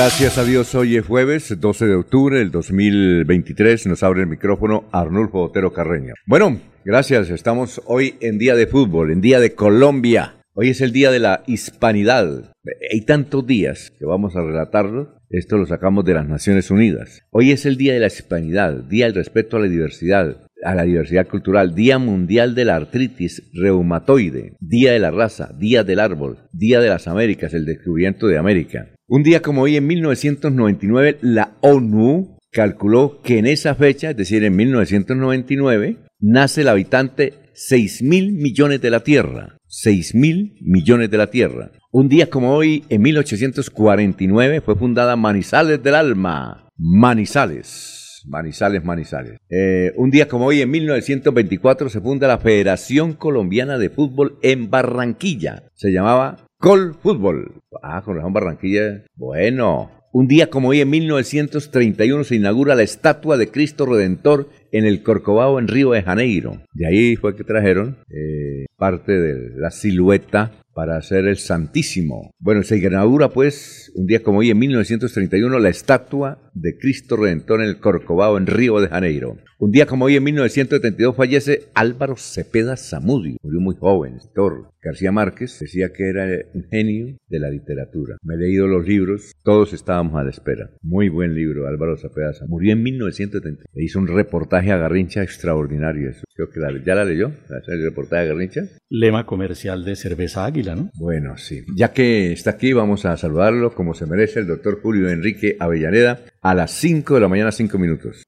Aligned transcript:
Gracias 0.00 0.38
a 0.38 0.44
Dios, 0.44 0.76
hoy 0.76 0.96
es 0.96 1.04
jueves 1.04 1.56
12 1.58 1.86
de 1.88 1.96
octubre 1.96 2.38
del 2.38 2.52
2023. 2.52 3.88
Nos 3.88 4.04
abre 4.04 4.20
el 4.20 4.28
micrófono 4.28 4.88
Arnulfo 4.92 5.42
Otero 5.42 5.72
Carreño. 5.72 6.14
Bueno, 6.24 6.60
gracias. 6.84 7.30
Estamos 7.30 7.82
hoy 7.84 8.14
en 8.20 8.38
día 8.38 8.54
de 8.54 8.68
fútbol, 8.68 9.10
en 9.10 9.20
día 9.20 9.40
de 9.40 9.56
Colombia. 9.56 10.36
Hoy 10.54 10.68
es 10.68 10.82
el 10.82 10.92
día 10.92 11.10
de 11.10 11.18
la 11.18 11.42
hispanidad. 11.48 12.52
Hay 12.92 13.00
tantos 13.06 13.44
días 13.44 13.92
que 13.98 14.04
vamos 14.04 14.36
a 14.36 14.42
relatarlo. 14.42 15.16
Esto 15.30 15.58
lo 15.58 15.66
sacamos 15.66 16.04
de 16.04 16.14
las 16.14 16.28
Naciones 16.28 16.70
Unidas. 16.70 17.24
Hoy 17.30 17.50
es 17.50 17.66
el 17.66 17.76
día 17.76 17.94
de 17.94 17.98
la 17.98 18.06
hispanidad, 18.06 18.84
día 18.84 19.06
del 19.06 19.16
respeto 19.16 19.56
a 19.56 19.60
la 19.60 19.66
diversidad, 19.66 20.46
a 20.62 20.76
la 20.76 20.84
diversidad 20.84 21.26
cultural, 21.26 21.74
Día 21.74 21.98
Mundial 21.98 22.54
de 22.54 22.66
la 22.66 22.76
Artritis 22.76 23.50
Reumatoide, 23.52 24.54
Día 24.60 24.92
de 24.92 25.00
la 25.00 25.10
Raza, 25.10 25.52
Día 25.58 25.82
del 25.82 25.98
Árbol, 25.98 26.48
Día 26.52 26.78
de 26.78 26.88
las 26.88 27.08
Américas, 27.08 27.52
el 27.52 27.64
descubrimiento 27.64 28.28
de 28.28 28.38
América. 28.38 28.90
Un 29.10 29.22
día 29.22 29.40
como 29.40 29.62
hoy, 29.62 29.74
en 29.76 29.86
1999, 29.86 31.16
la 31.22 31.56
ONU 31.62 32.36
calculó 32.52 33.22
que 33.22 33.38
en 33.38 33.46
esa 33.46 33.74
fecha, 33.74 34.10
es 34.10 34.16
decir, 34.18 34.44
en 34.44 34.54
1999, 34.54 35.96
nace 36.20 36.60
el 36.60 36.68
habitante 36.68 37.32
6 37.54 38.02
mil 38.02 38.34
millones 38.34 38.82
de 38.82 38.90
la 38.90 39.00
Tierra. 39.00 39.56
6 39.66 40.14
mil 40.14 40.58
millones 40.60 41.10
de 41.10 41.16
la 41.16 41.30
Tierra. 41.30 41.70
Un 41.90 42.10
día 42.10 42.28
como 42.28 42.52
hoy, 42.52 42.84
en 42.90 43.00
1849, 43.00 44.60
fue 44.60 44.76
fundada 44.76 45.16
Manizales 45.16 45.82
del 45.82 45.94
Alma. 45.94 46.68
Manizales. 46.76 48.22
Manizales, 48.26 48.84
Manizales. 48.84 49.38
Eh, 49.48 49.94
un 49.96 50.10
día 50.10 50.28
como 50.28 50.44
hoy, 50.44 50.60
en 50.60 50.70
1924, 50.70 51.88
se 51.88 52.02
funda 52.02 52.28
la 52.28 52.36
Federación 52.36 53.14
Colombiana 53.14 53.78
de 53.78 53.88
Fútbol 53.88 54.38
en 54.42 54.68
Barranquilla. 54.68 55.62
Se 55.72 55.92
llamaba 55.92 56.47
Col 56.60 56.96
Fútbol. 57.00 57.62
Ah, 57.84 58.02
con 58.04 58.16
razón 58.16 58.32
Barranquilla. 58.32 59.04
Bueno. 59.14 59.92
Un 60.10 60.26
día 60.26 60.50
como 60.50 60.70
hoy, 60.70 60.80
en 60.80 60.90
1931, 60.90 62.24
se 62.24 62.34
inaugura 62.34 62.74
la 62.74 62.82
estatua 62.82 63.36
de 63.36 63.48
Cristo 63.48 63.86
Redentor 63.86 64.48
en 64.72 64.84
el 64.84 65.02
Corcovado, 65.04 65.58
en 65.60 65.68
Río 65.68 65.92
de 65.92 66.02
Janeiro. 66.02 66.62
De 66.72 66.86
ahí 66.88 67.14
fue 67.14 67.36
que 67.36 67.44
trajeron 67.44 67.98
eh, 68.10 68.66
parte 68.76 69.12
de 69.12 69.50
la 69.56 69.70
silueta 69.70 70.50
para 70.78 70.96
hacer 70.96 71.26
el 71.26 71.38
Santísimo. 71.38 72.30
Bueno, 72.38 72.62
se 72.62 72.78
inaugura 72.78 73.28
pues 73.28 73.92
un 73.94 74.06
día 74.06 74.22
como 74.22 74.38
hoy 74.38 74.50
en 74.50 74.58
1931 74.58 75.58
la 75.58 75.68
estatua 75.68 76.38
de 76.54 76.78
Cristo 76.78 77.16
Redentor 77.16 77.62
en 77.62 77.68
el 77.68 77.80
Corcovado 77.80 78.38
en 78.38 78.46
Río 78.46 78.80
de 78.80 78.88
Janeiro. 78.88 79.38
Un 79.58 79.72
día 79.72 79.86
como 79.86 80.04
hoy 80.04 80.14
en 80.14 80.22
1932 80.22 81.16
fallece 81.16 81.64
Álvaro 81.74 82.16
Cepeda 82.16 82.76
Zamudio, 82.76 83.38
murió 83.42 83.60
muy 83.60 83.74
joven, 83.74 84.18
escritor. 84.18 84.70
García 84.82 85.12
Márquez 85.12 85.58
decía 85.58 85.92
que 85.92 86.08
era 86.08 86.26
un 86.54 86.64
genio 86.70 87.16
de 87.28 87.40
la 87.40 87.50
literatura. 87.50 88.16
Me 88.22 88.34
he 88.34 88.38
leído 88.38 88.66
los 88.66 88.86
libros, 88.86 89.32
todos 89.42 89.72
estábamos 89.72 90.14
a 90.14 90.24
la 90.24 90.30
espera. 90.30 90.70
Muy 90.82 91.08
buen 91.08 91.34
libro, 91.34 91.66
Álvaro 91.66 91.96
Zamudio. 91.96 92.08
Murió 92.46 92.72
en 92.72 92.82
1930. 92.82 93.64
Le 93.72 93.84
hizo 93.84 93.98
un 93.98 94.06
reportaje 94.06 94.72
a 94.72 94.78
Garrincha 94.78 95.22
extraordinario. 95.22 96.12
Creo 96.34 96.50
que 96.50 96.60
ya 96.84 96.94
la 96.94 97.04
leyó, 97.04 97.32
el 97.66 97.82
reportaje 97.82 98.22
a 98.22 98.26
Garrincha. 98.26 98.62
Lema 98.88 99.26
comercial 99.26 99.84
de 99.84 99.96
cerveza 99.96 100.44
Águila, 100.44 100.74
¿no? 100.74 100.90
Bueno, 100.94 101.36
sí. 101.36 101.64
Ya 101.76 101.92
que 101.92 102.32
está 102.32 102.50
aquí, 102.50 102.72
vamos 102.72 103.04
a 103.04 103.16
saludarlo 103.16 103.74
como 103.74 103.94
se 103.94 104.06
merece 104.06 104.40
el 104.40 104.46
doctor 104.46 104.80
Julio 104.80 105.10
Enrique 105.10 105.56
Avellaneda 105.58 106.20
a 106.40 106.54
las 106.54 106.70
5 106.72 107.14
de 107.14 107.20
la 107.20 107.28
mañana, 107.28 107.52
5 107.52 107.78
minutos. 107.78 108.22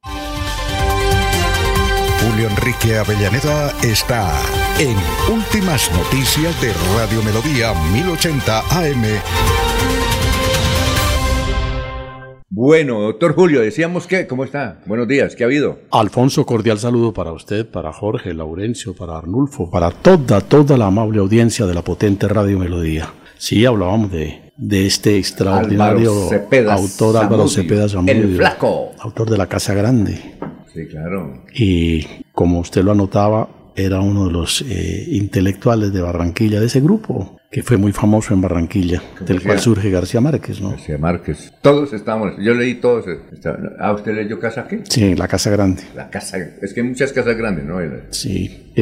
Julio 2.30 2.48
Enrique 2.48 2.96
Avellaneda 2.96 3.72
está 3.82 4.30
en 4.78 4.96
Últimas 5.34 5.90
Noticias 5.92 6.60
de 6.60 6.72
Radio 6.96 7.22
Melodía 7.24 7.74
1080 7.92 8.60
AM. 8.60 9.02
Bueno, 12.48 13.00
doctor 13.00 13.34
Julio, 13.34 13.60
decíamos 13.60 14.06
que, 14.06 14.28
¿cómo 14.28 14.44
está? 14.44 14.80
Buenos 14.86 15.08
días, 15.08 15.34
¿qué 15.34 15.42
ha 15.42 15.46
habido? 15.46 15.78
Alfonso, 15.90 16.46
cordial 16.46 16.78
saludo 16.78 17.12
para 17.12 17.32
usted, 17.32 17.66
para 17.66 17.92
Jorge, 17.92 18.32
Laurencio, 18.32 18.94
para 18.94 19.18
Arnulfo, 19.18 19.68
para 19.68 19.90
toda, 19.90 20.40
toda 20.40 20.76
la 20.76 20.86
amable 20.86 21.18
audiencia 21.18 21.66
de 21.66 21.74
la 21.74 21.82
potente 21.82 22.28
Radio 22.28 22.60
Melodía. 22.60 23.12
Sí, 23.38 23.64
hablábamos 23.66 24.12
de, 24.12 24.52
de 24.56 24.86
este 24.86 25.16
extraordinario 25.16 26.12
autor 26.68 27.16
Álvaro 27.16 27.48
Cepeda 27.48 27.88
Zamudio. 27.88 28.14
El 28.14 28.36
flaco. 28.36 28.92
Autor 29.00 29.30
de 29.30 29.38
La 29.38 29.48
Casa 29.48 29.74
Grande. 29.74 30.38
Sí, 30.72 30.86
claro. 30.86 31.44
Y 31.54 32.06
como 32.32 32.60
usted 32.60 32.82
lo 32.82 32.92
anotaba, 32.92 33.48
era 33.74 34.00
uno 34.00 34.26
de 34.26 34.32
los 34.32 34.62
eh, 34.62 35.06
intelectuales 35.08 35.92
de 35.92 36.00
Barranquilla, 36.00 36.60
de 36.60 36.66
ese 36.66 36.80
grupo, 36.80 37.38
que 37.50 37.62
fue 37.62 37.76
muy 37.76 37.92
famoso 37.92 38.34
en 38.34 38.40
Barranquilla, 38.40 39.02
del 39.20 39.42
cual 39.42 39.58
surge 39.58 39.90
García 39.90 40.20
Márquez, 40.20 40.60
¿no? 40.60 40.70
García 40.70 40.98
Márquez. 40.98 41.52
Todos 41.62 41.92
estábamos, 41.92 42.34
yo 42.38 42.54
leí 42.54 42.74
todos. 42.74 43.06
¿Ah, 43.78 43.92
usted 43.92 44.14
leyó 44.14 44.38
Casa 44.38 44.66
qué? 44.68 44.82
Sí, 44.88 45.14
La 45.14 45.26
Casa 45.26 45.50
Grande. 45.50 45.82
La 45.94 46.10
Casa, 46.10 46.38
es 46.60 46.72
que 46.72 46.80
hay 46.80 46.86
muchas 46.86 47.12
casas 47.12 47.36
grandes, 47.36 47.64
¿no? 47.64 47.78
Sí. 48.10 48.72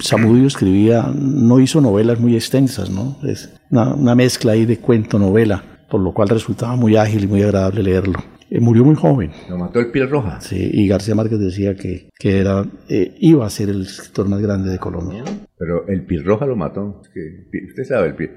Samudio 0.00 0.46
escribía, 0.46 1.10
no 1.14 1.60
hizo 1.60 1.80
novelas 1.80 2.20
muy 2.20 2.36
extensas, 2.36 2.90
¿no? 2.90 3.18
Es 3.24 3.50
una, 3.70 3.94
una 3.94 4.14
mezcla 4.14 4.52
ahí 4.52 4.66
de 4.66 4.78
cuento-novela, 4.78 5.64
por 5.88 6.00
lo 6.00 6.12
cual 6.12 6.28
resultaba 6.28 6.76
muy 6.76 6.96
ágil 6.96 7.24
y 7.24 7.26
muy 7.26 7.42
agradable 7.42 7.82
leerlo. 7.82 8.22
Eh, 8.50 8.58
murió 8.60 8.84
muy 8.84 8.96
joven. 8.96 9.30
Lo 9.48 9.56
mató 9.56 9.78
el 9.78 9.92
piel 9.92 10.10
roja. 10.10 10.40
Sí, 10.40 10.70
y 10.72 10.88
García 10.88 11.14
Márquez 11.14 11.38
decía 11.38 11.76
que, 11.76 12.08
que 12.18 12.40
era, 12.40 12.64
eh, 12.88 13.14
iba 13.20 13.46
a 13.46 13.50
ser 13.50 13.68
el 13.68 13.82
escritor 13.82 14.28
más 14.28 14.40
grande 14.40 14.70
de 14.70 14.78
Colombia. 14.78 15.22
Pero 15.56 15.86
el 15.86 16.04
piel 16.04 16.24
roja 16.24 16.46
lo 16.46 16.56
mató. 16.56 17.00
usted 17.00 17.84
sabe, 17.84 18.08
el 18.08 18.14
piel, 18.14 18.30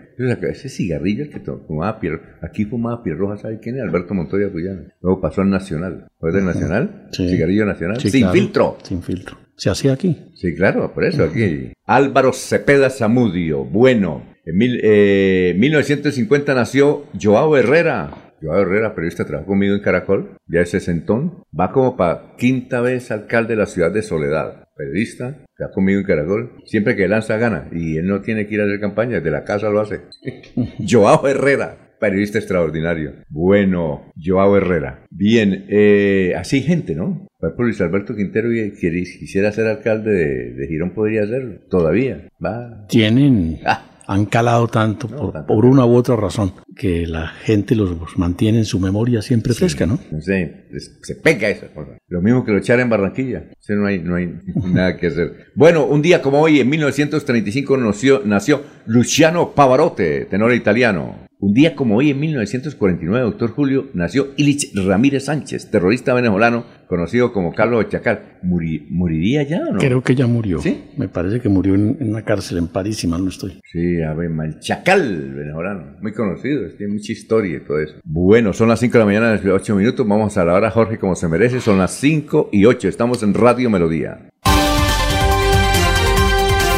ese 0.51 0.69
cigarrillo 0.69 1.25
que 1.31 1.39
fumaba 1.39 1.99
piel 1.99 2.19
aquí 2.41 2.65
fumaba 2.65 3.01
piel 3.01 3.17
roja, 3.17 3.37
¿sabe 3.37 3.59
quién 3.59 3.77
es? 3.77 3.81
Alberto 3.81 4.13
Montoya 4.13 4.51
Cuyana. 4.51 4.93
Luego 5.01 5.19
pasó 5.19 5.41
al 5.41 5.49
Nacional. 5.49 6.07
¿Fue 6.19 6.31
del 6.31 6.45
Nacional? 6.45 7.07
Sí. 7.11 7.27
Cigarrillo 7.29 7.65
Nacional. 7.65 7.99
sin 7.99 8.29
filtro. 8.29 8.77
Sin 8.83 9.01
filtro. 9.01 9.37
¿Se 9.55 9.69
hacía 9.69 9.93
aquí? 9.93 10.17
Sí, 10.35 10.53
claro, 10.55 10.93
por 10.93 11.05
eso 11.05 11.23
aquí. 11.23 11.71
Álvaro 11.85 12.33
Cepeda 12.33 12.89
Zamudio, 12.89 13.63
bueno. 13.63 14.33
En 14.45 14.57
mil, 14.57 14.79
eh, 14.83 15.55
1950 15.57 16.53
nació 16.53 17.05
Joao 17.21 17.55
Herrera, 17.55 18.22
Joao 18.43 18.61
Herrera, 18.61 18.93
periodista, 18.93 19.25
trabajó 19.25 19.47
conmigo 19.47 19.73
en 19.73 19.81
Caracol, 19.81 20.31
ya 20.47 20.59
ese 20.59 20.81
sentón, 20.81 21.43
va 21.57 21.71
como 21.71 21.95
para 21.95 22.35
quinta 22.37 22.81
vez 22.81 23.09
alcalde 23.09 23.53
de 23.53 23.61
la 23.61 23.65
ciudad 23.65 23.91
de 23.91 24.01
Soledad. 24.01 24.67
Periodista, 24.75 25.37
está 25.47 25.71
conmigo 25.71 26.01
en 26.01 26.05
Caracol, 26.05 26.51
siempre 26.65 26.95
que 26.95 27.07
lanza 27.07 27.37
gana 27.37 27.69
y 27.71 27.97
él 27.97 28.07
no 28.07 28.21
tiene 28.21 28.47
que 28.47 28.55
ir 28.55 28.61
a 28.61 28.65
hacer 28.65 28.79
campaña, 28.81 29.17
desde 29.17 29.31
la 29.31 29.45
casa 29.45 29.69
lo 29.69 29.79
hace. 29.79 30.01
Joao 30.89 31.25
Herrera, 31.25 31.95
periodista 32.01 32.37
extraordinario. 32.37 33.13
Bueno, 33.29 34.11
Joao 34.21 34.57
Herrera. 34.57 35.05
Bien, 35.09 35.65
eh, 35.69 36.33
así 36.35 36.61
gente, 36.61 36.95
¿no? 36.95 37.27
Por 37.39 37.59
Luis 37.59 37.79
Alberto 37.81 38.15
Quintero 38.15 38.49
quisiera 38.49 39.51
ser 39.51 39.67
alcalde 39.67 40.11
de, 40.53 40.67
Girón, 40.67 40.91
podría 40.91 41.23
hacerlo. 41.23 41.59
Todavía. 41.69 42.27
Va. 42.43 42.87
Tienen. 42.87 43.59
Ah 43.65 43.92
han 44.07 44.25
calado 44.25 44.67
tanto 44.67 45.07
por, 45.07 45.65
una 45.65 45.85
u 45.85 45.95
otra 45.95 46.15
razón 46.15 46.53
que 46.75 47.07
la 47.07 47.27
gente 47.27 47.75
los, 47.75 48.17
mantiene 48.17 48.59
en 48.59 48.65
su 48.65 48.79
memoria 48.79 49.21
siempre 49.21 49.53
fresca, 49.53 49.85
¿no? 49.85 49.99
sé, 50.21 50.67
se 51.01 51.15
pega 51.15 51.49
esa 51.49 51.67
cosa. 51.67 51.91
Lo 52.07 52.21
mismo 52.21 52.43
que 52.43 52.51
lo 52.51 52.57
echar 52.57 52.79
en 52.79 52.89
Barranquilla. 52.89 53.45
no 53.69 53.85
hay, 53.85 53.99
no 53.99 54.15
hay 54.15 54.33
nada 54.65 54.97
que 54.97 55.07
hacer. 55.07 55.47
Bueno, 55.55 55.85
un 55.85 56.01
día 56.01 56.21
como 56.21 56.41
hoy, 56.41 56.59
en 56.59 56.69
1935, 56.69 57.77
nació, 57.77 58.21
nació 58.25 58.63
Luciano 58.85 59.51
Pavarotti, 59.51 60.25
tenor 60.29 60.53
italiano. 60.53 61.27
Un 61.43 61.53
día 61.53 61.75
como 61.75 61.97
hoy, 61.97 62.11
en 62.11 62.21
1949, 62.21 63.25
doctor 63.25 63.49
Julio, 63.51 63.89
nació 63.93 64.29
Ilich 64.37 64.71
Ramírez 64.75 65.25
Sánchez, 65.25 65.69
terrorista 65.69 66.13
venezolano, 66.13 66.63
conocido 66.87 67.33
como 67.33 67.53
Carlos 67.53 67.89
Chacal. 67.89 68.39
¿Moriría 68.43 69.43
ya 69.43 69.59
o 69.59 69.73
no? 69.73 69.77
Creo 69.77 70.01
que 70.01 70.15
ya 70.15 70.25
murió. 70.25 70.61
¿Sí? 70.61 70.85
Me 70.95 71.09
parece 71.09 71.41
que 71.41 71.49
murió 71.49 71.75
en, 71.75 71.97
una 71.99 72.21
cárcel 72.21 72.59
en 72.59 72.69
París, 72.69 72.95
si 72.95 73.07
mal 73.07 73.25
no 73.25 73.29
estoy. 73.29 73.59
Sí, 73.69 74.01
a 74.01 74.13
ver, 74.13 74.31
el 74.31 74.59
Chacal 74.61 75.33
venezolano, 75.33 75.97
muy 76.01 76.13
conocido, 76.13 76.61
tiene 76.77 76.93
mucha 76.93 77.11
historia 77.11 77.57
y 77.57 77.59
todo 77.59 77.81
eso. 77.81 77.95
Bueno, 78.05 78.53
son 78.53 78.69
las 78.69 78.79
5 78.79 78.93
de 78.93 78.99
la 78.99 79.05
mañana, 79.05 79.41
8 79.53 79.75
minutos, 79.75 80.07
vamos 80.07 80.37
a 80.37 80.45
la 80.45 80.53
hora 80.53 80.71
Jorge 80.71 80.97
como 80.97 81.13
se 81.13 81.27
merece, 81.27 81.59
son 81.59 81.77
las 81.77 81.91
5 81.91 82.51
y 82.53 82.63
8, 82.63 82.87
estamos 82.87 83.21
en 83.21 83.33
Radio 83.33 83.69
Melodía. 83.69 84.29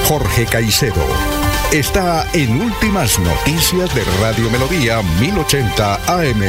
Jorge 0.07 0.45
Caicedo 0.51 1.34
está 1.71 2.25
en 2.33 2.61
Últimas 2.61 3.19
Noticias 3.19 3.93
de 3.93 4.03
Radio 4.21 4.49
Melodía 4.49 5.01
1080 5.19 5.95
AM. 6.07 6.41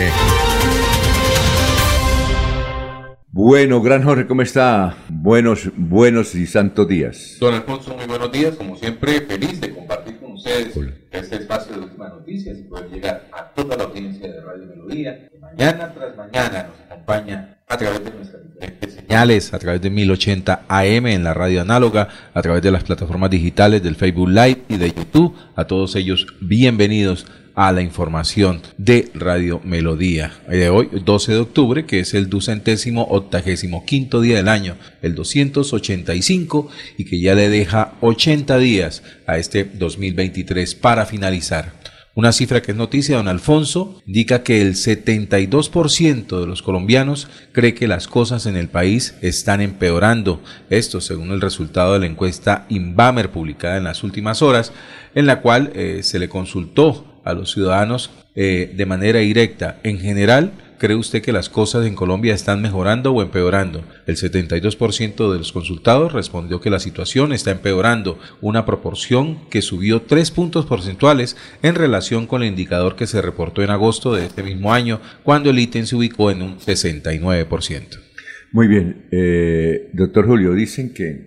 Bueno, 3.28 3.82
gran 3.82 4.02
Jorge, 4.02 4.26
¿cómo 4.26 4.42
está? 4.42 4.96
Buenos, 5.08 5.70
buenos 5.76 6.34
y 6.34 6.46
santos 6.46 6.88
días. 6.88 7.36
Don 7.40 7.54
Alfonso, 7.54 7.94
muy 7.96 8.06
buenos 8.06 8.32
días. 8.32 8.54
Como 8.56 8.76
siempre, 8.76 9.20
feliz 9.22 9.60
de 9.60 9.74
compartir 9.74 10.18
con 10.18 10.32
ustedes 10.32 10.74
este 11.10 11.36
espacio 11.36 11.76
de 11.76 11.82
últimas 11.82 12.12
noticias 12.12 12.58
y 12.58 12.62
poder 12.62 12.90
llegar 12.90 13.28
a 13.32 13.44
toda 13.50 13.76
la 13.76 13.84
audiencia 13.84 14.30
de 14.30 14.40
Radio 14.40 14.66
Melodía, 14.66 15.28
mañana 15.40 15.92
tras 15.92 16.16
mañana 16.16 16.68
nos 16.68 16.80
acompaña 16.80 17.55
a 17.68 17.78
través 17.78 18.04
de 18.04 18.12
nuestras 18.12 18.94
señales, 18.94 19.52
a 19.52 19.58
través 19.58 19.82
de 19.82 19.90
1080 19.90 20.66
AM 20.68 21.06
en 21.06 21.24
la 21.24 21.34
radio 21.34 21.62
análoga, 21.62 22.08
a 22.32 22.40
través 22.40 22.62
de 22.62 22.70
las 22.70 22.84
plataformas 22.84 23.28
digitales 23.28 23.82
del 23.82 23.96
Facebook 23.96 24.28
Live 24.28 24.62
y 24.68 24.76
de 24.76 24.92
YouTube. 24.92 25.34
A 25.56 25.64
todos 25.64 25.96
ellos, 25.96 26.28
bienvenidos 26.40 27.26
a 27.56 27.72
la 27.72 27.82
información 27.82 28.62
de 28.78 29.10
Radio 29.14 29.60
Melodía. 29.64 30.32
De 30.48 30.70
hoy, 30.70 30.90
12 30.92 31.32
de 31.32 31.38
octubre, 31.38 31.86
que 31.86 32.00
es 32.00 32.14
el 32.14 32.30
ducentésimo 32.30 33.02
octagésimo 33.02 33.84
quinto 33.84 34.20
día 34.20 34.36
del 34.36 34.48
año, 34.48 34.76
el 35.02 35.16
285, 35.16 36.68
y 36.98 37.04
que 37.04 37.20
ya 37.20 37.34
le 37.34 37.48
deja 37.48 37.94
80 38.00 38.58
días 38.58 39.02
a 39.26 39.38
este 39.38 39.64
2023 39.64 40.72
para 40.76 41.04
finalizar. 41.04 41.72
Una 42.16 42.32
cifra 42.32 42.62
que 42.62 42.72
es 42.72 42.78
noticia, 42.78 43.18
don 43.18 43.28
Alfonso, 43.28 44.00
indica 44.06 44.42
que 44.42 44.62
el 44.62 44.72
72% 44.72 46.40
de 46.40 46.46
los 46.46 46.62
colombianos 46.62 47.28
cree 47.52 47.74
que 47.74 47.86
las 47.86 48.08
cosas 48.08 48.46
en 48.46 48.56
el 48.56 48.68
país 48.68 49.18
están 49.20 49.60
empeorando. 49.60 50.40
Esto 50.70 51.02
según 51.02 51.30
el 51.30 51.42
resultado 51.42 51.92
de 51.92 51.98
la 51.98 52.06
encuesta 52.06 52.64
Inbamer 52.70 53.30
publicada 53.30 53.76
en 53.76 53.84
las 53.84 54.02
últimas 54.02 54.40
horas, 54.40 54.72
en 55.14 55.26
la 55.26 55.42
cual 55.42 55.72
eh, 55.74 56.00
se 56.02 56.18
le 56.18 56.30
consultó 56.30 57.20
a 57.22 57.34
los 57.34 57.52
ciudadanos 57.52 58.10
eh, 58.34 58.72
de 58.74 58.86
manera 58.86 59.18
directa. 59.18 59.78
En 59.82 59.98
general, 59.98 60.52
¿Cree 60.78 60.94
usted 60.94 61.22
que 61.22 61.32
las 61.32 61.48
cosas 61.48 61.86
en 61.86 61.94
Colombia 61.94 62.34
están 62.34 62.60
mejorando 62.60 63.10
o 63.12 63.22
empeorando? 63.22 63.82
El 64.06 64.16
72% 64.16 65.32
de 65.32 65.38
los 65.38 65.50
consultados 65.50 66.12
respondió 66.12 66.60
que 66.60 66.68
la 66.68 66.80
situación 66.80 67.32
está 67.32 67.50
empeorando, 67.50 68.18
una 68.42 68.66
proporción 68.66 69.48
que 69.48 69.62
subió 69.62 70.02
3 70.02 70.30
puntos 70.32 70.66
porcentuales 70.66 71.38
en 71.62 71.76
relación 71.76 72.26
con 72.26 72.42
el 72.42 72.50
indicador 72.50 72.94
que 72.94 73.06
se 73.06 73.22
reportó 73.22 73.62
en 73.62 73.70
agosto 73.70 74.14
de 74.14 74.26
este 74.26 74.42
mismo 74.42 74.74
año, 74.74 75.00
cuando 75.22 75.48
el 75.48 75.58
ítem 75.58 75.86
se 75.86 75.96
ubicó 75.96 76.30
en 76.30 76.42
un 76.42 76.58
69%. 76.58 78.05
Muy 78.52 78.68
bien, 78.68 79.06
eh, 79.10 79.90
doctor 79.92 80.26
Julio, 80.26 80.54
dicen 80.54 80.92
que, 80.94 81.26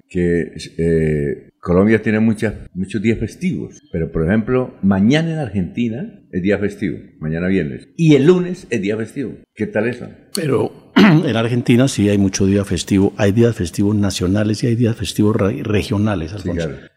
eh, 0.77 1.49
Colombia 1.59 2.01
tiene 2.01 2.19
muchas, 2.19 2.53
muchos 2.73 3.01
días 3.01 3.19
festivos, 3.19 3.81
pero 3.91 4.11
por 4.11 4.25
ejemplo, 4.25 4.75
mañana 4.81 5.33
en 5.33 5.39
Argentina 5.39 6.21
es 6.31 6.41
día 6.41 6.57
festivo, 6.57 6.97
mañana 7.19 7.47
viernes, 7.47 7.89
y 7.97 8.15
el 8.15 8.25
lunes 8.25 8.65
es 8.69 8.81
día 8.81 8.95
festivo. 8.95 9.33
¿Qué 9.53 9.67
tal 9.67 9.87
eso? 9.87 10.07
Pero 10.33 10.88
en 11.25 11.35
Argentina 11.35 11.87
sí 11.87 12.09
hay 12.09 12.17
mucho 12.17 12.45
día 12.45 12.65
festivo, 12.65 13.13
hay 13.17 13.31
días 13.31 13.55
festivos 13.55 13.95
nacionales 13.95 14.63
y 14.63 14.67
hay 14.67 14.75
días 14.75 14.95
festivos 14.95 15.35
regionales, 15.37 16.33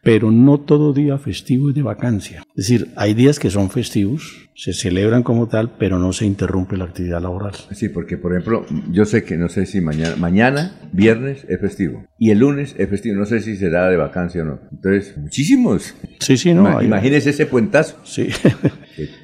pero 0.03 0.31
no 0.31 0.61
todo 0.61 0.93
día 0.93 1.19
festivo 1.19 1.71
es 1.71 1.75
de 1.75 1.83
vacancia. 1.83 2.45
Es 2.57 2.69
decir, 2.69 2.89
hay 2.97 3.15
días 3.15 3.39
que 3.39 3.51
son 3.51 3.71
festivos, 3.71 4.51
se 4.55 4.73
celebran 4.73 5.23
como 5.23 5.49
tal, 5.49 5.77
pero 5.79 5.99
no 5.99 6.13
se 6.13 6.27
interrumpe 6.27 6.77
la 6.77 6.85
actividad 6.85 7.23
laboral. 7.23 7.55
Sí, 7.73 7.89
porque 7.89 8.17
por 8.17 8.33
ejemplo, 8.33 8.67
yo 8.91 9.05
sé 9.05 9.25
que 9.25 9.37
no 9.37 9.49
sé 9.49 9.67
si 9.67 9.81
mañana, 9.81 10.17
mañana, 10.17 10.73
viernes 10.93 11.45
es 11.49 11.61
festivo 11.61 12.07
y 12.19 12.31
el 12.31 12.39
lunes 12.39 12.75
es 12.79 12.89
festivo, 12.89 13.17
no 13.17 13.27
sé 13.27 13.41
si 13.41 13.57
será 13.57 13.89
de 13.89 13.97
vacancia 13.97 14.43
o 14.43 14.45
no. 14.45 14.61
Entonces, 14.71 15.17
muchísimos. 15.17 15.95
Sí, 16.21 16.37
sí, 16.37 16.55
no. 16.55 16.83
Imagínese 16.83 17.31
ese 17.31 17.47
puentazo. 17.47 17.97
Sí. 18.05 18.29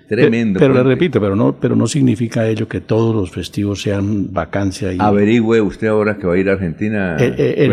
tremendo. 0.08 0.58
Pero, 0.58 0.74
le 0.74 0.82
repito, 0.82 1.20
pero 1.20 1.36
no, 1.36 1.58
pero 1.58 1.76
no 1.76 1.86
significa 1.86 2.46
ello 2.46 2.68
que 2.68 2.80
todos 2.80 3.14
los 3.14 3.30
festivos 3.30 3.82
sean 3.82 4.32
vacancia. 4.32 4.92
Y... 4.92 4.98
Averigüe 5.00 5.60
usted 5.60 5.88
ahora 5.88 6.18
que 6.18 6.26
va 6.26 6.34
a 6.34 6.38
ir 6.38 6.48
a 6.48 6.52
Argentina. 6.52 7.16
Eh, 7.18 7.34
eh, 7.36 7.54
en, 7.64 7.72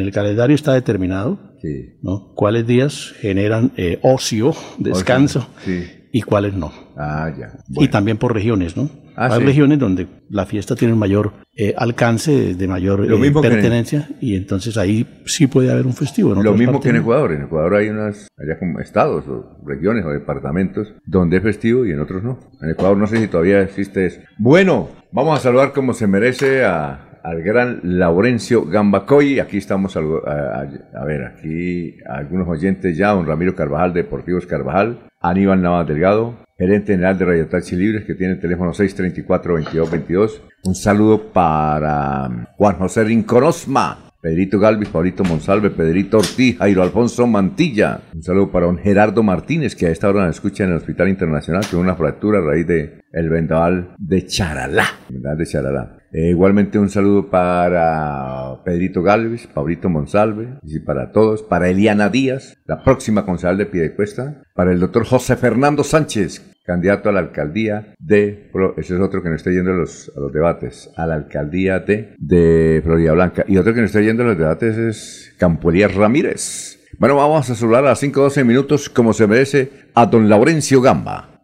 el, 0.00 0.12
calendario 0.12 0.54
está 0.54 0.74
determinado 0.74 1.38
sí. 1.60 1.96
¿no? 2.02 2.32
cuáles 2.34 2.66
días 2.66 3.14
generan 3.20 3.72
eh, 3.76 3.98
ocio, 4.02 4.54
descanso. 4.78 5.48
Sí 5.64 5.84
y 6.12 6.22
cuáles 6.22 6.54
no. 6.54 6.72
Ah, 6.96 7.32
ya. 7.38 7.52
Y 7.68 7.88
también 7.88 8.16
por 8.18 8.34
regiones, 8.34 8.76
¿no? 8.76 8.90
Ah, 9.16 9.28
Hay 9.32 9.44
regiones 9.44 9.78
donde 9.78 10.06
la 10.28 10.46
fiesta 10.46 10.76
tiene 10.76 10.94
mayor 10.94 11.32
eh, 11.56 11.74
alcance, 11.76 12.54
de 12.54 12.68
mayor 12.68 13.04
eh, 13.04 13.32
pertenencia, 13.32 14.08
y 14.20 14.36
entonces 14.36 14.76
ahí 14.76 15.06
sí 15.26 15.46
puede 15.46 15.70
haber 15.70 15.86
un 15.86 15.94
festivo. 15.94 16.34
Lo 16.34 16.54
mismo 16.54 16.80
que 16.80 16.90
en 16.90 16.96
Ecuador. 16.96 17.32
En 17.32 17.42
Ecuador 17.42 17.74
hay 17.74 17.88
unas, 17.88 18.28
allá 18.38 18.58
como 18.58 18.80
estados 18.80 19.26
o 19.28 19.58
regiones 19.66 20.04
o 20.04 20.10
departamentos 20.10 20.94
donde 21.04 21.38
es 21.38 21.42
festivo 21.42 21.84
y 21.84 21.92
en 21.92 22.00
otros 22.00 22.22
no. 22.22 22.38
En 22.62 22.70
Ecuador 22.70 22.96
no 22.96 23.06
sé 23.06 23.18
si 23.18 23.28
todavía 23.28 23.60
existe 23.60 24.06
eso. 24.06 24.20
Bueno, 24.38 24.88
vamos 25.12 25.38
a 25.38 25.42
saludar 25.42 25.72
como 25.72 25.92
se 25.92 26.06
merece 26.06 26.64
a 26.64 27.06
al 27.22 27.42
gran 27.42 27.80
Laurencio 27.82 28.64
Gambacoy. 28.64 29.40
Aquí 29.40 29.58
estamos, 29.58 29.96
a, 29.96 30.00
a, 30.00 31.04
ver, 31.04 31.24
aquí 31.24 31.96
algunos 32.06 32.48
oyentes 32.48 32.96
ya, 32.96 33.10
don 33.10 33.26
Ramiro 33.26 33.54
Carvajal, 33.54 33.92
Deportivos 33.92 34.46
Carvajal, 34.46 35.00
Aníbal 35.20 35.62
Navas 35.62 35.86
Delgado, 35.86 36.36
gerente 36.60 36.92
general 36.92 37.16
de 37.16 37.24
Radio 37.24 37.46
Taxi 37.46 37.74
Libres, 37.74 38.04
que 38.04 38.14
tiene 38.14 38.34
el 38.34 38.38
teléfono 38.38 38.72
634-2222. 38.74 40.42
Un 40.64 40.74
saludo 40.74 41.32
para 41.32 42.28
um, 42.28 42.44
Juan 42.58 42.76
José 42.76 43.02
Rinconosma, 43.02 44.09
Pedrito 44.20 44.58
Galvis, 44.58 44.90
Paulito 44.90 45.24
Monsalve, 45.24 45.70
Pedrito 45.70 46.18
Ortiz, 46.18 46.58
Jairo 46.58 46.82
Alfonso 46.82 47.26
Mantilla. 47.26 48.02
Un 48.14 48.22
saludo 48.22 48.52
para 48.52 48.66
don 48.66 48.76
Gerardo 48.76 49.22
Martínez, 49.22 49.74
que 49.74 49.86
a 49.86 49.90
esta 49.90 50.10
hora 50.10 50.26
nos 50.26 50.36
escucha 50.36 50.64
en 50.64 50.70
el 50.70 50.76
Hospital 50.76 51.08
Internacional, 51.08 51.64
con 51.70 51.80
una 51.80 51.96
fractura 51.96 52.38
a 52.38 52.42
raíz 52.42 52.66
de 52.66 53.00
el 53.12 53.30
vendaval 53.30 53.94
de 53.96 54.26
Charalá. 54.26 54.84
Vendaval 55.08 55.38
de 55.38 55.46
Charalá. 55.46 55.96
Eh, 56.12 56.30
igualmente 56.30 56.78
un 56.78 56.90
saludo 56.90 57.30
para 57.30 58.62
Pedrito 58.62 59.02
Galvis, 59.02 59.46
Paulito 59.46 59.88
Monsalve, 59.88 60.58
y 60.64 60.80
para 60.80 61.12
todos, 61.12 61.42
para 61.42 61.70
Eliana 61.70 62.10
Díaz, 62.10 62.58
la 62.66 62.82
próxima 62.84 63.24
concejal 63.24 63.56
de 63.56 63.66
Piedecuesta, 63.66 64.42
para 64.54 64.72
el 64.72 64.80
doctor 64.80 65.06
José 65.06 65.36
Fernando 65.36 65.82
Sánchez, 65.82 66.59
candidato 66.70 67.08
a 67.08 67.12
la 67.12 67.18
alcaldía 67.18 67.94
de, 67.98 68.48
ese 68.76 68.94
es 68.94 69.00
otro 69.00 69.24
que 69.24 69.28
nos 69.28 69.38
está 69.38 69.50
yendo 69.50 69.72
a 69.72 69.74
los, 69.74 70.12
a 70.16 70.20
los 70.20 70.32
debates, 70.32 70.88
a 70.96 71.04
la 71.04 71.16
alcaldía 71.16 71.80
de, 71.80 72.14
de 72.16 72.80
Florida 72.84 73.12
Blanca, 73.12 73.44
y 73.48 73.56
otro 73.56 73.74
que 73.74 73.80
nos 73.80 73.90
está 73.90 74.00
yendo 74.00 74.22
a 74.22 74.26
los 74.26 74.38
debates 74.38 74.78
es 74.78 75.34
Campo 75.36 75.72
Ramírez. 75.72 76.78
Bueno, 76.96 77.16
vamos 77.16 77.50
a 77.50 77.56
saludar 77.56 77.84
a 77.84 77.88
las 77.88 78.02
5-12 78.04 78.44
minutos, 78.44 78.88
como 78.88 79.12
se 79.12 79.26
merece, 79.26 79.68
a 79.94 80.06
don 80.06 80.28
Laurencio 80.28 80.80
Gamba. 80.80 81.40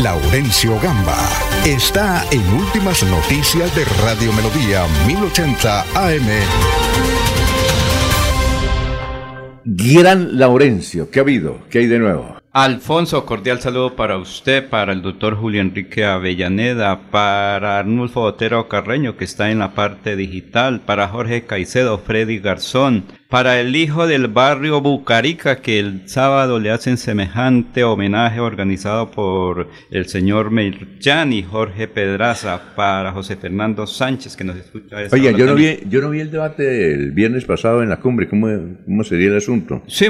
Laurencio 0.00 0.78
Gamba 0.80 1.18
está 1.66 2.22
en 2.30 2.42
Últimas 2.54 3.02
Noticias 3.02 3.74
de 3.74 3.84
Radio 4.04 4.32
Melodía 4.34 4.86
1080 5.08 5.80
AM. 5.96 6.28
Gran 9.64 10.38
Laurencio, 10.38 11.10
¿qué 11.10 11.18
ha 11.18 11.22
habido? 11.22 11.58
¿Qué 11.68 11.80
hay 11.80 11.86
de 11.86 11.98
nuevo? 11.98 12.41
Alfonso, 12.54 13.24
cordial 13.24 13.62
saludo 13.62 13.96
para 13.96 14.18
usted, 14.18 14.68
para 14.68 14.92
el 14.92 15.00
doctor 15.00 15.36
Julio 15.36 15.62
Enrique 15.62 16.04
Avellaneda, 16.04 17.00
para 17.10 17.78
Arnulfo 17.78 18.20
Otero 18.20 18.68
Carreño, 18.68 19.16
que 19.16 19.24
está 19.24 19.50
en 19.50 19.60
la 19.60 19.70
parte 19.70 20.16
digital, 20.16 20.80
para 20.80 21.08
Jorge 21.08 21.46
Caicedo, 21.46 21.96
Freddy 21.96 22.40
Garzón, 22.40 23.04
para 23.32 23.58
el 23.58 23.74
hijo 23.74 24.06
del 24.06 24.28
barrio 24.28 24.82
Bucarica, 24.82 25.62
que 25.62 25.78
el 25.78 26.06
sábado 26.06 26.60
le 26.60 26.70
hacen 26.70 26.98
semejante 26.98 27.82
homenaje 27.82 28.40
organizado 28.40 29.10
por 29.10 29.70
el 29.90 30.06
señor 30.06 30.50
Merchan 30.50 31.32
y 31.32 31.42
Jorge 31.42 31.88
Pedraza, 31.88 32.60
para 32.76 33.10
José 33.12 33.36
Fernando 33.36 33.86
Sánchez, 33.86 34.36
que 34.36 34.44
nos 34.44 34.58
escucha. 34.58 34.96
Oye, 35.10 35.34
yo 35.34 35.46
no, 35.46 35.54
vi, 35.54 35.78
yo 35.88 36.02
no 36.02 36.10
vi 36.10 36.20
el 36.20 36.30
debate 36.30 36.92
el 36.92 37.12
viernes 37.12 37.46
pasado 37.46 37.82
en 37.82 37.88
la 37.88 38.00
cumbre, 38.00 38.28
¿cómo, 38.28 38.48
cómo 38.84 39.02
sería 39.02 39.28
el 39.28 39.38
asunto? 39.38 39.82
Sí, 39.86 40.08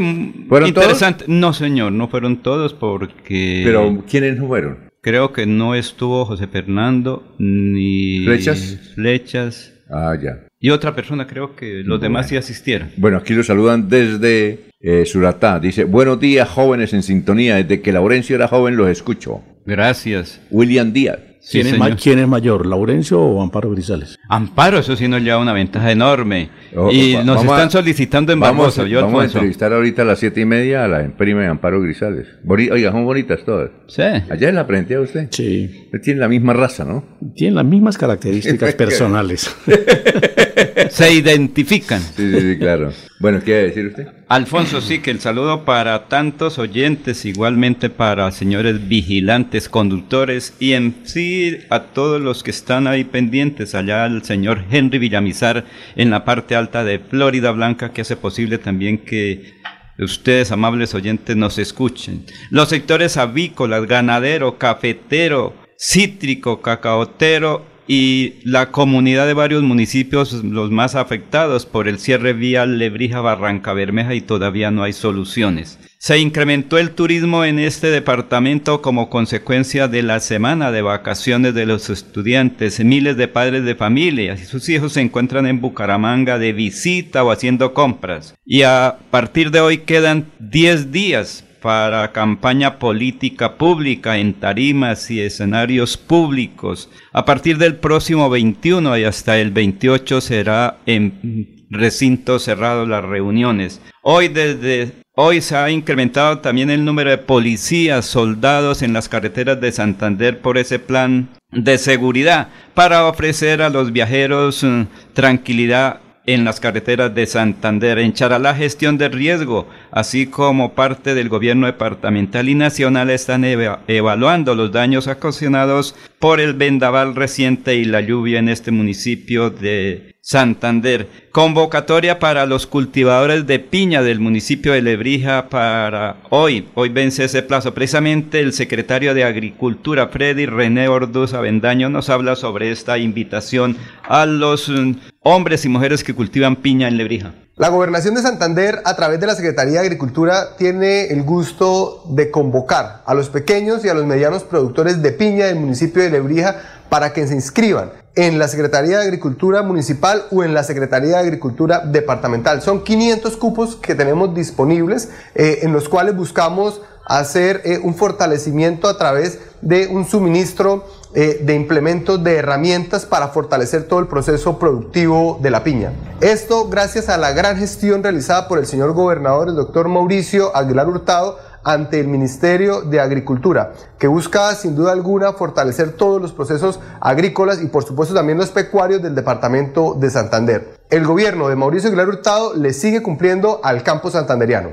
¿Fueron 0.49 0.71
interesante. 0.71 1.27
No, 1.29 1.53
señor, 1.53 1.93
no 1.93 2.09
fueron 2.09 2.43
todos 2.43 2.75
porque... 2.75 3.63
Pero, 3.65 4.03
¿quiénes 4.11 4.37
no 4.37 4.49
fueron? 4.49 4.91
Creo 5.01 5.33
que 5.33 5.47
no 5.47 5.77
estuvo 5.77 6.25
José 6.25 6.49
Fernando 6.49 7.37
ni... 7.39 8.25
¿Flechas? 8.25 8.81
Flechas. 8.97 9.73
Ah, 9.89 10.17
ya. 10.21 10.41
Y 10.65 10.71
otra 10.71 10.95
persona, 10.95 11.27
creo 11.27 11.57
que 11.57 11.83
los 11.85 12.01
demás 12.01 12.29
sí 12.29 12.37
asistieron. 12.37 12.93
Bueno, 12.97 13.17
aquí 13.17 13.35
lo 13.35 13.43
saludan 13.43 13.89
desde 13.89 14.71
eh, 14.81 15.05
Suratá. 15.05 15.59
Dice, 15.59 15.83
buenos 15.83 16.21
días 16.21 16.49
jóvenes 16.49 16.93
en 16.93 17.03
sintonía. 17.03 17.57
Desde 17.57 17.83
que 17.83 17.91
Laurencio 17.91 18.37
era 18.37 18.47
joven 18.47 18.77
los 18.77 18.89
escucho. 18.89 19.43
Gracias. 19.67 20.41
William 20.53 20.93
Díaz. 20.93 21.19
¿Quién, 21.51 21.67
es 21.67 22.29
mayor, 22.29 22.67
Laurencio 22.67 23.21
o 23.21 23.43
Amparo 23.43 23.71
Grisales? 23.73 24.17
Amparo, 24.29 24.79
eso 24.79 24.95
sí 24.95 25.09
nos 25.09 25.23
lleva 25.23 25.39
una 25.39 25.53
ventaja 25.53 25.91
enorme. 25.91 26.51
Oh, 26.77 26.93
y 26.93 27.17
nos 27.25 27.43
están 27.43 27.69
solicitando 27.69 28.33
en 28.33 28.39
vamos, 28.39 28.77
vamos 28.77 29.23
a 29.23 29.25
entrevistar 29.25 29.73
ahorita 29.73 30.03
a 30.03 30.05
las 30.05 30.21
siete 30.21 30.43
y 30.43 30.45
media 30.45 30.85
a 30.85 30.89
la 30.89 31.03
de 31.03 31.47
Amparo 31.47 31.81
Grisales. 31.81 32.29
oiga, 32.47 32.93
son 32.93 33.05
bonitas 33.05 33.41
todas. 33.45 33.71
Sí. 33.89 34.03
¿Allá 34.03 34.53
la 34.53 34.65
frente 34.65 34.95
a 34.95 35.01
usted? 35.01 35.27
Sí. 35.33 35.89
Tiene 36.01 36.21
la 36.21 36.29
misma 36.29 36.53
raza, 36.53 36.85
¿no? 36.85 37.05
Tienen 37.35 37.57
las 37.57 37.65
mismas 37.65 37.99
características 37.99 38.75
personales. 38.77 39.53
Se 40.91 41.13
identifican. 41.13 42.01
Sí, 42.01 42.31
sí, 42.31 42.41
sí, 42.41 42.59
claro. 42.59 42.93
Bueno, 43.21 43.39
¿qué 43.39 43.45
quiere 43.45 43.63
decir 43.65 43.87
usted? 43.87 44.09
Alfonso, 44.29 44.81
sí, 44.81 44.99
que 44.99 45.11
el 45.11 45.21
saludo 45.21 45.65
para 45.65 46.09
tantos 46.09 46.59
oyentes, 46.59 47.25
igualmente 47.25 47.91
para 47.91 48.31
señores 48.33 48.89
vigilantes, 48.89 49.69
conductores 49.69 50.55
y 50.59 50.73
en 50.73 51.03
sí 51.05 51.59
a 51.71 51.81
todos 51.85 52.21
los 52.21 52.43
que 52.43 52.51
están 52.51 52.87
ahí 52.87 53.05
pendientes, 53.05 53.75
allá 53.75 54.05
al 54.05 54.25
señor 54.25 54.65
Henry 54.71 54.99
Villamizar 54.99 55.65
en 55.97 56.11
la 56.11 56.25
parte 56.25 56.57
alta 56.57 56.85
de 56.85 56.99
Florida 56.99 57.51
Blanca, 57.53 57.93
que 57.93 58.01
hace 58.01 58.17
posible 58.17 58.59
también 58.59 58.99
que 58.99 59.53
ustedes, 59.99 60.51
amables 60.51 60.95
oyentes, 60.95 61.37
nos 61.37 61.59
escuchen. 61.59 62.25
Los 62.51 62.71
sectores 62.71 63.17
avícolas, 63.17 63.87
ganadero, 63.87 64.59
cafetero, 64.59 65.55
cítrico, 65.79 66.63
cacaotero 66.63 67.72
y 67.95 68.37
la 68.45 68.71
comunidad 68.71 69.27
de 69.27 69.35
varios 69.35 69.63
municipios 69.63 70.33
los 70.45 70.71
más 70.71 70.95
afectados 70.95 71.67
por 71.67 71.89
el 71.89 71.99
cierre 71.99 72.33
vial 72.33 72.79
Lebrija 72.79 73.21
Barranca 73.21 73.75
Bermeja 73.75 74.15
y 74.15 74.23
todavía 74.23 74.71
no 74.71 74.83
hay 74.83 74.95
soluciones. 74.95 75.79
Se 75.99 76.19
incrementó 76.19 76.79
el 76.79 76.93
turismo 76.93 77.45
en 77.45 77.59
este 77.59 77.91
departamento 77.91 78.81
como 78.81 79.11
consecuencia 79.11 79.89
de 79.89 80.03
la 80.03 80.21
semana 80.21 80.73
de 80.73 80.81
vacaciones 80.81 81.53
de 81.53 81.67
los 81.67 81.91
estudiantes. 81.91 82.83
Miles 82.83 83.19
de 83.19 83.29
padres 83.29 83.63
de 83.67 83.75
familia 83.75 84.39
y 84.41 84.47
sus 84.47 84.71
hijos 84.71 84.95
se 84.95 85.03
encuentran 85.03 85.47
en 85.47 85.61
Bucaramanga 85.61 86.39
de 86.39 86.55
visita 86.55 87.23
o 87.23 87.31
haciendo 87.31 87.75
compras. 87.75 88.35
Y 88.47 88.63
a 88.63 89.01
partir 89.11 89.51
de 89.51 89.61
hoy 89.61 89.79
quedan 89.79 90.25
10 90.39 90.93
días 90.93 91.45
para 91.63 92.13
campaña 92.13 92.79
política 92.79 93.57
pública 93.57 94.19
en 94.19 94.35
tarimas 94.35 95.11
y 95.11 95.21
escenarios 95.21 95.97
públicos. 95.97 96.91
A 97.13 97.25
partir 97.25 97.57
del 97.57 97.77
próximo 97.77 98.29
21 98.29 98.99
y 98.99 99.05
hasta 99.05 99.39
el 99.39 99.53
28 99.53 100.21
será 100.21 100.79
en 100.85 101.65
recinto 101.71 102.39
cerrado 102.39 102.85
las 102.85 103.05
reuniones. 103.05 103.81
Hoy 104.03 104.29
desde 104.29 104.93
hoy 105.15 105.41
se 105.41 105.57
ha 105.57 105.71
incrementado 105.71 106.41
también 106.41 106.69
el 106.69 106.85
número 106.85 107.11
de 107.11 107.19
policías, 107.19 108.05
soldados 108.05 108.83
en 108.83 108.93
las 108.93 109.09
carreteras 109.09 109.61
de 109.61 109.73
Santander 109.73 110.41
por 110.41 110.59
ese 110.59 110.79
plan 110.79 111.29
de 111.53 111.79
seguridad 111.79 112.49
para 112.75 113.07
ofrecer 113.07 113.63
a 113.63 113.71
los 113.71 113.93
viajeros 113.93 114.65
mm, 114.65 114.83
tranquilidad 115.13 116.01
en 116.27 116.45
las 116.45 116.61
carreteras 116.61 117.15
de 117.15 117.27
Santander. 117.27 117.99
En 117.99 118.13
Charalá, 118.13 118.55
gestión 118.55 118.99
de 118.99 119.09
riesgo, 119.09 119.69
así 119.91 120.27
como 120.27 120.75
parte 120.75 121.15
del 121.15 121.29
gobierno 121.29 121.67
departamental 121.67 122.49
y 122.49 122.55
nacional, 122.55 123.11
están 123.11 123.45
evaluando 123.45 124.55
los 124.55 124.73
daños 124.73 125.07
ocasionados 125.07 125.95
por 126.19 126.41
el 126.41 126.55
vendaval 126.55 127.15
reciente 127.15 127.77
y 127.77 127.85
la 127.85 128.01
lluvia 128.01 128.39
en 128.39 128.49
este 128.49 128.71
municipio 128.71 129.51
de 129.51 130.12
Santander. 130.25 131.09
Convocatoria 131.33 132.21
para 132.21 132.47
los 132.47 132.69
cultivadores 132.69 133.45
de 133.49 133.59
piña 133.59 134.03
del 134.03 134.21
municipio 134.21 134.73
de 134.73 134.81
Lebrija 134.81 135.49
para 135.49 136.19
hoy. 136.31 136.71
Hoy 136.75 136.91
vence 136.91 137.25
ese 137.25 137.43
plazo. 137.43 137.75
Precisamente 137.75 138.39
el 138.39 138.53
secretario 138.53 139.15
de 139.15 139.25
Agricultura, 139.25 140.09
Freddy 140.09 140.47
René 140.47 140.87
Orduz 140.87 141.35
Avendaño, 141.35 141.89
nos 141.89 142.09
habla 142.09 142.37
sobre 142.37 142.71
esta 142.71 142.99
invitación 142.99 143.77
a 144.05 144.25
los 144.25 144.69
mm, 144.69 144.93
hombres 145.23 145.65
y 145.65 145.69
mujeres 145.69 146.05
que 146.05 146.15
cultivan 146.15 146.55
piña 146.55 146.87
en 146.87 146.99
Lebrija. 146.99 147.35
La 147.57 147.71
gobernación 147.71 148.15
de 148.15 148.23
Santander, 148.23 148.81
a 148.85 148.95
través 148.95 149.19
de 149.19 149.27
la 149.27 149.35
Secretaría 149.35 149.81
de 149.81 149.87
Agricultura, 149.87 150.57
tiene 150.57 151.07
el 151.07 151.25
gusto 151.25 152.05
de 152.11 152.31
convocar 152.31 153.03
a 153.05 153.15
los 153.15 153.29
pequeños 153.29 153.85
y 153.85 153.89
a 153.89 153.95
los 153.95 154.07
medianos 154.07 154.45
productores 154.45 155.03
de 155.03 155.11
piña 155.11 155.47
del 155.47 155.57
municipio 155.57 156.01
de 156.01 156.11
Lebrija 156.11 156.57
para 156.89 157.13
que 157.13 157.27
se 157.27 157.35
inscriban 157.35 158.02
en 158.15 158.39
la 158.39 158.49
Secretaría 158.49 158.99
de 158.99 159.05
Agricultura 159.05 159.63
Municipal 159.63 160.25
o 160.31 160.45
en 160.45 160.55
la 160.55 160.65
Secretaría 160.65 161.13
de 161.13 161.19
Agricultura 161.19 161.81
Departamental. 161.81 162.63
Son 162.63 162.85
500 162.85 163.37
cupos 163.37 163.77
que 163.77 163.95
tenemos 163.95 164.35
disponibles 164.35 165.11
eh, 165.35 165.61
en 165.63 165.73
los 165.73 165.89
cuales 165.89 166.15
buscamos 166.15 166.81
hacer 167.07 167.63
eh, 167.65 167.81
un 167.83 167.95
fortalecimiento 167.95 168.89
a 168.89 168.97
través 168.97 169.39
de 169.61 169.89
un 169.89 170.05
suministro 170.05 170.85
eh, 171.15 171.41
de 171.43 171.55
implementos 171.55 172.23
de 172.23 172.37
herramientas 172.37 173.05
para 173.05 173.29
fortalecer 173.29 173.85
todo 173.85 174.01
el 174.01 174.07
proceso 174.07 174.59
productivo 174.59 175.39
de 175.43 175.51
la 175.51 175.65
piña. 175.65 175.93
Esto 176.21 176.69
gracias 176.69 177.09
a 177.09 177.17
la 177.17 177.33
gran 177.33 177.57
gestión 177.59 178.03
realizada 178.03 178.49
por 178.49 178.59
el 178.59 178.67
señor 178.67 178.93
gobernador, 178.93 179.49
el 179.49 179.57
doctor 179.57 179.89
Mauricio 179.89 180.57
Aguilar 180.57 180.89
Hurtado, 180.89 181.39
ante 181.65 182.01
el 182.01 182.09
Ministerio 182.09 182.83
de 182.83 183.01
Agricultura, 183.01 183.73
que 183.99 184.07
busca 184.07 184.55
sin 184.55 184.75
duda 184.75 184.93
alguna 184.93 185.33
fortalecer 185.33 185.93
todos 185.93 186.21
los 186.21 186.33
procesos 186.33 186.81
agrícolas 187.01 187.63
y 187.63 187.67
por 187.67 187.85
supuesto 187.85 188.15
también 188.15 188.39
los 188.39 188.51
pecuarios 188.51 189.03
del 189.03 189.15
departamento 189.15 189.95
de 189.99 190.11
Santander. 190.11 190.75
El 190.91 191.07
gobierno 191.07 191.49
de 191.49 191.57
Mauricio 191.57 191.89
Aguilar 191.89 192.09
Hurtado 192.09 192.55
le 192.55 192.73
sigue 192.73 193.03
cumpliendo 193.03 193.61
al 193.63 193.83
campo 193.83 194.11
santanderiano. 194.11 194.71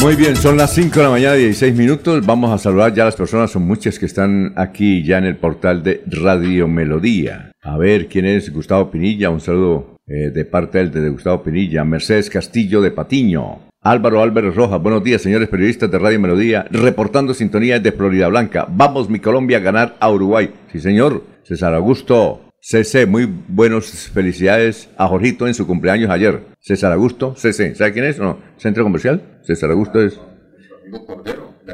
Muy 0.00 0.14
bien, 0.14 0.36
son 0.36 0.56
las 0.56 0.72
5 0.74 0.94
de 0.94 1.02
la 1.02 1.10
mañana, 1.10 1.34
16 1.34 1.74
minutos. 1.74 2.24
Vamos 2.24 2.52
a 2.52 2.58
saludar 2.58 2.94
ya 2.94 3.02
a 3.02 3.06
las 3.06 3.16
personas, 3.16 3.50
son 3.50 3.66
muchas 3.66 3.98
que 3.98 4.06
están 4.06 4.52
aquí 4.56 5.02
ya 5.02 5.18
en 5.18 5.24
el 5.24 5.36
portal 5.36 5.82
de 5.82 6.04
Radio 6.06 6.68
Melodía. 6.68 7.50
A 7.62 7.76
ver 7.76 8.06
quién 8.06 8.24
es 8.24 8.52
Gustavo 8.52 8.92
Pinilla, 8.92 9.28
un 9.30 9.40
saludo 9.40 9.98
eh, 10.06 10.30
de 10.30 10.44
parte 10.44 10.78
del 10.78 10.92
de 10.92 11.08
Gustavo 11.08 11.42
Pinilla. 11.42 11.84
Mercedes 11.84 12.30
Castillo 12.30 12.80
de 12.80 12.92
Patiño. 12.92 13.58
Álvaro 13.90 14.22
Álvarez 14.22 14.54
Rojas, 14.54 14.82
buenos 14.82 15.02
días, 15.02 15.22
señores 15.22 15.48
periodistas 15.48 15.90
de 15.90 15.98
Radio 15.98 16.20
Melodía, 16.20 16.66
reportando 16.70 17.32
sintonía 17.32 17.80
de 17.80 17.90
Florida 17.90 18.28
Blanca. 18.28 18.66
Vamos, 18.68 19.08
mi 19.08 19.18
Colombia, 19.18 19.56
a 19.56 19.60
ganar 19.60 19.96
a 19.98 20.10
Uruguay. 20.10 20.52
Sí, 20.70 20.78
señor. 20.78 21.22
César 21.42 21.72
Augusto. 21.72 22.52
CC, 22.60 23.06
muy 23.06 23.24
buenas 23.24 24.10
felicidades 24.10 24.90
a 24.98 25.08
Jorgito 25.08 25.46
en 25.46 25.54
su 25.54 25.66
cumpleaños 25.66 26.10
ayer. 26.10 26.42
César 26.60 26.92
Augusto, 26.92 27.34
CC, 27.34 27.74
¿sabe 27.76 27.94
quién 27.94 28.04
es? 28.04 28.18
No, 28.18 28.38
Centro 28.58 28.84
Comercial. 28.84 29.40
César 29.42 29.70
Augusto 29.70 30.02
es. 30.02 30.20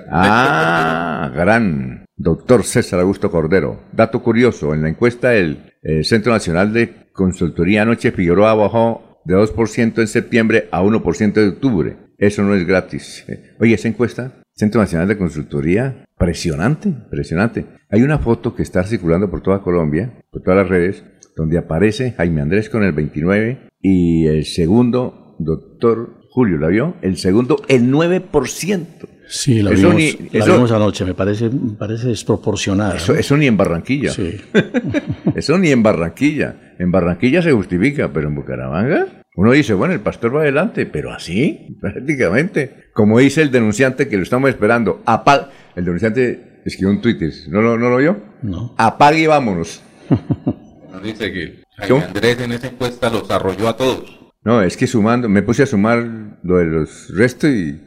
Ah, 0.09 1.33
gran 1.35 2.05
doctor 2.17 2.63
César 2.63 3.01
Augusto 3.01 3.29
Cordero. 3.29 3.81
Dato 3.91 4.23
curioso, 4.23 4.73
en 4.73 4.83
la 4.83 4.89
encuesta 4.89 5.31
del 5.31 5.73
eh, 5.83 6.05
Centro 6.05 6.33
Nacional 6.33 6.73
de 6.73 7.11
Consultoría 7.13 7.83
anoche 7.83 8.13
Figueroa 8.13 8.55
bajó 8.55 9.15
de 9.25 9.35
2% 9.35 9.99
en 9.99 10.07
septiembre 10.07 10.69
a 10.71 10.83
1% 10.83 11.33
de 11.33 11.49
octubre. 11.49 12.04
Eso 12.19 12.43
no 12.43 12.55
es 12.55 12.67
gratis. 12.67 13.25
Oye, 13.59 13.75
esa 13.75 13.89
encuesta, 13.89 14.43
Centro 14.55 14.81
Nacional 14.81 15.09
de 15.09 15.19
Consultoría, 15.19 16.05
Impresionante, 16.25 16.89
impresionante. 16.89 17.67
Hay 17.91 18.03
una 18.03 18.19
foto 18.19 18.55
que 18.55 18.63
está 18.63 18.85
circulando 18.85 19.29
por 19.29 19.43
toda 19.43 19.61
Colombia, 19.61 20.23
por 20.31 20.43
todas 20.43 20.59
las 20.59 20.69
redes, 20.69 21.05
donde 21.37 21.59
aparece 21.59 22.13
Jaime 22.13 22.41
Andrés 22.41 22.71
con 22.71 22.85
el 22.85 22.93
29 22.93 23.69
y 23.83 24.27
el 24.27 24.45
segundo, 24.45 25.37
doctor 25.39 26.21
Julio, 26.31 26.57
¿la 26.59 26.69
vio? 26.69 26.95
El 27.03 27.17
segundo, 27.17 27.61
el 27.69 27.93
9%. 27.93 28.87
Sí, 29.27 29.63
la, 29.63 29.71
vimos, 29.71 30.71
anoche, 30.71 31.05
me 31.05 31.15
parece, 31.15 31.51
parece 31.79 32.09
desproporcionada. 32.09 32.97
Eso, 32.97 33.37
ni 33.37 33.47
en 33.47 33.57
Barranquilla. 33.57 34.11
Sí. 34.11 34.37
eso 35.35 35.59
ni 35.59 35.71
en 35.71 35.83
Barranquilla. 35.83 36.75
En 36.79 36.91
Barranquilla 36.93 37.43
se 37.43 37.53
justifica, 37.53 38.13
pero 38.13 38.29
en 38.29 38.35
Bucaramanga 38.35 39.24
uno 39.37 39.53
dice, 39.53 39.75
bueno, 39.75 39.95
el 39.95 40.01
pastor 40.01 40.37
va 40.37 40.43
adelante, 40.43 40.87
pero 40.87 41.13
así, 41.13 41.77
prácticamente. 41.81 42.85
Como 42.93 43.19
dice 43.19 43.43
el 43.43 43.51
denunciante 43.51 44.09
que 44.09 44.17
lo 44.17 44.23
estamos 44.23 44.51
esperando, 44.51 45.03
apag 45.05 45.51
el 45.75 45.85
denunciante 45.85 46.63
escribió 46.65 46.91
un 46.91 47.01
Twitter, 47.01 47.33
¿no, 47.49 47.61
no, 47.61 47.77
no 47.77 47.91
lo 47.91 47.97
vio? 47.99 48.23
No. 48.43 48.75
Apague 48.79 49.21
y 49.21 49.27
vámonos. 49.27 49.83
Nos 50.93 51.03
dice 51.03 51.33
que 51.33 51.65
Andrés 51.77 52.41
en 52.41 52.53
esa 52.53 52.69
encuesta 52.69 53.11
los 53.11 53.29
arrolló 53.31 53.69
a 53.69 53.77
todos. 53.77 54.21
No, 54.45 54.63
es 54.63 54.77
que 54.77 54.87
sumando, 54.87 55.29
me 55.29 55.43
puse 55.43 55.63
a 55.63 55.67
sumar 55.67 56.39
lo 56.43 56.59
de 56.59 56.67
los 56.67 57.09
restos 57.17 57.51
y, 57.51 57.81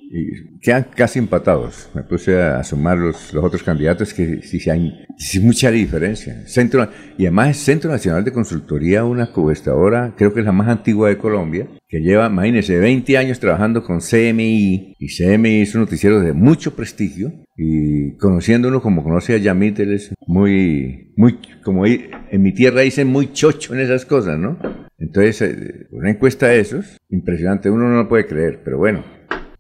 quedan 0.62 0.88
casi 0.96 1.20
empatados. 1.20 1.90
Me 1.94 2.04
puse 2.04 2.40
a 2.42 2.64
sumar 2.64 2.98
los, 2.98 3.34
los 3.34 3.44
otros 3.44 3.64
candidatos 3.64 4.14
que 4.14 4.42
sí, 4.42 4.70
hay, 4.70 5.06
sí, 5.18 5.40
mucha 5.40 5.72
diferencia. 5.72 6.48
Centro, 6.48 6.90
y 7.18 7.26
además 7.26 7.50
es 7.52 7.58
Centro 7.64 7.92
Nacional 7.92 8.24
de 8.24 8.32
Consultoría, 8.32 9.04
una 9.04 9.32
cubestadora, 9.32 10.14
creo 10.18 10.34
que 10.34 10.40
es 10.40 10.46
la 10.46 10.52
más 10.52 10.68
antigua 10.68 11.10
de 11.10 11.18
Colombia, 11.18 11.68
que 11.88 12.00
lleva, 12.00 12.28
imagínense, 12.28 12.78
20 12.78 13.18
años 13.18 13.40
trabajando 13.40 13.84
con 13.84 14.00
CMI. 14.00 14.96
Y 15.00 15.08
CMI 15.08 15.62
es 15.62 15.76
un 15.76 15.82
noticiero 15.82 16.20
de 16.20 16.34
mucho 16.34 16.76
prestigio. 16.76 17.32
Y 17.56 18.18
conociendo 18.18 18.68
uno 18.68 18.82
como 18.82 19.04
conoce 19.04 19.34
a 19.34 19.38
Yamit, 19.38 19.80
él 19.80 19.94
es 19.94 20.14
muy, 20.28 21.14
muy, 21.16 21.40
como 21.64 21.86
en 21.86 22.42
mi 22.42 22.54
tierra 22.54 22.82
dicen, 22.82 23.08
muy 23.08 23.32
chocho 23.32 23.74
en 23.74 23.80
esas 23.80 24.06
cosas, 24.06 24.38
¿no? 24.38 24.60
Entonces, 25.00 25.42
eh, 25.42 25.88
una 25.92 26.10
encuesta 26.10 26.48
de 26.48 26.60
esos, 26.60 26.98
impresionante, 27.10 27.70
uno 27.70 27.88
no 27.88 27.96
lo 27.96 28.10
puede 28.10 28.26
creer, 28.26 28.62
pero 28.64 28.78
bueno, 28.78 29.04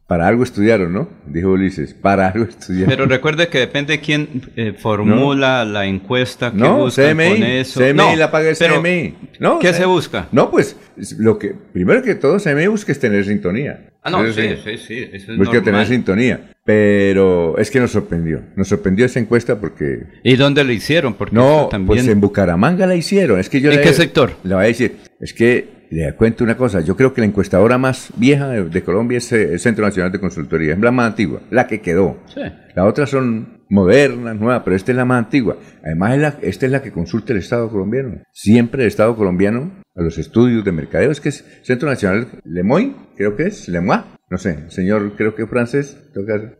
para 0.07 0.25
algo 0.25 0.43
estudiaron, 0.43 0.93
¿no? 0.93 1.09
Dijo 1.25 1.49
Ulises, 1.49 1.93
para 1.93 2.29
algo 2.29 2.45
estudiaron. 2.45 2.89
Pero 2.89 3.05
recuerde 3.05 3.49
que 3.49 3.59
depende 3.59 3.99
quién 3.99 4.41
eh, 4.55 4.73
formula 4.77 5.65
la 5.65 5.85
encuesta, 5.85 6.51
qué 6.51 6.57
no, 6.57 6.87
CMI, 6.87 7.29
con 7.29 7.43
eso. 7.43 7.81
CMI 7.81 8.15
la 8.15 8.31
paga 8.31 8.49
el 8.49 8.57
CMI. 8.57 9.15
No, 9.39 9.59
¿Qué 9.59 9.73
se 9.73 9.85
busca? 9.85 10.29
No, 10.31 10.49
pues, 10.49 10.77
lo 11.17 11.37
que, 11.37 11.53
primero 11.73 12.01
que 12.01 12.15
todo, 12.15 12.37
CMI 12.39 12.67
busca 12.67 12.93
es 12.93 12.99
tener 12.99 13.25
sintonía. 13.25 13.89
Ah, 14.01 14.09
no, 14.09 14.25
sí, 14.31 14.41
sí, 14.63 14.77
sí, 14.77 15.09
eso 15.11 15.33
es 15.33 15.37
Busca 15.37 15.61
tener 15.61 15.85
sintonía. 15.85 16.51
Pero 16.63 17.57
es 17.57 17.69
que 17.69 17.81
nos 17.81 17.91
sorprendió. 17.91 18.41
Nos 18.55 18.69
sorprendió 18.69 19.05
esa 19.05 19.19
encuesta 19.19 19.59
porque... 19.59 20.03
¿Y 20.23 20.37
dónde 20.37 20.63
la 20.63 20.71
hicieron? 20.71 21.15
Porque 21.15 21.35
no, 21.35 21.67
pues 21.85 22.07
en 22.07 22.21
Bucaramanga 22.21 22.87
la 22.87 22.95
hicieron. 22.95 23.39
Es 23.39 23.49
que 23.49 23.59
yo 23.59 23.69
¿En 23.69 23.81
qué 23.81 23.91
sector? 23.91 24.31
Le 24.43 24.55
voy 24.55 24.63
a 24.63 24.67
decir, 24.67 24.95
es 25.19 25.33
que 25.33 25.76
le 25.89 26.13
cuento 26.13 26.43
una 26.43 26.57
cosa, 26.57 26.81
yo 26.81 26.95
creo 26.95 27.13
que 27.13 27.21
la 27.21 27.27
encuestadora 27.27 27.77
más 27.77 28.11
vieja 28.17 28.49
de, 28.49 28.83
Colombia 28.83 29.17
es 29.17 29.31
el 29.31 29.59
Centro 29.59 29.85
Nacional 29.85 30.11
de 30.11 30.19
Consultoría, 30.19 30.73
es 30.73 30.79
la 30.79 30.91
más 30.91 31.11
antigua, 31.11 31.41
la 31.49 31.67
que 31.67 31.81
quedó. 31.81 32.17
Sí. 32.33 32.41
Las 32.75 32.85
otras 32.85 33.09
son 33.09 33.57
modernas, 33.69 34.35
nuevas, 34.35 34.61
pero 34.63 34.75
esta 34.75 34.91
es 34.91 34.97
la 34.97 35.05
más 35.05 35.25
antigua. 35.25 35.57
Además, 35.83 36.35
esta 36.41 36.65
es 36.65 36.71
la 36.71 36.81
que 36.81 36.91
consulta 36.91 37.33
el 37.33 37.39
Estado 37.39 37.69
colombiano. 37.69 38.21
Siempre 38.31 38.83
el 38.83 38.87
Estado 38.87 39.15
colombiano 39.15 39.71
a 39.95 40.01
los 40.01 40.17
estudios 40.17 40.63
de 40.63 40.71
mercadeo, 40.71 41.11
es 41.11 41.19
que 41.19 41.29
es 41.29 41.45
Centro 41.63 41.89
Nacional 41.89 42.27
Lemoy, 42.43 42.95
creo 43.15 43.35
que 43.35 43.47
es, 43.47 43.67
Lemoy, 43.67 43.99
no 44.29 44.37
sé, 44.37 44.69
señor, 44.69 45.13
creo 45.15 45.35
que 45.35 45.47
francés, 45.47 45.97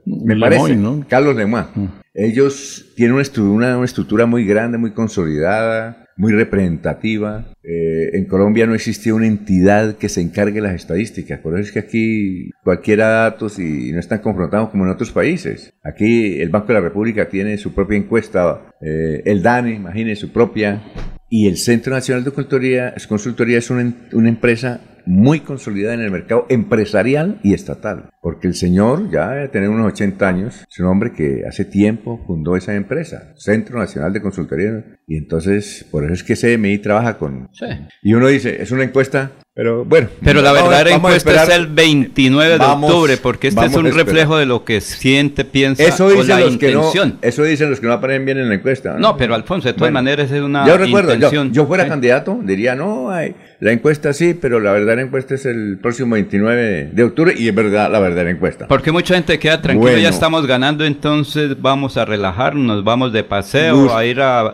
me 0.06 0.38
parece, 0.38 0.76
¿no? 0.76 1.06
Carlos 1.08 1.36
Lemoy. 1.36 1.64
Mm. 1.76 1.86
Ellos 2.14 2.94
tienen 2.96 3.16
una, 3.16 3.78
una 3.78 3.86
estructura 3.86 4.26
muy 4.26 4.46
grande, 4.46 4.78
muy 4.78 4.92
consolidada, 4.92 6.07
muy 6.18 6.34
representativa. 6.34 7.46
Eh, 7.64 8.10
en 8.14 8.26
Colombia 8.26 8.66
no 8.66 8.74
existe 8.74 9.14
una 9.14 9.28
entidad 9.28 9.96
que 9.98 10.10
se 10.10 10.22
encargue 10.22 10.56
de 10.56 10.62
las 10.62 10.76
estadísticas, 10.76 11.40
por 11.40 11.54
eso 11.54 11.68
es 11.68 11.72
que 11.72 11.80
aquí 11.80 12.50
cualquiera 12.64 13.08
datos 13.08 13.60
y 13.60 13.92
no 13.92 14.00
están 14.00 14.20
confrontados 14.20 14.70
como 14.70 14.84
en 14.84 14.90
otros 14.90 15.12
países. 15.12 15.74
Aquí 15.84 16.42
el 16.42 16.50
Banco 16.50 16.68
de 16.68 16.74
la 16.74 16.82
República 16.82 17.30
tiene 17.30 17.58
su 17.58 17.74
propia 17.74 17.98
encuesta, 17.98 18.74
eh, 18.82 19.22
el 19.26 19.42
DANE, 19.42 19.76
imagine, 19.76 20.16
su 20.16 20.32
propia, 20.32 20.84
y 21.30 21.48
el 21.48 21.58
Centro 21.58 21.94
Nacional 21.94 22.24
de 22.24 22.32
Consultoría, 22.32 22.94
Consultoría 23.08 23.58
es 23.58 23.70
una, 23.70 23.94
una 24.14 24.30
empresa 24.30 24.82
muy 25.08 25.40
consolidada 25.40 25.96
en 25.96 26.02
el 26.02 26.12
mercado 26.12 26.46
empresarial 26.50 27.40
y 27.44 27.54
estatal. 27.54 28.10
Porque 28.22 28.48
el 28.48 28.54
señor, 28.54 29.10
ya 29.10 29.32
de 29.32 29.48
tener 29.48 29.70
unos 29.70 29.88
80 29.94 30.28
años, 30.28 30.66
es 30.70 30.80
un 30.80 30.88
hombre 30.88 31.14
que 31.14 31.44
hace 31.48 31.66
tiempo 31.66 32.24
fundó 32.28 32.56
esa 32.56 32.76
empresa, 32.76 33.34
Centro 33.38 33.80
Nacional 33.80 34.14
de 34.14 34.22
Consultoría. 34.22 35.00
Y 35.08 35.18
entonces, 35.18 35.86
por 35.90 36.04
eso 36.04 36.14
es 36.14 36.24
que 36.24 36.36
CMI 36.36 36.80
trabaja 36.80 37.18
con... 37.18 37.50
Sí. 37.54 37.66
Y 38.04 38.14
uno 38.14 38.28
dice, 38.28 38.62
es 38.62 38.72
una 38.72 38.84
encuesta 38.84 39.32
pero 39.58 39.84
bueno. 39.84 40.08
Pero 40.24 40.44
la 40.44 40.52
verdadera 40.52 40.92
encuesta 40.92 41.44
es 41.44 41.50
el 41.50 41.66
29 41.66 42.60
de 42.60 42.64
octubre, 42.64 43.18
porque 43.18 43.48
este 43.48 43.66
es 43.66 43.76
un 43.76 43.92
reflejo 43.92 44.38
de 44.38 44.46
lo 44.46 44.64
que 44.64 44.82
siente, 44.82 45.46
piensa 45.46 45.82
eso 45.82 46.12
dicen 46.12 46.28
la 46.28 46.42
los 46.42 46.54
intención. 46.54 47.14
Que 47.14 47.16
no, 47.16 47.28
eso 47.28 47.44
dicen 47.44 47.72
los 47.72 47.80
que 47.80 47.88
no 47.88 47.94
aparecen 47.94 48.24
bien 48.24 48.38
en 48.38 48.50
la 48.50 48.56
encuesta. 48.56 48.98
No, 49.00 49.18
pero 49.18 49.34
Alfonso, 49.34 49.68
de 49.68 49.74
todas 49.74 49.92
maneras 49.92 50.30
es 50.30 50.44
una 50.44 50.68
yo 50.68 50.78
recuerdo, 50.78 51.12
intención. 51.12 51.52
Yo, 51.54 51.66
fuera 51.66 51.88
candidato, 51.88 52.40
diría, 52.44 52.76
no, 52.76 53.10
hay, 53.10 53.34
la 53.60 53.72
encuesta 53.72 54.14
sí, 54.14 54.36
pero 54.40 54.60
la 54.60 54.74
verdadera 54.74 55.02
encuesta 55.02 55.34
es 55.34 55.48
el 55.48 55.80
próximo 55.82 56.14
29 56.14 56.92
de 56.94 57.04
octubre 57.04 57.34
y 57.36 57.48
es 57.48 57.56
verdad 57.56 57.92
la 57.92 57.98
verdadera 57.98 58.30
encuesta. 58.30 58.68
Porque 58.68 58.92
mucha 58.92 59.16
gente 59.16 59.40
queda 59.40 59.60
tranquila, 59.60 59.98
ya 59.98 60.10
estamos 60.10 60.46
ganando, 60.46 60.86
entonces 60.86 61.60
vamos 61.60 61.98
a 61.98 62.06
relajarnos, 62.06 62.84
vamos 62.84 63.12
de 63.12 63.24
paseo, 63.24 63.98
a 63.98 64.06
ir 64.06 64.22
a, 64.22 64.54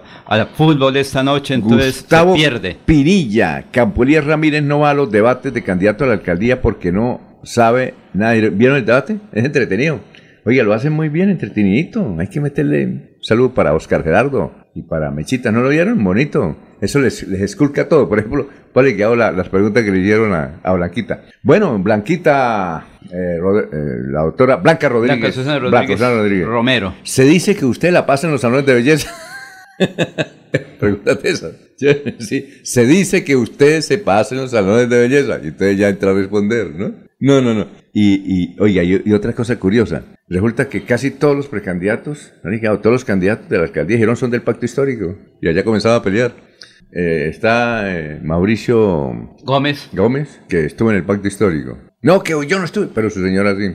fútbol 0.55 0.95
esta 0.95 1.23
noche, 1.23 1.55
entonces 1.55 1.97
Gustavo 1.99 2.35
se 2.35 2.39
pierde. 2.39 2.77
Pirilla, 2.85 3.65
Campolías 3.69 4.23
Ramírez 4.23 4.63
no 4.63 4.79
va 4.79 4.92
a 4.93 4.95
los 4.95 5.11
debates 5.11 5.53
de 5.53 5.63
candidato 5.63 6.03
a 6.03 6.07
la 6.07 6.13
alcaldía 6.13 6.61
porque 6.61 6.91
no 6.91 7.39
sabe 7.43 7.93
nada. 8.13 8.33
¿Vieron 8.33 8.77
el 8.77 8.85
debate? 8.85 9.17
Es 9.31 9.43
entretenido. 9.43 9.99
Oiga, 10.45 10.63
lo 10.63 10.73
hacen 10.73 10.91
muy 10.91 11.09
bien, 11.09 11.29
entretenidito. 11.29 12.15
Hay 12.19 12.27
que 12.27 12.41
meterle 12.41 12.85
un 12.85 13.09
saludo 13.21 13.53
para 13.53 13.73
Oscar 13.73 14.03
Gerardo 14.03 14.51
y 14.75 14.81
para 14.81 15.09
Mechita. 15.09 15.51
¿No 15.51 15.61
lo 15.61 15.69
vieron? 15.69 16.03
Bonito. 16.03 16.57
Eso 16.81 16.99
les, 16.99 17.25
les 17.27 17.41
esculca 17.41 17.87
todo. 17.87 18.09
Por 18.09 18.19
ejemplo, 18.19 18.49
vale 18.73 18.95
que 18.95 19.05
hago 19.05 19.15
las 19.15 19.47
preguntas 19.47 19.83
que 19.83 19.91
le 19.91 19.99
dieron 19.99 20.33
a, 20.33 20.73
Blanquita. 20.73 21.23
Bueno, 21.43 21.79
Blanquita, 21.79 22.85
eh, 23.03 23.37
eh, 23.37 23.77
la 24.11 24.23
doctora 24.23 24.57
Blanca 24.57 24.89
Rodríguez. 24.89 25.45
Blanca 25.61 26.09
Rodríguez. 26.09 26.45
Romero. 26.45 26.93
Se 27.03 27.23
dice 27.23 27.55
que 27.55 27.65
usted 27.65 27.91
la 27.91 28.05
pasa 28.05 28.27
en 28.27 28.33
los 28.33 28.41
salones 28.41 28.65
de 28.65 28.73
belleza. 28.73 29.13
Pregúntate 30.79 31.29
eso. 31.29 31.51
Sí, 32.19 32.49
se 32.63 32.85
dice 32.85 33.23
que 33.23 33.35
usted 33.35 33.81
se 33.81 33.97
pasa 33.97 34.35
en 34.35 34.41
los 34.41 34.51
salones 34.51 34.89
de 34.89 34.99
belleza. 34.99 35.39
Y 35.43 35.49
usted 35.49 35.75
ya 35.75 35.89
entra 35.89 36.11
a 36.11 36.13
responder, 36.13 36.73
¿no? 36.75 36.93
No, 37.19 37.41
no, 37.41 37.53
no. 37.53 37.67
Y, 37.93 38.15
y 38.25 38.55
oiga, 38.59 38.83
y, 38.83 39.13
otra 39.13 39.33
cosa 39.33 39.57
curiosa. 39.57 40.03
Resulta 40.27 40.67
que 40.67 40.83
casi 40.83 41.11
todos 41.11 41.35
los 41.35 41.47
precandidatos, 41.47 42.33
todos 42.41 42.93
los 42.93 43.05
candidatos 43.05 43.49
de 43.49 43.57
la 43.57 43.63
alcaldía 43.63 43.97
dijeron 43.97 44.17
son 44.17 44.31
del 44.31 44.41
pacto 44.41 44.65
histórico. 44.65 45.15
Y 45.41 45.47
allá 45.47 45.63
comenzaba 45.63 45.95
a 45.95 46.03
pelear. 46.03 46.33
Eh, 46.91 47.27
está 47.29 47.91
eh, 47.91 48.19
Mauricio 48.21 49.35
Gómez. 49.43 49.89
Gómez, 49.93 50.41
que 50.47 50.65
estuvo 50.65 50.91
en 50.91 50.97
el 50.97 51.03
pacto 51.03 51.27
histórico. 51.27 51.77
No, 52.03 52.21
que 52.21 52.33
yo 52.45 52.59
no 52.59 52.65
estuve, 52.65 52.89
pero 52.93 53.09
su 53.09 53.23
señora 53.23 53.55
sí. 53.55 53.73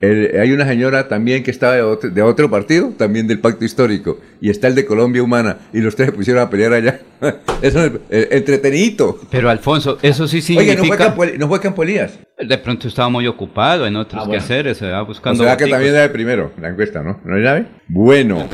hay 0.00 0.52
una 0.52 0.64
señora 0.64 1.08
también 1.08 1.42
que 1.42 1.50
estaba 1.50 1.74
de 1.74 2.22
otro, 2.22 2.48
partido, 2.48 2.92
también 2.96 3.26
del 3.26 3.40
pacto 3.40 3.64
histórico, 3.64 4.20
y 4.40 4.48
está 4.48 4.68
el 4.68 4.76
de 4.76 4.86
Colombia 4.86 5.24
Humana, 5.24 5.58
y 5.72 5.80
los 5.80 5.96
tres 5.96 6.10
se 6.10 6.12
pusieron 6.12 6.40
a 6.40 6.50
pelear 6.50 6.72
allá. 6.72 7.00
eso 7.62 7.84
es 7.84 7.92
eh, 8.10 8.28
entretenidito. 8.30 9.18
Pero 9.28 9.50
Alfonso, 9.50 9.98
eso 10.02 10.28
sí 10.28 10.40
significa... 10.40 10.82
Oye, 10.82 10.98
¿no 11.08 11.12
fue, 11.16 11.38
no 11.38 11.48
fue 11.48 11.60
Campo 11.60 11.82
Elías? 11.82 12.16
De 12.38 12.58
pronto 12.58 12.86
estaba 12.86 13.08
muy 13.08 13.26
ocupado 13.26 13.88
en 13.88 13.96
otros 13.96 14.22
ah, 14.24 14.30
quehaceres, 14.30 14.78
se 14.78 14.88
va 14.88 15.02
buscando... 15.02 15.42
O 15.42 15.46
sea 15.46 15.56
que 15.56 15.66
también 15.66 15.92
debe 15.94 16.10
primero, 16.10 16.52
la 16.60 16.68
encuesta, 16.68 17.02
¿no? 17.02 17.20
¿No 17.24 17.34
hay 17.34 17.42
nave? 17.42 17.66
Bueno. 17.88 18.48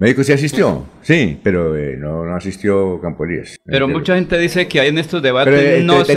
¿Médico 0.00 0.24
sí 0.24 0.32
asistió? 0.32 0.86
Sí, 1.02 1.38
pero 1.42 1.76
eh, 1.76 1.94
no, 1.98 2.24
no, 2.24 2.34
asistió 2.34 2.98
Campolías. 3.02 3.58
Pero 3.66 3.86
mucha 3.86 4.14
gente 4.14 4.38
dice 4.38 4.66
que 4.66 4.80
hay 4.80 4.88
en 4.88 4.96
estos 4.96 5.22
debates 5.22 5.84
no 5.84 6.06
se 6.06 6.14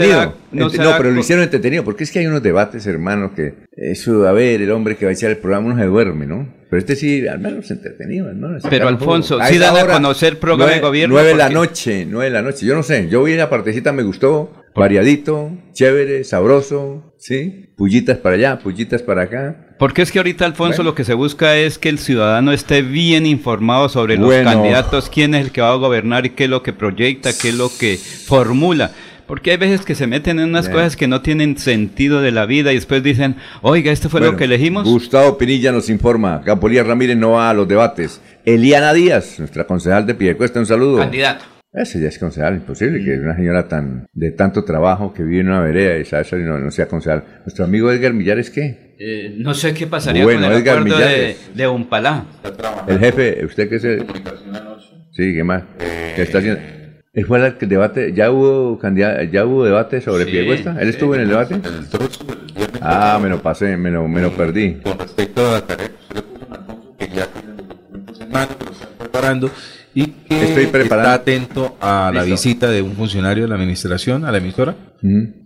no, 0.52 0.66
pero 0.96 1.10
lo 1.10 1.20
hicieron 1.20 1.44
entretenido, 1.44 1.84
porque 1.84 2.04
es 2.04 2.10
que 2.10 2.20
hay 2.20 2.26
unos 2.26 2.42
debates, 2.42 2.86
hermanos, 2.86 3.32
que 3.36 3.52
eso, 3.76 4.26
a 4.26 4.32
ver, 4.32 4.62
el 4.62 4.70
hombre 4.70 4.96
que 4.96 5.04
va 5.04 5.10
a 5.10 5.14
echar 5.14 5.30
el 5.30 5.36
programa 5.36 5.74
no 5.74 5.78
se 5.78 5.84
duerme, 5.84 6.24
¿no? 6.24 6.48
Pero 6.70 6.80
este 6.80 6.96
sí, 6.96 7.28
al 7.28 7.40
menos 7.40 7.70
entretenido, 7.70 8.32
¿no? 8.32 8.56
pero 8.70 8.88
Alfonso, 8.88 9.38
sí 9.44 9.58
dan 9.58 9.76
a 9.76 9.92
conocer 9.92 10.38
programa 10.38 10.72
de 10.72 10.80
gobierno. 10.80 11.12
Nueve 11.12 11.28
de 11.28 11.36
la 11.36 11.50
noche, 11.50 12.06
nueve 12.08 12.30
de 12.30 12.32
la 12.32 12.42
noche, 12.42 12.64
yo 12.64 12.74
no 12.74 12.82
sé, 12.82 13.08
yo 13.10 13.22
vi 13.22 13.36
la 13.36 13.50
partecita, 13.50 13.92
me 13.92 14.02
gustó, 14.02 14.63
variadito, 14.74 15.52
chévere, 15.72 16.24
sabroso, 16.24 17.14
¿sí? 17.18 17.70
Pullitas 17.76 18.18
para 18.18 18.36
allá, 18.36 18.58
pullitas 18.58 19.02
para 19.02 19.22
acá. 19.22 19.76
Porque 19.78 20.02
es 20.02 20.12
que 20.12 20.18
ahorita, 20.18 20.44
Alfonso, 20.44 20.82
lo 20.82 20.94
que 20.94 21.04
se 21.04 21.14
busca 21.14 21.56
es 21.56 21.78
que 21.78 21.88
el 21.88 21.98
ciudadano 21.98 22.52
esté 22.52 22.82
bien 22.82 23.26
informado 23.26 23.88
sobre 23.88 24.16
los 24.16 24.32
candidatos, 24.32 25.10
quién 25.10 25.34
es 25.34 25.44
el 25.44 25.52
que 25.52 25.60
va 25.60 25.72
a 25.72 25.76
gobernar 25.76 26.26
y 26.26 26.30
qué 26.30 26.44
es 26.44 26.50
lo 26.50 26.62
que 26.62 26.72
proyecta, 26.72 27.30
qué 27.36 27.48
es 27.48 27.54
lo 27.54 27.70
que 27.76 27.96
formula. 27.96 28.92
Porque 29.26 29.52
hay 29.52 29.56
veces 29.56 29.86
que 29.86 29.94
se 29.94 30.06
meten 30.06 30.38
en 30.38 30.50
unas 30.50 30.68
cosas 30.68 30.96
que 30.96 31.08
no 31.08 31.22
tienen 31.22 31.56
sentido 31.56 32.20
de 32.20 32.30
la 32.30 32.44
vida 32.44 32.72
y 32.72 32.74
después 32.74 33.02
dicen, 33.02 33.36
oiga, 33.62 33.90
esto 33.90 34.10
fue 34.10 34.20
lo 34.20 34.36
que 34.36 34.44
elegimos. 34.44 34.84
Gustavo 34.84 35.38
Pinilla 35.38 35.72
nos 35.72 35.88
informa, 35.88 36.42
Campolía 36.44 36.84
Ramírez 36.84 37.16
no 37.16 37.30
va 37.30 37.48
a 37.48 37.54
los 37.54 37.66
debates. 37.66 38.20
Eliana 38.44 38.92
Díaz, 38.92 39.38
nuestra 39.38 39.66
concejal 39.66 40.06
de 40.06 40.14
Piedecuesta, 40.14 40.60
un 40.60 40.66
saludo. 40.66 40.98
Candidato. 40.98 41.53
Ese 41.74 42.00
ya 42.00 42.06
es 42.06 42.20
concejal, 42.20 42.54
imposible 42.54 43.04
que 43.04 43.18
una 43.18 43.34
señora 43.34 43.66
tan 43.66 44.06
de 44.12 44.30
tanto 44.30 44.62
trabajo 44.62 45.12
que 45.12 45.24
vive 45.24 45.40
en 45.40 45.48
una 45.48 45.60
vereda 45.60 45.98
y 45.98 46.04
sabe 46.04 46.24
no, 46.44 46.56
no 46.56 46.70
sea 46.70 46.86
concejal. 46.86 47.24
Nuestro 47.40 47.64
amigo 47.64 47.90
Edgar 47.90 48.12
Millares, 48.12 48.48
¿qué? 48.50 48.94
Eh, 48.96 49.34
no 49.38 49.54
sé 49.54 49.74
qué 49.74 49.88
pasaría 49.88 50.22
con 50.22 50.32
el 50.32 50.52
Edgar 50.52 50.78
acuerdo 50.78 50.98
de, 50.98 51.36
de 51.52 51.66
Umpalá. 51.66 52.26
El 52.86 53.00
jefe, 53.00 53.44
¿usted 53.44 53.68
qué 53.68 53.76
es 53.76 53.84
el...? 53.84 54.06
Sí, 55.10 55.34
¿qué 55.34 55.42
más? 55.42 55.64
¿Qué 56.14 56.22
está 56.22 56.38
haciendo? 56.38 56.60
¿Él 57.12 57.26
fue 57.26 57.44
el 57.44 57.68
debate? 57.68 58.12
¿Ya 58.12 58.30
hubo, 58.30 58.80
ya 59.32 59.44
hubo 59.44 59.64
debate 59.64 60.00
sobre 60.00 60.26
sí, 60.26 60.38
¿Él 60.38 60.88
estuvo 60.88 61.16
en 61.16 61.22
el 61.22 61.28
debate? 61.28 61.60
ah, 62.82 63.18
me 63.20 63.28
lo 63.28 63.42
pasé, 63.42 63.76
me 63.76 63.90
lo, 63.90 64.06
me 64.06 64.22
lo 64.22 64.30
perdí. 64.30 64.74
Con 64.74 64.96
respecto 64.96 65.48
a 65.48 65.52
la 65.54 65.60
tarea 65.66 65.88
que 65.88 65.94
usted 65.94 66.14
le 66.14 66.22
puso 66.22 66.96
que 66.96 67.08
ya 67.08 67.26
tienen 67.26 67.56
documentos 67.68 68.20
en 68.20 68.30
mano, 68.30 68.58
que 68.58 68.64
lo 68.64 68.70
están 68.70 68.88
preparando 68.96 69.50
y 69.94 70.06
que 70.06 70.44
Estoy 70.44 70.66
preparado. 70.66 71.08
está 71.08 71.14
atento 71.14 71.76
a 71.80 72.10
la 72.12 72.24
visita 72.24 72.70
de 72.70 72.82
un 72.82 72.92
funcionario 72.92 73.44
de 73.44 73.48
la 73.48 73.54
administración 73.54 74.24
a 74.24 74.32
la 74.32 74.38
emisora 74.38 74.74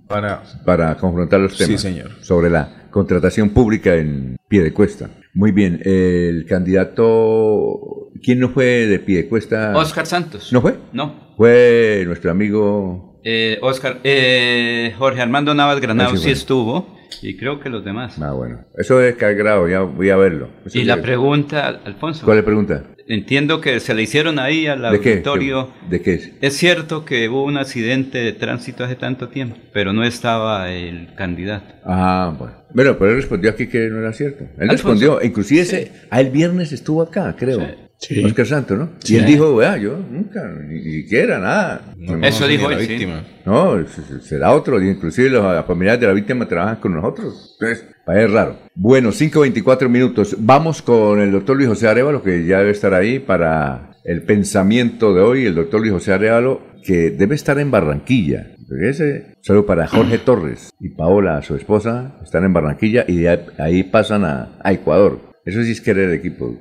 para, 0.06 0.42
para 0.64 0.96
confrontar 0.96 1.40
los 1.40 1.56
temas 1.56 1.80
sí, 1.80 1.88
señor. 1.88 2.10
sobre 2.20 2.50
la 2.50 2.88
contratación 2.90 3.50
pública 3.50 3.94
en 3.94 4.36
pie 4.48 4.62
de 4.62 4.72
cuesta. 4.72 5.10
Muy 5.34 5.52
bien, 5.52 5.80
el 5.84 6.46
candidato, 6.46 8.10
¿quién 8.22 8.40
no 8.40 8.48
fue 8.48 8.86
de 8.86 8.98
pie 8.98 9.18
de 9.18 9.28
cuesta? 9.28 9.76
Oscar 9.76 10.06
Santos. 10.06 10.52
¿No 10.52 10.60
fue? 10.60 10.76
No. 10.92 11.34
Fue 11.36 12.02
nuestro 12.06 12.30
amigo... 12.30 13.20
Eh, 13.24 13.58
Oscar, 13.60 13.98
eh, 14.04 14.94
Jorge 14.96 15.20
Armando 15.20 15.52
Navas 15.52 15.80
Granado 15.80 16.16
sí, 16.16 16.30
estuvo 16.30 16.96
y 17.20 17.36
creo 17.36 17.60
que 17.60 17.68
los 17.68 17.84
demás. 17.84 18.18
Ah, 18.20 18.32
bueno. 18.32 18.64
Eso 18.76 19.02
es 19.02 19.16
cargado, 19.16 19.68
ya 19.68 19.80
voy 19.80 20.10
a 20.10 20.16
verlo. 20.16 20.48
y 20.72 20.84
la 20.84 21.02
pregunta, 21.02 21.80
Alfonso. 21.84 22.24
¿Cuál 22.24 22.38
es 22.38 22.44
la 22.44 22.46
pregunta? 22.46 22.84
Entiendo 23.10 23.62
que 23.62 23.80
se 23.80 23.94
le 23.94 24.02
hicieron 24.02 24.38
ahí 24.38 24.66
al 24.66 24.84
auditorio. 24.84 25.70
¿De 25.88 26.02
qué? 26.02 26.12
¿De 26.12 26.18
qué? 26.18 26.32
Es 26.42 26.56
cierto 26.58 27.06
que 27.06 27.26
hubo 27.30 27.44
un 27.44 27.56
accidente 27.56 28.18
de 28.18 28.32
tránsito 28.34 28.84
hace 28.84 28.96
tanto 28.96 29.28
tiempo, 29.28 29.56
pero 29.72 29.94
no 29.94 30.04
estaba 30.04 30.70
el 30.70 31.14
candidato. 31.14 31.74
Ah, 31.84 32.34
bueno. 32.38 32.54
Bueno, 32.74 32.98
pero 32.98 33.12
él 33.12 33.16
respondió 33.16 33.50
aquí 33.50 33.66
que 33.66 33.88
no 33.88 34.00
era 34.00 34.12
cierto. 34.12 34.44
Él 34.58 34.68
respondió, 34.68 35.22
inclusive 35.22 35.62
ese, 35.62 35.92
a 36.10 36.20
el 36.20 36.28
viernes 36.30 36.70
estuvo 36.72 37.00
acá, 37.00 37.34
creo. 37.38 37.60
Sí. 37.60 37.87
Oscar 38.24 38.46
Santo, 38.46 38.76
¿no? 38.76 38.90
Y 39.06 39.16
él 39.16 39.26
dijo, 39.26 39.56
vea, 39.56 39.76
yo 39.76 39.96
nunca, 39.96 40.48
ni, 40.66 40.80
siquiera, 40.82 41.38
nada. 41.38 41.94
Eso 42.22 42.46
dijo 42.46 42.70
él, 42.70 42.86
víctima. 42.86 43.24
No, 43.44 43.76
será 44.22 44.52
otro, 44.52 44.80
inclusive 44.82 45.30
los 45.30 45.66
familiares 45.66 46.00
de 46.00 46.06
la 46.06 46.12
víctima 46.12 46.46
trabajan 46.46 46.76
con 46.76 46.94
nosotros. 46.94 47.56
Entonces, 47.60 47.88
es 48.06 48.30
raro. 48.30 48.56
Bueno, 48.74 49.10
5.24 49.10 49.88
minutos. 49.88 50.36
Vamos 50.38 50.80
con 50.80 51.20
el 51.20 51.32
doctor 51.32 51.56
Luis 51.56 51.68
José 51.68 51.88
Arevalo, 51.88 52.22
que 52.22 52.46
ya 52.46 52.58
debe 52.58 52.70
estar 52.70 52.94
ahí 52.94 53.18
para 53.18 53.96
el 54.04 54.22
pensamiento 54.22 55.12
de 55.12 55.20
hoy. 55.20 55.46
El 55.46 55.56
doctor 55.56 55.80
Luis 55.80 55.92
José 55.92 56.12
Arevalo, 56.12 56.62
que 56.84 57.10
debe 57.10 57.34
estar 57.34 57.58
en 57.58 57.70
Barranquilla. 57.70 58.54
Ese, 58.82 59.36
solo 59.40 59.66
para 59.66 59.88
Jorge 59.88 60.18
Torres 60.18 60.70
y 60.78 60.90
Paola, 60.90 61.42
su 61.42 61.56
esposa, 61.56 62.16
están 62.22 62.44
en 62.44 62.52
Barranquilla 62.52 63.04
y 63.08 63.20
de 63.20 63.40
ahí 63.58 63.82
pasan 63.82 64.24
a, 64.24 64.58
a 64.62 64.72
Ecuador. 64.72 65.27
Eso 65.48 65.62
sí 65.62 65.70
es 65.70 65.80
querer 65.80 66.10
el 66.10 66.16
equipo. 66.16 66.54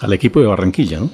Al 0.00 0.14
equipo 0.14 0.40
de 0.40 0.46
Barranquilla, 0.46 0.98
¿no? 0.98 1.10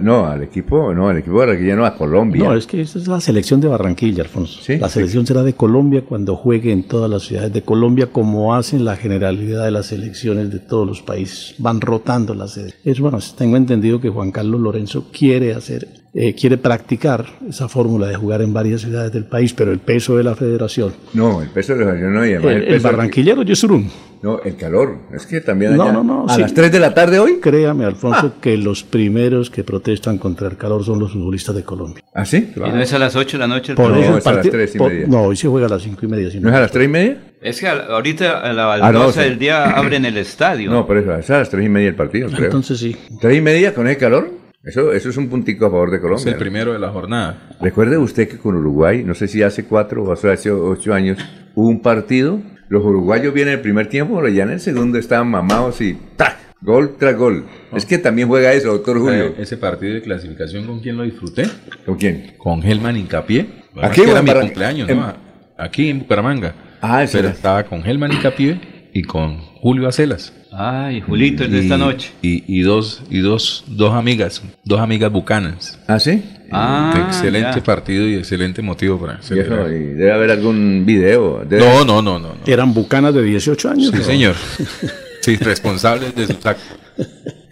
no, 0.00 0.24
al 0.24 0.44
equipo, 0.44 0.94
no, 0.94 1.10
al 1.10 1.18
equipo 1.18 1.38
de 1.38 1.46
Barranquilla, 1.46 1.76
no, 1.76 1.84
a 1.84 1.94
Colombia. 1.94 2.42
No, 2.42 2.54
es 2.54 2.66
que 2.66 2.80
esa 2.80 2.98
es 2.98 3.06
la 3.06 3.20
selección 3.20 3.60
de 3.60 3.68
Barranquilla, 3.68 4.22
Alfonso. 4.22 4.60
La 4.80 4.88
selección 4.88 5.26
será 5.26 5.42
de 5.42 5.52
Colombia 5.52 6.06
cuando 6.08 6.36
juegue 6.36 6.72
en 6.72 6.84
todas 6.84 7.10
las 7.10 7.24
ciudades 7.24 7.52
de 7.52 7.60
Colombia, 7.60 8.06
como 8.06 8.54
hacen 8.54 8.86
la 8.86 8.96
generalidad 8.96 9.66
de 9.66 9.72
las 9.72 9.88
selecciones 9.88 10.50
de 10.50 10.58
todos 10.58 10.86
los 10.86 11.02
países. 11.02 11.54
Van 11.58 11.82
rotando 11.82 12.34
las 12.34 12.52
sedes. 12.52 12.74
Es 12.82 12.98
bueno, 12.98 13.18
tengo 13.36 13.58
entendido 13.58 14.00
que 14.00 14.08
Juan 14.08 14.32
Carlos 14.32 14.58
Lorenzo 14.58 15.10
quiere 15.12 15.52
hacer 15.52 15.86
eh, 16.16 16.32
quiere 16.32 16.56
practicar 16.58 17.26
esa 17.48 17.68
fórmula 17.68 18.06
de 18.06 18.14
jugar 18.14 18.40
en 18.40 18.54
varias 18.54 18.82
ciudades 18.82 19.12
del 19.12 19.24
país, 19.24 19.52
pero 19.52 19.72
el 19.72 19.80
peso 19.80 20.16
de 20.16 20.22
la 20.22 20.36
federación. 20.36 20.92
No, 21.12 21.42
el 21.42 21.48
peso 21.48 21.74
de 21.74 21.80
la 21.80 21.92
federación 21.92 22.14
no. 22.14 22.20
hay. 22.20 22.32
el, 22.32 22.72
el, 22.72 22.80
barranquillero 22.80 23.42
Yesurún. 23.42 23.90
No, 24.24 24.40
el 24.42 24.56
calor. 24.56 24.96
Es 25.12 25.26
que 25.26 25.42
también 25.42 25.74
allá, 25.74 25.92
no, 25.92 26.02
no, 26.02 26.24
no, 26.24 26.26
a 26.26 26.38
las 26.38 26.54
3 26.54 26.72
de 26.72 26.80
la 26.80 26.94
tarde 26.94 27.18
hoy. 27.18 27.40
Créame, 27.42 27.84
Alfonso, 27.84 28.32
ah. 28.34 28.40
que 28.40 28.56
los 28.56 28.82
primeros 28.82 29.50
que 29.50 29.64
protestan 29.64 30.16
contra 30.16 30.48
el 30.48 30.56
calor 30.56 30.82
son 30.82 30.98
los 30.98 31.12
futbolistas 31.12 31.54
de 31.54 31.62
Colombia. 31.62 32.02
¿Ah, 32.14 32.24
sí? 32.24 32.50
¿Y 32.56 32.58
no 32.58 32.80
es 32.80 32.90
a 32.94 32.98
las 32.98 33.16
8 33.16 33.36
de 33.36 33.38
la 33.38 33.46
noche? 33.46 33.74
Por 33.74 33.90
no, 33.90 34.16
es 34.16 34.26
a 34.26 34.32
las 34.32 34.48
3 34.48 34.76
y 34.76 34.78
media. 34.78 35.06
no, 35.08 35.24
hoy 35.24 35.36
se 35.36 35.46
juega 35.46 35.66
a 35.66 35.68
las 35.68 35.82
5 35.82 36.06
y 36.06 36.08
media. 36.08 36.30
¿No 36.40 36.48
es 36.48 36.54
a 36.54 36.60
las 36.60 36.70
3 36.70 36.86
y 36.86 36.88
media? 36.88 37.18
Es 37.42 37.60
que 37.60 37.68
ahorita 37.68 38.40
a 38.40 38.52
las 38.54 38.80
ah, 38.82 38.92
12 38.92 39.20
del 39.20 39.38
día 39.38 39.64
abren 39.64 40.06
el 40.06 40.16
estadio. 40.16 40.70
No, 40.70 40.86
pero 40.86 41.18
es 41.18 41.28
a 41.28 41.40
las 41.40 41.50
3 41.50 41.66
y 41.66 41.68
media 41.68 41.88
el 41.88 41.94
partido, 41.94 42.30
creo. 42.30 42.46
Entonces 42.46 42.78
sí. 42.78 42.96
¿3 43.20 43.36
y 43.36 43.40
media 43.42 43.74
con 43.74 43.86
el 43.88 43.98
calor? 43.98 44.30
Eso, 44.62 44.90
eso 44.94 45.10
es 45.10 45.18
un 45.18 45.28
puntico 45.28 45.66
a 45.66 45.70
favor 45.70 45.90
de 45.90 46.00
Colombia. 46.00 46.30
Es 46.30 46.32
el 46.32 46.38
primero 46.38 46.72
de 46.72 46.78
la 46.78 46.88
jornada. 46.88 47.50
Recuerde 47.60 47.98
usted 47.98 48.26
que 48.26 48.38
con 48.38 48.56
Uruguay, 48.56 49.04
no 49.04 49.14
sé 49.14 49.28
si 49.28 49.42
hace 49.42 49.66
cuatro 49.66 50.02
o 50.02 50.12
hace 50.12 50.50
ocho 50.50 50.94
años, 50.94 51.18
hubo 51.54 51.68
un 51.68 51.82
partido. 51.82 52.40
Los 52.68 52.84
uruguayos 52.84 53.32
vienen 53.34 53.54
el 53.54 53.60
primer 53.60 53.88
tiempo, 53.88 54.16
pero 54.16 54.28
ya 54.28 54.44
en 54.44 54.50
el 54.50 54.60
segundo 54.60 54.98
estaban 54.98 55.28
mamados 55.28 55.80
y 55.80 55.96
¡tac! 56.16 56.44
Gol 56.60 56.96
tras 56.98 57.14
gol. 57.16 57.44
Es 57.76 57.84
que 57.84 57.98
también 57.98 58.26
juega 58.26 58.52
eso, 58.54 58.68
doctor 58.68 58.98
Julio. 58.98 59.24
Eh, 59.26 59.34
ese 59.38 59.58
partido 59.58 59.92
de 59.94 60.00
clasificación, 60.00 60.64
¿con 60.64 60.80
quién 60.80 60.96
lo 60.96 61.02
disfruté? 61.02 61.44
¿Con 61.84 61.96
quién? 61.96 62.32
Con 62.38 62.62
Helman 62.62 62.96
Incapié. 62.96 63.46
Aquí 63.82 64.00
era 64.00 64.22
mi 64.22 64.32
cumpleaños, 64.32 64.88
¿no? 64.88 65.12
Aquí 65.58 65.90
en 65.90 65.98
Bucaramanga. 66.00 66.54
Ah, 66.80 67.02
eso 67.02 67.18
Pero 67.18 67.28
estaba 67.28 67.64
con 67.64 67.86
Helman 67.86 68.12
Incapié 68.12 68.58
y 68.94 69.02
con 69.02 69.38
Julio 69.60 69.88
Acelas. 69.88 70.32
Ay, 70.52 71.00
Julito, 71.00 71.44
es 71.44 71.50
de 71.50 71.60
esta 71.60 71.76
noche. 71.76 72.12
Y, 72.22 72.62
dos, 72.62 73.02
y 73.10 73.18
dos, 73.18 73.64
dos 73.66 73.92
amigas, 73.92 74.42
dos 74.64 74.80
amigas 74.80 75.10
bucanas. 75.10 75.78
¿Ah, 75.86 75.98
sí? 75.98 76.22
Ah, 76.50 77.06
excelente 77.08 77.60
partido 77.62 78.06
y 78.06 78.14
excelente 78.16 78.62
motivo 78.62 78.98
para 78.98 79.20
celebrar. 79.22 79.70
Y 79.72 79.94
debe 79.94 80.12
haber 80.12 80.30
algún 80.30 80.84
video. 80.86 81.44
No, 81.48 81.84
no, 81.84 82.02
no, 82.02 82.18
no, 82.18 82.34
Eran 82.46 82.74
bucanas 82.74 83.14
de 83.14 83.22
18 83.22 83.70
años. 83.70 83.92
Sí, 83.94 84.02
señor. 84.02 84.36
sí, 85.20 85.36
responsables 85.36 86.14
de 86.14 86.26
su 86.26 86.34
saco. 86.40 86.60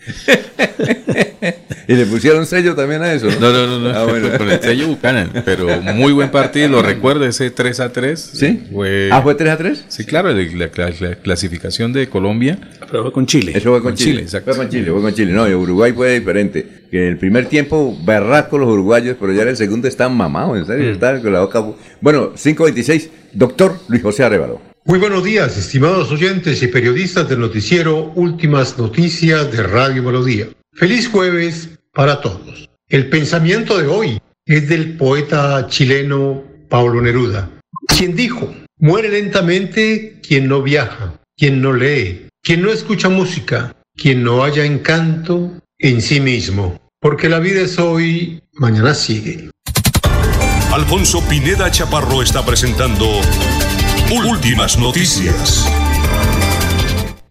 ¿Y 1.89 1.95
le 1.95 2.07
pusieron 2.07 2.47
sello 2.47 2.75
también 2.75 3.03
a 3.03 3.13
eso? 3.13 3.29
No, 3.41 3.53
no, 3.53 3.79
no, 3.79 3.91
ah, 3.91 4.05
bueno. 4.05 4.29
con 4.37 4.49
el 4.51 4.61
sello 4.61 4.89
Buchanan, 4.89 5.31
pero 5.45 5.83
muy 5.83 6.13
buen 6.13 6.31
partido, 6.31 6.69
lo 6.69 6.83
recuerdo, 6.83 7.25
ese 7.27 7.51
3 7.51 7.81
a 7.81 7.93
3. 7.93 8.21
¿Sí? 8.21 8.63
Fue, 8.73 9.09
ah, 9.13 9.21
¿fue 9.23 9.35
3 9.35 9.51
a 9.51 9.57
3? 9.57 9.85
Sí, 9.89 10.05
claro, 10.05 10.31
la, 10.33 10.71
clasificación 11.17 11.93
de 11.93 12.09
Colombia. 12.09 12.59
Pero 12.91 13.03
fue 13.03 13.13
con 13.13 13.27
Chile. 13.27 13.53
Eso 13.55 13.71
fue 13.71 13.83
con, 13.83 13.95
Chile, 13.95 14.23
exacto. 14.23 14.53
Fue 14.53 14.65
con 14.65 14.71
Chile, 14.71 14.91
fue 14.91 15.03
con 15.03 15.15
Chile. 15.15 15.33
No, 15.33 15.49
y 15.49 15.55
Uruguay 15.55 15.93
fue 15.93 16.15
diferente. 16.19 16.83
Que 16.91 17.07
en 17.07 17.09
el 17.09 17.19
primer 17.19 17.47
tiempo, 17.47 17.99
berrasco 18.05 18.59
los 18.59 18.69
uruguayos, 18.69 19.17
pero 19.19 19.33
ya 19.33 19.43
en 19.43 19.49
el 19.49 19.57
segundo 19.57 19.89
están 19.89 20.17
mamados, 20.17 20.59
en 20.59 20.67
serio, 20.67 20.91
mm. 20.91 20.93
están 20.93 21.23
con 21.23 21.33
la 21.33 21.41
boca... 21.41 21.65
Bueno, 22.01 22.33
5.26, 22.35 23.09
doctor 23.33 23.79
Luis 23.89 24.03
José 24.03 24.25
Arevalo. 24.25 24.72
Muy 24.85 24.99
buenos 24.99 25.23
días, 25.23 25.57
estimados 25.57 26.11
oyentes 26.11 26.61
y 26.61 26.67
periodistas 26.67 27.29
del 27.29 27.39
noticiero 27.39 28.13
Últimas 28.17 28.77
Noticias 28.77 29.53
de 29.53 29.63
Radio 29.63 30.03
Melodía. 30.03 30.49
Feliz 30.73 31.09
jueves 31.09 31.69
para 31.93 32.21
todos. 32.21 32.69
El 32.89 33.09
pensamiento 33.09 33.79
de 33.79 33.87
hoy 33.87 34.19
es 34.45 34.69
del 34.69 34.97
poeta 34.97 35.69
chileno 35.69 36.43
Pablo 36.69 37.01
Neruda, 37.01 37.49
quien 37.87 38.17
dijo, 38.17 38.53
muere 38.77 39.09
lentamente 39.09 40.19
quien 40.21 40.49
no 40.49 40.63
viaja, 40.63 41.15
quien 41.37 41.63
no 41.63 41.73
lee, 41.73 42.27
quien 42.43 42.61
no 42.61 42.73
escucha 42.73 43.09
música, 43.09 43.77
quien 43.97 44.25
no 44.25 44.43
haya 44.43 44.65
encanto 44.65 45.53
en 45.79 46.03
sí 46.03 46.19
mismo, 46.19 46.81
porque 47.01 47.29
la 47.29 47.39
vida 47.39 47.61
es 47.61 47.79
hoy, 47.79 48.43
mañana 48.55 48.95
sigue. 48.95 49.49
Alfonso 50.73 51.23
Pineda 51.29 51.71
Chaparro 51.71 52.21
está 52.21 52.45
presentando 52.45 53.07
Últimas 54.15 54.79
noticias. 54.79 55.67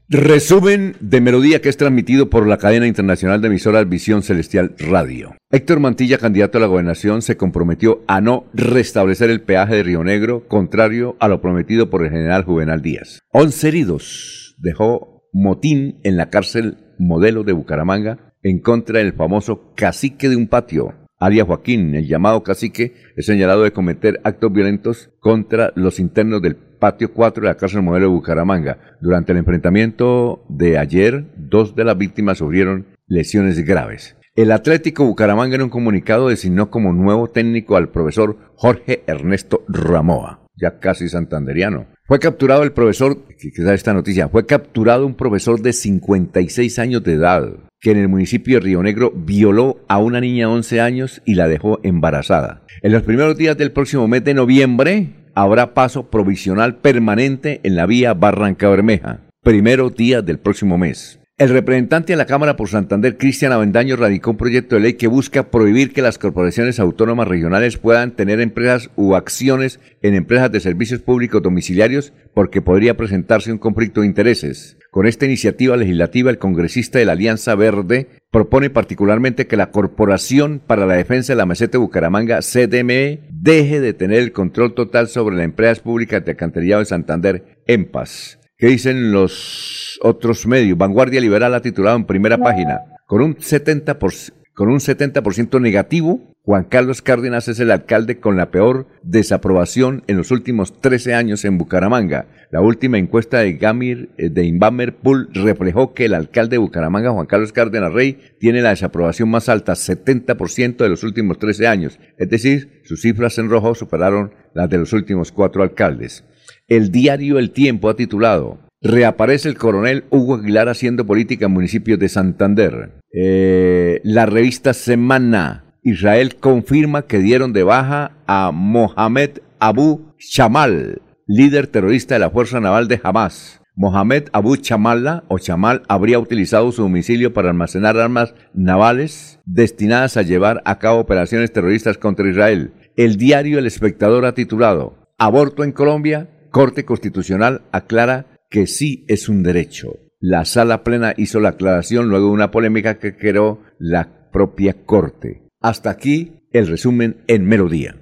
Resumen 0.10 0.96
de 1.00 1.22
melodía 1.22 1.62
que 1.62 1.70
es 1.70 1.78
transmitido 1.78 2.32
por 2.32 2.48
la 2.48 2.58
cadena 2.58 2.88
internacional 2.88 3.40
de 3.40 3.50
emisoras 3.50 3.88
Visión 3.88 4.24
Celestial 4.24 4.74
Radio. 4.80 5.36
Héctor 5.52 5.80
Mantilla, 5.80 6.18
candidato 6.18 6.58
a 6.58 6.62
la 6.62 6.66
gobernación, 6.66 7.22
se 7.22 7.38
comprometió 7.38 8.02
a 8.08 8.20
no 8.20 8.46
restablecer 8.56 9.30
el 9.30 9.44
peaje 9.44 9.76
de 9.76 9.84
Río 9.84 10.04
Negro, 10.04 10.48
contrario 10.48 11.18
a 11.20 11.28
lo 11.28 11.40
prometido 11.40 11.92
por 11.92 12.04
el 12.04 12.10
general 12.10 12.46
Juvenal 12.46 12.82
Díaz. 12.82 13.20
Once 13.32 13.68
heridos 13.68 14.56
dejó 14.58 15.30
motín 15.34 16.00
en 16.04 16.18
la 16.18 16.32
cárcel 16.32 16.80
modelo 16.98 17.44
de 17.44 17.54
Bucaramanga 17.54 18.34
en 18.42 18.60
contra 18.60 18.98
del 18.98 19.14
famoso 19.14 19.72
cacique 19.76 20.30
de 20.30 20.36
un 20.36 20.48
patio, 20.48 20.96
Aria 21.20 21.46
Joaquín, 21.46 21.94
el 21.94 22.08
llamado 22.08 22.42
cacique, 22.42 22.96
es 23.16 23.28
señalado 23.28 23.62
de 23.62 23.72
cometer 23.72 24.20
actos 24.24 24.52
violentos 24.52 25.12
contra 25.20 25.72
los 25.76 26.00
internos 26.00 26.42
del 26.42 26.71
patio 26.82 27.14
4 27.14 27.44
de 27.44 27.48
la 27.48 27.56
cárcel 27.56 27.84
modelo 27.84 28.08
de 28.08 28.14
Bucaramanga. 28.14 28.98
Durante 29.00 29.32
el 29.32 29.38
enfrentamiento 29.38 30.44
de 30.50 30.78
ayer, 30.78 31.28
dos 31.38 31.76
de 31.76 31.86
las 31.86 31.98
víctimas 31.98 32.40
sufrieron 32.40 32.88
lesiones 33.08 33.64
graves. 33.64 34.18
El 34.36 34.52
Atlético 34.52 35.06
Bucaramanga 35.06 35.56
en 35.56 35.62
un 35.62 35.70
comunicado 35.70 36.30
designó 36.30 36.70
como 36.72 36.92
nuevo 36.92 37.30
técnico 37.30 37.78
al 37.78 37.90
profesor 37.90 38.38
Jorge 38.56 39.04
Ernesto 39.06 39.64
Ramoa, 39.68 40.42
ya 40.56 40.80
casi 40.80 41.08
santanderiano. 41.08 41.86
Fue 42.06 42.20
capturado 42.20 42.64
el 42.64 42.72
profesor, 42.72 43.26
que 43.28 43.64
da 43.64 43.74
esta 43.74 43.94
noticia, 43.94 44.28
fue 44.28 44.46
capturado 44.46 45.06
un 45.06 45.16
profesor 45.16 45.62
de 45.62 45.74
56 45.74 46.80
años 46.80 47.04
de 47.04 47.14
edad, 47.14 47.48
que 47.80 47.92
en 47.92 47.98
el 47.98 48.10
municipio 48.10 48.56
de 48.56 48.66
Río 48.66 48.82
Negro 48.82 49.12
violó 49.16 49.82
a 49.88 50.00
una 50.00 50.20
niña 50.20 50.48
de 50.48 50.54
11 50.54 50.82
años 50.82 51.22
y 51.26 51.36
la 51.36 51.48
dejó 51.48 51.80
embarazada. 51.84 52.64
En 52.82 52.92
los 52.92 53.04
primeros 53.04 53.38
días 53.38 53.58
del 53.58 53.72
próximo 53.72 54.08
mes 54.08 54.24
de 54.24 54.34
noviembre 54.34 55.21
habrá 55.36 55.74
paso 55.74 56.10
provisional 56.10 56.76
permanente 56.78 57.60
en 57.64 57.76
la 57.76 57.86
vía 57.86 58.14
Barranca 58.14 58.70
Bermeja, 58.70 59.22
primero 59.42 59.90
día 59.90 60.22
del 60.22 60.40
próximo 60.40 60.78
mes. 60.78 61.22
El 61.42 61.50
representante 61.50 62.14
de 62.14 62.18
la 62.18 62.28
Cámara 62.28 62.56
por 62.56 62.70
Santander, 62.70 63.18
Cristian 63.18 63.52
Avendaño, 63.52 63.96
radicó 63.96 64.30
un 64.30 64.38
proyecto 64.38 64.76
de 64.76 64.82
ley 64.82 64.94
que 64.94 65.08
busca 65.08 65.50
prohibir 65.50 65.92
que 65.92 66.04
las 66.04 66.20
corporaciones 66.20 66.80
autónomas 66.80 67.28
regionales 67.28 67.78
puedan 67.78 68.12
tener 68.12 68.40
empresas 68.40 68.92
u 68.96 69.16
acciones 69.16 69.80
en 70.04 70.14
empresas 70.14 70.52
de 70.52 70.60
servicios 70.60 71.02
públicos 71.02 71.42
domiciliarios 71.42 72.14
porque 72.36 72.62
podría 72.62 72.96
presentarse 72.96 73.52
un 73.52 73.58
conflicto 73.58 74.02
de 74.02 74.08
intereses. 74.08 74.78
Con 74.92 75.08
esta 75.08 75.26
iniciativa 75.26 75.78
legislativa, 75.78 76.30
el 76.30 76.38
congresista 76.38 77.00
de 77.00 77.06
la 77.06 77.14
Alianza 77.14 77.56
Verde 77.56 78.10
propone 78.30 78.70
particularmente 78.70 79.48
que 79.48 79.58
la 79.58 79.72
Corporación 79.72 80.62
para 80.68 80.86
la 80.86 80.94
Defensa 80.94 81.34
de 81.34 81.38
la 81.38 81.46
Meseta 81.48 81.72
de 81.72 81.78
Bucaramanga, 81.80 82.42
CDME, 82.42 83.31
deje 83.42 83.82
de 83.82 83.94
tener 83.94 84.20
el 84.20 84.32
control 84.32 84.76
total 84.76 85.08
sobre 85.08 85.36
las 85.36 85.46
empresas 85.46 85.80
públicas 85.80 86.24
de 86.24 86.32
alcantarillado 86.32 86.80
de 86.82 86.86
Santander, 86.86 87.64
en 87.66 87.90
paz. 87.90 88.40
¿Qué 88.58 88.68
dicen 88.68 89.12
los 89.12 90.00
otros 90.04 90.46
medios? 90.46 90.78
Vanguardia 90.78 91.20
Liberal 91.20 91.56
ha 91.56 91.62
titulado 91.62 91.98
en 91.98 92.06
primera 92.06 92.38
página, 92.38 92.82
con 93.08 93.22
un 93.22 93.36
70%, 93.36 94.34
con 94.54 94.70
un 94.70 94.80
70 94.80 95.24
negativo, 95.60 96.32
Juan 96.44 96.66
Carlos 96.66 97.02
Cárdenas 97.02 97.48
es 97.48 97.60
el 97.60 97.72
alcalde 97.72 98.20
con 98.20 98.36
la 98.36 98.52
peor 98.52 98.88
desaprobación 99.04 100.04
en 100.08 100.18
los 100.18 100.32
últimos 100.32 100.80
13 100.80 101.14
años 101.14 101.46
en 101.46 101.58
Bucaramanga. 101.58 102.26
La 102.52 102.60
última 102.60 102.98
encuesta 102.98 103.40
de 103.40 103.54
Gamir 103.54 104.10
eh, 104.18 104.30
de 104.30 104.44
Inbamer 104.44 104.94
Pool 104.98 105.30
reflejó 105.34 105.94
que 105.94 106.06
el 106.06 106.14
alcalde 106.14 106.56
de 106.56 106.58
Bucaramanga, 106.58 107.12
Juan 107.12 107.26
Carlos 107.26 107.54
Cárdenas 107.54 107.94
Rey, 107.94 108.20
tiene 108.40 108.62
la 108.62 108.72
desaprobación 108.72 109.30
más 109.30 109.48
alta, 109.48 109.72
70% 109.72 110.76
de 110.78 110.90
los 110.90 111.04
últimos 111.04 111.40
13 111.40 111.68
años. 111.68 111.98
Es 112.18 112.30
decir, 112.30 112.82
sus 112.84 113.02
cifras 113.02 113.38
en 113.38 113.50
rojo 113.50 113.74
superaron 113.74 114.34
las 114.54 114.70
de 114.70 114.80
los 114.80 114.92
últimos 114.92 115.32
cuatro 115.32 115.64
alcaldes. 115.64 116.26
El 116.68 116.92
diario 116.92 117.40
El 117.40 117.52
Tiempo 117.52 117.90
ha 117.90 117.96
titulado 117.96 118.60
Reaparece 118.82 119.48
el 119.48 119.58
coronel 119.58 120.04
Hugo 120.10 120.36
Aguilar 120.36 120.68
haciendo 120.68 121.06
política 121.06 121.46
en 121.46 121.54
municipios 121.54 122.00
de 122.00 122.10
Santander. 122.10 122.92
Eh, 123.14 124.02
la 124.04 124.26
revista 124.26 124.74
Semana 124.74 125.66
Israel 125.84 126.36
confirma 126.36 127.04
que 127.04 127.20
dieron 127.20 127.54
de 127.54 127.64
baja 127.64 128.18
a 128.28 128.52
Mohamed 128.52 129.40
Abu 129.60 130.14
Shamal, 130.18 131.02
líder 131.34 131.68
terrorista 131.68 132.16
de 132.16 132.20
la 132.20 132.30
Fuerza 132.30 132.60
Naval 132.60 132.90
de 132.90 133.00
Hamas. 133.02 133.62
Mohamed 133.76 134.26
Abu 134.34 134.58
Chamalla 134.58 135.24
o 135.30 135.40
Chamal 135.40 135.82
habría 135.88 136.20
utilizado 136.20 136.70
su 136.74 136.82
domicilio 136.82 137.34
para 137.34 137.50
almacenar 137.50 137.98
armas 137.98 138.36
navales 138.54 139.40
destinadas 139.46 140.18
a 140.18 140.24
llevar 140.24 140.62
a 140.66 140.78
cabo 140.78 141.00
operaciones 141.00 141.54
terroristas 141.54 141.98
contra 141.98 142.30
Israel. 142.30 142.74
El 142.98 143.16
diario 143.16 143.60
El 143.60 143.66
Espectador 143.66 144.26
ha 144.26 144.34
titulado 144.34 145.08
Aborto 145.18 145.64
en 145.64 145.72
Colombia, 145.72 146.30
Corte 146.52 146.84
Constitucional 146.84 147.62
aclara 147.72 148.38
que 148.50 148.68
sí 148.68 149.06
es 149.08 149.30
un 149.30 149.42
derecho. 149.42 150.00
La 150.20 150.44
sala 150.44 150.84
plena 150.84 151.14
hizo 151.16 151.40
la 151.40 151.50
aclaración 151.50 152.10
luego 152.10 152.28
de 152.28 152.34
una 152.34 152.52
polémica 152.52 153.00
que 153.00 153.16
creó 153.16 153.62
la 153.80 154.30
propia 154.34 154.86
Corte. 154.86 155.48
Hasta 155.62 155.92
aquí 155.92 156.42
el 156.52 156.68
resumen 156.68 157.24
en 157.28 157.46
melodía. 157.46 158.01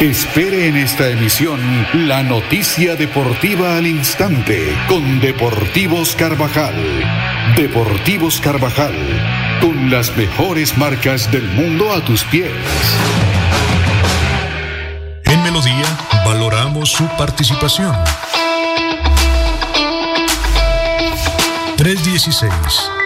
Espere 0.00 0.66
en 0.66 0.78
esta 0.78 1.10
emisión 1.10 1.60
la 1.92 2.22
noticia 2.22 2.96
deportiva 2.96 3.76
al 3.76 3.86
instante 3.86 4.74
con 4.88 5.20
Deportivos 5.20 6.16
Carvajal. 6.16 6.74
Deportivos 7.54 8.40
Carvajal, 8.40 8.94
con 9.60 9.90
las 9.90 10.16
mejores 10.16 10.78
marcas 10.78 11.30
del 11.30 11.46
mundo 11.48 11.92
a 11.92 12.02
tus 12.02 12.24
pies. 12.24 12.50
En 15.24 15.42
Melodía 15.42 15.84
valoramos 16.24 16.90
su 16.90 17.06
participación. 17.18 17.94
316 21.76 22.99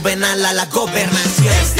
Juvenal 0.00 0.46
a 0.46 0.52
la 0.54 0.64
gobernación. 0.66 1.79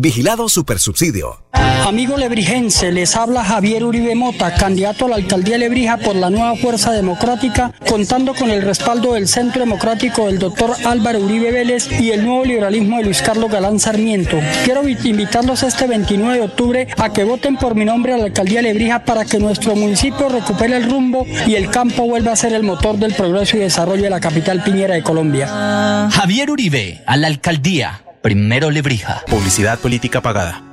Vigilado 0.00 0.48
Supersubsidio. 0.48 1.42
Amigo 1.52 2.16
lebrigense, 2.16 2.92
les 2.92 3.16
habla 3.16 3.42
Javier 3.42 3.82
Uribe 3.82 4.14
Mota, 4.14 4.54
candidato 4.54 5.06
a 5.06 5.08
la 5.08 5.16
alcaldía 5.16 5.54
de 5.54 5.58
Lebrija 5.58 5.96
por 5.96 6.14
la 6.14 6.30
nueva 6.30 6.54
Fuerza 6.54 6.92
Democrática, 6.92 7.72
contando 7.88 8.32
con 8.34 8.50
el 8.50 8.62
respaldo 8.62 9.14
del 9.14 9.26
Centro 9.26 9.58
Democrático 9.58 10.26
del 10.26 10.38
doctor 10.38 10.70
Álvaro 10.84 11.18
Uribe 11.18 11.50
Vélez 11.50 11.90
y 12.00 12.12
el 12.12 12.24
nuevo 12.24 12.44
liberalismo 12.44 12.98
de 12.98 13.04
Luis 13.04 13.22
Carlos 13.22 13.50
Galán 13.50 13.80
Sarmiento. 13.80 14.38
Quiero 14.64 14.88
invitarlos 14.88 15.64
este 15.64 15.88
29 15.88 16.34
de 16.36 16.44
octubre 16.44 16.88
a 16.96 17.12
que 17.12 17.24
voten 17.24 17.56
por 17.56 17.74
mi 17.74 17.84
nombre 17.84 18.12
a 18.12 18.18
la 18.18 18.26
alcaldía 18.26 18.62
de 18.62 18.68
Lebrija 18.68 19.04
para 19.04 19.24
que 19.24 19.40
nuestro 19.40 19.74
municipio 19.74 20.28
recupere 20.28 20.76
el 20.76 20.88
rumbo 20.88 21.26
y 21.44 21.56
el 21.56 21.70
campo 21.70 22.04
vuelva 22.04 22.30
a 22.32 22.36
ser 22.36 22.52
el 22.52 22.62
motor 22.62 22.98
del 22.98 23.14
progreso 23.14 23.56
y 23.56 23.60
desarrollo 23.60 24.04
de 24.04 24.10
la 24.10 24.20
capital 24.20 24.62
piñera 24.62 24.94
de 24.94 25.02
Colombia. 25.02 26.08
Javier 26.12 26.52
Uribe, 26.52 27.02
a 27.04 27.16
la 27.16 27.26
alcaldía. 27.26 28.02
Primero 28.22 28.70
Lebrija. 28.70 29.22
Publicidad 29.28 29.78
política 29.78 30.20
pagada. 30.20 30.64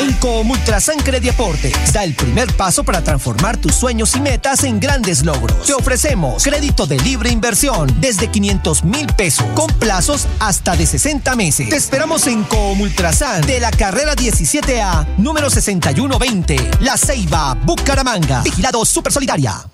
En 0.00 0.12
Comultrasan 0.14 0.98
Crediaporte 0.98 1.72
da 1.92 2.04
el 2.04 2.14
primer 2.14 2.52
paso 2.54 2.84
para 2.84 3.02
transformar 3.02 3.56
tus 3.56 3.74
sueños 3.74 4.14
y 4.16 4.20
metas 4.20 4.64
en 4.64 4.78
grandes 4.78 5.24
logros. 5.24 5.66
Te 5.66 5.72
ofrecemos 5.72 6.44
crédito 6.44 6.86
de 6.86 6.98
libre 6.98 7.30
inversión 7.30 7.88
desde 8.00 8.28
500 8.28 8.84
mil 8.84 9.06
pesos 9.14 9.46
con 9.54 9.66
plazos 9.78 10.26
hasta 10.40 10.76
de 10.76 10.86
60 10.86 11.34
meses. 11.36 11.68
Te 11.70 11.76
esperamos 11.76 12.26
en 12.26 12.44
Comultrasan 12.44 13.46
de 13.46 13.60
la 13.60 13.70
carrera 13.70 14.14
17A, 14.14 15.06
número 15.16 15.48
6120, 15.48 16.56
La 16.80 16.98
Ceiba, 16.98 17.54
Bucaramanga. 17.54 18.42
Vigilado 18.42 18.84
Super 18.84 19.12
Solidaria. 19.12 19.64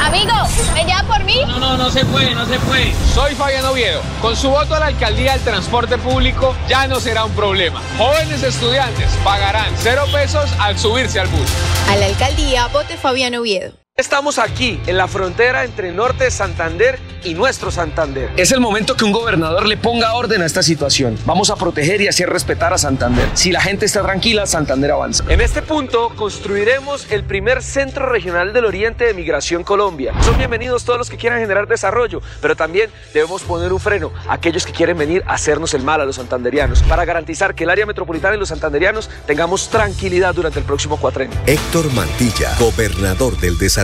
Amigo, 0.00 0.32
¿me 0.74 0.84
lleva 0.84 1.02
por 1.04 1.24
mí? 1.24 1.40
No, 1.46 1.58
no, 1.58 1.76
no 1.76 1.90
se 1.90 2.04
puede, 2.04 2.34
no 2.34 2.46
se 2.46 2.58
puede. 2.60 2.92
Soy 3.14 3.34
Fabián 3.34 3.64
Oviedo. 3.64 4.00
Con 4.20 4.36
su 4.36 4.50
voto 4.50 4.74
a 4.74 4.80
la 4.80 4.86
alcaldía 4.86 5.32
del 5.32 5.42
transporte 5.42 5.98
público 5.98 6.54
ya 6.68 6.86
no 6.86 7.00
será 7.00 7.24
un 7.24 7.32
problema. 7.32 7.80
Jóvenes 7.98 8.42
estudiantes 8.42 9.10
pagarán 9.22 9.72
cero 9.78 10.04
pesos 10.12 10.50
al 10.58 10.78
subirse 10.78 11.20
al 11.20 11.28
bus. 11.28 11.48
A 11.88 11.96
la 11.96 12.06
alcaldía, 12.06 12.66
vote 12.68 12.96
Fabián 12.96 13.34
Oviedo. 13.34 13.83
Estamos 13.96 14.40
aquí, 14.40 14.80
en 14.88 14.96
la 14.96 15.06
frontera 15.06 15.62
entre 15.62 15.92
Norte 15.92 16.24
de 16.24 16.32
Santander 16.32 16.98
y 17.22 17.32
nuestro 17.34 17.70
Santander. 17.70 18.28
Es 18.36 18.50
el 18.50 18.58
momento 18.58 18.96
que 18.96 19.04
un 19.04 19.12
gobernador 19.12 19.68
le 19.68 19.76
ponga 19.76 20.14
orden 20.14 20.42
a 20.42 20.46
esta 20.46 20.64
situación. 20.64 21.16
Vamos 21.24 21.48
a 21.48 21.54
proteger 21.54 22.00
y 22.00 22.08
hacer 22.08 22.28
respetar 22.28 22.72
a 22.72 22.78
Santander. 22.78 23.28
Si 23.34 23.52
la 23.52 23.60
gente 23.60 23.86
está 23.86 24.02
tranquila, 24.02 24.46
Santander 24.46 24.90
avanza. 24.90 25.22
En 25.28 25.40
este 25.40 25.62
punto 25.62 26.10
construiremos 26.16 27.06
el 27.12 27.22
primer 27.22 27.62
centro 27.62 28.06
regional 28.06 28.52
del 28.52 28.64
Oriente 28.64 29.04
de 29.04 29.14
Migración 29.14 29.62
Colombia. 29.62 30.12
Son 30.24 30.36
bienvenidos 30.38 30.84
todos 30.84 30.98
los 30.98 31.08
que 31.08 31.16
quieran 31.16 31.38
generar 31.38 31.68
desarrollo, 31.68 32.20
pero 32.40 32.56
también 32.56 32.90
debemos 33.14 33.42
poner 33.42 33.72
un 33.72 33.78
freno 33.78 34.10
a 34.26 34.34
aquellos 34.34 34.66
que 34.66 34.72
quieren 34.72 34.98
venir 34.98 35.22
a 35.28 35.34
hacernos 35.34 35.72
el 35.72 35.84
mal 35.84 36.00
a 36.00 36.04
los 36.04 36.16
santanderianos 36.16 36.82
para 36.82 37.04
garantizar 37.04 37.54
que 37.54 37.62
el 37.62 37.70
área 37.70 37.86
metropolitana 37.86 38.34
y 38.34 38.40
los 38.40 38.48
santanderianos 38.48 39.08
tengamos 39.24 39.70
tranquilidad 39.70 40.34
durante 40.34 40.58
el 40.58 40.64
próximo 40.64 40.96
cuatrenio. 40.96 41.38
Héctor 41.46 41.92
Mantilla, 41.92 42.56
gobernador 42.58 43.38
del 43.38 43.56
desarrollo 43.56 43.83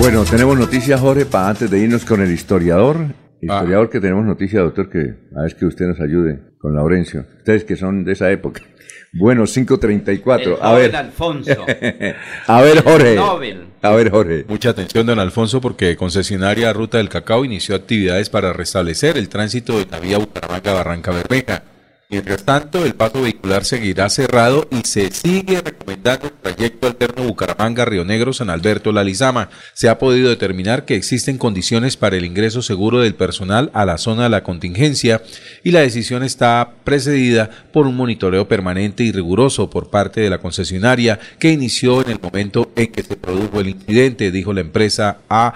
Bueno, 0.00 0.24
tenemos 0.24 0.58
noticias, 0.58 0.98
Jorge, 0.98 1.26
para 1.26 1.50
antes 1.50 1.70
de 1.70 1.78
irnos 1.78 2.06
con 2.06 2.22
el 2.22 2.32
historiador. 2.32 3.08
Historiador 3.42 3.90
que 3.90 4.00
tenemos 4.00 4.24
noticias, 4.24 4.62
doctor, 4.62 4.88
que 4.88 5.14
a 5.36 5.42
ver 5.42 5.54
que 5.54 5.66
usted 5.66 5.84
nos 5.88 6.00
ayude 6.00 6.40
con 6.58 6.74
Laurencio. 6.74 7.26
Ustedes 7.36 7.64
que 7.64 7.76
son 7.76 8.02
de 8.02 8.12
esa 8.12 8.30
época. 8.30 8.62
Bueno, 9.12 9.44
534. 9.44 10.56
El 10.56 10.62
a 10.62 10.72
ver. 10.72 10.96
Alfonso. 10.96 11.66
a 12.46 12.62
ver, 12.62 12.82
Jorge. 12.82 13.14
Nobel. 13.14 13.66
A 13.82 13.90
ver, 13.90 14.10
Jorge. 14.10 14.46
Mucha 14.48 14.70
atención, 14.70 15.04
don 15.04 15.18
Alfonso, 15.18 15.60
porque 15.60 15.94
concesionaria 15.96 16.72
Ruta 16.72 16.96
del 16.96 17.10
Cacao 17.10 17.44
inició 17.44 17.74
actividades 17.74 18.30
para 18.30 18.54
restablecer 18.54 19.18
el 19.18 19.28
tránsito 19.28 19.78
de 19.78 19.84
la 19.84 20.00
vía 20.00 20.16
Bucaramanga-Barranca 20.16 21.12
Bermeja. 21.12 21.62
Mientras 22.10 22.42
tanto, 22.42 22.84
el 22.84 22.96
paso 22.96 23.22
vehicular 23.22 23.64
seguirá 23.64 24.10
cerrado 24.10 24.66
y 24.72 24.84
se 24.84 25.12
sigue 25.12 25.60
recomendando 25.60 26.26
el 26.26 26.32
trayecto 26.32 26.88
alterno 26.88 27.22
Bucaramanga-Río 27.22 28.04
Negro 28.04 28.32
San 28.32 28.50
Alberto 28.50 28.90
La 28.90 29.04
Lizama. 29.04 29.48
Se 29.74 29.88
ha 29.88 30.00
podido 30.00 30.28
determinar 30.28 30.84
que 30.84 30.96
existen 30.96 31.38
condiciones 31.38 31.96
para 31.96 32.16
el 32.16 32.24
ingreso 32.24 32.62
seguro 32.62 33.00
del 33.00 33.14
personal 33.14 33.70
a 33.74 33.84
la 33.84 33.96
zona 33.96 34.24
de 34.24 34.30
la 34.30 34.42
contingencia 34.42 35.22
y 35.62 35.70
la 35.70 35.82
decisión 35.82 36.24
está 36.24 36.72
precedida 36.82 37.48
por 37.72 37.86
un 37.86 37.94
monitoreo 37.94 38.48
permanente 38.48 39.04
y 39.04 39.12
riguroso 39.12 39.70
por 39.70 39.88
parte 39.88 40.20
de 40.20 40.30
la 40.30 40.38
concesionaria 40.38 41.20
que 41.38 41.52
inició 41.52 42.02
en 42.02 42.10
el 42.10 42.20
momento 42.20 42.72
en 42.74 42.90
que 42.90 43.04
se 43.04 43.16
produjo 43.16 43.60
el 43.60 43.68
incidente, 43.68 44.32
dijo 44.32 44.52
la 44.52 44.62
empresa 44.62 45.18
a 45.28 45.54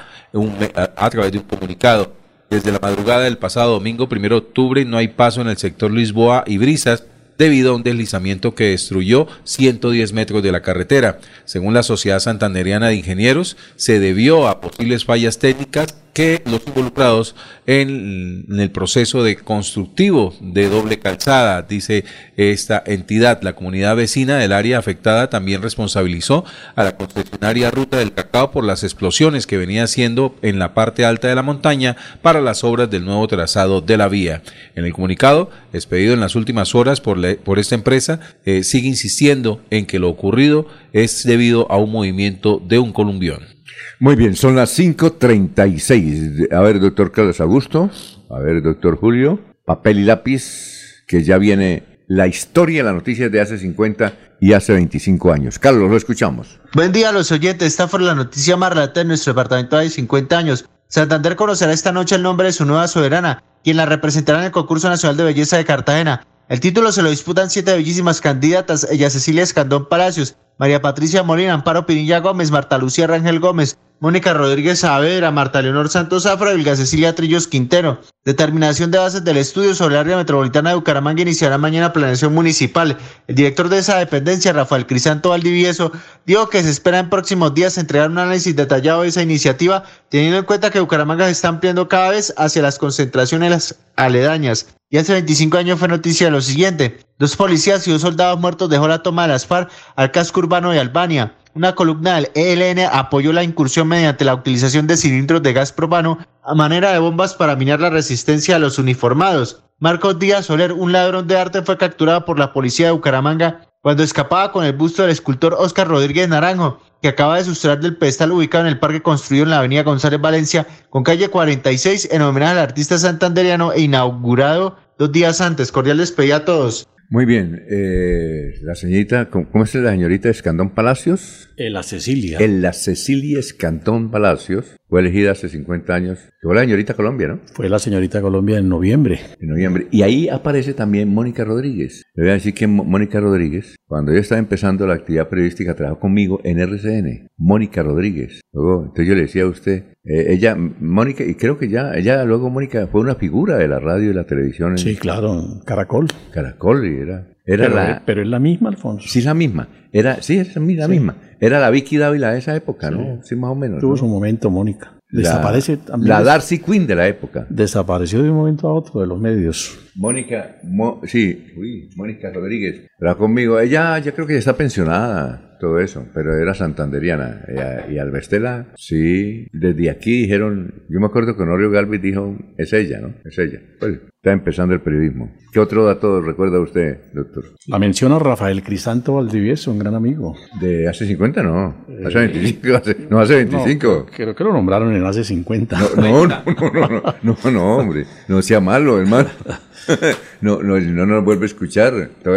través 1.11 1.33
de 1.33 1.39
un 1.39 1.45
comunicado. 1.45 2.24
Desde 2.55 2.71
la 2.71 2.79
madrugada 2.79 3.25
del 3.25 3.37
pasado 3.37 3.73
domingo 3.73 4.07
1 4.09 4.29
de 4.29 4.35
octubre 4.37 4.85
no 4.85 4.97
hay 4.97 5.09
paso 5.09 5.41
en 5.41 5.49
el 5.49 5.57
sector 5.57 5.91
Lisboa 5.91 6.45
y 6.47 6.59
Brisas 6.59 7.03
debido 7.37 7.73
a 7.73 7.75
un 7.75 7.83
deslizamiento 7.83 8.55
que 8.55 8.69
destruyó 8.69 9.27
110 9.43 10.13
metros 10.13 10.41
de 10.41 10.53
la 10.53 10.63
carretera. 10.63 11.19
Según 11.47 11.75
la 11.75 11.83
Sociedad 11.83 12.21
Santanderiana 12.21 12.87
de 12.87 12.95
Ingenieros, 12.95 13.57
se 13.75 13.99
debió 13.99 14.47
a 14.47 14.61
posibles 14.61 15.05
fallas 15.05 15.41
técnicas 15.41 15.97
que 16.15 16.43
los 16.47 16.63
involucrados 16.67 17.35
en, 17.67 18.47
el 18.59 18.71
proceso 18.71 19.23
de 19.25 19.37
constructivo 19.37 20.33
de 20.41 20.69
doble 20.69 20.99
calzada, 21.01 21.63
dice 21.63 22.05
esta 22.37 22.83
entidad. 22.87 23.43
La 23.43 23.55
comunidad 23.55 23.97
vecina 23.97 24.39
del 24.39 24.53
área 24.53 24.79
afectada 24.79 25.29
también 25.29 25.61
responsabilizó 25.61 26.45
a 26.77 26.85
la 26.85 26.97
concesionaria 26.97 27.71
Ruta 27.71 27.99
del 27.99 28.13
Cacao 28.13 28.53
por 28.53 28.65
las 28.65 28.85
explosiones 28.85 29.47
que 29.47 29.59
venía 29.59 29.83
haciendo 29.85 30.37
en 30.43 30.59
la 30.59 30.73
parte 30.73 31.05
alta 31.05 31.29
de 31.29 31.35
la 31.35 31.43
montaña 31.43 31.97
para 32.23 32.41
las 32.41 32.63
obras 32.65 32.89
del 32.91 33.05
nuevo 33.05 33.27
trazado 33.27 33.81
de 33.81 33.97
la 33.97 34.09
vía. 34.09 34.43
En 34.77 34.85
el 34.85 34.93
comunicado, 34.93 35.51
expedido 35.73 36.15
en 36.15 36.21
las 36.21 36.37
últimas 36.37 36.75
horas 36.77 37.01
por, 37.01 37.19
la- 37.19 37.35
por 37.43 37.59
esta 37.59 37.75
empresa, 37.75 38.21
eh, 38.45 38.63
sigue 38.63 38.87
insistiendo 38.89 39.61
en 39.71 39.85
que 39.85 39.99
lo 39.99 40.09
ocurrido 40.11 40.69
es 40.93 41.25
debido 41.25 41.71
a 41.73 41.77
un 41.77 41.91
movimiento 41.91 42.63
de 42.65 42.79
un 42.79 42.93
columbión. 42.93 43.54
Muy 44.01 44.17
bien, 44.17 44.35
son 44.37 44.57
las 44.57 44.79
5.36. 44.79 46.53
A 46.53 46.61
ver, 46.61 46.81
doctor 46.81 47.13
Carlos 47.13 47.41
Augusto. 47.41 47.91
A 48.31 48.39
ver, 48.39 48.63
doctor 48.63 48.97
Julio. 48.97 49.41
Papel 49.65 50.01
y 50.01 50.05
lápiz, 50.05 51.05
que 51.07 51.23
ya 51.23 51.39
viene 51.39 51.95
la 52.07 52.27
historia, 52.27 52.83
la 52.83 52.93
noticia 52.93 53.29
de 53.29 53.41
hace 53.41 53.59
50 53.59 54.37
y 54.41 54.53
hace 54.53 54.73
25 54.73 55.33
años. 55.33 55.59
Carlos, 55.59 55.91
lo 55.91 55.97
escuchamos. 55.97 56.61
Buen 56.75 56.93
día 56.93 57.09
a 57.09 57.13
los 57.13 57.33
oyentes. 57.33 57.69
Esta 57.69 57.89
fue 57.89 58.01
la 58.01 58.15
noticia 58.15 58.57
más 58.57 58.71
relata 58.71 59.01
en 59.01 59.09
nuestro 59.09 59.33
departamento 59.33 59.79
de 59.79 59.89
50 59.89 60.37
años. 60.37 60.67
Santander 60.89 61.35
conocerá 61.35 61.73
esta 61.73 61.93
noche 61.93 62.15
el 62.15 62.23
nombre 62.23 62.47
de 62.47 62.53
su 62.53 62.65
nueva 62.65 62.87
soberana, 62.89 63.43
quien 63.65 63.77
la 63.77 63.87
representará 63.87 64.39
en 64.41 64.45
el 64.45 64.51
concurso 64.51 64.89
nacional 64.89 65.17
de 65.17 65.25
belleza 65.25 65.57
de 65.57 65.65
Cartagena. 65.65 66.27
El 66.49 66.61
título 66.61 66.93
se 66.93 67.03
lo 67.03 67.09
disputan 67.09 67.49
siete 67.49 67.73
bellísimas 67.73 68.21
candidatas, 68.21 68.87
ella 68.91 69.09
Cecilia 69.09 69.43
Escandón 69.43 69.89
Palacios, 69.89 70.37
María 70.57 70.81
Patricia 70.81 71.23
Molina, 71.23 71.53
Amparo 71.53 71.85
Pinilla 71.85 72.21
Gómez, 72.21 72.51
Marta 72.51 72.79
Lucía 72.79 73.09
Rangel 73.09 73.41
Gómez, 73.41 73.77
Mónica 73.99 74.35
Rodríguez 74.35 74.81
Saavedra, 74.81 75.31
Marta 75.31 75.63
Leonor 75.63 75.89
Santos 75.89 76.27
Afro 76.27 76.51
y 76.51 76.55
Olga 76.55 76.77
Cecilia 76.77 77.15
Trillos 77.15 77.49
Quintero. 77.49 78.01
Determinación 78.25 78.91
de 78.91 78.99
bases 78.99 79.25
del 79.25 79.37
estudio 79.37 79.75
sobre 79.75 79.95
el 79.95 80.01
área 80.01 80.17
metropolitana 80.17 80.71
de 80.71 80.77
Bucaramanga 80.77 81.23
iniciará 81.23 81.59
mañana 81.59 81.93
planeación 81.93 82.35
municipal. 82.35 82.99
El 83.29 83.35
director 83.35 83.69
de 83.69 83.79
esa 83.79 83.99
dependencia, 83.99 84.53
Rafael 84.53 84.87
Crisanto 84.87 85.31
Valdivieso, 85.31 85.91
dijo 86.27 86.49
que 86.51 86.63
se 86.63 86.71
espera 86.71 86.99
en 86.99 87.09
próximos 87.11 87.55
días 87.55 87.79
entregar 87.79 88.11
un 88.11 88.19
análisis 88.19 88.55
detallado 88.55 89.03
de 89.03 89.09
esa 89.09 89.23
iniciativa, 89.23 89.85
teniendo 90.09 90.39
en 90.39 90.45
cuenta 90.45 90.71
que 90.71 90.81
Bucaramanga 90.81 91.27
se 91.27 91.33
está 91.33 91.49
ampliando 91.49 91.89
cada 91.89 92.11
vez 92.11 92.35
hacia 92.37 92.63
las 92.63 92.79
concentraciones 92.79 93.75
aledañas. 93.97 94.67
Y 94.91 94.99
hace 94.99 95.13
25 95.13 95.57
años 95.57 95.79
fue 95.79 95.89
noticia 95.89 96.31
lo 96.31 96.41
siguiente. 96.41 96.99
Dos 97.17 97.37
policías 97.37 97.87
y 97.87 97.93
dos 97.93 98.03
soldados 98.03 98.41
muertos 98.41 98.69
dejó 98.69 98.89
la 98.89 99.03
toma 99.03 99.23
de 99.23 99.29
las 99.29 99.47
FARC 99.47 99.71
al 99.95 100.11
casco 100.11 100.41
urbano 100.41 100.73
de 100.73 100.81
Albania. 100.81 101.37
Una 101.55 101.77
columna 101.77 102.17
del 102.17 102.31
ELN 102.35 102.89
apoyó 102.93 103.33
la 103.33 103.45
incursión 103.45 103.87
mediante 103.87 104.25
la 104.25 104.35
utilización 104.35 104.89
de 104.89 104.97
cilindros 104.97 105.41
de 105.41 105.53
gas 105.53 105.71
propano 105.71 106.19
a 106.43 106.55
manera 106.55 106.91
de 106.91 106.99
bombas 106.99 107.35
para 107.35 107.55
minar 107.55 107.79
la 107.79 107.91
resistencia 107.91 108.57
a 108.57 108.59
los 108.59 108.81
uniformados. 108.81 109.63
Marcos 109.79 110.19
Díaz 110.19 110.47
Soler, 110.47 110.73
un 110.73 110.91
ladrón 110.91 111.29
de 111.29 111.39
arte, 111.39 111.63
fue 111.63 111.79
capturado 111.79 112.25
por 112.25 112.41
la 112.41 112.53
policía 112.53 112.87
de 112.87 112.93
Bucaramanga 112.93 113.61
cuando 113.81 114.03
escapaba 114.03 114.51
con 114.51 114.65
el 114.65 114.73
busto 114.73 115.03
del 115.03 115.13
escultor 115.13 115.55
Oscar 115.57 115.87
Rodríguez 115.87 116.29
Naranjo, 116.29 116.81
que 117.01 117.09
acaba 117.09 117.37
de 117.37 117.45
sustraer 117.45 117.79
del 117.79 117.97
pedestal 117.97 118.33
ubicado 118.33 118.65
en 118.65 118.73
el 118.73 118.81
parque 118.81 119.03
construido 119.03 119.45
en 119.45 119.51
la 119.51 119.59
avenida 119.59 119.85
González 119.85 120.21
Valencia, 120.21 120.67
con 120.91 121.05
calle 121.05 121.29
46, 121.29 122.09
en 122.11 122.23
homenaje 122.23 122.53
al 122.53 122.59
artista 122.59 122.99
santanderiano 122.99 123.73
e 123.73 123.83
inaugurado 123.83 124.77
dos 124.99 125.13
días 125.13 125.41
antes. 125.41 125.71
Cordial 125.71 125.99
despedida 125.99 126.37
a 126.37 126.45
todos. 126.45 126.89
Muy 127.11 127.27
bien, 127.27 127.63
eh, 127.69 128.55
la 128.63 128.75
señorita, 128.75 129.31
¿cómo, 129.31 129.65
es 129.65 129.75
la 129.75 129.91
señorita 129.91 130.29
Escandón 130.31 130.71
Palacios? 130.71 131.51
En 131.57 131.73
la 131.73 131.83
Cecilia. 131.83 132.39
En 132.41 132.63
la 132.63 132.73
Cecilia 132.73 133.39
Escandón 133.39 134.11
Palacios, 134.11 134.77
fue 134.89 135.01
elegida 135.01 135.33
hace 135.33 135.49
50 135.49 135.95
años. 135.95 136.19
Fue 136.41 136.55
la 136.55 136.63
señorita 136.63 136.95
Colombia, 136.95 137.29
¿no? 137.29 137.41
Fue 137.53 137.69
la 137.69 137.79
señorita 137.79 138.21
Colombia 138.21 138.59
en 138.59 138.69
noviembre. 138.69 139.21
En 139.41 139.49
noviembre. 139.49 139.87
Y 139.91 140.03
ahí 140.03 140.29
aparece 140.29 140.75
también 140.75 141.09
Mónica 141.09 141.45
Rodríguez. 141.45 142.03
Le 142.15 142.25
voy 142.25 142.31
a 142.31 142.35
decir 142.35 142.55
que 142.55 142.67
Mónica 142.67 143.21
Rodríguez, 143.21 143.77
cuando 143.87 144.13
yo 144.13 144.19
estaba 144.19 144.39
empezando 144.39 144.87
la 144.87 144.95
actividad 144.95 145.29
periodística, 145.29 145.75
trabajó 145.75 146.01
conmigo 146.01 146.41
en 146.45 146.59
RCN. 146.59 147.29
Mónica 147.37 147.83
Rodríguez. 147.83 148.41
Luego, 148.53 148.83
entonces 148.85 149.09
yo 149.09 149.15
le 149.15 149.23
decía 149.23 149.43
a 149.43 149.49
usted, 149.49 149.85
eh, 150.05 150.33
ella, 150.35 150.55
Mónica, 150.55 151.25
y 151.25 151.35
creo 151.35 151.59
que 151.59 151.69
ya, 151.69 151.95
ella 151.95 152.25
luego 152.25 152.51
Mónica 152.51 152.87
fue 152.89 153.01
una 153.01 153.15
figura 153.15 153.57
de 153.57 153.69
la 153.69 153.79
radio 153.81 154.11
y 154.11 154.15
la 154.15 154.25
televisión. 154.25 154.73
En 154.73 154.79
Sí, 154.79 154.97
claro, 154.97 155.61
Caracol. 155.65 156.09
Caracol, 156.31 156.87
y 156.87 157.01
era, 157.01 157.34
era 157.45 157.65
pero, 157.65 157.75
la... 157.77 158.03
pero 158.05 158.23
es 158.23 158.29
la 158.29 158.39
misma, 158.39 158.69
Alfonso. 158.71 159.07
Sí, 159.09 159.21
la 159.23 159.35
misma. 159.35 159.69
Era, 159.93 160.23
sí, 160.23 160.39
es 160.39 160.55
la 160.57 160.89
misma. 160.89 161.17
Era 161.41 161.61
la 161.61 161.71
Vicky 161.71 161.97
Dávila 161.99 162.33
de 162.33 162.39
esa 162.39 162.57
época, 162.57 162.91
¿no? 162.91 163.21
Sí, 163.23 163.37
más 163.37 163.51
o 163.51 163.55
menos. 163.55 163.81
Tuvo 163.81 163.93
¿no? 163.93 163.97
su 163.97 164.07
momento, 164.09 164.51
Mónica. 164.51 164.93
La- 165.11 165.21
Desaparece 165.21 165.77
también. 165.77 166.09
La 166.09 166.23
Darcy 166.25 166.59
Quinn 166.59 166.87
de 166.89 166.95
la 166.97 167.07
época. 167.07 167.47
Desapareció 167.49 168.21
de 168.23 168.31
un 168.31 168.37
momento 168.37 168.67
a 168.69 168.73
otro 168.73 169.01
de 169.01 169.07
los 169.07 169.21
medios. 169.21 169.79
Mónica, 169.95 170.57
Mo- 170.65 171.01
sí, 171.05 171.47
uy, 171.57 171.89
Mónica 171.95 172.33
Rodríguez, 172.33 172.89
era 173.01 173.15
conmigo. 173.15 173.61
Ella, 173.61 173.97
ya 174.01 174.11
creo 174.13 174.27
que 174.27 174.33
ya 174.33 174.39
está 174.41 174.57
pensionada, 174.57 175.57
todo 175.61 175.79
eso, 175.79 176.05
pero 176.13 176.37
era 176.37 176.55
santanderiana. 176.55 177.43
Ella- 177.47 177.87
y 177.89 177.99
Albestela, 177.99 178.67
sí, 178.77 179.47
desde 179.53 179.91
aquí 179.91 180.23
dijeron, 180.23 180.83
yo 180.89 180.99
me 180.99 181.07
acuerdo 181.07 181.37
que 181.37 181.43
Honorio 181.45 181.71
Galvez 181.71 182.03
dijo, 182.03 182.37
es 182.59 182.73
ella, 182.73 182.99
¿no? 183.01 183.15
Es 183.25 183.39
ella. 183.39 183.61
Pues, 183.79 184.01
está 184.25 184.33
empezando 184.33 184.73
el 184.73 184.81
periodismo. 184.81 185.31
¿Qué 185.53 185.61
otro 185.61 185.85
dato 185.85 186.23
recuerda 186.23 186.59
usted, 186.59 187.13
doctor? 187.13 187.45
La 187.67 187.79
menciona 187.79 188.19
Rafael 188.19 188.63
Crisanto 188.63 189.13
Valdivieso, 189.13 189.71
un 189.71 189.79
gran 189.79 189.95
amigo. 189.95 190.35
¿De 190.63 190.89
hace 190.89 191.07
50? 191.07 191.43
No. 191.43 191.75
Hace 192.07 192.25
Eh, 192.25 192.29
25. 192.29 192.75
hace- 192.77 192.97
no, 193.11 193.21
hace 193.21 193.35
25. 193.45 193.87
No, 193.87 194.07
creo 194.07 194.35
que 194.35 194.45
lo 194.45 194.53
nombraron 194.55 194.95
en 194.95 195.05
hace 195.05 195.25
50. 195.25 195.79
No, 195.97 196.27
no, 196.27 196.27
no, 196.47 196.73
no, 196.73 196.89
no, 196.89 197.37
no, 197.45 197.51
no, 197.51 197.77
hombre, 197.77 198.07
no 198.27 198.41
sea 198.41 198.61
malo, 198.61 198.99
hermano. 198.99 199.29
No, 200.41 200.63
no, 200.63 200.81
no 200.81 201.05
nos 201.07 201.23
vuelve 201.25 201.43
a 201.43 201.47
escuchar. 201.47 201.93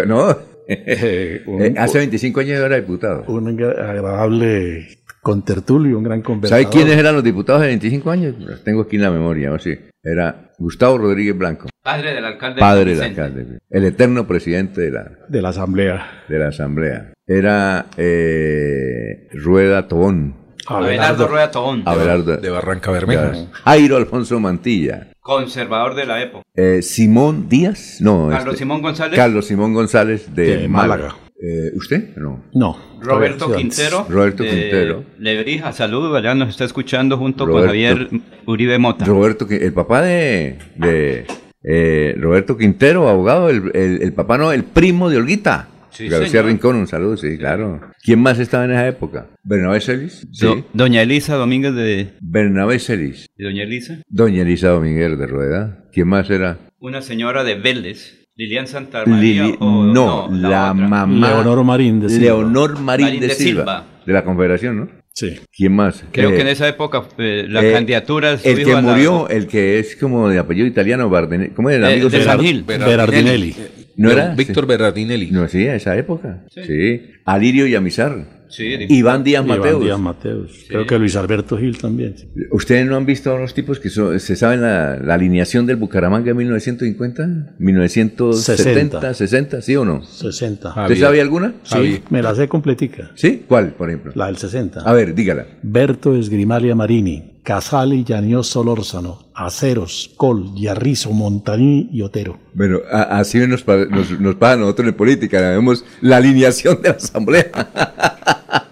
No. 0.06 0.36
Eh, 0.68 1.42
un- 1.48 1.62
Eh, 1.62 1.74
hace 1.78 2.00
25 2.00 2.42
años 2.42 2.60
era 2.60 2.76
diputado. 2.76 3.24
Un 3.28 3.48
agra- 3.48 3.90
agradable 3.92 4.90
contertulio, 5.22 5.98
un 5.98 6.04
gran 6.04 6.22
conversador. 6.22 6.64
¿Sabe 6.66 6.74
quiénes 6.76 6.98
eran 6.98 7.16
los 7.16 7.24
diputados 7.24 7.62
de 7.62 7.68
25 7.68 8.12
años? 8.12 8.36
Los 8.40 8.62
tengo 8.66 8.82
aquí 8.82 8.98
en 8.98 9.04
la 9.04 9.12
memoria, 9.12 9.54
o 9.54 9.60
sí. 9.60 9.74
Era 10.04 10.52
Gustavo 10.58 10.98
Rodríguez 10.98 11.38
Blanco, 11.38 11.68
Padre 11.88 12.14
del 12.16 12.26
alcalde. 12.26 12.60
padre 12.60 12.96
del 12.96 13.02
alcalde, 13.02 13.60
el 13.70 13.86
eterno 13.86 14.28
presidente 14.28 14.82
de 14.82 14.92
la, 14.92 15.10
De 15.30 15.42
la 15.42 15.50
asamblea. 15.50 16.24
de 16.28 16.38
la 16.38 16.50
asamblea. 16.50 17.14
Era 17.26 17.86
eh, 17.96 19.30
Rueda 19.32 19.88
Tobón. 19.88 20.36
Abelardo 20.68 21.30
Rueda 21.30 21.50
Tobón. 21.50 21.84
Abelardo. 21.86 22.36
De 22.36 22.50
Barranca 22.50 22.92
Bermeja. 22.92 23.32
Jairo 23.64 23.96
Alfonso 23.96 24.38
Mantilla. 24.38 25.08
Conservador 25.22 25.96
de 25.96 26.06
la 26.06 26.22
época. 26.22 26.44
Eh, 26.56 26.82
Simón 26.82 27.48
Díaz, 27.48 28.00
no. 28.02 28.28
Carlos 28.32 28.48
este, 28.56 28.58
Simón 28.58 28.82
González. 28.82 29.16
Carlos 29.16 29.46
Simón 29.46 29.74
González 29.74 30.36
de, 30.36 30.58
De 30.58 30.68
Málaga. 30.68 31.04
Málaga. 31.04 31.20
Eh, 31.42 31.72
¿Usted? 31.74 32.18
No. 32.18 32.44
No. 32.54 32.78
Roberto 33.00 33.50
Quintero. 33.56 34.06
Roberto 34.10 34.44
de 34.44 34.50
Quintero. 34.50 35.06
Lebrija, 35.20 35.72
saludos, 35.72 36.18
allá 36.18 36.36
nos 36.36 36.50
está 36.50 36.66
escuchando 36.66 37.18
junto 37.18 37.48
con. 37.48 37.66
Javier 37.66 38.10
Uribe 38.46 38.78
Mota. 38.78 39.06
Roberto, 39.06 39.48
el 39.50 39.72
papá 39.72 40.02
de, 40.02 40.58
de 40.76 41.26
eh, 41.70 42.16
Roberto 42.20 42.58
Quintero, 42.58 43.10
abogado, 43.10 43.50
el, 43.50 43.72
el- 43.74 44.02
el 44.02 44.14
papá 44.14 44.38
no, 44.38 44.52
el 44.52 44.64
primo 44.64 45.10
de 45.10 45.18
Olguita. 45.18 45.68
Sí, 45.90 46.08
García 46.10 46.30
señor. 46.30 46.46
Rincón, 46.46 46.76
un 46.76 46.86
saludo, 46.88 47.18
sí, 47.18 47.38
claro. 47.40 47.82
¿Quién 48.04 48.20
más 48.20 48.38
estaba 48.38 48.66
en 48.66 48.72
esa 48.72 48.88
época? 48.88 49.26
Bernabé 49.44 49.80
Celis. 49.82 50.28
Sí. 50.32 50.46
Do- 50.46 50.64
Doña 50.74 51.02
Elisa 51.02 51.36
Domínguez 51.36 51.74
de, 51.74 52.10
Bernabé 52.22 52.78
Celis. 52.78 53.26
de 53.36 53.46
Doña 53.46 53.64
Elisa. 53.64 53.98
Doña 54.08 54.44
Elisa 54.44 54.70
Domínguez 54.70 55.18
de 55.18 55.26
Rueda. 55.28 55.86
¿Quién 55.92 56.08
más 56.08 56.30
era? 56.30 56.60
Una 56.80 57.02
señora 57.02 57.44
de 57.44 57.56
Vélez. 57.56 58.28
Lilian 58.36 58.68
Santa 58.68 59.04
María. 59.08 59.46
Lili- 59.46 59.58
o- 59.60 59.86
no, 59.86 60.30
la, 60.32 60.72
otra. 60.72 60.74
mamá. 60.76 61.28
Leonor 61.30 61.64
Marín 61.64 62.00
de 62.02 62.10
Silva. 62.10 62.24
Leonor 62.26 62.80
Marín, 62.80 63.06
Marín 63.08 63.22
de, 63.22 63.28
de 63.30 63.34
Silva, 63.34 63.62
Silva. 63.64 63.86
De 64.06 64.14
la 64.14 64.24
Confederación, 64.24 64.78
¿no? 64.78 64.88
Sí. 65.18 65.36
¿Quién 65.52 65.74
más? 65.74 66.04
Creo 66.12 66.30
Eh, 66.30 66.36
que 66.36 66.42
en 66.42 66.48
esa 66.50 66.68
época 66.68 67.02
eh, 67.18 67.48
la 67.50 67.66
eh, 67.66 67.72
candidatura 67.72 68.34
El 68.44 68.64
que 68.64 68.66
la- 68.72 68.82
murió, 68.82 69.28
el 69.30 69.48
que 69.48 69.80
es 69.80 69.96
como 69.96 70.30
de 70.30 70.38
apellido 70.38 70.68
italiano, 70.68 71.10
Barden- 71.10 71.54
¿cómo 71.56 71.72
era? 71.72 71.90
Eh, 71.90 71.94
Amigo 71.94 72.10
de 72.10 72.18
suyo? 72.20 72.30
San 72.32 72.40
Gil. 72.40 72.64
Berardinelli. 72.64 73.56
¿No 73.96 74.12
era? 74.12 74.36
Víctor 74.36 74.66
Sí. 74.66 74.68
Berardinelli. 74.68 75.32
No, 75.32 75.48
sí, 75.48 75.68
a 75.68 75.74
esa 75.76 75.98
época. 75.98 76.44
Sí. 76.54 77.02
Alirio 77.26 77.66
Yamizar. 77.66 78.37
Sí, 78.50 78.64
Iván 78.90 79.24
Díaz 79.24 79.46
Iván 79.46 79.60
Mateus. 79.60 79.84
Díaz 79.84 80.00
Mateus. 80.00 80.66
Creo 80.68 80.86
que 80.86 80.98
Luis 81.00 81.16
Alberto 81.16 81.58
Gil 81.58 81.78
también. 81.78 82.16
¿Ustedes 82.52 82.86
no 82.86 82.96
han 82.96 83.06
visto 83.06 83.32
a 83.32 83.36
unos 83.36 83.54
tipos 83.54 83.80
que 83.80 83.90
son- 83.90 84.20
se 84.20 84.36
saben 84.36 84.62
la, 84.62 84.98
la 84.98 85.14
alineación 85.16 85.66
del 85.66 85.76
Bucaramanga 85.78 86.32
en 86.32 86.38
1950? 86.38 87.56
1970, 87.60 89.14
60, 89.14 89.62
¿sí 89.62 89.76
o 89.76 89.86
no? 89.86 90.04
60. 90.04 90.70
¿Usted 90.84 90.98
sabe 90.98 91.22
alguna? 91.22 91.54
Sí, 91.64 92.02
me 92.10 92.22
la 92.22 92.34
sé 92.36 92.48
completica. 92.48 93.12
¿Sí? 93.16 93.44
¿Cuál, 93.48 93.74
por 93.74 93.90
ejemplo? 93.90 94.12
La 94.16 94.28
del 94.28 94.38
60. 94.38 94.82
A 94.82 94.94
ver, 94.94 95.14
dígala. 95.14 95.46
Berto 95.64 96.16
Esgrimalia 96.16 96.76
Marini, 96.76 97.37
Casali, 97.52 98.04
Llanios 98.04 98.48
Solórzano, 98.48 99.20
Aceros, 99.34 100.12
Col, 100.18 100.54
Yarrizo, 100.54 101.12
Montaní 101.12 101.88
y 101.94 102.02
Otero. 102.02 102.38
Bueno, 102.54 102.80
a- 102.92 103.20
así 103.20 103.38
nos, 103.48 103.66
nos, 103.66 104.20
nos 104.20 104.36
pasa 104.36 104.54
a 104.56 104.58
nosotros 104.58 104.90
en 104.90 104.94
política. 104.96 105.40
Vemos 105.52 105.86
la 106.02 106.18
alineación 106.18 106.82
de 106.82 106.90
la 106.90 106.96
asamblea. 106.96 107.50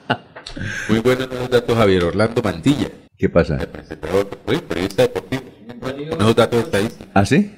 Muy 0.90 1.00
buenos 1.00 1.30
datos, 1.50 1.78
Javier 1.78 2.04
Orlando 2.04 2.42
Mantilla. 2.44 2.90
¿Qué 3.18 3.30
pasa? 3.30 3.58
Presentador, 3.60 4.28
pues, 4.44 4.62
periodista 4.64 5.04
deportivo. 5.04 5.44
Unos 6.20 6.36
datos 6.36 6.66
estadísticos. 6.66 7.08
¿Ah, 7.14 7.26
sí? 7.26 7.50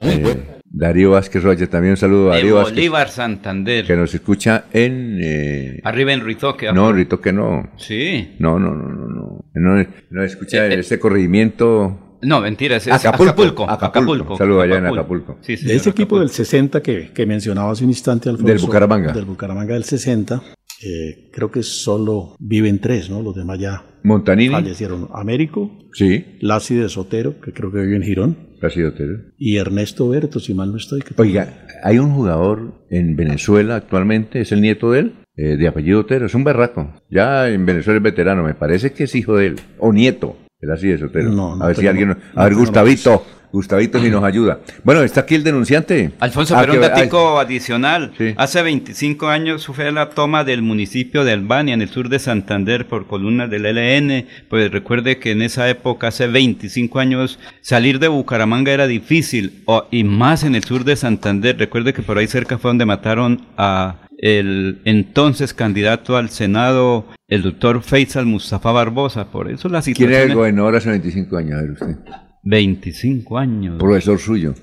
Muy 0.00 0.12
Eh, 0.12 0.18
bueno. 0.22 0.40
Darío 0.74 1.10
Vázquez 1.10 1.42
Rocha, 1.42 1.66
también 1.66 1.90
un 1.92 1.96
saludo 1.98 2.32
a 2.32 2.36
Darío 2.36 2.54
Vázquez, 2.56 2.74
Bolívar 2.76 3.08
Santander. 3.10 3.86
que 3.86 3.94
nos 3.94 4.14
escucha 4.14 4.64
en... 4.72 5.18
eh, 5.22 5.80
Arriba 5.84 6.14
en 6.14 6.20
Ritoque. 6.24 6.72
no, 6.72 6.90
Rito, 6.92 7.20
que 7.20 7.30
no. 7.30 7.70
Sí. 7.76 8.36
No, 8.38 8.58
no, 8.58 8.74
no, 8.74 8.88
no, 8.88 9.06
no. 9.54 9.86
No, 10.10 10.22
escucha 10.22 10.66
Eh, 10.66 10.74
eh. 10.74 10.80
ese 10.80 10.98
corregimiento... 10.98 11.98
No, 12.24 12.40
mentira, 12.40 12.76
es, 12.76 12.86
Acapulco, 12.86 13.32
Acapulco. 13.64 13.70
Acapulco. 13.70 14.36
Saludo 14.38 14.60
allá 14.60 14.78
en 14.78 14.86
Acapulco. 14.86 15.38
Sí, 15.40 15.52
De 15.52 15.58
señor, 15.58 15.76
ese 15.76 15.90
equipo 15.90 16.20
del 16.20 16.30
60 16.30 16.80
que, 16.80 17.10
que 17.12 17.26
mencionaba 17.26 17.72
hace 17.72 17.82
un 17.82 17.90
instante, 17.90 18.28
Alfonso. 18.28 18.46
Del 18.52 18.58
Bucaramanga. 18.60 19.12
Del 19.12 19.24
Bucaramanga 19.24 19.74
del 19.74 19.82
60. 19.82 20.40
eh, 20.84 21.30
creo 21.32 21.50
que 21.50 21.64
solo 21.64 22.36
viven 22.38 22.78
tres, 22.80 23.10
¿no? 23.10 23.22
Los 23.22 23.34
demás 23.34 23.58
ya 23.58 23.84
Montanini. 24.04 24.52
fallecieron. 24.52 25.08
Américo, 25.12 25.78
Sí, 25.92 26.24
de 26.40 26.88
Sotero, 26.88 27.40
que 27.40 27.52
creo 27.52 27.70
que 27.72 27.80
vive 27.80 27.96
en 27.96 28.02
Girón, 28.02 28.36
casi 28.60 28.82
Otero. 28.82 29.18
y 29.36 29.56
Ernesto 29.56 30.08
Berto, 30.08 30.38
si 30.40 30.54
mal 30.54 30.70
no 30.70 30.76
estoy. 30.78 31.00
que 31.02 31.14
Oiga, 31.20 31.66
hay 31.82 31.98
un 31.98 32.12
jugador 32.14 32.84
en 32.88 33.14
Venezuela 33.16 33.74
actualmente, 33.76 34.40
es 34.40 34.52
el 34.52 34.60
nieto 34.60 34.92
de 34.92 35.00
él, 35.00 35.14
eh, 35.36 35.56
de 35.56 35.68
apellido 35.68 36.00
Otero, 36.00 36.26
es 36.26 36.34
un 36.34 36.44
berraco. 36.44 36.92
Ya 37.10 37.48
en 37.48 37.64
Venezuela 37.66 37.98
es 37.98 38.02
veterano, 38.02 38.42
me 38.42 38.54
parece 38.54 38.92
que 38.92 39.04
es 39.04 39.14
hijo 39.14 39.36
de 39.36 39.46
él, 39.48 39.60
o 39.78 39.92
nieto, 39.92 40.36
era 40.60 40.74
así 40.74 40.88
de 40.88 41.04
Otero. 41.04 41.30
No, 41.30 41.56
no 41.56 41.64
a 41.64 41.68
ver 41.68 41.76
si 41.76 41.86
alguien, 41.86 42.08
no 42.10 42.16
a 42.34 42.44
ver 42.44 42.54
Gustavito, 42.54 43.24
Gustavito 43.52 44.00
si 44.00 44.08
nos 44.08 44.24
ayuda. 44.24 44.60
Bueno, 44.82 45.02
está 45.02 45.20
aquí 45.22 45.34
el 45.34 45.44
denunciante. 45.44 46.12
Alfonso, 46.20 46.56
Ah, 46.56 46.60
pero 46.62 46.72
un 46.74 46.80
datico 46.80 47.38
adicional. 47.38 48.12
Sí. 48.16 48.32
Hace 48.38 48.62
25 48.62 49.28
años 49.28 49.66
fue 49.66 49.92
la 49.92 50.08
toma 50.08 50.42
del 50.44 50.62
municipio 50.62 51.22
de 51.24 51.32
Albania, 51.32 51.74
en 51.74 51.82
el 51.82 51.90
sur 51.90 52.08
de 52.08 52.18
Santander, 52.18 52.86
por 52.86 53.06
columnas 53.06 53.50
del 53.50 53.66
LN. 53.66 54.26
Pues 54.48 54.70
recuerde 54.70 55.18
que 55.18 55.32
en 55.32 55.42
esa 55.42 55.68
época, 55.68 56.08
hace 56.08 56.28
25 56.28 56.98
años, 56.98 57.38
salir 57.60 57.98
de 57.98 58.08
Bucaramanga 58.08 58.72
era 58.72 58.86
difícil, 58.86 59.62
o- 59.66 59.84
y 59.90 60.04
más 60.04 60.44
en 60.44 60.54
el 60.54 60.64
sur 60.64 60.84
de 60.84 60.96
Santander. 60.96 61.58
Recuerde 61.58 61.92
que 61.92 62.00
por 62.00 62.16
ahí 62.16 62.26
cerca 62.28 62.56
fue 62.56 62.70
donde 62.70 62.86
mataron 62.86 63.42
a 63.58 63.96
el 64.22 64.80
entonces 64.84 65.52
candidato 65.52 66.16
al 66.16 66.30
Senado, 66.30 67.06
el 67.28 67.42
doctor 67.42 67.82
Faisal 67.82 68.24
Mustafa 68.24 68.72
Barbosa. 68.72 69.30
Por 69.30 69.50
eso 69.50 69.68
la 69.68 69.82
¿Quién 69.82 69.94
situación... 69.96 70.12
era 70.14 70.22
el 70.22 70.34
gobernador 70.34 70.76
hace 70.76 70.88
25 70.90 71.36
años? 71.36 71.58
A 71.58 71.62
ver 71.62 71.70
usted. 71.72 71.96
25 72.44 73.38
años. 73.38 73.78
Profesor 73.78 74.18
suyo. 74.18 74.54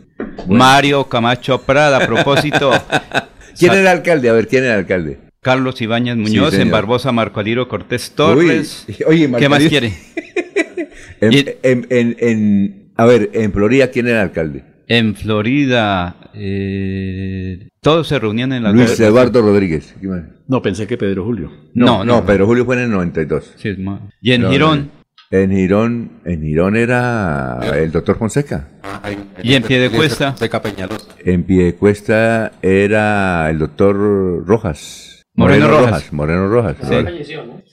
Mario 0.48 1.04
Camacho 1.08 1.62
Prada, 1.62 1.98
a 2.04 2.08
propósito. 2.08 2.72
¿Quién 3.60 3.74
era 3.74 3.82
el 3.82 3.88
alcalde? 3.88 4.30
A 4.30 4.34
ver, 4.34 4.48
¿quién 4.48 4.64
era 4.64 4.74
el 4.74 4.80
alcalde? 4.80 5.20
Carlos 5.42 5.82
Ibáñez 5.82 6.16
Muñoz, 6.18 6.54
en 6.56 6.72
Barbosa 6.72 7.12
Marco 7.12 7.40
Aliro 7.40 7.68
Cortés 7.68 8.12
Torres. 8.12 8.86
Uy, 8.88 8.96
oye, 9.08 9.28
Marco 9.28 9.42
¿Qué 9.44 9.50
más 9.50 9.64
quiere? 9.64 9.94
En, 11.22 11.34
Y- 11.34 11.46
en- 11.64 11.86
en- 11.90 12.16
en- 12.20 12.92
a 12.96 13.06
ver, 13.06 13.30
en 13.34 13.52
Florida, 13.52 13.90
¿quién 13.92 14.08
era 14.08 14.22
el 14.22 14.30
alcalde? 14.30 14.64
En 14.92 15.14
Florida, 15.16 16.16
eh, 16.34 17.70
todos 17.80 18.08
se 18.08 18.18
reunían 18.18 18.52
en 18.54 18.64
la 18.64 18.72
Luis. 18.72 19.00
Eduardo 19.00 19.40
Rodríguez. 19.44 19.96
No, 20.48 20.64
pensé 20.64 20.88
que 20.88 20.98
Pedro 20.98 21.24
Julio. 21.26 21.52
No, 21.76 21.86
No, 21.86 21.98
no, 22.04 22.22
no. 22.22 22.26
Pedro 22.26 22.48
Julio 22.48 22.66
fue 22.66 22.76
en 22.78 22.82
el 22.82 22.90
92. 22.90 23.54
Sí, 23.56 23.76
y 24.20 24.32
en 24.32 24.42
No, 24.42 24.50
Girón, 24.50 24.90
En 25.30 25.52
Girón, 25.52 26.12
en 26.26 26.42
Girón 26.42 26.76
era 26.76 27.60
el 27.76 27.92
doctor 27.92 28.18
Fonseca. 28.18 28.68
Ah, 28.82 29.12
Y 29.44 29.54
en 29.54 29.62
Piedecuesta. 29.62 30.36
Seca 30.36 30.60
Peñalosa. 30.60 31.06
En 31.24 31.44
Piedecuesta 31.44 32.54
era 32.64 33.48
el 33.52 33.60
doctor 33.60 34.44
Rojas. 34.44 35.09
Moreno 35.40 35.68
Rojas. 35.68 36.14
Moreno 36.14 36.48
Rojas. 36.50 36.76
Sí. 36.82 36.94
Ahora. 36.94 37.12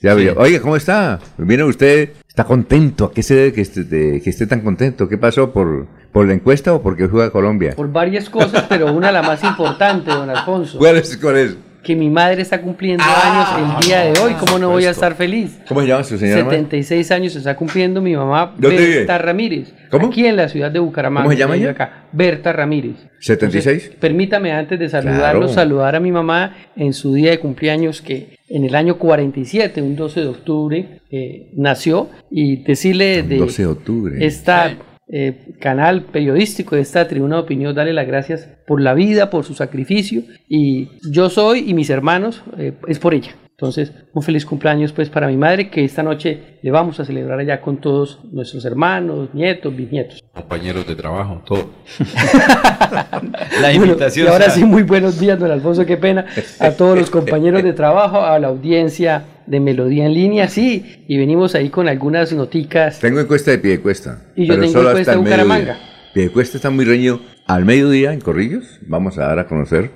Ya 0.01 0.15
Sí. 0.15 0.27
Oye, 0.37 0.61
¿cómo 0.61 0.75
está? 0.75 1.19
Viene 1.37 1.63
usted, 1.63 2.11
está 2.27 2.43
contento. 2.43 3.05
¿A 3.05 3.11
qué 3.13 3.23
se 3.23 3.35
debe 3.35 3.53
que 3.53 3.61
esté, 3.61 3.83
de- 3.83 4.21
que 4.21 4.29
esté 4.29 4.47
tan 4.47 4.61
contento? 4.61 5.07
¿Qué 5.09 5.17
pasó? 5.17 5.51
¿Por, 5.51 5.87
¿Por 6.11 6.27
la 6.27 6.33
encuesta 6.33 6.73
o 6.73 6.81
porque 6.81 7.07
juega 7.07 7.29
Colombia? 7.31 7.73
Por 7.75 7.91
varias 7.91 8.29
cosas, 8.29 8.65
pero 8.69 8.91
una 8.93 9.11
la 9.11 9.21
más 9.21 9.43
importante, 9.43 10.09
don 10.11 10.29
Alfonso. 10.29 10.77
¿Cuál 10.77 10.97
es? 10.97 11.17
¿Cuál 11.17 11.37
es? 11.37 11.55
Que 11.83 11.95
mi 11.95 12.09
madre 12.09 12.41
está 12.41 12.61
cumpliendo 12.61 13.03
Ah, 13.07 13.55
años 13.55 13.79
el 13.81 13.87
día 13.87 13.99
de 14.01 14.19
hoy. 14.19 14.33
¿Cómo 14.33 14.59
no 14.59 14.69
voy 14.69 14.85
a 14.85 14.89
estar 14.89 15.15
feliz? 15.15 15.57
¿Cómo 15.67 15.81
se 15.81 15.87
llama 15.87 16.03
su 16.03 16.17
señora? 16.17 16.43
madre? 16.43 16.57
76 16.57 17.11
años 17.11 17.35
está 17.35 17.55
cumpliendo 17.55 18.01
mi 18.01 18.15
mamá 18.15 18.53
¿Dónde 18.57 18.77
vive? 18.77 18.95
Berta 18.97 19.17
Ramírez. 19.17 19.73
¿Cómo? 19.89 20.07
Aquí 20.07 20.25
en 20.25 20.35
la 20.35 20.49
ciudad 20.49 20.69
de 20.69 20.79
Bucaramanga. 20.79 21.23
¿Cómo 21.23 21.31
se 21.33 21.39
llama 21.39 21.55
ella? 21.55 21.69
Acá. 21.71 22.05
Berta 22.11 22.51
Ramírez. 22.51 22.95
¿76? 23.21 23.91
Permítame 23.99 24.51
antes 24.51 24.77
de 24.79 24.89
saludarlo, 24.89 25.41
Claro. 25.41 25.47
saludar 25.53 25.95
a 25.95 25.99
mi 26.01 26.11
mamá 26.11 26.55
en 26.75 26.93
su 26.93 27.13
día 27.13 27.31
de 27.31 27.39
cumpleaños 27.39 28.01
que 28.01 28.37
en 28.49 28.65
el 28.65 28.75
año 28.75 28.97
47, 28.97 29.81
un 29.81 29.95
12 29.95 30.21
de 30.21 30.27
octubre, 30.27 30.99
eh, 31.09 31.51
nació 31.55 32.09
y 32.31 32.63
decirle 32.63 33.23
de 33.23 33.37
12 33.37 33.61
de 33.61 33.67
octubre. 33.67 34.25
esta 34.25 34.73
eh, 35.09 35.53
canal 35.59 36.03
periodístico, 36.03 36.75
de 36.75 36.81
esta 36.81 37.07
tribuna 37.07 37.37
de 37.37 37.41
opinión, 37.43 37.73
darle 37.73 37.93
las 37.93 38.07
gracias 38.07 38.47
por 38.67 38.81
la 38.81 38.93
vida, 38.93 39.29
por 39.29 39.45
su 39.45 39.53
sacrificio 39.53 40.23
y 40.49 40.89
yo 41.09 41.29
soy 41.29 41.69
y 41.69 41.73
mis 41.73 41.89
hermanos 41.89 42.43
eh, 42.57 42.73
es 42.87 42.99
por 42.99 43.13
ella. 43.13 43.31
Entonces, 43.51 43.91
un 44.13 44.21
feliz 44.21 44.45
cumpleaños 44.45 44.91
pues 44.91 45.09
para 45.09 45.27
mi 45.27 45.35
madre 45.35 45.71
que 45.71 45.83
esta 45.83 46.03
noche 46.03 46.59
le 46.61 46.69
vamos 46.69 46.99
a 46.99 47.05
celebrar 47.05 47.39
allá 47.39 47.59
con 47.59 47.77
todos 47.77 48.19
nuestros 48.31 48.63
hermanos, 48.65 49.29
nietos, 49.33 49.75
bisnietos. 49.75 50.23
Compañeros 50.31 50.85
de 50.85 50.95
trabajo, 50.95 51.41
todo. 51.43 51.71
la 52.91 53.69
Bueno, 53.69 53.85
invitación. 53.85 54.27
y 54.27 54.29
ahora 54.29 54.49
sí, 54.51 54.63
muy 54.63 54.83
buenos 54.83 55.19
días, 55.19 55.39
don 55.39 55.49
Alfonso, 55.49 55.85
qué 55.87 55.97
pena. 55.97 56.25
A 56.59 56.71
todos 56.71 56.97
los 56.99 57.09
compañeros 57.17 57.63
de 57.63 57.73
trabajo, 57.73 58.21
a 58.21 58.37
la 58.37 58.47
audiencia 58.49 59.23
de 59.47 59.59
Melodía 59.59 60.05
en 60.05 60.13
línea, 60.13 60.47
sí. 60.47 61.03
Y 61.07 61.17
venimos 61.17 61.55
ahí 61.55 61.69
con 61.69 61.87
algunas 61.87 62.31
noticas. 62.33 62.99
Tengo 62.99 63.19
encuesta 63.19 63.51
de 63.51 63.57
Piedecuesta. 63.57 64.21
Y 64.35 64.45
yo 64.45 64.53
pero 64.53 64.61
tengo 64.61 64.73
solo 64.73 64.89
encuesta 64.89 65.11
de. 65.13 65.17
Bucaramanga. 65.17 65.77
Piedecuesta 66.13 66.57
está 66.57 66.69
muy 66.69 66.85
reñido. 66.85 67.19
Al 67.47 67.63
mediodía 67.63 68.11
en 68.11 68.19
Corrillos, 68.19 68.79
vamos 68.87 69.17
a 69.17 69.27
dar 69.27 69.39
a 69.39 69.47
conocer. 69.47 69.91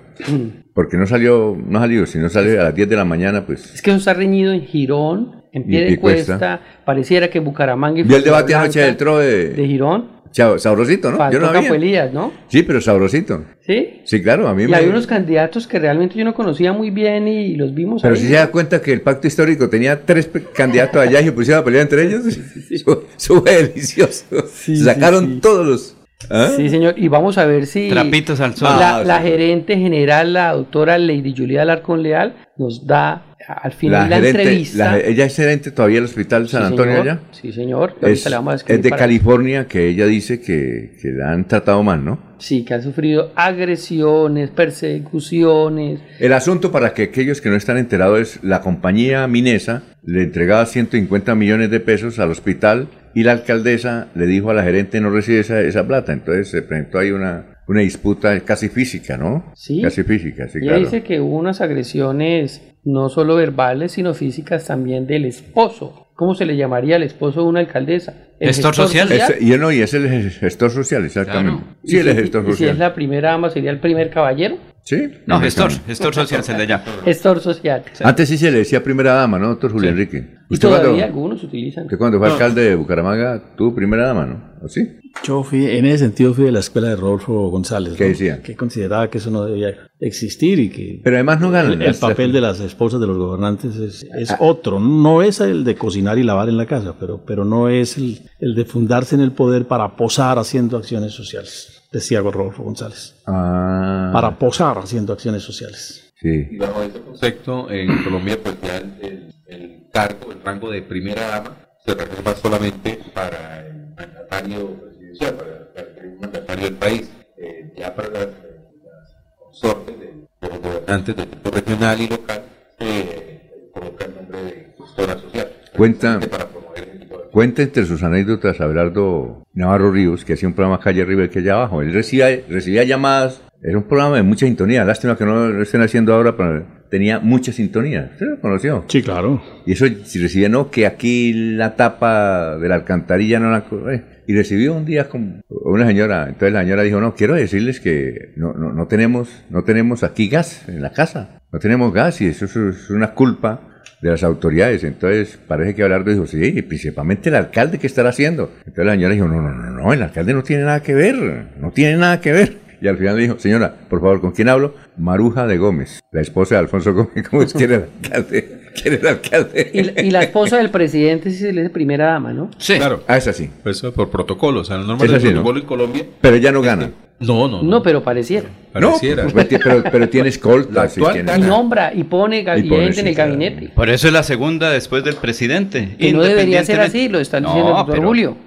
Porque 0.74 0.96
no 0.96 1.06
salió, 1.06 1.58
no 1.68 1.80
salió, 1.80 2.06
si 2.06 2.18
no 2.18 2.30
sale 2.30 2.58
a 2.60 2.64
las 2.64 2.76
10 2.76 2.90
de 2.90 2.96
la 2.96 3.06
mañana, 3.06 3.46
pues. 3.46 3.74
Es 3.74 3.82
que 3.82 3.90
eso 3.90 4.00
está 4.00 4.14
reñido 4.14 4.54
en 4.54 4.62
Girón, 4.62 5.44
en 5.52 5.64
Y 5.64 5.66
pie 5.66 5.80
de 5.80 5.86
Piedecuesta. 5.88 6.38
cuesta. 6.38 6.62
Pareciera 6.86 7.30
que 7.30 7.40
Bucaramanga 7.40 8.00
y 8.00 8.04
¿Vio 8.04 8.18
el 8.18 8.24
debate 8.24 8.56
anoche 8.56 8.80
Blanca 8.80 8.86
del 8.88 8.98
TRO 8.98 9.18
de, 9.20 9.50
de 9.50 9.68
Girón. 9.68 10.21
Sabrosito, 10.32 11.12
¿no? 11.12 11.18
Faltó 11.18 11.38
yo 11.40 11.46
no 11.46 11.52
Campo 11.52 11.74
Elías, 11.74 12.14
¿no? 12.14 12.32
Sí, 12.48 12.64
pero 12.64 12.80
sabrosito. 12.82 13.44
¿Sí? 13.66 14.02
Sí, 14.06 14.22
claro, 14.24 14.48
a 14.48 14.54
mí 14.56 14.64
y 14.64 14.68
me... 14.68 14.78
hay 14.78 14.88
unos 14.88 15.06
candidatos 15.08 15.68
que 15.68 15.78
realmente 15.80 16.16
yo 16.18 16.24
no 16.26 16.34
conocía 16.34 16.72
muy 16.74 16.90
bien 16.90 17.28
y 17.28 17.56
los 17.56 17.74
vimos 17.74 18.02
Pero 18.02 18.16
ahí. 18.16 18.22
si 18.22 18.28
se 18.28 18.34
da 18.36 18.48
cuenta 18.52 18.82
que 18.82 18.94
el 18.94 19.02
pacto 19.02 19.28
histórico 19.28 19.70
tenía 19.70 20.02
tres 20.06 20.30
candidatos 20.54 21.02
allá 21.02 21.22
y 21.22 21.26
se 21.26 21.32
pusieron 21.32 21.62
a 21.62 21.66
pelear 21.66 21.84
entre 21.84 22.04
ellos, 22.04 22.26
Eso- 22.70 23.04
eso 23.18 23.42
fue 23.42 23.64
delicioso. 23.64 24.26
Sí, 24.54 24.78
Se 24.78 24.86
sacaron 24.86 25.26
sí, 25.28 25.34
sí. 25.36 25.40
todos 25.42 25.68
los... 25.68 25.98
¿Ah? 26.30 26.52
Sí, 26.56 26.70
señor. 26.70 26.94
Y 26.98 27.08
vamos 27.08 27.40
a 27.40 27.46
ver 27.46 27.66
si 27.66 27.90
Trapitos 27.90 28.40
al 28.42 28.56
sol. 28.56 28.70
la, 28.80 28.98
Ah, 28.98 29.04
la 29.04 29.22
sí. 29.24 29.28
gerente 29.30 29.76
general, 29.76 30.34
la 30.34 30.54
doctora 30.54 31.00
Lady 31.00 31.34
Julia 31.36 31.64
Alarcón 31.64 32.04
Leal, 32.04 32.36
nos 32.58 32.86
da 32.86 33.31
al 33.48 33.72
final 33.74 34.10
la, 34.10 34.16
gerente- 34.18 34.42
entrevista. 34.42 34.92
la- 34.92 35.00
ella 35.00 35.26
es 35.26 35.36
gerente 35.36 35.72
todavía 35.72 35.96
del 35.96 36.06
Hospital 36.06 36.48
San 36.50 36.62
Sí, 36.64 36.68
Antonio 36.68 36.94
señor. 36.98 37.10
allá. 37.10 37.20
Sí, 37.32 37.52
señor. 37.54 37.96
Es, 38.02 38.30
le 38.30 38.36
vamos 38.36 38.52
a 38.52 38.56
es 38.56 38.62
escribir 38.62 38.84
de 38.84 38.90
para- 38.90 39.00
California 39.00 39.68
que 39.68 39.88
ella 39.88 40.06
dice 40.06 40.40
que, 40.42 40.98
que 41.02 41.10
la 41.10 41.32
han 41.32 41.48
tratado 41.48 41.82
mal, 41.84 42.04
¿no? 42.04 42.32
Sí, 42.40 42.64
que 42.66 42.74
han 42.74 42.82
sufrido 42.82 43.32
agresiones, 43.36 44.50
persecuciones. 44.50 46.00
El 46.20 46.34
asunto 46.34 46.72
para 46.72 46.94
que 46.94 47.04
aquellos 47.04 47.42
que 47.42 47.50
no 47.50 47.56
están 47.56 47.78
enterados 47.78 48.20
es 48.20 48.44
la 48.44 48.62
compañía 48.62 49.28
Minesa 49.28 49.84
le 50.04 50.24
entregaba 50.24 50.66
150 50.66 51.36
millones 51.36 51.70
de 51.70 51.80
pesos 51.80 52.18
al 52.20 52.32
hospital 52.32 52.88
y 53.14 53.24
la 53.24 53.34
alcaldesa 53.34 54.08
le 54.16 54.26
dijo 54.26 54.50
a 54.50 54.54
la 54.54 54.64
gerente 54.64 55.00
no 55.02 55.10
recibe 55.12 55.40
esa, 55.40 55.60
esa 55.62 55.86
plata. 55.88 56.14
Entonces 56.14 56.50
se 56.50 56.62
presentó 56.62 56.98
ahí 57.00 57.12
una, 57.12 57.46
una 57.72 57.82
disputa 57.82 58.40
casi 58.42 58.70
física, 58.70 59.18
¿no? 59.18 59.52
Sí. 59.56 59.82
Casi 59.82 60.04
física, 60.04 60.48
sí, 60.48 60.60
Ella 60.60 60.68
claro. 60.72 60.80
dice 60.86 61.04
que 61.04 61.20
hubo 61.22 61.38
unas 61.38 61.62
agresiones 61.62 62.62
no 62.84 63.10
solo 63.10 63.36
verbales, 63.36 63.94
sino 63.94 64.14
físicas 64.14 64.66
también 64.66 65.08
del 65.08 65.26
esposo. 65.26 66.08
¿Cómo 66.16 66.36
se 66.36 66.46
le 66.46 66.56
llamaría 66.58 66.98
al 66.98 67.04
esposo 67.04 67.42
de 67.42 67.48
una 67.48 67.60
alcaldesa? 67.62 68.14
¿El 68.40 68.50
Gestor 68.50 68.76
social. 68.76 69.12
Es- 69.12 69.42
y 69.42 69.52
no, 69.58 69.72
y 69.72 69.82
es 69.82 69.94
el 69.94 70.30
gestor 70.32 70.70
social, 70.72 71.06
exactamente. 71.06 71.64
Sí, 71.84 71.96
Y 71.96 72.00
él 72.00 72.08
es 72.10 72.16
si- 72.16 72.22
gestor 72.22 72.42
y 72.44 72.46
si 72.48 72.52
social. 72.52 72.70
es 72.72 72.78
la 72.78 72.94
primera 72.94 73.32
dama, 73.32 73.50
sería 73.50 73.72
el 73.72 73.80
primer 73.80 74.10
caballero. 74.10 74.58
Sí. 74.84 74.98
No, 75.28 75.40
gestor, 75.40 75.72
gestor 75.86 76.14
social 76.16 76.44
se 76.44 76.58
le 76.58 76.66
llama. 76.68 76.84
Gestor 77.06 77.40
social. 77.40 77.84
Antes 78.04 78.28
sí 78.30 78.38
se 78.38 78.52
le 78.52 78.60
decía 78.60 78.84
primera 78.84 79.14
dama, 79.14 79.38
¿no, 79.38 79.50
doctor 79.50 79.72
Julio 79.72 79.90
Enrique? 79.92 80.36
Y 80.50 80.54
Usted 80.56 80.68
todavía 80.68 80.90
cuando, 80.90 81.06
algunos 81.06 81.44
utilizan. 81.44 81.84
usted 81.86 81.98
cuando 81.98 82.18
fue 82.18 82.28
No. 82.28 82.34
alcalde 82.34 82.62
de 82.70 82.76
Bucaramanga 82.76 83.56
tuvo 83.56 83.74
primera 83.76 84.08
dama, 84.08 84.26
¿no? 84.26 84.52
¿O 84.64 84.68
sí? 84.68 84.82
Yo 85.24 85.44
fui, 85.44 85.66
en 85.66 85.86
ese 85.86 86.00
sentido 86.00 86.34
fui 86.34 86.46
de 86.46 86.52
la 86.52 86.60
escuela 86.60 86.90
de 86.90 86.96
Rodolfo 86.96 87.50
González. 87.50 87.94
¿Qué 87.94 88.04
¿no? 88.06 88.10
decía? 88.10 88.42
Que 88.42 88.56
consideraba 88.56 89.10
que 89.10 89.20
eso 89.20 89.30
no 89.30 89.46
debía 89.46 89.70
existir 90.00 90.60
y 90.60 90.70
que... 90.70 91.00
Pero 91.04 91.16
además 91.18 91.40
no 91.40 91.52
ganan. 91.52 91.74
El, 91.74 91.82
el 91.84 91.96
papel 91.96 92.32
de 92.32 92.42
las 92.42 92.60
esposas 92.60 93.00
de 93.00 93.08
los 93.08 93.18
gobernantes 93.18 93.76
es, 93.76 94.06
es 94.18 94.32
Ah. 94.32 94.38
otro. 94.40 94.80
No 94.80 95.22
es 95.22 95.40
el 95.42 95.64
de 95.64 95.76
cocinar 95.76 96.18
y 96.18 96.24
lavar 96.24 96.50
en 96.50 96.58
la 96.58 96.66
casa, 96.66 96.96
pero, 97.00 97.24
pero 97.26 97.46
no 97.46 97.70
es 97.70 97.98
el, 97.98 98.20
el 98.40 98.56
de 98.56 98.66
fundarse 98.66 99.16
en 99.16 99.22
el 99.22 99.32
poder 99.32 99.68
para 99.68 99.96
posar 99.96 100.38
haciendo 100.40 100.78
acciones 100.78 101.12
sociales, 101.14 101.81
decía 101.92 102.22
Rodolfo 102.22 102.64
González. 102.64 103.16
Ah. 103.28 104.10
Para 104.14 104.38
posar 104.38 104.78
haciendo 104.78 105.14
acciones 105.14 105.44
sociales. 105.44 106.12
Sí. 106.20 106.48
Y 106.52 106.58
bajo 106.58 106.84
este 106.84 107.02
concepto, 107.02 107.70
en 107.72 108.04
Colombia, 108.04 108.38
pues 108.42 108.56
ya 108.62 108.78
el, 108.78 108.94
el- 109.02 109.34
el 109.48 109.84
cargo, 109.92 110.32
el 110.32 110.42
rango 110.42 110.70
de 110.72 110.82
primera 110.82 111.28
dama, 111.28 111.58
se 111.86 111.94
reserva 111.94 112.34
solamente 112.36 113.00
para 113.14 113.68
el 113.68 113.88
mandatario 113.98 114.80
presidencial, 114.80 115.34
para, 115.36 115.74
para 115.74 115.88
el 116.02 116.20
mandatario 116.20 116.64
del 116.66 116.76
país. 116.76 117.10
Eh, 117.38 117.74
ya 117.76 117.94
para 117.96 118.08
las, 118.10 118.28
las 118.28 119.16
consortes 119.40 120.00
de, 120.00 120.06
de 120.06 120.48
los 120.48 120.62
gobernantes 120.62 121.16
del 121.16 121.28
tipo 121.28 121.50
regional 121.52 122.00
y 122.02 122.08
local, 122.08 122.44
se 122.80 123.70
coloca 123.74 124.06
el 124.06 124.16
nombre 124.16 124.44
de 124.44 124.74
gestora 124.78 125.20
social. 125.20 125.52
Cuenta, 125.76 126.20
Para 126.30 126.48
promover 126.48 126.84
ese 126.84 127.00
tipo 127.00 127.18
de 127.18 127.21
cuenta 127.32 127.62
entre 127.62 127.86
sus 127.86 128.04
anécdotas 128.04 128.60
Abelardo 128.62 129.44
Navarro 129.54 129.92
Ríos, 129.92 130.26
que 130.26 130.34
hacía 130.34 130.48
un 130.50 130.54
programa 130.56 130.80
calle 130.80 131.02
arriba 131.02 131.24
y 131.26 131.30
que 131.30 131.40
allá 131.40 131.54
abajo. 131.54 131.82
Él 131.82 131.94
recibía, 131.94 132.28
recibía 132.50 132.84
llamadas, 132.84 133.42
era 133.64 133.78
un 133.78 133.84
programa 133.84 134.16
de 134.18 134.24
mucha 134.24 134.46
sintonía. 134.46 134.84
Lástima 134.86 135.18
que 135.18 135.26
no 135.26 135.48
lo 135.50 135.62
estén 135.62 135.82
haciendo 135.82 136.14
ahora, 136.14 136.36
pero 136.36 136.66
tenía 136.90 137.20
mucha 137.20 137.52
sintonía. 137.52 138.10
¿Usted 138.14 138.26
lo 138.28 138.40
conoció? 138.42 138.86
Sí, 138.88 139.02
claro. 139.02 139.42
Y 139.66 139.74
eso, 139.74 139.86
si 140.04 140.20
recibía, 140.20 140.50
no, 140.50 140.70
que 140.72 140.86
aquí 140.86 141.34
la 141.34 141.76
tapa 141.76 142.58
de 142.58 142.68
la 142.68 142.76
alcantarilla 142.76 143.40
no 143.40 143.50
la... 143.52 143.64
eh. 143.94 144.04
Y 144.28 144.36
recibió 144.36 144.74
un 144.76 144.86
día 144.86 145.10
con 145.10 145.42
una 145.50 145.86
señora, 145.88 146.26
entonces 146.28 146.54
la 146.54 146.62
señora 146.62 146.84
dijo, 146.84 147.02
no, 147.02 147.16
quiero 147.16 147.34
decirles 147.34 147.80
que 147.80 148.32
no, 148.38 148.54
no, 148.54 148.72
no 148.72 148.88
tenemos, 148.88 149.30
no 149.50 149.64
tenemos 149.64 150.04
aquí 150.04 150.30
gas 150.30 150.70
en 150.70 150.82
la 150.82 150.92
casa, 150.92 151.42
no 151.52 151.60
tenemos 151.60 151.92
gas 151.92 152.22
y 152.22 152.28
eso 152.28 152.46
es- 152.46 152.56
es 152.56 152.90
una 152.92 153.14
culpa 153.14 153.68
de 154.02 154.10
las 154.10 154.24
autoridades. 154.24 154.84
Entonces 154.84 155.40
parece 155.48 155.76
que 155.76 155.84
Abelardo 155.84 156.12
dijo, 156.12 156.28
sí, 156.28 156.62
principalmente 156.62 157.30
el 157.30 157.36
alcalde, 157.36 157.78
¿qué 157.78 157.88
estará 157.88 158.10
haciendo? 158.10 158.52
Entonces 158.60 158.86
la 158.86 158.94
señora 158.94 159.14
dijo, 159.14 159.28
no, 159.28 159.42
no, 159.42 159.52
no, 159.52 159.72
no, 159.72 159.94
el 159.94 160.02
alcalde 160.02 160.34
no 160.34 160.44
tiene 160.44 160.64
nada 160.64 160.82
que 160.82 160.94
ver, 160.94 161.48
no 161.60 161.72
tiene 161.72 161.98
nada 161.98 162.20
que 162.20 162.32
ver. 162.32 162.58
Y 162.82 162.88
al 162.88 162.98
final 162.98 163.16
le 163.16 163.22
dijo, 163.24 163.38
señora, 163.38 163.76
por 163.90 164.02
favor, 164.02 164.22
¿con 164.22 164.32
quién 164.32 164.50
hablo? 164.50 164.74
Maruja 164.98 165.46
de 165.46 165.58
Gómez, 165.58 166.00
la 166.12 166.22
esposa 166.22 166.56
de 166.56 166.60
Alfonso 166.62 166.94
Gómez. 166.94 167.28
¿Cómo 167.30 167.44
es 167.44 167.54
que 167.54 167.64
era 167.64 167.76
el 167.76 167.84
alcalde? 167.84 168.61
¿Quién 168.82 168.94
era 168.96 169.02
el 169.02 169.08
alcalde? 169.16 169.72
Y, 169.74 169.84
la- 169.84 170.02
y 170.02 170.12
la 170.12 170.24
esposa 170.24 170.58
del 170.58 170.70
presidente 170.70 171.30
sí 171.32 171.38
se 171.38 171.54
le 171.54 171.62
dice 171.62 171.74
primera 171.74 172.06
dama, 172.08 172.34
¿no? 172.34 172.50
Sí. 172.58 172.76
Claro. 172.76 173.04
Ah, 173.08 173.18
es 173.18 173.28
así. 173.28 173.50
Pues 173.64 173.78
eso 173.78 173.94
por 173.94 174.10
protocolo, 174.10 174.62
o 174.62 174.64
sea, 174.64 174.78
la 174.78 174.84
norma 174.84 175.04
Es 175.06 175.12
así, 175.12 175.26
¿no? 175.28 175.32
protocolo 175.44 175.60
en 175.60 175.66
Colombia. 175.66 176.06
Pero 176.22 176.36
ella 176.36 176.52
no 176.52 176.62
gana. 176.62 176.92
No, 177.20 177.48
no, 177.48 177.62
No, 177.62 177.84
pero 177.84 178.02
pareciera. 178.04 178.50
Pareciera. 178.74 179.26
No, 179.26 179.30
pues, 179.30 179.46
pero, 179.64 179.84
pero 179.92 180.10
tiene 180.10 180.30
escoltas. 180.30 180.98
y 180.98 181.02
tiene- 181.04 181.38
Y 181.38 181.42
nombra 181.42 181.94
y 181.94 182.04
pone 182.04 182.38
Y 182.38 182.42
y 182.42 182.64
pone, 182.64 182.86
gente 182.86 183.02
en 183.02 183.08
el 183.08 183.14
gabinete. 183.16 183.70
Por 183.76 183.90
eso 183.92 184.08
es 184.08 184.14
la 184.14 184.24
segunda 184.24 184.72
después 184.72 185.04
del 185.04 185.16
presidente. 185.16 185.96
Que 186.00 186.14
no 186.14 186.24
debería 186.24 186.64
ser 186.66 186.80
así, 186.80 187.10
lo 187.10 187.20
está 187.20 187.40
diciendo 187.40 187.70
el 187.70 187.76
doctor 187.76 187.96
pero- 187.96 188.08
Julio. 188.08 188.38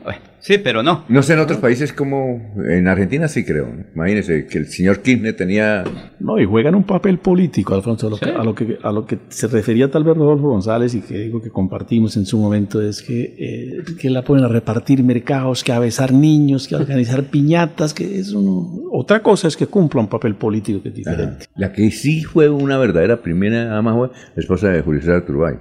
Sí, 0.45 0.59
pero 0.59 0.83
no. 0.83 1.07
No 1.09 1.23
sé 1.23 1.33
en 1.33 1.39
otros 1.39 1.59
países 1.59 1.95
como 1.95 2.53
en 2.69 2.87
Argentina 2.87 3.29
sí 3.29 3.47
creo. 3.47 3.67
Imagínense 3.95 4.45
que 4.45 4.59
el 4.59 4.67
señor 4.67 5.01
Kirchner 5.01 5.35
tenía 5.35 5.85
No, 6.21 6.39
y 6.39 6.45
juegan 6.45 6.75
un 6.75 6.85
papel 6.85 7.19
político, 7.19 7.75
Alfonso. 7.75 8.09
A 8.09 8.11
lo, 8.11 8.19
que, 8.19 8.29
a 8.29 8.43
lo 8.43 8.55
que 8.55 8.79
a 8.83 8.93
lo 8.93 9.07
que 9.07 9.21
se 9.31 9.49
refería 9.49 9.91
tal 9.91 10.05
vez 10.05 10.15
Rodolfo 10.15 10.51
González 10.51 10.95
y 10.95 11.01
que 11.01 11.17
digo 11.17 11.41
que 11.41 11.49
compartimos 11.49 12.19
en 12.19 12.27
su 12.27 12.37
momento 12.37 12.83
es 12.83 13.01
que, 13.01 13.35
eh, 13.39 13.85
que 13.99 14.11
la 14.11 14.21
ponen 14.21 14.45
a 14.45 14.49
repartir 14.49 15.03
mercados, 15.03 15.65
que 15.65 15.73
a 15.73 15.79
besar 15.79 16.13
niños, 16.13 16.69
que 16.69 16.75
a 16.75 16.79
organizar 16.79 17.25
piñatas, 17.25 17.95
que 17.95 18.19
es 18.19 18.35
uno... 18.35 18.83
Otra 18.93 19.23
cosa 19.23 19.49
es 19.49 19.57
que 19.57 19.67
cumpla 19.67 20.03
un 20.03 20.09
papel 20.09 20.35
político 20.35 20.83
que 20.83 20.91
es 20.91 20.95
diferente. 20.95 21.47
la 21.57 21.73
que 21.73 21.91
sí 21.91 22.23
fue 22.23 22.51
una 22.51 22.77
verdadera 22.77 23.23
primera 23.23 23.65
dama 23.65 23.95
fue 23.95 24.09
la 24.09 24.43
esposa 24.43 24.69
de 24.69 24.83
Julio 24.83 25.01
César 25.01 25.25
Turbay. 25.25 25.55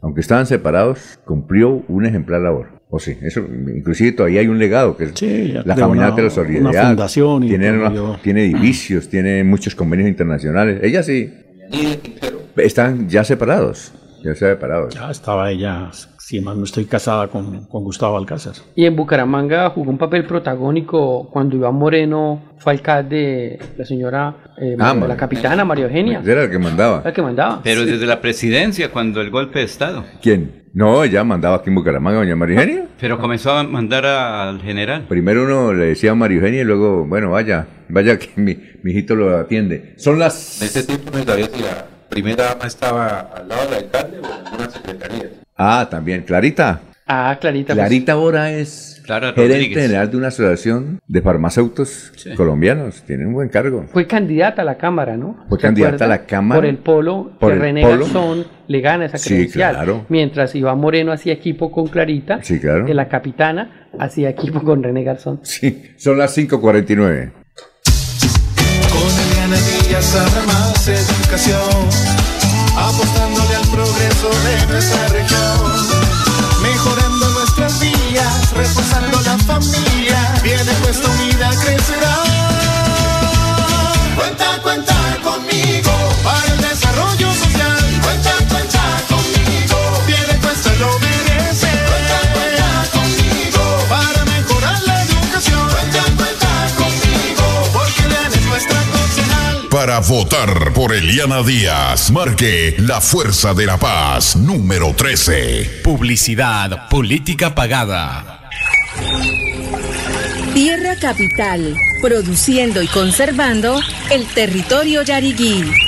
Aunque 0.00 0.20
estaban 0.20 0.46
separados, 0.46 1.18
cumplió 1.24 1.82
un 1.88 2.06
ejemplar 2.06 2.40
labor. 2.40 2.77
O 2.90 2.98
sí, 2.98 3.16
eso, 3.20 3.40
inclusive 3.74 4.12
todavía 4.12 4.40
hay 4.40 4.48
un 4.48 4.58
legado 4.58 4.96
que 4.96 5.04
es 5.04 5.10
Sí, 5.14 5.48
la 5.52 5.74
caminata 5.74 5.88
una- 5.88 6.16
de 6.16 6.22
la 6.22 6.30
solidaridad. 6.30 6.70
una 6.70 6.88
fundación 6.88 7.46
tiene, 7.46 7.72
una- 7.72 8.18
tiene 8.22 8.44
edificios, 8.46 9.08
tiene 9.08 9.44
muchos 9.44 9.74
convenios 9.74 10.08
internacionales. 10.08 10.80
Ella 10.82 11.02
sí. 11.02 11.30
Están 12.56 13.08
ya 13.08 13.24
separados. 13.24 13.92
Ya 14.22 14.34
separados. 14.34 14.94
Ya 14.94 15.10
estaba 15.10 15.50
ella, 15.50 15.90
si 16.18 16.40
mal 16.40 16.58
no 16.58 16.64
estoy 16.64 16.84
casada 16.86 17.28
con, 17.28 17.64
con 17.66 17.84
Gustavo 17.84 18.16
Alcázar. 18.18 18.54
Y 18.74 18.84
en 18.84 18.96
Bucaramanga 18.96 19.70
jugó 19.70 19.90
un 19.90 19.98
papel 19.98 20.24
protagónico 20.26 21.28
cuando 21.30 21.56
Iván 21.56 21.74
Moreno 21.74 22.42
fue 22.58 22.72
alcalde, 22.72 23.58
la 23.76 23.84
señora, 23.84 24.36
eh, 24.60 24.76
Ah, 24.78 24.94
la 24.94 25.16
capitana 25.16 25.64
María 25.64 25.84
Eugenia. 25.86 26.20
Era 26.24 26.44
el 26.44 26.50
que 26.50 26.58
mandaba. 26.58 27.02
La 27.04 27.12
que 27.12 27.22
mandaba. 27.22 27.60
Pero 27.62 27.84
desde 27.84 28.04
la 28.06 28.20
presidencia, 28.20 28.90
cuando 28.90 29.20
el 29.20 29.30
golpe 29.30 29.60
de 29.60 29.64
Estado. 29.64 30.04
¿Quién? 30.20 30.64
No, 30.74 31.02
ella 31.02 31.24
mandaba 31.24 31.56
aquí 31.56 31.70
en 31.70 31.76
Bucaramanga, 31.76 32.18
doña 32.18 32.36
María 32.36 32.56
Eugenia. 32.60 32.86
Pero 33.00 33.18
comenzó 33.18 33.52
a 33.52 33.62
mandar 33.64 34.04
a- 34.04 34.48
al 34.50 34.60
general. 34.60 35.06
Primero 35.08 35.44
uno 35.44 35.72
le 35.72 35.86
decía 35.86 36.10
a 36.10 36.14
María 36.14 36.38
Eugenia 36.38 36.60
y 36.60 36.64
luego, 36.64 37.06
bueno, 37.06 37.30
vaya, 37.30 37.66
vaya 37.88 38.18
que 38.18 38.28
mi, 38.36 38.56
mi 38.82 38.90
hijito 38.92 39.14
lo 39.14 39.36
atiende. 39.38 39.94
Son 39.96 40.18
las... 40.18 40.60
En 40.60 40.66
ese 40.68 40.84
tiempo 40.84 41.10
no 41.16 41.24
primera 42.08 42.44
dama 42.44 42.66
estaba 42.66 43.18
al 43.36 43.48
lado 43.48 43.64
del 43.70 43.84
alcalde 43.84 44.18
o 44.18 44.24
en 44.26 44.46
alguna 44.46 44.70
secretaría. 44.70 45.30
Ah, 45.56 45.86
también, 45.90 46.22
Clarita. 46.22 46.80
Ah, 47.10 47.36
Clarita. 47.40 47.72
pues, 47.74 47.86
Clarita 47.86 48.12
ahora 48.12 48.52
es 48.52 49.00
Clara 49.06 49.32
gerente 49.32 49.80
general 49.80 50.10
de 50.10 50.16
una 50.18 50.28
asociación 50.28 51.00
de 51.08 51.22
farmacéuticos 51.22 52.12
Sí. 52.16 52.34
colombianos. 52.34 53.02
Tiene 53.06 53.26
un 53.26 53.32
buen 53.32 53.48
cargo. 53.48 53.86
Fue 53.90 54.06
candidata 54.06 54.60
a 54.60 54.64
la 54.66 54.76
Cámara, 54.76 55.16
¿no? 55.16 55.46
Fue 55.48 55.56
¿Se 55.58 55.62
candidata 55.62 55.94
acuerda? 55.94 56.04
a 56.14 56.18
la 56.18 56.26
Cámara. 56.26 56.60
Por 56.60 56.66
el 56.68 56.76
polo, 56.78 57.32
Por 57.40 57.48
que 57.50 57.54
el 57.56 57.60
René 57.62 57.80
polo. 57.82 58.04
Garzón 58.04 58.46
le 58.66 58.80
gana 58.82 59.06
esa 59.06 59.16
Sí, 59.16 59.30
credencial. 59.30 59.74
claro. 59.74 60.04
Mientras 60.10 60.54
Iván 60.54 60.78
Moreno 60.78 61.10
hacía 61.12 61.32
equipo 61.32 61.72
con 61.72 61.86
Clarita, 61.88 62.40
Sí, 62.42 62.60
claro. 62.60 62.84
que 62.84 62.92
la 62.92 63.08
capitana 63.08 63.88
hacía 63.98 64.28
equipo 64.28 64.62
con 64.62 64.82
René 64.82 65.02
Garzón. 65.02 65.40
Sí, 65.44 65.84
son 65.96 66.18
las 66.18 66.36
5.49. 66.36 67.32
Con 68.90 69.27
sabe 70.02 70.46
más 70.46 70.88
educación, 70.88 71.58
apostándole 72.76 73.56
al 73.56 73.66
progreso 73.68 74.28
de 74.44 74.66
nuestra 74.66 75.08
región, 75.08 75.86
mejorando 76.62 77.28
nuestras 77.30 77.80
vías, 77.80 78.52
reforzando 78.52 79.20
la 79.22 79.38
familia, 79.38 79.77
para 99.78 100.00
votar 100.00 100.72
por 100.72 100.92
Eliana 100.92 101.40
Díaz. 101.44 102.10
Marque 102.10 102.74
la 102.78 103.00
Fuerza 103.00 103.54
de 103.54 103.64
la 103.64 103.76
Paz 103.76 104.34
número 104.34 104.92
13. 104.92 105.82
Publicidad, 105.84 106.88
política 106.88 107.54
pagada. 107.54 108.50
Tierra 110.52 110.96
Capital, 110.96 111.76
produciendo 112.02 112.82
y 112.82 112.88
conservando 112.88 113.78
el 114.10 114.26
territorio 114.26 115.02
yariguí. 115.02 115.87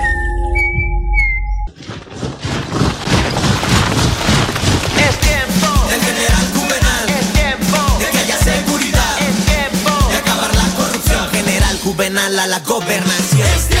Juvenal 11.91 12.39
a 12.39 12.47
la 12.47 12.59
gobernación. 12.59 13.80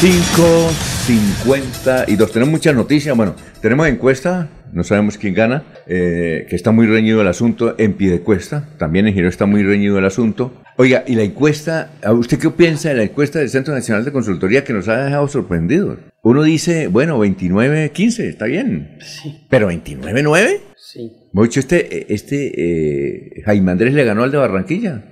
Cinco, 0.00 0.70
cincuenta 1.06 2.04
y 2.06 2.14
dos. 2.14 2.30
Tenemos 2.30 2.52
muchas 2.52 2.72
noticias. 2.72 3.16
Bueno, 3.16 3.34
tenemos 3.60 3.88
encuesta. 3.88 4.48
No 4.72 4.84
sabemos 4.84 5.18
quién 5.18 5.34
gana. 5.34 5.64
eh, 5.88 6.46
que 6.48 6.54
está 6.54 6.70
muy 6.70 6.86
reñido 6.86 7.20
el 7.20 7.26
asunto. 7.26 7.74
En 7.78 7.94
Piedecuesta. 7.94 8.68
También 8.78 9.08
en 9.08 9.14
Giro 9.14 9.28
está 9.28 9.46
muy 9.46 9.64
reñido 9.64 9.98
el 9.98 10.04
asunto. 10.04 10.52
Oiga, 10.76 11.02
y 11.04 11.16
la 11.16 11.24
encuesta. 11.24 11.90
¿a 12.04 12.12
¿Usted 12.12 12.38
qué 12.38 12.48
piensa 12.50 12.90
de 12.90 12.94
la 12.94 13.02
encuesta 13.02 13.40
del 13.40 13.48
Centro 13.48 13.74
Nacional 13.74 14.04
de 14.04 14.12
Consultoría 14.12 14.62
que 14.62 14.72
nos 14.72 14.86
ha 14.86 15.04
dejado 15.04 15.26
sorprendidos? 15.26 15.98
Uno 16.22 16.44
dice, 16.44 16.86
bueno, 16.86 17.18
29, 17.18 17.90
15, 17.90 18.28
está 18.28 18.44
bien. 18.44 18.98
Sí. 19.00 19.46
Pero 19.50 19.66
29, 19.66 20.22
9. 20.22 20.60
Sí. 20.76 21.12
Mucho 21.32 21.58
este, 21.58 22.12
este 22.14 22.52
eh, 22.56 23.42
Jaime 23.44 23.72
Andrés 23.72 23.94
le 23.94 24.04
ganó 24.04 24.22
al 24.22 24.30
de 24.30 24.38
Barranquilla. 24.38 25.02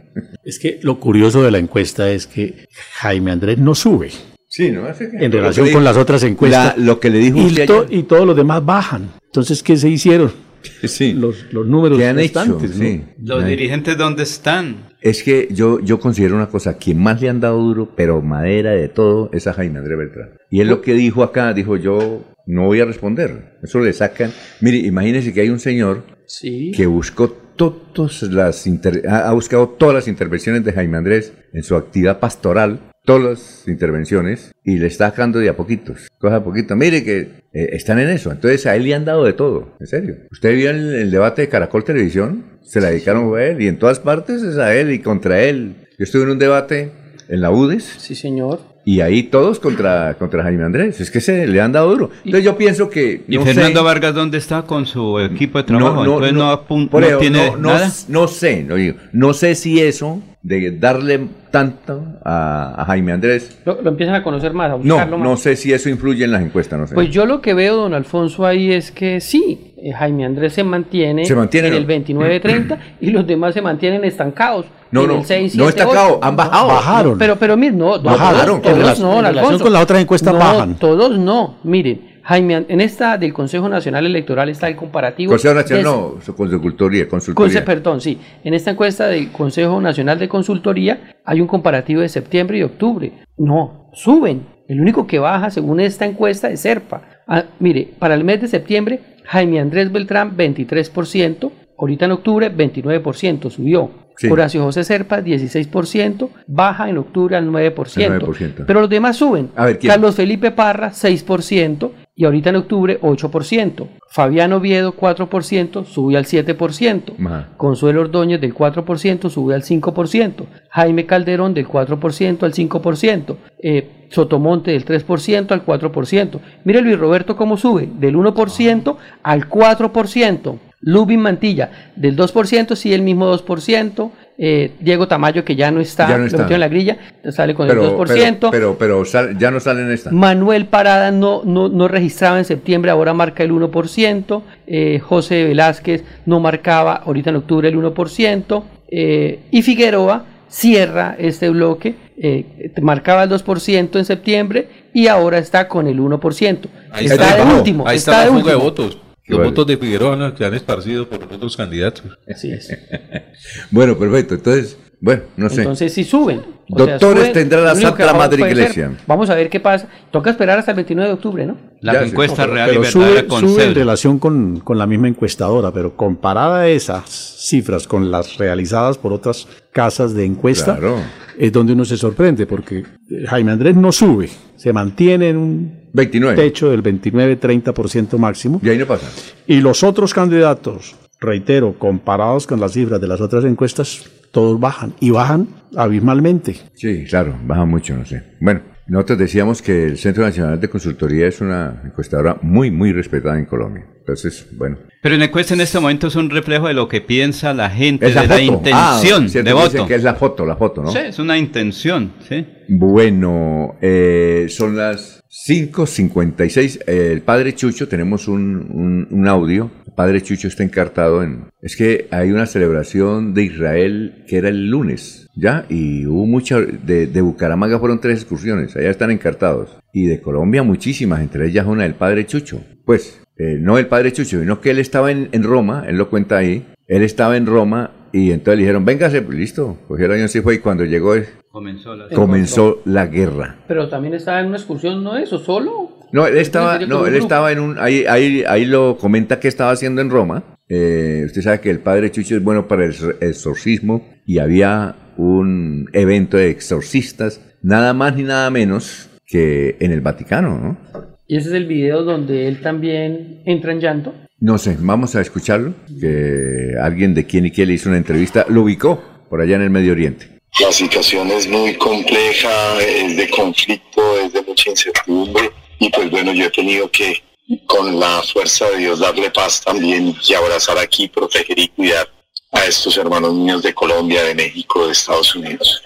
Es 0.45 0.61
que 0.61 0.78
lo 0.82 1.01
curioso 1.01 1.43
de 1.43 1.51
la 1.51 1.59
encuesta 1.59 2.09
es 2.12 2.28
que 2.28 2.66
Jaime 3.01 3.32
Andrés 3.32 3.59
no 3.59 3.74
sube. 3.74 4.11
Sí, 4.57 4.71
¿no? 4.71 4.89
Es 4.89 4.97
que- 4.97 5.11
En 5.25 5.31
relación 5.33 5.71
con 5.71 5.85
las 5.85 5.97
otras 5.97 6.23
encuestas. 6.25 6.77
La- 6.79 6.85
lo 6.85 6.99
que 7.01 7.11
le 7.11 7.19
dijo 7.19 7.39
y, 7.39 7.47
usted 7.47 7.67
to- 7.67 7.87
y 7.91 8.05
todos 8.05 8.27
los 8.27 8.37
demás 8.37 8.65
bajan. 8.65 9.11
Entonces, 9.27 9.63
¿qué 9.63 9.77
se 9.77 9.89
hicieron? 9.89 10.33
Sí. 10.83 11.13
Los, 11.13 11.47
los 11.53 11.65
números 11.67 11.97
¿Qué 11.99 12.07
han 12.09 12.19
hecho? 12.19 12.41
restantes, 12.41 12.77
¿no? 12.77 12.83
Sí. 12.85 13.05
¿Los 13.23 13.47
dirigentes 13.47 13.97
dónde 13.97 14.25
están? 14.25 14.89
Es 15.01 15.23
que 15.23 15.47
yo, 15.53 15.79
yo 15.81 16.01
considero 16.01 16.35
una 16.35 16.49
cosa, 16.49 16.77
quien 16.77 16.99
más 16.99 17.21
le 17.23 17.29
han 17.29 17.39
dado 17.41 17.59
duro, 17.61 17.93
pero 17.95 18.21
madera 18.21 18.73
de 18.73 18.89
todo, 18.89 19.31
es 19.33 19.47
a 19.47 19.53
Jaime 19.53 19.79
Andrés 19.79 19.97
Beltrán. 19.99 20.31
Y 20.51 20.61
él 20.61 20.69
lo 20.69 20.81
que 20.83 20.95
dijo 20.95 21.23
acá, 21.23 21.53
dijo 21.53 21.77
yo 21.77 22.25
no 22.47 22.65
voy 22.65 22.81
a 22.81 22.85
responder. 22.85 23.59
Eso 23.63 23.79
le 23.79 23.93
sacan. 23.93 24.33
Mire, 24.61 24.79
imagínese 24.79 25.33
que 25.33 25.43
hay 25.43 25.51
un 25.51 25.61
señor 25.61 26.03
Sí. 26.27 26.73
que 26.75 26.87
buscó 26.87 27.29
todas 27.31 28.23
las 28.23 28.67
inter- 28.67 29.03
ha 29.09 29.33
buscado 29.33 29.69
todas 29.69 29.95
las 29.95 30.09
intervenciones 30.09 30.65
de 30.65 30.73
Jaime 30.73 30.97
Andrés 30.99 31.33
en 31.53 31.63
su 31.63 31.77
actividad 31.77 32.19
pastoral, 32.19 32.81
todas 33.07 33.23
las 33.23 33.69
intervenciones, 33.69 34.53
y 34.63 34.79
le 34.79 34.87
está 34.89 35.09
sacando 35.09 35.39
de 35.39 35.49
a 35.49 35.57
poquitos, 35.57 36.09
cosa 36.19 36.37
a 36.37 36.45
poquito. 36.45 36.77
Mire 36.77 37.03
que 37.03 37.19
eh, 37.55 37.71
están 37.73 37.99
en 37.99 38.11
eso. 38.11 38.31
Entonces 38.31 38.67
a 38.67 38.77
él 38.77 38.85
le 38.85 38.95
han 38.95 39.07
dado 39.07 39.25
de 39.25 39.33
todo, 39.33 39.77
en 39.81 39.87
serio. 39.87 40.17
¿Usted 40.31 40.55
vio 40.55 40.69
el, 40.71 40.95
el 40.95 41.11
debate 41.11 41.43
de 41.43 41.49
Caracol 41.49 41.85
Televisión? 41.85 42.45
Se 42.63 42.81
la 42.81 42.91
dedicaron 42.91 43.35
a 43.39 43.43
él 43.43 43.63
y 43.63 43.69
en 43.69 43.79
todas 43.79 44.01
partes 44.01 44.43
es 44.43 44.59
a 44.59 44.75
él 44.75 44.93
y 44.93 44.99
contra 44.99 45.41
él. 45.43 45.77
Yo 45.99 46.03
estuve 46.05 46.25
en 46.25 46.31
un 46.31 46.39
debate 46.39 46.91
en 47.29 47.41
la 47.41 47.51
UDES. 47.51 47.85
Sí, 47.99 48.15
señor. 48.15 48.61
Y 48.85 49.01
ahí 49.01 49.25
todos 49.25 49.59
contra, 49.59 50.15
contra 50.17 50.45
Jaime 50.45 50.63
Andrés. 50.65 51.01
Es 51.01 51.11
que 51.11 51.21
se 51.21 51.47
le 51.49 51.61
han 51.61 51.73
dado 51.73 51.91
duro. 51.91 52.11
Entonces 52.25 52.45
yo 52.45 52.57
pienso 52.57 52.89
que... 52.89 53.23
¿Y 53.27 53.37
no 53.37 53.45
Fernando 53.45 53.81
sé- 53.81 53.85
Vargas 53.85 54.15
dónde 54.15 54.39
está 54.39 54.63
con 54.63 54.87
su 54.87 55.19
equipo 55.19 55.59
de 55.59 55.65
trabajo? 55.65 56.05
no, 56.05 56.13
Entonces 56.25 56.33
no, 56.35 56.89
por 56.89 57.03
no 57.03 57.19
tiene 57.19 57.51
no, 57.51 57.57
no- 57.57 57.69
nada. 57.73 57.91
no 58.09 58.29
sé, 58.29 58.63
no, 58.63 58.77
digo, 58.77 58.97
no 59.13 59.33
sé 59.35 59.57
si 59.57 59.81
eso 59.81 60.23
de 60.47 60.70
darle 60.78 61.26
tanto 61.51 62.05
a, 62.24 62.80
a 62.82 62.84
Jaime 62.84 63.12
Andrés, 63.12 63.59
Lo, 63.64 63.82
lo 63.82 63.90
empiezan 63.90 64.14
a 64.14 64.22
conocer 64.22 64.53
más, 64.53 64.66
a 64.70 64.76
no, 64.76 64.78
buscarlo 64.78 65.18
más. 65.18 65.28
no 65.28 65.36
sé 65.36 65.57
si 65.57 65.72
eso 65.72 65.88
influye 65.88 66.24
en 66.24 66.30
las 66.30 66.42
encuestas, 66.42 66.78
no 66.78 66.86
sé. 66.86 66.94
Pues 66.94 67.11
yo 67.11 67.26
lo 67.26 67.40
que 67.40 67.53
veo, 67.53 67.74
don 67.76 67.94
Alfonso, 67.94 68.47
ahí 68.47 68.72
es 68.72 68.92
que 68.92 69.20
sí, 69.20 69.74
eh, 69.76 69.92
Jaime 69.92 70.24
Andrés 70.24 70.53
se 70.53 70.62
mantiene, 70.62 71.24
Se 71.24 71.34
mantiene, 71.34 71.68
en 71.68 71.74
¿no? 71.74 71.78
el 71.80 71.86
29-30 72.05 72.78
y 73.01 73.11
los 73.11 73.26
demás 73.26 73.55
se 73.55 73.62
mantienen 73.62 74.05
estancados. 74.05 74.66
No, 74.92 75.03
en 75.03 75.09
no, 75.09 75.18
el 75.18 75.24
6, 75.24 75.57
no 75.57 75.64
7, 75.64 75.80
estancados, 75.80 76.12
8. 76.18 76.24
han 76.24 76.36
bajado. 76.36 76.68
Bajaron. 76.68 77.18
Pero, 77.18 77.36
pero 77.36 77.57
miren, 77.57 77.78
no, 77.78 77.97
no, 77.97 78.03
Bajaron. 78.03 78.36
todos, 78.38 78.57
En 78.57 78.62
todos 78.62 78.78
relación- 78.78 79.09
no, 79.09 79.12
en 79.18 79.24
relación 79.24 79.44
Alfonso. 79.44 79.64
con 79.64 79.72
la 79.72 79.80
otra 79.80 80.01
encuesta 80.01 80.32
No, 80.32 80.38
bajan. 80.38 80.74
Todos 80.76 81.18
no, 81.18 81.57
miren. 81.64 82.16
Jaime, 82.27 82.64
en 82.68 82.81
esta 82.81 83.16
del 83.18 83.33
Consejo 83.33 83.68
Nacional 83.68 84.05
Electoral 84.05 84.49
está 84.49 84.66
el 84.68 84.74
comparativo. 84.74 85.31
Consejo 85.31 85.55
Nacional, 85.55 85.85
de- 85.85 85.91
no, 85.91 86.14
su 86.20 86.35
consultoría, 86.35 87.09
consultoría. 87.09 87.61
Conse- 87.61 87.64
perdón, 87.64 88.01
sí. 88.01 88.18
En 88.43 88.53
esta 88.53 88.72
encuesta 88.72 89.07
del 89.07 89.31
Consejo 89.31 89.81
Nacional 89.81 90.18
de 90.18 90.29
Consultoría 90.29 91.14
hay 91.24 91.41
un 91.41 91.47
comparativo 91.47 92.01
de 92.01 92.09
septiembre 92.09 92.59
y 92.59 92.62
octubre. 92.64 93.12
No, 93.39 93.91
suben. 93.93 94.47
El 94.68 94.81
único 94.81 95.07
que 95.07 95.20
baja, 95.20 95.51
según 95.51 95.79
esta 95.79 96.05
encuesta, 96.05 96.51
es 96.51 96.61
SERPA. 96.61 97.03
Ah, 97.29 97.45
mire, 97.61 97.89
para 97.99 98.14
el 98.14 98.24
mes 98.24 98.41
de 98.41 98.49
septiembre, 98.49 98.99
Jaime 99.24 99.61
Andrés 99.61 99.93
Beltrán, 99.93 100.37
23%. 100.37 101.53
Ahorita 101.79 102.07
en 102.07 102.11
octubre, 102.12 102.51
29%, 102.51 103.51
subió. 103.51 103.91
Sí. 104.16 104.29
Horacio 104.29 104.62
José 104.64 104.83
Serpa, 104.83 105.20
16%, 105.20 106.31
baja 106.47 106.89
en 106.89 106.97
octubre 106.97 107.37
al 107.37 107.47
9%. 107.51 108.01
El 108.14 108.20
9%. 108.22 108.64
Pero 108.66 108.81
los 108.81 108.89
demás 108.89 109.16
suben. 109.16 109.51
A 109.55 109.66
ver, 109.66 109.79
¿quién? 109.79 109.93
Carlos 109.93 110.14
Felipe 110.16 110.51
Parra, 110.53 110.91
6%. 110.91 111.91
Y 112.17 112.25
ahorita 112.25 112.51
en 112.51 112.57
octubre 112.57 112.99
8%. 113.01 113.89
Fabián 114.09 114.55
Oviedo 114.55 114.97
4%, 114.97 115.85
sube 115.85 116.17
al 116.17 116.25
7%. 116.25 117.47
Consuelo 117.59 118.01
Ordóñez 118.01 118.41
del 118.41 118.55
4%, 118.55 119.29
sube 119.29 119.55
al 119.55 119.62
5%. 119.62 120.47
Jaime 120.71 121.05
Calderón 121.05 121.53
del 121.53 121.69
4% 121.69 122.43
al 122.43 122.55
5%. 122.55 123.37
Eh, 123.62 124.07
Sotomonte 124.09 124.71
del 124.71 124.87
3% 124.87 125.53
al 125.53 125.67
4%. 125.67 126.41
Mire 126.64 126.81
Luis 126.81 126.99
Roberto 126.99 127.37
cómo 127.37 127.59
sube, 127.59 127.89
del 127.99 128.17
1% 128.17 128.97
al 129.23 129.49
4%. 129.51 130.59
Lubin 130.81 131.21
Mantilla 131.21 131.93
del 131.97 132.17
2%, 132.17 132.77
sí, 132.77 132.95
el 132.95 133.03
mismo 133.03 133.31
2%. 133.37 134.11
Eh, 134.39 134.72
Diego 134.80 135.09
Tamayo, 135.09 135.45
que 135.45 135.57
ya 135.57 135.70
no 135.70 135.80
está, 135.80 136.09
Ya 136.09 136.18
no 136.18 136.26
está. 136.26 136.37
lo 136.37 136.43
metió 136.45 136.57
en 136.57 136.61
la 136.61 136.68
grilla, 136.68 136.99
sale 137.30 137.55
con 137.55 137.66
Pero, 137.68 137.84
el 137.84 137.91
2%. 137.91 138.51
pero, 138.51 138.51
pero, 138.51 138.76
pero 138.78 139.05
sal- 139.07 139.39
ya 139.39 139.51
no 139.51 139.61
sale 139.61 139.80
en 139.82 139.91
esta. 139.93 140.11
Manuel 140.11 140.66
Parada 140.66 141.11
no, 141.11 141.43
no, 141.45 141.68
no 141.70 141.89
registraba 141.89 142.39
en 142.39 142.45
septiembre, 142.45 142.91
ahora 142.91 143.14
marca 143.14 143.43
el 143.43 143.51
1%. 143.53 144.43
Eh, 144.66 144.99
José 144.99 145.45
Velázquez 145.45 146.05
no 146.26 146.41
marcaba 146.41 146.95
ahorita 146.97 147.30
en 147.30 147.37
octubre 147.37 147.68
el 147.68 147.76
1%. 147.76 148.62
Eh, 148.89 149.41
y 149.51 149.62
Figueroa 149.62 150.26
cierra 150.49 151.16
este 151.18 151.49
bloque, 151.49 151.95
eh, 152.18 152.70
marcaba 152.82 153.24
el 153.24 153.30
2% 153.30 153.99
en 153.99 154.05
septiembre 154.05 154.68
y 154.93 155.07
ahora 155.09 155.39
está 155.39 155.66
con 155.66 155.87
el 155.87 155.99
1%. 155.99 156.68
Ahí 156.93 157.07
está, 157.07 157.24
está, 157.30 157.45
de 157.45 157.55
último. 157.55 157.89
ahí 157.89 157.97
está, 157.97 158.12
está, 158.12 158.24
de 158.24 158.30
último. 158.30 158.59
votos. 158.59 158.99
Los 159.29 159.39
Vale. 159.39 159.51
votos 159.51 159.66
de 159.66 159.77
Figueroa 159.77 160.16
¿no? 160.16 160.35
que 160.35 160.45
han 160.45 160.55
esparcido 160.55 161.09
por 161.09 161.20
los 161.20 161.33
otros 161.33 161.57
candidatos. 161.57 162.05
Así 162.29 162.51
es. 162.53 162.68
Bueno, 163.70 163.99
perfecto. 163.99 164.35
Entonces, 164.35 164.79
bueno, 165.01 165.22
no 165.36 165.49
sé. 165.49 165.62
Entonces 165.62 165.92
sí 165.92 166.05
suben. 166.05 166.42
Doctores 166.68 167.32
tendrá 167.32 167.61
la 167.61 167.74
Santa 167.76 168.12
Madre 168.12 168.38
ser. 168.42 168.51
Iglesia. 168.51 168.90
Vamos 169.07 169.30
a 169.30 169.34
ver 169.36 169.49
qué 169.49 169.61
pasa. 169.61 169.86
Toca 170.11 170.30
esperar 170.30 170.59
hasta 170.59 170.72
el 170.72 170.76
29 170.76 171.09
de 171.09 171.14
octubre, 171.14 171.47
¿no? 171.47 171.57
La 171.80 171.92
Ya, 171.92 172.03
encuesta 172.03 172.42
pero- 172.42 172.55
real 172.55 172.70
y 172.70 172.78
pero 172.78 172.82
verdadera 172.82 173.20
sube, 173.20 173.26
con 173.28 173.40
sube 173.49 173.64
en 173.64 173.74
relación 173.74 174.18
con, 174.18 174.59
con 174.61 174.76
la 174.78 174.86
misma 174.86 175.07
encuestadora, 175.07 175.70
pero 175.70 175.97
comparada 175.97 176.61
a 176.62 176.68
esas 176.68 177.09
cifras 177.09 177.86
con 177.86 178.11
las 178.11 178.36
realizadas 178.38 178.99
por 178.99 179.12
otras 179.12 179.47
casas 179.72 180.12
de 180.14 180.24
encuesta, 180.24 180.76
Claro. 180.76 180.97
es 181.38 181.53
donde 181.53 181.74
uno 181.74 181.84
se 181.84 181.97
sorprende, 181.97 182.47
porque 182.47 182.78
eh, 182.78 182.84
Jaime 183.28 183.53
Andrés 183.53 183.76
no 183.76 183.92
sube, 183.92 184.28
se 184.57 184.72
mantiene 184.72 185.28
en 185.28 185.36
un 185.36 185.80
29. 185.92 186.34
techo 186.42 186.70
del 186.70 186.82
29-30% 186.82 188.18
máximo. 188.18 188.61
Y 188.62 188.68
ahí 188.70 188.78
no 188.78 188.86
pasa. 188.86 189.07
Y 189.47 189.61
los 189.61 189.84
otros 189.84 190.12
candidatos, 190.12 190.97
reitero, 191.27 191.79
comparados 191.79 192.47
con 192.47 192.59
las 192.61 192.72
cifras 192.72 193.01
de 193.01 193.09
las 193.09 193.20
otras 193.20 193.45
encuestas, 193.45 194.09
todos 194.31 194.59
bajan 194.59 194.95
y 195.01 195.11
bajan 195.11 195.49
abismalmente. 195.77 196.57
Sí, 196.74 197.05
claro, 197.09 197.35
baja 197.45 197.64
mucho, 197.64 197.95
no 197.97 198.05
sé. 198.07 198.22
Bueno, 198.41 198.61
nosotros 198.87 199.18
decíamos 199.18 199.62
que 199.62 199.85
el 199.85 199.99
Centro 199.99 200.24
Nacional 200.24 200.61
de 200.61 200.68
Consultoría 200.70 201.27
es 201.27 201.41
una 201.41 201.83
encuestadora 201.85 202.39
muy, 202.43 202.70
muy 202.70 202.93
respetada 202.93 203.39
en 203.39 203.47
Colombia. 203.47 203.85
Entonces, 203.99 204.47
bueno. 204.57 204.79
Pero 205.03 205.16
la 205.16 205.24
encuesta 205.24 205.55
en 205.55 205.61
este 205.61 205.81
momento 205.81 206.07
es 206.07 206.14
un 206.14 206.31
reflejo 206.31 206.68
de 206.68 206.74
lo 206.74 206.87
que 206.89 207.01
piensa 207.01 207.53
la 207.55 207.68
gente, 207.70 208.07
Es 208.07 208.14
la 208.14 208.22
de 208.22 208.29
la 208.29 208.35
foto. 208.37 208.43
intención 208.59 209.24
Ah, 209.24 209.29
de 209.33 209.43
dicen 209.43 209.55
voto. 209.55 209.87
que 209.87 209.95
es 209.97 210.03
la 210.05 210.14
foto, 210.14 210.47
la 210.47 210.57
foto, 210.57 210.83
¿no? 210.83 210.91
Sí, 210.93 210.99
es 210.99 211.18
una 211.18 211.37
intención, 211.37 212.12
sí. 212.29 212.47
Bueno, 212.68 213.77
eh, 213.81 214.47
son 214.49 214.77
las 214.77 215.16
5.56. 215.47 216.80
Eh, 216.87 217.11
el 217.12 217.20
padre 217.22 217.55
Chucho, 217.55 217.89
tenemos 217.89 218.26
un, 218.26 219.07
un- 219.11 219.28
audio. 219.28 219.70
El 219.87 219.93
padre 219.93 220.20
Chucho 220.22 220.49
está 220.49 220.62
encartado 220.62 221.22
en... 221.22 221.45
Es 221.61 221.76
que 221.76 222.09
hay 222.11 222.30
una 222.32 222.47
celebración 222.47 223.34
de 223.34 223.43
Israel 223.45 224.24
que 224.28 224.37
era 224.39 224.49
el 224.49 224.68
lunes, 224.70 225.28
¿ya? 225.37 225.66
Y 225.68 226.07
hubo 226.07 226.26
mucha... 226.26 226.61
De, 226.61 227.07
de 227.07 227.20
Bucaramanga 227.20 227.78
fueron 227.78 228.01
tres 228.01 228.20
excursiones, 228.20 228.76
allá 228.76 228.91
están 228.91 229.11
encartados. 229.11 229.76
Y 229.93 230.07
de 230.07 230.20
Colombia 230.20 230.62
muchísimas, 230.62 231.20
entre 231.20 231.47
ellas 231.49 231.66
una 231.66 231.82
del 231.84 231.95
padre 231.95 232.26
Chucho. 232.26 232.62
Pues, 232.84 233.20
eh, 233.37 233.57
no 233.61 233.78
el 233.78 233.87
padre 233.87 234.12
Chucho, 234.12 234.41
sino 234.41 234.61
que 234.61 234.70
él 234.70 234.78
estaba 234.78 235.11
en, 235.11 235.28
en 235.32 235.43
Roma, 235.43 235.84
él 235.87 235.97
lo 235.97 236.09
cuenta 236.09 236.37
ahí. 236.39 236.66
Él 236.89 237.03
estaba 237.03 237.37
en 237.37 237.47
Roma 237.47 238.09
y 238.12 238.30
entonces 238.30 238.57
le 238.59 238.62
dijeron, 238.62 238.84
véngase, 238.84 239.22
pues, 239.22 239.37
listo. 239.37 239.78
Cogieron 239.89 240.18
y 240.18 240.22
así 240.22 240.41
fue 240.41 240.55
y 240.57 240.59
cuando 240.59 240.84
llegó... 240.84 241.14
Comenzó 241.57 241.97
la... 241.97 242.09
comenzó 242.11 242.83
la 242.85 243.07
guerra. 243.07 243.57
Pero 243.67 243.89
también 243.89 244.13
estaba 244.13 244.41
en 244.41 244.49
una 244.49 244.59
excursión, 244.59 245.03
¿no 245.03 245.17
eso? 245.17 245.39
¿Solo? 245.39 245.97
No, 246.13 246.27
él 246.27 246.37
estaba, 246.37 246.79
no, 246.81 247.07
él 247.07 247.17
estaba 247.17 247.51
en 247.51 247.61
un, 247.61 247.79
ahí, 247.79 248.05
ahí, 248.07 248.45
ahí 248.47 248.67
lo 248.67 248.99
comenta 248.99 249.41
que 249.41 249.49
estaba 249.49 249.71
haciendo 249.71 250.03
en 250.03 250.11
Roma. 250.11 250.45
Eh, 250.69 251.23
usted 251.25 251.41
sabe 251.41 251.61
que 251.61 251.71
el 251.71 251.79
padre 251.79 252.11
Chucho 252.11 252.37
es 252.37 252.45
bueno 252.45 252.69
para 252.69 252.85
el 252.85 252.93
exor- 252.93 253.17
exorcismo 253.23 254.07
y 254.27 254.37
había 254.39 254.97
un 255.17 255.89
evento 255.95 256.37
de 256.37 256.51
exorcistas, 256.51 257.41
nada 257.63 257.95
más 257.95 258.15
ni 258.17 258.25
nada 258.25 258.51
menos 258.51 259.09
que 259.27 259.79
en 259.81 259.93
el 259.93 260.03
Vaticano, 260.03 260.59
¿no? 260.61 260.79
Y 261.27 261.39
ese 261.39 261.49
es 261.49 261.55
el 261.55 261.65
video 261.65 262.03
donde 262.03 262.49
él 262.49 262.61
también 262.61 263.41
entra 263.47 263.73
en 263.73 263.81
llanto. 263.81 264.13
No 264.41 264.59
sé, 264.59 264.77
vamos 264.79 265.17
a 265.17 265.23
escucharlo, 265.23 265.73
que 265.99 266.75
alguien 266.83 267.15
de 267.15 267.25
quien 267.25 267.47
y 267.47 267.51
quién 267.51 267.69
le 267.69 267.75
hizo 267.75 267.89
una 267.89 267.97
entrevista, 267.97 268.45
lo 268.51 268.61
ubicó 268.61 269.03
por 269.31 269.41
allá 269.41 269.57
en 269.57 269.63
el 269.63 269.71
Medio 269.71 269.93
Oriente. 269.93 270.36
La 270.61 270.73
situación 270.73 271.31
es 271.31 271.47
muy 271.47 271.77
compleja, 271.77 272.81
es 272.81 273.17
de 273.17 273.29
conflicto, 273.29 274.19
es 274.21 274.33
de 274.33 274.43
mucha 274.43 274.71
incertidumbre 274.71 275.51
y 275.79 275.91
pues 275.91 276.11
bueno, 276.11 276.33
yo 276.33 276.47
he 276.47 276.51
tenido 276.51 276.91
que 276.91 277.23
con 277.67 278.01
la 278.01 278.23
fuerza 278.23 278.69
de 278.71 278.79
Dios 278.79 279.01
darle 279.01 279.31
paz 279.31 279.63
también 279.63 280.17
y 280.27 280.35
abrazar 280.35 280.79
aquí, 280.79 281.09
proteger 281.09 281.59
y 281.59 281.69
cuidar 281.69 282.11
a 282.53 282.65
estos 282.65 282.97
hermanos 282.97 283.35
míos 283.35 283.63
de 283.63 283.75
Colombia, 283.75 284.23
de 284.25 284.35
México, 284.35 284.87
de 284.87 284.93
Estados 284.93 285.35
Unidos. 285.35 285.83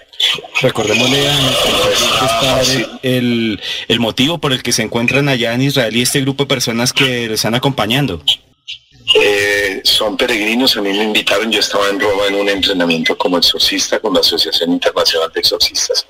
Recordémosle 0.61 1.27
a 1.27 1.41
nuestros 1.41 2.89
el, 3.01 3.59
el 3.87 3.99
motivo 3.99 4.37
por 4.37 4.53
el 4.53 4.63
que 4.63 4.71
se 4.71 4.83
encuentran 4.83 5.27
allá 5.27 5.53
en 5.53 5.63
Israel 5.63 5.95
y 5.95 6.01
este 6.01 6.21
grupo 6.21 6.43
de 6.43 6.47
personas 6.47 6.93
que 6.93 7.27
les 7.27 7.31
están 7.31 7.55
acompañando. 7.55 8.21
Eh, 9.15 9.81
son 9.83 10.17
peregrinos, 10.17 10.77
a 10.77 10.81
mí 10.81 10.89
me 10.89 11.03
invitaron, 11.03 11.51
yo 11.51 11.59
estaba 11.59 11.89
en 11.89 11.99
Roma 11.99 12.27
en 12.27 12.35
un 12.35 12.49
entrenamiento 12.49 13.17
como 13.17 13.37
exorcista 13.37 13.99
con 13.99 14.13
la 14.13 14.21
Asociación 14.21 14.71
Internacional 14.71 15.31
de 15.33 15.39
Exorcistas. 15.39 16.05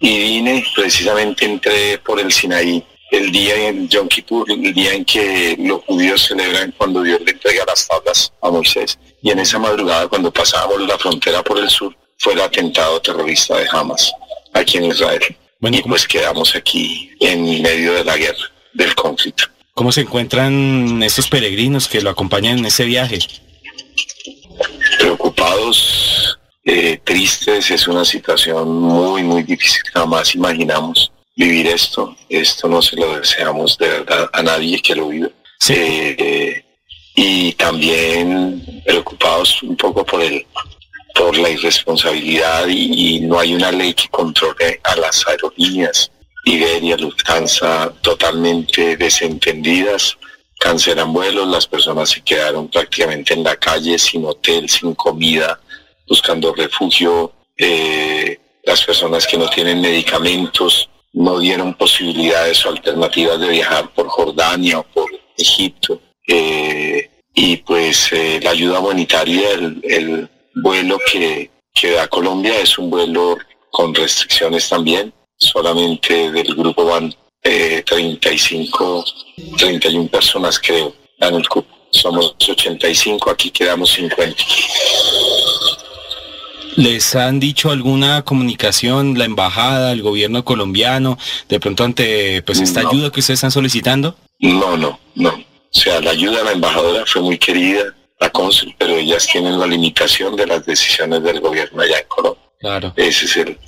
Y 0.00 0.18
vine, 0.18 0.64
precisamente 0.74 1.44
entré 1.44 1.98
por 1.98 2.20
el 2.20 2.32
Sinaí 2.32 2.84
el 3.10 3.30
día 3.30 3.68
en 3.68 3.88
Yom 3.88 4.08
Kippur, 4.08 4.50
el 4.50 4.74
día 4.74 4.92
en 4.92 5.04
que 5.04 5.56
los 5.58 5.84
judíos 5.84 6.22
celebran 6.22 6.74
cuando 6.76 7.02
Dios 7.02 7.20
le 7.24 7.32
entrega 7.32 7.64
las 7.66 7.86
tablas 7.86 8.32
a 8.42 8.50
Moisés. 8.50 8.98
Y 9.22 9.30
en 9.30 9.38
esa 9.38 9.58
madrugada 9.58 10.08
cuando 10.08 10.32
pasábamos 10.32 10.80
la 10.82 10.98
frontera 10.98 11.42
por 11.42 11.58
el 11.58 11.70
sur 11.70 11.96
fue 12.18 12.32
el 12.32 12.40
atentado 12.40 13.00
terrorista 13.00 13.56
de 13.56 13.66
Hamas 13.70 14.12
aquí 14.52 14.78
en 14.78 14.86
Israel. 14.86 15.36
Y 15.60 15.82
pues 15.82 16.06
quedamos 16.06 16.54
aquí 16.54 17.10
en 17.20 17.62
medio 17.62 17.94
de 17.94 18.04
la 18.04 18.16
guerra, 18.16 18.50
del 18.74 18.94
conflicto. 18.94 19.44
¿Cómo 19.74 19.90
se 19.90 20.02
encuentran 20.02 21.02
estos 21.02 21.28
peregrinos 21.28 21.88
que 21.88 22.00
lo 22.00 22.10
acompañan 22.10 22.58
en 22.58 22.66
ese 22.66 22.84
viaje? 22.84 23.18
preocupados, 24.98 26.38
eh, 26.64 26.98
tristes, 27.04 27.70
es 27.70 27.88
una 27.88 28.04
situación 28.04 28.80
muy, 28.80 29.22
muy 29.22 29.42
difícil, 29.42 29.82
jamás 29.92 30.34
imaginamos 30.34 31.12
vivir 31.36 31.66
esto, 31.66 32.16
esto 32.28 32.68
no 32.68 32.80
se 32.80 32.96
lo 32.96 33.18
deseamos 33.18 33.76
de 33.76 33.88
verdad 33.88 34.30
a 34.32 34.42
nadie 34.42 34.80
que 34.80 34.94
lo 34.94 35.08
vive. 35.08 35.30
Eh, 35.68 36.62
y 37.16 37.52
también 37.52 38.82
preocupados 38.84 39.62
un 39.62 39.76
poco 39.76 40.04
por 40.04 40.22
el 40.22 40.46
por 41.14 41.36
la 41.38 41.48
irresponsabilidad 41.48 42.66
y, 42.66 43.16
y 43.16 43.20
no 43.20 43.38
hay 43.38 43.54
una 43.54 43.70
ley 43.70 43.94
que 43.94 44.08
controle 44.08 44.80
a 44.82 44.96
las 44.96 45.24
aerolíneas. 45.28 46.10
Iberia, 46.44 46.96
Lufthansa, 46.96 47.92
totalmente 48.00 48.96
desentendidas, 48.96 50.16
cancelan 50.60 51.12
vuelos, 51.12 51.48
las 51.48 51.66
personas 51.66 52.10
se 52.10 52.22
quedaron 52.22 52.68
prácticamente 52.68 53.34
en 53.34 53.44
la 53.44 53.56
calle, 53.56 53.98
sin 53.98 54.24
hotel, 54.24 54.68
sin 54.68 54.94
comida, 54.94 55.60
buscando 56.08 56.54
refugio, 56.54 57.32
eh, 57.56 58.38
las 58.64 58.84
personas 58.84 59.26
que 59.26 59.38
no 59.38 59.48
tienen 59.48 59.80
medicamentos 59.80 60.88
no 61.12 61.38
dieron 61.38 61.74
posibilidades 61.74 62.64
o 62.66 62.70
alternativas 62.70 63.38
de 63.40 63.48
viajar 63.48 63.92
por 63.94 64.08
Jordania 64.08 64.80
o 64.80 64.82
por 64.82 65.10
Egipto. 65.36 66.00
Eh, 66.26 67.10
y 67.34 67.56
pues 67.58 68.12
eh, 68.12 68.40
la 68.42 68.50
ayuda 68.50 68.80
humanitaria, 68.80 69.50
el, 69.52 69.80
el 69.84 70.28
vuelo 70.56 70.98
que, 71.10 71.50
que 71.72 71.92
da 71.92 72.08
Colombia 72.08 72.58
es 72.58 72.78
un 72.78 72.90
vuelo 72.90 73.36
con 73.70 73.94
restricciones 73.94 74.68
también. 74.68 75.12
Solamente 75.38 76.30
del 76.32 76.54
grupo 76.54 76.84
van 76.86 77.14
eh, 77.42 77.82
35, 77.86 79.04
31 79.58 80.08
personas 80.08 80.58
creo 80.58 80.94
en 81.18 81.34
el 81.34 81.48
cupo. 81.48 81.68
Somos 81.90 82.34
85, 82.48 83.30
aquí 83.30 83.50
quedamos 83.50 83.90
50. 83.92 84.42
¿Les 86.76 87.14
han 87.14 87.38
dicho 87.38 87.70
alguna 87.70 88.22
comunicación, 88.22 89.16
la 89.16 89.24
embajada, 89.26 89.92
el 89.92 90.02
gobierno 90.02 90.44
colombiano, 90.44 91.18
de 91.48 91.60
pronto 91.60 91.84
ante 91.84 92.42
pues 92.42 92.60
esta 92.60 92.82
No. 92.82 92.90
ayuda 92.90 93.10
que 93.12 93.20
ustedes 93.20 93.38
están 93.38 93.52
solicitando? 93.52 94.16
No, 94.40 94.76
no, 94.76 94.98
no. 95.14 95.30
O 95.30 95.78
sea, 95.78 96.00
la 96.00 96.10
ayuda 96.10 96.40
a 96.40 96.44
la 96.44 96.52
embajadora 96.52 97.04
fue 97.06 97.22
muy 97.22 97.38
querida, 97.38 97.94
la 98.18 98.30
cónsul, 98.30 98.74
pero 98.76 98.96
ellas 98.96 99.26
tienen 99.26 99.58
la 99.58 99.66
limitación 99.68 100.34
de 100.34 100.46
las 100.48 100.66
decisiones 100.66 101.22
del 101.22 101.40
gobierno 101.40 101.80
allá 101.80 101.98
en 101.98 102.06
Colombia. 102.08 102.42
Claro. 102.58 102.92
Ese 102.96 103.26
es 103.26 103.36
el 103.36 103.58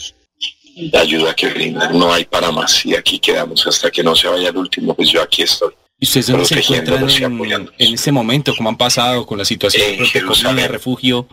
la 0.76 1.00
ayuda 1.00 1.34
que 1.34 1.48
brindan. 1.48 1.98
No 1.98 2.12
hay 2.12 2.24
para 2.24 2.52
más 2.52 2.84
y 2.84 2.94
aquí 2.94 3.18
quedamos 3.18 3.66
hasta 3.66 3.90
que 3.90 4.02
no 4.02 4.14
se 4.14 4.28
vaya 4.28 4.50
el 4.50 4.56
último, 4.56 4.94
pues 4.94 5.10
yo 5.10 5.22
aquí 5.22 5.42
estoy. 5.42 5.72
¿Y 5.98 6.04
ustedes 6.04 6.26
dónde 6.26 6.44
se 6.44 6.58
encuentran 6.58 7.02
en, 7.02 7.70
en, 7.78 7.94
este 7.94 8.12
momento? 8.12 8.54
¿Cómo 8.54 8.68
han 8.68 8.76
pasado 8.76 9.24
con 9.24 9.38
la 9.38 9.46
situación 9.46 9.94
en 9.94 10.04
Jerusalén, 10.04 10.56
de 10.56 10.68
refugio? 10.68 11.26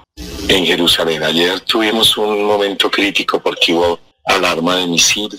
En 0.47 0.65
Jerusalén. 0.65 1.21
Ayer 1.21 1.59
tuvimos 1.59 2.15
un 2.17 2.45
momento 2.45 2.89
crítico 2.89 3.41
porque 3.41 3.73
hubo 3.73 3.99
alarma 4.23 4.77
de 4.77 4.87
misil 4.87 5.37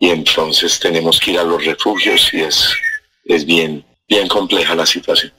y 0.00 0.08
entonces 0.08 0.80
tenemos 0.80 1.20
que 1.20 1.32
ir 1.32 1.38
a 1.38 1.44
los 1.44 1.62
refugios 1.62 2.32
y 2.32 2.40
es, 2.40 2.72
es 3.26 3.44
bien, 3.44 3.84
bien 4.08 4.26
compleja 4.28 4.74
la 4.74 4.86
situación. 4.86 5.30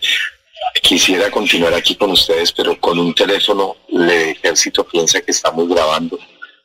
Quisiera 0.83 1.31
continuar 1.31 1.73
aquí 1.73 1.95
con 1.95 2.11
ustedes, 2.11 2.51
pero 2.51 2.79
con 2.79 2.99
un 2.99 3.15
teléfono 3.15 3.75
el 3.91 4.07
ejército 4.07 4.83
piensa 4.83 5.19
que 5.19 5.31
estamos 5.31 5.67
grabando. 5.67 6.19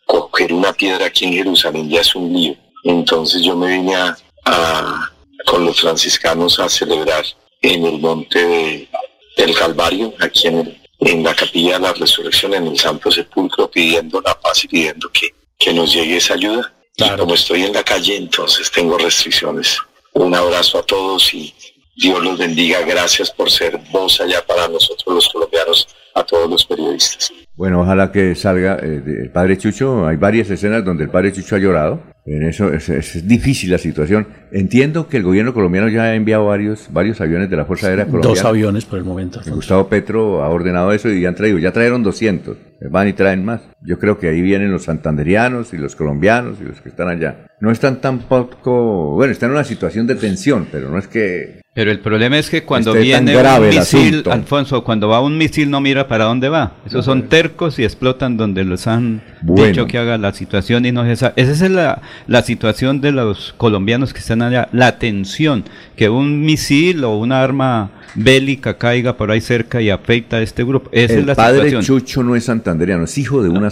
Coger 0.06 0.52
una 0.52 0.72
piedra 0.72 1.06
aquí 1.06 1.24
en 1.24 1.32
Jerusalén 1.32 1.88
ya 1.88 2.00
es 2.00 2.14
un 2.14 2.32
lío. 2.32 2.56
Entonces 2.84 3.42
yo 3.42 3.56
me 3.56 3.68
vine 3.78 3.94
a 3.94 5.10
con 5.44 5.64
los 5.64 5.80
franciscanos 5.80 6.58
a 6.58 6.68
celebrar 6.68 7.24
en 7.60 7.84
el 7.86 7.98
monte 7.98 8.88
del 9.36 9.54
Calvario, 9.54 10.14
aquí 10.20 10.48
en, 10.48 10.78
en 11.00 11.22
la 11.22 11.34
capilla 11.34 11.74
de 11.74 11.80
la 11.80 11.92
resurrección, 11.92 12.54
en 12.54 12.66
el 12.68 12.78
Santo 12.78 13.10
Sepulcro, 13.10 13.70
pidiendo 13.70 14.20
la 14.20 14.38
paz 14.38 14.64
y 14.64 14.68
pidiendo 14.68 15.10
que, 15.10 15.28
que 15.58 15.72
nos 15.72 15.92
llegue 15.92 16.16
esa 16.16 16.34
ayuda. 16.34 16.72
Y 16.96 17.08
como 17.16 17.34
estoy 17.34 17.64
en 17.64 17.72
la 17.72 17.82
calle, 17.82 18.16
entonces 18.16 18.70
tengo 18.70 18.96
restricciones. 18.96 19.78
Un 20.12 20.34
abrazo 20.34 20.78
a 20.78 20.82
todos 20.82 21.34
y 21.34 21.52
Dios 21.96 22.22
los 22.22 22.38
bendiga. 22.38 22.78
Gracias 22.86 23.30
por 23.30 23.50
ser 23.50 23.78
voz 23.92 24.20
allá 24.20 24.44
para 24.46 24.68
nosotros 24.68 25.14
los 25.14 25.28
colombianos, 25.28 25.88
a 26.14 26.24
todos 26.24 26.48
los 26.48 26.64
periodistas. 26.64 27.32
Bueno, 27.56 27.82
ojalá 27.82 28.10
que 28.10 28.34
salga 28.34 28.78
eh, 28.82 29.02
el 29.06 29.30
padre 29.30 29.56
Chucho. 29.56 30.06
Hay 30.06 30.16
varias 30.16 30.50
escenas 30.50 30.84
donde 30.84 31.04
el 31.04 31.10
padre 31.10 31.32
Chucho 31.32 31.54
ha 31.56 31.58
llorado. 31.58 32.02
En 32.26 32.42
eso 32.42 32.72
es, 32.72 33.28
difícil 33.28 33.70
la 33.70 33.78
situación. 33.78 34.26
Entiendo 34.50 35.08
que 35.08 35.18
el 35.18 35.22
gobierno 35.22 35.52
colombiano 35.52 35.88
ya 35.88 36.04
ha 36.04 36.14
enviado 36.14 36.46
varios, 36.46 36.86
varios 36.90 37.20
aviones 37.20 37.50
de 37.50 37.56
la 37.56 37.66
Fuerza 37.66 37.88
Aérea 37.88 38.06
Colombiana. 38.06 38.34
Dos 38.34 38.44
aviones 38.44 38.86
por 38.86 38.98
el 38.98 39.04
momento. 39.04 39.40
Gustavo 39.46 39.88
Petro 39.88 40.42
ha 40.42 40.48
ordenado 40.48 40.90
eso 40.92 41.10
y 41.10 41.20
ya 41.20 41.28
han 41.28 41.34
traído, 41.34 41.58
ya 41.58 41.72
trajeron 41.72 42.02
200. 42.02 42.56
Van 42.90 43.08
y 43.08 43.12
traen 43.12 43.44
más. 43.44 43.60
Yo 43.82 43.98
creo 43.98 44.18
que 44.18 44.28
ahí 44.28 44.40
vienen 44.40 44.72
los 44.72 44.84
santanderianos 44.84 45.74
y 45.74 45.76
los 45.76 45.94
colombianos 45.94 46.58
y 46.60 46.64
los 46.64 46.80
que 46.80 46.88
están 46.88 47.08
allá. 47.08 47.46
No 47.60 47.70
están 47.70 48.00
tampoco, 48.00 49.14
bueno, 49.14 49.30
están 49.30 49.50
en 49.50 49.56
una 49.56 49.64
situación 49.64 50.06
de 50.06 50.14
tensión, 50.14 50.66
pero 50.72 50.88
no 50.88 50.98
es 50.98 51.06
que 51.08 51.63
pero 51.74 51.90
el 51.90 51.98
problema 51.98 52.38
es 52.38 52.50
que 52.50 52.62
cuando 52.62 52.92
viene 52.92 53.36
un 53.36 53.68
misil, 53.68 54.22
Alfonso, 54.30 54.84
cuando 54.84 55.08
va 55.08 55.20
un 55.20 55.36
misil 55.36 55.68
no 55.68 55.80
mira 55.80 56.06
para 56.06 56.24
dónde 56.24 56.48
va. 56.48 56.74
Esos 56.86 57.04
son 57.04 57.28
tercos 57.28 57.80
y 57.80 57.84
explotan 57.84 58.36
donde 58.36 58.62
los 58.62 58.86
han 58.86 59.22
dicho 59.42 59.86
que 59.86 59.98
haga 59.98 60.16
la 60.16 60.32
situación 60.32 60.86
y 60.86 60.92
no 60.92 61.04
es 61.04 61.18
esa. 61.18 61.32
Esa 61.34 61.50
es 61.50 61.70
la, 61.72 62.00
la 62.28 62.42
situación 62.42 63.00
de 63.00 63.10
los 63.10 63.54
colombianos 63.56 64.12
que 64.12 64.20
están 64.20 64.42
allá. 64.42 64.68
La 64.70 65.00
tensión, 65.00 65.64
que 65.96 66.08
un 66.08 66.42
misil 66.42 67.02
o 67.02 67.18
una 67.18 67.42
arma 67.42 67.90
bélica 68.14 68.78
caiga 68.78 69.16
por 69.16 69.32
ahí 69.32 69.40
cerca 69.40 69.82
y 69.82 69.90
afecta 69.90 70.36
a 70.36 70.42
este 70.42 70.62
grupo. 70.62 70.90
Esa 70.92 71.14
el 71.14 71.20
es 71.20 71.26
la 71.26 71.34
padre 71.34 71.80
Chucho 71.80 72.22
no 72.22 72.36
es 72.36 72.44
santanderiano, 72.44 73.02
es 73.02 73.18
hijo 73.18 73.42
de 73.42 73.48
una 73.48 73.68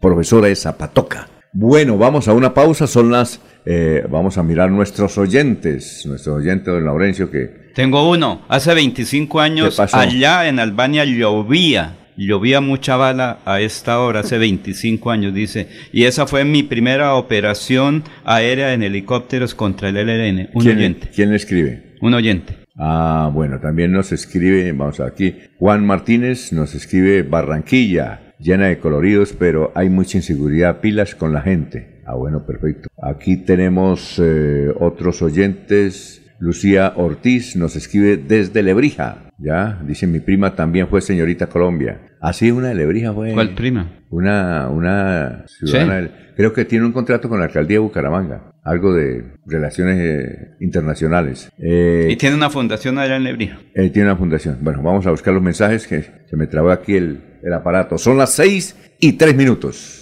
profesora 0.00 0.46
de 0.46 0.54
Zapatoca. 0.54 1.28
Bueno, 1.52 1.98
vamos 1.98 2.28
a 2.28 2.32
una 2.32 2.54
pausa, 2.54 2.86
son 2.86 3.10
las 3.10 3.40
eh, 3.64 4.04
vamos 4.10 4.38
a 4.38 4.42
mirar 4.42 4.70
nuestros 4.70 5.16
oyentes, 5.18 6.04
nuestros 6.06 6.36
oyentes, 6.36 6.66
don 6.66 6.84
Laurencio, 6.84 7.30
que... 7.30 7.62
Tengo 7.74 8.10
uno, 8.10 8.42
hace 8.48 8.74
25 8.74 9.40
años 9.40 9.80
allá 9.80 10.48
en 10.48 10.58
Albania 10.58 11.04
llovía, 11.04 11.96
llovía 12.16 12.60
mucha 12.60 12.96
bala 12.96 13.38
a 13.44 13.60
esta 13.60 14.00
hora, 14.00 14.20
hace 14.20 14.36
25 14.36 15.10
años, 15.10 15.32
dice, 15.32 15.68
y 15.92 16.04
esa 16.04 16.26
fue 16.26 16.44
mi 16.44 16.62
primera 16.62 17.14
operación 17.14 18.04
aérea 18.24 18.74
en 18.74 18.82
helicópteros 18.82 19.54
contra 19.54 19.88
el 19.88 19.96
LN, 19.96 20.50
un 20.54 20.68
oyente. 20.68 21.08
¿Quién 21.14 21.30
le 21.30 21.36
escribe? 21.36 21.94
Un 22.00 22.14
oyente. 22.14 22.56
Ah, 22.76 23.30
bueno, 23.32 23.60
también 23.60 23.92
nos 23.92 24.12
escribe, 24.12 24.72
vamos 24.72 25.00
aquí, 25.00 25.36
Juan 25.58 25.86
Martínez 25.86 26.52
nos 26.52 26.74
escribe 26.74 27.22
Barranquilla, 27.22 28.34
llena 28.38 28.66
de 28.66 28.78
coloridos, 28.78 29.34
pero 29.38 29.72
hay 29.74 29.88
mucha 29.88 30.18
inseguridad, 30.18 30.80
pilas 30.80 31.14
con 31.14 31.32
la 31.32 31.42
gente. 31.42 31.91
Ah, 32.12 32.16
bueno, 32.16 32.44
perfecto. 32.44 32.90
Aquí 33.00 33.38
tenemos 33.38 34.20
eh, 34.22 34.68
otros 34.78 35.22
oyentes. 35.22 36.22
Lucía 36.40 36.92
Ortiz 36.96 37.56
nos 37.56 37.74
escribe 37.74 38.18
desde 38.18 38.62
Lebrija. 38.62 39.30
Ya, 39.38 39.80
dice 39.86 40.06
mi 40.06 40.20
prima 40.20 40.54
también 40.54 40.88
fue 40.88 41.00
señorita 41.00 41.46
Colombia. 41.46 42.10
Así 42.20 42.50
ah, 42.50 42.54
una 42.54 42.68
de 42.68 42.74
Lebrija 42.74 43.14
fue. 43.14 43.32
¿Cuál 43.32 43.54
prima? 43.54 44.02
Una, 44.10 44.68
una 44.68 45.44
ciudadana. 45.46 46.10
Creo 46.36 46.52
que 46.52 46.66
tiene 46.66 46.84
un 46.84 46.92
contrato 46.92 47.30
con 47.30 47.38
la 47.38 47.46
alcaldía 47.46 47.76
de 47.76 47.80
Bucaramanga. 47.80 48.52
Algo 48.62 48.92
de 48.92 49.24
relaciones 49.46 49.98
eh, 50.00 50.50
internacionales. 50.60 51.50
Eh, 51.58 52.08
y 52.10 52.16
tiene 52.16 52.36
una 52.36 52.50
fundación 52.50 52.98
allá 52.98 53.16
en 53.16 53.24
Lebrija. 53.24 53.58
tiene 53.74 54.04
una 54.04 54.16
fundación. 54.16 54.58
Bueno, 54.60 54.82
vamos 54.82 55.06
a 55.06 55.10
buscar 55.10 55.32
los 55.32 55.42
mensajes 55.42 55.86
que 55.86 56.02
se 56.28 56.36
me 56.36 56.46
trabó 56.46 56.72
aquí 56.72 56.94
el, 56.94 57.38
el 57.42 57.52
aparato. 57.54 57.96
Son 57.96 58.18
las 58.18 58.34
seis 58.34 58.76
y 59.00 59.14
tres 59.14 59.34
minutos. 59.34 60.01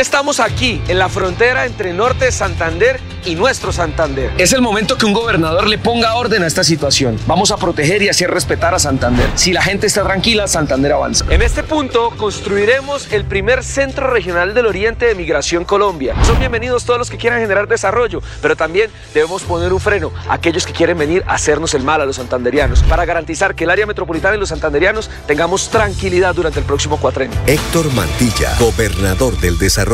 Estamos 0.00 0.40
aquí, 0.40 0.80
en 0.88 0.98
la 0.98 1.10
frontera 1.10 1.66
entre 1.66 1.92
Norte 1.92 2.24
de 2.24 2.32
Santander 2.32 2.98
y 3.26 3.34
nuestro 3.34 3.70
Santander. 3.70 4.32
Es 4.38 4.54
el 4.54 4.62
momento 4.62 4.96
que 4.96 5.04
un 5.04 5.12
gobernador 5.12 5.68
le 5.68 5.76
ponga 5.76 6.14
orden 6.14 6.42
a 6.42 6.46
esta 6.46 6.64
situación. 6.64 7.18
Vamos 7.26 7.50
a 7.50 7.58
proteger 7.58 8.00
y 8.00 8.08
hacer 8.08 8.30
respetar 8.30 8.74
a 8.74 8.78
Santander. 8.78 9.28
Si 9.34 9.52
la 9.52 9.60
gente 9.60 9.86
está 9.86 10.02
tranquila, 10.02 10.48
Santander 10.48 10.92
avanza. 10.92 11.26
En 11.28 11.42
este 11.42 11.62
punto 11.62 12.14
construiremos 12.16 13.12
el 13.12 13.26
primer 13.26 13.62
centro 13.62 14.08
regional 14.08 14.54
del 14.54 14.64
Oriente 14.64 15.04
de 15.04 15.14
Migración 15.14 15.66
Colombia. 15.66 16.14
Son 16.24 16.38
bienvenidos 16.38 16.86
todos 16.86 16.98
los 16.98 17.10
que 17.10 17.18
quieran 17.18 17.42
generar 17.42 17.68
desarrollo, 17.68 18.22
pero 18.40 18.56
también 18.56 18.90
debemos 19.12 19.42
poner 19.42 19.70
un 19.70 19.80
freno 19.80 20.12
a 20.30 20.32
aquellos 20.32 20.64
que 20.64 20.72
quieren 20.72 20.96
venir 20.96 21.24
a 21.26 21.34
hacernos 21.34 21.74
el 21.74 21.82
mal 21.82 22.00
a 22.00 22.06
los 22.06 22.16
santanderianos 22.16 22.82
para 22.84 23.04
garantizar 23.04 23.54
que 23.54 23.64
el 23.64 23.70
área 23.70 23.84
metropolitana 23.84 24.36
y 24.36 24.40
los 24.40 24.48
santanderianos 24.48 25.10
tengamos 25.26 25.68
tranquilidad 25.68 26.34
durante 26.34 26.58
el 26.58 26.64
próximo 26.64 26.96
cuatrenio. 26.96 27.38
Héctor 27.46 27.92
Mantilla, 27.92 28.56
gobernador 28.58 29.38
del 29.40 29.58
desarrollo. 29.58 29.89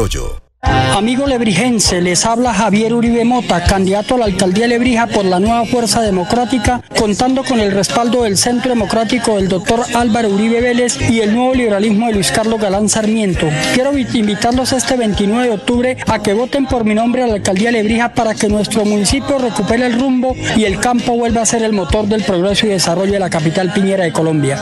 Amigo 0.95 1.27
lebrijense, 1.27 2.01
les 2.01 2.27
habla 2.27 2.53
Javier 2.53 2.93
Uribe 2.93 3.25
Mota, 3.25 3.63
candidato 3.65 4.15
a 4.15 4.19
la 4.19 4.25
alcaldía 4.27 4.67
Lebrija 4.67 5.07
por 5.07 5.25
la 5.25 5.39
nueva 5.41 5.65
Fuerza 5.65 6.03
Democrática, 6.03 6.83
contando 6.99 7.45
con 7.45 7.61
el 7.61 7.73
respaldo 7.73 8.25
del 8.25 8.37
Centro 8.37 8.71
Democrático 8.71 9.37
del 9.37 9.49
doctor 9.49 9.85
Álvaro 9.95 10.29
Uribe 10.29 10.61
Vélez 10.61 10.99
y 11.11 11.21
el 11.21 11.35
nuevo 11.35 11.55
liberalismo 11.55 12.09
de 12.09 12.15
Luis 12.15 12.31
Carlos 12.31 12.61
Galán 12.61 12.89
Sarmiento. 12.89 13.49
Quiero 13.75 13.97
invitarlos 13.97 14.73
este 14.73 14.97
29 14.97 15.49
de 15.49 15.55
octubre 15.55 15.97
a 16.07 16.19
que 16.23 16.35
voten 16.35 16.67
por 16.67 16.85
mi 16.85 16.95
nombre 16.95 17.23
a 17.23 17.27
la 17.27 17.35
alcaldía 17.35 17.71
Lebrija 17.71 18.13
para 18.13 18.35
que 18.35 18.49
nuestro 18.49 18.85
municipio 18.85 19.39
recupere 19.39 19.87
el 19.87 19.99
rumbo 19.99 20.35
y 20.57 20.65
el 20.65 20.81
campo 20.81 21.17
vuelva 21.17 21.43
a 21.43 21.47
ser 21.47 21.63
el 21.63 21.73
motor 21.73 22.07
del 22.07 22.23
progreso 22.23 22.67
y 22.67 22.71
desarrollo 22.71 23.13
de 23.13 23.21
la 23.21 23.31
capital 23.31 23.73
piñera 23.73 24.05
de 24.05 24.13
Colombia. 24.13 24.57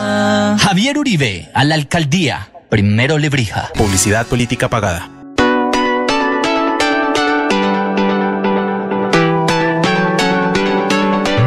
Javier 0.61 0.99
Uribe, 0.99 1.51
a 1.55 1.65
la 1.65 1.75
alcaldía. 1.75 2.51
Primero 2.69 3.19
Lebrija. 3.19 3.71
Publicidad 3.75 4.27
política 4.27 4.69
pagada. 4.69 5.24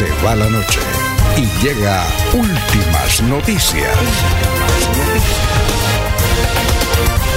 Se 0.00 0.08
va 0.24 0.34
la 0.34 0.48
noche 0.48 0.80
y 1.36 1.42
llega 1.62 2.02
últimas 2.32 3.22
noticias. 3.24 3.94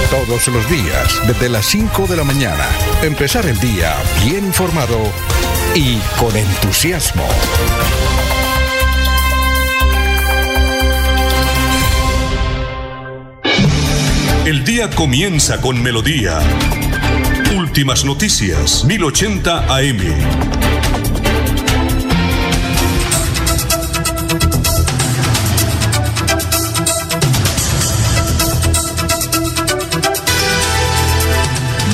Todos 0.08 0.48
los 0.48 0.70
días, 0.70 1.20
desde 1.26 1.50
las 1.50 1.66
5 1.66 2.06
de 2.06 2.16
la 2.16 2.24
mañana. 2.24 2.66
Empezar 3.02 3.44
el 3.44 3.60
día 3.60 3.94
bien 4.24 4.46
informado 4.46 4.98
y 5.74 5.98
con 6.18 6.34
entusiasmo. 6.34 7.28
El 14.46 14.64
día 14.64 14.88
comienza 14.88 15.60
con 15.60 15.82
melodía. 15.82 16.38
Últimas 17.58 18.06
noticias, 18.06 18.86
1080 18.86 19.66
AM. 19.66 20.73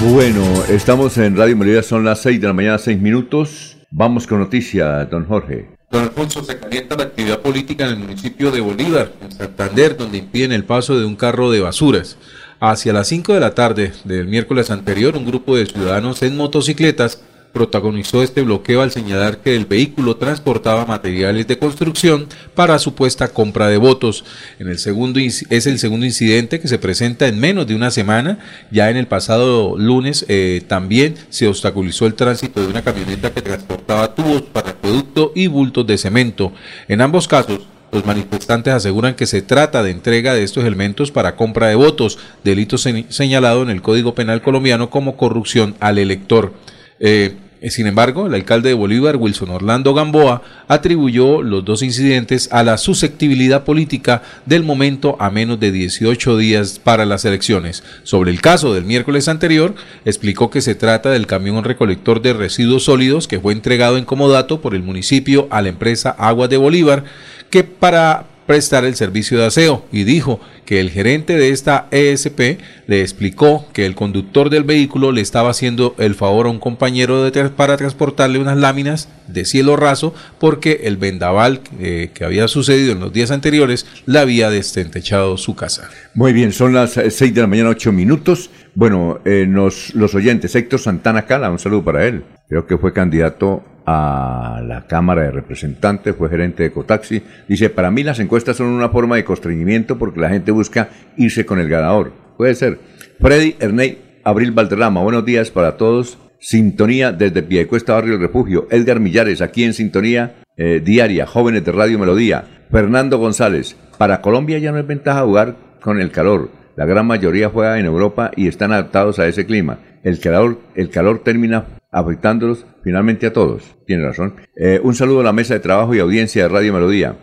Bueno, 0.08 0.42
estamos 0.70 1.18
en 1.18 1.36
Radio 1.36 1.54
Melodía, 1.58 1.82
son 1.82 2.04
las 2.04 2.22
6 2.22 2.40
de 2.40 2.46
la 2.46 2.54
mañana, 2.54 2.78
6 2.78 2.98
minutos. 2.98 3.76
Vamos 3.90 4.26
con 4.26 4.38
noticia, 4.38 5.04
don 5.04 5.26
Jorge. 5.26 5.68
Don 5.90 6.04
Alfonso, 6.04 6.42
se 6.42 6.58
calienta 6.58 6.96
la 6.96 7.02
actividad 7.02 7.40
política 7.40 7.84
en 7.84 7.90
el 7.90 7.98
municipio 7.98 8.50
de 8.50 8.62
Bolívar, 8.62 9.12
en 9.20 9.30
Santander, 9.30 9.98
donde 9.98 10.16
impiden 10.16 10.52
el 10.52 10.64
paso 10.64 10.98
de 10.98 11.04
un 11.04 11.16
carro 11.16 11.50
de 11.50 11.60
basuras. 11.60 12.16
Hacia 12.60 12.94
las 12.94 13.08
5 13.08 13.34
de 13.34 13.40
la 13.40 13.54
tarde 13.54 13.92
del 14.04 14.26
miércoles 14.26 14.70
anterior, 14.70 15.16
un 15.16 15.26
grupo 15.26 15.54
de 15.54 15.66
ciudadanos 15.66 16.22
en 16.22 16.34
motocicletas 16.34 17.22
protagonizó 17.52 18.22
este 18.22 18.42
bloqueo 18.42 18.82
al 18.82 18.90
señalar 18.90 19.38
que 19.38 19.56
el 19.56 19.66
vehículo 19.66 20.16
transportaba 20.16 20.86
materiales 20.86 21.46
de 21.46 21.58
construcción 21.58 22.26
para 22.54 22.78
supuesta 22.78 23.28
compra 23.28 23.68
de 23.68 23.76
votos. 23.76 24.24
En 24.58 24.68
el 24.68 24.78
segundo 24.78 25.20
es 25.20 25.66
el 25.66 25.78
segundo 25.78 26.06
incidente 26.06 26.60
que 26.60 26.68
se 26.68 26.78
presenta 26.78 27.26
en 27.26 27.38
menos 27.38 27.66
de 27.66 27.74
una 27.74 27.90
semana. 27.90 28.38
Ya 28.70 28.90
en 28.90 28.96
el 28.96 29.06
pasado 29.06 29.76
lunes 29.76 30.24
eh, 30.28 30.62
también 30.66 31.14
se 31.28 31.48
obstaculizó 31.48 32.06
el 32.06 32.14
tránsito 32.14 32.60
de 32.60 32.68
una 32.68 32.82
camioneta 32.82 33.32
que 33.32 33.42
transportaba 33.42 34.14
tubos 34.14 34.42
para 34.42 34.74
producto 34.74 35.32
y 35.34 35.46
bultos 35.48 35.86
de 35.86 35.98
cemento. 35.98 36.52
En 36.88 37.00
ambos 37.00 37.26
casos, 37.26 37.60
los 37.92 38.06
manifestantes 38.06 38.72
aseguran 38.72 39.14
que 39.14 39.26
se 39.26 39.42
trata 39.42 39.82
de 39.82 39.90
entrega 39.90 40.32
de 40.34 40.44
estos 40.44 40.64
elementos 40.64 41.10
para 41.10 41.34
compra 41.34 41.66
de 41.66 41.74
votos, 41.74 42.18
delito 42.44 42.78
señalado 42.78 43.62
en 43.62 43.70
el 43.70 43.82
Código 43.82 44.14
Penal 44.14 44.42
colombiano 44.42 44.90
como 44.90 45.16
corrupción 45.16 45.74
al 45.80 45.98
elector. 45.98 46.52
Eh, 47.00 47.34
sin 47.68 47.86
embargo, 47.86 48.26
el 48.26 48.34
alcalde 48.34 48.70
de 48.70 48.74
Bolívar, 48.74 49.16
Wilson 49.16 49.50
Orlando 49.50 49.92
Gamboa, 49.92 50.42
atribuyó 50.66 51.42
los 51.42 51.62
dos 51.62 51.82
incidentes 51.82 52.48
a 52.52 52.62
la 52.62 52.78
susceptibilidad 52.78 53.64
política 53.64 54.22
del 54.46 54.62
momento 54.62 55.16
a 55.18 55.30
menos 55.30 55.60
de 55.60 55.70
18 55.70 56.38
días 56.38 56.78
para 56.82 57.04
las 57.04 57.26
elecciones. 57.26 57.82
Sobre 58.02 58.30
el 58.30 58.40
caso 58.40 58.72
del 58.72 58.84
miércoles 58.84 59.28
anterior, 59.28 59.74
explicó 60.06 60.48
que 60.48 60.62
se 60.62 60.74
trata 60.74 61.10
del 61.10 61.26
camión 61.26 61.62
recolector 61.62 62.22
de 62.22 62.32
residuos 62.32 62.84
sólidos 62.84 63.28
que 63.28 63.40
fue 63.40 63.52
entregado 63.52 63.98
en 63.98 64.06
comodato 64.06 64.62
por 64.62 64.74
el 64.74 64.82
municipio 64.82 65.46
a 65.50 65.60
la 65.60 65.68
empresa 65.68 66.10
Aguas 66.18 66.48
de 66.48 66.56
Bolívar, 66.56 67.04
que 67.50 67.62
para 67.62 68.29
prestar 68.46 68.84
el 68.84 68.94
servicio 68.94 69.38
de 69.38 69.46
aseo 69.46 69.84
y 69.92 70.04
dijo 70.04 70.40
que 70.64 70.80
el 70.80 70.90
gerente 70.90 71.36
de 71.36 71.50
esta 71.50 71.86
ESP 71.90 72.58
le 72.86 73.00
explicó 73.00 73.66
que 73.72 73.86
el 73.86 73.94
conductor 73.94 74.50
del 74.50 74.64
vehículo 74.64 75.12
le 75.12 75.20
estaba 75.20 75.50
haciendo 75.50 75.94
el 75.98 76.14
favor 76.14 76.46
a 76.46 76.50
un 76.50 76.58
compañero 76.58 77.24
de 77.24 77.30
para 77.48 77.76
transportarle 77.76 78.38
unas 78.38 78.58
láminas 78.58 79.08
de 79.28 79.44
cielo 79.44 79.76
raso 79.76 80.14
porque 80.38 80.80
el 80.84 80.96
vendaval 80.96 81.60
eh, 81.78 82.10
que 82.12 82.24
había 82.24 82.48
sucedido 82.48 82.92
en 82.92 83.00
los 83.00 83.12
días 83.12 83.30
anteriores 83.30 83.86
le 84.06 84.18
había 84.18 84.50
destentechado 84.50 85.36
su 85.36 85.54
casa. 85.54 85.88
Muy 86.14 86.32
bien, 86.32 86.52
son 86.52 86.74
las 86.74 86.92
6 86.92 87.34
de 87.34 87.40
la 87.40 87.46
mañana, 87.46 87.70
8 87.70 87.92
minutos. 87.92 88.50
Bueno, 88.74 89.20
eh, 89.24 89.46
nos, 89.48 89.94
los 89.94 90.14
oyentes, 90.14 90.54
Héctor 90.54 90.80
Santana 90.80 91.26
Cala, 91.26 91.50
un 91.50 91.58
saludo 91.58 91.84
para 91.84 92.06
él. 92.06 92.24
Creo 92.48 92.66
que 92.66 92.76
fue 92.78 92.92
candidato 92.92 93.64
a 93.92 94.62
la 94.62 94.86
Cámara 94.86 95.22
de 95.22 95.32
Representantes, 95.32 96.14
fue 96.14 96.28
gerente 96.28 96.62
de 96.62 96.70
Cotaxi. 96.70 97.22
Dice, 97.48 97.70
para 97.70 97.90
mí 97.90 98.04
las 98.04 98.20
encuestas 98.20 98.56
son 98.56 98.68
una 98.68 98.88
forma 98.88 99.16
de 99.16 99.24
constreñimiento 99.24 99.98
porque 99.98 100.20
la 100.20 100.28
gente 100.28 100.52
busca 100.52 100.90
irse 101.16 101.44
con 101.44 101.58
el 101.58 101.68
ganador. 101.68 102.12
Puede 102.36 102.54
ser. 102.54 102.78
Freddy 103.20 103.56
Erney 103.58 103.98
Abril 104.22 104.52
Valderrama, 104.52 105.02
buenos 105.02 105.24
días 105.24 105.50
para 105.50 105.76
todos. 105.76 106.18
Sintonía 106.38 107.10
desde 107.10 107.42
Piedecuesta, 107.42 107.94
Barrio 107.94 108.16
Refugio. 108.16 108.68
Edgar 108.70 109.00
Millares, 109.00 109.42
aquí 109.42 109.64
en 109.64 109.74
Sintonía 109.74 110.36
eh, 110.56 110.80
Diaria, 110.84 111.26
Jóvenes 111.26 111.64
de 111.64 111.72
Radio 111.72 111.98
Melodía. 111.98 112.44
Fernando 112.70 113.18
González, 113.18 113.76
para 113.98 114.20
Colombia 114.20 114.58
ya 114.58 114.70
no 114.70 114.78
es 114.78 114.86
ventaja 114.86 115.24
jugar 115.24 115.56
con 115.80 116.00
el 116.00 116.12
calor. 116.12 116.50
La 116.76 116.86
gran 116.86 117.06
mayoría 117.06 117.48
juega 117.48 117.80
en 117.80 117.86
Europa 117.86 118.30
y 118.36 118.46
están 118.46 118.70
adaptados 118.72 119.18
a 119.18 119.26
ese 119.26 119.44
clima. 119.46 119.80
El 120.04 120.20
calor, 120.20 120.60
el 120.76 120.90
calor 120.90 121.22
termina 121.24 121.64
afectándolos 121.90 122.66
finalmente 122.82 123.26
a 123.26 123.32
todos. 123.32 123.76
Tiene 123.86 124.04
razón. 124.04 124.34
Eh, 124.56 124.80
un 124.82 124.94
saludo 124.94 125.20
a 125.20 125.24
la 125.24 125.32
mesa 125.32 125.54
de 125.54 125.60
trabajo 125.60 125.94
y 125.94 125.98
audiencia 125.98 126.42
de 126.42 126.48
Radio 126.48 126.72
Melodía. 126.72 127.16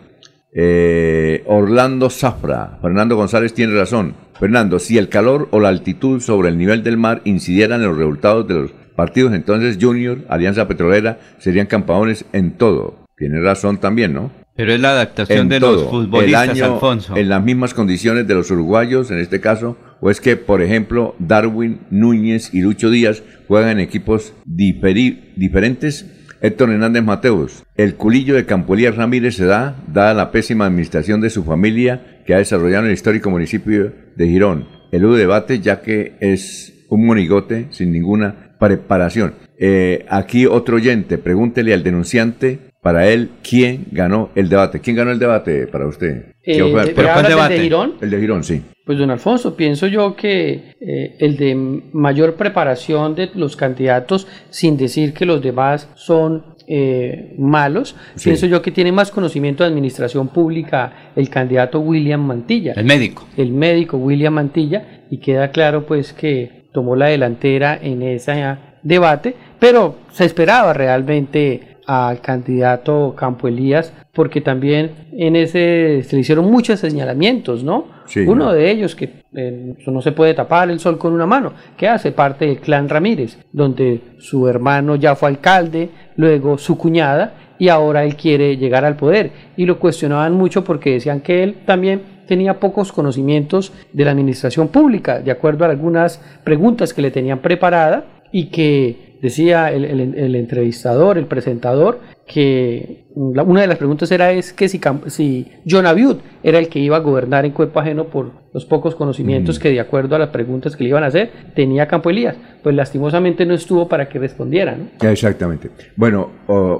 Eh, 0.52 1.42
Orlando 1.46 2.10
Zafra, 2.10 2.78
Fernando 2.80 3.16
González 3.16 3.52
tiene 3.54 3.74
razón. 3.74 4.14
Fernando, 4.38 4.78
si 4.78 4.98
el 4.98 5.08
calor 5.08 5.48
o 5.50 5.60
la 5.60 5.68
altitud 5.68 6.20
sobre 6.20 6.48
el 6.48 6.58
nivel 6.58 6.82
del 6.82 6.96
mar 6.96 7.20
incidieran 7.24 7.82
en 7.82 7.88
los 7.88 7.98
resultados 7.98 8.48
de 8.48 8.54
los 8.54 8.70
partidos, 8.96 9.34
entonces 9.34 9.78
Junior, 9.80 10.18
Alianza 10.28 10.66
Petrolera, 10.66 11.18
serían 11.38 11.66
campeones 11.66 12.24
en 12.32 12.52
todo. 12.52 13.06
Tiene 13.16 13.40
razón 13.40 13.78
también, 13.78 14.14
¿no? 14.14 14.30
Pero 14.56 14.72
es 14.72 14.80
la 14.80 14.90
adaptación 14.90 15.48
de 15.48 15.60
los 15.60 15.84
futbolistas, 15.84 16.60
Alfonso. 16.60 17.16
En 17.16 17.28
las 17.28 17.44
mismas 17.44 17.74
condiciones 17.74 18.26
de 18.26 18.34
los 18.34 18.50
uruguayos, 18.50 19.10
en 19.10 19.18
este 19.18 19.40
caso, 19.40 19.76
o 20.00 20.10
es 20.10 20.20
que, 20.20 20.36
por 20.36 20.62
ejemplo, 20.62 21.14
Darwin, 21.18 21.80
Núñez 21.90 22.52
y 22.52 22.60
Lucho 22.60 22.90
Díaz 22.90 23.22
juegan 23.46 23.70
en 23.70 23.80
equipos 23.80 24.34
diferentes. 24.44 26.06
Héctor 26.40 26.70
Hernández 26.70 27.02
Mateus, 27.02 27.64
el 27.76 27.96
culillo 27.96 28.36
de 28.36 28.46
Campo 28.46 28.76
Ramírez 28.76 29.34
se 29.34 29.44
da, 29.44 29.82
dada 29.92 30.14
la 30.14 30.30
pésima 30.30 30.66
administración 30.66 31.20
de 31.20 31.30
su 31.30 31.42
familia 31.42 32.22
que 32.24 32.34
ha 32.34 32.38
desarrollado 32.38 32.84
en 32.84 32.90
el 32.90 32.94
histórico 32.94 33.28
municipio 33.28 33.92
de 34.14 34.28
Girón. 34.28 34.68
El 34.92 35.04
U 35.04 35.14
debate 35.14 35.58
ya 35.58 35.80
que 35.80 36.14
es 36.20 36.84
un 36.88 37.06
monigote 37.06 37.66
sin 37.70 37.90
ninguna 37.90 38.54
preparación. 38.60 39.34
Eh, 39.58 40.06
aquí 40.08 40.46
otro 40.46 40.76
oyente, 40.76 41.18
pregúntele 41.18 41.74
al 41.74 41.82
denunciante 41.82 42.67
para 42.88 43.06
él 43.06 43.28
quién 43.46 43.84
ganó 43.90 44.30
el 44.34 44.48
debate. 44.48 44.80
¿Quién 44.80 44.96
ganó 44.96 45.10
el 45.10 45.18
debate 45.18 45.66
para 45.66 45.86
usted? 45.86 46.32
Eh, 46.42 46.56
¿El 46.56 47.50
de 47.50 47.60
Girón? 47.60 47.94
El 48.00 48.10
de 48.10 48.18
Girón, 48.18 48.42
sí. 48.42 48.62
Pues 48.86 48.96
don 48.96 49.10
Alfonso, 49.10 49.54
pienso 49.54 49.86
yo 49.88 50.16
que 50.16 50.72
eh, 50.80 51.16
el 51.18 51.36
de 51.36 51.54
mayor 51.92 52.36
preparación 52.36 53.14
de 53.14 53.28
los 53.34 53.56
candidatos, 53.56 54.26
sin 54.48 54.78
decir 54.78 55.12
que 55.12 55.26
los 55.26 55.42
demás 55.42 55.90
son 55.96 56.56
eh, 56.66 57.34
malos, 57.36 57.94
pienso 58.24 58.46
yo 58.46 58.62
que 58.62 58.70
tiene 58.70 58.90
más 58.90 59.10
conocimiento 59.10 59.64
de 59.64 59.68
administración 59.68 60.28
pública 60.28 61.10
el 61.14 61.28
candidato 61.28 61.80
William 61.80 62.24
Mantilla. 62.24 62.72
El 62.72 62.86
médico. 62.86 63.28
El 63.36 63.52
médico 63.52 63.98
William 63.98 64.32
Mantilla, 64.32 65.02
y 65.10 65.18
queda 65.18 65.50
claro 65.50 65.84
pues 65.84 66.14
que 66.14 66.70
tomó 66.72 66.96
la 66.96 67.08
delantera 67.08 67.78
en 67.82 68.00
ese 68.00 68.56
debate, 68.82 69.34
pero 69.58 69.96
se 70.10 70.24
esperaba 70.24 70.72
realmente 70.72 71.67
al 71.88 72.20
candidato 72.20 73.14
Campo 73.16 73.48
Elías, 73.48 73.94
porque 74.12 74.42
también 74.42 75.08
en 75.12 75.36
ese 75.36 76.02
se 76.02 76.16
le 76.16 76.20
hicieron 76.20 76.50
muchos 76.50 76.80
señalamientos, 76.80 77.64
¿no? 77.64 77.86
Uno 78.26 78.52
de 78.52 78.70
ellos, 78.70 78.94
que 78.94 79.24
eh, 79.34 79.74
no 79.86 80.02
se 80.02 80.12
puede 80.12 80.34
tapar 80.34 80.70
el 80.70 80.80
sol 80.80 80.98
con 80.98 81.14
una 81.14 81.24
mano, 81.24 81.54
que 81.78 81.88
hace 81.88 82.12
parte 82.12 82.44
del 82.44 82.58
clan 82.58 82.90
Ramírez, 82.90 83.38
donde 83.52 84.02
su 84.18 84.46
hermano 84.48 84.96
ya 84.96 85.16
fue 85.16 85.30
alcalde, 85.30 85.88
luego 86.16 86.58
su 86.58 86.76
cuñada, 86.76 87.54
y 87.58 87.68
ahora 87.68 88.04
él 88.04 88.16
quiere 88.16 88.58
llegar 88.58 88.84
al 88.84 88.96
poder. 88.96 89.30
Y 89.56 89.64
lo 89.64 89.78
cuestionaban 89.78 90.34
mucho 90.34 90.64
porque 90.64 90.92
decían 90.92 91.22
que 91.22 91.42
él 91.42 91.56
también 91.64 92.02
tenía 92.26 92.60
pocos 92.60 92.92
conocimientos 92.92 93.72
de 93.94 94.04
la 94.04 94.10
administración 94.10 94.68
pública, 94.68 95.20
de 95.20 95.30
acuerdo 95.30 95.64
a 95.64 95.70
algunas 95.70 96.20
preguntas 96.44 96.92
que 96.92 97.00
le 97.00 97.10
tenían 97.10 97.38
preparada 97.38 98.04
y 98.30 98.50
que 98.50 99.07
decía 99.20 99.72
el, 99.72 100.34
entrevistador, 100.34 101.18
el 101.18 101.26
presentador, 101.26 102.00
que 102.26 103.06
una 103.14 103.62
de 103.62 103.66
las 103.66 103.78
preguntas 103.78 104.10
era 104.12 104.32
es 104.32 104.52
que 104.52 104.68
si, 104.68 104.80
si 105.06 105.50
John 105.68 105.86
Abiud 105.86 106.18
era 106.42 106.58
el 106.58 106.68
que 106.68 106.78
iba 106.78 106.96
a 106.96 107.00
gobernar 107.00 107.44
en 107.44 107.52
cuerpo 107.52 107.80
ajeno 107.80 108.04
por 108.04 108.32
los 108.52 108.64
pocos 108.64 108.94
conocimientos 108.94 109.58
que 109.58 109.70
de 109.70 109.80
acuerdo 109.80 110.16
a 110.16 110.18
las 110.18 110.28
preguntas 110.28 110.76
que 110.76 110.84
le 110.84 110.90
iban 110.90 111.04
a 111.04 111.08
hacer 111.08 111.30
tenía 111.54 111.88
Campo 111.88 112.10
Elías, 112.10 112.36
pues 112.62 112.74
lastimosamente 112.74 113.46
no 113.46 113.54
estuvo 113.54 113.88
para 113.88 114.08
que 114.08 114.18
respondiera. 114.18 114.76
Exactamente. 115.00 115.70
Bueno, 115.96 116.30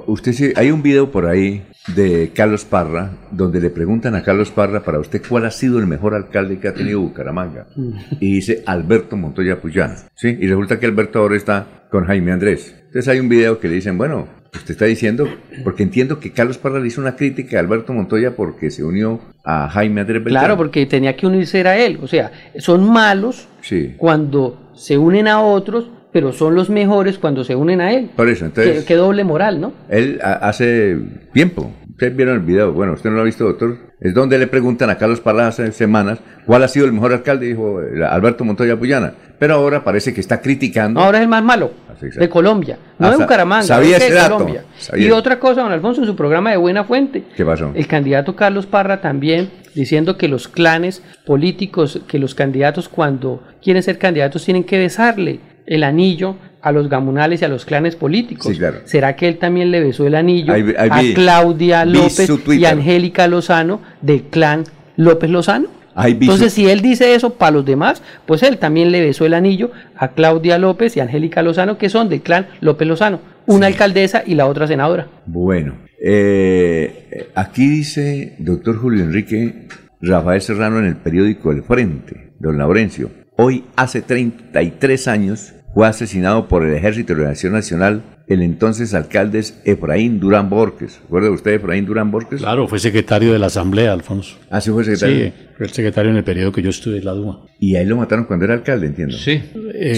usted 0.07 0.33
sí, 0.33 0.53
hay 0.55 0.71
un 0.71 0.83
video 0.83 1.11
por 1.11 1.25
ahí 1.25 1.63
de 1.95 2.31
Carlos 2.33 2.65
Parra, 2.65 3.11
donde 3.31 3.59
le 3.59 3.69
preguntan 3.69 4.15
a 4.15 4.23
Carlos 4.23 4.51
Parra 4.51 4.83
para 4.83 4.99
usted 4.99 5.21
cuál 5.27 5.45
ha 5.45 5.51
sido 5.51 5.79
el 5.79 5.87
mejor 5.87 6.13
alcalde 6.13 6.59
que 6.59 6.67
ha 6.67 6.73
tenido 6.73 6.99
Bucaramanga. 7.01 7.67
Mm. 7.75 7.91
Y 8.19 8.33
dice 8.33 8.63
Alberto 8.65 9.17
Montoya 9.17 9.59
Puyana. 9.59 9.95
¿sí? 10.15 10.37
Y 10.39 10.47
resulta 10.47 10.79
que 10.79 10.85
Alberto 10.85 11.19
ahora 11.19 11.35
está 11.35 11.78
con 11.89 12.05
Jaime 12.05 12.31
Andrés. 12.31 12.75
Entonces 12.87 13.07
hay 13.07 13.19
un 13.19 13.29
video 13.29 13.59
que 13.59 13.67
le 13.67 13.75
dicen, 13.75 13.97
bueno, 13.97 14.27
usted 14.53 14.71
está 14.71 14.85
diciendo, 14.85 15.27
porque 15.63 15.83
entiendo 15.83 16.19
que 16.19 16.31
Carlos 16.31 16.57
Parra 16.57 16.79
le 16.79 16.87
hizo 16.87 17.01
una 17.01 17.15
crítica 17.15 17.57
a 17.57 17.59
Alberto 17.59 17.93
Montoya 17.93 18.35
porque 18.35 18.71
se 18.71 18.83
unió 18.83 19.19
a 19.43 19.69
Jaime 19.69 20.01
Andrés 20.01 20.23
Beltrán. 20.23 20.43
Claro, 20.43 20.57
porque 20.57 20.85
tenía 20.85 21.15
que 21.15 21.27
unirse 21.27 21.61
a 21.67 21.77
él. 21.77 21.99
O 22.01 22.07
sea, 22.07 22.31
son 22.57 22.89
malos 22.91 23.47
Sí. 23.61 23.93
cuando 23.97 24.71
se 24.73 24.97
unen 24.97 25.27
a 25.27 25.41
otros, 25.41 25.89
pero 26.11 26.33
son 26.33 26.55
los 26.55 26.69
mejores 26.71 27.19
cuando 27.19 27.43
se 27.43 27.55
unen 27.55 27.81
a 27.81 27.93
él. 27.93 28.09
Por 28.15 28.29
eso, 28.29 28.45
entonces. 28.45 28.79
Qué, 28.79 28.85
qué 28.85 28.95
doble 28.95 29.23
moral, 29.23 29.61
¿no? 29.61 29.73
Él 29.89 30.19
hace 30.23 30.97
tiempo, 31.33 31.71
ustedes 31.99 32.15
vieron 32.15 32.35
el 32.35 32.39
video, 32.41 32.71
bueno, 32.71 32.93
usted 32.93 33.09
no 33.09 33.17
lo 33.17 33.23
ha 33.23 33.25
visto, 33.25 33.43
doctor, 33.43 33.75
es 33.99 34.13
donde 34.13 34.37
le 34.37 34.47
preguntan 34.47 34.89
a 34.89 34.97
Carlos 34.97 35.19
Parra 35.19 35.47
hace 35.47 35.69
semanas 35.73 36.19
cuál 36.45 36.63
ha 36.63 36.69
sido 36.69 36.85
el 36.85 36.93
mejor 36.93 37.11
alcalde, 37.11 37.47
dijo 37.47 37.81
eh, 37.81 38.05
Alberto 38.09 38.45
Montoya 38.45 38.77
Puyana, 38.77 39.11
pero 39.37 39.55
ahora 39.55 39.83
parece 39.83 40.13
que 40.13 40.21
está 40.21 40.39
criticando. 40.41 41.01
Ahora 41.01 41.17
es 41.17 41.23
el 41.23 41.27
más 41.27 41.43
malo 41.43 41.71
exacto. 41.89 42.19
de 42.21 42.29
Colombia, 42.29 42.79
no 42.97 43.07
Ah, 43.07 43.11
de 43.11 43.17
Bucaramanga, 43.17 43.63
sabía 43.63 43.97
es 43.97 44.07
de 44.07 44.15
dato, 44.15 44.35
Colombia. 44.37 44.63
sabía. 44.77 45.07
Y 45.07 45.11
otra 45.11 45.39
cosa, 45.41 45.61
don 45.61 45.73
Alfonso, 45.73 45.99
en 45.99 46.07
su 46.07 46.15
programa 46.15 46.51
de 46.51 46.57
Buena 46.57 46.85
Fuente, 46.85 47.25
¿Qué 47.35 47.43
pasó? 47.43 47.73
el 47.75 47.87
candidato 47.87 48.33
Carlos 48.33 48.65
Parra 48.65 49.01
también 49.01 49.49
diciendo 49.75 50.17
que 50.17 50.29
los 50.29 50.47
clanes 50.47 51.03
políticos, 51.25 51.99
que 52.07 52.17
los 52.17 52.33
candidatos 52.33 52.87
cuando 52.87 53.43
quieren 53.61 53.83
ser 53.83 53.97
candidatos 53.97 54.45
tienen 54.45 54.63
que 54.63 54.77
besarle 54.79 55.41
el 55.65 55.83
anillo 55.83 56.37
a 56.61 56.71
los 56.71 56.89
gamunales 56.89 57.41
y 57.41 57.45
a 57.45 57.47
los 57.47 57.65
clanes 57.65 57.95
políticos. 57.95 58.51
Sí, 58.51 58.57
claro. 58.57 58.79
¿Será 58.85 59.15
que 59.15 59.27
él 59.27 59.37
también 59.37 59.71
le 59.71 59.79
besó 59.79 60.05
el 60.07 60.15
anillo 60.15 60.53
a 60.77 61.01
Claudia 61.15 61.85
López 61.85 62.29
y. 62.47 62.65
Angélica 62.65 63.27
Lozano 63.27 63.81
del 64.01 64.23
clan 64.23 64.63
López 64.97 65.29
Lozano? 65.29 65.67
Entonces, 65.95 66.53
su- 66.53 66.61
si 66.61 66.69
él 66.69 66.81
dice 66.81 67.13
eso 67.15 67.33
para 67.33 67.51
los 67.51 67.65
demás, 67.65 68.01
pues 68.25 68.43
él 68.43 68.57
también 68.57 68.91
le 68.91 69.01
besó 69.01 69.25
el 69.25 69.33
anillo 69.33 69.71
a 69.97 70.09
Claudia 70.09 70.57
López 70.57 70.95
y 70.95 71.01
Angélica 71.01 71.41
Lozano, 71.41 71.77
que 71.77 71.89
son 71.89 72.07
del 72.09 72.21
clan 72.21 72.47
López 72.61 72.87
Lozano, 72.87 73.19
una 73.47 73.67
alcaldesa 73.67 74.23
y 74.25 74.35
la 74.35 74.45
otra 74.47 74.65
senadora. 74.67 75.07
Bueno, 75.25 75.75
eh, 76.01 77.29
aquí 77.35 77.67
dice 77.67 78.35
doctor 78.39 78.77
Julio 78.77 79.03
Enrique 79.03 79.67
Rafael 80.01 80.41
Serrano 80.41 80.79
en 80.79 80.85
el 80.85 80.95
periódico 80.95 81.51
El 81.51 81.63
Frente, 81.63 82.31
don 82.39 82.57
Laurencio. 82.57 83.09
Hoy, 83.35 83.65
hace 83.75 84.01
33 84.01 85.07
años, 85.07 85.53
fue 85.73 85.87
asesinado 85.87 86.47
por 86.47 86.63
el 86.63 86.73
Ejército 86.73 87.13
de 87.13 87.19
Liberación 87.19 87.53
Nacional 87.53 88.01
el 88.29 88.43
entonces 88.43 88.93
alcalde 88.93 89.43
Efraín 89.65 90.19
Durán 90.19 90.51
Borges. 90.51 90.99
¿Recuerda 91.01 91.31
usted 91.31 91.53
Efraín 91.53 91.87
Durán 91.87 92.11
Borges? 92.11 92.39
Claro, 92.41 92.67
fue 92.67 92.77
secretario 92.77 93.33
de 93.33 93.39
la 93.39 93.47
Asamblea, 93.47 93.91
Alfonso. 93.91 94.37
Ah, 94.51 94.61
sí 94.61 94.69
fue 94.69 94.83
secretario. 94.83 95.25
Sí, 95.25 95.33
fue 95.57 95.65
el 95.65 95.71
secretario 95.71 96.11
en 96.11 96.17
el 96.17 96.23
periodo 96.23 96.51
que 96.51 96.61
yo 96.61 96.69
estuve 96.69 96.99
en 96.99 97.05
la 97.05 97.13
Duma. 97.13 97.39
Y 97.59 97.75
ahí 97.75 97.87
lo 97.87 97.97
mataron 97.97 98.25
cuando 98.25 98.45
era 98.45 98.53
alcalde, 98.53 98.85
entiendo. 98.85 99.17
Sí. 99.17 99.41
Eh, 99.73 99.95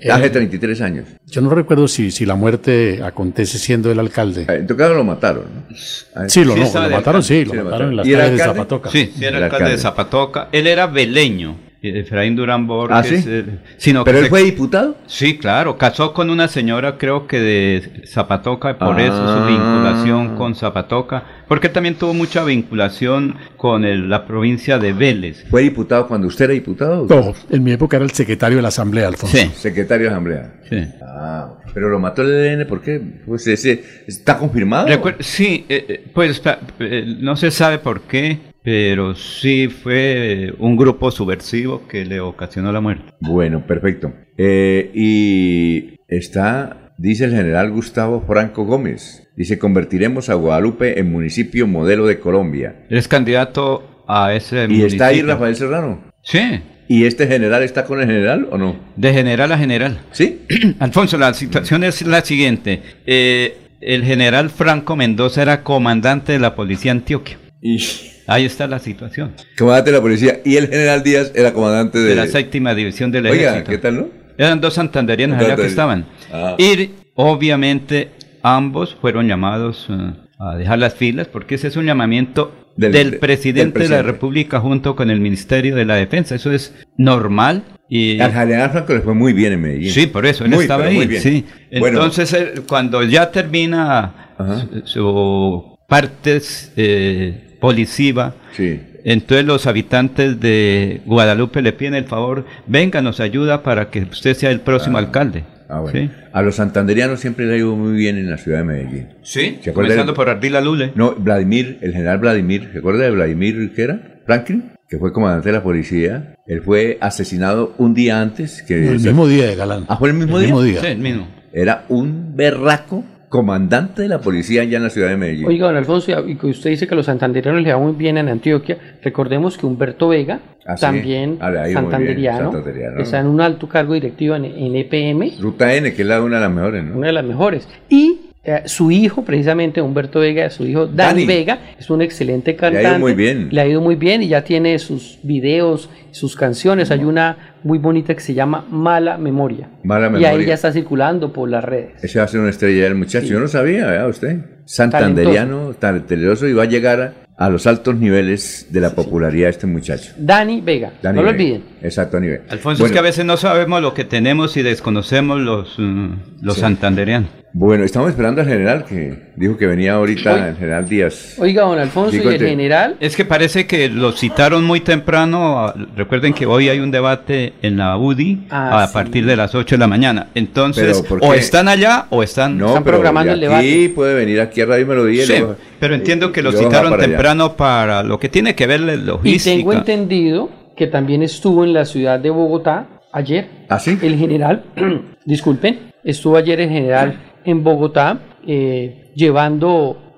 ¿Sí? 0.00 0.08
Hace 0.08 0.26
eh, 0.26 0.30
33 0.30 0.80
años. 0.80 1.08
Yo 1.26 1.42
no 1.42 1.50
recuerdo 1.50 1.86
si, 1.86 2.10
si 2.10 2.24
la 2.24 2.36
muerte 2.36 3.02
acontece 3.02 3.58
siendo 3.58 3.92
el 3.92 3.98
alcalde. 3.98 4.46
En 4.48 4.66
todo 4.66 4.78
caso 4.78 4.94
lo 4.94 5.04
mataron. 5.04 5.44
¿no? 5.44 5.76
Ah, 6.14 6.26
Sí, 6.26 6.42
lo, 6.42 6.54
Sí, 6.54 6.60
no, 6.72 6.82
lo 6.84 6.90
mataron, 6.90 7.22
sí, 7.22 7.44
lo 7.44 7.64
mataron 7.64 7.90
en 7.90 7.96
las 7.96 8.06
¿Y 8.06 8.12
el 8.14 8.18
calles 8.18 8.38
de? 8.38 8.44
Zapatoca. 8.44 8.90
Sí, 8.90 9.12
sí, 9.14 9.24
era 9.26 9.36
El 9.36 9.44
alcalde 9.44 9.70
de. 9.72 9.78
Zapatoca. 9.78 10.48
Él 10.52 10.66
era 10.66 10.86
beleño, 10.86 11.50
eh, 11.50 11.73
Efraín 11.88 12.36
Durán 12.36 12.66
Borges. 12.66 12.96
¿Ah, 12.96 13.02
sí? 13.04 13.24
eh, 13.26 13.44
sino 13.76 14.04
¿Pero 14.04 14.16
que 14.16 14.18
él 14.20 14.24
se- 14.24 14.30
fue 14.30 14.42
diputado? 14.42 14.96
Sí, 15.06 15.38
claro. 15.38 15.76
Casó 15.78 16.12
con 16.14 16.30
una 16.30 16.48
señora, 16.48 16.96
creo 16.98 17.26
que 17.26 17.40
de 17.40 18.02
Zapatoca, 18.06 18.70
y 18.70 18.74
por 18.74 19.00
eso 19.00 19.14
Ah. 19.16 19.38
su 19.40 19.46
vinculación 19.52 20.36
con 20.36 20.54
Zapatoca. 20.54 21.24
Porque 21.48 21.66
él 21.66 21.72
también 21.72 21.94
tuvo 21.96 22.14
mucha 22.14 22.42
vinculación 22.44 23.36
con 23.56 23.84
el- 23.84 24.08
la 24.08 24.26
provincia 24.26 24.78
de 24.78 24.92
Vélez. 24.92 25.44
¿Fue 25.50 25.62
diputado 25.62 26.08
cuando 26.08 26.26
usted 26.26 26.46
era 26.46 26.54
diputado? 26.54 27.06
No, 27.08 27.34
en 27.50 27.62
mi 27.62 27.72
época 27.72 27.96
era 27.96 28.04
el 28.04 28.12
secretario 28.12 28.56
de 28.56 28.62
la 28.62 28.68
Asamblea, 28.68 29.08
Alfonso. 29.08 29.36
Sí. 29.36 29.50
Secretario 29.54 30.06
de 30.06 30.10
Asamblea. 30.12 30.54
Sí. 30.68 30.78
Ah, 31.02 31.54
pero 31.74 31.88
lo 31.90 31.98
mató 31.98 32.22
el 32.22 32.30
ELN, 32.32 32.64
¿por 32.66 32.80
qué? 32.80 33.00
Pues 33.26 33.46
ese, 33.46 33.82
¿Está 34.06 34.38
confirmado? 34.38 34.86
Recuer- 34.88 35.16
sí, 35.20 35.66
eh, 35.68 35.84
eh, 35.88 36.04
pues 36.14 36.40
eh, 36.80 37.16
no 37.20 37.36
se 37.36 37.50
sabe 37.50 37.78
por 37.78 38.02
qué, 38.02 38.38
pero 38.64 39.14
sí 39.14 39.68
fue 39.68 40.54
un 40.58 40.76
grupo 40.76 41.10
subversivo 41.10 41.86
que 41.86 42.06
le 42.06 42.20
ocasionó 42.20 42.72
la 42.72 42.80
muerte. 42.80 43.12
Bueno, 43.20 43.66
perfecto. 43.66 44.14
Eh, 44.38 44.90
y 44.94 46.00
está, 46.08 46.94
dice 46.96 47.26
el 47.26 47.32
general 47.32 47.70
Gustavo 47.70 48.24
Franco 48.26 48.64
Gómez, 48.64 49.28
dice, 49.36 49.58
convertiremos 49.58 50.30
a 50.30 50.34
Guadalupe 50.34 50.98
en 50.98 51.12
municipio 51.12 51.66
modelo 51.66 52.06
de 52.06 52.18
Colombia. 52.18 52.86
Eres 52.88 53.06
candidato 53.06 54.04
a 54.08 54.32
ese 54.32 54.66
¿Y 54.70 54.82
está 54.82 55.08
ahí. 55.08 55.20
Rafael 55.20 55.54
Serrano? 55.54 56.02
Sí, 56.22 56.62
¿Y 56.88 57.04
este 57.04 57.26
general 57.26 57.62
está 57.62 57.84
con 57.84 58.00
el 58.00 58.06
general 58.06 58.48
o 58.50 58.58
no? 58.58 58.76
de 58.96 59.12
general 59.12 59.52
a 59.52 59.58
general. 59.58 60.00
¿Sí? 60.10 60.40
Alfonso, 60.78 61.18
la 61.18 61.34
situación 61.34 61.84
es 61.84 62.00
la 62.02 62.22
siguiente. 62.22 62.82
Eh, 63.06 63.58
el 63.80 64.04
general 64.04 64.48
Franco 64.48 64.96
Mendoza 64.96 65.42
era 65.42 65.62
comandante 65.62 66.32
de 66.32 66.38
la 66.38 66.54
policía 66.54 66.92
Antioquia. 66.92 67.38
Y 67.66 67.78
Ahí 68.26 68.44
está 68.44 68.66
la 68.66 68.78
situación. 68.78 69.32
comandante 69.58 69.90
de 69.90 69.96
la 69.96 70.02
policía 70.02 70.40
y 70.44 70.56
el 70.56 70.68
general 70.68 71.02
Díaz 71.02 71.32
era 71.34 71.52
comandante 71.54 71.98
de... 71.98 72.10
De 72.10 72.14
la 72.14 72.26
séptima 72.26 72.74
división 72.74 73.10
del 73.10 73.26
Oiga, 73.26 73.50
ejército. 73.52 73.70
¿qué 73.70 73.78
tal, 73.78 73.96
no? 73.96 74.08
Eran 74.36 74.60
dos 74.60 74.74
santanderianos 74.74 75.38
allá 75.40 75.56
que 75.56 75.66
estaban. 75.66 76.04
Ah. 76.30 76.56
Y 76.58 76.90
obviamente 77.14 78.10
ambos 78.42 78.94
fueron 79.00 79.28
llamados 79.28 79.86
eh, 79.88 80.12
a 80.38 80.56
dejar 80.56 80.78
las 80.78 80.94
filas 80.94 81.26
porque 81.28 81.54
ese 81.54 81.68
es 81.68 81.76
un 81.76 81.86
llamamiento 81.86 82.54
Del- 82.76 82.92
del, 82.92 83.10
del 83.12 83.20
presidente 83.20 83.78
de 83.78 83.88
la. 83.88 84.02
República 84.02 84.60
junto 84.60 84.94
con 84.96 85.08
el 85.10 85.20
Ministerio 85.20 85.74
de 85.76 85.84
la 85.86 85.94
Defensa. 85.96 86.34
Eso 86.34 86.50
es 86.52 86.74
normal. 86.98 87.62
Y, 87.88 88.20
Al 88.20 88.32
general 88.32 88.70
Franco 88.72 88.92
le 88.94 89.00
fue 89.00 89.14
muy 89.14 89.32
bien 89.32 89.52
en 89.54 89.60
Medellín. 89.62 89.90
Sí, 89.92 90.06
por 90.06 90.26
eso, 90.26 90.44
él 90.44 90.50
Muy, 90.50 90.62
estaba 90.64 90.84
ahí. 90.86 91.16
Sí. 91.18 91.44
Bueno. 91.78 91.98
Entonces, 91.98 92.32
él, 92.32 92.62
cuando 92.66 93.02
ya 93.04 93.30
termina 93.30 94.32
Ajá. 94.36 94.66
su, 94.84 94.86
su 94.86 95.78
parte 95.88 96.40
eh, 96.76 97.43
policiva, 97.68 98.34
Sí. 98.52 98.80
entonces 99.04 99.46
los 99.46 99.66
habitantes 99.66 100.38
de 100.40 101.00
Guadalupe 101.06 101.62
le 101.62 101.72
piden 101.72 101.94
el 101.94 102.04
favor, 102.04 102.44
venga, 102.66 103.00
nos 103.02 103.20
ayuda 103.20 103.62
para 103.62 103.90
que 103.90 104.00
usted 104.02 104.34
sea 104.34 104.50
el 104.50 104.60
próximo 104.60 104.98
alcalde. 104.98 105.44
Ah, 105.68 105.80
bueno. 105.80 105.98
Sí. 105.98 106.10
A 106.32 106.42
los 106.42 106.56
santanderianos 106.56 107.20
siempre 107.20 107.46
le 107.46 107.54
ha 107.54 107.56
ido 107.56 107.74
muy 107.74 107.94
bien 107.94 108.18
en 108.18 108.30
la 108.30 108.36
ciudad 108.36 108.58
de 108.58 108.64
Medellín. 108.64 109.08
Sí, 109.22 109.58
¿Se 109.62 109.70
acuerda 109.70 109.88
comenzando 109.88 110.12
de- 110.12 110.16
por 110.16 110.28
Ardila 110.28 110.60
Lule. 110.60 110.92
No, 110.94 111.14
Vladimir, 111.16 111.78
el 111.80 111.92
general 111.92 112.18
Vladimir, 112.18 112.68
¿se 112.72 112.78
acuerda 112.80 113.04
de 113.04 113.10
Vladimir 113.10 113.72
qué 113.74 113.82
era? 113.82 114.20
Franklin, 114.26 114.72
que 114.88 114.98
fue 114.98 115.12
comandante 115.12 115.48
de 115.48 115.52
la 115.54 115.62
policía. 115.62 116.34
Él 116.46 116.60
fue 116.62 116.98
asesinado 117.00 117.74
un 117.78 117.94
día 117.94 118.20
antes 118.20 118.62
que... 118.62 118.74
El 118.88 119.00
mismo 119.00 119.26
día 119.26 119.46
de 119.46 119.56
Galán. 119.56 119.86
Ah, 119.88 119.96
¿fue 119.96 120.10
el 120.10 120.14
mismo 120.14 120.36
El 120.36 120.42
día? 120.44 120.54
mismo 120.54 120.62
día. 120.62 120.80
Sí, 120.82 120.86
el 120.88 120.98
mismo. 120.98 121.28
Era 121.52 121.86
un 121.88 122.36
berraco 122.36 123.04
comandante 123.34 124.02
de 124.02 124.08
la 124.08 124.20
policía 124.20 124.62
allá 124.62 124.76
en 124.76 124.84
la 124.84 124.90
ciudad 124.90 125.08
de 125.08 125.16
Medellín. 125.16 125.44
Oiga, 125.46 125.66
don 125.66 125.76
Alfonso, 125.76 126.12
y- 126.24 126.38
usted 126.46 126.70
dice 126.70 126.86
que 126.86 126.94
los 126.94 127.06
santanderianos 127.06 127.62
le 127.64 127.72
va 127.72 127.80
muy 127.80 127.92
bien 127.94 128.16
en 128.16 128.28
Antioquia. 128.28 128.78
Recordemos 129.02 129.58
que 129.58 129.66
Humberto 129.66 130.06
Vega, 130.08 130.38
Ah, 130.64 130.76
también 130.76 131.38
Ah, 131.40 131.50
santanderiano. 131.72 132.52
está 132.98 133.18
en 133.18 133.26
un 133.26 133.40
alto 133.40 133.68
cargo 133.68 133.94
directivo 133.94 134.36
en, 134.36 134.44
en 134.44 134.76
EPM, 134.76 135.32
Ruta 135.40 135.74
N, 135.74 135.92
que 135.92 136.02
es 136.02 136.08
la 136.08 136.22
una 136.22 136.36
de 136.36 136.42
las 136.42 136.52
mejores, 136.52 136.84
¿no? 136.84 136.96
una 136.96 137.08
de 137.08 137.12
las 137.12 137.24
mejores. 137.24 137.68
Y 137.88 138.20
eh, 138.44 138.62
su 138.66 138.90
hijo, 138.90 139.24
precisamente 139.24 139.80
Humberto 139.80 140.20
Vega, 140.20 140.50
su 140.50 140.66
hijo 140.66 140.86
Dani, 140.86 141.22
Dani. 141.22 141.26
Vega, 141.26 141.58
es 141.78 141.88
un 141.90 142.02
excelente 142.02 142.50
ha 142.50 142.54
ido 142.54 142.72
cantante. 142.72 142.98
muy 142.98 143.14
bien. 143.14 143.48
Le 143.50 143.60
ha 143.60 143.66
ido 143.66 143.80
muy 143.80 143.96
bien 143.96 144.22
y 144.22 144.28
ya 144.28 144.44
tiene 144.44 144.78
sus 144.78 145.18
videos, 145.22 145.88
sus 146.10 146.36
canciones. 146.36 146.90
Hay 146.90 147.04
una 147.04 147.54
muy 147.62 147.78
bonita 147.78 148.14
que 148.14 148.20
se 148.20 148.34
llama 148.34 148.64
Mala 148.70 149.16
Memoria. 149.18 149.68
Mala 149.82 150.06
Y 150.10 150.24
ahí 150.24 150.32
Memoria. 150.32 150.46
ya 150.48 150.54
está 150.54 150.72
circulando 150.72 151.32
por 151.32 151.48
las 151.48 151.64
redes. 151.64 152.04
Ese 152.04 152.18
va 152.18 152.26
a 152.26 152.28
ser 152.28 152.40
una 152.40 152.50
estrella 152.50 152.84
del 152.84 152.94
muchacho. 152.94 153.26
Sí. 153.26 153.32
Yo 153.32 153.40
no 153.40 153.48
sabía, 153.48 153.86
¿verdad 153.86 154.08
usted? 154.10 154.36
Santanderiano, 154.66 155.72
talentoso 155.78 156.46
y 156.46 156.52
va 156.52 156.64
a 156.64 156.66
llegar 156.66 157.00
a, 157.00 157.12
a 157.46 157.50
los 157.50 157.66
altos 157.66 157.96
niveles 157.96 158.66
de 158.70 158.80
la 158.80 158.90
popularidad 158.94 159.46
de 159.46 159.50
este 159.50 159.66
muchacho. 159.66 160.12
Dani 160.18 160.60
Vega, 160.60 160.92
Dani 161.02 161.16
no 161.16 161.22
lo 161.22 161.32
Vega. 161.32 161.42
olviden. 161.44 161.62
Exacto, 161.82 162.18
a 162.18 162.20
nivel. 162.20 162.42
Alfonso, 162.48 162.82
bueno, 162.82 162.86
es 162.86 162.92
que 162.92 162.98
a 162.98 163.02
veces 163.02 163.24
no 163.24 163.36
sabemos 163.36 163.80
lo 163.82 163.94
que 163.94 164.04
tenemos 164.04 164.56
y 164.56 164.62
desconocemos 164.62 165.40
los, 165.40 165.74
mm, 165.78 166.12
los 166.42 166.54
Sí. 166.56 166.60
santanderianos. 166.60 167.30
Bueno, 167.56 167.84
estamos 167.84 168.10
esperando 168.10 168.40
al 168.40 168.48
general 168.48 168.84
que 168.84 169.30
dijo 169.36 169.56
que 169.56 169.68
venía 169.68 169.94
ahorita, 169.94 170.48
el 170.48 170.56
general 170.56 170.88
Díaz. 170.88 171.36
Oiga, 171.38 171.62
don 171.62 171.78
Alfonso, 171.78 172.10
Sí, 172.10 172.20
y 172.24 172.26
el 172.26 172.38
general, 172.40 172.96
Es 172.98 173.14
que 173.14 173.24
parece 173.24 173.64
que 173.68 173.88
lo 173.88 174.10
citaron 174.10 174.64
muy 174.64 174.80
temprano. 174.80 175.72
Recuerden 175.96 176.34
que 176.34 176.46
hoy 176.46 176.68
hay 176.68 176.80
un 176.80 176.90
debate 176.90 177.52
en 177.62 177.76
la 177.76 177.96
UDI 177.96 178.48
Ah, 178.50 178.82
a 178.82 178.86
sí. 178.88 178.92
partir 178.92 179.24
de 179.24 179.36
las 179.36 179.54
8 179.54 179.76
de 179.76 179.78
la 179.78 179.86
mañana. 179.86 180.26
Entonces, 180.34 181.00
Pero, 181.08 181.20
¿por 181.20 181.30
o 181.30 181.32
están 181.34 181.68
allá 181.68 182.06
o 182.10 182.24
están... 182.24 182.58
No, 182.58 182.66
Están 182.70 182.82
pero 182.82 182.96
programando 182.96 183.32
el 183.34 183.40
debate. 183.40 183.68
aquí 183.68 183.88
puede 183.90 184.14
venir 184.16 184.40
aquí 184.40 184.60
a 184.60 184.66
Radio 184.66 184.86
Melodía. 184.88 185.22
y 185.22 185.26
Sí, 185.26 185.32
luego- 185.38 185.56
pero 185.78 185.94
entiendo 185.94 186.32
que 186.32 186.40
y 186.40 186.42
lo 186.42 186.50
citaron 186.50 186.90
para 186.90 187.04
allá. 187.04 187.12
temprano 187.12 187.52
para 187.56 188.02
lo 188.02 188.18
que 188.18 188.28
tiene 188.28 188.56
que 188.56 188.66
ver 188.66 188.80
la 188.80 188.94
y 188.94 188.96
logística. 189.00 189.56
tengo 189.56 189.72
entendido 189.72 190.50
que 190.76 190.88
también 190.88 191.22
estuvo 191.22 191.62
en 191.62 191.72
la 191.72 191.84
ciudad 191.84 192.18
de 192.18 192.30
Bogotá 192.30 192.88
ayer. 193.12 193.46
¿Ah, 193.68 193.78
sí? 193.78 193.96
El 194.02 194.16
general, 194.16 194.64
disculpen, 195.24 195.92
estuvo 196.02 196.36
ayer 196.36 196.60
el 196.60 196.68
general 196.68 197.16
en 197.44 197.62
Bogotá 197.64 198.20
eh, 198.46 199.10
llevando 199.14 199.70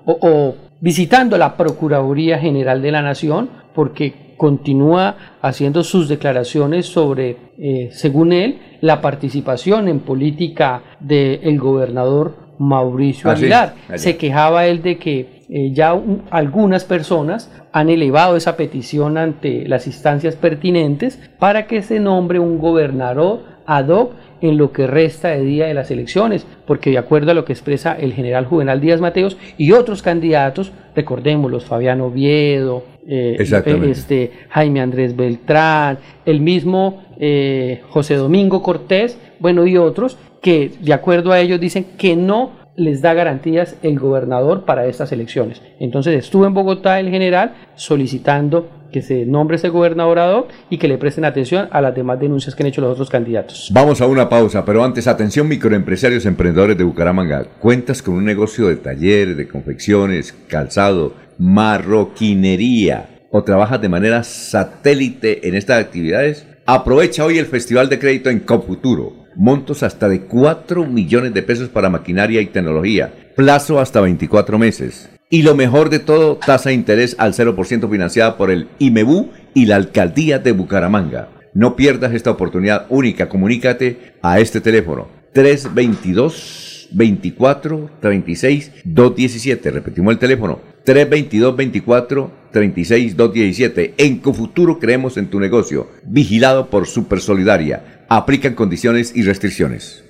o, 0.05 0.17
o 0.21 0.55
visitando 0.81 1.37
la 1.37 1.55
Procuraduría 1.57 2.37
General 2.39 2.81
de 2.81 2.91
la 2.91 3.01
Nación 3.01 3.49
porque 3.73 4.35
continúa 4.37 5.15
haciendo 5.41 5.83
sus 5.83 6.07
declaraciones 6.07 6.85
sobre, 6.85 7.37
eh, 7.57 7.89
según 7.91 8.31
él, 8.33 8.59
la 8.81 9.01
participación 9.01 9.87
en 9.87 9.99
política 10.01 10.83
del 10.99 11.59
gobernador 11.59 12.35
Mauricio 12.59 13.29
Ah, 13.29 13.33
Aguilar. 13.33 13.73
Se 13.95 14.17
quejaba 14.17 14.65
él 14.67 14.81
de 14.81 14.97
que 14.97 15.37
eh, 15.49 15.71
ya 15.73 15.93
un- 15.93 16.23
algunas 16.29 16.83
personas 16.85 17.51
han 17.71 17.89
elevado 17.89 18.35
esa 18.35 18.57
petición 18.57 19.17
ante 19.17 19.67
las 19.67 19.87
instancias 19.87 20.35
pertinentes 20.35 21.19
para 21.39 21.65
que 21.67 21.81
se 21.81 21.99
nombre 21.99 22.39
un 22.39 22.59
gobernador 22.59 23.43
ad 23.65 23.87
hoc 23.89 24.13
en 24.41 24.57
lo 24.57 24.71
que 24.71 24.87
resta 24.87 25.29
de 25.29 25.41
día 25.41 25.67
de 25.67 25.73
las 25.73 25.91
elecciones, 25.91 26.45
porque 26.65 26.91
de 26.91 26.97
acuerdo 26.97 27.31
a 27.31 27.33
lo 27.33 27.45
que 27.45 27.53
expresa 27.53 27.93
el 27.93 28.13
general 28.13 28.45
Juvenal 28.45 28.81
Díaz 28.81 29.01
Mateos 29.01 29.37
y 29.57 29.71
otros 29.71 30.01
candidatos, 30.01 30.71
recordémoslos, 30.95 31.65
Fabián 31.65 32.01
Oviedo, 32.01 32.83
eh, 33.07 33.37
este, 33.39 34.31
Jaime 34.49 34.81
Andrés 34.81 35.15
Beltrán, 35.15 35.99
el 36.25 36.41
mismo 36.41 37.03
eh, 37.19 37.81
José 37.89 38.15
Domingo 38.15 38.61
Cortés, 38.61 39.17
bueno, 39.39 39.65
y 39.65 39.77
otros, 39.77 40.17
que 40.41 40.71
de 40.81 40.93
acuerdo 40.93 41.31
a 41.31 41.39
ellos 41.39 41.59
dicen 41.59 41.85
que 41.97 42.15
no 42.15 42.51
les 42.77 43.01
da 43.01 43.13
garantías 43.13 43.75
el 43.81 43.97
gobernador 43.99 44.63
para 44.63 44.85
estas 44.85 45.11
elecciones. 45.11 45.61
Entonces 45.79 46.15
estuvo 46.15 46.45
en 46.45 46.53
Bogotá 46.53 46.99
el 46.99 47.09
general 47.09 47.55
solicitando 47.75 48.69
que 48.91 49.01
se 49.01 49.25
nombre 49.25 49.57
ese 49.57 49.69
gobernador 49.69 50.47
y 50.69 50.77
que 50.77 50.87
le 50.87 50.97
presten 50.97 51.25
atención 51.25 51.67
a 51.71 51.81
las 51.81 51.95
demás 51.95 52.19
denuncias 52.19 52.55
que 52.55 52.63
han 52.63 52.67
hecho 52.67 52.81
los 52.81 52.93
otros 52.93 53.09
candidatos. 53.09 53.69
Vamos 53.73 54.01
a 54.01 54.07
una 54.07 54.29
pausa, 54.29 54.63
pero 54.65 54.83
antes, 54.83 55.07
atención 55.07 55.47
microempresarios 55.47 56.25
emprendedores 56.25 56.77
de 56.77 56.83
Bucaramanga. 56.83 57.45
¿Cuentas 57.59 58.01
con 58.01 58.15
un 58.15 58.25
negocio 58.25 58.67
de 58.67 58.77
talleres, 58.77 59.37
de 59.37 59.47
confecciones, 59.47 60.33
calzado, 60.47 61.13
marroquinería 61.37 63.09
o 63.31 63.43
trabajas 63.43 63.81
de 63.81 63.89
manera 63.89 64.23
satélite 64.23 65.47
en 65.47 65.55
estas 65.55 65.83
actividades? 65.83 66.47
Aprovecha 66.65 67.23
hoy 67.23 67.37
el 67.37 67.45
Festival 67.45 67.89
de 67.89 67.99
Crédito 67.99 68.29
en 68.29 68.41
Confuturo. 68.41 69.27
Montos 69.35 69.83
hasta 69.83 70.09
de 70.09 70.21
4 70.21 70.85
millones 70.85 71.33
de 71.33 71.43
pesos 71.43 71.69
para 71.69 71.89
maquinaria 71.89 72.41
y 72.41 72.47
tecnología. 72.47 73.13
Plazo 73.35 73.79
hasta 73.79 74.01
24 74.01 74.57
meses. 74.57 75.09
Y 75.29 75.41
lo 75.41 75.55
mejor 75.55 75.89
de 75.89 75.99
todo, 75.99 76.37
tasa 76.37 76.69
de 76.69 76.75
interés 76.75 77.15
al 77.19 77.33
0% 77.33 77.89
financiada 77.91 78.37
por 78.37 78.49
el 78.49 78.69
IMEBU 78.79 79.31
y 79.53 79.65
la 79.65 79.75
Alcaldía 79.75 80.39
de 80.39 80.53
Bucaramanga. 80.53 81.27
No 81.53 81.75
pierdas 81.75 82.13
esta 82.13 82.31
oportunidad 82.31 82.85
única. 82.87 83.27
Comunícate 83.27 84.13
a 84.21 84.39
este 84.39 84.61
teléfono 84.61 85.09
322 85.33 86.87
24 86.91 87.89
36 87.99 88.71
217. 88.85 89.71
Repetimos 89.71 90.13
el 90.13 90.19
teléfono 90.19 90.61
322 90.85 91.57
24 91.57 92.31
36 92.53 93.17
217. 93.17 93.95
En 93.97 94.19
Cofuturo 94.19 94.79
creemos 94.79 95.17
en 95.17 95.27
tu 95.27 95.41
negocio. 95.41 95.89
Vigilado 96.05 96.69
por 96.69 96.87
Super 96.87 97.19
Solidaria. 97.19 98.05
Aplican 98.07 98.55
condiciones 98.55 99.13
y 99.13 99.23
restricciones. 99.23 100.05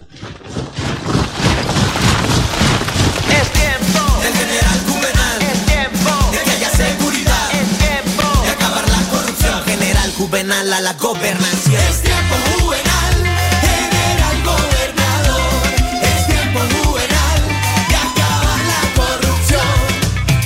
A 10.73 10.81
la 10.81 10.94
gobernación. 10.94 11.81
Es 11.89 12.02
tiempo 12.02 12.35
Juvenal. 12.52 13.15
General 13.61 14.44
gobernador. 14.44 15.73
Es 16.02 16.27
tiempo 16.27 16.60
Juvenal 16.60 17.41
de 17.89 17.95
acabar 17.95 18.60
la 18.73 18.81
corrupción. 18.99 19.77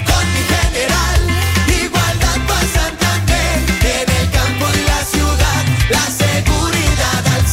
Con 0.06 0.24
mi 0.34 0.42
general, 0.54 1.20
igualdad 1.84 2.38
para 2.48 2.68
Santander. 2.68 3.58
En 3.82 4.08
el 4.22 4.28
campo 4.32 4.66
y 4.74 4.82
la 4.86 5.02
ciudad, 5.06 5.64
la 5.90 6.06
seguridad 6.24 7.24
al 7.36 7.44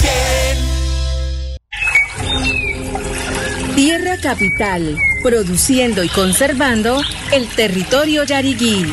100. 3.64 3.76
Tierra 3.76 4.16
Capital, 4.20 4.98
produciendo 5.22 6.02
y 6.04 6.08
conservando 6.08 7.00
el 7.32 7.48
territorio 7.48 8.24
yariguí. 8.24 8.92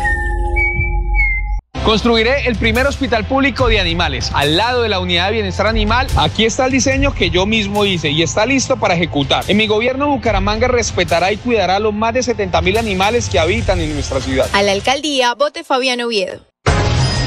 Construiré 1.83 2.47
el 2.47 2.55
primer 2.57 2.85
hospital 2.85 3.25
público 3.25 3.67
de 3.67 3.79
animales 3.79 4.29
al 4.35 4.55
lado 4.55 4.83
de 4.83 4.89
la 4.89 4.99
unidad 4.99 5.27
de 5.27 5.33
bienestar 5.33 5.65
animal. 5.65 6.07
Aquí 6.15 6.45
está 6.45 6.67
el 6.67 6.71
diseño 6.71 7.13
que 7.13 7.31
yo 7.31 7.47
mismo 7.47 7.85
hice 7.85 8.11
y 8.11 8.21
está 8.21 8.45
listo 8.45 8.77
para 8.77 8.93
ejecutar. 8.93 9.43
En 9.47 9.57
mi 9.57 9.65
gobierno 9.65 10.07
Bucaramanga 10.07 10.67
respetará 10.67 11.31
y 11.31 11.37
cuidará 11.37 11.77
a 11.77 11.79
los 11.79 11.93
más 11.93 12.13
de 12.13 12.21
70 12.21 12.61
mil 12.61 12.77
animales 12.77 13.29
que 13.29 13.39
habitan 13.39 13.79
en 13.81 13.93
nuestra 13.93 14.21
ciudad. 14.21 14.47
A 14.53 14.61
la 14.61 14.73
alcaldía, 14.73 15.33
vote 15.33 15.63
Fabián 15.63 16.01
Oviedo. 16.01 16.41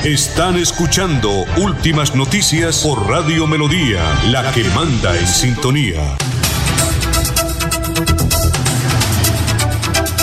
Están 0.04 0.56
escuchando 0.56 1.30
Últimas 1.56 2.14
Noticias 2.14 2.82
por 2.84 3.08
Radio 3.08 3.46
Melodía, 3.48 4.02
la 4.28 4.52
que 4.52 4.62
manda 4.64 5.18
en 5.18 5.26
sintonía. 5.26 6.16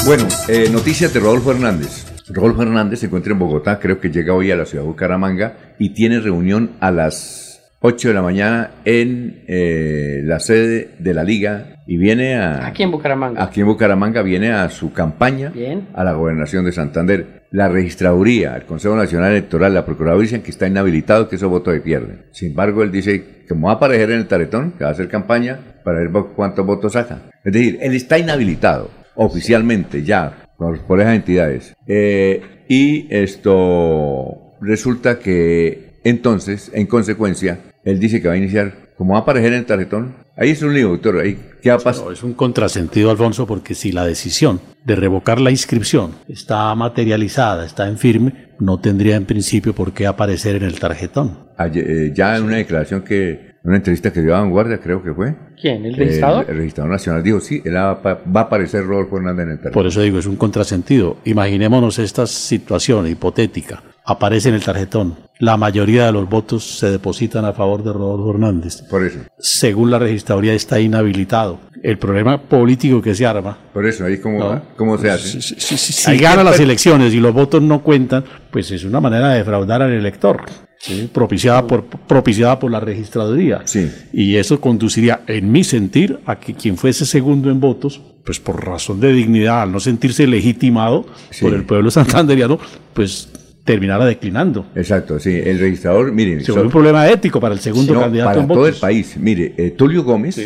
Bueno, 0.05 0.27
eh, 0.47 0.69
noticias 0.71 1.13
de 1.13 1.19
Rodolfo 1.19 1.51
Hernández. 1.51 2.10
Rodolfo 2.33 2.63
Hernández 2.63 2.99
se 2.99 3.07
encuentra 3.07 3.33
en 3.33 3.39
Bogotá, 3.39 3.79
creo 3.79 3.99
que 3.99 4.09
llega 4.09 4.33
hoy 4.33 4.51
a 4.51 4.55
la 4.55 4.65
ciudad 4.65 4.83
de 4.83 4.89
Bucaramanga 4.89 5.75
y 5.79 5.89
tiene 5.93 6.19
reunión 6.19 6.71
a 6.79 6.91
las 6.91 7.71
8 7.81 8.09
de 8.09 8.13
la 8.13 8.21
mañana 8.21 8.71
en 8.85 9.43
eh, 9.47 10.21
la 10.23 10.39
sede 10.39 10.95
de 10.99 11.13
la 11.13 11.23
liga 11.23 11.81
y 11.87 11.97
viene 11.97 12.35
a... 12.35 12.67
Aquí 12.67 12.83
en 12.83 12.91
Bucaramanga. 12.91 13.43
Aquí 13.43 13.61
en 13.61 13.67
Bucaramanga 13.67 14.21
viene 14.21 14.51
a 14.51 14.69
su 14.69 14.93
campaña 14.93 15.49
Bien. 15.49 15.87
a 15.93 16.03
la 16.03 16.13
gobernación 16.13 16.63
de 16.63 16.71
Santander. 16.71 17.41
La 17.49 17.67
registraduría, 17.67 18.55
el 18.55 18.63
Consejo 18.63 18.95
Nacional 18.95 19.31
Electoral, 19.31 19.73
la 19.73 19.83
Procuraduría 19.83 20.23
dicen 20.23 20.41
que 20.41 20.51
está 20.51 20.67
inhabilitado, 20.67 21.27
que 21.27 21.35
esos 21.35 21.49
votos 21.49 21.73
se 21.73 21.81
pierden. 21.81 22.27
Sin 22.31 22.51
embargo, 22.51 22.83
él 22.83 22.91
dice 22.91 23.43
que 23.47 23.53
va 23.55 23.71
a 23.71 23.75
aparecer 23.75 24.11
en 24.11 24.19
el 24.19 24.27
taretón, 24.27 24.73
que 24.77 24.83
va 24.83 24.91
a 24.91 24.93
hacer 24.93 25.09
campaña 25.09 25.59
para 25.83 25.99
ver 25.99 26.11
cuántos 26.35 26.65
votos 26.65 26.93
saca. 26.93 27.31
Es 27.43 27.51
decir, 27.51 27.79
él 27.81 27.93
está 27.93 28.17
inhabilitado 28.19 28.89
oficialmente 29.15 30.03
ya 30.03 30.45
por, 30.61 30.79
por 30.81 31.01
esas 31.01 31.15
entidades. 31.15 31.73
Eh, 31.87 32.65
y 32.69 33.07
esto 33.09 34.53
resulta 34.61 35.17
que 35.17 35.99
entonces, 36.03 36.71
en 36.73 36.85
consecuencia, 36.85 37.59
él 37.83 37.99
dice 37.99 38.21
que 38.21 38.27
va 38.27 38.35
a 38.35 38.37
iniciar, 38.37 38.93
como 38.95 39.13
va 39.13 39.19
a 39.19 39.21
aparecer 39.23 39.53
en 39.53 39.59
el 39.59 39.65
tarjetón, 39.65 40.15
ahí 40.37 40.51
es 40.51 40.61
un 40.61 40.73
lío, 40.73 40.89
doctor, 40.89 41.19
ahí, 41.19 41.37
¿qué 41.63 41.69
va 41.69 41.77
a 41.77 41.79
pasar? 41.79 42.05
No, 42.05 42.11
es 42.11 42.21
un 42.21 42.33
contrasentido, 42.33 43.09
Alfonso, 43.09 43.47
porque 43.47 43.73
si 43.73 43.91
la 43.91 44.05
decisión 44.05 44.61
de 44.85 44.95
revocar 44.95 45.41
la 45.41 45.49
inscripción 45.49 46.11
está 46.27 46.73
materializada, 46.75 47.65
está 47.65 47.87
en 47.87 47.97
firme, 47.97 48.49
no 48.59 48.79
tendría 48.79 49.15
en 49.15 49.25
principio 49.25 49.73
por 49.73 49.93
qué 49.93 50.05
aparecer 50.05 50.57
en 50.57 50.63
el 50.63 50.79
tarjetón. 50.79 51.49
Ayer, 51.57 51.89
eh, 51.89 52.11
ya 52.13 52.37
en 52.37 52.43
una 52.43 52.57
declaración 52.57 53.01
que, 53.01 53.50
una 53.63 53.77
entrevista 53.77 54.11
que 54.11 54.21
dio 54.21 54.35
a 54.35 54.39
Vanguardia, 54.39 54.79
creo 54.79 55.03
que 55.03 55.13
fue. 55.13 55.35
¿Quién? 55.59 55.85
¿El 55.85 55.95
registrador? 55.95 56.45
El, 56.49 56.57
registrador 56.57 56.91
nacional 56.91 57.21
dijo, 57.21 57.39
sí, 57.39 57.61
él 57.63 57.75
va, 57.75 57.93
va 57.93 58.41
a 58.41 58.43
aparecer 58.43 58.85
Rodolfo 58.85 59.17
Hernández 59.17 59.43
en 59.43 59.51
el 59.51 59.57
tarjetón. 59.57 59.73
Por 59.73 59.87
eso 59.87 60.01
digo, 60.01 60.17
es 60.17 60.25
un 60.25 60.35
contrasentido. 60.35 61.17
Imaginémonos 61.25 61.99
esta 61.99 62.25
situación 62.25 63.07
hipotética. 63.07 63.83
Aparece 64.03 64.49
en 64.49 64.55
el 64.55 64.63
tarjetón. 64.63 65.15
La 65.37 65.57
mayoría 65.57 66.07
de 66.07 66.11
los 66.11 66.27
votos 66.27 66.79
se 66.79 66.89
depositan 66.89 67.45
a 67.45 67.53
favor 67.53 67.83
de 67.83 67.93
Rodolfo 67.93 68.31
Hernández. 68.31 68.81
Por 68.89 69.05
eso. 69.05 69.19
Según 69.37 69.91
la 69.91 69.99
registraduría 69.99 70.53
está 70.53 70.79
inhabilitado. 70.79 71.59
El 71.83 71.99
problema 71.99 72.41
político 72.41 72.99
que 73.01 73.13
se 73.13 73.27
arma. 73.27 73.57
Por 73.73 73.85
eso, 73.85 74.05
ahí 74.05 74.17
cómo, 74.17 74.59
cómo 74.75 74.97
se 74.97 75.09
hace. 75.11 75.39
Si 75.41 76.17
gana 76.17 76.43
las 76.43 76.59
elecciones 76.59 77.13
y 77.13 77.19
los 77.19 77.33
votos 77.33 77.61
no 77.61 77.83
cuentan, 77.83 78.23
pues 78.49 78.71
es 78.71 78.83
una 78.83 78.99
manera 78.99 79.29
de 79.29 79.39
defraudar 79.39 79.83
al 79.83 79.91
elector. 79.91 80.41
¿Sí? 80.81 81.09
Propiciada, 81.13 81.65
por, 81.67 81.83
propiciada 81.85 82.59
por 82.59 82.71
la 82.71 82.79
registraduría. 82.79 83.63
Y 84.13 84.35
eso 84.35 84.59
conduciría, 84.59 85.21
en 85.27 85.51
mi 85.51 85.63
sentir, 85.63 86.19
a 86.25 86.39
que 86.39 86.53
quien 86.53 86.77
fuese 86.77 87.05
segundo 87.05 87.49
en 87.49 87.59
votos, 87.59 88.01
pues 88.25 88.39
por 88.39 88.65
razón 88.65 88.99
de 88.99 89.13
dignidad, 89.13 89.63
al 89.63 89.71
no 89.71 89.79
sentirse 89.79 90.27
legitimado 90.27 91.05
por 91.41 91.53
el 91.53 91.63
pueblo 91.63 91.91
santanderiano, 91.91 92.59
pues 92.93 93.29
terminara 93.63 94.05
declinando. 94.05 94.65
Exacto, 94.75 95.19
sí. 95.19 95.31
El 95.31 95.59
registrador, 95.59 96.11
miren. 96.11 96.43
Se 96.43 96.51
vuelve 96.51 96.67
un 96.67 96.71
problema 96.71 97.07
ético 97.09 97.39
para 97.39 97.53
el 97.53 97.59
segundo 97.59 97.93
No, 97.93 98.01
candidato 98.01 98.29
para 98.29 98.41
en 98.41 98.47
todo 98.47 98.57
votos. 98.59 98.75
el 98.75 98.81
país. 98.81 99.15
Mire, 99.17 99.53
eh, 99.57 99.71
Tulio 99.71 100.03
Gómez 100.03 100.37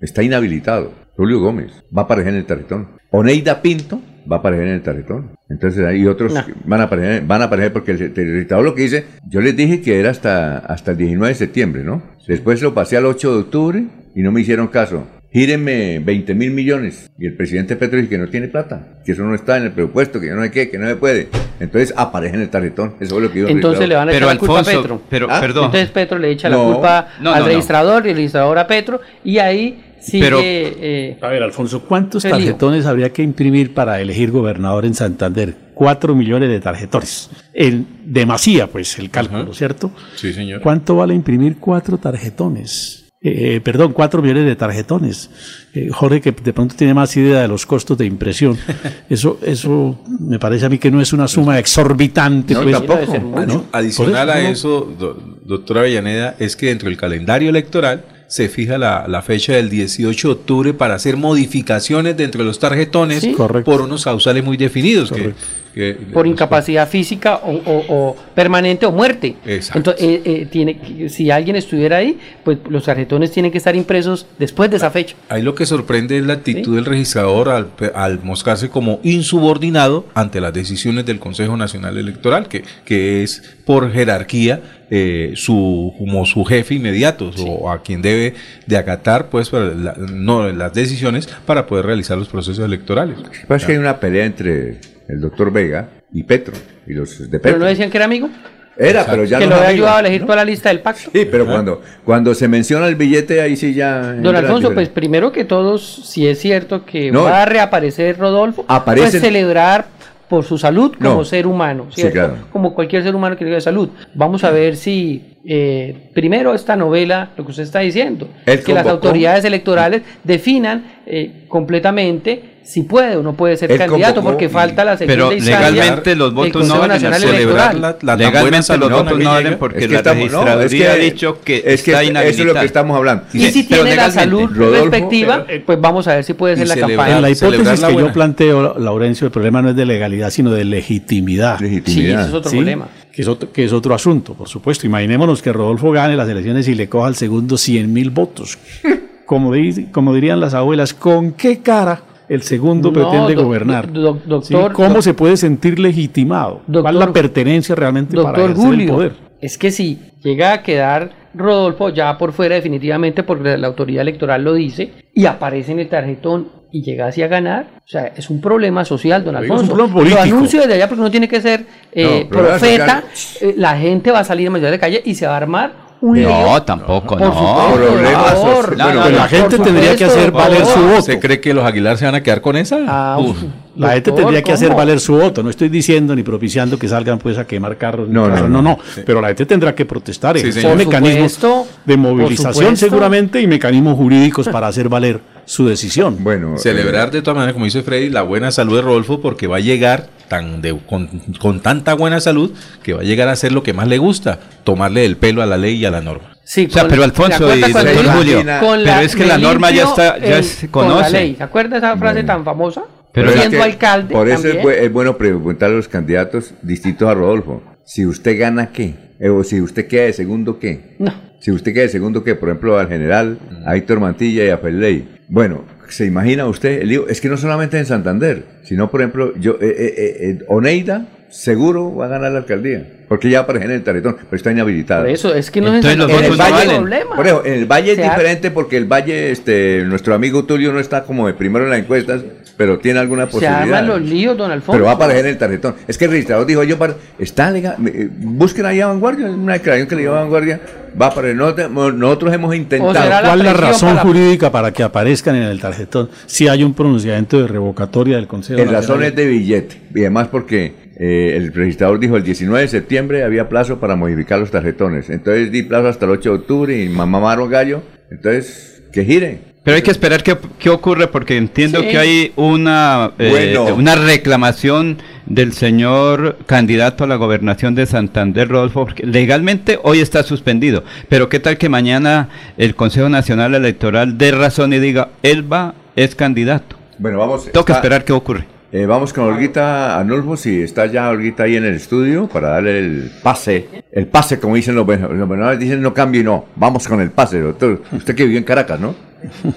está 0.00 0.22
inhabilitado. 0.22 1.03
Tulio 1.16 1.40
Gómez 1.40 1.70
va 1.96 2.02
a 2.02 2.04
aparecer 2.06 2.32
en 2.32 2.40
el 2.40 2.44
tarjetón. 2.46 2.88
Oneida 3.10 3.62
Pinto 3.62 4.00
va 4.30 4.36
a 4.36 4.38
aparecer 4.40 4.66
en 4.66 4.74
el 4.74 4.82
tarjetón. 4.82 5.30
Entonces 5.48 5.84
hay 5.84 6.06
otros 6.06 6.32
No. 6.32 6.44
que 6.44 6.52
van 6.64 6.80
a 6.80 6.84
aparecer, 6.84 7.22
van 7.24 7.42
a 7.42 7.44
aparecer 7.44 7.72
porque 7.72 7.92
el, 7.92 7.98
registrador 7.98 8.64
lo 8.64 8.74
que 8.74 8.82
dice, 8.82 9.04
yo 9.28 9.40
les 9.40 9.56
dije 9.56 9.80
que 9.80 10.00
era 10.00 10.10
hasta, 10.10 10.58
hasta 10.58 10.92
el 10.92 10.96
19 10.96 11.28
de 11.28 11.34
septiembre, 11.34 11.84
¿no? 11.84 12.02
Después 12.26 12.60
lo 12.62 12.74
pasé 12.74 12.96
al 12.96 13.06
8 13.06 13.32
de 13.32 13.38
octubre 13.40 13.84
y 14.14 14.22
no 14.22 14.32
me 14.32 14.40
hicieron 14.40 14.68
caso. 14.68 15.06
gíreme 15.32 15.98
20 15.98 16.34
mil 16.34 16.50
millones. 16.52 17.10
Y 17.18 17.26
el 17.26 17.36
presidente 17.36 17.76
Petro 17.76 17.96
dice 17.98 18.08
que 18.08 18.18
no 18.18 18.28
tiene 18.28 18.48
plata, 18.48 19.00
que 19.04 19.12
eso 19.12 19.22
no 19.24 19.34
está 19.34 19.56
en 19.56 19.64
el 19.64 19.72
presupuesto, 19.72 20.20
que 20.20 20.30
no 20.30 20.42
hay 20.42 20.50
que, 20.50 20.70
que 20.70 20.78
no 20.78 20.86
se 20.88 20.96
puede. 20.96 21.28
Entonces 21.60 21.92
aparece 21.96 22.36
en 22.36 22.42
el 22.42 22.50
tarjetón. 22.50 22.94
Eso 23.00 23.16
es 23.16 23.22
lo 23.22 23.30
que 23.30 23.40
yo 23.40 23.48
Entonces 23.48 23.88
le 23.88 23.94
van 23.94 24.08
a 24.08 24.12
echar 24.12 24.26
la 24.26 24.38
culpa 24.38 24.60
a 24.60 24.64
Petro. 24.64 25.02
Pero, 25.08 25.28
¿Ah? 25.30 25.40
perdón. 25.40 25.66
Entonces 25.66 25.90
Petro 25.90 26.18
le 26.18 26.30
echa 26.30 26.48
la 26.48 26.56
culpa 26.56 27.08
No, 27.20 27.32
al 27.32 27.44
registrador 27.44 28.06
y 28.06 28.10
el 28.10 28.16
registrador 28.16 28.58
a 28.58 28.66
Petro. 28.66 29.00
Y 29.22 29.38
ahí 29.38 29.93
sigue. 30.04 30.22
Pero- 30.24 30.38
eh, 30.42 31.18
A 31.20 31.28
ver, 31.28 31.42
Alfonso, 31.42 31.80
¿cuántos 31.82 32.22
tarjetones 32.22 32.86
habría 32.86 33.12
que 33.12 33.22
imprimir 33.22 33.74
para 33.74 34.00
elegir 34.00 34.30
gobernador 34.30 34.84
en 34.84 34.94
Santander? 34.94 35.54
Cuatro 35.74 36.14
millones 36.14 36.48
de 36.50 36.60
tarjetones. 36.60 37.30
En 37.52 37.86
demasía, 38.04 38.66
pues, 38.68 38.98
el 38.98 39.10
cálculo, 39.10 39.52
¿cierto? 39.54 39.90
Sí, 40.16 40.32
señor. 40.32 40.60
¿Cuánto 40.60 40.94
vale 40.96 41.14
imprimir 41.14 41.56
cuatro 41.58 41.98
tarjetones? 41.98 43.00
Eh, 43.26 43.62
perdón, 43.64 43.92
cuatro 43.94 44.20
millones 44.20 44.44
de 44.44 44.54
tarjetones. 44.54 45.30
Eh, 45.72 45.88
Jorge, 45.90 46.20
que 46.20 46.30
de 46.30 46.52
pronto 46.52 46.74
tiene 46.76 46.92
más 46.92 47.16
idea 47.16 47.40
de 47.40 47.48
los 47.48 47.64
costos 47.64 47.96
de 47.96 48.04
impresión. 48.04 48.56
Eso, 49.08 49.38
eso 49.42 49.98
me 50.20 50.38
parece 50.38 50.66
a 50.66 50.68
mí 50.68 50.76
que 50.78 50.90
no 50.90 51.00
es 51.00 51.12
una 51.14 51.26
suma 51.26 51.58
exorbitante. 51.58 52.52
No, 52.52 52.62
pues, 52.62 52.76
tampoco. 52.76 53.14
¿no? 53.18 53.28
Bueno, 53.30 53.64
adicional 53.72 54.28
a 54.30 54.40
eso, 54.50 54.92
do- 54.98 55.38
doctora 55.44 55.80
Avellaneda, 55.80 56.34
es 56.38 56.54
que 56.54 56.66
dentro 56.66 56.88
del 56.90 56.98
calendario 56.98 57.48
electoral 57.48 58.04
se 58.34 58.48
fija 58.48 58.78
la, 58.78 59.06
la 59.06 59.22
fecha 59.22 59.52
del 59.52 59.70
18 59.70 60.26
de 60.28 60.34
octubre 60.34 60.74
para 60.74 60.94
hacer 60.94 61.16
modificaciones 61.16 62.16
dentro 62.16 62.40
de 62.42 62.46
los 62.48 62.58
tarjetones 62.58 63.20
Sí. 63.20 63.32
por 63.64 63.80
unos 63.80 64.02
causales 64.02 64.42
muy 64.42 64.56
definidos. 64.56 65.12
Que, 65.12 65.34
que- 65.72 65.94
por 66.12 66.26
incapacidad 66.26 66.88
física 66.88 67.36
o, 67.44 67.52
o- 67.52 67.84
o 67.88 68.16
permanente 68.34 68.86
o 68.86 68.92
muerte. 68.92 69.36
Exacto. 69.46 69.78
Entonces, 69.92 70.04
eh, 70.04 70.22
eh, 70.24 70.46
tiene, 70.50 70.78
que- 70.78 71.08
si 71.08 71.30
alguien 71.30 71.54
estuviera 71.54 71.98
ahí, 71.98 72.18
pues 72.44 72.58
los 72.68 72.84
tarjetones 72.84 73.30
tienen 73.30 73.52
que 73.52 73.58
estar 73.58 73.76
impresos 73.76 74.26
después 74.38 74.68
de 74.70 74.78
esa 74.78 74.90
fecha. 74.90 75.14
Ahí 75.28 75.42
lo 75.42 75.54
que 75.54 75.64
sorprende 75.66 76.18
es 76.18 76.24
la 76.26 76.32
actitud 76.34 76.74
del 76.74 76.84
registrador 76.86 77.48
al, 77.50 77.68
al 77.94 78.20
mostrarse 78.24 78.68
como 78.68 78.98
insubordinado 79.04 80.06
ante 80.14 80.40
las 80.40 80.52
decisiones 80.52 81.06
del 81.06 81.18
Consejo 81.20 81.56
Nacional 81.56 81.98
Electoral, 81.98 82.48
que, 82.48 82.64
que 82.84 83.22
es 83.22 83.42
por 83.64 83.92
jerarquía 83.92 84.60
eh, 84.96 85.32
su 85.34 85.92
como 85.98 86.24
su 86.24 86.44
jefe 86.44 86.74
inmediato 86.74 87.30
o 87.38 87.68
a 87.68 87.82
quien 87.82 88.00
debe 88.00 88.34
de 88.66 88.76
acatar 88.76 89.28
pues 89.28 89.50
para 89.50 89.66
la- 89.74 89.94
no, 89.98 90.50
las 90.52 90.72
decisiones 90.72 91.26
para 91.46 91.66
poder 91.66 91.86
realizar 91.86 92.16
los 92.16 92.28
procesos 92.28 92.64
electorales. 92.64 93.18
Lo 93.18 93.28
que 93.30 93.40
pasa 93.40 93.56
es 93.56 93.64
que 93.64 93.72
hay 93.72 93.78
una 93.78 93.98
pelea 93.98 94.24
entre 94.24 94.78
el 95.08 95.20
doctor 95.20 95.52
Vega 95.52 95.88
y 96.12 96.22
Petro. 96.22 96.54
Y 96.86 96.92
los 96.92 97.18
de 97.18 97.26
Pero 97.26 97.42
Petro. 97.42 97.58
no 97.58 97.64
decían 97.64 97.90
que 97.90 97.96
era 97.98 98.04
amigo. 98.04 98.28
Era, 98.76 99.06
pero 99.06 99.24
ya 99.24 99.38
que 99.38 99.44
no 99.46 99.50
lo 99.50 99.56
es 99.56 99.60
había 99.62 99.74
ayudado 99.74 99.96
a 99.96 100.00
elegir 100.00 100.20
¿no? 100.22 100.26
toda 100.26 100.36
la 100.38 100.44
lista 100.44 100.68
del 100.68 100.80
pacto. 100.80 101.08
Sí, 101.12 101.26
pero 101.30 101.46
cuando, 101.46 101.80
cuando 102.04 102.34
se 102.34 102.48
menciona 102.48 102.88
el 102.88 102.96
billete, 102.96 103.40
ahí 103.40 103.56
sí 103.56 103.72
ya. 103.72 104.14
Don 104.14 104.34
Alfonso, 104.34 104.74
pues 104.74 104.88
primero 104.88 105.30
que 105.30 105.44
todos, 105.44 106.08
si 106.10 106.26
es 106.26 106.40
cierto 106.40 106.84
que 106.84 107.12
No. 107.12 107.22
va 107.22 107.42
a 107.42 107.46
reaparecer 107.46 108.18
Rodolfo, 108.18 108.64
Aparecen- 108.68 109.10
pues 109.12 109.20
celebrar 109.20 109.86
por 110.34 110.44
su 110.44 110.58
salud 110.58 110.92
como 111.00 111.18
No. 111.18 111.24
ser 111.24 111.46
humano, 111.46 111.86
Sí, 111.90 112.00
¿cierto? 112.00 112.12
claro. 112.14 112.34
Como 112.50 112.74
cualquier 112.74 113.04
ser 113.04 113.14
humano 113.14 113.36
que 113.36 113.44
tenga 113.44 113.60
salud. 113.60 113.88
Vamos 114.14 114.42
a 114.42 114.50
ver 114.50 114.74
si, 114.76 115.36
eh, 115.44 116.10
primero 116.12 116.52
esta 116.54 116.74
novela, 116.74 117.30
lo 117.36 117.44
que 117.44 117.50
usted 117.52 117.62
está 117.62 117.78
diciendo, 117.78 118.28
que 118.44 118.74
las 118.74 118.86
autoridades 118.88 119.44
electorales 119.44 120.02
definan 120.24 120.84
eh, 121.06 121.44
completamente 121.46 122.42
si 122.64 122.82
puede 122.82 123.16
o 123.16 123.22
no 123.22 123.34
puede 123.34 123.56
ser 123.58 123.70
Él 123.70 123.78
candidato, 123.78 124.14
convocó 124.16 124.32
porque 124.32 124.46
y- 124.46 124.48
falta 124.48 124.84
la 124.84 124.96
segunda 124.96 125.14
Pero 125.14 125.32
instancia 125.32 125.70
legalmente 125.70 126.16
los 126.16 126.32
votos 126.34 126.66
no 126.66 126.86
Nacional 126.86 127.22
al 127.22 127.28
celebrar 127.28 127.74
la- 127.74 127.96
la 128.00 128.16
Legalmente 128.16 128.78
los 128.78 128.90
votos 128.90 129.18
no 129.18 129.30
valen 129.30 129.58
porque 129.58 129.78
Es 129.80 129.86
que 129.86 129.92
la 129.92 129.98
estamos- 129.98 130.32
no, 130.32 130.44
registraduría 130.44 130.64
es 130.64 130.72
que- 130.74 130.88
ha 130.88 131.04
dicho 131.04 131.40
que 131.44 131.56
es 131.66 131.82
que 131.82 131.90
está 131.92 132.02
eso 132.22 132.40
es 132.42 132.46
lo 132.46 132.54
que 132.54 132.64
estamos 132.64 132.96
hablando. 132.96 133.24
Y 133.34 133.40
si 133.50 133.64
tiene 133.64 133.94
la 133.94 134.10
salud 134.10 134.48
Rodolfo, 134.50 134.90
respectiva, 134.90 135.46
pues 135.66 135.80
vamos 135.80 136.08
a 136.08 136.14
ver 136.16 136.24
si 136.24 136.32
puede 136.34 136.56
ser 136.56 136.68
la 136.68 136.74
celebrar- 136.74 136.96
campaña. 136.96 137.16
En 137.16 137.22
la 137.22 137.30
hipótesis 137.30 137.80
la 137.80 137.88
que 137.88 137.96
yo 137.96 138.12
planteo, 138.12 138.78
Laurencio, 138.78 139.26
el 139.26 139.30
problema 139.30 139.60
no 139.60 139.70
es 139.70 139.76
de 139.76 139.84
legalidad, 139.84 140.30
sino 140.30 140.50
de 140.50 140.64
legitimidad. 140.64 141.58
Sí, 141.58 141.64
Legitimidad. 141.64 142.20
ese 142.20 142.28
es 142.30 142.34
otro 142.34 142.50
¿sí? 142.50 142.56
problema. 142.56 142.88
Que 143.12 143.22
es, 143.22 143.28
otro, 143.28 143.52
que 143.52 143.64
es 143.64 143.72
otro 143.72 143.94
asunto, 143.94 144.34
por 144.34 144.48
supuesto. 144.48 144.86
Imaginémonos 144.86 145.40
que 145.42 145.52
Rodolfo 145.52 145.92
gane 145.92 146.16
las 146.16 146.28
elecciones 146.28 146.66
y 146.66 146.74
le 146.74 146.88
coja 146.88 147.06
al 147.08 147.14
segundo 147.14 147.56
100 147.58 147.92
mil 147.92 148.10
votos. 148.10 148.58
Como, 149.26 149.52
di- 149.54 149.86
como 149.86 150.12
dirían 150.14 150.38
las 150.40 150.52
abuelas, 150.52 150.92
¿con 150.92 151.32
qué 151.32 151.60
cara 151.60 152.02
el 152.28 152.42
segundo 152.42 152.90
No, 152.90 152.94
pretende 152.94 153.34
doc- 153.34 153.44
gobernar? 153.44 153.92
doc- 153.92 154.18
¿Sí? 154.22 154.28
doctor- 154.54 154.72
¿Cómo 154.72 154.88
doc- 154.94 155.02
se 155.02 155.14
puede 155.14 155.36
sentir 155.36 155.78
legitimado? 155.78 156.62
¿Cuál 156.70 156.94
es 156.94 157.00
la 157.00 157.12
pertenencia 157.12 157.74
realmente 157.74 158.16
para 158.20 158.44
el 158.44 158.54
poder? 158.54 159.12
es 159.40 159.58
que 159.58 159.70
si 159.70 159.98
llega 160.22 160.52
a 160.54 160.62
quedar 160.62 161.10
Rodolfo 161.34 161.88
ya 161.90 162.16
por 162.16 162.32
fuera 162.32 162.54
definitivamente 162.54 163.24
porque 163.24 163.58
la 163.58 163.66
autoridad 163.66 164.02
electoral 164.02 164.42
lo 164.44 164.54
dice 164.54 164.92
y 165.12 165.26
aparece 165.26 165.72
en 165.72 165.80
el 165.80 165.88
tarjetón 165.88 166.48
y 166.70 166.82
llega 166.82 167.06
así 167.08 167.22
a 167.22 167.28
ganar, 167.28 167.66
o 167.84 167.86
sea, 167.88 168.06
es 168.16 168.30
un 168.30 168.40
problema 168.40 168.84
social, 168.84 169.22
don 169.24 169.34
es 169.36 169.40
un 169.40 169.44
Alfonso. 169.44 169.66
problema 169.74 169.88
Lo 169.88 169.94
político. 169.94 170.22
anuncio 170.22 170.60
desde 170.60 170.74
allá 170.74 170.88
porque 170.88 171.02
no 171.02 171.10
tiene 171.10 171.28
que 171.28 171.40
ser 171.40 171.66
eh, 171.92 172.22
No, 172.24 172.28
profeta, 172.30 173.04
eh, 173.40 173.54
la 173.56 173.76
gente 173.78 174.10
va 174.10 174.20
a 174.20 174.24
salir 174.24 174.48
a 174.48 174.50
mayor 174.50 174.70
de 174.70 174.78
calle 174.78 175.02
y 175.04 175.14
se 175.14 175.26
va 175.26 175.34
a 175.34 175.36
armar 175.36 175.72
un 176.04 176.16
lío. 176.16 176.28
No, 176.28 176.62
tampoco, 176.62 177.16
Por 177.16 177.20
no. 177.20 177.72
Problemas 177.74 178.34
por. 178.34 178.76
No, 178.76 178.84
Bueno, 178.84 179.00
no, 179.04 179.10
no. 179.10 179.16
la 179.16 179.28
gente 179.28 179.58
tendría 179.58 179.96
que 179.96 180.04
hacer 180.04 180.30
valer 180.30 180.64
su 180.66 180.80
voto. 180.80 181.02
¿Se 181.02 181.18
cree 181.18 181.40
que 181.40 181.54
los 181.54 181.64
Aguilar 181.64 181.96
se 181.98 182.04
van 182.04 182.14
a 182.14 182.22
quedar 182.22 182.40
con 182.40 182.56
esa? 182.56 182.78
Ah, 182.86 183.18
Uf. 183.18 183.36
La 183.76 183.92
gente 183.94 184.10
doctor, 184.10 184.26
tendría 184.26 184.42
que 184.42 184.52
hacer 184.52 184.72
valer 184.74 185.00
su 185.00 185.16
voto. 185.16 185.42
No 185.42 185.50
estoy 185.50 185.68
diciendo 185.68 186.14
ni 186.14 186.22
propiciando 186.22 186.78
que 186.78 186.86
salgan 186.86 187.18
pues 187.18 187.38
a 187.38 187.46
quemar 187.46 187.76
carros. 187.76 188.08
No, 188.08 188.28
no, 188.28 188.48
no, 188.48 188.62
no. 188.62 188.78
Pero 189.04 189.20
la 189.20 189.28
gente 189.28 189.46
tendrá 189.46 189.74
que 189.74 189.84
protestar. 189.84 190.38
Sí. 190.38 190.60
Por 190.62 190.76
mecanismos 190.76 191.32
supuesto, 191.32 191.66
de 191.84 191.96
movilización 191.96 192.76
seguramente 192.76 193.40
y 193.40 193.46
mecanismos 193.48 193.96
jurídicos 193.96 194.48
para 194.48 194.68
hacer 194.68 194.88
valer 194.88 195.20
su 195.44 195.66
decisión. 195.66 196.18
Bueno, 196.20 196.56
Celebrar 196.56 197.10
de 197.10 197.20
todas 197.22 197.36
maneras, 197.36 197.54
como 197.54 197.64
dice 197.64 197.82
Freddy, 197.82 198.10
la 198.10 198.22
buena 198.22 198.50
salud 198.52 198.76
de 198.76 198.82
Rodolfo 198.82 199.20
porque 199.20 199.46
va 199.46 199.56
a 199.56 199.60
llegar 199.60 200.06
tan 200.28 200.60
de, 200.62 200.76
con, 200.86 201.08
con 201.40 201.60
tanta 201.60 201.94
buena 201.94 202.20
salud 202.20 202.52
que 202.82 202.94
va 202.94 203.00
a 203.00 203.04
llegar 203.04 203.28
a 203.28 203.32
hacer 203.32 203.52
lo 203.52 203.62
que 203.62 203.72
más 203.72 203.88
le 203.88 203.98
gusta, 203.98 204.38
tomarle 204.64 205.04
el 205.04 205.16
pelo 205.16 205.42
a 205.42 205.46
la 205.46 205.56
ley 205.56 205.76
y 205.76 205.84
a 205.84 205.90
la 205.90 206.00
norma. 206.00 206.36
Sí, 206.44 206.66
O 206.68 206.72
sea, 206.72 206.82
con- 206.82 206.90
pero 206.90 207.02
¿se 207.02 207.04
Alfonso 207.06 207.56
y 207.56 207.60
doctor? 207.60 208.06
Julio, 208.16 208.42
pero 208.44 209.00
es 209.00 209.16
que 209.16 209.24
la 209.26 209.38
norma 209.38 209.70
ya 209.70 209.84
está, 209.84 210.18
ya 210.18 210.38
el- 210.38 210.44
se 210.44 210.68
con 210.70 210.88
la 210.88 210.94
conoce. 210.94 211.10
ley. 211.12 211.34
¿Se 211.36 211.42
acuerda 211.42 211.78
esa 211.78 211.96
frase 211.96 212.22
tan 212.22 212.44
famosa? 212.44 212.82
Pero 213.12 213.28
es 213.30 213.36
siendo 213.36 213.58
que 213.58 213.62
alcalde 213.62 214.12
Por 214.12 214.28
eso 214.28 214.48
es, 214.48 214.56
bu- 214.56 214.72
es 214.72 214.92
bueno 214.92 215.16
preguntar 215.16 215.70
a 215.70 215.74
los 215.74 215.86
candidatos 215.88 216.52
distintos 216.62 217.08
a 217.08 217.14
Rodolfo. 217.14 217.62
Si 217.84 218.04
usted 218.04 218.38
gana, 218.38 218.70
¿qué? 218.72 218.94
Eh, 219.20 219.28
o 219.28 219.44
si 219.44 219.60
usted 219.60 219.86
queda 219.86 220.04
de 220.06 220.12
segundo, 220.12 220.58
¿qué? 220.58 220.96
No. 220.98 221.14
Si 221.40 221.52
usted 221.52 221.72
queda 221.72 221.84
de 221.84 221.88
segundo, 221.90 222.24
¿qué? 222.24 222.34
Por 222.34 222.48
ejemplo, 222.48 222.78
al 222.78 222.88
general, 222.88 223.38
a 223.66 223.76
Héctor 223.76 224.00
Mantilla 224.00 224.44
y 224.44 224.48
a 224.50 224.58
Ferley. 224.58 225.06
Bueno, 225.28 225.64
¿se 225.88 226.06
imagina 226.06 226.46
usted? 226.46 226.82
Es 227.08 227.20
que 227.20 227.28
no 227.28 227.36
solamente 227.36 227.78
en 227.78 227.86
Santander, 227.86 228.44
sino, 228.62 228.90
por 228.90 229.00
ejemplo, 229.00 229.34
yo, 229.36 229.52
eh, 229.60 229.74
eh, 229.76 229.94
eh, 230.20 230.38
Oneida 230.48 231.06
seguro 231.34 231.94
va 231.94 232.06
a 232.06 232.08
ganar 232.08 232.32
la 232.32 232.38
alcaldía. 232.38 232.86
Porque 233.08 233.28
ya 233.28 233.40
aparece 233.40 233.66
en 233.66 233.72
el 233.72 233.82
tarjetón, 233.84 234.16
pero 234.16 234.36
está 234.36 234.50
inhabilitada. 234.52 235.02
Por 235.02 235.10
eso, 235.10 235.34
es 235.34 235.50
que 235.50 235.60
no 235.60 235.66
Entonces 235.74 235.92
es 235.92 235.98
los 235.98 236.10
En 236.10 236.24
el 236.24 236.30
no 236.30 236.36
valle, 236.38 236.74
problema. 236.76 237.16
por 237.16 237.26
ejemplo, 237.26 237.46
en 237.46 237.54
el 237.58 237.66
Valle 237.66 237.90
es 237.92 237.96
Se 237.98 238.02
diferente 238.02 238.50
porque 238.50 238.76
el 238.76 238.86
Valle, 238.86 239.30
este, 239.30 239.82
nuestro 239.84 240.14
amigo 240.14 240.44
Tulio 240.44 240.72
no 240.72 240.80
está 240.80 241.04
como 241.04 241.26
de 241.26 241.34
primero 241.34 241.64
en 241.64 241.70
las 241.70 241.80
encuestas, 241.80 242.22
pero 242.56 242.78
tiene 242.78 243.00
alguna 243.00 243.26
Se 243.26 243.32
posibilidad. 243.32 243.62
arman 243.62 243.86
los 243.88 244.00
líos, 244.00 244.36
don 244.38 244.50
Alfonso. 244.50 244.72
Pero 244.72 244.84
va 244.86 244.92
a 244.92 244.94
aparecer 244.94 245.26
en 245.26 245.32
el 245.32 245.38
tarjetón. 245.38 245.74
Es 245.86 245.98
que 245.98 246.06
el 246.06 246.12
registrador 246.12 246.46
dijo 246.46 246.62
yo, 246.64 246.78
para, 246.78 246.94
está 247.18 247.50
legal, 247.50 247.76
eh, 247.86 248.08
busquen 248.10 248.64
ahí 248.64 248.80
a 248.80 248.86
Vanguardia, 248.86 249.26
una 249.26 249.52
declaración 249.54 249.86
que 249.88 249.96
le 249.96 250.02
dio 250.02 250.14
a 250.16 250.20
Vanguardia, 250.20 250.60
va 251.00 251.06
a 251.06 251.08
aparecer. 251.10 251.36
Nosotros, 251.36 251.70
nosotros 251.94 252.32
hemos 252.32 252.54
intentado. 252.54 252.92
La 252.94 253.20
¿Cuál 253.22 253.40
es 253.40 253.44
la 253.46 253.52
razón 253.54 253.90
para- 253.90 254.02
jurídica 254.02 254.50
para 254.50 254.72
que 254.72 254.82
aparezcan 254.82 255.36
en 255.36 255.42
el 255.42 255.60
tarjetón 255.60 256.08
si 256.26 256.48
hay 256.48 256.64
un 256.64 256.72
pronunciamiento 256.74 257.40
de 257.42 257.48
revocatoria 257.48 258.16
del 258.16 258.26
Consejo 258.28 258.58
En 258.60 258.66
Nacional? 258.66 258.82
razones 258.82 259.14
de 259.16 259.26
billete. 259.26 259.80
Y 259.94 260.00
además 260.00 260.28
porque 260.28 260.83
eh, 260.98 261.34
el 261.36 261.52
registrador 261.52 261.98
dijo 261.98 262.16
el 262.16 262.22
19 262.24 262.62
de 262.62 262.68
septiembre 262.68 263.24
había 263.24 263.48
plazo 263.48 263.80
para 263.80 263.96
modificar 263.96 264.38
los 264.38 264.50
tarjetones. 264.50 265.10
Entonces 265.10 265.50
di 265.52 265.62
plazo 265.62 265.88
hasta 265.88 266.04
el 266.04 266.12
8 266.12 266.30
de 266.30 266.36
octubre 266.36 266.82
y 266.82 266.88
mamaron 266.88 267.50
gallo. 267.50 267.82
Entonces, 268.10 268.82
que 268.92 269.04
gire. 269.04 269.54
Pero 269.64 269.76
hay 269.76 269.82
que 269.82 269.90
esperar 269.90 270.22
qué, 270.22 270.36
qué 270.58 270.68
ocurre 270.68 271.06
porque 271.08 271.38
entiendo 271.38 271.80
Sí. 271.80 271.88
que 271.88 271.96
hay 271.98 272.32
una, 272.36 273.12
eh, 273.18 273.54
Bueno. 273.56 273.74
una 273.76 273.94
reclamación 273.94 274.98
del 275.24 275.54
señor 275.54 276.36
candidato 276.44 277.04
a 277.04 277.06
la 277.06 277.16
gobernación 277.16 277.74
de 277.74 277.86
Santander, 277.86 278.46
Rodolfo, 278.48 278.84
porque 278.84 279.06
legalmente 279.06 279.78
hoy 279.82 280.00
está 280.00 280.22
suspendido. 280.22 280.84
Pero 281.08 281.30
qué 281.30 281.40
tal 281.40 281.56
que 281.56 281.70
mañana 281.70 282.28
el 282.58 282.74
Consejo 282.74 283.08
Nacional 283.08 283.54
Electoral 283.54 284.18
dé 284.18 284.32
razón 284.32 284.74
y 284.74 284.78
diga, 284.80 285.08
él 285.22 285.50
va, 285.50 285.74
es 285.96 286.14
candidato. 286.14 286.76
Bueno, 286.98 287.18
vamos. 287.18 287.44
Tengo 287.50 287.64
que 287.64 287.72
está- 287.72 287.78
esperar 287.80 288.04
qué 288.04 288.12
ocurre. 288.12 288.44
Eh, 288.74 288.86
vamos 288.86 289.12
con 289.12 289.22
Olguita 289.26 290.00
Anulfo, 290.00 290.36
si 290.36 290.60
está 290.60 290.86
ya 290.86 291.08
Olguita 291.08 291.44
ahí 291.44 291.54
en 291.54 291.64
el 291.64 291.76
estudio 291.76 292.26
para 292.26 292.48
darle 292.48 292.80
el 292.80 293.12
pase. 293.22 293.68
El 293.92 294.08
pase, 294.08 294.40
como 294.40 294.56
dicen 294.56 294.74
los 294.74 294.84
buenos 294.84 295.60
dicen 295.60 295.80
no 295.80 295.94
cambio 295.94 296.22
y 296.22 296.24
no. 296.24 296.46
Vamos 296.56 296.88
con 296.88 297.00
el 297.00 297.12
pase, 297.12 297.40
doctor. 297.40 297.82
Usted 297.92 298.16
que 298.16 298.24
vive 298.24 298.38
en 298.38 298.42
Caracas, 298.42 298.80
¿no? 298.80 298.96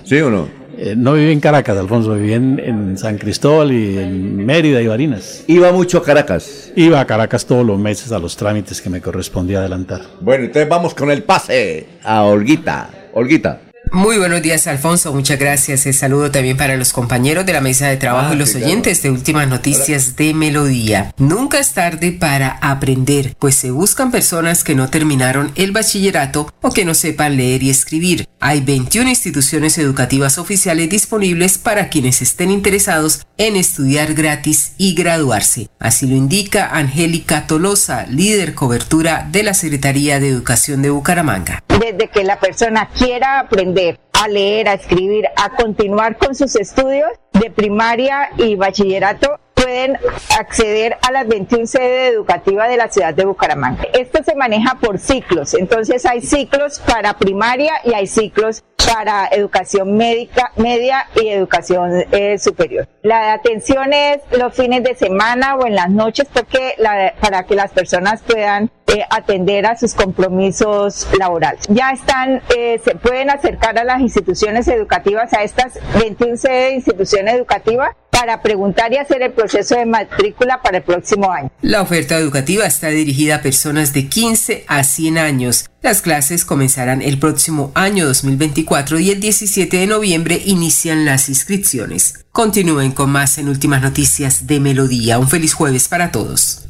¿Sí 0.03 0.21
o 0.21 0.29
no? 0.29 0.47
Eh, 0.79 0.93
no 0.95 1.13
viví 1.13 1.31
en 1.31 1.39
Caracas, 1.39 1.75
Alfonso, 1.75 2.13
viví 2.13 2.33
en, 2.33 2.59
en 2.59 2.99
San 2.99 3.17
Cristóbal 3.17 3.71
y 3.71 3.97
en 3.97 4.45
Mérida 4.45 4.79
y 4.79 4.85
Barinas. 4.85 5.43
Iba 5.47 5.71
mucho 5.71 5.97
a 5.97 6.03
Caracas. 6.03 6.71
Iba 6.75 6.99
a 6.99 7.07
Caracas 7.07 7.47
todos 7.47 7.65
los 7.65 7.79
meses 7.79 8.11
a 8.11 8.19
los 8.19 8.37
trámites 8.37 8.79
que 8.79 8.91
me 8.91 9.01
correspondía 9.01 9.57
adelantar. 9.57 10.01
Bueno, 10.21 10.43
entonces 10.43 10.69
vamos 10.69 10.93
con 10.93 11.09
el 11.09 11.23
pase 11.23 11.87
a 12.03 12.21
Olguita. 12.21 12.91
Olguita. 13.13 13.61
Muy 13.91 14.17
buenos 14.17 14.41
días, 14.41 14.67
Alfonso. 14.67 15.13
Muchas 15.13 15.39
gracias. 15.39 15.85
El 15.85 15.93
saludo 15.93 16.29
también 16.29 16.57
para 16.57 16.75
los 16.77 16.93
compañeros 16.93 17.45
de 17.45 17.53
la 17.53 17.61
mesa 17.61 17.87
de 17.87 17.97
trabajo 17.97 18.29
Ah, 18.31 18.35
y 18.35 18.37
los 18.37 18.49
sí, 18.49 18.57
oyentes 18.63 19.01
de 19.01 19.09
Últimas 19.11 19.47
Noticias 19.47 20.15
de 20.15 20.33
Melodía. 20.33 21.13
Nunca 21.17 21.59
es 21.59 21.73
tarde 21.73 22.11
para 22.11 22.57
aprender, 22.61 23.35
pues 23.39 23.55
se 23.55 23.71
buscan 23.71 24.11
personas 24.11 24.63
que 24.63 24.75
no 24.75 24.89
terminaron 24.89 25.51
el 25.55 25.71
bachillerato 25.71 26.51
o 26.61 26.71
que 26.71 26.85
no 26.85 26.93
sepan 26.93 27.37
leer 27.37 27.63
y 27.63 27.69
escribir. 27.69 28.27
Hay 28.39 28.61
21 28.61 29.09
instituciones 29.09 29.77
educativas 29.77 30.37
oficiales 30.37 30.89
disponibles 30.89 31.57
para 31.57 31.89
quienes 31.89 32.21
estén 32.21 32.51
interesados 32.51 33.25
en 33.37 33.55
estudiar 33.55 34.13
gratis 34.13 34.73
y 34.77 34.93
graduarse. 34.95 35.69
Así 35.79 36.07
lo 36.07 36.15
indica 36.15 36.69
Angélica 36.71 37.47
Tolosa, 37.47 38.05
líder 38.07 38.53
cobertura 38.53 39.27
de 39.31 39.43
la 39.43 39.53
Secretaría 39.53 40.19
de 40.19 40.29
Educación 40.29 40.81
de 40.81 40.89
Bucaramanga. 40.89 41.63
desde 41.79 42.09
que 42.09 42.23
la 42.23 42.39
persona 42.39 42.89
quiera 42.97 43.39
aprender 43.39 43.76
a 44.13 44.27
leer, 44.27 44.67
a 44.69 44.73
escribir, 44.73 45.25
a 45.35 45.49
continuar 45.51 46.17
con 46.17 46.33
sus 46.35 46.55
estudios 46.55 47.09
de 47.33 47.51
primaria 47.51 48.29
y 48.37 48.55
bachillerato, 48.55 49.39
pueden 49.53 49.97
acceder 50.37 50.97
a 51.07 51.11
las 51.11 51.27
21 51.27 51.67
sedes 51.67 52.13
educativas 52.13 52.69
de 52.69 52.77
la 52.77 52.89
ciudad 52.89 53.13
de 53.13 53.25
Bucaramanga. 53.25 53.83
Esto 53.93 54.23
se 54.23 54.35
maneja 54.35 54.75
por 54.79 54.97
ciclos, 54.99 55.53
entonces 55.53 56.05
hay 56.05 56.21
ciclos 56.21 56.79
para 56.79 57.13
primaria 57.17 57.73
y 57.83 57.93
hay 57.93 58.07
ciclos 58.07 58.63
para 58.93 59.27
educación 59.31 59.97
médica, 59.97 60.51
media 60.55 61.07
y 61.21 61.27
educación 61.27 62.05
eh, 62.11 62.37
superior. 62.39 62.87
La 63.01 63.33
atención 63.33 63.91
es 63.93 64.19
los 64.31 64.53
fines 64.55 64.83
de 64.83 64.95
semana 64.95 65.55
o 65.55 65.65
en 65.67 65.75
las 65.75 65.89
noches 65.89 66.27
porque 66.31 66.75
la- 66.77 67.13
para 67.19 67.43
que 67.43 67.55
las 67.55 67.71
personas 67.71 68.21
puedan 68.23 68.71
atender 69.09 69.65
a 69.65 69.77
sus 69.77 69.93
compromisos 69.93 71.07
laborales. 71.17 71.61
Ya 71.69 71.91
están, 71.91 72.41
eh, 72.55 72.79
se 72.83 72.95
pueden 72.95 73.29
acercar 73.29 73.77
a 73.77 73.83
las 73.83 74.01
instituciones 74.01 74.67
educativas, 74.67 75.33
a 75.33 75.43
estas 75.43 75.79
21 75.99 76.37
sedes 76.37 76.85
educativas 76.87 77.95
para 78.09 78.41
preguntar 78.41 78.91
y 78.93 78.97
hacer 78.97 79.21
el 79.21 79.31
proceso 79.31 79.75
de 79.75 79.85
matrícula 79.85 80.61
para 80.63 80.77
el 80.77 80.83
próximo 80.83 81.31
año. 81.31 81.51
La 81.61 81.81
oferta 81.81 82.17
educativa 82.17 82.65
está 82.65 82.89
dirigida 82.89 83.35
a 83.35 83.41
personas 83.41 83.93
de 83.93 84.07
15 84.07 84.65
a 84.67 84.83
100 84.83 85.17
años. 85.19 85.65
Las 85.83 86.01
clases 86.01 86.43
comenzarán 86.43 87.01
el 87.03 87.19
próximo 87.19 87.71
año 87.75 88.07
2024 88.07 88.99
y 88.99 89.11
el 89.11 89.19
17 89.19 89.77
de 89.77 89.87
noviembre 89.87 90.41
inician 90.45 91.05
las 91.05 91.29
inscripciones. 91.29 92.25
Continúen 92.31 92.91
con 92.91 93.11
más 93.11 93.37
en 93.37 93.49
Últimas 93.49 93.81
Noticias 93.81 94.47
de 94.47 94.59
Melodía. 94.59 95.19
Un 95.19 95.29
feliz 95.29 95.53
jueves 95.53 95.87
para 95.87 96.11
todos. 96.11 96.66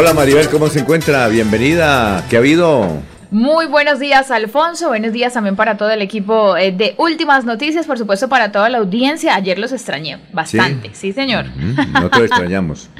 Hola 0.00 0.14
Maribel, 0.14 0.48
¿cómo 0.48 0.70
se 0.70 0.78
encuentra? 0.78 1.28
Bienvenida. 1.28 2.24
¿Qué 2.30 2.36
ha 2.36 2.38
habido? 2.38 3.02
Muy 3.30 3.66
buenos 3.66 4.00
días, 4.00 4.28
Alfonso. 4.32 4.88
Buenos 4.88 5.12
días 5.12 5.34
también 5.34 5.54
para 5.54 5.76
todo 5.76 5.90
el 5.90 6.02
equipo 6.02 6.56
eh, 6.56 6.72
de 6.72 6.94
Últimas 6.96 7.44
Noticias, 7.44 7.86
por 7.86 7.96
supuesto 7.96 8.28
para 8.28 8.50
toda 8.50 8.68
la 8.68 8.78
audiencia. 8.78 9.36
Ayer 9.36 9.56
los 9.56 9.70
extrañé 9.70 10.18
bastante, 10.32 10.90
sí, 10.94 11.12
señor. 11.12 11.46
Mm, 11.54 11.92
No 11.92 12.10
te 12.10 12.18
lo 12.18 12.24
extrañamos. 12.24 12.90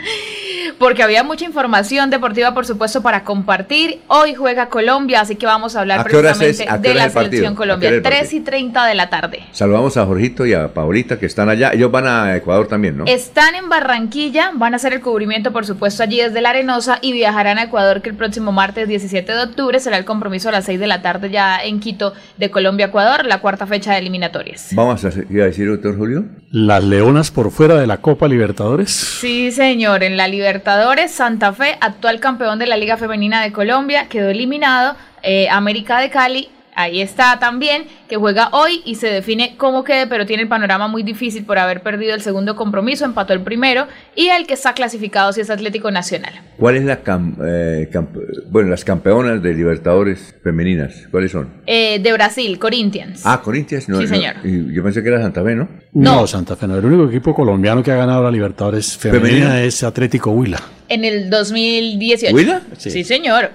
Porque 0.79 1.03
había 1.03 1.23
mucha 1.25 1.45
información 1.45 2.09
deportiva, 2.09 2.55
por 2.55 2.65
supuesto, 2.65 3.03
para 3.03 3.23
compartir. 3.23 4.01
Hoy 4.07 4.35
juega 4.35 4.71
Colombia, 4.71 5.21
así 5.21 5.37
que 5.37 5.45
vamos 5.45 5.77
a 5.77 5.81
hablar 5.81 6.01
¿A 6.01 6.05
precisamente 6.05 6.65
es? 6.65 6.71
¿A 6.71 6.81
qué 6.81 6.89
de 6.89 6.95
la 6.95 7.11
selección 7.11 7.47
¿A 7.49 7.51
qué 7.51 7.57
Colombia. 7.57 7.89
hora 7.91 7.97
es 7.99 8.03
el 8.03 8.03
3 8.03 8.33
y 8.33 8.41
30 8.41 8.87
de 8.87 8.95
la 8.95 9.11
tarde. 9.11 9.43
Saludamos 9.53 9.99
a 9.99 10.07
Jorgito 10.07 10.47
y 10.47 10.55
a 10.55 10.73
Paulita 10.73 11.19
que 11.19 11.27
están 11.27 11.51
allá. 11.51 11.73
Ellos 11.75 11.91
van 11.91 12.07
a 12.07 12.35
Ecuador 12.35 12.67
también, 12.67 12.97
¿no? 12.97 13.05
Están 13.05 13.57
en 13.57 13.69
Barranquilla, 13.69 14.53
van 14.55 14.73
a 14.73 14.77
hacer 14.77 14.95
el 14.95 15.03
cubrimiento, 15.03 15.53
por 15.53 15.67
supuesto, 15.67 16.03
allí 16.03 16.17
desde 16.19 16.41
La 16.41 16.49
Arenosa 16.49 16.99
y 17.03 17.13
viajarán 17.13 17.59
a 17.59 17.65
Ecuador, 17.65 18.01
que 18.01 18.09
el 18.09 18.17
próximo 18.17 18.51
martes 18.51 18.89
17 18.89 19.31
de 19.31 19.43
octubre 19.43 19.79
será 19.81 19.99
el 19.99 20.07
compromiso 20.21 20.51
a 20.51 20.53
las 20.53 20.67
6 20.67 20.79
de 20.79 20.87
la 20.87 21.01
tarde 21.01 21.31
ya 21.31 21.65
en 21.65 21.81
Quito 21.81 22.13
de 22.37 22.51
Colombia-Ecuador, 22.51 23.25
la 23.25 23.39
cuarta 23.39 23.67
fecha 23.67 23.93
de 23.93 24.01
eliminatorias. 24.01 24.69
Vamos 24.73 25.03
a, 25.03 25.09
decir, 25.09 25.67
doctor 25.67 25.97
Julio. 25.97 26.27
Las 26.51 26.85
Leonas 26.85 27.31
por 27.31 27.51
fuera 27.51 27.77
de 27.77 27.87
la 27.87 28.03
Copa 28.03 28.29
Libertadores. 28.29 28.91
Sí, 28.91 29.51
señor, 29.51 30.03
en 30.03 30.19
la 30.19 30.29
Libertadores, 30.29 31.11
Santa 31.11 31.55
Fe, 31.55 31.79
actual 31.81 32.21
campeón 32.21 32.59
de 32.59 32.67
la 32.67 32.77
Liga 32.77 32.99
Femenina 32.99 33.43
de 33.43 33.51
Colombia, 33.51 34.09
quedó 34.11 34.29
eliminado. 34.29 34.95
eh, 35.23 35.49
América 35.51 36.01
de 36.01 36.11
Cali, 36.11 36.49
ahí 36.83 37.01
está 37.01 37.39
también, 37.39 37.85
que 38.09 38.17
juega 38.17 38.49
hoy 38.53 38.83
y 38.85 38.97
se 38.97 39.09
define 39.09 39.55
cómo 39.57 39.85
quede, 39.85 40.07
pero 40.07 40.27
tiene 40.27 40.43
el 40.43 40.49
panorama 40.49 40.89
muy 40.89 41.03
difícil 41.03 41.45
por 41.45 41.59
haber 41.59 41.83
perdido 41.83 42.15
el 42.15 42.21
segundo 42.23 42.57
compromiso, 42.57 43.05
empató 43.05 43.33
el 43.33 43.41
primero, 43.43 43.87
y 44.17 44.29
el 44.29 44.47
que 44.47 44.55
está 44.55 44.75
clasificado 44.75 45.33
sí 45.33 45.41
es 45.41 45.51
Atlético 45.51 45.91
Nacional. 45.91 46.33
¿Cuál 46.59 46.77
es 46.77 46.85
la 46.85 47.03
cam- 47.03 47.37
eh, 47.45 47.89
camp- 47.93 48.17
bueno, 48.51 48.69
las 48.71 48.85
campeonas 48.85 49.43
de 49.43 49.55
Libertadores 49.55 50.35
femeninas? 50.43 51.07
¿Cuáles 51.11 51.33
son? 51.33 51.49
Eh, 51.67 51.99
de 52.03 52.13
Brasil, 52.13 52.59
Corinthians. 52.59 53.23
Ah, 53.25 53.41
Corinthians, 53.43 53.89
no. 53.89 53.97
Sí, 53.99 54.05
no, 54.05 54.09
señor. 54.09 54.35
y 54.45 54.73
yo 54.75 54.83
pensé 54.83 55.03
que 55.03 55.09
era 55.09 55.21
Santa 55.21 55.43
Fe, 55.45 55.55
¿no? 55.55 55.69
No, 55.93 56.27
Santa 56.27 56.57
Fe 56.57 56.67
no. 56.67 56.77
El 56.77 56.85
único 56.85 57.09
equipo 57.09 57.35
colombiano 57.35 57.83
que 57.83 57.91
ha 57.93 57.97
ganado 57.97 58.23
la 58.23 58.31
Libertadores 58.31 58.97
femenina, 58.97 59.29
¿Femenina? 59.29 59.63
es 59.63 59.83
Atlético 59.83 60.31
Huila. 60.31 60.61
En 60.89 61.05
el 61.05 61.31
2018. 61.31 62.35
¿Huila? 62.35 62.63
Sí, 62.77 62.91
Sí. 62.91 63.05
señor. 63.05 63.51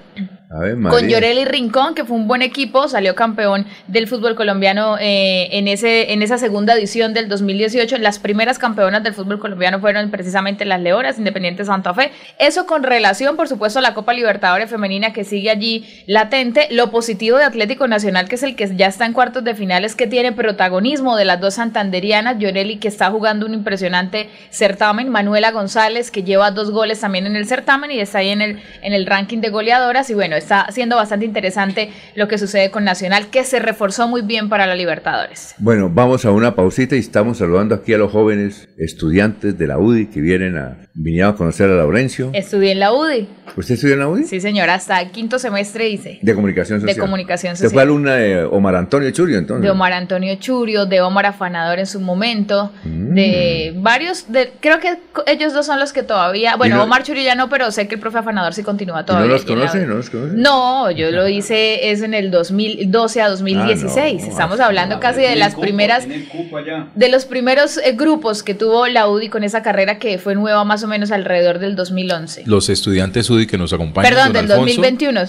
Con 0.56 0.82
María. 0.82 1.10
Llorelli 1.10 1.46
Rincón, 1.46 1.96
que 1.96 2.06
fue 2.06 2.16
un 2.16 2.28
buen 2.28 2.42
equipo, 2.42 2.88
salió 2.88 3.14
campeón 3.14 3.66
del 3.88 4.08
fútbol 4.08 4.36
colombiano 4.36 4.98
eh, 5.00 5.50
en, 5.52 5.68
ese, 5.68 6.14
en 6.14 6.22
esa 6.22 6.38
segunda 6.38 6.74
edición 6.74 7.14
del 7.14 7.28
2018. 7.28 7.98
Las 7.98 8.20
primeras 8.20 8.58
campeonas 8.58 9.04
del 9.04 9.14
fútbol 9.14 9.40
colombiano 9.40 9.80
fueron 9.80 10.10
precisamente 10.12 10.64
las 10.64 10.80
Leonas, 10.80 11.18
Independiente 11.18 11.66
Santa 11.66 11.94
Fe. 11.94 12.12
Eso 12.40 12.66
con 12.66 12.84
relación, 12.84 13.36
por 13.36 13.48
supuesto, 13.48 13.80
a 13.80 13.82
la 13.82 13.94
Copa 13.94 14.14
Libertadores 14.14 14.70
Femenina 14.70 15.12
que 15.12 15.24
sigue 15.26 15.50
allí 15.50 15.86
latente. 16.08 16.68
Lo 16.72 16.90
positivo 16.90 17.38
de 17.38 17.44
Atlético 17.44 17.88
Nacional, 17.88 18.30
que 18.30 18.36
es 18.36 18.44
el 18.44 18.56
que 18.56 18.74
ya 18.76 18.88
está 18.88 19.06
en 19.06 19.14
cuartos 19.14 19.44
de 19.44 19.56
finales, 19.56 19.96
que 19.96 20.08
tiene 20.08 20.32
protagonismo 20.32 21.18
de 21.18 21.26
las 21.26 21.42
dos 21.42 21.56
santanderianas. 21.56 22.40
Llorelli, 22.40 22.78
que 22.78 22.88
está 22.88 23.12
jugando 23.12 23.46
un 23.46 23.54
impresionante 23.54 24.30
certamen. 24.52 25.10
Manuela 25.10 25.52
González, 25.52 26.12
que 26.12 26.24
lleva 26.24 26.52
dos 26.52 26.72
goles 26.72 27.02
también 27.02 27.26
en 27.26 27.36
el 27.36 27.46
certamen 27.46 27.92
y 27.92 28.00
está 28.00 28.20
ahí 28.20 28.30
en 28.30 28.42
el, 28.42 28.62
en 28.82 28.94
el 28.94 29.06
ranking 29.06 29.40
de 29.40 29.50
goleadoras. 29.50 30.10
Y 30.10 30.14
bueno, 30.14 30.36
está 30.46 30.68
siendo 30.72 30.96
bastante 30.96 31.26
interesante 31.26 31.90
lo 32.16 32.28
que 32.28 32.38
sucede 32.38 32.70
con 32.72 32.84
Nacional, 32.84 33.28
que 33.28 33.44
se 33.44 33.58
reforzó 33.60 34.08
muy 34.08 34.22
bien 34.22 34.48
para 34.48 34.68
la 34.68 34.76
Libertadores. 34.76 35.56
Bueno, 35.58 35.90
vamos 35.92 36.24
a 36.26 36.32
una 36.32 36.54
pausita 36.56 36.96
y 36.96 37.00
estamos 37.00 37.40
saludando 37.40 37.74
aquí 37.74 37.94
a 37.94 37.98
los 37.98 38.12
jóvenes 38.12 38.70
estudiantes 38.78 39.58
de 39.58 39.68
la 39.68 39.78
UDI 39.80 40.08
que 40.08 40.22
vienen 40.22 40.58
a, 40.58 40.78
vinieron 40.94 41.34
a 41.34 41.38
conocer 41.38 41.70
a 41.70 41.74
Laurencio. 41.76 42.30
Estudié 42.34 42.72
en 42.74 42.80
la 42.80 42.94
UDI. 42.94 43.28
¿Usted 43.58 43.76
estudió 43.76 43.94
en 43.96 44.00
la 44.02 44.08
UDI? 44.10 44.24
Sí, 44.26 44.40
señora, 44.42 44.74
hasta 44.76 45.04
quinto 45.12 45.40
semestre 45.40 45.88
hice. 45.90 46.20
De 46.22 46.36
comunicación 46.36 46.80
social. 46.82 46.96
De 46.96 47.00
comunicación 47.02 47.54
Usted 47.54 47.66
fue 47.66 47.70
social. 47.70 47.88
alumna 47.88 48.16
de 48.16 48.44
Omar 48.44 48.76
Antonio 48.76 49.10
Churio, 49.12 49.38
entonces. 49.38 49.64
De 49.64 49.70
Omar 49.72 49.94
Antonio 49.94 50.36
Churio, 50.36 50.86
de 50.86 51.02
Omar 51.02 51.26
Afanador 51.26 51.80
en 51.80 51.86
su 51.88 52.00
momento, 52.02 52.72
Mm. 52.84 53.14
de 53.16 53.74
varios, 53.78 54.32
de, 54.32 54.52
creo 54.60 54.80
que 54.80 54.98
ellos 55.28 55.54
dos 55.54 55.66
son 55.66 55.80
los 55.80 55.94
que 55.94 56.04
todavía, 56.04 56.56
bueno, 56.58 56.76
no- 56.78 56.84
Omar 56.84 57.04
Churio 57.04 57.24
ya 57.24 57.36
no, 57.36 57.50
pero 57.50 57.72
sé 57.72 57.88
que 57.88 57.96
el 57.96 58.02
profe 58.02 58.18
Afanador 58.20 58.54
sí 58.54 58.64
continúa 58.64 58.98
¿Y 58.98 59.02
no 59.02 59.06
todavía. 59.06 59.32
los 59.32 59.46
conoce? 59.46 59.86
¿No 59.86 59.96
los 59.96 60.10
conoce? 60.10 60.25
No, 60.34 60.92
yo 60.92 61.12
lo 61.12 61.28
hice 61.28 61.92
es 61.92 62.02
en 62.02 62.14
el 62.14 62.32
2012 62.32 63.22
a 63.22 63.30
2016. 63.30 64.22
Ah, 64.22 64.26
no, 64.26 64.32
Estamos 64.32 64.60
hablando 64.60 65.00
casi 65.00 65.22
de 65.22 65.36
las 65.36 65.56
primeras 65.56 66.08
de 66.08 67.10
los 67.10 67.26
primeros 67.26 67.78
eh, 67.78 67.94
grupos 67.94 68.44
que 68.44 68.54
tuvo 68.54 68.88
la 68.88 69.08
UDI 69.08 69.30
con 69.30 69.44
esa 69.44 69.62
carrera 69.62 70.00
que 70.00 70.18
fue 70.18 70.36
nueva 70.36 70.64
más 70.64 70.84
o 70.84 70.88
menos 70.88 71.12
alrededor 71.12 71.60
del 71.60 71.76
2011. 71.76 72.44
Los 72.46 72.70
estudiantes 72.70 73.30
UDI 73.30 73.48
que 73.48 73.58
nos 73.58 73.74
acompañan. 73.74 74.10
Perdón, 74.10 74.34
del 74.34 74.52
Alfonso, 74.52 74.82
2021. 74.82 75.22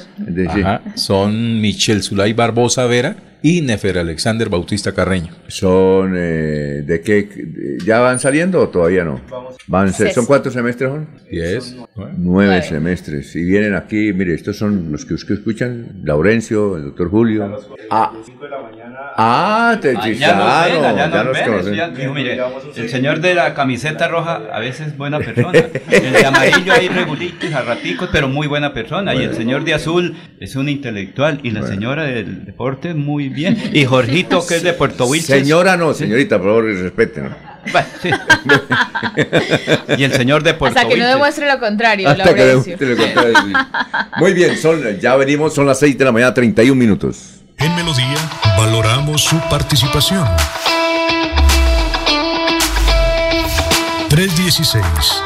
Ajá, 0.48 0.82
son 0.94 1.60
Michelle 1.60 2.02
Zulay 2.02 2.32
Barbosa 2.32 2.86
Vera 2.86 3.16
y 3.46 3.60
Nefer 3.60 3.96
Alexander 3.98 4.48
Bautista 4.48 4.92
Carreño. 4.92 5.32
¿Son 5.46 6.14
eh, 6.16 6.82
de 6.84 7.00
qué? 7.00 7.28
¿Ya 7.84 8.00
van 8.00 8.18
saliendo 8.18 8.60
o 8.60 8.70
todavía 8.70 9.04
no? 9.04 9.20
Van, 9.68 9.92
¿Son 9.92 10.26
cuántos 10.26 10.52
semestres 10.52 10.90
son? 10.90 11.06
Diez. 11.30 11.76
Nueve 12.16 12.60
semestres. 12.62 13.36
Y 13.36 13.44
vienen 13.44 13.76
aquí, 13.76 14.12
mire, 14.12 14.34
estos 14.34 14.56
son 14.56 14.90
los 14.90 15.04
que 15.04 15.14
usted 15.14 15.34
escuchan, 15.34 16.00
Laurencio, 16.02 16.76
el 16.76 16.86
doctor 16.86 17.08
Julio. 17.08 17.56
Ah, 17.88 18.12
ah 19.16 19.78
te 19.80 19.94
ya 19.94 20.14
ya 20.16 21.22
nos 21.24 21.32
ven, 21.32 22.14
mire, 22.14 22.40
el 22.74 22.88
señor 22.88 23.20
de 23.20 23.34
la 23.34 23.54
camiseta 23.54 24.08
roja 24.08 24.42
a 24.52 24.58
veces 24.58 24.88
es 24.88 24.96
buena 24.96 25.20
persona. 25.20 25.52
El 25.88 26.12
de 26.12 26.26
amarillo 26.26 26.72
ahí 26.72 26.88
regulitos, 26.88 27.52
a 27.54 27.62
raticos, 27.62 28.08
pero 28.10 28.26
muy 28.28 28.48
buena 28.48 28.74
persona. 28.74 29.14
Y 29.14 29.22
el 29.22 29.34
señor 29.34 29.62
de 29.62 29.74
azul 29.74 30.16
es 30.40 30.56
un 30.56 30.68
intelectual. 30.68 31.38
Y 31.44 31.52
la 31.52 31.62
señora 31.62 32.02
del 32.04 32.44
deporte 32.44 32.94
muy 32.94 33.35
bien. 33.36 33.70
Y 33.72 33.84
Jorgito, 33.84 34.44
que 34.44 34.56
es 34.56 34.62
de 34.64 34.72
Puerto 34.72 35.06
Wilches. 35.06 35.26
Señora 35.28 35.76
no, 35.76 35.94
señorita, 35.94 36.38
por 36.38 36.46
favor, 36.46 36.64
sí. 38.02 38.10
y 39.98 40.04
el 40.04 40.12
señor 40.12 40.42
de 40.42 40.54
Puerto 40.54 40.78
Hasta 40.78 40.88
que 40.88 40.96
no 40.96 41.06
demuestre 41.06 41.46
lo 41.48 41.58
contrario, 41.60 42.08
Hasta 42.08 42.34
que 42.34 42.44
Laurencio. 42.44 42.76
demuestre 42.78 43.06
lo 43.06 43.14
contrario, 43.14 43.36
sí. 43.46 43.52
Muy 44.18 44.32
bien, 44.32 44.56
son, 44.56 44.98
ya 45.00 45.14
venimos, 45.16 45.54
son 45.54 45.66
las 45.66 45.78
6 45.78 45.98
de 45.98 46.04
la 46.04 46.12
mañana, 46.12 46.34
31 46.34 46.74
minutos. 46.74 47.42
En 47.58 47.74
Melodía 47.74 48.16
valoramos 48.56 49.22
su 49.22 49.38
participación. 49.48 50.26
316 54.08 55.25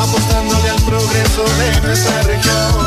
apostándole 0.00 0.70
al 0.70 0.82
progreso 0.82 1.44
de 1.58 1.80
nuestra 1.82 2.22
región, 2.22 2.86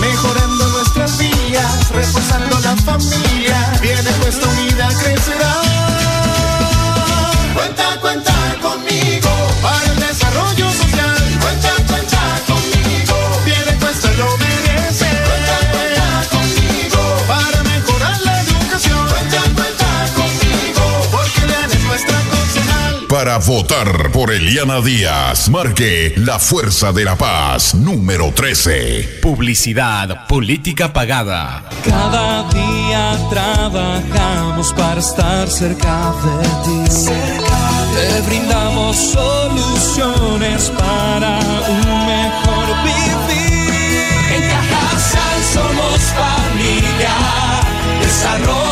mejorando 0.00 0.68
nuestras 0.68 1.18
vías, 1.18 1.90
reforzando 1.90 2.58
la 2.60 2.76
familia, 2.76 3.78
viene 3.82 4.10
nuestra 4.22 4.48
unidad 4.50 4.92
crecerá. 5.02 5.54
Cuenta, 7.54 8.00
cuenta 8.00 8.35
Para 23.26 23.38
votar 23.38 24.12
por 24.12 24.32
Eliana 24.32 24.80
Díaz, 24.80 25.48
marque 25.48 26.14
la 26.16 26.38
Fuerza 26.38 26.92
de 26.92 27.04
la 27.04 27.16
Paz 27.16 27.74
número 27.74 28.30
13. 28.32 29.18
Publicidad, 29.20 30.28
política 30.28 30.92
pagada. 30.92 31.64
Cada 31.84 32.44
día 32.50 33.18
trabajamos 33.28 34.72
para 34.74 35.00
estar 35.00 35.48
cerca 35.48 36.14
de 36.22 36.84
ti. 36.86 37.06
Te 37.96 38.20
brindamos 38.28 38.96
soluciones 38.96 40.70
para 40.78 41.40
un 41.68 42.06
mejor 42.06 42.68
vivir. 42.84 43.72
En 44.36 44.50
Cajasal 44.50 45.42
somos 45.52 46.00
familia, 46.14 47.16
desarrollo 48.00 48.65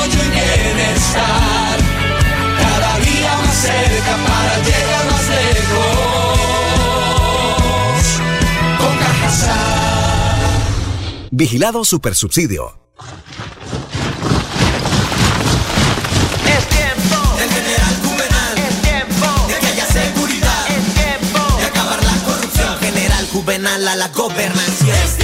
Vigilado 11.37 11.85
Supersubsidio. 11.85 12.79
Es 16.47 16.69
tiempo 16.69 17.37
del 17.37 17.51
general 17.51 17.95
Juvenal. 18.05 18.59
Es 18.59 18.83
tiempo 18.83 19.49
de 19.49 19.55
que 19.59 19.67
haya 19.67 19.85
seguridad. 19.85 20.67
Es 20.69 20.95
tiempo 20.95 21.59
de 21.59 21.65
acabar 21.65 22.05
la 22.05 22.25
corrupción. 22.25 22.79
General 22.79 23.27
Juvenal 23.33 23.89
a 23.89 23.97
la 23.97 24.09
gobernación. 24.11 25.24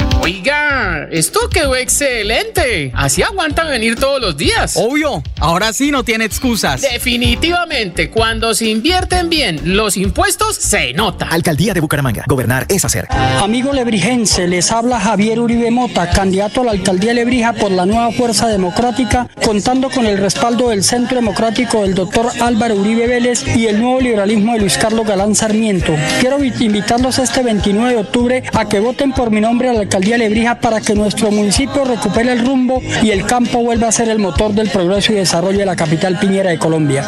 Oiga, 0.23 1.07
esto 1.11 1.49
quedó 1.49 1.75
excelente. 1.75 2.91
Así 2.93 3.23
aguantan 3.23 3.67
venir 3.69 3.95
todos 3.95 4.21
los 4.21 4.37
días. 4.37 4.73
Obvio, 4.75 5.23
ahora 5.39 5.73
sí 5.73 5.89
no 5.91 6.03
tiene 6.03 6.25
excusas. 6.25 6.81
Definitivamente, 6.81 8.11
cuando 8.11 8.53
se 8.53 8.67
invierten 8.67 9.29
bien 9.29 9.59
los 9.75 9.97
impuestos, 9.97 10.55
se 10.57 10.93
nota. 10.93 11.27
Alcaldía 11.27 11.73
de 11.73 11.79
Bucaramanga. 11.79 12.23
Gobernar 12.27 12.67
es 12.69 12.85
hacer. 12.85 13.07
Amigo 13.41 13.73
lebrijense, 13.73 14.47
les 14.47 14.71
habla 14.71 14.99
Javier 14.99 15.39
Uribe 15.39 15.71
Mota, 15.71 16.09
candidato 16.11 16.61
a 16.61 16.65
la 16.65 16.71
alcaldía 16.73 17.09
de 17.09 17.15
Lebrija 17.15 17.53
por 17.53 17.71
la 17.71 17.87
nueva 17.87 18.11
Fuerza 18.11 18.47
Democrática, 18.47 19.27
contando 19.43 19.89
con 19.89 20.05
el 20.05 20.19
respaldo 20.19 20.69
del 20.69 20.83
Centro 20.83 21.15
Democrático 21.15 21.81
del 21.81 21.95
doctor 21.95 22.27
Álvaro 22.41 22.75
Uribe 22.75 23.07
Vélez 23.07 23.43
y 23.55 23.65
el 23.65 23.79
nuevo 23.81 23.99
liberalismo 23.99 24.53
de 24.53 24.59
Luis 24.59 24.77
Carlos 24.77 25.07
Galán 25.07 25.33
Sarmiento. 25.33 25.95
Quiero 26.19 26.37
vi- 26.37 26.53
invitarlos 26.59 27.17
este 27.17 27.41
29 27.41 27.89
de 27.93 27.97
octubre 27.99 28.43
a 28.53 28.69
que 28.69 28.79
voten 28.79 29.13
por 29.13 29.31
mi 29.31 29.41
nombre 29.41 29.69
a 29.69 29.73
la 29.73 29.79
alcaldía 29.81 30.10
de 30.11 30.19
Lebrija 30.19 30.59
para 30.59 30.81
que 30.81 30.93
nuestro 30.93 31.31
municipio 31.31 31.85
recupere 31.85 32.33
el 32.33 32.45
rumbo 32.45 32.81
y 33.01 33.11
el 33.11 33.25
campo 33.25 33.59
vuelva 33.63 33.87
a 33.87 33.91
ser 33.91 34.09
el 34.09 34.19
motor 34.19 34.53
del 34.53 34.69
progreso 34.69 35.11
y 35.13 35.15
desarrollo 35.15 35.59
de 35.59 35.65
la 35.65 35.75
capital 35.75 36.19
piñera 36.19 36.49
de 36.49 36.59
Colombia. 36.59 37.03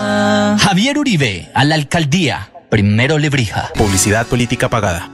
Javier 0.60 0.98
Uribe, 0.98 1.50
a 1.54 1.64
la 1.64 1.76
alcaldía. 1.76 2.50
Primero 2.70 3.20
Lebrija. 3.20 3.70
Publicidad 3.76 4.26
política 4.26 4.70
pagada. 4.70 5.10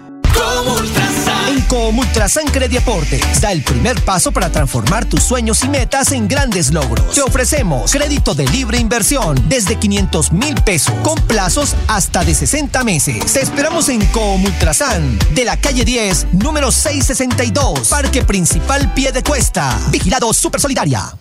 En 1.69 1.75
Comultrasan 1.75 2.47
Crediaportes 2.47 3.41
da 3.41 3.51
el 3.51 3.61
primer 3.61 4.01
paso 4.01 4.31
para 4.31 4.51
transformar 4.51 5.05
tus 5.05 5.21
sueños 5.21 5.63
y 5.63 5.69
metas 5.69 6.11
en 6.11 6.27
grandes 6.27 6.71
logros. 6.71 7.13
Te 7.13 7.21
ofrecemos 7.21 7.91
crédito 7.91 8.33
de 8.33 8.47
libre 8.47 8.79
inversión 8.79 9.39
desde 9.47 9.75
500 9.75 10.31
mil 10.31 10.55
pesos 10.55 10.95
con 11.03 11.15
plazos 11.27 11.75
hasta 11.87 12.23
de 12.23 12.33
60 12.33 12.83
meses. 12.83 13.33
Te 13.33 13.41
esperamos 13.41 13.87
en 13.89 14.03
Comultrasan 14.07 15.19
de 15.35 15.45
la 15.45 15.57
calle 15.57 15.85
10, 15.85 16.27
número 16.33 16.71
662, 16.71 17.87
Parque 17.87 18.23
Principal 18.23 18.91
Pie 18.95 19.11
de 19.11 19.21
Cuesta. 19.21 19.77
Vigilado 19.91 20.33
Super 20.33 20.59
Solidaria. 20.59 21.13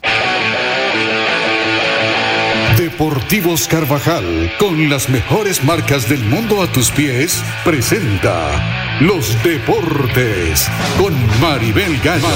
Deportivos 2.79 3.69
Carvajal, 3.69 4.51
con 4.59 4.89
las 4.89 5.11
mejores 5.11 5.63
marcas 5.63 6.09
del 6.09 6.25
mundo 6.25 6.63
a 6.63 6.73
tus 6.73 6.91
pies, 6.91 7.43
presenta 7.65 8.88
Los 9.01 9.41
Deportes 9.45 10.69
con 11.01 11.15
Maribel 11.41 12.01
Gallo. 12.03 12.27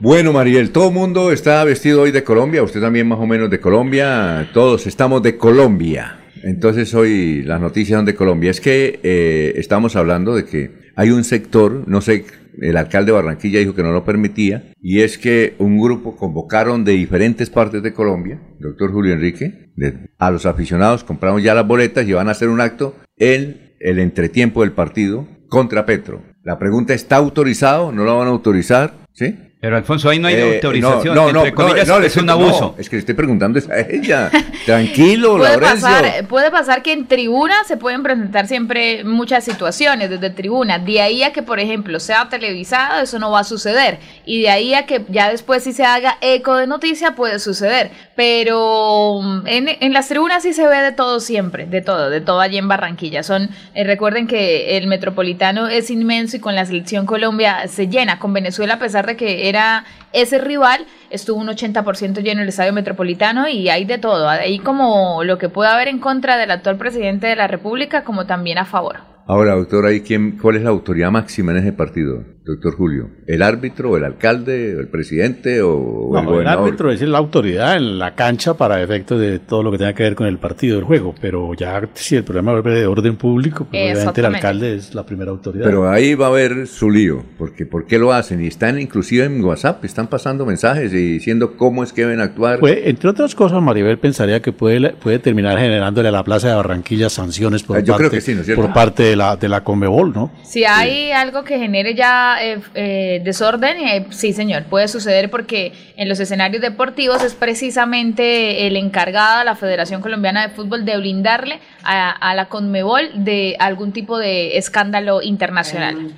Bueno, 0.00 0.32
Mariel, 0.32 0.70
todo 0.70 0.88
el 0.88 0.94
mundo 0.94 1.30
está 1.30 1.62
vestido 1.64 2.00
hoy 2.00 2.12
de 2.12 2.24
Colombia, 2.24 2.62
usted 2.62 2.80
también 2.80 3.06
más 3.06 3.18
o 3.18 3.26
menos 3.26 3.50
de 3.50 3.60
Colombia, 3.60 4.48
todos 4.54 4.86
estamos 4.86 5.22
de 5.22 5.36
Colombia. 5.36 6.18
Entonces 6.42 6.94
hoy 6.94 7.42
las 7.42 7.60
noticias 7.60 7.98
son 7.98 8.06
de 8.06 8.14
Colombia. 8.14 8.50
Es 8.50 8.62
que 8.62 9.00
eh, 9.02 9.52
estamos 9.56 9.96
hablando 9.96 10.34
de 10.34 10.46
que 10.46 10.70
hay 10.96 11.10
un 11.10 11.22
sector, 11.22 11.86
no 11.86 12.00
sé, 12.00 12.24
el 12.58 12.76
alcalde 12.78 13.12
de 13.12 13.16
Barranquilla 13.16 13.58
dijo 13.58 13.74
que 13.74 13.82
no 13.82 13.92
lo 13.92 14.02
permitía, 14.02 14.72
y 14.80 15.00
es 15.00 15.18
que 15.18 15.54
un 15.58 15.78
grupo 15.78 16.16
convocaron 16.16 16.84
de 16.84 16.92
diferentes 16.92 17.50
partes 17.50 17.82
de 17.82 17.92
Colombia, 17.92 18.40
doctor 18.58 18.90
Julio 18.92 19.12
Enrique, 19.12 19.72
a 20.18 20.30
los 20.30 20.46
aficionados, 20.46 21.04
compraron 21.04 21.42
ya 21.42 21.54
las 21.54 21.66
boletas 21.66 22.06
y 22.08 22.12
van 22.14 22.28
a 22.28 22.32
hacer 22.32 22.48
un 22.48 22.60
acto 22.60 22.96
en 23.20 23.74
el 23.78 24.00
entretiempo 24.00 24.62
del 24.62 24.72
partido 24.72 25.28
contra 25.48 25.86
Petro. 25.86 26.22
La 26.42 26.58
pregunta, 26.58 26.94
¿está 26.94 27.16
autorizado? 27.16 27.92
¿No 27.92 28.04
lo 28.04 28.18
van 28.18 28.26
a 28.26 28.30
autorizar? 28.30 28.94
¿Sí? 29.12 29.36
Pero 29.60 29.76
Alfonso, 29.76 30.08
ahí 30.08 30.18
no 30.18 30.28
hay 30.28 30.36
Eh, 30.36 30.54
autorización. 30.54 31.14
No, 31.14 31.30
no, 31.32 31.44
entre 31.44 31.50
no, 31.50 31.56
comillas, 31.56 31.86
no, 31.86 31.98
es 31.98 32.16
un 32.16 32.30
abuso. 32.30 32.60
no, 32.60 32.80
es 32.80 32.88
que 32.88 32.96
le 32.96 33.00
estoy 33.00 33.14
preguntando 33.14 33.58
es 33.58 33.68
a 33.68 33.80
ella. 33.80 34.30
Tranquilo, 34.64 35.36
Puede 35.36 35.50
Laurencio. 35.50 35.86
pasar, 35.88 36.26
puede 36.28 36.50
pasar 36.50 36.82
que 36.82 36.92
en 36.92 37.06
tribuna 37.06 37.54
se 37.66 37.76
pueden 37.76 38.02
presentar 38.02 38.46
siempre 38.46 39.04
muchas 39.04 39.44
situaciones 39.44 40.08
desde 40.08 40.30
tribuna. 40.30 40.78
De 40.78 41.02
ahí 41.02 41.22
a 41.22 41.32
que, 41.34 41.42
por 41.42 41.60
ejemplo, 41.60 42.00
sea 42.00 42.28
televisada, 42.30 43.02
eso 43.02 43.18
no 43.18 43.30
va 43.30 43.40
a 43.40 43.44
suceder. 43.44 43.98
Y 44.24 44.40
de 44.40 44.48
ahí 44.48 44.72
a 44.72 44.86
que 44.86 45.04
ya 45.10 45.28
después 45.30 45.62
si 45.62 45.72
se 45.74 45.84
haga 45.84 46.16
eco 46.22 46.56
de 46.56 46.66
noticia, 46.66 47.14
puede 47.14 47.38
suceder. 47.38 47.90
Pero 48.16 49.20
mm, 49.22 49.46
en, 49.46 49.68
en 49.80 49.92
las 49.92 50.08
tribunas 50.08 50.42
sí 50.42 50.54
se 50.54 50.66
ve 50.66 50.78
de 50.78 50.92
todo 50.92 51.20
siempre, 51.20 51.66
de 51.66 51.82
todo, 51.82 52.08
de 52.08 52.22
todo 52.22 52.40
allí 52.40 52.56
en 52.56 52.68
Barranquilla. 52.68 53.22
Son, 53.22 53.50
eh, 53.74 53.84
recuerden 53.84 54.26
que 54.26 54.78
el 54.78 54.86
metropolitano 54.86 55.68
es 55.68 55.90
inmenso 55.90 56.36
y 56.36 56.40
con 56.40 56.54
la 56.54 56.64
selección 56.64 57.04
Colombia 57.04 57.68
se 57.68 57.88
llena. 57.88 58.18
Con 58.18 58.32
Venezuela, 58.32 58.74
a 58.74 58.78
pesar 58.78 59.06
de 59.06 59.16
que 59.16 59.49
era 59.50 59.84
ese 60.12 60.38
rival, 60.38 60.86
estuvo 61.10 61.38
un 61.40 61.48
80% 61.48 62.22
lleno 62.22 62.42
el 62.42 62.48
estadio 62.48 62.72
metropolitano 62.72 63.48
y 63.48 63.68
hay 63.68 63.84
de 63.84 63.98
todo. 63.98 64.28
Hay 64.28 64.58
como 64.58 65.22
lo 65.24 65.38
que 65.38 65.48
puede 65.48 65.70
haber 65.70 65.88
en 65.88 65.98
contra 65.98 66.36
del 66.36 66.50
actual 66.50 66.78
presidente 66.78 67.26
de 67.26 67.36
la 67.36 67.46
República, 67.46 68.02
como 68.04 68.26
también 68.26 68.58
a 68.58 68.64
favor. 68.64 69.00
Ahora, 69.26 69.54
doctor, 69.54 69.86
¿ahí 69.86 70.00
quién, 70.00 70.38
¿cuál 70.38 70.56
es 70.56 70.62
la 70.62 70.70
autoridad 70.70 71.10
máxima 71.12 71.52
en 71.52 71.58
ese 71.58 71.72
partido? 71.72 72.24
Doctor 72.50 72.76
Julio? 72.76 73.10
¿El 73.26 73.42
árbitro, 73.42 73.96
el 73.96 74.04
alcalde, 74.04 74.72
el 74.72 74.88
presidente 74.88 75.62
o, 75.62 76.10
no, 76.12 76.20
el 76.20 76.26
gobernador? 76.26 76.62
El 76.62 76.68
árbitro 76.68 76.92
es 76.92 77.02
la 77.02 77.18
autoridad 77.18 77.76
en 77.76 77.98
la 77.98 78.14
cancha 78.14 78.54
para 78.54 78.82
efectos 78.82 79.20
de 79.20 79.38
todo 79.38 79.62
lo 79.62 79.70
que 79.70 79.78
tenga 79.78 79.92
que 79.94 80.02
ver 80.02 80.14
con 80.14 80.26
el 80.26 80.38
partido 80.38 80.76
del 80.76 80.84
juego, 80.84 81.14
pero 81.20 81.54
ya 81.54 81.80
si 81.94 82.16
el 82.16 82.24
problema 82.24 82.58
es 82.58 82.64
de 82.64 82.86
orden 82.86 83.16
público, 83.16 83.66
pues 83.70 83.92
obviamente 83.92 84.20
el 84.20 84.26
alcalde 84.26 84.74
es 84.76 84.94
la 84.94 85.04
primera 85.04 85.30
autoridad. 85.30 85.64
Pero 85.64 85.88
ahí 85.90 86.14
va 86.14 86.26
a 86.26 86.28
haber 86.28 86.66
su 86.66 86.90
lío, 86.90 87.24
porque 87.38 87.66
¿por 87.66 87.86
qué 87.86 87.98
lo 87.98 88.12
hacen? 88.12 88.42
Y 88.42 88.46
están 88.46 88.80
inclusive 88.80 89.24
en 89.24 89.42
WhatsApp, 89.44 89.84
están 89.84 90.08
pasando 90.08 90.46
mensajes 90.46 90.92
y 90.92 91.12
diciendo 91.12 91.56
cómo 91.56 91.82
es 91.82 91.92
que 91.92 92.02
deben 92.02 92.20
actuar. 92.20 92.60
Pues, 92.60 92.78
entre 92.84 93.10
otras 93.10 93.34
cosas, 93.34 93.62
Maribel 93.62 93.98
pensaría 93.98 94.40
que 94.40 94.52
puede, 94.52 94.90
puede 94.90 95.18
terminar 95.18 95.58
generándole 95.58 96.08
a 96.08 96.12
la 96.12 96.24
Plaza 96.24 96.48
de 96.48 96.54
Barranquilla 96.54 97.08
sanciones 97.08 97.62
por, 97.62 97.76
Ah, 97.76 97.80
yo 97.80 97.92
parte, 97.92 98.08
creo 98.08 98.10
que 98.10 98.20
sí, 98.20 98.34
¿no 98.34 98.54
por 98.54 98.72
parte 98.72 99.02
de 99.02 99.16
la, 99.16 99.36
de 99.36 99.48
la 99.48 99.62
Conmebol, 99.62 100.12
¿no? 100.12 100.32
Si 100.42 100.64
hay 100.64 101.12
algo 101.12 101.44
que 101.44 101.58
genere 101.58 101.94
ya 101.94 102.39
eh, 102.40 102.60
eh, 102.74 103.20
desorden, 103.24 103.76
eh, 103.78 104.06
sí 104.10 104.32
señor, 104.32 104.64
puede 104.64 104.88
suceder 104.88 105.30
porque 105.30 105.72
en 105.96 106.08
los 106.08 106.20
escenarios 106.20 106.62
deportivos 106.62 107.22
es 107.22 107.34
precisamente 107.34 108.66
el 108.66 108.76
encargado 108.76 109.44
la 109.44 109.54
Federación 109.54 110.00
Colombiana 110.00 110.46
de 110.46 110.54
Fútbol 110.54 110.84
de 110.84 110.96
blindarle 110.96 111.60
a, 111.82 112.34
la 112.34 112.48
Conmebol 112.48 113.24
de 113.24 113.56
algún 113.58 113.92
tipo 113.92 114.18
de 114.18 114.56
escándalo 114.56 115.22
internacional. 115.22 116.08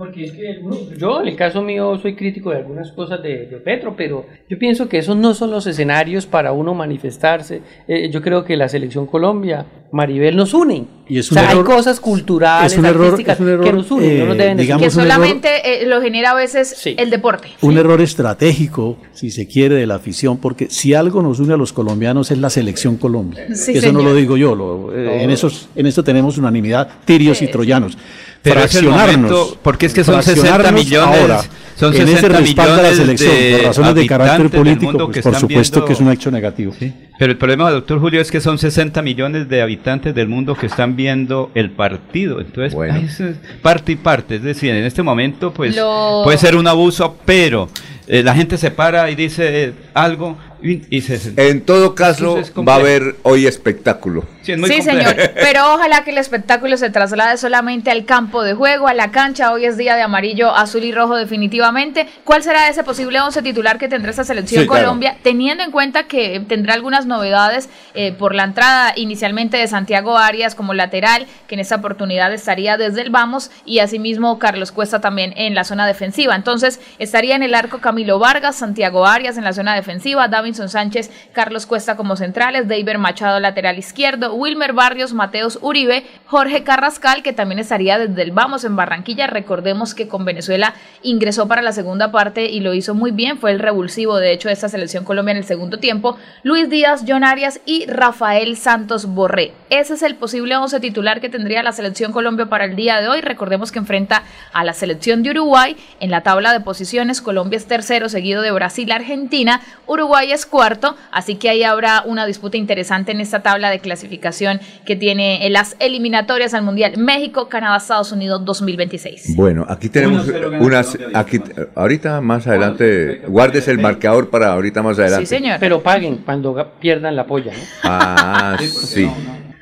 Porque 0.00 0.24
es 0.24 0.32
que 0.32 0.50
el 0.50 0.62
yo 0.96 1.20
en 1.20 1.28
el 1.28 1.36
caso 1.36 1.60
mío 1.60 1.98
soy 1.98 2.16
crítico 2.16 2.48
de 2.50 2.56
algunas 2.56 2.90
cosas 2.92 3.22
de, 3.22 3.46
de 3.46 3.58
Petro, 3.58 3.94
pero 3.94 4.24
yo 4.48 4.58
pienso 4.58 4.88
que 4.88 4.96
esos 4.96 5.14
no 5.14 5.34
son 5.34 5.50
los 5.50 5.66
escenarios 5.66 6.24
para 6.24 6.52
uno 6.52 6.72
manifestarse. 6.72 7.60
Eh, 7.86 8.08
yo 8.08 8.22
creo 8.22 8.42
que 8.42 8.56
la 8.56 8.70
selección 8.70 9.06
Colombia, 9.06 9.66
Maribel, 9.92 10.36
nos 10.36 10.54
unen. 10.54 10.88
Y 11.12 11.18
es 11.18 11.30
o 11.30 11.34
un 11.34 11.40
sea, 11.40 11.50
error- 11.50 11.66
hay 11.68 11.76
cosas 11.76 11.98
culturales, 11.98 12.72
es 12.72 12.78
un 12.78 12.84
error- 12.86 13.04
artísticas 13.06 13.34
es 13.36 13.40
un 13.40 13.48
error, 13.48 13.64
que 13.64 13.72
nos 13.72 13.90
unen, 13.90 14.18
no 14.20 14.24
nos 14.26 14.34
eh, 14.34 14.38
deben 14.38 14.56
decir. 14.56 14.66
digamos, 14.66 14.82
que 14.82 14.94
un 14.94 15.00
error- 15.04 15.12
solamente 15.12 15.82
eh, 15.82 15.86
lo 15.86 16.00
genera 16.00 16.30
a 16.30 16.34
veces 16.34 16.82
el 16.96 17.10
deporte. 17.10 17.48
Un 17.62 17.76
error 17.78 18.00
estratégico, 18.00 18.96
si 19.12 19.30
se 19.32 19.48
quiere, 19.48 19.74
de 19.74 19.86
la 19.86 19.96
afición, 19.96 20.38
porque 20.38 20.68
si 20.70 20.94
algo 20.94 21.20
nos 21.20 21.40
une 21.40 21.54
a 21.54 21.56
los 21.56 21.72
colombianos 21.72 22.30
es 22.30 22.38
la 22.38 22.48
selección 22.48 22.96
Colombia. 22.96 23.46
Sí, 23.54 23.72
eso 23.76 23.92
no 23.92 24.02
lo 24.02 24.14
digo 24.14 24.36
yo, 24.36 24.54
lo- 24.54 24.94
eh, 24.96 25.24
en, 25.24 25.30
esos, 25.30 25.68
en 25.74 25.86
esto 25.86 26.04
tenemos 26.04 26.38
unanimidad, 26.38 26.88
tirios 27.04 27.42
y 27.42 27.48
troyanos. 27.48 27.98
Pero 28.42 28.60
fraccionarnos, 28.60 29.30
momento, 29.30 29.58
porque 29.62 29.86
es 29.86 29.92
que 29.92 30.02
son 30.04 30.22
60 30.22 30.42
fraccionarnos 30.44 30.84
millones, 30.84 31.20
ahora 31.20 31.40
son 31.76 31.94
en 31.94 32.02
ese 32.02 32.12
60 32.16 32.38
respaldo 32.38 32.72
a 32.74 32.76
la 32.76 32.82
millones 32.90 32.98
selección 32.98 33.34
de 33.34 33.56
por 33.58 33.66
razones 33.66 33.94
de 33.96 34.06
carácter 34.06 34.50
político, 34.50 34.98
pues, 34.98 35.10
que 35.16 35.22
por 35.22 35.34
supuesto 35.36 35.74
viendo- 35.80 35.86
que 35.86 35.92
es 35.92 36.00
un 36.00 36.10
hecho 36.10 36.30
negativo. 36.30 36.72
Pero 37.20 37.32
el 37.32 37.36
problema, 37.36 37.70
doctor 37.70 38.00
Julio, 38.00 38.18
es 38.18 38.30
que 38.30 38.40
son 38.40 38.56
60 38.56 39.02
millones 39.02 39.46
de 39.46 39.60
habitantes 39.60 40.14
del 40.14 40.26
mundo 40.26 40.54
que 40.54 40.64
están 40.64 40.96
viendo 40.96 41.50
el 41.54 41.70
partido. 41.70 42.40
Entonces, 42.40 42.74
ay, 42.94 43.04
eso 43.04 43.26
es 43.26 43.36
parte 43.60 43.92
y 43.92 43.96
parte. 43.96 44.36
Es 44.36 44.42
decir, 44.42 44.70
en 44.74 44.84
este 44.84 45.02
momento, 45.02 45.52
pues, 45.52 45.76
Lo- 45.76 46.22
puede 46.24 46.38
ser 46.38 46.56
un 46.56 46.66
abuso, 46.66 47.18
pero 47.26 47.68
eh, 48.06 48.22
la 48.22 48.34
gente 48.34 48.56
se 48.56 48.70
para 48.70 49.10
y 49.10 49.16
dice 49.16 49.64
eh, 49.64 49.72
algo 49.92 50.38
y, 50.62 50.82
y 50.94 51.00
se... 51.00 51.32
En 51.36 51.62
todo 51.62 51.94
caso, 51.94 52.38
va 52.68 52.74
a 52.74 52.76
haber 52.76 53.16
hoy 53.22 53.46
espectáculo. 53.46 54.24
Sí, 54.42 54.52
es 54.52 54.58
muy 54.58 54.68
Sí, 54.70 54.76
complejo. 54.78 55.10
señor, 55.10 55.30
pero 55.34 55.74
ojalá 55.74 56.02
que 56.04 56.10
el 56.10 56.18
espectáculo 56.18 56.76
se 56.76 56.88
traslade 56.90 57.36
solamente 57.36 57.90
al 57.90 58.04
campo 58.04 58.42
de 58.42 58.54
juego, 58.54 58.88
a 58.88 58.94
la 58.94 59.10
cancha. 59.10 59.52
Hoy 59.52 59.66
es 59.66 59.76
día 59.76 59.96
de 59.96 60.02
amarillo, 60.02 60.54
azul 60.54 60.82
y 60.84 60.92
rojo 60.92 61.16
definitivamente. 61.16 62.06
¿Cuál 62.24 62.42
será 62.42 62.68
ese 62.68 62.82
posible 62.84 63.20
once 63.20 63.42
titular 63.42 63.78
que 63.78 63.88
tendrá 63.88 64.10
esta 64.10 64.24
selección 64.24 64.62
Sí, 64.62 64.68
claro. 64.68 64.84
Colombia? 64.86 65.16
Teniendo 65.22 65.62
en 65.64 65.70
cuenta 65.70 66.04
que 66.04 66.40
tendrá 66.48 66.74
algunas 66.74 67.06
novedades 67.06 67.68
eh, 67.94 68.12
por 68.12 68.34
la 68.34 68.44
entrada 68.44 68.92
inicialmente 68.96 69.56
de 69.56 69.68
Santiago 69.68 70.16
Arias 70.16 70.54
como 70.54 70.74
lateral, 70.74 71.26
que 71.46 71.54
en 71.54 71.60
esta 71.60 71.76
oportunidad 71.76 72.32
estaría 72.32 72.76
desde 72.76 73.02
el 73.02 73.10
vamos, 73.10 73.50
y 73.64 73.80
asimismo 73.80 74.38
Carlos 74.38 74.72
Cuesta 74.72 75.00
también 75.00 75.34
en 75.36 75.54
la 75.54 75.64
zona 75.64 75.86
defensiva. 75.86 76.34
Entonces 76.34 76.80
estaría 76.98 77.36
en 77.36 77.42
el 77.42 77.54
arco 77.54 77.78
Camilo 77.80 78.18
Vargas, 78.18 78.56
Santiago 78.56 79.06
Arias 79.06 79.36
en 79.36 79.44
la 79.44 79.52
zona 79.52 79.74
defensiva, 79.74 80.28
Davinson 80.50 80.68
Sánchez, 80.68 81.10
Carlos 81.32 81.64
Cuesta 81.66 81.96
como 81.96 82.16
centrales, 82.16 82.66
David 82.66 82.96
Machado 82.98 83.38
lateral 83.38 83.78
izquierdo, 83.78 84.34
Wilmer 84.34 84.72
Barrios, 84.72 85.12
Mateos 85.12 85.60
Uribe, 85.62 86.04
Jorge 86.26 86.64
Carrascal, 86.64 87.22
que 87.22 87.32
también 87.32 87.60
estaría 87.60 87.98
desde 87.98 88.22
el 88.22 88.32
Vamos 88.32 88.64
en 88.64 88.74
Barranquilla. 88.74 89.28
Recordemos 89.28 89.94
que 89.94 90.08
con 90.08 90.24
Venezuela 90.24 90.74
ingresó 91.02 91.46
para 91.46 91.62
la 91.62 91.70
segunda 91.70 92.10
parte 92.10 92.46
y 92.46 92.58
lo 92.60 92.74
hizo 92.74 92.94
muy 92.94 93.12
bien, 93.12 93.38
fue 93.38 93.52
el 93.52 93.60
revulsivo 93.60 94.16
de 94.16 94.32
hecho 94.32 94.48
de 94.48 94.54
esta 94.54 94.68
selección 94.68 95.04
Colombia 95.04 95.32
en 95.32 95.38
el 95.38 95.44
segundo 95.44 95.78
tiempo. 95.78 96.16
Luis 96.42 96.68
Díaz, 96.68 97.04
John 97.06 97.22
Arias 97.22 97.60
y 97.64 97.86
Rafael 97.86 98.56
Santos 98.56 99.06
Borré. 99.06 99.52
Ese 99.70 99.94
es 99.94 100.02
el 100.02 100.16
posible 100.16 100.56
once 100.56 100.80
titular 100.80 101.20
que 101.20 101.28
tendría 101.28 101.62
la 101.62 101.70
selección 101.70 102.10
Colombia 102.10 102.46
para 102.46 102.64
el 102.64 102.74
día 102.74 103.00
de 103.00 103.08
hoy. 103.08 103.20
Recordemos 103.20 103.70
que 103.70 103.78
enfrenta 103.78 104.24
a 104.52 104.64
la 104.64 104.72
selección 104.72 105.22
de 105.22 105.30
Uruguay 105.30 105.76
en 106.00 106.10
la 106.10 106.22
tabla 106.22 106.52
de 106.52 106.58
posiciones. 106.58 107.20
Colombia 107.20 107.56
es 107.56 107.66
tercero, 107.66 108.08
seguido 108.08 108.42
de 108.42 108.50
Brasil, 108.50 108.90
Argentina. 108.90 109.60
Uruguay 109.86 110.32
es 110.32 110.39
cuarto, 110.46 110.96
así 111.12 111.36
que 111.36 111.48
ahí 111.48 111.62
habrá 111.62 112.02
una 112.06 112.26
disputa 112.26 112.56
interesante 112.56 113.12
en 113.12 113.20
esta 113.20 113.40
tabla 113.40 113.70
de 113.70 113.80
clasificación 113.80 114.60
que 114.84 114.96
tiene 114.96 115.46
en 115.46 115.52
las 115.52 115.76
eliminatorias 115.78 116.54
al 116.54 116.62
Mundial 116.62 116.98
México, 116.98 117.48
Canadá, 117.48 117.76
Estados 117.76 118.12
Unidos 118.12 118.44
2026. 118.44 119.36
Bueno, 119.36 119.66
aquí 119.68 119.88
tenemos 119.88 120.26
1-0 120.26 120.50
gana 120.50 120.64
unas. 120.64 120.98
Aquí, 121.14 121.40
ahorita 121.74 122.20
más 122.20 122.46
adelante, 122.46 123.22
guardes 123.26 123.68
el 123.68 123.78
marcador 123.78 124.30
para 124.30 124.52
ahorita 124.52 124.82
más 124.82 124.98
adelante. 124.98 125.40
Pero 125.58 125.82
paguen 125.82 126.18
cuando 126.18 126.72
pierdan 126.80 127.16
la 127.16 127.26
polla, 127.26 127.52
¿no? 127.52 127.62
Ah, 127.84 128.56
sí. 128.60 129.08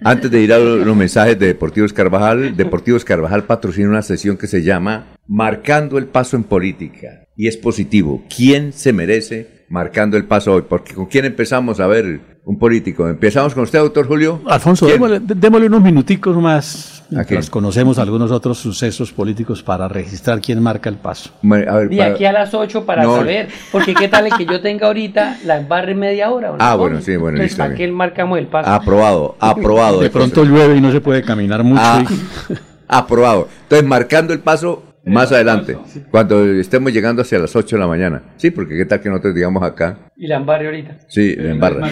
Antes 0.04 0.30
de 0.30 0.40
ir 0.40 0.52
a 0.52 0.58
los 0.58 0.96
mensajes 0.96 1.38
de 1.38 1.48
Deportivos 1.48 1.92
Carvajal, 1.92 2.56
Deportivos 2.56 3.04
Carvajal 3.04 3.44
patrocina 3.44 3.88
una 3.88 4.02
sesión 4.02 4.36
que 4.36 4.46
se 4.46 4.62
llama 4.62 5.06
Marcando 5.26 5.98
el 5.98 6.06
Paso 6.06 6.36
en 6.36 6.44
Política. 6.44 7.24
Y 7.36 7.48
es 7.48 7.56
positivo. 7.56 8.24
¿Quién 8.34 8.72
se 8.72 8.92
merece 8.92 9.57
marcando 9.68 10.16
el 10.16 10.24
paso 10.24 10.54
hoy? 10.54 10.62
Porque 10.68 10.94
¿con 10.94 11.06
quién 11.06 11.24
empezamos 11.24 11.80
a 11.80 11.86
ver 11.86 12.38
un 12.44 12.58
político? 12.58 13.08
¿Empezamos 13.08 13.54
con 13.54 13.64
usted, 13.64 13.78
doctor 13.80 14.06
Julio? 14.06 14.40
Alfonso, 14.46 14.86
démosle, 14.86 15.20
démosle 15.22 15.66
unos 15.66 15.82
minuticos 15.82 16.36
más. 16.36 16.94
Mientras 17.10 17.48
conocemos 17.48 17.98
algunos 17.98 18.30
otros 18.30 18.58
sucesos 18.58 19.12
políticos 19.12 19.62
para 19.62 19.88
registrar 19.88 20.40
quién 20.42 20.62
marca 20.62 20.90
el 20.90 20.96
paso. 20.96 21.30
A 21.42 21.46
ver, 21.76 21.88
De 21.88 21.96
para- 21.96 22.10
aquí 22.12 22.24
a 22.26 22.32
las 22.32 22.52
8 22.52 22.84
para 22.84 23.02
No. 23.04 23.16
saber, 23.16 23.48
porque 23.72 23.94
qué 23.94 24.08
tal 24.08 24.26
el 24.26 24.34
que 24.34 24.44
yo 24.44 24.60
tenga 24.60 24.88
ahorita 24.88 25.38
la 25.46 25.56
embarre 25.58 25.94
media 25.94 26.30
hora. 26.30 26.50
¿o 26.52 26.56
no? 26.58 26.62
Ah, 26.62 26.76
bueno, 26.76 27.00
sí, 27.00 27.12
bueno, 27.16 27.36
Entonces, 27.38 27.52
listo, 27.52 27.58
¿para 27.62 27.68
bien. 27.70 27.78
qué 27.78 27.84
el 27.84 27.92
marcamos 27.92 28.38
el 28.38 28.46
paso? 28.48 28.70
Aprobado, 28.70 29.36
aprobado. 29.40 30.00
De 30.00 30.10
pronto 30.10 30.44
llueve 30.44 30.76
y 30.76 30.80
no 30.82 30.92
se 30.92 31.00
puede 31.00 31.22
caminar 31.22 31.64
mucho. 31.64 31.80
Ah, 31.82 32.04
y- 32.50 32.54
aprobado. 32.88 33.48
Entonces, 33.62 33.88
marcando 33.88 34.34
el 34.34 34.40
paso 34.40 34.82
más 35.08 35.32
adelante, 35.32 35.76
cuando 36.10 36.44
estemos 36.44 36.92
llegando 36.92 37.22
hacia 37.22 37.38
las 37.38 37.54
8 37.56 37.76
de 37.76 37.80
la 37.80 37.86
mañana. 37.86 38.22
Sí, 38.36 38.50
porque 38.50 38.76
qué 38.76 38.84
tal 38.84 39.00
que 39.00 39.08
nosotros 39.08 39.34
digamos 39.34 39.62
acá. 39.62 39.98
Y 40.16 40.26
la 40.26 40.36
embarre 40.36 40.66
ahorita. 40.66 40.98
Sí, 41.08 41.34
en 41.38 41.60
barra. 41.60 41.88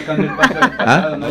¿Ah? 0.79 1.17
¿La 1.19 1.29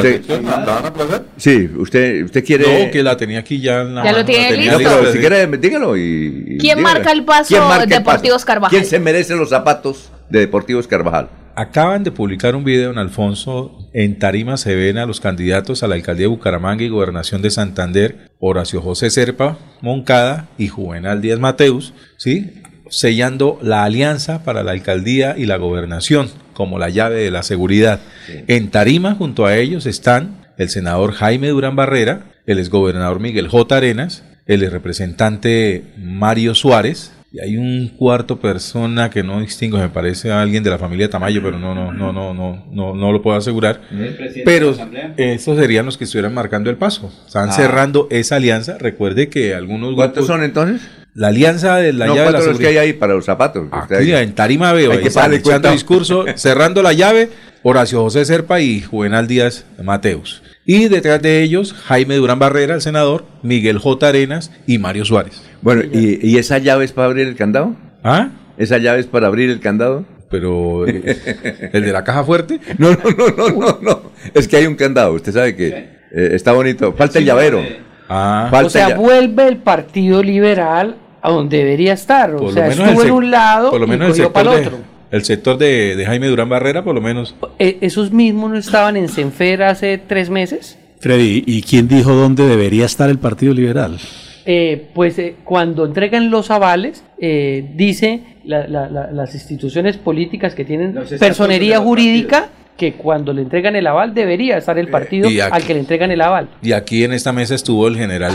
Usted- 0.00 0.22
la? 0.42 1.22
Sí, 1.36 1.68
usted, 1.76 2.24
usted 2.24 2.44
quiere. 2.44 2.84
No, 2.86 2.90
que 2.90 3.02
la 3.02 3.16
tenía 3.16 3.40
aquí 3.40 3.60
ya 3.60 3.82
en 3.82 3.94
la 3.94 4.04
Ya 4.04 4.12
lo 4.12 4.24
tiene 4.24 4.44
la 4.44 4.48
tenía 4.50 4.72
No, 4.72 4.78
listo. 4.78 4.92
pero 4.98 5.06
si 5.10 5.12
sí. 5.12 5.18
quiere, 5.20 5.46
dígalo 5.58 5.96
y. 5.96 6.00
y 6.02 6.58
¿Quién 6.58 6.78
dígale. 6.78 6.82
marca 6.82 7.12
el 7.12 7.24
paso 7.24 7.48
¿Quién 7.48 7.62
marca 7.62 7.82
el 7.84 7.88
Deportivos 7.90 8.36
paso? 8.36 8.46
Carvajal? 8.46 8.70
¿Quién 8.70 8.84
se 8.88 8.98
merece 9.00 9.34
los 9.36 9.48
zapatos 9.50 10.12
de 10.30 10.40
Deportivos 10.40 10.86
Carvajal? 10.86 11.30
Acaban 11.54 12.04
de 12.04 12.12
publicar 12.12 12.54
un 12.54 12.64
video 12.64 12.90
en 12.90 12.98
Alfonso. 12.98 13.78
En 13.94 14.18
Tarima 14.18 14.58
se 14.58 14.74
ven 14.74 14.98
a 14.98 15.06
los 15.06 15.20
candidatos 15.20 15.82
a 15.82 15.88
la 15.88 15.94
alcaldía 15.94 16.24
de 16.24 16.28
Bucaramanga 16.28 16.84
y 16.84 16.88
gobernación 16.88 17.40
de 17.40 17.50
Santander, 17.50 18.30
Horacio 18.38 18.82
José 18.82 19.08
Serpa 19.08 19.58
Moncada 19.80 20.48
y 20.58 20.68
Juvenal 20.68 21.22
Díaz 21.22 21.38
Mateus, 21.38 21.94
¿sí? 22.18 22.62
sellando 22.90 23.58
la 23.62 23.84
alianza 23.84 24.44
para 24.44 24.62
la 24.62 24.72
alcaldía 24.72 25.34
y 25.36 25.46
la 25.46 25.56
gobernación 25.56 26.28
como 26.52 26.78
la 26.78 26.88
llave 26.88 27.22
de 27.22 27.30
la 27.30 27.42
seguridad. 27.42 28.00
En 28.46 28.70
Tarima, 28.70 29.14
junto 29.14 29.46
a 29.46 29.56
ellos, 29.56 29.86
están 29.86 30.46
el 30.56 30.68
senador 30.68 31.12
Jaime 31.12 31.48
Durán 31.48 31.76
Barrera, 31.76 32.26
el 32.46 32.58
exgobernador 32.58 33.20
Miguel 33.20 33.48
J. 33.48 33.76
Arenas, 33.76 34.24
el 34.46 34.70
representante 34.70 35.84
Mario 35.98 36.54
Suárez, 36.54 37.12
y 37.32 37.40
hay 37.40 37.56
un 37.56 37.88
cuarto 37.88 38.38
persona 38.40 39.10
que 39.10 39.22
no 39.22 39.40
distingo, 39.40 39.78
me 39.78 39.88
parece 39.88 40.30
a 40.30 40.40
alguien 40.40 40.62
de 40.62 40.70
la 40.70 40.78
familia 40.78 41.10
Tamayo, 41.10 41.42
pero 41.42 41.58
no, 41.58 41.74
no, 41.74 41.92
no, 41.92 42.12
no, 42.12 42.32
no, 42.32 42.64
no, 42.70 42.94
no 42.94 43.12
lo 43.12 43.20
puedo 43.22 43.36
asegurar. 43.36 43.80
¿El 43.90 44.14
presidente 44.16 44.42
Pero 44.44 44.74
estos 45.16 45.58
serían 45.58 45.84
los 45.86 45.98
que 45.98 46.04
estuvieran 46.04 46.32
marcando 46.32 46.70
el 46.70 46.76
paso. 46.76 47.12
Están 47.26 47.50
Ah. 47.50 47.52
cerrando 47.52 48.06
esa 48.10 48.36
alianza. 48.36 48.78
Recuerde 48.78 49.28
que 49.28 49.54
algunos 49.54 49.94
¿Cuántos 49.94 50.24
grupos- 50.24 50.26
son 50.28 50.44
entonces? 50.44 50.80
La 51.14 51.28
alianza 51.28 51.76
de 51.76 51.92
la 51.94 52.06
no, 52.06 52.14
llave 52.14 52.26
de 52.26 52.32
la 52.32 52.38
¿cuántos 52.38 52.46
los 52.52 52.58
que 52.58 52.66
hay 52.66 52.72
seguridad. 52.74 52.82
ahí 52.82 52.92
para 52.98 53.14
los 53.14 53.24
zapatos? 53.24 53.68
Aquí, 53.72 53.94
ahí- 54.12 54.22
en 54.22 54.34
Tarima 54.34 54.72
veo, 54.72 54.90
Hay 54.90 54.98
ahí 54.98 55.02
que 55.02 55.08
están 55.08 55.32
echando 55.32 55.42
cuenta. 55.50 55.72
discurso, 55.72 56.24
cerrando 56.36 56.82
la 56.82 56.92
llave, 56.92 57.30
Horacio 57.62 58.02
José 58.02 58.24
Serpa 58.24 58.60
y 58.60 58.80
Juvenal 58.82 59.26
Díaz 59.26 59.64
Mateus. 59.82 60.42
Y 60.68 60.88
detrás 60.88 61.22
de 61.22 61.42
ellos, 61.42 61.72
Jaime 61.72 62.16
Durán 62.16 62.38
Barrera, 62.40 62.74
el 62.74 62.80
senador, 62.80 63.24
Miguel 63.42 63.78
J. 63.78 64.08
Arenas 64.08 64.50
y 64.66 64.78
Mario 64.78 65.04
Suárez. 65.04 65.40
Bueno, 65.62 65.82
¿y, 65.92 66.18
y 66.28 66.38
esa 66.38 66.58
llave 66.58 66.84
es 66.84 66.92
para 66.92 67.06
abrir 67.06 67.28
el 67.28 67.36
candado? 67.36 67.76
¿Ah? 68.02 68.30
¿Esa 68.58 68.78
llave 68.78 68.98
es 69.00 69.06
para 69.06 69.28
abrir 69.28 69.48
el 69.50 69.60
candado? 69.60 70.04
Pero, 70.28 70.86
eh, 70.88 71.70
¿el 71.72 71.84
de 71.84 71.92
la 71.92 72.02
caja 72.02 72.24
fuerte? 72.24 72.58
No, 72.78 72.90
no, 72.90 72.98
no, 73.16 73.28
no, 73.36 73.48
no, 73.60 73.78
no. 73.80 74.02
Es 74.34 74.48
que 74.48 74.56
hay 74.56 74.66
un 74.66 74.74
candado, 74.74 75.12
usted 75.12 75.32
sabe 75.32 75.54
que 75.54 75.68
eh, 75.68 76.30
está 76.32 76.52
bonito. 76.52 76.92
Falta 76.94 77.20
el 77.20 77.24
llavero. 77.26 77.62
Ah, 78.08 78.48
Falta 78.50 78.66
o 78.66 78.70
sea, 78.70 78.88
ya- 78.90 78.96
vuelve 78.96 79.46
el 79.46 79.58
Partido 79.58 80.20
Liberal 80.22 80.96
a 81.22 81.30
donde 81.30 81.58
debería 81.58 81.92
estar. 81.92 82.34
O 82.34 82.38
Por 82.38 82.52
sea, 82.54 82.66
estuvo 82.68 83.02
el 83.02 83.06
en 83.08 83.12
un 83.14 83.30
lado 83.30 83.70
por 83.70 83.80
lo 83.80 83.86
y 83.86 83.90
menos 83.90 84.06
el 84.06 84.10
cogió 84.12 84.24
sector 84.24 84.42
para 84.44 84.56
el 84.56 84.60
de- 84.62 84.66
otro. 84.68 84.95
El 85.16 85.24
sector 85.24 85.58
de, 85.58 85.96
de 85.96 86.06
Jaime 86.06 86.26
Durán 86.28 86.48
Barrera, 86.48 86.84
por 86.84 86.94
lo 86.94 87.00
menos. 87.00 87.34
Eh, 87.58 87.78
¿Esos 87.80 88.12
mismos 88.12 88.50
no 88.50 88.58
estaban 88.58 88.96
en 88.96 89.08
Senfer 89.08 89.62
hace 89.62 89.98
tres 89.98 90.30
meses? 90.30 90.78
Freddy, 91.00 91.42
¿y 91.46 91.62
quién 91.62 91.88
dijo 91.88 92.12
dónde 92.12 92.46
debería 92.46 92.84
estar 92.86 93.08
el 93.10 93.18
Partido 93.18 93.52
Liberal? 93.54 93.98
Eh, 94.44 94.88
pues 94.94 95.18
eh, 95.18 95.34
cuando 95.44 95.84
entregan 95.86 96.30
los 96.30 96.50
avales, 96.50 97.02
eh, 97.18 97.68
dice 97.74 98.22
la- 98.44 98.68
la- 98.68 98.88
la- 98.88 99.10
las 99.10 99.34
instituciones 99.34 99.96
políticas 99.96 100.54
que 100.54 100.64
tienen 100.64 100.94
personería 101.18 101.80
jurídica 101.80 102.48
que 102.76 102.92
cuando 102.94 103.32
le 103.32 103.42
entregan 103.42 103.74
el 103.76 103.86
aval 103.86 104.12
debería 104.14 104.58
estar 104.58 104.78
el 104.78 104.88
partido 104.88 105.30
y 105.30 105.40
aquí- 105.40 105.52
al 105.54 105.62
que 105.64 105.74
le 105.74 105.80
entregan 105.80 106.10
el 106.10 106.20
aval. 106.20 106.48
Y 106.62 106.72
aquí 106.72 107.04
en 107.04 107.12
esta 107.12 107.32
mesa 107.32 107.54
estuvo 107.54 107.88
el 107.88 107.96
general 107.96 108.32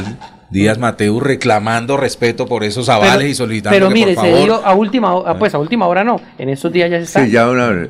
Díaz 0.49 0.77
Mateo 0.79 1.19
reclamando 1.21 1.95
respeto 1.95 2.45
por 2.45 2.65
esos 2.65 2.89
avales 2.89 3.15
Pero- 3.19 3.27
y 3.29 3.33
solicitando 3.33 3.73
Pero 3.73 3.87
que, 3.87 3.93
mire, 3.93 4.13
por 4.15 4.25
se 4.25 4.31
favor, 4.31 4.45
dio 4.45 4.65
a 4.65 4.73
última 4.75 5.13
hora, 5.13 5.39
pues 5.39 5.53
a 5.55 5.59
última 5.59 5.87
hora 5.87 6.03
no, 6.03 6.19
en 6.37 6.49
estos 6.49 6.73
días 6.73 6.91
ya 6.91 6.97
se 6.97 7.03
está. 7.05 7.23
Sí, 7.25 7.31
ya 7.31 7.49
una- 7.49 7.69
el- 7.69 7.89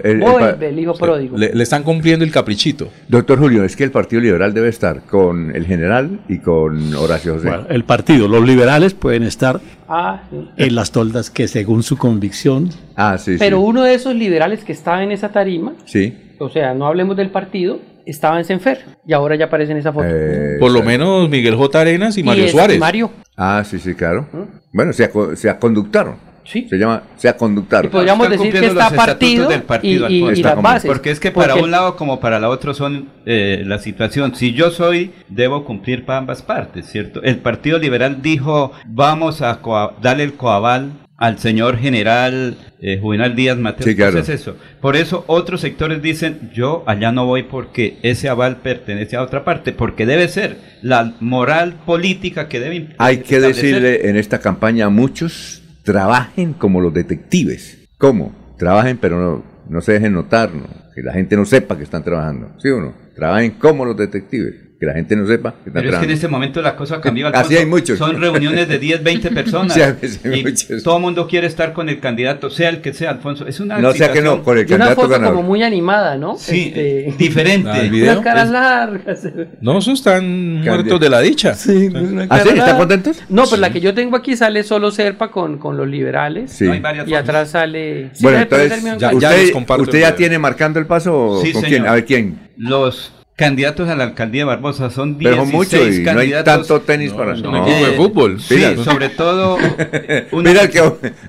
el 0.62 0.80
hijo 0.80 0.94
pródigo. 0.94 1.38
le, 1.38 1.56
le 1.56 1.64
están 1.64 1.82
cumpliendo 1.82 2.24
el 2.24 2.32
caprichito. 2.32 2.90
Doctor 3.08 3.40
Julio, 3.40 3.64
es 3.64 3.76
que 3.76 3.84
el 3.84 3.90
Partido 3.90 4.22
Liberal 4.22 4.54
debe 4.54 4.70
estar 4.70 5.02
con 5.06 5.56
el 5.56 5.66
general 5.66 6.20
y 6.30 6.38
con 6.38 6.94
Horacio 6.94 7.34
José. 7.34 7.48
Bueno, 7.48 7.66
el 7.70 7.84
partido, 7.84 8.28
los 8.28 8.46
liberales 8.46 8.94
pueden 8.94 9.24
estar 9.24 9.60
Ah, 9.90 10.22
sí. 10.30 10.48
en 10.58 10.76
las 10.76 10.92
toldas 10.92 11.32
que 11.32 11.48
según 11.48 11.82
su 11.82 11.98
convicción. 11.98 12.70
Ah, 12.96 13.18
sí, 13.18 13.38
Pero 13.40 13.60
uno 13.62 13.82
de 13.84 13.96
esos 13.96 14.14
liberales 14.14 14.64
que 14.64 14.74
estaba 14.74 15.02
en 15.04 15.12
esa 15.12 15.30
tarima, 15.30 15.74
Sí. 15.86 16.16
O 16.42 16.50
sea, 16.50 16.74
no 16.74 16.88
hablemos 16.88 17.16
del 17.18 17.30
partido, 17.30 17.80
estaba 18.06 18.38
en 18.38 18.46
Senfer 18.46 18.80
y 19.08 19.14
ahora 19.14 19.36
ya 19.36 19.46
aparece 19.46 19.72
en 19.72 19.78
esa 19.78 19.94
foto. 19.94 20.08
Eh, 20.10 20.58
Por 20.60 20.72
lo 20.72 20.84
menos 20.84 21.30
Miguel 21.30 21.56
J. 21.56 21.80
Arenas 21.82 22.18
y 22.18 22.24
Mario 22.24 22.46
es- 22.46 22.52
Suárez. 22.52 22.80
Mario. 22.80 23.12
Ah, 23.38 23.64
sí, 23.66 23.80
sí, 23.80 23.94
claro. 23.96 24.28
Bueno, 24.74 24.92
se, 24.94 25.04
aco- 25.12 25.36
se 25.36 25.50
aconductaron. 25.50 26.16
Sí. 26.44 26.66
Se 26.68 26.76
llama 26.78 27.04
se 27.18 27.30
aconductaron. 27.30 27.86
Y 27.86 27.92
podríamos 27.92 28.26
Están 28.26 28.40
decir 28.40 28.52
que 28.52 28.60
cumpliendo 28.60 28.80
está 28.82 28.90
los 28.96 29.00
estatutos 29.00 29.30
partido, 29.30 29.48
del 29.50 29.62
partido, 29.64 30.10
y, 30.10 30.40
y- 30.40 30.44
las 30.44 30.62
bases. 30.62 30.90
Porque 30.90 31.12
es 31.12 31.20
que 31.20 31.32
para 31.32 31.50
Porque- 31.50 31.64
un 31.64 31.72
lado 31.72 31.96
como 31.96 32.20
para 32.20 32.40
la 32.40 32.50
otro 32.50 32.74
son 32.74 33.10
eh, 33.28 33.62
la 33.66 33.78
situación. 33.78 34.34
Si 34.36 34.52
yo 34.54 34.72
soy, 34.72 35.12
debo 35.30 35.64
cumplir 35.64 36.04
para 36.04 36.18
ambas 36.18 36.42
partes, 36.42 36.88
¿cierto? 36.88 37.22
El 37.22 37.38
Partido 37.38 37.78
Liberal 37.78 38.24
dijo, 38.24 38.72
vamos 38.88 39.44
a 39.44 39.60
darle 40.02 40.24
el 40.24 40.34
coaval 40.34 40.92
al 41.22 41.38
señor 41.38 41.78
general 41.78 42.58
eh, 42.82 42.98
Juvenal 43.00 43.36
Díaz 43.36 43.56
Mateo. 43.56 43.86
Sí, 43.86 43.96
claro. 43.96 44.18
Entonces 44.18 44.42
eso. 44.42 44.58
Por 44.82 44.96
eso 44.96 45.24
otros 45.28 45.62
sectores 45.62 46.02
dicen, 46.02 46.50
yo 46.52 46.84
allá 46.88 47.12
no 47.12 47.28
voy 47.28 47.44
porque 47.44 48.00
ese 48.02 48.28
aval 48.28 48.58
pertenece 48.58 49.16
a 49.16 49.22
otra 49.22 49.46
parte, 49.46 49.72
porque 49.72 50.08
debe 50.08 50.28
ser 50.28 50.58
la 50.82 51.14
moral 51.20 51.76
política 51.86 52.50
que 52.50 52.60
debe 52.60 52.96
Hay 52.98 53.20
que 53.20 53.40
decirle 53.40 54.10
en 54.10 54.18
esta 54.18 54.40
campaña 54.40 54.88
a 54.88 54.90
muchos, 54.90 55.62
trabajen 55.84 56.54
como 56.54 56.82
los 56.82 56.92
detectives. 56.92 57.78
¿Cómo? 58.00 58.34
Trabajen 58.58 58.98
pero 58.98 59.20
no, 59.20 59.46
no 59.70 59.82
se 59.82 59.94
dejen 59.94 60.14
notar, 60.14 60.52
¿no? 60.52 60.66
que 60.96 61.04
la 61.04 61.14
gente 61.14 61.36
no 61.36 61.46
sepa 61.46 61.78
que 61.78 61.84
están 61.84 62.04
trabajando. 62.04 62.56
¿Sí 62.58 62.70
o 62.70 62.82
no? 62.82 62.96
Trabajen 63.16 63.52
como 63.52 63.86
los 63.86 63.96
detectives, 63.96 64.56
que 64.82 64.88
la 64.88 64.94
gente 64.94 65.16
no 65.16 65.28
sepa 65.28 65.52
que 65.52 65.70
están 65.70 65.74
Pero 65.84 65.94
es 65.94 66.00
que 66.00 66.06
en 66.06 66.12
este 66.12 66.28
momento 66.28 66.60
la 66.60 66.76
cosa 66.76 67.00
cambió. 67.00 67.28
Así 67.28 67.38
Alfonso. 67.38 67.60
hay 67.60 67.66
muchos. 67.68 67.98
Son 68.00 68.20
reuniones 68.20 68.68
de 68.68 68.80
10, 68.80 69.04
20 69.04 69.30
personas. 69.42 69.74
Sí, 69.76 69.80
hay 69.82 70.44
muchos. 70.44 70.82
todo 70.82 70.96
el 70.96 71.02
mundo 71.04 71.28
quiere 71.28 71.46
estar 71.46 71.72
con 71.72 71.88
el 71.88 72.00
candidato, 72.00 72.50
sea 72.50 72.70
el 72.70 72.82
que 72.82 72.92
sea, 72.92 73.12
Alfonso. 73.12 73.46
Es 73.46 73.60
una 73.60 73.78
No 73.78 73.94
sea 73.94 74.12
que 74.12 74.24
no, 74.24 74.42
con 74.42 74.58
el 74.58 74.64
Y 74.64 74.74
una 74.74 74.86
candidato 74.86 75.02
foto 75.02 75.10
ganador. 75.14 75.36
como 75.36 75.48
muy 75.48 75.62
animada, 75.62 76.18
¿no? 76.18 76.36
Sí, 76.36 76.74
Este, 76.76 77.14
diferente. 77.16 77.70
Ah, 77.72 77.80
el 77.80 77.90
video. 77.92 78.14
Unas 78.14 78.24
caras 78.24 78.50
largas. 78.50 79.20
No, 79.62 79.78
esos 79.78 79.94
están 80.00 80.62
muertos 80.64 81.00
de 81.00 81.10
la 81.10 81.20
dicha. 81.22 81.54
Sí, 81.54 81.88
una 81.94 82.26
¿Ah, 82.32 82.40
sí? 82.40 82.50
¿Están 82.50 82.78
contentos? 82.78 83.22
No, 83.30 83.44
pero 83.46 83.58
la 83.62 83.72
que 83.72 83.82
yo 83.82 83.94
tengo 83.94 84.18
aquí 84.18 84.36
sale 84.36 84.64
solo 84.64 84.90
Serpa 84.90 85.30
con, 85.30 85.60
con 85.60 85.78
los 85.78 85.88
liberales. 85.88 86.54
Sí. 86.54 86.66
No, 86.66 86.74
hay 86.74 86.80
varias 86.80 87.08
y 87.08 87.14
atrás 87.14 87.52
sale. 87.52 88.10
Sí, 88.14 88.24
Bueno, 88.24 88.40
entonces, 88.40 88.84
ya- 88.84 89.12
ya 89.12 89.14
¿usted, 89.14 89.54
usted 89.80 90.00
ya 90.00 90.16
tiene 90.16 90.40
marcando 90.40 90.80
el 90.80 90.88
paso 90.88 91.40
Sí, 91.44 91.52
con 91.52 91.62
señor. 91.62 91.70
quién? 91.82 91.88
A 91.88 91.94
ver 91.94 92.06
quién. 92.06 92.40
Los 92.58 93.14
candidatos 93.46 93.90
a 93.90 93.96
la 93.96 94.04
alcaldía 94.04 94.42
de 94.42 94.46
Barbosa 94.46 94.90
son 94.92 95.18
16 95.18 95.24
Pero 95.32 95.44
son 95.44 95.52
muchos 95.52 95.74
y 95.74 96.00
no 96.04 96.10
hay 96.12 96.16
candidatos. 96.16 96.68
tanto 96.68 96.82
tenis 96.82 97.12
No, 97.12 97.18
para... 97.18 97.32
un 97.34 97.56
equipo 97.58 97.86
de 97.88 97.92
fútbol. 97.98 98.40
Sí, 98.40 98.56
Pilas. 98.56 98.80
sobre 98.86 99.10
todo 99.10 99.58
una- 100.32 100.50
Mira 100.52 100.68
que 100.70 100.80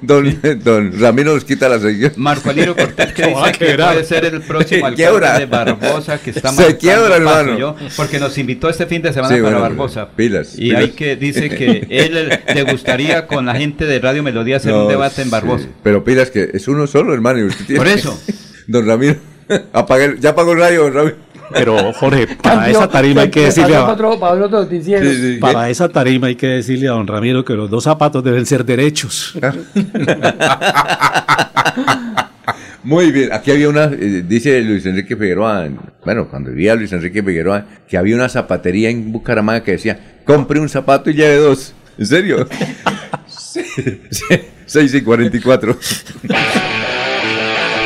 don, 0.03 0.39
don 0.63 1.01
Ramiro 1.01 1.35
nos 1.35 1.45
quita 1.45 1.69
la 1.69 1.79
sección. 1.79 2.13
Marco 2.17 2.51
Aliro 2.51 2.77
Cortés 2.77 3.13
que 3.15 3.25
Se 3.25 3.33
va 3.33 3.45
a 3.45 3.47
dice 3.49 3.59
que 3.59 3.75
puede 3.77 4.05
ser 4.05 4.25
el 4.27 4.41
próximo 4.43 4.87
quiebra. 4.95 5.37
alcalde 5.37 5.47
de 5.47 5.47
Barbosa 5.81 6.19
que 6.19 6.31
está 6.31 6.53
Se 6.53 6.77
quiebra, 6.77 7.17
hermano. 7.17 7.59
yo, 7.59 7.77
porque 7.97 8.19
nos 8.21 8.37
invitó 8.37 8.69
este 8.69 8.87
fin 8.87 9.01
de 9.03 9.13
semana 9.13 9.35
Sí, 9.35 9.41
para 9.43 9.59
bueno, 9.59 9.75
Barbosa. 9.75 10.09
pilas, 10.15 10.55
y 10.57 10.69
pilas. 10.69 10.81
hay 10.83 10.91
que 10.91 11.17
dice 11.17 11.49
que 11.49 11.87
él 11.89 12.41
le 12.55 12.63
gustaría 12.65 13.27
con 13.27 13.47
la 13.47 13.55
gente 13.55 13.87
de 13.87 13.99
Radio 13.99 14.23
Melodía 14.23 14.59
hacer 14.59 14.73
un 14.73 14.81
No, 14.85 14.89
debate 14.89 15.23
en 15.23 15.31
Barbosa. 15.31 15.65
sí. 15.65 15.71
Pero 15.83 16.05
pilas 16.05 16.31
que 16.31 16.51
es 16.53 16.69
uno 16.69 16.87
solo, 16.87 17.15
hermano. 17.15 17.39
y 17.41 17.45
usted 17.45 17.65
tiene- 17.65 17.79
Por 17.79 17.89
eso. 17.89 18.21
Don 18.67 18.87
Ramiro, 18.87 19.17
apague 19.73 20.17
ya 20.21 20.31
apagó 20.31 20.53
el 20.53 20.59
radio, 20.59 20.83
don 20.85 20.95
Ramiro. 20.95 21.17
Pero 21.53 21.93
Jorge, 21.93 22.27
para 22.27 22.57
Cambió, 22.57 22.79
esa 22.79 22.89
tarima 22.89 23.23
hay 23.23 23.31
que 23.31 23.43
decirle 23.43 23.77
a, 23.77 23.81
para 23.83 23.93
otro, 23.93 24.19
para 24.19 24.45
otro. 24.45 24.69
Sí, 24.69 24.83
sí. 24.83 25.39
para 25.41 25.71
esa 25.71 25.89
tarima 25.89 26.27
hay 26.29 26.37
que 26.37 26.47
decirle 26.47 26.89
a 26.89 26.93
don 26.93 27.07
Ramiro 27.07 27.45
que 27.45 27.55
los 27.55 27.71
dos 27.71 27.85
zapatos 27.85 28.25
deben 28.25 28.47
ser 28.47 28.65
derechos. 28.65 29.35
Muy 32.85 33.13
bien, 33.13 33.33
aquí 33.33 33.53
había 33.53 33.69
una, 33.69 33.85
eh, 33.85 34.25
dice 34.27 34.61
Luis 34.61 34.85
Enrique 34.87 35.15
Figueroa, 35.15 35.69
bueno, 36.05 36.29
cuando 36.29 36.51
vivía 36.51 36.75
Luis 36.75 36.93
Enrique 36.93 37.23
Figueroa, 37.23 37.65
que 37.89 37.97
había 37.97 38.17
una 38.17 38.29
zapatería 38.29 38.91
en 38.91 39.13
Bucaramanga 39.13 39.63
que 39.63 39.73
decía, 39.73 40.19
compre 40.25 40.59
un 40.59 40.69
zapato 40.69 41.09
y 41.09 41.15
lleve 41.15 41.37
dos. 41.37 41.75
¿En 41.99 42.07
serio? 42.07 42.49
Sí, 43.53 43.63
sí, 44.11 44.25
6 44.65 44.95
y 44.95 45.03
44. 45.03 45.77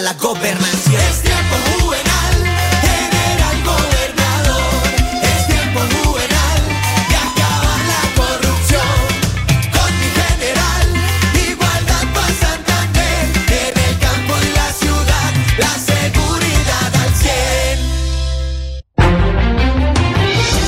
la 0.00 0.14
gobernancia. 0.14 0.98
Es 1.10 1.22
tiempo 1.22 1.56
juvenal, 1.78 2.34
general 2.82 3.62
gobernador. 3.64 4.82
Es 5.22 5.46
tiempo 5.46 5.80
juvenal 5.94 6.60
de 7.08 7.16
acabar 7.16 7.80
la 7.92 8.02
corrupción. 8.16 8.96
Con 9.72 9.90
mi 10.00 10.08
general, 10.20 10.86
igualdad 11.48 12.04
para 12.12 12.34
Santander. 12.34 13.24
En 13.46 13.74
el 13.88 13.98
campo 13.98 14.34
y 14.42 14.50
la 14.52 14.72
ciudad, 14.72 15.32
la 15.58 15.78
seguridad 15.78 16.90
al 17.04 17.14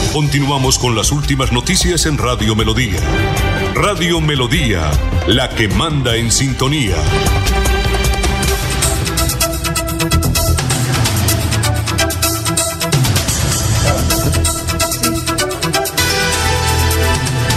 100. 0.06 0.12
Continuamos 0.12 0.78
con 0.78 0.94
las 0.94 1.10
últimas 1.10 1.50
noticias 1.52 2.06
en 2.06 2.18
Radio 2.18 2.54
Melodía. 2.54 3.00
Radio 3.74 4.20
Melodía, 4.20 4.90
la 5.26 5.48
que 5.48 5.68
manda 5.68 6.16
en 6.16 6.30
sintonía. 6.30 6.96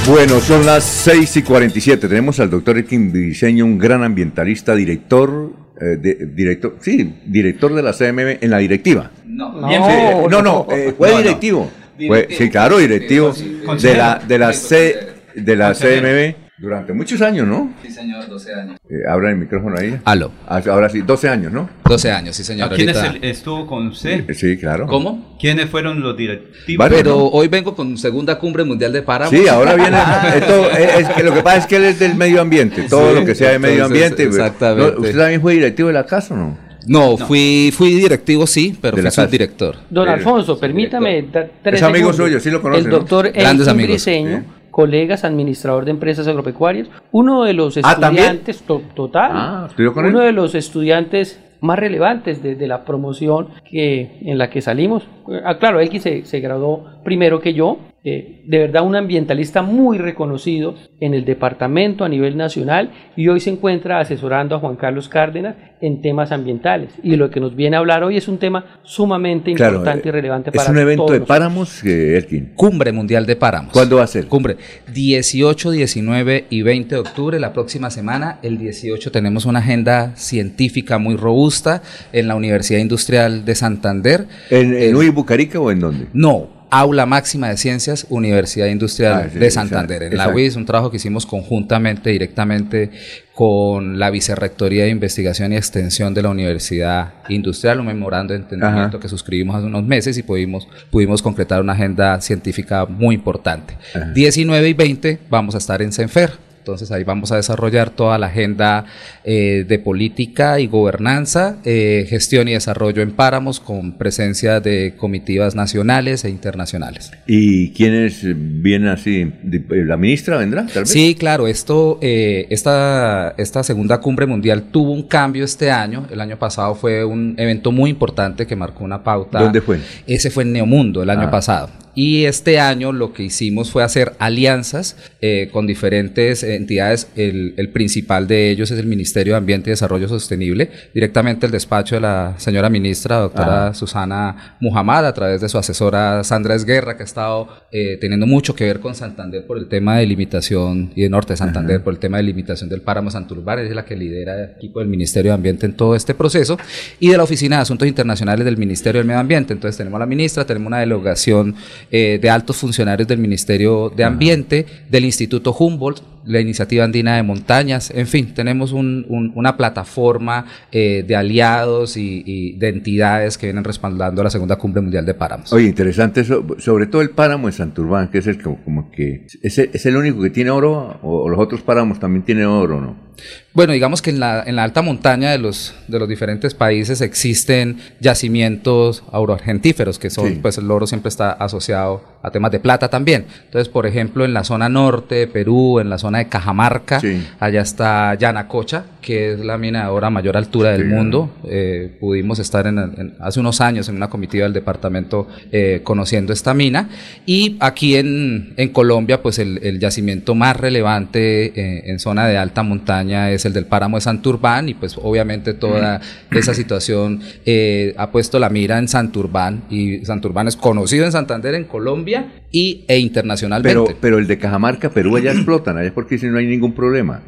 Bueno, 0.09 0.39
son 0.39 0.65
las 0.65 0.83
6 0.85 1.37
y 1.37 1.41
47. 1.43 2.07
Tenemos 2.07 2.39
al 2.39 2.49
doctor 2.49 2.77
Elkin 2.77 3.11
Diseño, 3.13 3.65
un 3.65 3.77
gran 3.77 4.03
ambientalista, 4.03 4.73
director, 4.73 5.51
eh, 5.79 5.97
de- 5.97 6.25
director, 6.33 6.77
sí, 6.81 7.13
director 7.25 7.73
de 7.75 7.83
la 7.83 7.93
CMM 7.93 8.39
en 8.41 8.49
la 8.49 8.57
directiva. 8.57 9.11
No, 9.25 9.67
bien, 9.67 9.83
eh, 9.83 10.13
no, 10.29 10.41
no, 10.41 10.41
no, 10.41 10.67
eh, 10.71 10.95
fue 10.97 11.09
no, 11.09 11.15
no. 11.17 11.21
directivo. 11.21 11.71
Directivo. 11.97 12.27
Fue- 12.27 12.35
sí, 12.35 12.49
claro, 12.49 12.77
directivo 12.79 13.33
de 13.81 13.95
la, 13.95 14.21
de 14.27 14.39
la. 14.39 14.53
C, 14.53 14.95
de 15.35 15.55
la 15.55 15.67
Consejero. 15.67 16.01
CMM 16.07 16.35
durante 16.61 16.93
muchos 16.93 17.21
años, 17.21 17.47
¿no? 17.47 17.71
Sí, 17.81 17.91
señor, 17.91 18.27
12 18.27 18.53
años. 18.53 18.77
Eh, 18.89 18.95
abra 19.09 19.29
el 19.31 19.37
micrófono 19.37 19.77
ahí. 19.79 19.97
Aló. 20.05 20.31
Ah, 20.47 20.61
Ahora 20.69 20.89
sí, 20.89 21.01
12 21.01 21.29
años, 21.29 21.51
¿no? 21.53 21.69
12 21.85 22.11
años, 22.11 22.35
sí, 22.35 22.43
señor. 22.43 22.71
¿A 22.71 22.75
quiénes 22.75 22.97
ahorita- 22.97 23.25
el- 23.25 23.31
estuvo 23.31 23.65
con 23.65 23.95
C? 23.95 24.25
Sí, 24.33 24.57
claro. 24.57 24.85
¿Cómo? 24.87 25.37
¿Quiénes 25.39 25.69
fueron 25.69 26.01
los 26.01 26.17
directivos? 26.17 26.87
Pero 26.89 27.17
hoy 27.27 27.47
vengo 27.47 27.75
con 27.75 27.97
segunda 27.97 28.37
cumbre 28.37 28.63
mundial 28.63 28.91
de 28.91 29.01
páramos. 29.03 29.33
Sí, 29.33 29.47
ahora 29.47 29.75
viene. 29.75 29.97
esto, 30.35 30.71
es, 30.71 30.99
es 30.99 31.09
que 31.09 31.23
lo 31.23 31.33
que 31.33 31.41
pasa 31.41 31.57
es 31.59 31.65
que 31.67 31.75
él 31.77 31.83
es 31.85 31.99
del 31.99 32.15
medio 32.15 32.41
ambiente. 32.41 32.83
Todo 32.89 33.09
Sí, 33.13 33.19
lo 33.19 33.25
que 33.25 33.35
sea 33.35 33.51
de 33.51 33.59
medio 33.59 33.85
ambiente. 33.85 34.23
exactamente. 34.23 34.91
¿no? 34.95 35.01
¿Usted 35.01 35.17
también 35.17 35.41
fue 35.41 35.53
directivo 35.53 35.87
de 35.87 35.93
la 35.93 36.05
casa 36.05 36.33
o 36.33 36.37
no? 36.37 36.69
No, 36.87 37.17
fui, 37.17 37.71
fui 37.75 37.93
directivo, 37.93 38.47
sí, 38.47 38.75
pero 38.81 38.97
fui 38.97 39.11
subdirector. 39.11 39.75
Don 39.89 40.07
Alfonso, 40.07 40.57
permítame 40.59 41.23
tres 41.31 41.75
Es 41.75 41.83
amigo 41.83 42.11
segundos. 42.11 42.15
suyo, 42.15 42.39
sí 42.39 42.49
lo 42.49 42.61
conoce, 42.61 42.81
El 42.81 42.89
¿no? 42.89 42.97
doctor 42.99 43.31
Grandes 43.31 43.67
Elkin 43.67 43.69
amigos, 43.69 43.89
Briseño, 44.05 44.43
colegas, 44.79 45.23
administrador 45.25 45.85
de 45.85 45.91
empresas 45.91 46.27
agropecuarias, 46.27 46.87
uno 47.11 47.43
de 47.43 47.53
los 47.53 47.77
Ah, 47.77 47.91
estudiantes, 47.91 48.61
to- 48.63 48.81
total, 48.95 49.31
Ah, 49.33 49.65
¿estudió 49.69 49.93
con 49.93 50.05
uno 50.05 50.19
él? 50.21 50.27
de 50.27 50.31
los 50.33 50.55
estudiantes 50.55 51.43
más 51.61 51.77
relevantes 51.77 52.41
de, 52.41 52.55
de 52.55 52.67
la 52.67 52.85
promoción 52.85 53.49
que, 53.69 54.19
en 54.21 54.37
la 54.37 54.49
que 54.49 54.61
salimos. 54.61 55.05
Ah, 55.43 55.57
claro, 55.57 55.81
Elkin 55.81 55.99
se, 55.99 56.23
se 56.25 56.39
graduó 56.39 56.85
primero 57.03 57.41
que 57.41 57.53
yo, 57.53 57.77
eh, 58.03 58.43
de 58.45 58.59
verdad 58.59 58.83
un 58.83 58.95
ambientalista 58.95 59.61
muy 59.61 59.97
reconocido 59.97 60.75
en 61.01 61.13
el 61.13 61.25
departamento 61.25 62.05
a 62.05 62.09
nivel 62.09 62.37
nacional 62.37 62.91
y 63.17 63.27
hoy 63.27 63.41
se 63.41 63.49
encuentra 63.49 63.99
asesorando 63.99 64.55
a 64.55 64.59
Juan 64.59 64.77
Carlos 64.77 65.09
Cárdenas 65.09 65.55
en 65.81 66.01
temas 66.01 66.31
ambientales. 66.31 66.91
Y 67.03 67.17
lo 67.17 67.29
que 67.29 67.39
nos 67.39 67.55
viene 67.55 67.75
a 67.75 67.79
hablar 67.79 68.03
hoy 68.03 68.15
es 68.15 68.27
un 68.27 68.37
tema 68.37 68.79
sumamente 68.83 69.53
Claro, 69.53 69.77
importante 69.77 70.07
y 70.07 70.09
eh, 70.09 70.11
relevante 70.13 70.49
Es 70.49 70.55
para 70.55 70.71
un 70.71 70.77
evento 70.77 71.05
todos 71.05 71.19
de 71.19 71.25
páramos, 71.25 71.83
eh, 71.83 72.17
Elkin. 72.17 72.53
Cumbre 72.55 72.91
Mundial 72.93 73.25
de 73.25 73.35
Páramos. 73.35 73.73
¿Cuándo 73.73 73.97
va 73.97 74.03
a 74.03 74.07
ser? 74.07 74.27
Cumbre 74.27 74.57
18, 74.93 75.71
19 75.71 76.45
y 76.49 76.61
20 76.61 76.95
de 76.95 77.01
octubre, 77.01 77.39
la 77.39 77.51
próxima 77.51 77.89
semana. 77.89 78.39
El 78.43 78.57
18 78.57 79.11
tenemos 79.11 79.45
una 79.45 79.59
agenda 79.59 80.15
científica 80.15 80.97
muy 80.99 81.15
robusta 81.17 81.81
en 82.13 82.27
la 82.27 82.35
Universidad 82.35 82.79
Industrial 82.79 83.43
de 83.43 83.55
Santander. 83.55 84.25
¿En, 84.49 84.73
en 84.73 84.95
Uy, 84.95 85.09
Bucarica 85.09 85.59
o 85.59 85.71
en 85.71 85.79
dónde? 85.79 86.07
No, 86.13 86.58
Aula 86.71 87.05
Máxima 87.05 87.49
de 87.49 87.57
Ciencias, 87.57 88.05
Universidad 88.09 88.67
Industrial 88.67 89.23
Ah, 89.25 89.29
sí, 89.31 89.39
de 89.39 89.51
Santander. 89.51 90.03
En 90.03 90.17
la. 90.17 90.29
UIS, 90.29 90.55
un 90.55 90.65
trabajo 90.65 90.91
que 90.91 90.97
hicimos 90.97 91.25
conjuntamente, 91.25 92.11
directamente 92.11 92.91
con 93.33 93.97
la 93.97 94.09
Vicerrectoría 94.09 94.83
de 94.83 94.89
Investigación 94.89 95.53
y 95.53 95.55
Extensión 95.55 96.13
de 96.13 96.21
la 96.21 96.29
Universidad 96.29 97.13
Industrial, 97.29 97.79
un 97.79 97.87
memorando 97.87 98.33
de 98.33 98.39
entendimiento 98.41 98.97
Ajá. 98.97 98.99
que 98.99 99.07
suscribimos 99.09 99.55
hace 99.55 99.65
unos 99.65 99.83
meses 99.83 100.17
y 100.17 100.23
pudimos, 100.23 100.67
pudimos 100.91 101.21
concretar 101.21 101.61
una 101.61 101.73
agenda 101.73 102.19
científica 102.21 102.85
muy 102.85 103.15
importante. 103.15 103.77
19 104.13 104.69
y 104.69 104.73
20 104.73 105.19
vamos 105.29 105.55
a 105.55 105.57
estar 105.57 105.81
en 105.81 105.91
CENFER. 105.91 106.48
Entonces 106.69 106.91
ahí 106.91 107.03
vamos 107.03 107.31
a 107.31 107.35
desarrollar 107.37 107.89
toda 107.89 108.17
la 108.19 108.27
agenda 108.27 108.85
eh, 109.23 109.65
de 109.67 109.79
política 109.79 110.59
y 110.59 110.67
gobernanza, 110.67 111.57
eh, 111.65 112.05
gestión 112.07 112.47
y 112.47 112.53
desarrollo 112.53 113.01
en 113.01 113.11
páramos 113.11 113.59
con 113.59 113.97
presencia 113.97 114.59
de 114.59 114.93
comitivas 114.95 115.55
nacionales 115.55 116.23
e 116.25 116.29
internacionales. 116.29 117.11
¿Y 117.25 117.71
quiénes 117.71 118.21
vienen 118.23 118.89
así? 118.89 119.31
¿La 119.69 119.97
ministra 119.97 120.37
vendrá? 120.37 120.67
Tal 120.67 120.83
vez? 120.83 120.91
Sí, 120.91 121.15
claro, 121.15 121.47
esto, 121.47 121.97
eh, 122.01 122.45
esta, 122.51 123.33
esta 123.37 123.63
segunda 123.63 123.99
cumbre 123.99 124.27
mundial 124.27 124.63
tuvo 124.71 124.91
un 124.91 125.03
cambio 125.07 125.43
este 125.45 125.71
año. 125.71 126.05
El 126.11 126.21
año 126.21 126.37
pasado 126.37 126.75
fue 126.75 127.03
un 127.03 127.33
evento 127.37 127.71
muy 127.71 127.89
importante 127.89 128.45
que 128.45 128.55
marcó 128.55 128.83
una 128.83 129.03
pauta. 129.03 129.39
¿Dónde 129.39 129.61
fue? 129.61 129.79
Ese 130.05 130.29
fue 130.29 130.43
en 130.43 130.53
Neomundo 130.53 131.01
el 131.01 131.09
año 131.09 131.23
Ah. 131.23 131.31
pasado. 131.31 131.69
Y 132.01 132.23
este 132.23 132.61
año 132.61 132.93
lo 132.93 133.11
que 133.11 133.23
hicimos 133.23 133.71
fue 133.71 133.83
hacer 133.83 134.13
alianzas 134.19 134.95
eh, 135.19 135.49
con 135.51 135.67
diferentes 135.67 136.43
entidades. 136.43 137.09
El, 137.17 137.55
el 137.57 137.71
principal 137.71 138.25
de 138.25 138.51
ellos 138.51 138.71
es 138.71 138.79
el 138.79 138.85
Ministerio 138.85 139.33
de 139.33 139.37
Ambiente 139.37 139.69
y 139.69 139.71
Desarrollo 139.71 140.07
Sostenible, 140.07 140.69
directamente 140.93 141.45
el 141.45 141.51
despacho 141.51 141.95
de 141.95 142.01
la 142.01 142.35
señora 142.37 142.69
ministra, 142.69 143.17
doctora 143.17 143.65
Ajá. 143.65 143.73
Susana 143.73 144.55
Muhammad, 144.61 145.07
a 145.07 145.13
través 145.13 145.41
de 145.41 145.49
su 145.49 145.57
asesora 145.57 146.23
Sandra 146.23 146.55
Esguerra, 146.55 146.95
que 146.95 147.03
ha 147.03 147.05
estado 147.05 147.49
eh, 147.69 147.97
teniendo 147.99 148.25
mucho 148.25 148.55
que 148.55 148.63
ver 148.63 148.79
con 148.79 148.95
Santander 148.95 149.45
por 149.45 149.57
el 149.57 149.67
tema 149.67 149.97
de 149.97 150.05
limitación, 150.05 150.93
y 150.95 151.01
de 151.01 151.09
Norte 151.09 151.33
de 151.33 151.37
Santander, 151.37 151.83
por 151.83 151.91
el 151.91 151.99
tema 151.99 152.15
de 152.15 152.23
limitación 152.23 152.69
del 152.69 152.79
páramo 152.79 153.11
Santurbán, 153.11 153.59
es 153.59 153.75
la 153.75 153.83
que 153.83 153.97
lidera 153.97 154.41
el 154.41 154.51
equipo 154.51 154.79
del 154.79 154.87
Ministerio 154.87 155.31
de 155.31 155.35
Ambiente 155.35 155.65
en 155.65 155.73
todo 155.73 155.97
este 155.97 156.13
proceso, 156.13 156.57
y 156.97 157.09
de 157.09 157.17
la 157.17 157.23
Oficina 157.23 157.57
de 157.57 157.63
Asuntos 157.63 157.89
Internacionales 157.89 158.45
del 158.45 158.55
Ministerio 158.55 158.99
del 158.99 159.05
Medio 159.05 159.19
Ambiente. 159.19 159.51
Entonces 159.51 159.75
tenemos 159.75 159.97
a 159.97 159.99
la 159.99 160.05
ministra, 160.05 160.45
tenemos 160.45 160.67
una 160.67 160.79
delegación 160.79 161.55
eh, 161.91 162.19
de 162.21 162.29
altos 162.29 162.57
funcionarios 162.57 163.07
del 163.07 163.17
Ministerio 163.19 163.89
de 163.89 164.03
Ambiente, 164.03 164.65
del 164.89 165.05
Instituto 165.05 165.55
Humboldt, 165.57 166.01
la 166.25 166.39
Iniciativa 166.39 166.83
Andina 166.83 167.15
de 167.15 167.23
Montañas, 167.23 167.91
en 167.95 168.07
fin, 168.07 168.33
tenemos 168.33 168.71
un- 168.71 169.05
un- 169.09 169.31
una 169.35 169.57
plataforma 169.57 170.45
eh, 170.71 171.03
de 171.07 171.15
aliados 171.15 171.97
y, 171.97 172.23
y 172.25 172.53
de 172.57 172.69
entidades 172.69 173.37
que 173.37 173.47
vienen 173.47 173.63
respaldando 173.63 174.23
la 174.23 174.29
Segunda 174.29 174.55
Cumbre 174.57 174.81
Mundial 174.81 175.05
de 175.05 175.13
Páramos. 175.13 175.51
Oye, 175.53 175.67
interesante 175.67 176.21
eso, 176.21 176.45
sobre 176.59 176.87
todo 176.87 177.01
el 177.01 177.11
páramo 177.11 177.47
de 177.47 177.53
Santurbán, 177.53 178.09
que 178.09 178.17
es 178.19 178.27
el 178.27 178.41
como, 178.41 178.63
como 178.63 178.91
que 178.91 179.27
es 179.41 179.57
el, 179.57 179.69
es 179.73 179.85
el 179.85 179.95
único 179.95 180.21
que 180.21 180.29
tiene 180.29 180.49
oro, 180.49 180.99
o, 181.01 181.23
o 181.23 181.29
los 181.29 181.39
otros 181.39 181.61
páramos 181.61 181.99
también 181.99 182.23
tienen 182.23 182.45
oro, 182.45 182.79
¿no? 182.81 183.09
Bueno, 183.53 183.73
digamos 183.73 184.01
que 184.01 184.11
en 184.11 184.19
la, 184.21 184.43
en 184.45 184.55
la 184.55 184.63
alta 184.63 184.81
montaña 184.81 185.31
de 185.31 185.37
los, 185.39 185.75
de 185.89 185.99
los 185.99 186.07
diferentes 186.07 186.53
países 186.53 187.01
existen 187.01 187.77
yacimientos 187.99 189.03
auroargentíferos, 189.11 189.97
que 189.99 190.09
son, 190.09 190.27
Sí. 190.29 190.39
pues 190.41 190.57
el 190.57 190.69
oro 190.69 190.85
siempre 190.87 191.09
está 191.09 191.31
asociado 191.31 192.03
a 192.21 192.31
temas 192.31 192.51
de 192.51 192.59
plata 192.59 192.89
también. 192.89 193.25
Entonces, 193.45 193.69
por 193.69 193.85
ejemplo, 193.85 194.25
en 194.25 194.33
la 194.33 194.43
zona 194.43 194.67
norte 194.67 195.15
de 195.15 195.27
Perú, 195.27 195.79
en 195.79 195.89
la 195.89 195.97
zona 195.97 196.08
de 196.17 196.27
Cajamarca, 196.27 196.99
allá 197.39 197.61
está 197.61 198.15
Yanacocha, 198.15 198.85
que 199.01 199.33
es 199.33 199.39
la 199.39 199.57
mina 199.57 199.83
de 199.83 199.89
oro 199.89 200.07
a 200.07 200.09
mayor 200.09 200.35
altura 200.35 200.71
del 200.71 200.81
Sí, 200.83 200.87
mundo. 200.87 201.31
Eh, 201.47 201.95
pudimos 201.99 202.39
estar 202.39 202.65
en, 202.67 202.79
en- 202.79 203.13
hace 203.19 203.39
unos 203.39 203.61
años 203.61 203.87
en 203.87 203.95
una 203.95 204.09
comitiva 204.09 204.43
del 204.43 204.53
departamento 204.53 205.27
eh, 205.51 205.81
conociendo 205.83 206.33
esta 206.33 206.53
mina. 206.53 206.89
Y 207.25 207.55
aquí 207.59 207.95
en, 207.95 208.53
en 208.57 208.69
Colombia, 208.69 209.21
pues 209.21 209.39
el, 209.39 209.59
el 209.63 209.79
yacimiento 209.79 210.33
más 210.35 210.57
relevante 210.57 211.45
eh, 211.59 211.83
en 211.85 211.99
zona 211.99 212.27
de 212.27 212.37
alta 212.37 212.63
montaña 212.63 213.31
es 213.31 213.45
el 213.45 213.53
del 213.53 213.65
páramo 213.65 213.97
de 213.97 214.01
Santurbán 214.01 214.69
y 214.69 214.73
pues 214.73 214.97
obviamente 215.01 215.53
toda 215.53 216.01
esa 216.31 216.53
situación 216.53 217.21
eh, 217.45 217.93
ha 217.97 218.11
puesto 218.11 218.39
la 218.39 218.49
mira 218.49 218.77
en 218.79 218.87
Santurbán 218.87 219.63
y 219.69 220.05
Santurbán 220.05 220.47
es 220.47 220.55
conocido 220.55 221.05
en 221.05 221.11
Santander, 221.11 221.55
en 221.55 221.65
Colombia 221.65 222.25
y, 222.51 222.85
e 222.87 222.97
internacionalmente. 222.97 223.79
Pero, 223.85 223.97
pero 224.01 224.17
el 224.17 224.27
de 224.27 224.37
Cajamarca, 224.39 224.89
Perú, 224.89 225.17
allá 225.17 225.31
explotan, 225.31 225.77
allá 225.77 225.87
porque 225.99 226.17
si 226.17 226.27
no 226.27 226.37
hay 226.37 226.47
ningún 226.47 226.73
problema. 226.73 227.21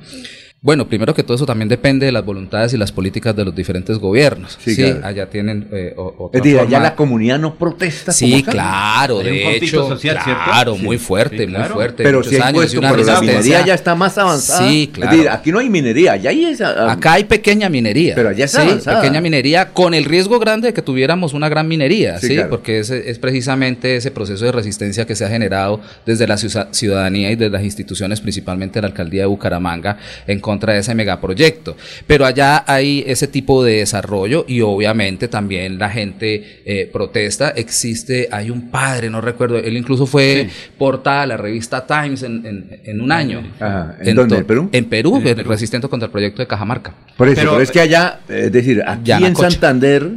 Bueno, 0.63 0.87
primero 0.87 1.15
que 1.15 1.23
todo 1.23 1.33
eso 1.33 1.47
también 1.47 1.69
depende 1.69 2.05
de 2.05 2.11
las 2.11 2.23
voluntades 2.23 2.71
y 2.75 2.77
las 2.77 2.91
políticas 2.91 3.35
de 3.35 3.43
los 3.43 3.55
diferentes 3.55 3.97
gobiernos. 3.97 4.59
Sí, 4.63 4.75
Sí, 4.75 4.83
claro. 4.83 5.07
allá 5.07 5.25
tienen 5.27 5.67
eh, 5.71 5.95
o- 5.97 6.13
otra 6.25 6.37
Es 6.37 6.43
decir, 6.43 6.59
allá 6.59 6.69
forma- 6.69 6.83
la 6.83 6.95
comunidad 6.95 7.39
no 7.39 7.55
protesta. 7.55 8.11
Sí, 8.11 8.43
como 8.43 8.51
claro, 8.51 9.19
Hay 9.21 9.25
un 9.27 9.33
de 9.33 9.55
hecho, 9.55 9.87
social, 9.89 10.19
¿cierto? 10.23 10.39
claro, 10.45 10.75
Sí. 10.75 10.83
muy 10.83 10.99
fuerte, 10.99 11.37
Sí, 11.39 11.43
muy 11.47 11.55
claro. 11.55 11.73
fuerte. 11.73 12.03
Pero 12.03 12.19
muchos 12.19 12.29
si 12.29 12.35
hay 12.35 12.41
años 12.43 12.53
puesto, 12.57 12.77
una 12.79 12.91
pero 12.91 13.03
la 13.05 13.21
minería 13.21 13.65
ya 13.65 13.73
está 13.73 13.95
más 13.95 14.15
avanzada. 14.19 14.69
Sí, 14.69 14.83
Es 14.83 14.89
claro. 14.99 15.11
decir, 15.17 15.29
aquí 15.31 15.51
no 15.51 15.57
hay 15.57 15.69
minería, 15.71 16.11
allá 16.11 16.29
hay 16.29 16.45
esa... 16.45 16.91
Acá 16.91 17.13
hay 17.13 17.23
pequeña 17.23 17.67
minería. 17.67 18.13
Pero 18.13 18.29
allá 18.29 18.45
está 18.45 18.61
sí, 18.61 18.67
avanzada. 18.67 19.01
pequeña 19.01 19.19
minería 19.19 19.69
con 19.73 19.95
el 19.95 20.05
riesgo 20.05 20.37
grande 20.37 20.67
de 20.67 20.73
que 20.75 20.83
tuviéramos 20.83 21.33
una 21.33 21.49
gran 21.49 21.67
minería, 21.67 22.19
Sí, 22.19 22.27
sí, 22.27 22.33
claro. 22.35 22.51
porque 22.51 22.77
es, 22.81 22.91
es 22.91 23.17
precisamente 23.17 23.95
ese 23.95 24.11
proceso 24.11 24.45
de 24.45 24.51
resistencia 24.51 25.07
que 25.07 25.15
se 25.15 25.25
ha 25.25 25.29
generado 25.29 25.81
desde 26.05 26.27
la 26.27 26.35
ciu- 26.35 26.67
ciudadanía 26.69 27.31
y 27.31 27.35
desde 27.35 27.49
las 27.51 27.63
instituciones, 27.63 28.21
principalmente 28.21 28.79
la 28.79 28.85
alcaldía 28.89 29.21
de 29.23 29.25
Bucaramanga, 29.27 29.97
en 30.27 30.39
contra 30.51 30.73
de 30.73 30.79
ese 30.79 30.93
megaproyecto. 30.95 31.75
Pero 32.07 32.25
allá 32.25 32.63
hay 32.67 33.03
ese 33.07 33.27
tipo 33.27 33.63
de 33.63 33.73
desarrollo 33.77 34.43
y 34.47 34.61
obviamente 34.61 35.27
también 35.27 35.77
la 35.79 35.89
gente 35.89 36.61
eh, 36.65 36.89
protesta. 36.91 37.49
Existe, 37.51 38.27
hay 38.31 38.49
un 38.49 38.69
padre, 38.69 39.09
no 39.09 39.21
recuerdo, 39.21 39.57
él 39.57 39.75
incluso 39.77 40.05
fue 40.05 40.49
portada 40.77 41.21
de 41.21 41.27
la 41.27 41.37
revista 41.37 41.85
Times 41.87 42.23
en, 42.23 42.45
en- 42.45 42.79
en 42.83 43.01
un 43.01 43.11
año. 43.11 43.39
Ajá. 43.59 43.95
¿En 44.01 44.15
dónde? 44.15 44.37
¿En 44.37 44.45
Perú? 44.45 44.69
En 44.71 44.85
Perú, 44.85 45.21
resistiendo 45.45 45.89
contra 45.89 46.07
el 46.07 46.11
proyecto 46.11 46.41
de 46.41 46.47
Cajamarca. 46.47 46.93
Por 47.17 47.27
eso, 47.29 47.41
pero, 47.41 47.61
es 47.61 47.71
que 47.71 47.79
allá, 47.81 48.19
eh, 48.29 48.43
es 48.45 48.51
decir, 48.51 48.83
aquí 48.85 49.11
en. 49.13 49.35
Santander, 49.35 50.09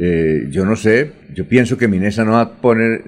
eh, 0.00 0.48
yo 0.50 0.64
no 0.64 0.76
sé, 0.76 1.12
yo 1.34 1.46
pienso 1.46 1.76
que 1.76 1.88
Minesa 1.88 2.24
no 2.24 2.32
va 2.32 2.40
a 2.42 2.50
poner, 2.50 3.02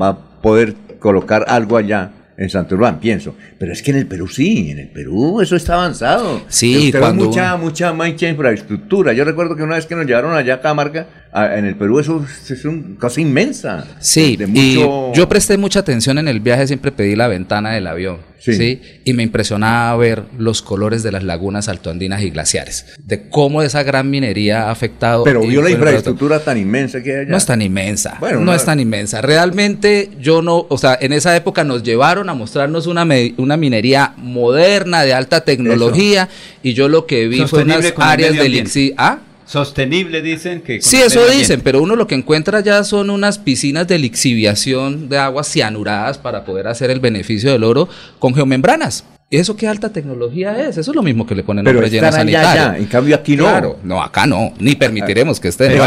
va 0.00 0.12
poder 0.42 0.74
colocar 0.98 1.44
algo 1.48 1.76
allá 1.76 2.10
en 2.38 2.48
Santurbán, 2.48 3.00
pienso. 3.00 3.34
Pero 3.58 3.72
es 3.72 3.82
que 3.82 3.90
en 3.90 3.96
el 3.98 4.06
Perú 4.06 4.28
sí, 4.28 4.70
en 4.70 4.78
el 4.78 4.88
Perú 4.88 5.40
eso 5.42 5.56
está 5.56 5.74
avanzado. 5.74 6.42
Sí, 6.48 6.90
cuando 7.00 7.24
mucha, 7.26 7.56
mucha 7.56 7.92
mucha 7.92 8.28
infraestructura. 8.28 9.12
Yo 9.12 9.24
recuerdo 9.24 9.56
que 9.56 9.62
una 9.64 9.74
vez 9.74 9.86
que 9.86 9.96
nos 9.96 10.06
llevaron 10.06 10.34
allá 10.34 10.54
a 10.54 10.60
Camarga, 10.60 11.08
a- 11.27 11.27
en 11.34 11.64
el 11.66 11.76
Perú 11.76 11.98
eso 12.00 12.24
es, 12.50 12.64
una 12.64 12.98
cosa 12.98 13.20
inmensa. 13.20 13.86
Sí, 14.00 14.36
De 14.36 14.48
y 14.54 14.74
yo 14.76 15.28
presté 15.28 15.56
mucha 15.58 15.80
atención 15.80 16.18
en 16.18 16.28
el 16.28 16.40
viaje, 16.40 16.66
siempre 16.66 16.90
pedí 16.92 17.14
la 17.16 17.28
ventana 17.28 17.72
del 17.72 17.86
avión, 17.86 18.18
sí. 18.38 18.80
Y 19.04 19.12
me 19.12 19.22
impresionaba 19.24 19.94
ver 19.96 20.22
los 20.38 20.62
colores 20.62 21.02
de 21.02 21.12
las 21.12 21.22
lagunas 21.24 21.68
altoandinas 21.68 22.22
y 22.22 22.30
glaciares, 22.30 22.86
de 23.04 23.28
cómo 23.28 23.62
esa 23.62 23.82
gran 23.82 24.08
minería 24.10 24.64
ha 24.68 24.70
afectado. 24.70 25.22
Pero 25.24 25.40
vio 25.42 25.60
la 25.60 25.68
fue- 25.68 25.72
infraestructura 25.72 26.40
tan 26.40 26.56
inmensa 26.56 27.02
que 27.02 27.10
hay 27.12 27.16
allá. 27.20 27.30
No 27.30 27.36
es 27.36 27.44
tan 27.46 27.60
inmensa, 27.62 28.16
Bueno, 28.20 28.38
no 28.40 28.46
no- 28.46 28.54
es 28.54 28.64
tan 28.64 28.80
inmensa. 28.80 29.20
Realmente 29.20 30.10
yo 30.20 30.40
no, 30.42 30.66
o 30.68 30.78
sea, 30.78 30.96
en 31.00 31.12
esa 31.12 31.36
época 31.36 31.62
nos 31.64 31.82
llevaron 31.82 32.28
a 32.30 32.34
mostrarnos 32.34 32.86
una, 32.86 33.04
me- 33.04 33.34
una 33.36 33.56
minería 33.56 34.14
moderna, 34.16 35.02
de 35.04 35.12
alta 35.14 35.42
tecnología, 35.42 36.28
y 36.62 36.72
yo 36.74 36.88
lo 36.88 37.06
que 37.06 37.28
vi 37.28 37.38
fue 37.38 37.48
Sostenible 37.48 37.78
unas 37.80 37.92
con 37.92 38.04
el 38.04 38.10
áreas 38.10 38.30
medio 38.30 38.42
de 38.42 38.46
ambiente. 38.46 38.70
lixi- 38.70 38.94
¿Ah? 38.96 39.18
Sostenible 39.48 40.20
dicen 40.20 40.60
que... 40.60 40.82
Sí, 40.82 40.98
eso 40.98 41.20
dicen, 41.20 41.32
ambiente. 41.32 41.58
pero 41.64 41.82
uno 41.82 41.96
lo 41.96 42.06
que 42.06 42.14
encuentra 42.14 42.60
ya 42.60 42.84
son 42.84 43.08
unas 43.08 43.38
piscinas 43.38 43.88
de 43.88 43.98
lixiviación 43.98 45.08
de 45.08 45.16
aguas 45.16 45.48
cianuradas 45.48 46.18
para 46.18 46.44
poder 46.44 46.68
hacer 46.68 46.90
el 46.90 47.00
beneficio 47.00 47.50
del 47.50 47.64
oro 47.64 47.88
con 48.18 48.34
geomembranas. 48.34 49.06
¿Y 49.30 49.38
eso 49.38 49.56
qué 49.56 49.66
alta 49.66 49.90
tecnología 49.90 50.68
es? 50.68 50.76
Eso 50.76 50.90
es 50.90 50.94
lo 50.94 51.02
mismo 51.02 51.26
que 51.26 51.34
le 51.34 51.44
ponen 51.44 51.66
a 51.66 51.70
un 51.70 51.76
Pero 51.76 51.80
relleno 51.84 52.08
están 52.08 52.28
allá, 52.28 52.42
sanitario. 52.42 52.62
allá, 52.70 52.78
en 52.78 52.86
cambio 52.86 53.16
aquí 53.16 53.36
no. 53.36 53.44
Claro, 53.44 53.78
no, 53.84 54.02
acá 54.02 54.26
no, 54.26 54.52
ni 54.58 54.74
permitiremos 54.74 55.40
que 55.40 55.48
esté. 55.48 55.78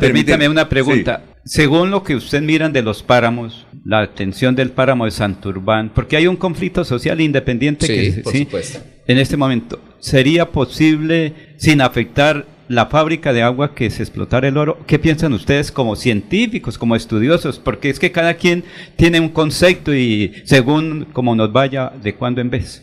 Permítame 0.00 0.48
una 0.48 0.68
pregunta. 0.68 1.22
Según 1.44 1.90
lo 1.90 2.02
que 2.02 2.14
usted 2.14 2.42
miran 2.42 2.72
de 2.72 2.82
los 2.82 3.02
páramos, 3.02 3.66
la 3.84 4.00
atención 4.00 4.54
del 4.54 4.70
páramo 4.70 5.06
de 5.06 5.10
Santurbán, 5.10 5.90
porque 5.94 6.16
hay 6.16 6.26
un 6.26 6.36
conflicto 6.36 6.84
social 6.84 7.20
independiente 7.20 7.86
Sí, 7.86 7.92
que 7.94 8.20
por 8.22 8.36
supuesto. 8.36 8.80
En 9.10 9.18
este 9.18 9.36
momento, 9.36 9.80
¿sería 9.98 10.46
posible 10.50 11.54
sin 11.56 11.80
afectar 11.80 12.46
la 12.68 12.86
fábrica 12.86 13.32
de 13.32 13.42
agua 13.42 13.74
que 13.74 13.90
se 13.90 14.02
explotara 14.02 14.46
el 14.48 14.56
oro? 14.56 14.78
¿Qué 14.86 14.98
piensan 14.98 15.32
ustedes 15.32 15.72
como 15.72 15.96
científicos, 15.96 16.78
como 16.78 16.94
estudiosos? 16.96 17.58
Porque 17.58 17.90
es 17.90 17.98
que 17.98 18.12
cada 18.12 18.34
quien 18.34 18.64
tiene 18.96 19.18
un 19.20 19.30
concepto 19.30 19.94
y 19.94 20.32
según 20.44 21.06
como 21.12 21.34
nos 21.34 21.52
vaya 21.52 21.92
de 22.02 22.14
cuando 22.14 22.40
en 22.40 22.50
vez. 22.50 22.82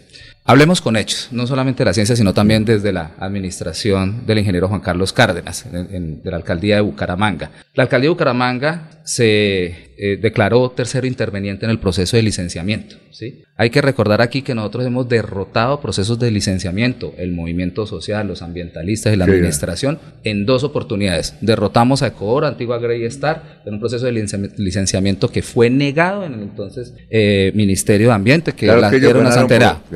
Hablemos 0.50 0.80
con 0.80 0.96
hechos, 0.96 1.28
no 1.32 1.46
solamente 1.46 1.80
de 1.80 1.86
la 1.90 1.94
ciencia, 1.94 2.16
sino 2.16 2.34
también 2.34 2.64
desde 2.64 2.94
la 2.94 3.12
administración 3.20 4.26
del 4.26 4.40
ingeniero 4.40 4.70
Juan 4.70 4.80
Carlos 4.80 5.12
Cárdenas, 5.12 5.66
en- 5.74 6.22
de 6.24 6.32
la 6.32 6.38
alcaldía 6.38 6.76
de 6.76 6.82
Bucaramanga. 6.82 7.52
La 7.74 7.84
alcaldía 7.84 8.08
de 8.08 8.14
Bucaramanga 8.14 8.90
se 9.12 9.88
eh, 10.00 10.18
declaró 10.22 10.70
tercero 10.72 11.08
interveniente 11.08 11.66
en 11.66 11.72
el 11.72 11.80
proceso 11.80 12.18
de 12.18 12.24
licenciamiento. 12.24 12.98
¿sí? 13.10 13.42
Hay 13.56 13.70
que 13.72 13.82
recordar 13.82 14.22
aquí 14.22 14.42
que 14.44 14.54
nosotros 14.54 14.86
hemos 14.86 15.08
derrotado 15.10 15.80
procesos 15.82 16.20
de 16.20 16.30
licenciamiento, 16.30 17.16
el 17.18 17.32
movimiento 17.32 17.88
social, 17.88 18.28
los 18.28 18.42
ambientalistas 18.44 19.14
y 19.14 19.16
la 19.18 19.26
Sí. 19.26 19.32
administración, 19.32 19.98
en 20.26 20.46
dos 20.46 20.64
oportunidades. 20.66 21.34
Derrotamos 21.42 22.04
a 22.04 22.08
Ecobor, 22.08 22.44
antigua 22.46 22.78
Grey 22.80 23.06
Star, 23.06 23.62
en 23.66 23.76
un 23.76 23.80
proceso 23.80 24.06
de 24.06 24.12
licenci- 24.12 24.54
licenciamiento 24.58 25.30
que 25.32 25.42
fue 25.42 25.70
negado 25.72 26.24
en 26.26 26.34
el 26.34 26.42
entonces 26.42 26.94
eh, 27.10 27.52
Ministerio 27.56 28.10
de 28.10 28.14
Ambiente, 28.14 28.52
que, 28.52 28.66
Claro 28.68 28.82
la- 28.82 28.92
que 28.92 28.98
era 28.98 29.18
una 29.20 29.32
por, 29.48 29.54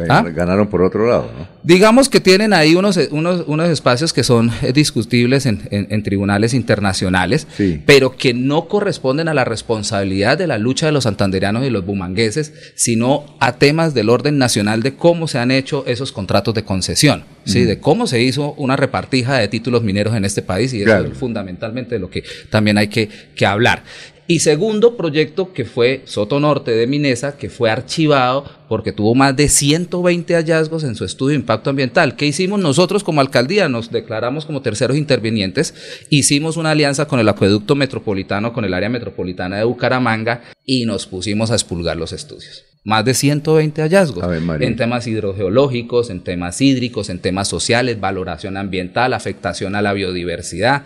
¿Ah? 0.10 0.24
ganaron 0.34 0.68
por 0.70 0.82
otro 0.82 1.06
lado, 1.08 1.30
¿no? 1.38 1.48
Digamos 1.64 2.10
que 2.10 2.20
tienen 2.22 2.54
ahí 2.54 2.74
unos, 2.76 2.98
unos, 3.12 3.44
unos 3.46 3.70
espacios 3.70 4.14
que 4.14 4.24
son 4.24 4.50
eh, 4.64 4.72
discutibles 4.74 5.46
en, 5.46 5.62
en- 5.70 5.88
en 5.92 6.02
tribunales 6.02 6.56
internacionales, 6.56 7.46
pero 7.86 8.16
que 8.18 8.34
no 8.34 8.68
corresponden 8.68 9.01
a 9.04 9.34
la 9.34 9.44
responsabilidad 9.46 10.38
de 10.38 10.48
la 10.48 10.58
lucha 10.58 10.86
de 10.86 10.92
los 10.92 11.04
santanderianos 11.04 11.66
y 11.66 11.70
los 11.70 11.86
bumangueses, 11.86 12.54
sino 12.76 13.26
a 13.40 13.54
temas 13.58 13.94
del 13.94 14.10
orden 14.10 14.38
nacional 14.38 14.84
de 14.84 14.94
cómo 14.96 15.28
se 15.28 15.40
han 15.40 15.52
hecho 15.52 15.84
esos 15.88 16.12
contratos 16.12 16.54
de 16.54 16.64
concesión, 16.64 17.24
de 17.46 17.80
cómo 17.80 18.06
se 18.08 18.22
hizo 18.22 18.54
una 18.54 18.76
repartija 18.76 19.38
de 19.40 19.48
títulos 19.48 19.82
mineros 19.84 20.16
en 20.16 20.24
este 20.26 20.42
país, 20.42 20.74
y 20.74 20.78
eso 20.78 20.86
Claro. 20.86 21.10
es 21.12 21.18
fundamentalmente 21.18 21.96
de 21.96 22.00
lo 22.00 22.10
que 22.10 22.24
también 22.50 22.78
hay 22.78 22.88
que, 22.88 23.10
que 23.36 23.46
hablar. 23.46 23.84
Y 24.32 24.40
segundo 24.40 24.96
proyecto 24.96 25.52
que 25.52 25.66
fue 25.66 26.04
Soto 26.06 26.40
Norte 26.40 26.72
de 26.72 26.88
Minesa, 26.88 27.36
que 27.36 27.50
fue 27.50 27.70
archivado 27.70 28.46
porque 28.70 28.94
tuvo 28.94 29.14
más 29.14 29.36
de 29.36 29.50
120 29.50 30.36
hallazgos 30.36 30.86
en 30.86 30.96
su 30.96 31.04
estudio 31.04 31.32
de 31.32 31.42
impacto 31.42 31.70
ambiental. 31.70 32.16
¿Qué 32.16 32.28
hicimos 32.28 32.62
nosotros 32.62 33.04
como 33.04 33.20
alcaldía? 33.20 33.68
Nos 33.68 33.92
declaramos 33.92 34.46
como 34.46 34.62
terceros 34.62 34.96
intervinientes, 34.96 35.74
hicimos 36.10 36.56
una 36.56 36.72
alianza 36.72 37.10
con 37.10 37.20
el 37.20 37.28
acueducto 37.28 37.76
metropolitano, 37.76 38.54
con 38.54 38.64
el 38.64 38.74
área 38.74 38.88
metropolitana 38.88 39.58
de 39.58 39.66
Bucaramanga 39.66 40.44
y 40.66 40.86
nos 40.86 41.08
pusimos 41.08 41.52
a 41.52 41.56
expulgar 41.56 41.98
los 41.98 42.14
estudios. 42.14 42.64
Más 42.86 43.04
de 43.04 43.14
120 43.14 43.82
hallazgos 43.82 44.24
en 44.62 44.76
temas 44.78 45.06
hidrogeológicos, 45.08 46.10
en 46.10 46.22
temas 46.22 46.62
hídricos, 46.62 47.10
en 47.10 47.20
temas 47.20 47.50
sociales, 47.50 48.00
valoración 48.00 48.56
ambiental, 48.56 49.14
afectación 49.14 49.76
a 49.76 49.82
la 49.82 49.92
biodiversidad. 49.92 50.84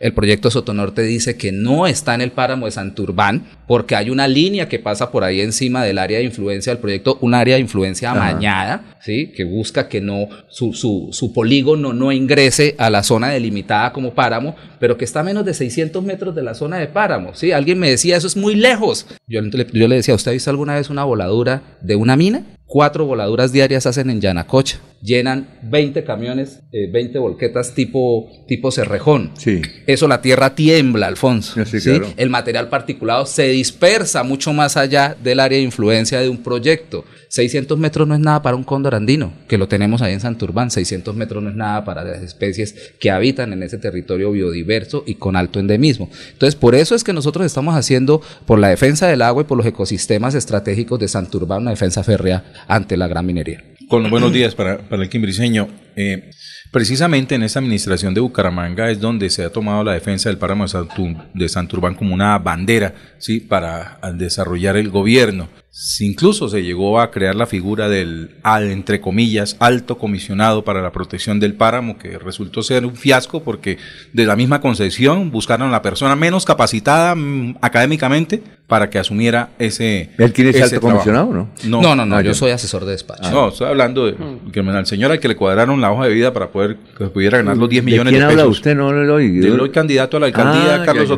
El 0.00 0.14
proyecto 0.14 0.50
Sotonorte 0.50 1.02
dice 1.02 1.36
que 1.36 1.50
no 1.50 1.86
está 1.86 2.14
en 2.14 2.20
el 2.20 2.30
páramo 2.30 2.66
de 2.66 2.72
Santurbán 2.72 3.46
porque 3.66 3.96
hay 3.96 4.10
una 4.10 4.28
línea 4.28 4.68
que 4.68 4.78
pasa 4.78 5.10
por 5.10 5.24
ahí 5.24 5.40
encima 5.40 5.84
del 5.84 5.98
área 5.98 6.18
de 6.18 6.24
influencia 6.24 6.72
del 6.72 6.80
proyecto, 6.80 7.18
un 7.20 7.34
área 7.34 7.56
de 7.56 7.60
influencia 7.60 8.12
Ajá. 8.12 8.28
amañada, 8.28 8.98
¿sí? 9.00 9.32
que 9.36 9.44
busca 9.44 9.88
que 9.88 10.00
no 10.00 10.28
su, 10.48 10.72
su, 10.72 11.08
su 11.12 11.32
polígono 11.32 11.92
no 11.92 12.12
ingrese 12.12 12.74
a 12.78 12.90
la 12.90 13.02
zona 13.02 13.30
delimitada 13.30 13.92
como 13.92 14.14
páramo, 14.14 14.54
pero 14.78 14.96
que 14.96 15.04
está 15.04 15.20
a 15.20 15.24
menos 15.24 15.44
de 15.44 15.52
600 15.54 16.02
metros 16.04 16.34
de 16.34 16.42
la 16.42 16.54
zona 16.54 16.78
de 16.78 16.86
páramo. 16.86 17.34
¿sí? 17.34 17.50
Alguien 17.52 17.78
me 17.78 17.90
decía, 17.90 18.16
eso 18.16 18.26
es 18.28 18.36
muy 18.36 18.54
lejos. 18.54 19.06
Yo, 19.26 19.40
le- 19.40 19.66
yo 19.72 19.88
le 19.88 19.96
decía, 19.96 20.14
¿usted 20.14 20.30
ha 20.30 20.34
visto 20.34 20.50
alguna 20.50 20.76
vez 20.76 20.90
una 20.90 21.04
voladura 21.04 21.62
de 21.82 21.96
una 21.96 22.16
mina? 22.16 22.42
Cuatro 22.70 23.06
voladuras 23.06 23.50
diarias 23.50 23.86
hacen 23.86 24.10
en 24.10 24.20
Yanacocha. 24.20 24.78
Llenan 25.02 25.48
20 25.62 26.04
camiones, 26.04 26.60
eh, 26.70 26.90
20 26.92 27.18
volquetas 27.18 27.72
tipo, 27.74 28.28
tipo 28.46 28.70
cerrejón. 28.70 29.30
Sí. 29.38 29.62
Eso 29.88 30.06
la 30.06 30.20
tierra 30.20 30.54
tiembla, 30.54 31.06
Alfonso. 31.06 31.64
Sí, 31.64 31.80
¿sí? 31.80 31.88
claro. 31.88 32.12
El 32.18 32.28
material 32.28 32.68
particulado 32.68 33.24
se 33.24 33.48
dispersa 33.48 34.22
mucho 34.22 34.52
más 34.52 34.76
allá 34.76 35.16
del 35.18 35.40
área 35.40 35.56
de 35.56 35.64
influencia 35.64 36.20
de 36.20 36.28
un 36.28 36.42
proyecto. 36.42 37.06
600 37.28 37.78
metros 37.78 38.06
no 38.06 38.14
es 38.14 38.20
nada 38.20 38.42
para 38.42 38.54
un 38.54 38.64
cóndor 38.64 38.94
andino, 38.94 39.32
que 39.48 39.56
lo 39.56 39.66
tenemos 39.66 40.02
ahí 40.02 40.12
en 40.12 40.20
Santurbán. 40.20 40.70
600 40.70 41.16
metros 41.16 41.42
no 41.42 41.48
es 41.48 41.56
nada 41.56 41.86
para 41.86 42.04
las 42.04 42.20
especies 42.20 42.92
que 43.00 43.10
habitan 43.10 43.54
en 43.54 43.62
ese 43.62 43.78
territorio 43.78 44.30
biodiverso 44.30 45.04
y 45.06 45.14
con 45.14 45.36
alto 45.36 45.58
endemismo. 45.58 46.10
Entonces, 46.32 46.54
por 46.54 46.74
eso 46.74 46.94
es 46.94 47.02
que 47.02 47.14
nosotros 47.14 47.46
estamos 47.46 47.74
haciendo, 47.74 48.20
por 48.44 48.58
la 48.58 48.68
defensa 48.68 49.06
del 49.08 49.22
agua 49.22 49.44
y 49.44 49.46
por 49.46 49.56
los 49.56 49.66
ecosistemas 49.66 50.34
estratégicos 50.34 51.00
de 51.00 51.08
Santurbán, 51.08 51.62
una 51.62 51.70
defensa 51.70 52.04
férrea 52.04 52.44
ante 52.68 52.98
la 52.98 53.08
gran 53.08 53.24
minería. 53.24 53.64
Con 53.88 54.02
los 54.02 54.10
buenos 54.10 54.34
días 54.34 54.54
para, 54.54 54.86
para 54.86 55.02
el 55.02 55.08
quimbriseño. 55.08 55.66
Eh, 55.96 56.28
precisamente 56.70 57.34
en 57.34 57.42
esta 57.42 57.58
administración 57.58 58.14
de 58.14 58.20
Bucaramanga 58.20 58.90
es 58.90 59.00
donde 59.00 59.30
se 59.30 59.44
ha 59.44 59.50
tomado 59.52 59.84
la 59.84 59.92
defensa 59.92 60.28
del 60.28 60.38
páramo 60.38 60.64
de, 60.64 60.70
Santu- 60.70 61.24
de 61.34 61.48
Santurbán 61.48 61.94
como 61.94 62.14
una 62.14 62.38
bandera 62.38 62.94
¿sí? 63.18 63.40
para 63.40 63.98
desarrollar 64.14 64.76
el 64.76 64.90
gobierno. 64.90 65.48
Si 65.70 66.06
Incluso 66.06 66.48
se 66.48 66.62
llegó 66.64 66.98
a 67.00 67.10
crear 67.12 67.36
la 67.36 67.46
figura 67.46 67.88
del, 67.88 68.30
entre 68.72 69.00
comillas, 69.00 69.56
alto 69.60 69.96
comisionado 69.98 70.64
para 70.64 70.82
la 70.82 70.90
protección 70.90 71.38
del 71.38 71.54
páramo, 71.54 71.98
que 71.98 72.18
resultó 72.18 72.62
ser 72.62 72.84
un 72.84 72.96
fiasco 72.96 73.44
porque 73.44 73.78
de 74.12 74.26
la 74.26 74.34
misma 74.34 74.60
concesión 74.60 75.30
buscaron 75.30 75.68
a 75.68 75.70
la 75.70 75.82
persona 75.82 76.16
menos 76.16 76.44
capacitada 76.44 77.14
mm, 77.14 77.58
académicamente 77.60 78.42
para 78.66 78.90
que 78.90 78.98
asumiera 78.98 79.50
ese. 79.58 80.10
¿Él 80.18 80.32
quiere 80.32 80.52
ser 80.52 80.64
alto 80.64 80.80
trabajo. 80.80 80.98
comisionado, 81.04 81.32
no? 81.32 81.48
No, 81.80 81.94
no, 81.94 82.04
no, 82.04 82.16
Ah, 82.16 82.22
yo 82.22 82.32
ya. 82.32 82.34
soy 82.34 82.50
asesor 82.50 82.84
de 82.84 82.92
despacho. 82.92 83.30
No, 83.30 83.48
estoy 83.48 83.68
hablando 83.68 84.06
de 84.06 84.16
que 84.52 84.60
al 84.60 84.86
señor 84.86 85.10
al 85.12 85.20
que 85.20 85.28
le 85.28 85.36
cuadraron 85.36 85.80
la 85.80 85.92
hoja 85.92 86.06
de 86.06 86.14
vida 86.14 86.32
para 86.32 86.48
poder 86.50 86.76
que 86.96 87.06
pudiera 87.06 87.38
ganar 87.38 87.56
los 87.56 87.68
10 87.68 87.84
¿De 87.84 87.90
millones 87.90 88.10
quién 88.12 88.20
de 88.20 88.26
habla 88.26 88.42
pesos. 88.42 88.56
usted? 88.56 88.74
No 88.74 88.92
le 88.92 89.06
doy. 89.06 89.30
Del 89.38 89.60
hoy 89.60 89.70
candidato 89.70 90.16
a 90.16 90.20
la 90.20 90.26
alcaldía, 90.26 90.74
Ah, 90.82 90.84
Carlos 90.84 91.08
ya. 91.08 91.14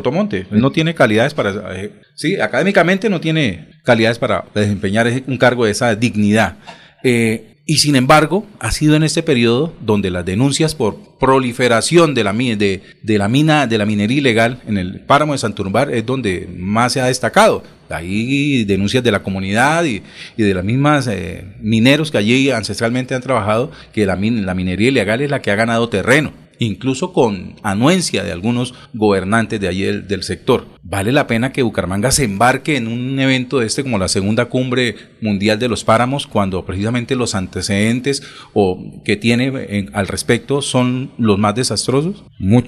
Él 0.51 0.61
no 0.61 0.71
tiene 0.71 0.93
calidades 0.93 1.33
para. 1.33 1.75
eh, 1.75 1.91
sí, 2.15 2.39
académicamente 2.39 3.09
no 3.09 3.19
tiene 3.21 3.69
calidades 3.83 4.19
para 4.19 4.45
desempeñar 4.53 5.07
ese- 5.07 5.23
un 5.27 5.37
cargo 5.37 5.65
de 5.65 5.71
esa 5.71 5.95
dignidad. 5.95 6.57
Eh, 7.03 7.47
y 7.65 7.77
sin 7.77 7.95
embargo, 7.95 8.45
ha 8.59 8.71
sido 8.71 8.95
en 8.95 9.03
este 9.03 9.23
periodo 9.23 9.73
donde 9.81 10.09
las 10.09 10.25
denuncias 10.25 10.75
por 10.75 11.17
proliferación 11.19 12.13
de 12.13 12.23
la, 12.23 12.33
de, 12.33 12.81
de 13.01 13.17
la 13.17 13.27
mina, 13.27 13.67
de 13.67 13.77
la 13.77 13.85
minería 13.85 14.17
ilegal 14.17 14.61
en 14.67 14.77
el 14.77 14.99
páramo 15.01 15.33
de 15.33 15.39
Santurbar 15.39 15.91
es 15.93 16.05
donde 16.05 16.49
más 16.57 16.93
se 16.93 17.01
ha 17.01 17.05
destacado. 17.05 17.63
Hay 17.89 18.63
denuncias 18.65 19.03
de 19.03 19.11
la 19.11 19.21
comunidad 19.23 19.83
y, 19.85 20.01
y 20.37 20.43
de 20.43 20.53
las 20.53 20.63
mismas 20.63 21.07
eh, 21.07 21.45
mineros 21.61 22.09
que 22.11 22.17
allí 22.17 22.49
ancestralmente 22.49 23.13
han 23.15 23.21
trabajado 23.21 23.71
que 23.93 24.05
la, 24.05 24.15
min- 24.15 24.45
la 24.45 24.53
minería 24.55 24.89
ilegal 24.89 25.21
es 25.21 25.29
la 25.29 25.41
que 25.41 25.51
ha 25.51 25.55
ganado 25.55 25.87
terreno 25.89 26.33
incluso 26.65 27.11
con 27.11 27.55
anuencia 27.63 28.23
de 28.23 28.31
algunos 28.31 28.75
gobernantes 28.93 29.59
de 29.59 29.67
allí 29.67 29.81
del, 29.83 30.21
sector. 30.23 30.67
vale 30.83 31.11
la 31.11 31.25
pena 31.25 31.51
que 31.51 31.63
Bucaramanga 31.63 32.11
se 32.11 32.23
embarque 32.23 32.77
en 32.77 32.87
un 32.87 33.19
evento 33.19 33.59
de 33.59 33.65
este 33.65 33.81
como 33.81 33.97
la 33.97 34.07
segunda 34.07 34.45
cumbre 34.45 34.95
mundial 35.21 35.57
de 35.57 35.67
los 35.67 35.83
páramos 35.83 36.27
cuando 36.27 36.63
precisamente 36.63 37.15
los 37.15 37.33
antecedentes 37.33 38.21
o 38.53 39.01
que 39.03 39.17
tiene 39.17 39.89
al 39.93 40.07
respecto 40.07 40.61
son 40.61 41.11
los 41.17 41.39
más 41.39 41.55
desastrosos? 41.55 42.23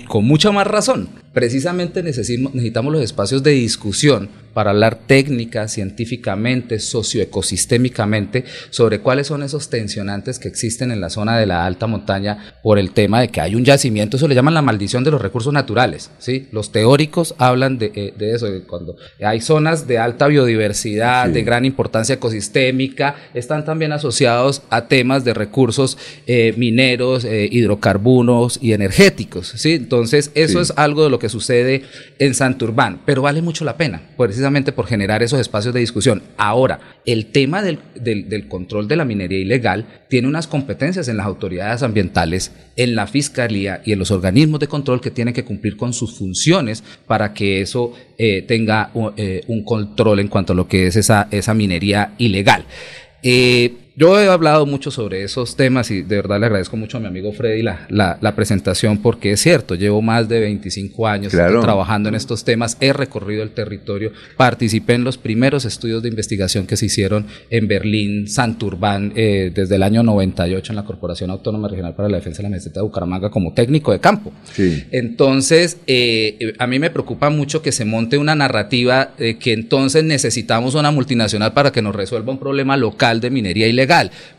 con 0.08 0.26
mucha 0.26 0.52
más 0.52 0.66
razón. 0.66 1.10
Precisamente 1.34 2.04
necesitamos 2.04 2.94
los 2.94 3.02
espacios 3.02 3.42
de 3.42 3.52
discusión 3.52 4.30
para 4.54 4.70
hablar 4.70 5.00
técnica, 5.08 5.68
científicamente, 5.68 6.80
socioecosistémicamente 6.80 8.46
sobre 8.70 9.00
cuáles 9.00 9.28
son 9.28 9.44
esos 9.44 9.70
tensionantes 9.70 10.38
que 10.38 10.48
existen 10.48 10.92
en 10.92 11.02
la 11.02 11.10
zona 11.10 11.38
de 11.38 11.48
la 11.48 11.66
alta 11.66 11.88
montaña 11.88 12.56
por 12.62 12.78
el 12.78 12.92
tema 12.92 13.22
de 13.22 13.30
que 13.30 13.42
hay 13.42 13.56
un 13.56 13.66
yacimiento, 13.66 14.18
eso 14.18 14.28
le 14.28 14.36
llaman 14.36 14.54
la 14.54 14.62
maldición 14.62 15.04
de 15.04 15.12
los 15.12 15.22
recursos 15.22 15.52
naturales. 15.52 16.12
¿sí? 16.20 16.48
Los 16.52 16.72
teóricos 16.72 17.34
hablan 17.40 17.80
de, 17.80 17.92
eh, 17.96 18.14
eso, 18.20 18.46
de 18.46 18.62
cuando 18.62 18.96
hay 19.24 19.42
zonas 19.42 19.88
de 19.88 19.98
alta 19.98 20.28
biodiversidad, 20.28 21.30
de 21.30 21.44
gran 21.44 21.66
importancia 21.66 22.16
ecosistémica, 22.16 23.16
están 23.34 23.66
también 23.66 23.92
asociados 23.92 24.62
a 24.70 24.88
temas 24.88 25.24
de 25.24 25.34
recursos 25.34 25.98
eh, 26.28 26.54
mineros, 26.58 27.26
eh, 27.26 27.50
hidrocarburos 27.52 28.60
y 28.62 28.74
energéticos. 28.74 29.54
¿sí? 29.56 29.74
Entonces, 29.74 30.32
eso 30.36 30.62
es 30.62 30.74
algo 30.76 31.04
de 31.04 31.10
lo 31.10 31.20
que 31.20 31.23
sucede 31.30 31.84
en 32.20 32.34
Santurbán, 32.34 33.02
pero 33.06 33.22
vale 33.22 33.42
mucho 33.42 33.66
la 33.66 33.78
pena, 33.78 34.02
precisamente 34.18 34.72
por 34.72 34.88
generar 34.88 35.24
esos 35.24 35.40
espacios 35.40 35.74
de 35.74 35.80
discusión. 35.80 36.24
Ahora, 36.38 36.80
el 37.06 37.28
tema 37.28 37.62
del, 37.62 37.80
del 37.96 38.48
control 38.48 38.88
de 38.88 38.96
la 38.96 39.06
minería 39.06 39.40
ilegal 39.40 39.86
tiene 40.10 40.28
unas 40.28 40.48
competencias 40.48 41.08
en 41.08 41.18
las 41.18 41.26
autoridades 41.26 41.84
ambientales, 41.84 42.52
en 42.76 42.96
la 42.96 43.08
fiscalía 43.08 43.82
y 43.86 43.92
en 43.92 44.00
los 44.00 44.12
organismos 44.12 44.60
de 44.60 44.68
control 44.68 45.02
que 45.02 45.12
tienen 45.12 45.34
que 45.34 45.44
cumplir 45.44 45.78
con 45.78 45.94
sus 45.94 46.18
funciones 46.18 46.84
para 47.08 47.34
que 47.34 47.62
eso 47.62 47.94
eh, 48.18 48.44
tenga 48.44 48.92
eh, 49.18 49.42
un 49.48 49.64
control 49.64 50.20
en 50.20 50.28
cuanto 50.28 50.54
a 50.54 50.56
lo 50.56 50.68
que 50.68 50.88
es 50.88 50.96
esa, 50.96 51.28
esa 51.32 51.54
minería 51.54 52.14
ilegal. 52.18 52.66
Eh, 53.22 53.83
yo 53.96 54.20
he 54.20 54.28
hablado 54.28 54.66
mucho 54.66 54.90
sobre 54.90 55.24
esos 55.24 55.56
temas 55.56 55.92
y 55.92 56.02
de 56.02 56.16
verdad 56.16 56.40
le 56.40 56.48
agradezco 56.48 56.76
mucho 56.76 56.98
a 56.98 57.00
mi 57.00 57.06
amigo 57.06 57.32
Freddy 57.32 57.62
la, 57.62 57.86
la, 57.90 58.36
presentación 58.36 58.98
porque 58.98 59.34
es 59.34 59.42
cierto, 59.42 59.76
llevo 59.76 60.02
más 60.02 60.28
de 60.28 60.40
25 60.40 61.08
años 61.08 61.32
trabajando 61.32 62.10
en 62.10 62.16
estos 62.16 62.44
temas, 62.44 62.76
he 62.80 62.92
recorrido 62.92 63.44
el 63.44 63.52
territorio, 63.52 64.12
participé 64.36 64.94
en 64.94 65.04
los 65.04 65.20
primeros 65.20 65.66
estudios 65.66 66.02
de 66.02 66.10
investigación 66.10 66.66
que 66.66 66.76
se 66.76 66.88
hicieron 66.88 67.28
en 67.52 67.68
Berlín, 67.68 68.28
Santurbán, 68.28 69.14
eh, 69.16 69.52
desde 69.54 69.76
el 69.76 69.84
año 69.84 70.02
98 70.02 70.72
en 70.72 70.76
la 70.76 70.86
Corporación 70.86 71.30
Autónoma 71.30 71.68
Regional 71.68 71.94
para 71.94 72.10
la 72.10 72.18
Defensa 72.18 72.38
de 72.38 72.50
la 72.50 72.56
Meseta 72.56 72.80
de 72.80 72.86
Bucaramanga 72.86 73.30
como 73.30 73.54
técnico 73.54 73.92
de 73.92 74.00
campo. 74.00 74.34
Entonces, 74.90 75.78
eh, 75.86 76.54
a 76.58 76.66
mí 76.66 76.80
me 76.80 76.90
preocupa 76.90 77.30
mucho 77.30 77.62
que 77.62 77.72
se 77.72 77.86
monte 77.86 78.18
una 78.18 78.34
narrativa 78.34 79.12
de 79.20 79.38
que 79.38 79.54
entonces 79.54 80.04
necesitamos 80.04 80.74
una 80.74 80.90
multinacional 80.90 81.54
para 81.54 81.72
que 81.72 81.84
nos 81.84 81.96
resuelva 81.96 82.32
un 82.32 82.40
problema 82.40 82.76
local 82.76 83.22
de 83.22 83.30
minería 83.30 83.68
ilegal 83.68 83.83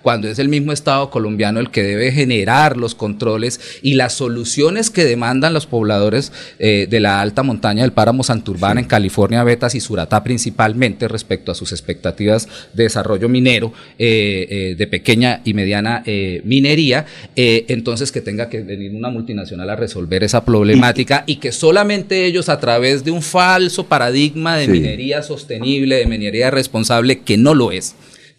cuando 0.03 0.29
es 0.29 0.39
el 0.39 0.49
mismo 0.49 0.73
Estado 0.73 1.11
colombiano 1.11 1.61
el 1.61 1.71
que 1.71 1.83
debe 1.83 2.12
generar 2.12 2.77
los 2.77 2.95
controles 2.95 3.61
y 3.83 3.95
las 3.95 4.12
soluciones 4.12 4.91
que 4.91 5.05
demandan 5.05 5.55
los 5.55 5.66
pobladores 5.66 6.33
eh, 6.59 6.87
de 6.89 7.01
la 7.01 7.21
alta 7.21 7.43
montaña 7.43 7.83
del 7.83 7.93
páramo 7.93 8.23
Santurbán 8.23 8.79
en 8.79 8.85
California, 8.85 9.45
Betas 9.45 9.75
y 9.75 9.81
Suratá 9.81 10.23
principalmente 10.23 11.09
respecto 11.09 11.53
a 11.53 11.55
sus 11.55 11.73
expectativas 11.73 12.49
de 12.75 12.85
desarrollo 12.85 13.29
minero 13.29 13.73
eh, 13.99 14.47
eh, 14.51 14.75
de 14.77 14.87
pequeña 14.87 15.41
y 15.45 15.55
mediana 15.55 16.03
minería, 16.45 17.07
entonces 17.35 18.12
que 18.12 18.21
tenga 18.21 18.49
que 18.49 18.61
venir 18.61 18.95
una 18.95 19.11
multinacional 19.11 19.71
a 19.71 19.77
resolver 19.77 20.25
esa 20.25 20.45
problemática 20.45 21.25
y, 21.27 21.37
que 21.37 21.53
solamente 21.53 22.27
ellos 22.27 22.49
a 22.49 22.61
través 22.61 23.05
de 23.05 23.11
un 23.11 23.23
falso 23.23 23.87
paradigma 23.87 24.57
de 24.57 24.69
minería 24.69 25.23
sostenible, 25.23 25.97
de 25.97 26.07
minería 26.07 26.51
responsable, 26.51 27.21
que 27.21 27.37
no 27.37 27.55
lo 27.55 27.73
es, 27.73 27.95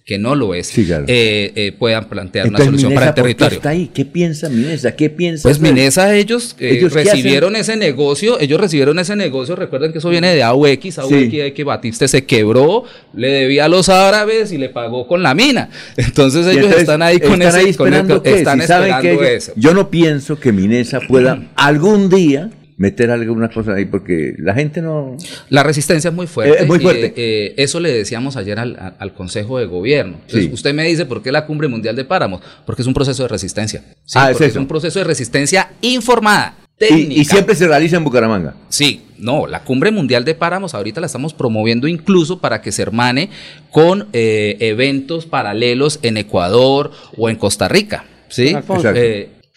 que 0.05 0.19
no 0.19 0.35
lo 0.35 0.53
es, 0.53 0.71
eh, 0.77 0.83
eh, 1.07 1.71
puedan 1.71 2.07
plantear 2.07 2.47
una 2.47 2.59
solución 2.59 2.93
para 2.93 3.07
el 3.07 3.13
territorio. 3.15 3.55
está 3.55 3.69
ahí? 3.69 3.89
¿Qué 3.91 4.05
piensa 4.05 4.49
Minesa? 4.49 4.95
¿Qué 4.95 5.09
piensa? 5.09 5.49
Pues 5.49 5.59
Minesa, 5.59 6.15
ellos, 6.15 6.55
eh, 6.59 6.87
recibieron 6.91 7.55
ese 7.55 7.75
negocio, 7.75 8.39
ellos 8.39 8.61
recibieron 8.61 8.99
ese 8.99 9.15
negocio, 9.15 9.55
recuerden 9.55 9.91
que 9.91 9.97
eso 9.97 10.09
viene 10.09 10.35
de 10.35 10.43
AUX, 10.43 10.99
AUX 10.99 11.09
sí. 11.09 11.51
que 11.55 11.63
Batiste 11.63 12.07
se 12.07 12.23
quebró, 12.23 12.83
le 13.15 13.29
debía 13.29 13.65
a 13.65 13.67
los 13.67 13.89
árabes 13.89 14.51
y 14.51 14.59
le 14.59 14.69
pagó 14.69 15.07
con 15.07 15.23
la 15.23 15.33
mina. 15.33 15.71
Entonces 15.97 16.45
ellos 16.45 16.71
están 16.75 17.01
ahí 17.01 17.19
con 17.19 17.41
ese, 17.41 17.67
esperando, 17.67 18.21
están 18.23 18.61
esperando 18.61 19.23
eso. 19.23 19.53
Yo 19.55 19.73
no 19.73 19.89
pienso 19.89 20.39
que 20.39 20.51
Minesa 20.51 20.99
pueda 20.99 21.47
algún 21.55 22.11
día 22.11 22.51
meter 22.77 23.09
algunas 23.09 23.53
cosas 23.53 23.75
ahí 23.75 23.85
porque 23.85 24.35
la 24.37 24.53
gente 24.53 24.81
no... 24.81 25.15
La 25.49 25.63
resistencia 25.63 26.09
es 26.09 26.13
muy 26.13 26.27
fuerte. 26.27 26.61
Es 26.61 26.67
muy 26.67 26.79
fuerte. 26.79 27.13
Eh, 27.15 27.53
eso 27.57 27.79
le 27.79 27.91
decíamos 27.91 28.35
ayer 28.35 28.59
al, 28.59 29.13
Consejo 29.13 29.59
de 29.59 29.65
Gobierno. 29.65 30.17
Usted 30.51 30.73
me 30.73 30.83
dice, 30.83 31.05
¿por 31.05 31.21
qué 31.21 31.31
la 31.31 31.45
Cumbre 31.45 31.67
Mundial 31.67 31.95
de 31.95 32.05
Páramos? 32.05 32.41
Porque 32.65 32.81
es 32.81 32.87
un 32.87 32.93
proceso 32.93 33.23
de 33.23 33.29
resistencia. 33.29 33.83
ah, 34.15 34.31
es, 34.31 34.41
es 34.41 34.55
un 34.55 34.67
proceso 34.67 34.99
de 34.99 35.05
resistencia 35.05 35.71
informada. 35.81 36.55
Técnica. 36.77 37.21
Y, 37.21 37.23
siempre 37.23 37.55
se 37.55 37.67
realiza 37.67 37.95
en 37.95 38.03
Bucaramanga. 38.03 38.55
Sí, 38.67 39.05
no, 39.17 39.47
la 39.47 39.63
Cumbre 39.63 39.91
Mundial 39.91 40.25
de 40.25 40.35
Páramos 40.35 40.73
ahorita 40.73 40.99
la 40.99 41.07
estamos 41.07 41.33
promoviendo 41.33 41.87
incluso 41.87 42.39
para 42.39 42.61
que 42.61 42.73
se 42.73 42.81
hermane 42.81 43.29
con 43.71 44.09
eh, 44.11 44.57
eventos 44.59 45.25
paralelos 45.25 45.99
en 46.01 46.17
Ecuador 46.17 46.91
o 47.15 47.29
en 47.29 47.37
Costa 47.37 47.69
Rica. 47.69 48.03
¿sí? 48.27 48.53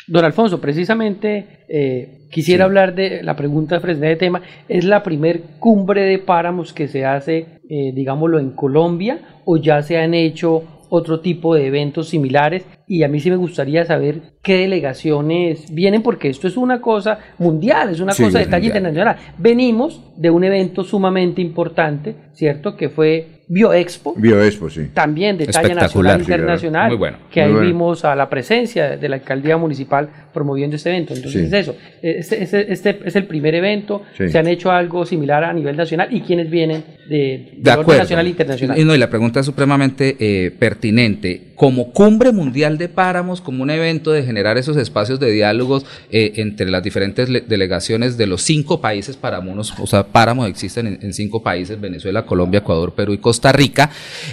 Don 0.09 0.25
Alfonso, 0.25 0.59
precisamente 0.59 1.65
eh, 1.69 2.27
quisiera 2.31 2.65
hablar 2.65 2.95
de 2.95 3.23
la 3.23 3.37
pregunta 3.37 3.79
de 3.79 3.95
de 3.95 4.17
tema. 4.17 4.41
¿Es 4.69 4.85
la 4.85 5.03
primer 5.03 5.43
cumbre 5.59 6.03
de 6.03 6.19
páramos 6.19 6.73
que 6.73 6.89
se 6.89 7.05
hace, 7.05 7.61
eh, 7.69 7.93
digámoslo, 7.95 8.39
en 8.39 8.51
Colombia 8.53 9.21
o 9.45 9.59
ya 9.59 9.83
se 9.83 9.99
han 9.99 10.15
hecho 10.15 10.63
otro 10.89 11.21
tipo 11.21 11.55
de 11.55 11.67
eventos 11.67 12.09
similares? 12.09 12.65
Y 12.87 13.03
a 13.03 13.09
mí 13.09 13.21
sí 13.21 13.29
me 13.29 13.37
gustaría 13.37 13.85
saber 13.85 14.23
qué 14.43 14.57
delegaciones 14.57 15.73
vienen, 15.75 16.03
porque 16.03 16.31
esto 16.31 16.49
es 16.49 16.57
una 16.57 16.81
cosa 16.81 17.19
mundial, 17.37 17.91
es 17.91 18.01
una 18.01 18.15
cosa 18.15 18.39
de 18.39 18.47
talla 18.47 18.67
internacional. 18.67 19.17
Venimos 19.37 20.01
de 20.17 20.31
un 20.31 20.43
evento 20.43 20.85
sumamente 20.85 21.43
importante, 21.43 22.15
¿cierto? 22.33 22.77
Que 22.77 22.89
fue 22.89 23.38
Bioexpo. 23.49 24.15
Bioexpo, 24.17 24.69
sí. 24.69 24.91
También 24.93 25.39
de 25.39 25.47
talla 25.47 25.75
nacional 25.75 26.19
e 26.19 26.21
internacional. 26.21 26.89
muy 26.89 26.99
bueno. 26.99 27.17
Que 27.31 27.43
ahí 27.43 27.55
vimos 27.55 28.05
a 28.05 28.15
la 28.15 28.29
presencia 28.29 28.97
de 28.97 29.09
la 29.09 29.17
alcaldía 29.17 29.57
municipal 29.57 30.09
promoviendo 30.33 30.77
este 30.77 30.91
evento. 30.91 31.15
Entonces 31.15 31.47
es 31.47 31.53
eso. 31.53 31.77
Este, 32.03 32.43
este, 32.43 32.73
este, 32.73 33.01
es 33.05 33.17
el 33.17 33.25
primer 33.25 33.55
evento. 33.55 34.03
Se 34.17 34.39
han 34.39 34.47
hecho 34.47 34.71
algo 34.71 35.07
similar 35.07 35.45
a 35.45 35.53
nivel 35.53 35.77
nacional 35.77 36.09
y 36.11 36.21
quienes 36.21 36.51
vienen 36.51 36.85
de, 37.09 37.55
de, 37.57 37.77
nacional 37.77 38.27
e 38.27 38.29
internacional. 38.29 38.79
Y, 38.79 38.85
no, 38.85 38.95
y 38.95 38.99
la 38.99 39.09
pregunta 39.09 39.41
es 39.41 39.47
supremamente 39.47 40.17
eh, 40.19 40.51
pertinente. 40.51 41.49
Como 41.55 41.93
cumbre 41.93 42.33
mundial 42.33 42.79
de 42.79 42.89
páramos, 42.89 43.41
como 43.41 43.63
un 43.63 43.71
evento 43.71 44.13
de 44.13 44.23
generar 44.23 44.59
esos 44.59 44.77
espacios 44.77 45.19
de 45.19 45.31
diálogos 45.31 45.87
eh, 46.11 46.35
entre 46.37 46.71
las 46.71 46.83
diferentes 46.83 47.29
delegaciones 47.49 48.17
de 48.17 48.27
los 48.27 48.43
cinco 48.43 48.81
países 48.81 49.17
páramos, 49.17 49.75
o 49.79 49.87
sea, 49.87 50.05
páramos 50.07 50.49
existen 50.49 50.87
en, 50.87 50.99
en 51.03 51.13
cinco 51.13 51.43
países, 51.43 51.81
Venezuela, 51.81 52.25
Colombia, 52.27 52.59
Ecuador, 52.59 52.95
Perú 52.95 53.15
y 53.15 53.19
Costa 53.19 53.39
Costa 53.39 53.53
Rica, 53.53 53.91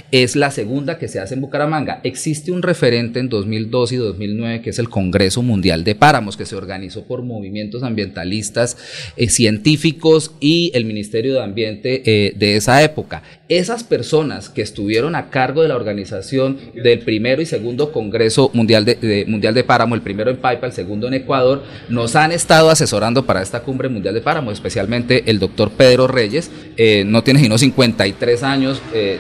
es 0.10 0.36
la 0.36 0.50
segunda 0.50 0.98
que 0.98 1.08
se 1.08 1.20
hace 1.20 1.36
en 1.36 1.42
Bucaramanga. 1.42 2.00
Existe 2.04 2.52
un 2.52 2.64
referente 2.64 3.20
en 3.20 3.30
2002 3.30 3.92
y 3.92 3.98
2009 3.98 4.62
que 4.62 4.72
es 4.72 4.80
el 4.80 4.90
Congreso 4.90 5.44
Mundial 5.44 5.84
de 5.86 5.95
Páramos, 5.95 6.36
que 6.36 6.45
se 6.45 6.57
organizó 6.57 7.06
por 7.06 7.22
movimientos 7.22 7.84
ambientalistas, 7.84 8.76
eh, 9.16 9.30
científicos 9.30 10.32
y 10.41 10.72
el 10.74 10.84
Ministerio 10.84 11.36
de 11.36 11.44
Ambiente 11.44 12.02
eh, 12.06 12.34
de 12.36 12.57
esa 12.57 12.84
época. 12.84 13.24
Esas 13.48 13.84
personas 13.84 14.50
que 14.50 14.64
estuvieron 14.64 15.16
a 15.16 15.30
cargo 15.30 15.62
de 15.62 15.68
la 15.68 15.76
organización 15.76 16.58
del 16.74 17.00
primero 17.02 17.44
y 17.44 17.46
segundo 17.46 17.92
Congreso 17.92 18.50
Mundial 18.54 18.86
de, 18.86 19.26
Mundial 19.28 19.54
de 19.54 19.64
Páramo, 19.64 19.94
el 19.94 20.02
primero 20.02 20.32
en 20.32 20.38
Paipa, 20.38 20.66
el 20.66 20.74
segundo 20.74 21.08
en 21.08 21.14
Ecuador, 21.14 21.62
nos 21.88 22.16
han 22.16 22.32
estado 22.32 22.72
asesorando 22.72 23.24
para 23.28 23.44
esta 23.44 23.60
cumbre 23.60 23.88
mundial 23.88 24.16
de 24.16 24.22
páramo, 24.22 24.52
especialmente 24.52 25.24
el 25.28 25.38
doctor 25.38 25.70
Pedro 25.70 26.08
Reyes, 26.08 26.50
eh, 26.76 27.04
no 27.06 27.24
tiene 27.24 27.40
sino 27.40 27.60
53 27.60 28.42
años 28.42 28.82
eh, 28.94 29.20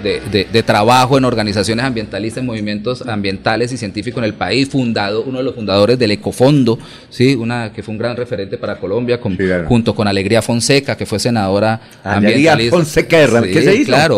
de, 0.51 0.63
trabajo 0.63 1.19
en 1.19 1.25
organizaciones 1.25 1.85
ambientalistas, 1.85 2.41
en 2.41 2.47
movimientos 2.47 3.03
ambientales 3.07 3.71
y 3.73 3.77
científicos 3.77 4.17
en 4.17 4.25
el 4.25 4.33
país, 4.33 4.69
fundado, 4.69 5.21
uno 5.21 5.37
de 5.37 5.43
los 5.43 5.53
fundadores 5.53 5.99
del 5.99 6.09
Ecofondo, 6.09 6.79
¿sí? 7.11 7.35
una 7.35 7.71
que 7.71 7.83
fue 7.83 7.91
un 7.91 7.99
gran 7.99 8.17
referente 8.17 8.57
para 8.57 8.77
Colombia, 8.77 9.19
junto 9.67 9.93
con 9.93 10.07
Alegría 10.07 10.41
Fonseca, 10.41 10.97
que 10.97 11.05
fue 11.05 11.19
senadora 11.19 11.79
Alegría 12.03 12.57
Fonseca 12.71 13.19
de 13.19 13.51
¿qué 13.51 13.61
se 13.61 13.75
hizo? 13.75 13.85
Claro, 13.85 14.14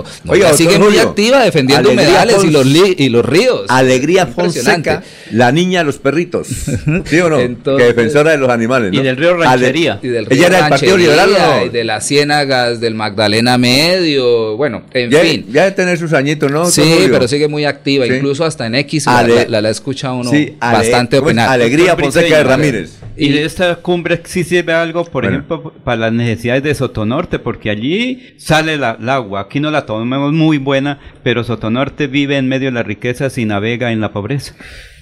sigue 0.55 0.79
muy 0.79 0.97
activa 0.97 1.43
defendiendo 1.43 1.91
humedales 1.91 2.43
y 2.43 2.51
los, 2.51 2.65
y 2.65 3.09
los 3.09 3.25
ríos. 3.25 3.65
Alegría 3.69 4.27
Fonseca, 4.27 5.03
la 5.31 5.51
niña 5.51 5.79
de 5.79 5.85
los 5.85 5.97
perritos, 5.97 6.47
¿sí 7.05 7.19
o 7.19 7.29
no? 7.29 7.37
que 7.77 7.83
defensora 7.83 8.31
de 8.31 8.37
los 8.37 8.49
animales, 8.49 8.93
Y 8.93 9.01
del 9.01 9.17
río 9.17 9.37
Ranchería. 9.37 9.99
y 10.01 10.07
del 10.07 10.25
río 10.25 10.37
Ella 10.37 10.47
era 10.47 10.57
del 10.61 10.69
Partido 10.69 10.97
Liberal, 10.97 11.29
Y 11.65 11.69
de 11.69 11.83
las 11.83 12.07
ciénagas 12.07 12.79
del 12.79 12.95
Magdalena 12.95 13.57
Medio, 13.57 14.57
bueno, 14.57 14.83
en 14.93 15.11
fin 15.11 15.45
ya 15.49 15.65
de 15.65 15.71
tener 15.71 15.97
sus 15.97 16.13
añitos, 16.13 16.51
¿no? 16.51 16.65
Sí, 16.65 17.07
pero 17.11 17.27
sigue 17.27 17.47
muy 17.47 17.65
activa, 17.65 18.05
incluso 18.07 18.45
hasta 18.45 18.65
en 18.65 18.75
X 18.75 19.05
la, 19.05 19.61
la, 19.61 19.69
escucha 19.69 20.13
uno 20.13 20.31
bastante 20.59 21.17
opinar. 21.19 21.49
Alegría 21.49 21.95
Fonseca 21.95 22.37
de 22.37 22.43
Ramírez. 22.43 22.97
Y 23.17 23.29
de 23.29 23.45
esta 23.45 23.75
cumbre 23.77 24.21
sí 24.25 24.43
sirve 24.43 24.73
algo, 24.73 25.03
por 25.03 25.23
Bueno. 25.23 25.37
ejemplo, 25.37 25.73
para 25.83 25.97
las 25.97 26.13
necesidades 26.13 26.61
de 26.61 26.75
Sotonorte, 26.75 27.39
porque 27.39 27.71
allí 27.71 28.35
sale 28.37 28.77
la, 28.77 28.95
el 29.01 29.09
agua. 29.09 29.41
Aquí 29.41 29.59
no 29.59 29.71
la 29.71 29.86
tomamos 29.87 30.33
muy 30.33 30.59
buena, 30.59 30.99
pero 31.23 31.43
Sotonorte 31.43 32.05
vive 32.05 32.37
en 32.37 32.47
medio 32.47 32.67
de 32.67 32.73
las 32.73 32.85
riquezas 32.85 33.39
y 33.39 33.45
navega 33.45 33.91
en 33.91 34.01
la 34.01 34.11
pobreza. 34.11 34.53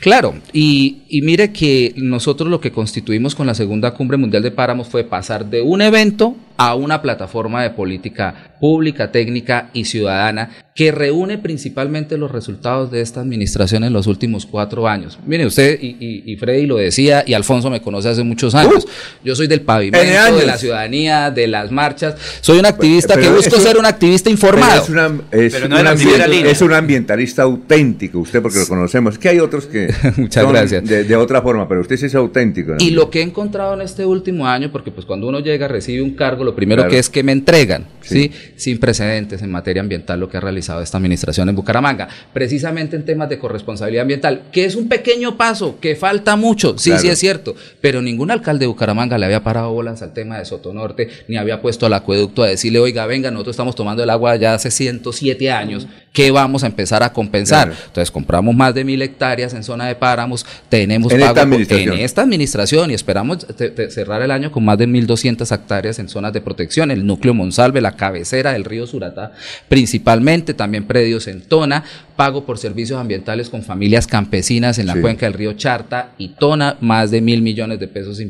Claro, 0.01 0.35
y, 0.53 0.97
y 1.09 1.22
mire 1.22 1.51
que 1.51 1.93
nosotros 1.95 2.49
lo 2.49 2.59
que 2.61 2.72
constituimos 2.72 3.34
con 3.34 3.47
la 3.47 3.55
segunda 3.55 3.91
cumbre 3.91 4.17
mundial 4.17 4.43
de 4.43 4.51
páramos 4.51 4.88
fue 4.88 5.03
pasar 5.03 5.45
de 5.49 5.61
un 5.61 5.81
evento 5.81 6.35
a 6.57 6.73
una 6.76 7.01
plataforma 7.01 7.61
de 7.63 7.72
política 7.72 8.55
pública, 8.61 9.11
técnica 9.11 9.69
y 9.73 9.84
ciudadana 9.85 10.49
que 10.73 10.91
reúne 10.93 11.38
principalmente 11.38 12.17
los 12.17 12.31
resultados 12.31 12.91
de 12.91 13.01
esta 13.01 13.19
administración 13.19 13.84
en 13.84 13.91
los 13.91 14.07
últimos 14.07 14.45
cuatro 14.45 14.88
años. 14.88 15.19
Mire, 15.26 15.45
usted 15.45 15.77
y, 15.81 15.97
y- 15.99 16.23
y 16.31 16.35
Freddy 16.38 16.65
lo 16.65 16.77
decía 16.77 17.23
y 17.27 17.34
Alfonso 17.34 17.69
me 17.69 17.81
conoce 17.81 18.07
hace 18.09 18.23
muchos 18.23 18.55
años. 18.55 18.88
Yo 19.23 19.35
soy 19.35 19.47
del 19.47 19.61
pavimento, 19.61 20.38
de 20.38 20.45
la 20.45 20.57
ciudadanía, 20.57 21.30
de 21.31 21.47
las 21.47 21.72
marchas. 21.72 22.15
Soy 22.41 22.59
un 22.59 22.65
activista 22.65 23.15
Pero 23.15 23.27
que 23.31 23.35
busco 23.35 23.57
ser 23.59 23.77
un 23.77 23.85
activista 23.85 24.26
Pero 24.30 24.34
informado. 24.34 24.84
Es, 24.84 24.89
una- 24.89 25.11
es 25.31 25.53
Pero 25.53 25.67
no 25.67 25.76
un 25.76 25.80
de 25.80 25.84
la 25.84 25.95
primera 25.95 26.26
ambien- 26.26 26.38
línea. 26.38 26.51
es 26.51 26.61
un 26.61 26.73
ambientalista 26.73 27.43
auténtico, 27.43 28.19
usted 28.19 28.41
porque 28.41 28.59
lo 28.59 28.67
conocemos. 28.67 29.17
Que 29.19 29.30
hay 29.30 29.39
otros 29.39 29.65
que 29.65 29.84
Muchas 30.17 30.43
son 30.43 30.53
gracias. 30.53 30.83
De, 30.85 31.03
de 31.03 31.15
otra 31.15 31.41
forma, 31.41 31.67
pero 31.67 31.81
usted 31.81 31.97
sí 31.97 32.05
es 32.07 32.15
auténtico. 32.15 32.71
¿no? 32.71 32.77
Y 32.79 32.91
lo 32.91 33.09
que 33.09 33.19
he 33.19 33.23
encontrado 33.23 33.73
en 33.73 33.81
este 33.81 34.05
último 34.05 34.47
año, 34.47 34.71
porque 34.71 34.91
pues 34.91 35.05
cuando 35.05 35.27
uno 35.27 35.39
llega, 35.39 35.67
recibe 35.67 36.01
un 36.01 36.11
cargo, 36.15 36.43
lo 36.43 36.55
primero 36.55 36.81
Claro. 36.83 36.91
que 36.91 36.99
es 36.99 37.09
que 37.09 37.23
me 37.23 37.31
entregan, 37.31 37.85
¿sí? 38.01 38.31
Sin 38.55 38.79
precedentes 38.79 39.41
en 39.41 39.51
materia 39.51 39.81
ambiental 39.81 40.19
lo 40.19 40.29
que 40.29 40.37
ha 40.37 40.39
realizado 40.41 40.81
esta 40.81 40.97
administración 40.97 41.49
en 41.49 41.55
Bucaramanga, 41.55 42.07
precisamente 42.33 42.95
en 42.95 43.05
temas 43.05 43.29
de 43.29 43.39
corresponsabilidad 43.39 44.01
ambiental, 44.03 44.43
que 44.51 44.65
es 44.65 44.75
un 44.75 44.87
pequeño 44.87 45.37
paso, 45.37 45.77
que 45.79 45.95
falta 45.95 46.35
mucho, 46.35 46.77
sí, 46.77 46.89
Claro. 46.89 47.01
sí 47.01 47.07
es 47.09 47.19
cierto, 47.19 47.55
pero 47.81 48.01
ningún 48.01 48.31
alcalde 48.31 48.61
de 48.63 48.67
Bucaramanga 48.67 49.17
le 49.17 49.25
había 49.25 49.43
parado 49.43 49.71
bolas 49.71 50.01
al 50.01 50.13
tema 50.13 50.37
de 50.37 50.45
Sotonorte, 50.45 51.09
ni 51.27 51.37
había 51.37 51.61
puesto 51.61 51.85
al 51.85 51.93
acueducto 51.93 52.43
a 52.43 52.47
decirle, 52.47 52.79
oiga, 52.79 53.05
venga, 53.05 53.31
nosotros 53.31 53.53
estamos 53.53 53.75
tomando 53.75 54.03
el 54.03 54.09
agua 54.09 54.35
ya 54.37 54.53
hace 54.53 54.71
107 54.71 55.51
años, 55.51 55.87
¿qué 56.13 56.31
vamos 56.31 56.63
a 56.63 56.67
empezar 56.67 57.03
a 57.03 57.11
compensar? 57.11 57.67
Claro. 57.69 57.81
Entonces 57.87 58.11
compramos 58.11 58.55
más 58.55 58.73
de 58.73 58.83
mil 58.85 59.01
hectáreas 59.01 59.53
en 59.53 59.63
zona 59.63 59.74
de 59.84 59.95
páramos, 59.95 60.45
tenemos 60.69 61.11
En 61.11 61.19
pago 61.19 61.41
en 61.41 61.93
esta 61.99 62.22
administración 62.22 62.91
y 62.91 62.93
esperamos 62.93 63.45
te- 63.45 63.69
te- 63.69 63.91
cerrar 63.91 64.22
el 64.22 64.31
año 64.31 64.52
con 64.52 64.64
más 64.64 64.77
de 64.77 64.88
1.200 64.88 65.52
hectáreas 65.53 65.99
en 65.99 66.07
zonas 66.07 66.31
de 66.31 66.39
protección, 66.39 66.91
el 66.91 67.06
núcleo 67.06 67.34
Monsalve, 67.34 67.81
la 67.81 67.97
cabecera 67.97 68.53
del 68.53 68.64
río 68.64 68.88
Suratá, 68.88 69.34
principalmente, 69.68 70.53
también 70.53 70.85
predios 70.85 71.27
en 71.27 71.41
Tona, 71.41 71.84
pago 72.15 72.45
por 72.45 72.57
servicios 72.57 72.97
ambientales 72.97 73.49
con 73.49 73.61
familias 73.61 74.07
campesinas 74.07 74.80
en 74.80 74.88
la 74.88 74.93
Sí. 74.93 75.02
cuenca 75.02 75.26
del 75.26 75.34
río 75.34 75.52
Charta 75.53 76.11
y 76.18 76.30
Tona, 76.30 76.77
más 76.80 77.11
de 77.11 77.19
mil 77.19 77.41
millones 77.41 77.77
de 77.80 77.89
pesos 77.89 78.22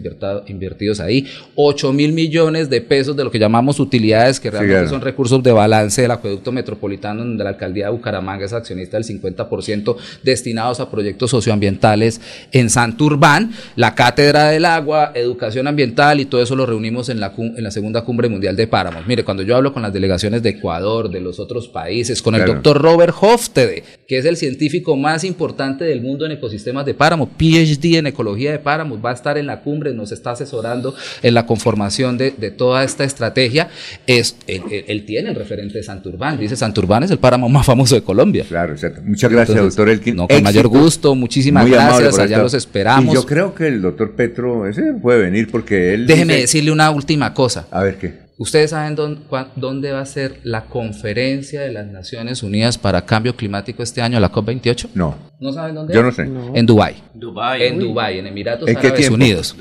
invertidos 0.47 0.99
ahí, 0.99 1.27
8 1.55 1.93
mil 1.93 2.11
millones 2.11 2.69
de 2.69 2.81
pesos 2.81 3.15
de 3.15 3.23
lo 3.23 3.29
que 3.29 3.37
llamamos 3.37 3.79
utilidades, 3.79 4.39
que 4.39 4.49
realmente 4.49 4.73
claro. 4.79 4.89
son 4.89 5.01
recursos 5.01 5.43
de 5.43 5.51
balance 5.51 6.01
del 6.01 6.11
acueducto 6.11 6.51
metropolitano, 6.51 7.23
donde 7.23 7.43
la 7.43 7.51
alcaldía 7.51 7.85
de 7.85 7.91
Bucaramanga 7.91 8.45
es 8.45 8.53
accionista 8.53 8.97
del 8.97 9.03
50%, 9.03 9.97
destinados 10.23 10.79
a 10.79 10.89
proyectos 10.89 11.29
socioambientales 11.35 12.21
en 12.51 12.69
Santurbán, 12.69 13.51
la 13.75 13.93
Cátedra 13.93 14.49
del 14.49 14.65
Agua, 14.65 15.11
Educación 15.15 15.67
Ambiental 15.67 16.19
y 16.19 16.25
todo 16.25 16.41
eso 16.41 16.55
lo 16.55 16.65
reunimos 16.65 17.09
en 17.09 17.19
la, 17.19 17.33
en 17.37 17.63
la 17.63 17.71
segunda 17.71 18.03
cumbre 18.03 18.29
mundial 18.29 18.55
de 18.55 18.67
páramos. 18.67 19.05
Mire, 19.05 19.23
cuando 19.23 19.43
yo 19.43 19.55
hablo 19.55 19.73
con 19.73 19.81
las 19.81 19.93
delegaciones 19.93 20.41
de 20.41 20.49
Ecuador, 20.49 21.09
de 21.09 21.19
los 21.19 21.39
otros 21.39 21.67
países, 21.67 22.21
con 22.21 22.35
el 22.35 22.45
doctor 22.45 22.81
Robert 22.81 23.13
Hofstede, 23.19 23.83
que 24.07 24.17
es 24.17 24.25
el 24.25 24.37
científico 24.37 24.95
más 24.95 25.23
importante 25.23 25.83
del 25.83 26.01
mundo 26.01 26.25
en 26.25 26.31
ecosistemas 26.31 26.85
de 26.85 26.93
páramo, 26.93 27.29
PhD 27.37 27.97
en 27.97 28.07
ecología 28.07 28.51
de 28.51 28.59
páramos, 28.59 28.99
va 29.03 29.11
a 29.11 29.13
estar 29.13 29.37
en 29.37 29.47
la 29.47 29.61
cumbre, 29.61 29.93
nos 29.93 30.11
está 30.11 30.31
asesorando 30.31 30.95
en 31.21 31.33
la 31.33 31.45
conformación 31.45 32.17
de, 32.17 32.31
de 32.31 32.51
toda 32.51 32.83
esta 32.83 33.03
estrategia. 33.03 33.69
Es, 34.07 34.37
él, 34.47 35.05
tiene 35.05 35.29
el 35.29 35.35
referente 35.35 35.77
de 35.77 35.83
Santurbán, 35.83 36.39
dice 36.39 36.55
Santurbán 36.55 37.03
es 37.03 37.11
el 37.11 37.19
páramo 37.19 37.49
más 37.49 37.65
famoso 37.65 37.95
de 37.95 38.01
Colombia. 38.01 38.45
Claro, 38.47 38.73
exacto. 38.73 39.01
Muchas 39.03 39.31
gracias, 39.31 39.57
Entonces, 39.57 39.75
doctor 39.75 39.93
Elkin. 39.93 40.15
no, 40.15 40.27
con 40.27 40.43
mayor 40.43 40.67
gusto, 40.67 41.15
muchísimas 41.25 41.63
Muy 41.63 41.71
gracias, 41.71 42.19
allá 42.19 42.37
los 42.37 42.53
esperamos. 42.53 43.11
Y 43.13 43.15
yo 43.15 43.25
creo 43.25 43.55
que 43.55 43.67
el 43.67 43.81
doctor 43.81 44.11
Petro, 44.15 44.67
ese 44.67 44.93
puede 45.01 45.19
venir 45.23 45.49
porque 45.51 45.93
él. 45.95 46.05
Déjeme 46.05 46.33
dice- 46.33 46.41
decirle 46.41 46.71
una 46.71 46.91
última 46.91 47.33
cosa. 47.33 47.67
A 47.71 47.81
ver 47.83 47.97
qué. 47.97 48.25
¿Ustedes 48.37 48.71
saben 48.71 48.95
dónde, 48.95 49.21
dónde 49.55 49.91
va 49.93 50.01
a 50.01 50.05
ser 50.05 50.41
la 50.43 50.65
conferencia 50.65 51.61
de 51.61 51.71
las 51.71 51.87
Naciones 51.87 52.43
Unidas 52.43 52.77
para 52.77 53.05
Cambio 53.05 53.35
Climático 53.35 53.81
este 53.81 54.01
año, 54.01 54.19
la 54.19 54.29
COP28? 54.31 54.89
No. 54.93 55.15
¿No 55.39 55.53
saben 55.53 55.73
dónde? 55.73 55.93
Yo 55.93 56.01
es? 56.01 56.05
no 56.05 56.11
sé. 56.11 56.29
En 56.53 56.65
Dubái. 56.65 56.95
Dubái. 57.13 57.63
En 57.63 57.79
Dubái, 57.79 58.19
en 58.19 58.27
Emiratos 58.27 58.67
¿En 58.67 58.75
qué 58.75 58.87
Árabes? 58.87 59.09
Unidos. 59.09 59.55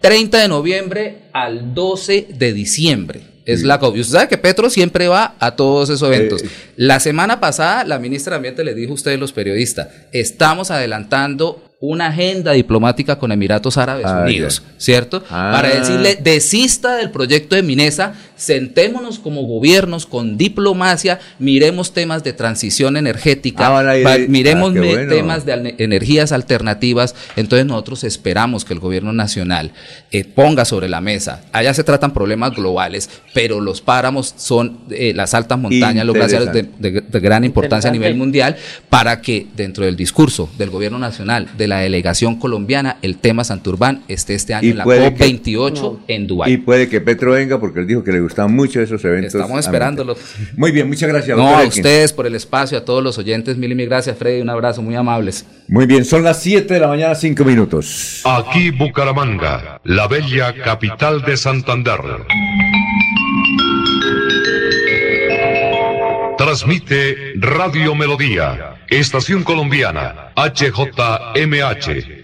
30 0.00 0.38
de 0.38 0.48
noviembre 0.48 1.16
al 1.32 1.72
12 1.74 2.28
de 2.38 2.52
diciembre. 2.52 3.20
Es 3.46 3.62
la 3.62 3.78
COP. 3.78 3.96
Y 3.96 4.00
usted 4.00 4.14
sabe 4.14 4.28
que 4.28 4.38
Petro 4.38 4.70
siempre 4.70 5.06
va 5.08 5.34
a 5.38 5.54
todos 5.56 5.90
esos 5.90 6.08
eventos. 6.08 6.42
Eh, 6.42 6.48
la 6.76 6.98
semana 7.00 7.40
pasada, 7.40 7.84
la 7.84 7.98
ministra 7.98 8.32
de 8.32 8.36
Ambiente 8.36 8.64
le 8.64 8.74
dijo 8.74 8.92
a 8.92 8.94
ustedes, 8.94 9.18
los 9.18 9.32
periodistas, 9.32 9.88
estamos 10.12 10.70
adelantando 10.70 11.62
una 11.80 12.06
agenda 12.06 12.52
diplomática 12.52 13.18
con 13.18 13.30
Emiratos 13.32 13.76
Árabes 13.76 14.06
Ah, 14.08 14.22
Unidos. 14.24 14.62
¿cierto? 14.78 15.22
Ah. 15.28 15.50
Para 15.54 15.68
decirle, 15.68 16.16
desista 16.22 16.96
del 16.96 17.10
proyecto 17.10 17.56
de 17.56 17.62
Minesa, 17.62 18.14
sentémonos 18.36 19.18
como 19.18 19.42
gobiernos 19.44 20.06
con 20.06 20.36
diplomacia, 20.36 21.20
miremos 21.38 21.92
temas 21.92 22.24
de 22.24 22.32
transición 22.32 22.96
energética, 22.96 23.78
Ah, 23.78 24.16
miremos 24.28 24.72
Ah, 24.76 24.80
bueno. 24.80 25.12
temas 25.12 25.46
de 25.46 25.74
energías 25.78 26.32
alternativas. 26.32 27.14
Entonces 27.36 27.66
nosotros 27.66 28.04
esperamos 28.04 28.64
que 28.64 28.72
el 28.74 28.80
gobierno 28.80 29.12
nacional 29.12 29.72
eh, 30.10 30.24
ponga 30.24 30.64
sobre 30.64 30.88
la 30.88 31.00
mesa. 31.00 31.42
Allá 31.52 31.74
se 31.74 31.84
tratan 31.84 32.12
problemas 32.12 32.54
globales, 32.54 33.08
pero 33.32 33.60
los 33.60 33.80
páramos 33.80 34.34
son 34.36 34.78
eh, 34.90 35.12
las 35.14 35.34
altas 35.34 35.58
montañas, 35.58 36.04
los 36.06 36.14
glaciares 36.14 36.52
de, 36.52 36.68
de- 36.78 37.00
de 37.00 37.20
gran 37.20 37.44
importancia 37.44 37.90
a 37.90 37.92
nivel 37.92 38.14
mundial, 38.16 38.56
para 38.90 39.20
que 39.20 39.46
dentro 39.56 39.84
del 39.84 39.96
discurso 39.96 40.48
del 40.58 40.70
gobierno 40.70 40.98
nacional, 40.98 41.48
de 41.56 41.68
la 41.68 41.78
delegación 41.78 42.36
colombiana, 42.38 42.98
el 43.02 43.16
tema 43.18 43.44
Santurbán 43.44 44.02
esté 44.08 44.34
este 44.34 44.54
año 44.54 44.70
en 44.70 44.78
la 44.78 44.84
puede 44.84 45.14
que- 45.14 45.24
COP28 45.24 45.98
en 46.08 46.26
Dubái. 46.26 46.52
Y 46.52 46.56
puede 46.58 46.88
que 46.88 47.00
Petro 47.00 47.32
venga 47.32 47.58
porque 47.60 47.80
él 47.80 47.86
dijo 47.86 48.02
que 48.04 48.12
le 48.12 48.23
gustaban 48.24 48.54
mucho 48.54 48.80
esos 48.80 49.04
eventos. 49.04 49.34
Estamos 49.34 49.64
esperándolo. 49.64 50.16
Muy 50.56 50.72
bien, 50.72 50.88
muchas 50.88 51.08
gracias. 51.08 51.36
No, 51.36 51.56
a 51.56 51.62
ustedes 51.64 52.12
por 52.12 52.26
el 52.26 52.34
espacio, 52.34 52.76
a 52.78 52.84
todos 52.84 53.02
los 53.02 53.16
oyentes, 53.18 53.56
mil 53.56 53.72
y 53.72 53.74
mil 53.74 53.88
gracias, 53.88 54.18
Freddy, 54.18 54.40
un 54.40 54.50
abrazo, 54.50 54.82
muy 54.82 54.94
amables. 54.96 55.44
Muy 55.68 55.86
bien, 55.86 56.04
son 56.04 56.22
las 56.22 56.42
7 56.42 56.74
de 56.74 56.80
la 56.80 56.88
mañana, 56.88 57.14
5 57.14 57.44
minutos. 57.44 58.22
Aquí 58.24 58.70
Bucaramanga, 58.70 59.80
la 59.84 60.08
bella 60.08 60.54
capital 60.54 61.22
de 61.22 61.36
Santander. 61.36 62.00
Transmite 66.36 67.34
Radio 67.36 67.94
Melodía, 67.94 68.76
Estación 68.88 69.44
Colombiana, 69.44 70.32
HJMH, 70.36 72.23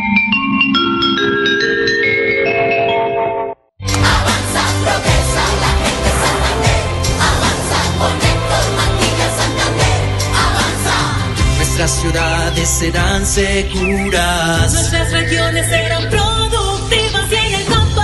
Nuestras 11.81 12.01
ciudades 12.01 12.69
serán 12.69 13.25
seguras. 13.25 14.71
Nuestras 14.71 15.11
regiones 15.13 15.65
serán 15.65 16.11
productivas 16.11 17.31
y 17.31 17.35
en 17.35 17.55
el 17.55 17.65
campo. 17.65 18.01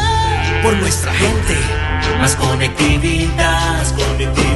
Por 0.63 0.77
nuestra 0.77 1.13
gente, 1.13 1.55
más 2.17 2.35
conectividad. 2.37 3.77
Más 3.77 3.93
conectividad. 3.93 4.46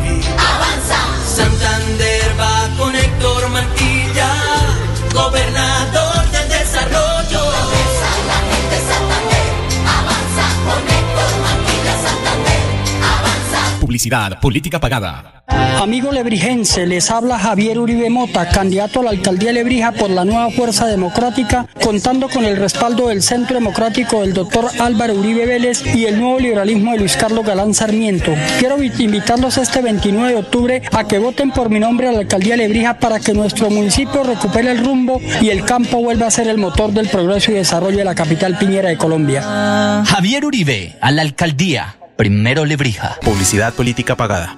Publicidad, 13.92 14.40
política 14.40 14.80
pagada. 14.80 15.44
Amigo 15.82 16.14
lebrijense, 16.14 16.86
les 16.86 17.12
habla 17.12 17.38
Javier 17.38 17.78
Uribe 17.78 18.10
Mota, 18.10 18.48
candidato 18.48 19.02
a 19.02 19.04
la 19.04 19.10
alcaldía 19.10 19.50
de 19.50 19.56
Lebrija 19.56 19.92
por 19.92 20.10
la 20.10 20.24
nueva 20.24 20.50
Fuerza 20.50 20.88
Democrática, 20.88 21.68
contando 21.84 22.30
con 22.30 22.46
el 22.46 22.56
respaldo 22.56 23.10
del 23.10 23.22
Centro 23.22 23.56
Democrático 23.56 24.22
del 24.22 24.34
doctor 24.34 24.70
Álvaro 24.80 25.16
Uribe 25.16 25.46
Vélez 25.46 25.84
y 25.94 26.06
el 26.06 26.22
nuevo 26.22 26.40
liberalismo 26.40 26.94
de 26.94 27.00
Luis 27.00 27.18
Carlos 27.18 27.46
Galán 27.46 27.74
Sarmiento. 27.74 28.34
Quiero 28.60 28.82
invitarlos 28.82 29.58
este 29.58 29.82
29 29.82 30.30
de 30.30 30.40
octubre 30.40 30.82
a 30.94 31.04
que 31.06 31.20
voten 31.20 31.52
por 31.52 31.70
mi 31.70 31.82
nombre 31.82 32.08
a 32.08 32.14
la 32.14 32.20
alcaldía 32.20 32.56
de 32.56 32.64
Lebrija 32.70 32.98
para 32.98 33.20
que 33.20 33.34
nuestro 33.34 33.70
municipio 33.70 34.24
recupere 34.24 34.72
el 34.72 34.86
rumbo 34.86 35.20
y 35.42 35.50
el 35.50 35.66
campo 35.66 35.98
vuelva 36.02 36.28
a 36.28 36.32
ser 36.32 36.48
el 36.48 36.60
motor 36.60 36.94
del 36.94 37.10
progreso 37.10 37.52
y 37.52 37.56
desarrollo 37.56 37.98
de 37.98 38.06
la 38.06 38.16
capital 38.16 38.58
piñera 38.58 38.88
de 38.88 38.96
Colombia. 38.96 40.04
Javier 40.08 40.46
Uribe, 40.46 40.96
a 41.02 41.12
la 41.12 41.24
alcaldía. 41.24 41.98
Primero 42.22 42.66
Lebrija. 42.66 43.18
Publicidad 43.24 43.74
política 43.74 44.16
pagada. 44.16 44.56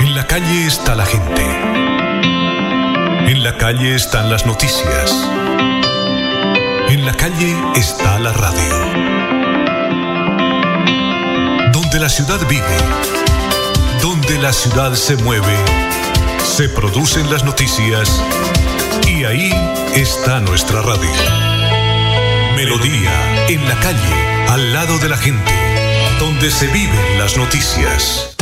En 0.00 0.14
la 0.14 0.24
calle 0.28 0.68
está 0.68 0.94
la 0.94 1.04
gente. 1.04 1.42
En 3.28 3.42
la 3.42 3.58
calle 3.58 3.96
están 3.96 4.30
las 4.30 4.46
noticias. 4.46 5.28
En 6.90 7.04
la 7.04 7.12
calle 7.14 7.56
está 7.74 8.20
la 8.20 8.32
radio. 8.32 8.76
Donde 11.72 11.98
la 11.98 12.08
ciudad 12.08 12.38
vive, 12.48 12.76
donde 14.00 14.38
la 14.38 14.52
ciudad 14.52 14.94
se 14.94 15.16
mueve, 15.16 15.56
se 16.44 16.68
producen 16.68 17.28
las 17.32 17.42
noticias 17.42 18.22
y 19.08 19.24
ahí 19.24 19.52
está 19.96 20.38
nuestra 20.38 20.82
radio. 20.82 21.51
Melodía, 22.64 23.46
en 23.48 23.68
la 23.68 23.74
calle, 23.80 24.46
al 24.48 24.72
lado 24.72 24.96
de 25.00 25.08
la 25.08 25.16
gente, 25.16 25.52
donde 26.20 26.48
se 26.48 26.68
viven 26.68 27.18
las 27.18 27.36
noticias. 27.36 28.36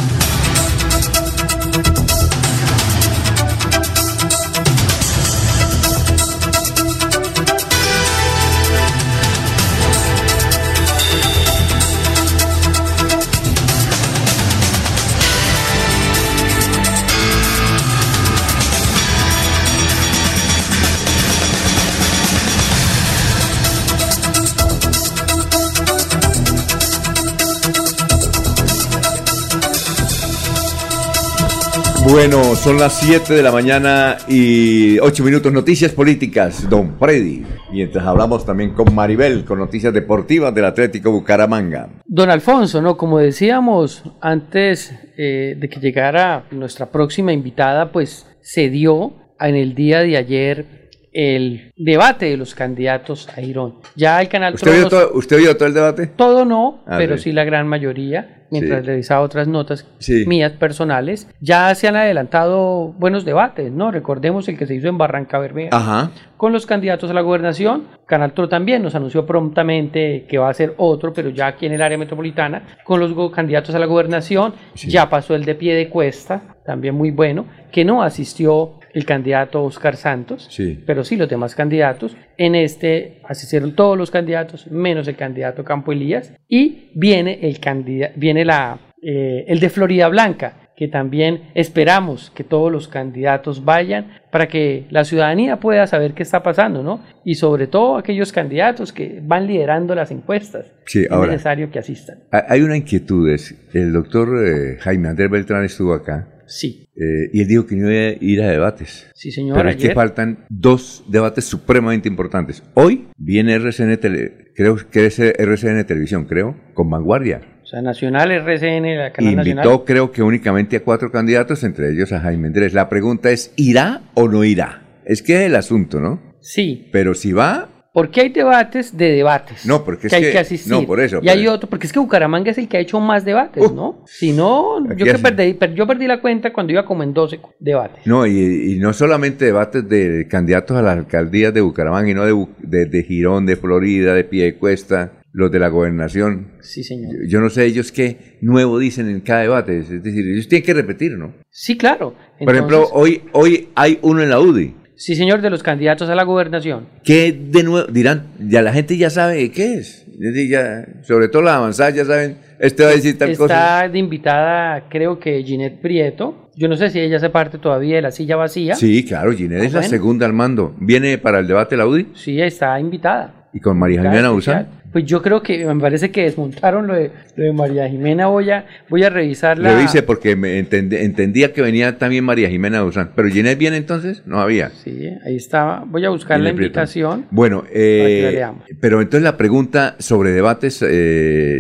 Bueno, 32.08 32.56
son 32.56 32.78
las 32.78 32.98
7 33.00 33.34
de 33.34 33.42
la 33.42 33.52
mañana 33.52 34.16
y 34.26 34.98
8 34.98 35.22
minutos. 35.22 35.52
Noticias 35.52 35.92
políticas, 35.92 36.68
don 36.68 36.98
Freddy. 36.98 37.44
Mientras 37.72 38.06
hablamos 38.06 38.46
también 38.46 38.72
con 38.72 38.94
Maribel, 38.94 39.44
con 39.44 39.58
noticias 39.58 39.92
deportivas 39.92 40.54
del 40.54 40.64
Atlético 40.64 41.12
Bucaramanga. 41.12 41.90
Don 42.06 42.30
Alfonso, 42.30 42.80
¿no? 42.80 42.96
Como 42.96 43.18
decíamos 43.18 44.02
antes 44.20 44.94
eh, 45.18 45.56
de 45.58 45.68
que 45.68 45.78
llegara 45.78 46.46
nuestra 46.50 46.86
próxima 46.86 47.32
invitada, 47.32 47.92
pues 47.92 48.26
se 48.40 48.70
dio 48.70 49.12
en 49.38 49.54
el 49.54 49.74
día 49.74 50.00
de 50.00 50.16
ayer 50.16 50.89
el 51.12 51.72
debate 51.76 52.26
de 52.26 52.36
los 52.36 52.54
candidatos 52.54 53.28
a 53.36 53.40
Irón. 53.40 53.76
Ya 53.96 54.20
el 54.20 54.28
canal 54.28 54.54
¿Usted, 54.54 54.72
vio 54.72 54.88
todo, 54.88 55.10
¿Usted 55.14 55.38
vio 55.38 55.56
todo 55.56 55.68
el 55.68 55.74
debate? 55.74 56.06
Todo 56.06 56.44
no, 56.44 56.82
Ah, 56.86 56.96
pero 56.98 57.16
sí. 57.16 57.24
sí 57.24 57.32
la 57.32 57.44
gran 57.44 57.66
mayoría, 57.66 58.44
mientras 58.50 58.80
Sí. 58.82 58.86
revisaba 58.86 59.20
otras 59.22 59.48
notas 59.48 59.86
Sí. 59.98 60.24
mías 60.26 60.52
personales. 60.52 61.28
Ya 61.40 61.74
se 61.74 61.88
han 61.88 61.96
adelantado 61.96 62.92
buenos 62.98 63.24
debates, 63.24 63.72
¿no? 63.72 63.90
Recordemos 63.90 64.48
el 64.48 64.56
que 64.58 64.66
se 64.66 64.74
hizo 64.74 64.88
en 64.88 64.98
Barranca 64.98 65.38
Bermeja 65.38 65.76
Ajá. 65.76 66.10
con 66.36 66.52
los 66.52 66.66
candidatos 66.66 67.10
a 67.10 67.14
la 67.14 67.20
gobernación. 67.22 67.84
Canal 68.06 68.32
Tro 68.32 68.48
también 68.48 68.82
nos 68.82 68.94
anunció 68.94 69.26
prontamente 69.26 70.26
que 70.28 70.38
va 70.38 70.48
a 70.48 70.54
ser 70.54 70.74
otro, 70.78 71.12
pero 71.12 71.30
ya 71.30 71.48
aquí 71.48 71.66
en 71.66 71.72
el 71.72 71.82
área 71.82 71.98
metropolitana, 71.98 72.62
con 72.84 72.98
los 73.00 73.12
candidatos 73.32 73.74
a 73.74 73.78
la 73.78 73.86
gobernación. 73.86 74.54
Ya 74.74 75.08
pasó 75.10 75.34
el 75.34 75.44
de 75.44 75.54
pie 75.54 75.74
de 75.74 75.88
cuesta, 75.88 76.56
también 76.64 76.94
muy 76.94 77.10
bueno, 77.10 77.46
que 77.70 77.84
no 77.84 78.02
asistió 78.02 78.74
el 78.94 79.04
candidato 79.04 79.62
Oscar 79.62 79.96
Santos, 79.96 80.46
Sí. 80.50 80.82
pero 80.86 81.04
sí 81.04 81.16
los 81.16 81.28
demás 81.28 81.54
candidatos. 81.54 82.16
En 82.36 82.54
este 82.54 83.20
asistieron 83.28 83.74
todos 83.74 83.96
los 83.96 84.10
candidatos, 84.10 84.70
menos 84.70 85.06
el 85.08 85.16
candidato 85.16 85.64
Campo 85.64 85.92
Elías. 85.92 86.34
Y 86.48 86.90
viene 86.94 87.38
el, 87.42 87.60
candida- 87.60 88.10
viene 88.16 88.44
la, 88.44 88.78
eh, 89.02 89.44
el 89.48 89.60
de 89.60 89.70
Florida 89.70 90.08
Blanca, 90.08 90.56
que 90.76 90.88
también 90.88 91.50
esperamos 91.54 92.30
que 92.30 92.42
todos 92.42 92.72
los 92.72 92.88
candidatos 92.88 93.66
vayan 93.66 94.12
para 94.32 94.48
que 94.48 94.86
la 94.88 95.04
ciudadanía 95.04 95.60
pueda 95.60 95.86
saber 95.86 96.14
qué 96.14 96.22
está 96.22 96.42
pasando, 96.42 96.82
¿no? 96.82 97.04
Y 97.22 97.34
sobre 97.34 97.66
todo 97.66 97.98
aquellos 97.98 98.32
candidatos 98.32 98.90
que 98.90 99.20
van 99.22 99.46
liderando 99.46 99.94
las 99.94 100.10
encuestas. 100.10 100.72
Sí, 100.86 101.02
es 101.02 101.10
ahora. 101.10 101.32
necesario 101.32 101.70
que 101.70 101.78
asistan. 101.80 102.20
Ha- 102.32 102.46
Hay 102.48 102.62
una 102.62 102.78
inquietud. 102.78 103.28
El 103.74 103.92
doctor 103.92 104.28
eh, 104.42 104.78
Jaime 104.80 105.08
Andrés 105.08 105.30
Beltrán 105.30 105.64
estuvo 105.66 105.92
acá. 105.92 106.26
Sí. 106.50 106.88
eh, 106.96 107.30
y 107.32 107.40
él 107.42 107.48
dijo 107.48 107.64
que 107.66 107.76
no 107.76 107.90
iba 107.90 108.08
a 108.10 108.16
ir 108.20 108.42
a 108.42 108.48
debates. 108.48 109.08
Sí, 109.14 109.30
señor. 109.30 109.56
Pero 109.56 109.70
es 109.70 109.76
que 109.76 109.94
faltan 109.94 110.44
dos 110.48 111.04
debates 111.08 111.44
supremamente 111.44 112.08
importantes. 112.08 112.62
Hoy 112.74 113.06
viene 113.16 113.54
RCN, 113.54 113.96
Tele- 113.98 114.52
creo 114.56 114.76
que 114.90 115.06
es 115.06 115.18
RCN 115.20 115.84
Televisión, 115.84 116.24
creo, 116.24 116.56
con 116.74 116.90
Vanguardia. 116.90 117.40
O 117.62 117.66
sea, 117.66 117.82
Nacional, 117.82 118.32
RCN, 118.32 118.96
la 118.98 119.12
Canal 119.12 119.32
Invitó 119.34 119.54
Nacional. 119.54 119.84
creo 119.86 120.10
que 120.10 120.22
únicamente 120.24 120.76
a 120.76 120.80
cuatro 120.82 121.12
candidatos, 121.12 121.62
entre 121.62 121.90
ellos 121.92 122.12
a 122.12 122.18
Jaime 122.20 122.48
Andrés. 122.48 122.74
La 122.74 122.88
pregunta 122.88 123.30
es, 123.30 123.52
¿irá 123.56 124.02
o 124.14 124.28
no 124.28 124.42
irá? 124.42 124.82
Es 125.04 125.22
que 125.22 125.34
es 125.36 125.40
el 125.42 125.54
asunto, 125.54 126.00
¿no? 126.00 126.20
Sí. 126.40 126.88
Pero 126.90 127.14
si 127.14 127.32
va, 127.32 127.79
Porque 128.00 128.20
hay 128.22 128.28
debates 128.30 128.96
de 128.96 129.10
debates. 129.12 129.66
No, 129.66 129.84
porque 129.84 130.06
es 130.06 130.10
que 130.10 130.16
hay 130.16 130.22
que- 130.22 130.32
que 130.32 130.38
asistir. 130.38 130.72
no, 130.72 130.86
por 130.86 131.00
eso, 131.00 131.18
Y 131.18 131.20
por 131.20 131.28
hay 131.30 131.42
eso. 131.44 131.52
otro, 131.52 131.68
porque 131.68 131.86
es 131.86 131.92
que 131.92 131.98
Bucaramanga 131.98 132.50
es 132.50 132.58
el 132.58 132.68
que 132.68 132.76
ha 132.76 132.80
hecho 132.80 132.98
más 133.00 133.24
debates, 133.24 133.72
¿no? 133.72 134.02
Si 134.06 134.32
no, 134.32 134.78
yo 134.96 135.04
que 135.04 135.14
perdí, 135.18 135.54
per- 135.54 135.74
yo 135.74 135.86
perdí 135.86 136.06
la 136.06 136.20
cuenta 136.20 136.52
cuando 136.52 136.72
iba 136.72 136.84
como 136.84 137.02
en 137.02 137.12
12 137.12 137.40
debates. 137.58 138.06
no, 138.06 138.26
y, 138.26 138.72
y 138.74 138.78
no 138.78 138.92
solamente 138.92 139.44
debates 139.44 139.88
de 139.88 140.26
candidatos 140.28 140.76
a 140.76 140.82
las 140.82 140.96
alcaldías 140.98 141.52
de 141.54 141.60
Bucaramanga, 141.60 142.10
y 142.10 142.14
no 142.14 142.24
de, 142.24 142.46
de, 142.58 142.86
de 142.86 143.02
Girón, 143.02 143.46
de 143.46 143.56
Florida, 143.56 144.14
de 144.14 144.24
Piedecuesta, 144.24 145.12
los 145.32 145.50
de 145.52 145.58
la 145.60 145.68
gobernación. 145.68 146.48
Sí, 146.60 146.82
señor. 146.82 147.12
Yo, 147.22 147.28
yo 147.28 147.40
no 147.40 147.50
sé 147.50 147.64
ellos 147.64 147.92
qué 147.92 148.38
nuevo 148.40 148.78
dicen 148.80 149.08
en 149.08 149.20
cada 149.20 149.42
debate. 149.42 149.78
Es 149.78 150.02
decir, 150.02 150.26
ellos 150.26 150.48
tienen 150.48 150.66
que 150.66 150.74
repetir, 150.74 151.12
¿no? 151.12 151.34
Sí, 151.50 151.76
claro. 151.78 152.14
Por 152.44 152.52
ejemplo, 152.54 152.88
hoy, 152.92 153.22
hoy 153.32 153.68
hay 153.76 153.98
uno 154.02 154.22
en 154.22 154.30
la 154.30 154.40
UDI. 154.40 154.74
Sí, 155.00 155.16
señor, 155.16 155.40
de 155.40 155.50
los 155.50 155.62
candidatos 155.62 156.08
a 156.10 156.14
la 156.14 156.24
gobernación. 156.24 156.86
¿Qué 157.02 157.32
de 157.32 157.62
nuevo? 157.62 157.86
Dirán, 157.90 158.26
ya 158.38 158.60
la 158.62 158.72
gente 158.72 158.96
ya 158.96 159.08
sabe 159.10 159.50
qué 159.50 159.74
es. 159.74 160.06
Ya, 160.50 160.84
sobre 161.02 161.28
todo 161.28 161.40
las 161.42 161.54
avanzadas 161.54 161.94
ya 161.94 162.04
saben, 162.04 162.36
este 162.58 162.82
va 162.84 162.90
a 162.90 162.92
decir 162.92 163.16
tal 163.16 163.30
Está 163.30 163.42
cosa. 163.42 163.88
de 163.88 163.98
invitada, 163.98 164.84
creo 164.90 165.18
que 165.18 165.42
Ginette 165.42 165.80
Prieto. 165.80 166.50
Yo 166.56 166.68
no 166.68 166.76
sé 166.76 166.90
si 166.90 167.00
ella 167.00 167.16
hace 167.16 167.30
parte 167.30 167.56
todavía 167.56 167.96
de 167.96 168.02
la 168.02 168.10
silla 168.10 168.36
vacía. 168.36 168.74
Sí, 168.74 169.02
claro, 169.06 169.32
Ginette 169.32 169.62
Ah, 169.62 169.66
es 169.66 169.72
la 169.72 169.82
segunda 169.82 170.26
al 170.26 170.34
mando. 170.34 170.74
Viene 170.78 171.16
para 171.16 171.38
el 171.38 171.46
debate 171.46 171.74
de 171.74 171.78
la 171.78 171.86
UDI 171.86 172.08
Sí, 172.14 172.38
está 172.40 172.78
invitada. 172.78 173.48
y 173.54 173.60
con 173.60 173.78
María 173.78 174.02
Jimena 174.02 174.28
especial. 174.28 174.68
Pues 174.92 175.04
yo 175.04 175.22
creo 175.22 175.42
que 175.42 175.64
me 175.64 175.80
parece 175.80 176.10
que 176.10 176.22
desmontaron 176.22 176.86
lo 176.88 176.94
de, 176.94 177.10
lo 177.36 177.44
de 177.44 177.52
María 177.52 177.88
Jimena. 177.88 178.26
Voy 178.26 178.50
a, 178.50 178.66
voy 178.88 179.04
a 179.04 179.10
revisar 179.10 179.58
la. 179.58 179.74
Revise 179.76 180.02
porque 180.02 180.34
me 180.34 180.58
entendí- 180.60 180.98
entendía 180.98 181.52
que 181.52 181.62
venía 181.62 181.96
también 181.98 182.24
María 182.24 182.48
Jimena 182.48 182.82
Uzán. 182.84 183.12
Pero 183.14 183.28
Ginette 183.28 183.58
viene 183.58 183.76
entonces, 183.76 184.22
no 184.26 184.40
había. 184.40 184.70
Sí, 184.70 185.08
ahí 185.24 185.36
estaba. 185.36 185.84
Voy 185.86 186.04
a 186.04 186.10
buscar 186.10 186.38
la 186.40 186.50
Prieto. 186.50 186.62
invitación. 186.64 187.26
Bueno, 187.30 187.64
eh, 187.72 188.44
pero 188.80 189.00
entonces 189.00 189.22
la 189.22 189.36
pregunta 189.36 189.94
sobre 190.00 190.30
debates 190.32 190.82
eh, 190.82 190.86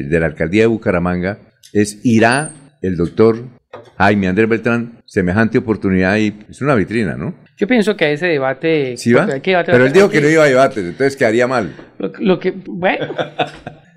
de 0.08 0.20
la 0.20 0.26
alcaldía 0.26 0.62
de 0.62 0.66
Bucaramanga 0.66 1.38
es, 1.72 2.00
¿irá 2.04 2.50
el 2.82 2.96
doctor 2.96 3.44
Jaime 3.98 4.26
Andrés 4.26 4.48
Beltrán 4.48 4.98
semejante 5.06 5.58
oportunidad 5.58 6.16
y 6.16 6.34
es 6.50 6.60
una 6.62 6.74
vitrina, 6.74 7.14
¿no? 7.14 7.34
Yo 7.60 7.66
pienso 7.66 7.94
que 7.94 8.06
a 8.06 8.10
ese 8.10 8.26
debate. 8.26 8.96
¿Sí 8.96 9.12
va? 9.12 9.26
debate- 9.26 9.70
Pero 9.70 9.84
él 9.84 9.92
dijo 9.92 10.08
que 10.08 10.20
no 10.22 10.28
iba 10.30 10.44
a 10.44 10.46
debates, 10.48 10.78
entonces 10.82 11.14
quedaría 11.14 11.46
mal. 11.46 11.70
Lo, 11.98 12.10
lo 12.18 12.38
que. 12.40 12.52
Bueno. 12.66 13.14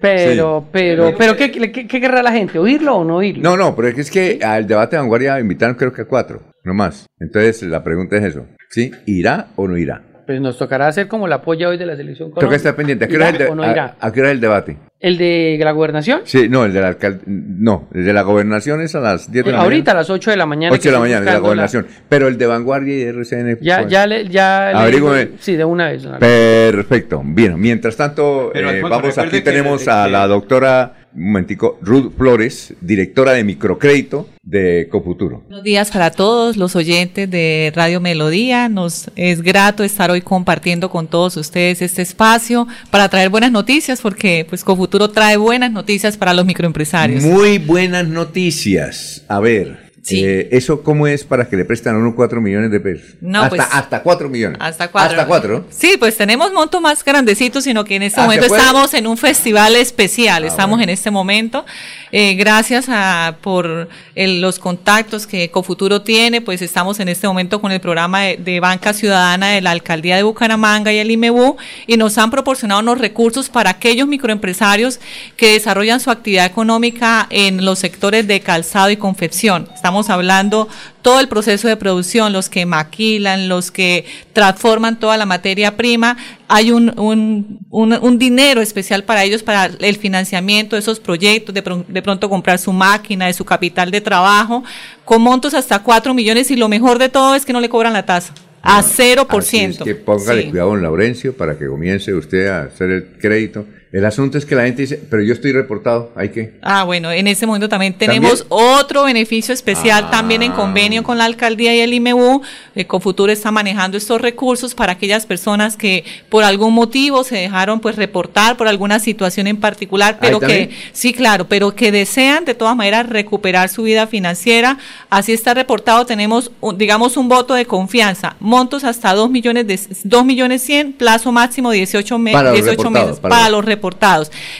Pero, 0.01 0.67
pero, 0.69 1.13
pero, 1.17 1.37
¿qué, 1.37 1.49
qué, 1.49 1.87
qué 1.87 2.01
querrá 2.01 2.21
la 2.21 2.33
gente? 2.33 2.59
¿Oírlo 2.59 2.97
o 2.97 3.03
no 3.05 3.15
oírlo? 3.17 3.41
No, 3.41 3.55
no, 3.55 3.73
pero 3.73 3.87
es 3.87 4.11
que, 4.11 4.37
al 4.43 4.67
debate 4.67 4.97
de 4.97 5.01
vanguardia 5.01 5.39
invitaron 5.39 5.75
creo 5.75 5.93
que 5.93 6.01
a 6.01 6.05
cuatro, 6.05 6.41
no 6.65 6.73
más. 6.73 7.05
Entonces 7.21 7.63
la 7.63 7.81
pregunta 7.85 8.17
es 8.17 8.23
eso, 8.25 8.45
¿sí? 8.69 8.91
¿Irá 9.05 9.47
o 9.55 9.65
no 9.65 9.77
irá? 9.77 10.01
Pues 10.25 10.41
nos 10.41 10.57
tocará 10.57 10.87
hacer 10.87 11.07
como 11.07 11.25
la 11.27 11.41
polla 11.41 11.69
hoy 11.69 11.77
de 11.77 11.85
la 11.85 11.95
selección 11.95 12.29
Toca 12.29 12.35
Colombia. 12.35 12.57
estar 12.57 12.75
pendiente. 12.75 13.05
¿A 13.05 13.07
qué 13.07 13.15
hora 13.15 13.29
es 13.29 13.35
el, 13.35 13.35
¿Irá 13.41 13.45
de- 13.45 13.51
o 13.51 13.55
no 13.55 13.63
a- 13.63 13.71
irá? 13.71 13.95
a 13.99 14.11
qué 14.11 14.19
hora 14.19 14.29
es 14.29 14.35
el 14.35 14.41
debate? 14.41 14.77
¿El 15.03 15.17
de 15.17 15.59
la 15.61 15.71
gobernación? 15.73 16.21
Sí, 16.23 16.47
no, 16.47 16.63
el 16.63 16.71
de 16.71 16.79
la 16.79 16.95
no, 17.25 17.89
el 17.93 18.05
de 18.05 18.13
la 18.13 18.21
gobernación 18.21 18.79
es 18.81 18.95
a 18.95 19.01
las 19.01 19.29
10 19.29 19.43
de 19.45 19.51
la 19.51 19.59
Ahorita 19.59 19.91
a 19.91 19.93
mañana. 19.95 19.99
las 19.99 20.09
8 20.09 20.31
de 20.31 20.37
la 20.37 20.45
mañana. 20.45 20.73
8 20.73 20.81
de 20.89 20.91
la 20.93 20.99
mañana, 20.99 21.17
estoy 21.19 21.31
de 21.33 21.33
la 21.33 21.39
gobernación. 21.39 21.87
Pero 22.07 22.27
el 22.29 22.37
de 22.37 22.45
Vanguardia 22.47 22.97
y 22.97 23.01
RCN. 23.01 23.57
Ya, 23.61 23.79
pues, 23.79 23.91
ya, 23.91 24.07
le, 24.07 24.29
ya 24.29 24.71
le 24.89 25.31
Sí, 25.41 25.57
de 25.57 25.65
una 25.65 25.89
vez. 25.89 26.07
Perfecto. 26.19 27.21
Bien, 27.25 27.59
mientras 27.59 27.97
tanto, 27.97 28.49
Pero, 28.53 28.67
eh, 28.69 28.75
Alfonso, 28.75 28.95
vamos, 28.97 29.17
aquí 29.17 29.29
que- 29.31 29.41
tenemos 29.41 29.83
que- 29.83 29.89
a 29.91 30.07
la 30.07 30.25
doctora, 30.27 30.93
un 31.15 31.25
momentico, 31.27 31.77
Ruth 31.81 32.13
Flores, 32.17 32.73
directora 32.81 33.33
de 33.33 33.43
microcrédito 33.43 34.29
de 34.41 34.87
Cofuturo. 34.91 35.41
Buenos 35.47 35.63
días 35.63 35.89
para 35.91 36.11
todos 36.11 36.57
los 36.57 36.75
oyentes 36.75 37.29
de 37.31 37.71
Radio 37.75 38.01
Melodía. 38.01 38.67
Nos 38.67 39.09
es 39.15 39.41
grato 39.41 39.83
estar 39.83 40.11
hoy 40.11 40.21
compartiendo 40.21 40.89
con 40.89 41.07
todos 41.07 41.37
ustedes 41.37 41.81
este 41.81 42.01
espacio 42.01 42.67
para 42.89 43.09
traer 43.09 43.29
buenas 43.29 43.51
noticias, 43.51 44.01
porque 44.01 44.45
pues 44.49 44.63
Cofuturo 44.63 44.92
trae 45.09 45.37
buenas 45.37 45.71
noticias 45.71 46.17
para 46.17 46.33
los 46.33 46.45
microempresarios. 46.45 47.23
Muy 47.23 47.57
buenas 47.57 48.07
noticias. 48.07 49.23
A 49.27 49.39
ver, 49.39 49.82
eh, 50.09 50.49
¿eso 50.51 50.83
cómo 50.83 51.07
es 51.07 51.23
para 51.23 51.47
que 51.47 51.55
le 51.55 51.65
prestan 51.65 51.95
a 51.95 51.97
uno 51.99 52.13
4 52.15 52.41
millones 52.41 52.71
de 52.71 52.79
pesos? 52.79 53.11
No, 53.21 53.39
hasta, 53.43 53.49
pues- 53.55 53.67
hasta 53.71 54.03
4 54.03 54.29
millones. 54.29 54.57
Hasta 54.61 54.89
cuatro. 54.91 55.11
Hasta 55.11 55.27
4. 55.27 55.65
Sí, 55.69 55.95
pues 55.97 56.17
tenemos 56.17 56.51
montos 56.51 56.81
más 56.81 57.03
grandecitos, 57.05 57.63
sino 57.63 57.85
que 57.85 57.95
en 57.95 58.03
este 58.03 58.19
Ah, 58.19 58.23
momento 58.25 58.45
estamos 58.47 58.93
en 58.93 59.07
un 59.07 59.17
festival 59.17 59.75
especial, 59.75 60.43
Ah, 60.43 60.47
estamos 60.47 60.71
bueno. 60.77 60.83
en 60.83 60.89
este 60.89 61.11
momento. 61.11 61.65
Eh, 62.11 62.35
gracias 62.35 62.85
a, 62.89 63.37
por 63.41 63.87
el- 64.15 64.41
los 64.41 64.59
contactos 64.59 65.25
que 65.25 65.49
Cofuturo 65.51 66.01
tiene, 66.01 66.41
pues 66.41 66.61
estamos 66.61 66.99
en 66.99 67.07
este 67.09 67.27
momento 67.27 67.61
con 67.61 67.71
el 67.71 67.79
programa 67.79 68.21
de, 68.21 68.37
de 68.37 68.59
Banca 68.59 68.93
Ciudadana 68.93 69.49
de 69.51 69.61
la 69.61 69.71
Alcaldía 69.71 70.15
de 70.17 70.23
Bucaramanga 70.23 70.91
y 70.91 70.97
el 70.97 71.09
IMEBU 71.11 71.57
y 71.87 71.97
nos 71.97 72.17
han 72.17 72.29
proporcionado 72.29 72.81
unos 72.81 72.99
recursos 72.99 73.49
para 73.49 73.69
aquellos 73.71 74.07
microempresarios 74.07 74.99
que 75.37 75.53
desarrollan 75.53 75.99
su 75.99 76.11
actividad 76.11 76.45
económica 76.45 77.27
en 77.29 77.65
los 77.65 77.79
sectores 77.79 78.27
de 78.27 78.41
calzado 78.41 78.89
y 78.89 78.97
confección. 78.97 79.69
Estamos 79.73 79.92
hablando 80.09 80.67
todo 81.01 81.19
el 81.19 81.27
proceso 81.27 81.67
de 81.67 81.77
producción, 81.77 82.33
los 82.33 82.49
que 82.49 82.65
maquilan, 82.65 83.47
los 83.49 83.71
que 83.71 84.05
transforman 84.33 84.99
toda 84.99 85.17
la 85.17 85.25
materia 85.25 85.77
prima. 85.77 86.17
Hay 86.47 86.71
un, 86.71 86.97
un, 86.99 87.59
un- 87.69 87.93
un 87.93 88.17
dinero 88.19 88.61
especial 88.61 89.03
para 89.03 89.23
ellos, 89.23 89.43
para 89.43 89.65
el 89.65 89.97
financiamiento 89.97 90.75
de 90.75 90.79
esos 90.81 90.99
proyectos, 90.99 91.53
de, 91.53 91.61
pro- 91.61 91.85
de 91.87 92.01
pronto 92.01 92.29
comprar 92.29 92.59
su 92.59 92.73
máquina, 92.73 93.27
de 93.27 93.33
su 93.33 93.45
capital 93.45 93.91
de 93.91 94.01
trabajo, 94.01 94.63
con 95.05 95.21
montos 95.21 95.53
hasta 95.53 95.79
4 95.79 96.13
millones 96.13 96.49
y 96.51 96.55
lo 96.55 96.67
mejor 96.69 96.99
de 96.99 97.09
todo 97.09 97.35
es 97.35 97.45
que 97.45 97.53
no 97.53 97.61
le 97.61 97.69
cobran 97.69 97.93
la 97.93 98.05
tasa. 98.05 98.33
A 98.65 98.81
0%. 98.81 99.37
Así 99.37 99.57
es 99.65 99.77
que 99.79 99.95
póngale 99.95 100.43
Sí. 100.43 100.49
cuidado, 100.51 100.69
don 100.69 100.81
Laurencio, 100.81 101.35
para 101.35 101.57
que 101.57 101.67
comience 101.67 102.13
usted 102.13 102.47
a 102.47 102.61
hacer 102.63 102.89
el 102.91 103.17
crédito. 103.19 103.65
El 103.93 104.05
asunto 104.05 104.39
es 104.39 104.45
que 104.47 104.55
la 104.55 104.63
gente 104.63 104.81
dice, 104.81 104.99
pero 105.07 105.21
yo 105.21 105.33
estoy 105.35 105.51
reportado, 105.51 106.11
¿hay 106.15 106.29
que? 106.29 106.53
Ah, 106.63 106.83
bueno, 106.83 107.11
en 107.11 107.27
ese 107.27 107.45
momento 107.45 107.69
también 107.69 107.93
tenemos 107.93 108.43
otro 108.49 109.03
beneficio 109.03 109.53
especial 109.53 110.05
Ah. 110.07 110.09
también 110.11 110.41
en 110.41 110.51
convenio 110.51 111.03
con 111.03 111.19
la 111.19 111.25
alcaldía 111.25 111.75
y 111.75 111.79
el 111.79 111.93
IMEU. 111.93 112.41
Ecofuturo 112.73 113.31
está 113.31 113.51
manejando 113.51 113.95
estos 113.95 114.19
recursos 114.19 114.73
para 114.73 114.93
aquellas 114.93 115.27
personas 115.27 115.77
que 115.77 116.03
por 116.29 116.43
algún 116.43 116.73
motivo 116.73 117.23
se 117.23 117.35
dejaron 117.35 117.79
pues 117.81 117.95
reportar 117.95 118.57
por 118.57 118.67
alguna 118.67 118.97
situación 118.99 119.45
en 119.45 119.57
particular, 119.57 120.17
pero 120.19 120.39
que 120.39 120.71
sí, 120.91 121.13
claro, 121.13 121.47
pero 121.47 121.75
que 121.75 121.91
desean 121.91 122.45
de 122.45 122.55
todas 122.55 122.75
maneras 122.75 123.07
recuperar 123.07 123.69
su 123.69 123.83
vida 123.83 124.07
financiera. 124.07 124.79
Así 125.11 125.33
está 125.33 125.53
reportado, 125.53 126.03
tenemos 126.07 126.49
digamos 126.77 127.15
un 127.15 127.29
voto 127.29 127.53
de 127.53 127.67
confianza, 127.67 128.37
montos 128.39 128.83
hasta 128.85 129.13
2 129.13 129.29
millones 129.29 129.67
de 129.67 129.79
2 130.03 130.25
millones 130.25 130.63
100, 130.63 130.93
plazo 130.93 131.31
máximo 131.31 131.69
18 131.69 132.17
meses, 132.17 132.37
Para 132.39 132.49
los 132.49 132.57
18 132.59 132.71
reportados, 132.81 133.07
meses 133.09 133.19
para 133.19 133.35
para 133.35 133.49
los- 133.49 133.53
los 133.59 133.65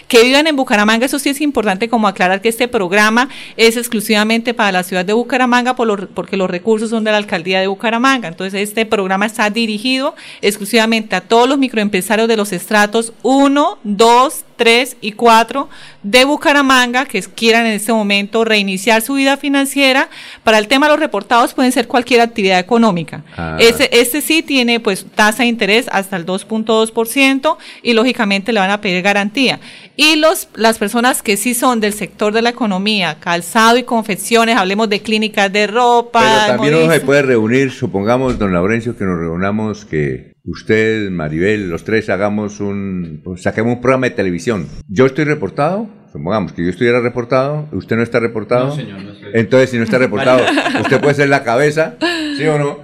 Que 0.07 0.23
vivan 0.23 0.47
en 0.47 0.55
Bucaramanga, 0.55 1.05
eso 1.05 1.19
sí 1.19 1.29
es 1.29 1.39
importante 1.39 1.87
como 1.87 2.07
aclarar 2.07 2.41
que 2.41 2.49
este 2.49 2.67
programa 2.67 3.29
es 3.55 3.77
exclusivamente 3.77 4.53
para 4.53 4.71
la 4.71 4.83
ciudad 4.83 5.05
de 5.05 5.13
Bucaramanga 5.13 5.75
por 5.75 6.09
porque 6.09 6.35
los 6.35 6.49
recursos 6.49 6.89
son 6.89 7.03
de 7.03 7.11
la 7.11 7.17
alcaldía 7.17 7.61
de 7.61 7.67
Bucaramanga. 7.67 8.27
Entonces 8.27 8.61
este 8.61 8.85
programa 8.85 9.25
está 9.25 9.49
dirigido 9.49 10.15
exclusivamente 10.41 11.15
a 11.15 11.21
todos 11.21 11.47
los 11.47 11.57
microempresarios 11.57 12.27
de 12.27 12.37
los 12.37 12.51
estratos 12.51 13.13
1, 13.23 13.77
2, 13.83 14.45
3 14.55 14.97
y 15.01 15.13
4 15.13 15.69
de 16.03 16.25
Bucaramanga 16.25 17.05
que 17.05 17.21
quieran 17.21 17.65
en 17.65 17.73
este 17.73 17.93
momento 17.93 18.43
reiniciar 18.43 19.01
su 19.01 19.13
vida 19.15 19.37
financiera. 19.37 20.09
Para 20.43 20.57
el 20.57 20.67
tema 20.67 20.87
de 20.87 20.93
los 20.93 20.99
reportados 20.99 21.53
pueden 21.53 21.71
ser 21.71 21.87
cualquier 21.87 22.21
actividad 22.21 22.59
económica. 22.59 23.23
Ah. 23.37 23.57
Ese, 23.59 23.89
este 23.91 24.21
sí 24.21 24.43
tiene 24.43 24.79
pues 24.79 25.05
tasa 25.15 25.43
de 25.43 25.49
interés 25.49 25.87
hasta 25.91 26.15
el 26.15 26.25
2.2% 26.25 27.57
y 27.81 27.93
lógicamente 27.93 28.53
le 28.53 28.59
van 28.59 28.71
a 28.71 28.81
pedir 28.81 29.01
garantía. 29.01 29.59
Y 29.95 30.15
los, 30.15 30.49
las 30.55 30.77
personas 30.77 31.21
que 31.21 31.37
sí 31.37 31.53
son 31.53 31.79
del 31.79 31.93
sector 31.93 32.33
de 32.33 32.41
la 32.41 32.49
economía, 32.49 33.17
calzado 33.19 33.77
y 33.77 33.83
confecciones, 33.83 34.57
hablemos 34.57 34.89
de 34.89 35.01
clínicas 35.01 35.53
de 35.53 35.67
ropa. 35.67 36.21
Pero 36.21 36.57
también 36.57 36.73
modistas. 36.73 36.99
puede 37.01 37.21
reunir, 37.21 37.71
supongamos, 37.71 38.39
don 38.39 38.53
Laurencio, 38.53 38.97
que 38.97 39.05
nos 39.05 39.19
reunamos, 39.19 39.85
que 39.85 40.32
usted, 40.45 41.09
Maribel, 41.09 41.69
los 41.69 41.83
tres 41.83 42.09
hagamos 42.09 42.59
un, 42.59 43.23
saquemos 43.37 43.75
un 43.75 43.81
programa 43.81 44.07
de 44.07 44.15
televisión. 44.15 44.67
Yo 44.87 45.05
estoy 45.05 45.25
reportado, 45.25 45.87
supongamos 46.13 46.53
que 46.53 46.63
yo 46.63 46.69
estuviera 46.69 46.99
reportado, 47.01 47.67
usted 47.71 47.95
no 47.95 48.03
está 48.03 48.19
reportado. 48.19 48.67
No, 48.67 48.75
señor, 48.75 49.01
no 49.01 49.11
estoy. 49.13 49.31
Entonces, 49.33 49.71
si 49.71 49.77
no 49.77 49.83
está 49.83 49.97
reportado, 49.97 50.45
usted 50.81 51.01
puede 51.01 51.15
ser 51.15 51.27
la 51.29 51.43
cabeza, 51.43 51.95
¿sí 52.37 52.45
o 52.45 52.57
no? 52.59 52.79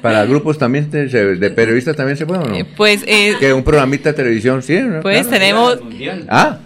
Para 0.00 0.24
grupos 0.24 0.58
también, 0.58 0.90
de, 0.90 1.06
de 1.08 1.50
periodistas 1.50 1.94
también 1.94 2.16
se 2.16 2.24
puede 2.26 2.40
o 2.40 2.48
no? 2.48 2.66
Pues, 2.76 3.02
eh, 3.06 3.36
que 3.38 3.52
un 3.52 3.62
programita 3.64 4.10
de 4.10 4.14
televisión, 4.14 4.62
sí, 4.62 4.78
¿no? 4.80 5.00
pues 5.02 5.26
Claro. 5.26 5.30
tenemos, 5.30 5.78
Ah, 6.28 6.58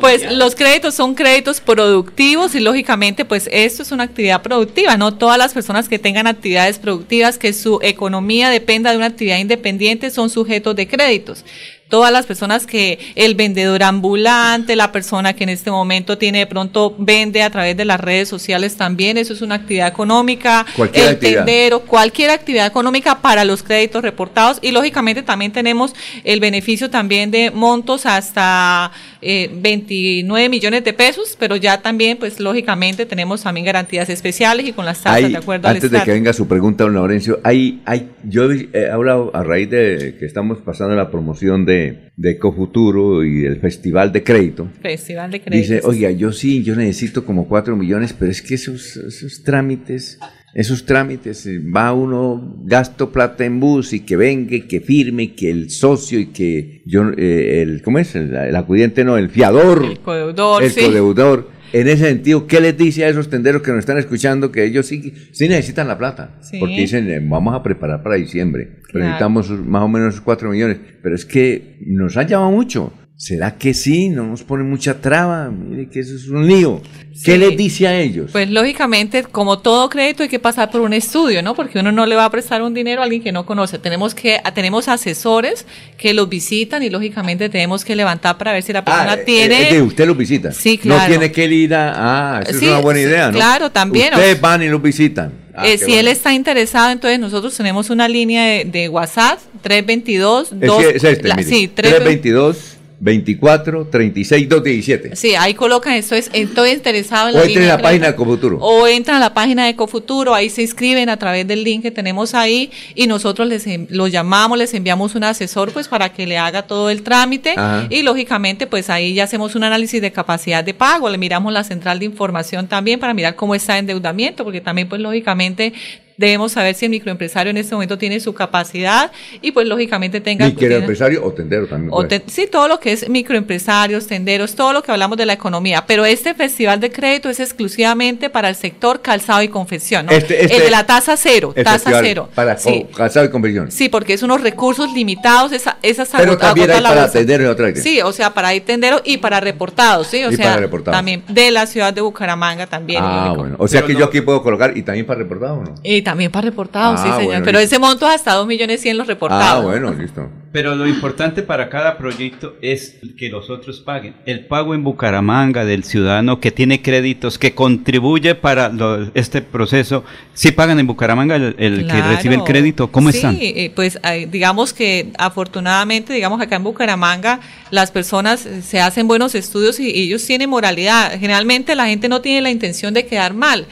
Pues 0.00 0.30
los 0.32 0.54
créditos 0.54 0.94
son 0.94 1.14
créditos 1.14 1.60
productivos 1.60 2.54
y 2.54 2.60
lógicamente 2.60 3.24
pues 3.24 3.48
esto 3.52 3.82
es 3.82 3.92
una 3.92 4.04
actividad 4.04 4.42
productiva, 4.42 4.96
no 4.96 5.14
todas 5.14 5.38
las 5.38 5.52
personas 5.52 5.88
que 5.88 5.98
tengan 5.98 6.26
actividades 6.26 6.78
productivas 6.78 7.38
que 7.38 7.52
su 7.52 7.78
economía 7.82 8.50
dependa 8.50 8.90
de 8.90 8.96
una 8.96 9.06
actividad 9.06 9.38
independiente 9.38 10.10
son 10.10 10.30
sujetos 10.30 10.76
de 10.76 10.86
créditos. 10.86 11.44
Todas 11.88 12.12
las 12.12 12.26
personas 12.26 12.66
que 12.66 12.98
el 13.14 13.34
vendedor 13.34 13.82
ambulante, 13.82 14.74
la 14.76 14.90
persona 14.90 15.34
que 15.34 15.44
en 15.44 15.50
este 15.50 15.70
momento 15.70 16.18
tiene 16.18 16.38
de 16.38 16.46
pronto 16.46 16.94
vende 16.98 17.42
a 17.42 17.50
través 17.50 17.76
de 17.76 17.84
las 17.84 18.00
redes 18.00 18.28
sociales 18.28 18.76
también, 18.76 19.16
eso 19.18 19.32
es 19.32 19.42
una 19.42 19.56
actividad 19.56 19.88
económica. 19.88 20.66
Cualquier 20.76 21.04
el 21.04 21.14
actividad. 21.14 21.44
tendero, 21.44 21.80
cualquier 21.80 22.30
actividad 22.30 22.66
económica 22.66 23.20
para 23.20 23.44
los 23.44 23.62
créditos 23.62 24.02
reportados 24.02 24.58
y 24.62 24.70
lógicamente 24.72 25.22
también 25.22 25.52
tenemos 25.52 25.94
el 26.24 26.40
beneficio 26.40 26.90
también 26.90 27.30
de 27.30 27.50
montos 27.50 28.06
hasta 28.06 28.90
eh, 29.22 29.50
29 29.52 30.48
millones 30.48 30.84
de 30.84 30.92
pesos, 30.92 31.36
pero 31.38 31.56
ya 31.56 31.80
también 31.80 32.18
pues 32.18 32.40
lógicamente 32.40 33.06
tenemos 33.06 33.42
también 33.42 33.66
garantías 33.66 34.08
especiales 34.08 34.66
y 34.66 34.72
con 34.72 34.84
las 34.84 34.98
tasas 35.00 35.24
Hay- 35.24 35.32
de 35.32 35.38
acuerdo 35.38 35.68
al 35.68 35.76
antes 35.76 35.90
de 35.90 36.02
que 36.02 36.10
venga 36.12 36.32
su 36.32 36.46
pregunta, 36.48 36.84
don 36.84 36.94
Laurencio, 36.94 37.40
hay, 37.44 37.80
hay, 37.84 38.10
yo 38.24 38.50
he 38.50 38.90
hablado 38.90 39.30
a 39.34 39.42
raíz 39.42 39.70
de 39.70 40.16
que 40.18 40.26
estamos 40.26 40.58
pasando 40.58 40.94
la 40.94 41.10
promoción 41.10 41.64
de, 41.64 41.73
de 42.16 42.30
Ecofuturo 42.30 43.24
y 43.24 43.40
del 43.40 43.60
Festival 43.60 44.12
de 44.12 44.22
Crédito. 44.22 44.68
Festival 44.80 45.30
de 45.30 45.40
créditos. 45.40 45.68
Dice, 45.68 45.86
oiga, 45.86 46.10
yo 46.10 46.32
sí, 46.32 46.62
yo 46.62 46.76
necesito 46.76 47.24
como 47.24 47.48
4 47.48 47.76
millones, 47.76 48.14
pero 48.16 48.30
es 48.30 48.40
que 48.40 48.54
esos, 48.54 48.96
esos 48.96 49.42
trámites, 49.42 50.18
esos 50.54 50.84
trámites, 50.84 51.46
eh, 51.46 51.58
va 51.58 51.92
uno, 51.92 52.56
gasto 52.64 53.10
plata 53.10 53.44
en 53.44 53.58
bus 53.58 53.92
y 53.92 54.00
que 54.00 54.16
venga, 54.16 54.54
y 54.54 54.62
que 54.62 54.80
firme, 54.80 55.24
y 55.24 55.28
que 55.28 55.50
el 55.50 55.70
socio 55.70 56.20
y 56.20 56.26
que 56.26 56.82
yo, 56.86 57.10
eh, 57.16 57.62
el, 57.62 57.82
¿cómo 57.82 57.98
es? 57.98 58.14
El, 58.14 58.34
el 58.34 58.54
acudiente, 58.54 59.04
no, 59.04 59.18
el 59.18 59.28
fiador. 59.28 59.84
El 59.84 59.98
codeudor, 59.98 60.62
El 60.62 60.70
sí. 60.70 60.82
codeudor. 60.82 61.53
En 61.74 61.88
ese 61.88 62.04
sentido, 62.06 62.46
¿qué 62.46 62.60
les 62.60 62.78
dice 62.78 63.04
a 63.04 63.08
esos 63.08 63.28
tenderos 63.28 63.60
que 63.60 63.70
nos 63.72 63.80
están 63.80 63.98
escuchando 63.98 64.52
que 64.52 64.64
ellos 64.64 64.86
sí, 64.86 65.12
sí 65.32 65.48
necesitan 65.48 65.88
la 65.88 65.98
plata? 65.98 66.36
Sí. 66.40 66.58
Porque 66.60 66.76
dicen, 66.76 67.10
eh, 67.10 67.20
vamos 67.20 67.52
a 67.52 67.64
preparar 67.64 68.00
para 68.02 68.14
diciembre, 68.14 68.76
Claro. 68.84 69.06
necesitamos 69.06 69.50
más 69.50 69.82
o 69.82 69.88
menos 69.88 70.20
4 70.20 70.50
millones. 70.50 70.78
Pero 71.02 71.16
es 71.16 71.24
que 71.24 71.76
nos 71.84 72.16
han 72.16 72.28
llamado 72.28 72.52
mucho. 72.52 72.92
¿Será 73.26 73.56
que 73.56 73.72
sí? 73.72 74.10
No 74.10 74.26
nos 74.26 74.42
ponen 74.42 74.68
mucha 74.68 75.00
traba. 75.00 75.48
Mire 75.48 75.88
que 75.88 76.00
eso 76.00 76.14
es 76.14 76.28
un 76.28 76.46
lío. 76.46 76.82
¿Qué 77.24 77.38
les 77.38 77.56
dice 77.56 77.86
a 77.88 77.98
ellos? 77.98 78.30
Pues 78.32 78.50
lógicamente, 78.50 79.22
como 79.22 79.60
todo 79.60 79.88
crédito, 79.88 80.24
hay 80.24 80.28
que 80.28 80.38
pasar 80.38 80.70
por 80.70 80.82
un 80.82 80.92
estudio, 80.92 81.42
¿no? 81.42 81.54
Porque 81.54 81.78
uno 81.78 81.90
no 81.90 82.04
le 82.04 82.16
va 82.16 82.26
a 82.26 82.30
prestar 82.30 82.60
un 82.60 82.74
dinero 82.74 83.00
a 83.00 83.04
alguien 83.04 83.22
que 83.22 83.32
no 83.32 83.46
conoce. 83.46 83.78
Tenemos 83.78 84.14
que 84.14 84.38
tenemos 84.54 84.88
asesores 84.88 85.64
que 85.96 86.12
los 86.12 86.28
visitan 86.28 86.82
y 86.82 86.90
lógicamente 86.90 87.48
tenemos 87.48 87.82
que 87.82 87.96
levantar 87.96 88.36
para 88.36 88.52
ver 88.52 88.62
si 88.62 88.74
la 88.74 88.84
persona 88.84 89.12
Ah, 89.12 89.18
eh, 89.20 89.22
tiene 89.24 89.62
es 89.62 89.68
que 89.68 89.80
usted 89.80 90.06
los 90.06 90.18
visita. 90.18 90.52
Sí, 90.52 90.78
No 90.84 90.96
claro. 90.96 91.08
tiene 91.08 91.32
que 91.32 91.46
ir 91.46 91.74
a... 91.74 92.40
Ah, 92.40 92.42
Sí, 92.44 92.56
es 92.56 92.62
una 92.64 92.80
buena 92.80 93.00
sí, 93.00 93.06
idea, 93.06 93.26
¿no? 93.28 93.32
claro, 93.38 93.70
también, 93.70 94.12
Ustedes 94.12 94.38
van 94.38 94.62
y 94.64 94.68
los 94.68 94.82
visitan. 94.82 95.32
Ah, 95.54 95.66
Eh, 95.66 95.78
si 95.78 95.94
él 95.94 96.08
está 96.08 96.34
interesado, 96.34 96.90
entonces 96.90 97.18
nosotros 97.20 97.56
tenemos 97.56 97.88
una 97.88 98.06
línea 98.06 98.44
de, 98.44 98.64
de 98.66 98.88
WhatsApp 98.90 99.38
322 99.62 100.52
Es 100.52 100.60
dos- 100.60 100.82
que 100.82 100.88
es 100.96 101.04
este, 101.04 101.28
la- 101.28 101.36
mire, 101.36 101.48
sí, 101.48 101.68
322 101.68 102.73
24 103.04 103.88
36 103.88 104.48
217. 104.48 105.14
Sí, 105.14 105.34
ahí 105.34 105.52
colocan 105.52 105.92
esto 105.92 106.14
es 106.14 106.30
estoy 106.32 106.70
interesado 106.70 107.28
en 107.28 107.36
o 107.36 107.38
la 107.38 107.44
entren 107.44 107.64
a 107.66 107.76
la 107.76 107.82
página 107.82 108.06
de. 108.06 108.14
Cofuturo. 108.14 108.58
O 108.60 108.86
entran 108.86 109.18
a 109.18 109.20
la 109.20 109.34
página 109.34 109.64
de 109.64 109.70
Ecofuturo, 109.70 110.32
ahí 110.34 110.48
se 110.48 110.62
inscriben 110.62 111.10
a 111.10 111.18
través 111.18 111.46
del 111.46 111.64
link 111.64 111.82
que 111.82 111.90
tenemos 111.90 112.34
ahí 112.34 112.70
y 112.94 113.06
nosotros 113.06 113.46
les 113.46 113.66
los 113.90 114.10
llamamos, 114.10 114.56
les 114.56 114.72
enviamos 114.72 115.14
un 115.14 115.24
asesor 115.24 115.70
pues 115.72 115.86
para 115.86 116.14
que 116.14 116.26
le 116.26 116.38
haga 116.38 116.62
todo 116.62 116.88
el 116.88 117.02
trámite 117.02 117.50
Ajá. 117.50 117.86
y 117.90 118.02
lógicamente 118.02 118.66
pues 118.66 118.88
ahí 118.88 119.12
ya 119.12 119.24
hacemos 119.24 119.54
un 119.54 119.64
análisis 119.64 120.00
de 120.00 120.10
capacidad 120.10 120.64
de 120.64 120.72
pago, 120.72 121.10
le 121.10 121.18
miramos 121.18 121.52
la 121.52 121.62
central 121.62 121.98
de 121.98 122.06
información 122.06 122.68
también 122.68 122.98
para 123.00 123.12
mirar 123.12 123.34
cómo 123.34 123.54
está 123.54 123.74
el 123.74 123.80
endeudamiento, 123.80 124.44
porque 124.44 124.62
también 124.62 124.88
pues 124.88 125.02
lógicamente 125.02 125.74
debemos 126.16 126.52
saber 126.52 126.74
si 126.74 126.84
el 126.86 126.90
microempresario 126.90 127.50
en 127.50 127.56
este 127.56 127.74
momento 127.74 127.98
tiene 127.98 128.20
su 128.20 128.32
capacidad 128.34 129.10
y 129.42 129.52
pues 129.52 129.66
lógicamente 129.66 130.20
tenga... 130.20 130.44
tiene- 130.46 130.60
Microempresario 130.76 131.24
o 131.24 131.32
tendero 131.32 131.66
también. 131.66 131.90
o 131.92 132.06
te- 132.06 132.22
sí, 132.26 132.46
todo 132.50 132.68
lo 132.68 132.78
que 132.80 132.92
es 132.92 133.08
microempresarios, 133.08 134.06
tenderos, 134.06 134.54
todo 134.54 134.72
lo 134.72 134.82
que 134.82 134.92
hablamos 134.92 135.18
de 135.18 135.26
la 135.26 135.32
economía. 135.32 135.84
Pero 135.86 136.04
este 136.04 136.34
festival 136.34 136.80
de 136.80 136.90
crédito 136.90 137.28
es 137.30 137.40
exclusivamente 137.40 138.30
para 138.30 138.48
el 138.48 138.54
sector 138.54 139.02
calzado 139.02 139.42
y 139.42 139.48
confección. 139.48 140.06
¿no? 140.06 140.12
Este- 140.12 140.42
este- 140.44 140.56
el 140.56 140.62
de 140.64 140.70
la 140.70 140.86
tasa 140.86 141.16
cero, 141.16 141.54
tasa 141.64 142.00
cero. 142.02 142.28
Para 142.34 142.56
Sí. 142.56 142.86
calzado 142.96 143.26
y 143.26 143.30
conversión. 143.30 143.70
Sí, 143.70 143.88
porque 143.88 144.12
es 144.14 144.22
unos 144.22 144.40
recursos 144.40 144.92
limitados, 144.92 145.52
esa, 145.52 145.78
esas 145.82 146.08
Pero 146.10 146.32
agota- 146.32 146.46
también 146.46 146.70
agota 146.70 146.76
hay 146.76 146.82
la 146.82 146.88
para 147.00 147.12
tenderos 147.12 147.46
y 147.46 147.50
otra. 147.50 147.74
Sí, 147.76 148.00
o 148.00 148.12
sea, 148.12 148.32
para 148.34 148.54
ir 148.54 148.64
tenderos 148.64 149.02
y 149.04 149.18
para 149.18 149.40
reportados, 149.40 150.06
sí, 150.06 150.22
o 150.24 150.30
Y 150.30 150.36
sea, 150.36 150.46
para 150.50 150.60
reportados. 150.60 150.96
también 150.96 151.22
de 151.28 151.50
la 151.50 151.66
ciudad 151.66 151.92
de 151.92 152.00
Bucaramanga 152.00 152.66
también. 152.66 153.02
Ah, 153.04 153.32
bueno. 153.36 153.56
O 153.58 153.68
sea 153.68 153.82
que 153.82 153.94
yo 153.94 154.04
aquí 154.04 154.20
puedo 154.20 154.42
colocar 154.42 154.76
y 154.76 154.82
también 154.82 155.06
para 155.06 155.18
reportado, 155.18 155.54
¿o 155.58 155.62
¿no? 155.64 155.74
Y 155.82 156.02
también 156.04 156.30
para 156.30 156.44
reportados, 156.48 157.00
sí, 157.00 157.06
Ah, 157.08 157.14
señor. 157.16 157.24
bueno, 157.32 157.44
Pero 157.44 157.58
listo. 157.58 157.74
ese 157.74 157.80
monto 157.80 158.06
es 158.06 158.14
hasta 158.14 158.34
2 158.34 158.46
millones 158.46 158.80
100 158.80 158.96
los 158.96 159.06
reportados. 159.08 159.60
Ah, 159.60 159.66
bueno, 159.66 159.92
listo. 159.92 160.30
Pero 160.52 160.76
lo 160.76 160.86
importante 160.86 161.42
para 161.42 161.68
cada 161.68 161.98
proyecto 161.98 162.54
es 162.62 162.98
que 163.18 163.28
los 163.28 163.50
otros 163.50 163.80
paguen. 163.80 164.14
El 164.24 164.46
pago 164.46 164.72
en 164.76 164.84
Bucaramanga 164.84 165.64
del 165.64 165.82
ciudadano 165.82 166.38
que 166.38 166.52
tiene 166.52 166.80
créditos, 166.80 167.38
que 167.40 167.54
contribuye 167.56 168.36
para 168.36 168.68
lo- 168.68 169.10
este 169.14 169.42
proceso, 169.42 170.04
si 170.32 170.52
pagan 170.52 170.78
en 170.78 170.86
Bucaramanga 170.86 171.34
el, 171.34 171.56
el 171.58 171.86
que 171.88 172.00
recibe 172.02 172.36
el 172.36 172.44
crédito, 172.44 172.86
¿cómo 172.92 173.10
sí, 173.10 173.16
están? 173.16 173.36
eh, 173.40 173.72
pues 173.74 173.98
digamos 174.30 174.72
que 174.72 175.10
afortunadamente, 175.18 176.12
digamos 176.12 176.40
acá 176.40 176.56
en 176.56 176.62
Bucaramanga, 176.64 177.40
las 177.70 177.90
personas 177.90 178.46
eh, 178.46 178.62
se 178.62 178.80
hacen 178.80 179.08
buenos 179.08 179.34
estudios 179.34 179.80
y, 179.80 179.90
y 179.90 180.02
ellos 180.04 180.24
tienen 180.24 180.50
moralidad. 180.50 181.18
Generalmente 181.18 181.74
la 181.74 181.86
gente 181.86 182.08
no 182.08 182.20
tiene 182.20 182.40
la 182.42 182.50
intención 182.50 182.94
de 182.94 183.06
quedar 183.06 183.34
mal. 183.34 183.66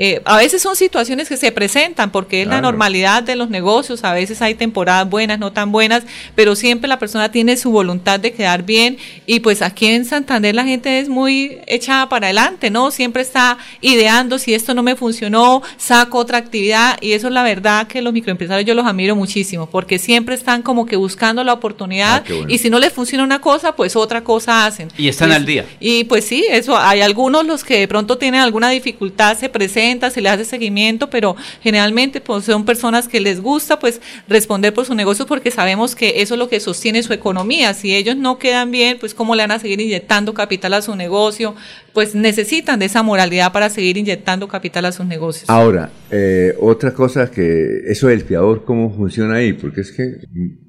Eh, 0.00 0.22
a 0.24 0.36
veces 0.36 0.62
son 0.62 0.76
situaciones 0.76 1.28
que 1.28 1.36
se 1.36 1.50
presentan 1.50 2.12
porque 2.12 2.42
es 2.42 2.46
la 2.48 2.60
normalidad 2.60 3.20
de 3.24 3.34
los 3.34 3.50
negocios, 3.50 4.04
a 4.04 4.12
veces 4.12 4.40
hay 4.42 4.54
temporadas 4.54 5.10
buenas, 5.10 5.40
no 5.40 5.50
tan 5.52 5.72
buenas, 5.72 6.04
pero 6.36 6.54
siempre 6.54 6.86
la 6.86 7.00
persona 7.00 7.32
tiene 7.32 7.56
su 7.56 7.72
voluntad 7.72 8.20
de 8.20 8.32
quedar 8.32 8.62
bien 8.62 8.96
y 9.26 9.40
pues 9.40 9.60
aquí 9.60 9.86
en 9.86 10.04
Santander 10.04 10.54
la 10.54 10.62
gente 10.62 11.00
es 11.00 11.08
muy 11.08 11.58
echada 11.66 12.08
para 12.08 12.28
adelante, 12.28 12.70
¿no? 12.70 12.92
Siempre 12.92 13.22
está 13.22 13.58
ideando 13.80 14.38
si 14.38 14.54
esto 14.54 14.72
no 14.72 14.84
me 14.84 14.94
funcionó, 14.94 15.62
saco 15.78 16.18
otra 16.18 16.38
actividad 16.38 16.96
y 17.00 17.10
eso 17.12 17.26
es 17.26 17.32
la 17.32 17.42
verdad 17.42 17.88
que 17.88 18.00
los 18.00 18.12
microempresarios 18.12 18.66
yo 18.68 18.74
los 18.74 18.86
admiro 18.86 19.16
muchísimo 19.16 19.66
porque 19.68 19.98
siempre 19.98 20.36
están 20.36 20.62
como 20.62 20.86
que 20.86 20.94
buscando 20.94 21.42
la 21.42 21.54
oportunidad 21.54 22.22
Ah, 22.24 22.24
bueno. 22.28 22.46
y 22.48 22.58
si 22.58 22.70
no 22.70 22.78
les 22.78 22.92
funciona 22.92 23.24
una 23.24 23.40
cosa, 23.40 23.74
pues 23.74 23.96
otra 23.96 24.22
cosa 24.22 24.64
hacen. 24.64 24.88
Y 24.96 25.08
están 25.08 25.30
es- 25.30 25.36
al 25.36 25.44
día. 25.44 25.64
y 25.80 26.04
pues 26.04 26.24
sí, 26.24 26.44
eso 26.48 26.76
hay 26.78 27.00
algunos 27.00 27.44
los 27.44 27.64
que 27.64 27.80
de 27.80 27.88
pronto 27.88 28.16
tienen 28.16 28.40
alguna 28.42 28.70
dificultad, 28.70 29.36
se 29.36 29.48
presentan, 29.48 29.87
se 30.10 30.20
les 30.20 30.32
hace 30.32 30.44
seguimiento, 30.44 31.10
pero 31.10 31.36
generalmente 31.62 32.20
pues 32.20 32.44
son 32.44 32.64
personas 32.64 33.08
que 33.08 33.20
les 33.20 33.40
gusta 33.40 33.78
pues 33.78 34.00
responder 34.28 34.74
por 34.74 34.84
su 34.84 34.94
negocio 34.94 35.26
porque 35.26 35.50
sabemos 35.50 35.94
que 35.94 36.20
eso 36.22 36.34
es 36.34 36.38
lo 36.38 36.48
que 36.48 36.60
sostiene 36.60 37.02
su 37.02 37.12
economía. 37.12 37.74
Si 37.74 37.94
ellos 37.94 38.16
no 38.16 38.38
quedan 38.38 38.70
bien, 38.70 38.98
pues 38.98 39.14
cómo 39.14 39.34
le 39.34 39.42
van 39.42 39.52
a 39.52 39.58
seguir 39.58 39.80
inyectando 39.80 40.34
capital 40.34 40.74
a 40.74 40.82
su 40.82 40.94
negocio, 40.94 41.54
pues 41.92 42.14
necesitan 42.14 42.78
de 42.78 42.86
esa 42.86 43.02
moralidad 43.02 43.52
para 43.52 43.70
seguir 43.70 43.96
inyectando 43.96 44.46
capital 44.48 44.84
a 44.84 44.92
sus 44.92 45.06
negocios. 45.06 45.48
Ahora, 45.48 45.90
eh, 46.10 46.54
otra 46.60 46.92
cosa 46.92 47.30
que 47.30 47.82
eso 47.86 48.08
del 48.08 48.22
fiador, 48.22 48.64
¿cómo 48.64 48.94
funciona 48.94 49.36
ahí? 49.36 49.52
Porque 49.52 49.80
es 49.80 49.92
que 49.92 50.04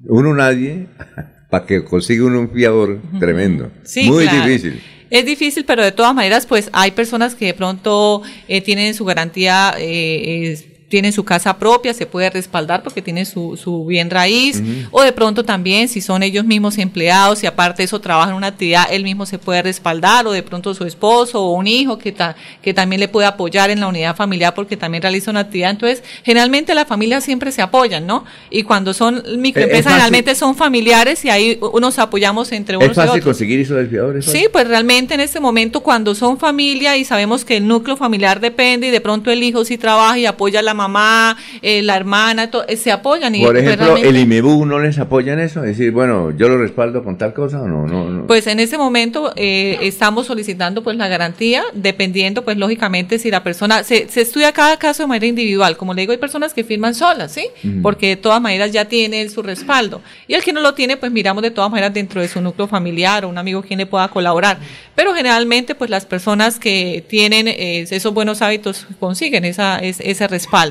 uno 0.06 0.34
nadie, 0.34 0.86
para 1.50 1.66
que 1.66 1.84
consiga 1.84 2.24
uno 2.24 2.40
un 2.40 2.50
fiador, 2.50 3.00
tremendo. 3.18 3.70
Sí, 3.82 4.08
Muy 4.08 4.24
claro. 4.24 4.46
difícil. 4.46 4.80
Es 5.10 5.26
difícil, 5.26 5.64
pero 5.64 5.82
de 5.82 5.90
todas 5.90 6.14
maneras, 6.14 6.46
pues 6.46 6.70
hay 6.72 6.92
personas 6.92 7.34
que 7.34 7.46
de 7.46 7.54
pronto 7.54 8.22
eh, 8.46 8.60
tienen 8.60 8.94
su 8.94 9.04
garantía, 9.04 9.74
eh, 9.76 10.69
es- 10.90 11.00
tienen 11.00 11.12
su 11.12 11.24
casa 11.24 11.56
propia, 11.56 11.94
se 11.94 12.04
puede 12.06 12.28
respaldar 12.30 12.82
porque 12.82 13.00
tienen 13.00 13.24
su, 13.24 13.56
su 13.56 13.84
bien 13.86 14.10
raíz, 14.10 14.60
Ujú. 14.60 14.88
o 14.90 15.02
de 15.02 15.12
pronto 15.12 15.44
también 15.44 15.88
si 15.88 16.00
son 16.00 16.22
ellos 16.22 16.44
mismos 16.44 16.76
empleados 16.78 17.42
y 17.42 17.46
aparte 17.46 17.78
de 17.78 17.84
eso 17.84 18.00
trabajan 18.00 18.30
en 18.30 18.36
una 18.36 18.48
actividad, 18.48 18.84
él 18.90 19.02
mismo 19.04 19.24
se 19.24 19.38
puede 19.38 19.62
respaldar, 19.62 20.26
o 20.26 20.32
de 20.32 20.42
pronto 20.42 20.74
su 20.74 20.84
esposo 20.84 21.42
o 21.42 21.52
un 21.52 21.66
hijo 21.66 21.96
que, 21.98 22.12
ta- 22.12 22.34
que 22.62 22.74
también 22.74 23.00
le 23.00 23.08
puede 23.08 23.26
apoyar 23.26 23.70
en 23.70 23.80
la 23.80 23.86
unidad 23.88 24.14
familiar 24.16 24.52
porque 24.54 24.76
también 24.76 25.02
realiza 25.02 25.30
una 25.30 25.40
actividad. 25.40 25.70
Entonces, 25.70 26.02
generalmente 26.24 26.74
las 26.74 26.86
familias 26.86 27.24
siempre 27.24 27.52
se 27.52 27.62
apoyan, 27.62 28.06
¿no? 28.06 28.24
Y 28.50 28.62
cuando 28.64 28.92
son 28.92 29.22
microempresas, 29.38 29.84
fácil. 29.84 30.00
generalmente 30.02 30.34
son 30.34 30.54
familiares 30.56 31.24
y 31.24 31.30
ahí 31.30 31.58
nos 31.80 31.98
apoyamos 31.98 32.52
entre 32.52 32.76
unos 32.76 32.90
¿Es 32.90 32.92
y 32.92 32.96
fácil 32.96 33.10
otros. 33.10 33.24
conseguir 33.24 33.60
eso 33.60 33.74
del 33.76 33.88
fiador? 33.88 34.16
¿Es 34.18 34.24
Sí, 34.26 34.32
fácil? 34.32 34.48
pues 34.52 34.68
realmente 34.68 35.14
en 35.14 35.20
este 35.20 35.40
momento 35.40 35.80
cuando 35.80 36.14
son 36.14 36.38
familia 36.38 36.96
y 36.96 37.04
sabemos 37.04 37.44
que 37.44 37.56
el 37.56 37.66
núcleo 37.66 37.96
familiar 37.96 38.40
depende 38.40 38.88
y 38.88 38.90
de 38.90 39.00
pronto 39.00 39.30
el 39.30 39.42
hijo 39.42 39.64
sí 39.64 39.78
trabaja 39.78 40.18
y 40.18 40.26
apoya 40.26 40.58
a 40.60 40.62
la 40.62 40.74
mamá, 40.80 41.36
eh, 41.62 41.82
la 41.82 41.96
hermana, 41.96 42.50
to- 42.50 42.66
eh, 42.68 42.76
se 42.76 42.90
apoyan. 42.92 43.34
Y 43.34 43.44
Por 43.44 43.52
pues, 43.54 43.64
ejemplo, 43.64 43.96
¿el 43.96 44.16
IMEBU 44.16 44.66
no 44.66 44.78
les 44.78 44.98
apoya 44.98 45.32
en 45.34 45.40
eso? 45.40 45.60
Es 45.64 45.76
decir, 45.76 45.92
bueno, 45.92 46.30
yo 46.36 46.48
lo 46.48 46.58
respaldo 46.58 47.04
con 47.04 47.16
tal 47.18 47.32
cosa 47.34 47.60
o 47.62 47.68
no. 47.68 47.86
no, 47.86 48.10
no. 48.10 48.26
Pues 48.26 48.46
en 48.46 48.60
ese 48.60 48.78
momento 48.78 49.32
eh, 49.36 49.78
estamos 49.82 50.26
solicitando 50.26 50.82
pues 50.82 50.96
la 50.96 51.08
garantía, 51.08 51.62
dependiendo 51.74 52.44
pues 52.44 52.56
lógicamente 52.56 53.18
si 53.18 53.30
la 53.30 53.42
persona, 53.42 53.82
se, 53.84 54.08
se 54.08 54.20
estudia 54.22 54.52
cada 54.52 54.76
caso 54.78 55.02
de 55.02 55.06
manera 55.08 55.26
individual, 55.26 55.76
como 55.76 55.94
le 55.94 56.02
digo, 56.02 56.12
hay 56.12 56.18
personas 56.18 56.54
que 56.54 56.64
firman 56.64 56.94
solas, 56.94 57.32
¿sí? 57.32 57.46
Porque 57.82 58.08
de 58.08 58.16
todas 58.16 58.40
maneras 58.40 58.72
ya 58.72 58.84
tiene 58.86 59.28
su 59.28 59.42
respaldo. 59.42 60.00
Y 60.28 60.34
el 60.34 60.42
que 60.42 60.52
no 60.52 60.60
lo 60.60 60.74
tiene, 60.74 60.96
pues 60.96 61.10
miramos 61.12 61.42
de 61.42 61.50
todas 61.50 61.70
maneras 61.70 61.92
dentro 61.92 62.20
de 62.20 62.28
su 62.28 62.40
núcleo 62.40 62.68
familiar 62.68 63.24
o 63.24 63.28
un 63.28 63.38
amigo 63.38 63.62
quien 63.62 63.78
le 63.78 63.86
pueda 63.86 64.08
colaborar. 64.08 64.58
Pero 64.94 65.14
generalmente 65.14 65.74
pues 65.74 65.90
las 65.90 66.04
personas 66.06 66.58
que 66.60 67.04
tienen 67.08 67.48
eh, 67.48 67.86
esos 67.90 68.12
buenos 68.14 68.42
hábitos 68.42 68.86
consiguen 69.00 69.44
esa, 69.44 69.78
es- 69.78 70.00
ese 70.00 70.28
respaldo. 70.28 70.69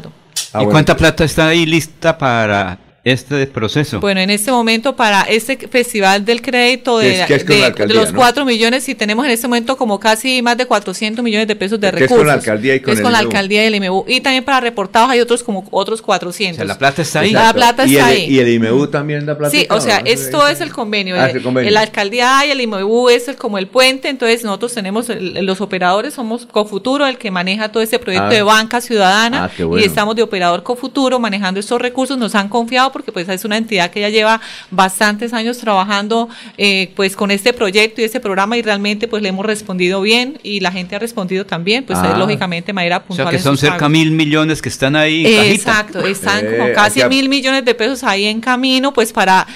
¿Y 0.60 0.66
cuánta 0.66 0.96
plata 0.96 1.24
está 1.24 1.48
ahí 1.48 1.66
lista 1.66 2.18
para 2.18 2.78
este 3.04 3.48
proceso? 3.48 4.00
Bueno, 4.00 4.20
en 4.20 4.30
este 4.30 4.52
momento 4.52 4.96
para 4.96 5.22
este 5.24 5.58
festival 5.68 6.26
del 6.26 6.42
crédito 6.42 7.00
de, 7.00 7.22
es- 7.24 7.48
la 7.50 7.86
los 7.88 8.12
¿no? 8.12 8.18
4 8.20 8.46
millones, 8.46 8.88
y 8.90 8.96
tenemos 8.96 9.26
en 9.26 9.32
este 9.32 9.48
momento 9.48 9.78
como 9.78 10.00
casi 10.00 10.42
más 10.42 10.58
de 10.58 10.66
400 10.66 11.24
millones 11.24 11.48
de 11.48 11.56
pesos 11.56 11.80
de 11.80 11.90
Que 11.92 11.96
es 11.96 12.02
recursos. 12.02 12.18
con 12.18 12.28
la 12.28 12.34
alcaldía 12.34 12.76
y 12.76 12.80
con 12.82 12.92
es 12.94 13.00
el 13.00 13.04
con 13.04 13.12
la 13.14 13.20
alcaldía 13.20 13.64
y 13.64 13.68
el 13.68 13.76
IMEBU. 13.76 14.06
Y 14.08 14.22
también 14.22 14.44
para 14.44 14.60
reportados 14.60 15.10
hay 15.10 15.20
otros 15.22 15.44
como 15.44 15.66
otros 15.72 16.02
400. 16.02 16.56
O 16.56 16.58
sea, 16.58 16.66
la 16.66 16.78
plata 16.78 17.02
está 17.02 17.22
ahí. 17.22 17.32
La 17.32 17.54
plata 17.54 17.86
¿Y 17.86 17.96
está 17.96 18.12
el, 18.12 18.18
ahí. 18.18 18.26
¿Y 18.36 18.40
el 18.40 18.50
IMEBU 18.50 18.88
también 18.88 19.26
da 19.26 19.38
plata? 19.38 19.52
Sí, 19.52 19.66
o 19.70 19.80
sea, 19.80 19.98
esto 20.06 20.48
es 20.48 20.62
el 20.62 20.72
convenio. 20.72 21.16
Ah, 21.20 21.30
es 21.30 21.36
el 21.36 21.42
convenio. 21.44 21.72
La 21.72 21.82
alcaldía 21.82 22.46
y 22.46 22.52
el 22.52 22.62
IMEBU 22.62 23.10
es 23.10 23.28
el, 23.28 23.36
como 23.38 23.58
el 23.58 23.68
puente, 23.68 24.10
entonces 24.10 24.44
nosotros 24.44 24.74
tenemos, 24.74 25.10
el- 25.10 25.46
los 25.46 25.62
operadores 25.62 26.14
somos 26.14 26.46
Cofuturo, 26.46 27.08
el 27.08 27.18
que 27.18 27.32
maneja 27.32 27.72
todo 27.72 27.82
este 27.82 27.98
proyecto 28.00 28.28
Ah. 28.28 28.34
de 28.34 28.42
banca 28.42 28.82
ciudadana 28.82 29.46
Ah, 29.46 29.52
qué 29.56 29.64
bueno. 29.64 29.84
y 29.84 29.88
estamos 29.88 30.16
de 30.16 30.22
operador 30.24 30.64
Cofuturo 30.64 31.20
manejando 31.20 31.60
estos 31.60 31.82
recursos, 31.82 32.18
nos 32.18 32.36
han 32.36 32.50
confiado 32.50 32.92
porque 33.00 33.12
pues 33.14 33.30
es 33.30 33.46
una 33.46 33.58
entidad 33.58 33.90
que 33.92 34.02
ya 34.02 34.10
lleva 34.10 34.42
bastantes 34.72 35.34
años 35.34 35.58
trabajando 35.58 36.30
eh, 36.58 36.92
pues 36.96 37.16
con 37.16 37.32
este 37.32 37.54
proyecto 37.54 38.02
y 38.02 38.04
este 38.04 38.20
programa 38.20 38.58
y 38.58 38.62
realmente 38.62 39.08
pues 39.08 39.24
le 39.24 39.30
hemos 39.30 39.46
respondido 39.46 40.02
bien 40.02 40.38
y 40.44 40.60
la 40.60 40.72
gente 40.72 40.96
ha 40.96 41.00
respondido 41.00 41.46
también, 41.46 41.84
pues 41.86 41.98
Ah. 42.02 42.14
eh, 42.14 42.18
lógicamente 42.20 42.68
de 42.68 42.74
manera 42.74 42.98
O 42.98 43.04
puntual. 43.04 43.30
sea, 43.30 43.38
que 43.38 43.42
son 43.44 43.58
cerca 43.58 43.78
pagos. 43.78 43.92
mil 43.92 44.12
millones 44.12 44.62
que 44.62 44.70
están 44.70 44.96
ahí 44.96 45.26
en 45.26 45.36
cajita. 45.38 45.54
Exacto, 45.56 46.06
están 46.06 46.46
Eh, 46.46 46.58
como 46.58 46.74
casi 46.74 47.00
aquí 47.02 47.06
a- 47.06 47.10
mil 47.10 47.30
millones 47.30 47.64
de 47.66 47.74
pesos 47.76 48.04
ahí 48.04 48.26
en 48.26 48.42
camino, 48.42 48.92
pues 48.94 49.14
para, 49.14 49.48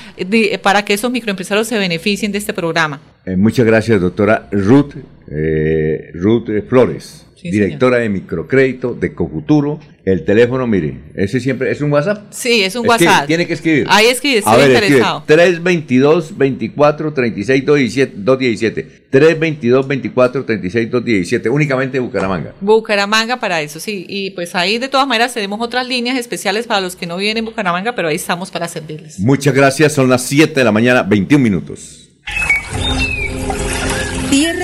para 0.61 0.83
que 0.85 0.93
esos 0.93 1.11
microempresarios 1.11 1.67
se 1.67 1.77
beneficien 1.77 2.31
de 2.31 2.37
este 2.37 2.53
programa. 2.53 2.99
Eh, 3.25 3.35
muchas 3.35 3.65
gracias, 3.65 3.99
doctora 4.01 4.47
Ruth, 4.51 4.93
eh, 5.31 6.11
Ruth 6.13 6.49
eh, 6.49 6.61
Flores, 6.67 7.25
Sí, 7.43 7.51
directora 7.51 7.97
de 7.97 8.07
microcrédito 8.07 8.93
de 8.93 9.13
Cofuturo. 9.13 9.77
El 10.05 10.23
teléfono, 10.23 10.65
mire, 10.65 10.99
ese 11.13 11.41
siempre 11.41 11.71
es 11.71 11.81
un 11.81 11.91
WhatsApp. 11.91 12.31
Sí, 12.31 12.63
es 12.63 12.75
un 12.75 12.85
Escribe, 12.85 13.09
WhatsApp. 13.09 13.27
Tiene 13.27 13.45
que 13.47 13.53
escribir. 13.53 13.85
Ahí 13.89 14.05
escribe, 14.05 14.37
A 14.37 14.39
estoy 14.39 14.57
ver, 14.69 14.83
interesado. 14.83 15.23
322 15.25 16.37
24 16.37 17.13
36 17.13 17.65
217 17.65 18.13
217. 18.17 19.03
322 19.09 19.87
24 19.87 20.45
36 20.45 20.91
217. 20.91 21.49
Únicamente 21.49 21.99
Bucaramanga. 21.99 22.53
Bucaramanga 22.61 23.39
para 23.41 23.61
eso, 23.61 23.79
sí. 23.81 24.05
Y 24.07 24.31
pues 24.31 24.55
ahí 24.55 24.77
de 24.77 24.87
todas 24.87 25.07
maneras 25.07 25.33
tenemos 25.33 25.59
otras 25.59 25.85
líneas 25.85 26.17
especiales 26.17 26.65
para 26.65 26.79
los 26.79 26.95
que 26.95 27.05
no 27.07 27.17
viven 27.17 27.37
en 27.37 27.45
Bucaramanga, 27.45 27.93
pero 27.93 28.07
ahí 28.07 28.15
estamos 28.15 28.51
para 28.51 28.69
servirles. 28.69 29.19
Muchas 29.19 29.53
gracias. 29.53 29.91
Son 29.91 30.09
las 30.09 30.23
7 30.23 30.53
de 30.53 30.63
la 30.63 30.71
mañana, 30.71 31.03
21 31.03 31.43
minutos. 31.43 32.09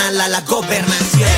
A 0.00 0.10
la 0.28 0.40
gobernación. 0.42 1.37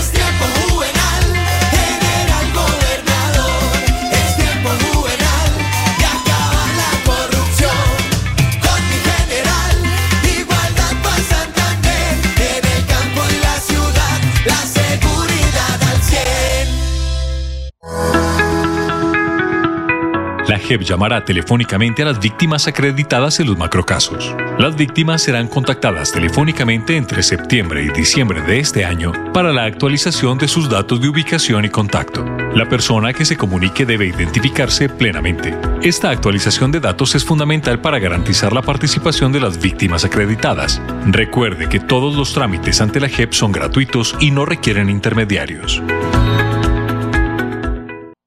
100. 20.71 20.79
La 20.79 20.79
JEP 20.79 20.83
llamará 20.83 21.25
telefónicamente 21.25 22.03
a 22.03 22.05
las 22.05 22.21
víctimas 22.21 22.69
acreditadas 22.69 23.41
en 23.41 23.49
los 23.49 23.59
macrocasos. 23.59 24.35
Las 24.59 24.77
víctimas 24.77 25.23
serán 25.23 25.49
contactadas 25.49 26.13
telefónicamente 26.13 26.97
entre 26.97 27.25
septiembre 27.25 27.83
y 27.83 27.89
diciembre 27.89 28.41
de 28.43 28.61
este 28.61 28.85
año 28.85 29.13
para 29.33 29.53
la 29.53 29.65
actualización 29.65 30.39
de 30.39 30.47
sus 30.47 30.69
datos 30.69 31.01
de 31.01 31.09
ubicación 31.09 31.65
y 31.65 31.71
contacto. 31.71 32.25
La 32.55 32.69
persona 32.69 33.13
que 33.13 33.25
se 33.25 33.37
comunique 33.37 33.85
debe 33.85 34.07
identificarse 34.07 34.89
plenamente. 34.89 35.57
Esta 35.83 36.11
actualización 36.11 36.71
de 36.71 36.79
datos 36.79 37.15
es 37.17 37.25
fundamental 37.25 37.81
para 37.81 37.99
garantizar 37.99 38.53
la 38.53 38.63
participación 38.63 39.33
de 39.33 39.41
las 39.41 39.61
víctimas 39.61 40.05
acreditadas. 40.05 40.81
Recuerde 41.07 41.69
que 41.69 41.81
todos 41.81 42.15
los 42.15 42.33
trámites 42.33 42.81
ante 42.81 43.01
la 43.01 43.09
JEP 43.09 43.33
son 43.33 43.51
gratuitos 43.51 44.15
y 44.21 44.31
no 44.31 44.45
requieren 44.45 44.89
intermediarios. 44.89 45.83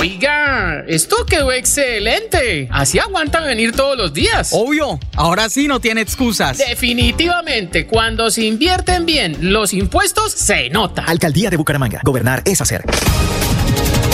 Oiga, 0.00 0.82
esto 0.88 1.26
quedó 1.26 1.52
excelente. 1.52 2.68
Así 2.70 2.98
aguanta 2.98 3.40
venir 3.40 3.72
todos 3.72 3.98
los 3.98 4.14
días. 4.14 4.48
Obvio, 4.50 4.98
ahora 5.14 5.50
sí 5.50 5.68
no 5.68 5.78
tiene 5.78 6.00
excusas. 6.00 6.56
Definitivamente, 6.56 7.86
cuando 7.86 8.30
se 8.30 8.46
invierten 8.46 9.04
bien 9.04 9.36
los 9.52 9.74
impuestos, 9.74 10.32
se 10.32 10.70
nota. 10.70 11.04
Alcaldía 11.04 11.50
de 11.50 11.58
Bucaramanga. 11.58 12.00
Gobernar 12.02 12.42
es 12.46 12.62
hacer. 12.62 12.82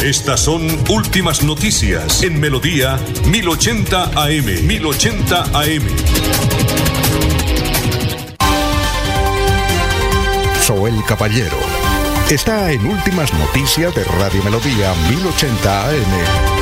Estas 0.02 0.40
son 0.40 0.66
últimas 0.90 1.44
noticias 1.44 2.20
en 2.24 2.40
Melodía 2.40 2.98
1080 3.28 4.06
AM. 4.06 4.66
1080 4.66 5.42
AM. 5.54 5.82
Soel 10.60 10.96
Caballero 11.06 11.65
está 12.34 12.72
en 12.72 12.84
Últimas 12.84 13.32
Noticias 13.34 13.94
de 13.94 14.02
Radio 14.02 14.42
Melodía 14.42 14.92
1080 15.08 15.88
AM. 15.88 16.56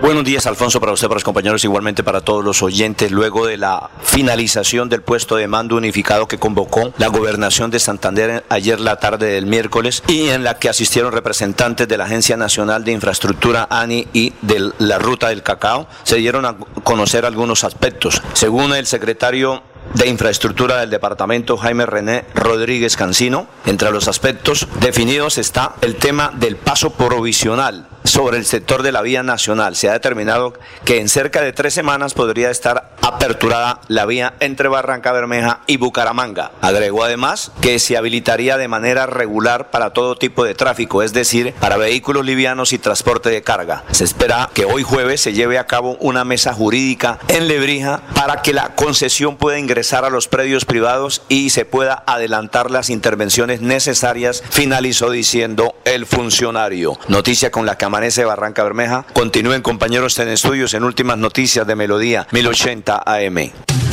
Buenos 0.00 0.24
días, 0.24 0.46
Alfonso, 0.46 0.80
para 0.80 0.92
usted, 0.92 1.08
para 1.08 1.16
los 1.16 1.24
compañeros, 1.24 1.64
igualmente 1.64 2.02
para 2.02 2.22
todos 2.22 2.44
los 2.44 2.62
oyentes. 2.62 3.10
Luego 3.10 3.46
de 3.46 3.58
la 3.58 3.90
finalización 4.02 4.88
del 4.88 5.02
puesto 5.02 5.36
de 5.36 5.46
mando 5.46 5.76
unificado 5.76 6.26
que 6.26 6.38
convocó 6.38 6.92
la 6.96 7.08
gobernación 7.08 7.70
de 7.70 7.80
Santander 7.80 8.44
ayer 8.48 8.80
la 8.80 8.96
tarde 8.96 9.26
del 9.26 9.46
miércoles 9.46 10.02
y 10.06 10.28
en 10.28 10.44
la 10.44 10.58
que 10.58 10.68
asistieron 10.68 11.12
representantes 11.12 11.86
de 11.86 11.98
la 11.98 12.04
Agencia 12.04 12.36
Nacional 12.36 12.84
de 12.84 12.92
Infraestructura 12.92 13.66
ANI 13.68 14.06
y 14.12 14.32
de 14.42 14.70
la 14.78 14.98
Ruta 14.98 15.28
del 15.28 15.42
Cacao, 15.42 15.86
se 16.04 16.16
dieron 16.16 16.46
a 16.46 16.56
conocer 16.82 17.26
algunos 17.26 17.64
aspectos. 17.64 18.22
Según 18.32 18.74
el 18.74 18.86
secretario 18.86 19.62
de 19.94 20.08
Infraestructura 20.08 20.78
del 20.78 20.90
Departamento 20.90 21.56
Jaime 21.56 21.86
René 21.86 22.24
Rodríguez 22.34 22.96
Cancino. 22.96 23.46
Entre 23.64 23.90
los 23.90 24.08
aspectos 24.08 24.66
definidos 24.80 25.38
está 25.38 25.74
el 25.80 25.96
tema 25.96 26.32
del 26.34 26.56
paso 26.56 26.90
provisional 26.90 27.86
sobre 28.04 28.38
el 28.38 28.44
sector 28.44 28.82
de 28.82 28.92
la 28.92 29.02
vía 29.02 29.22
nacional. 29.22 29.74
Se 29.74 29.88
ha 29.88 29.92
determinado 29.92 30.54
que 30.84 31.00
en 31.00 31.08
cerca 31.08 31.40
de 31.40 31.52
tres 31.52 31.74
semanas 31.74 32.14
podría 32.14 32.50
estar 32.50 32.92
aperturada 33.02 33.80
la 33.88 34.06
vía 34.06 34.34
entre 34.40 34.68
Barranca 34.68 35.12
Bermeja 35.12 35.60
y 35.66 35.76
Bucaramanga. 35.76 36.52
Agregó 36.60 37.04
además 37.04 37.50
que 37.60 37.78
se 37.78 37.96
habilitaría 37.96 38.58
de 38.58 38.68
manera 38.68 39.06
regular 39.06 39.70
para 39.70 39.90
todo 39.90 40.16
tipo 40.16 40.44
de 40.44 40.54
tráfico, 40.54 41.02
es 41.02 41.12
decir, 41.12 41.52
para 41.60 41.76
vehículos 41.76 42.24
livianos 42.24 42.72
y 42.72 42.78
transporte 42.78 43.30
de 43.30 43.42
carga. 43.42 43.84
Se 43.90 44.04
espera 44.04 44.50
que 44.54 44.64
hoy 44.64 44.82
jueves 44.82 45.20
se 45.20 45.32
lleve 45.32 45.58
a 45.58 45.66
cabo 45.66 45.96
una 46.00 46.24
mesa 46.24 46.52
jurídica 46.52 47.18
en 47.28 47.48
Lebrija 47.48 48.02
para 48.14 48.42
que 48.42 48.52
la 48.52 48.74
concesión 48.76 49.36
pueda 49.36 49.58
ingresar 49.58 49.75
a 49.76 50.10
los 50.10 50.26
predios 50.26 50.64
privados 50.64 51.22
y 51.28 51.50
se 51.50 51.64
pueda 51.64 52.02
adelantar 52.06 52.70
las 52.70 52.88
intervenciones 52.88 53.60
necesarias, 53.60 54.42
finalizó 54.48 55.10
diciendo 55.10 55.74
el 55.84 56.06
funcionario. 56.06 56.98
Noticia 57.08 57.50
con 57.50 57.66
la 57.66 57.76
que 57.76 57.84
amanece 57.84 58.24
Barranca 58.24 58.62
Bermeja. 58.62 59.06
Continúen 59.12 59.62
compañeros 59.62 60.18
en 60.18 60.28
estudios 60.28 60.72
en 60.74 60.84
últimas 60.84 61.18
noticias 61.18 61.66
de 61.66 61.76
Melodía 61.76 62.26
1080 62.32 63.02
AM. 63.04 63.85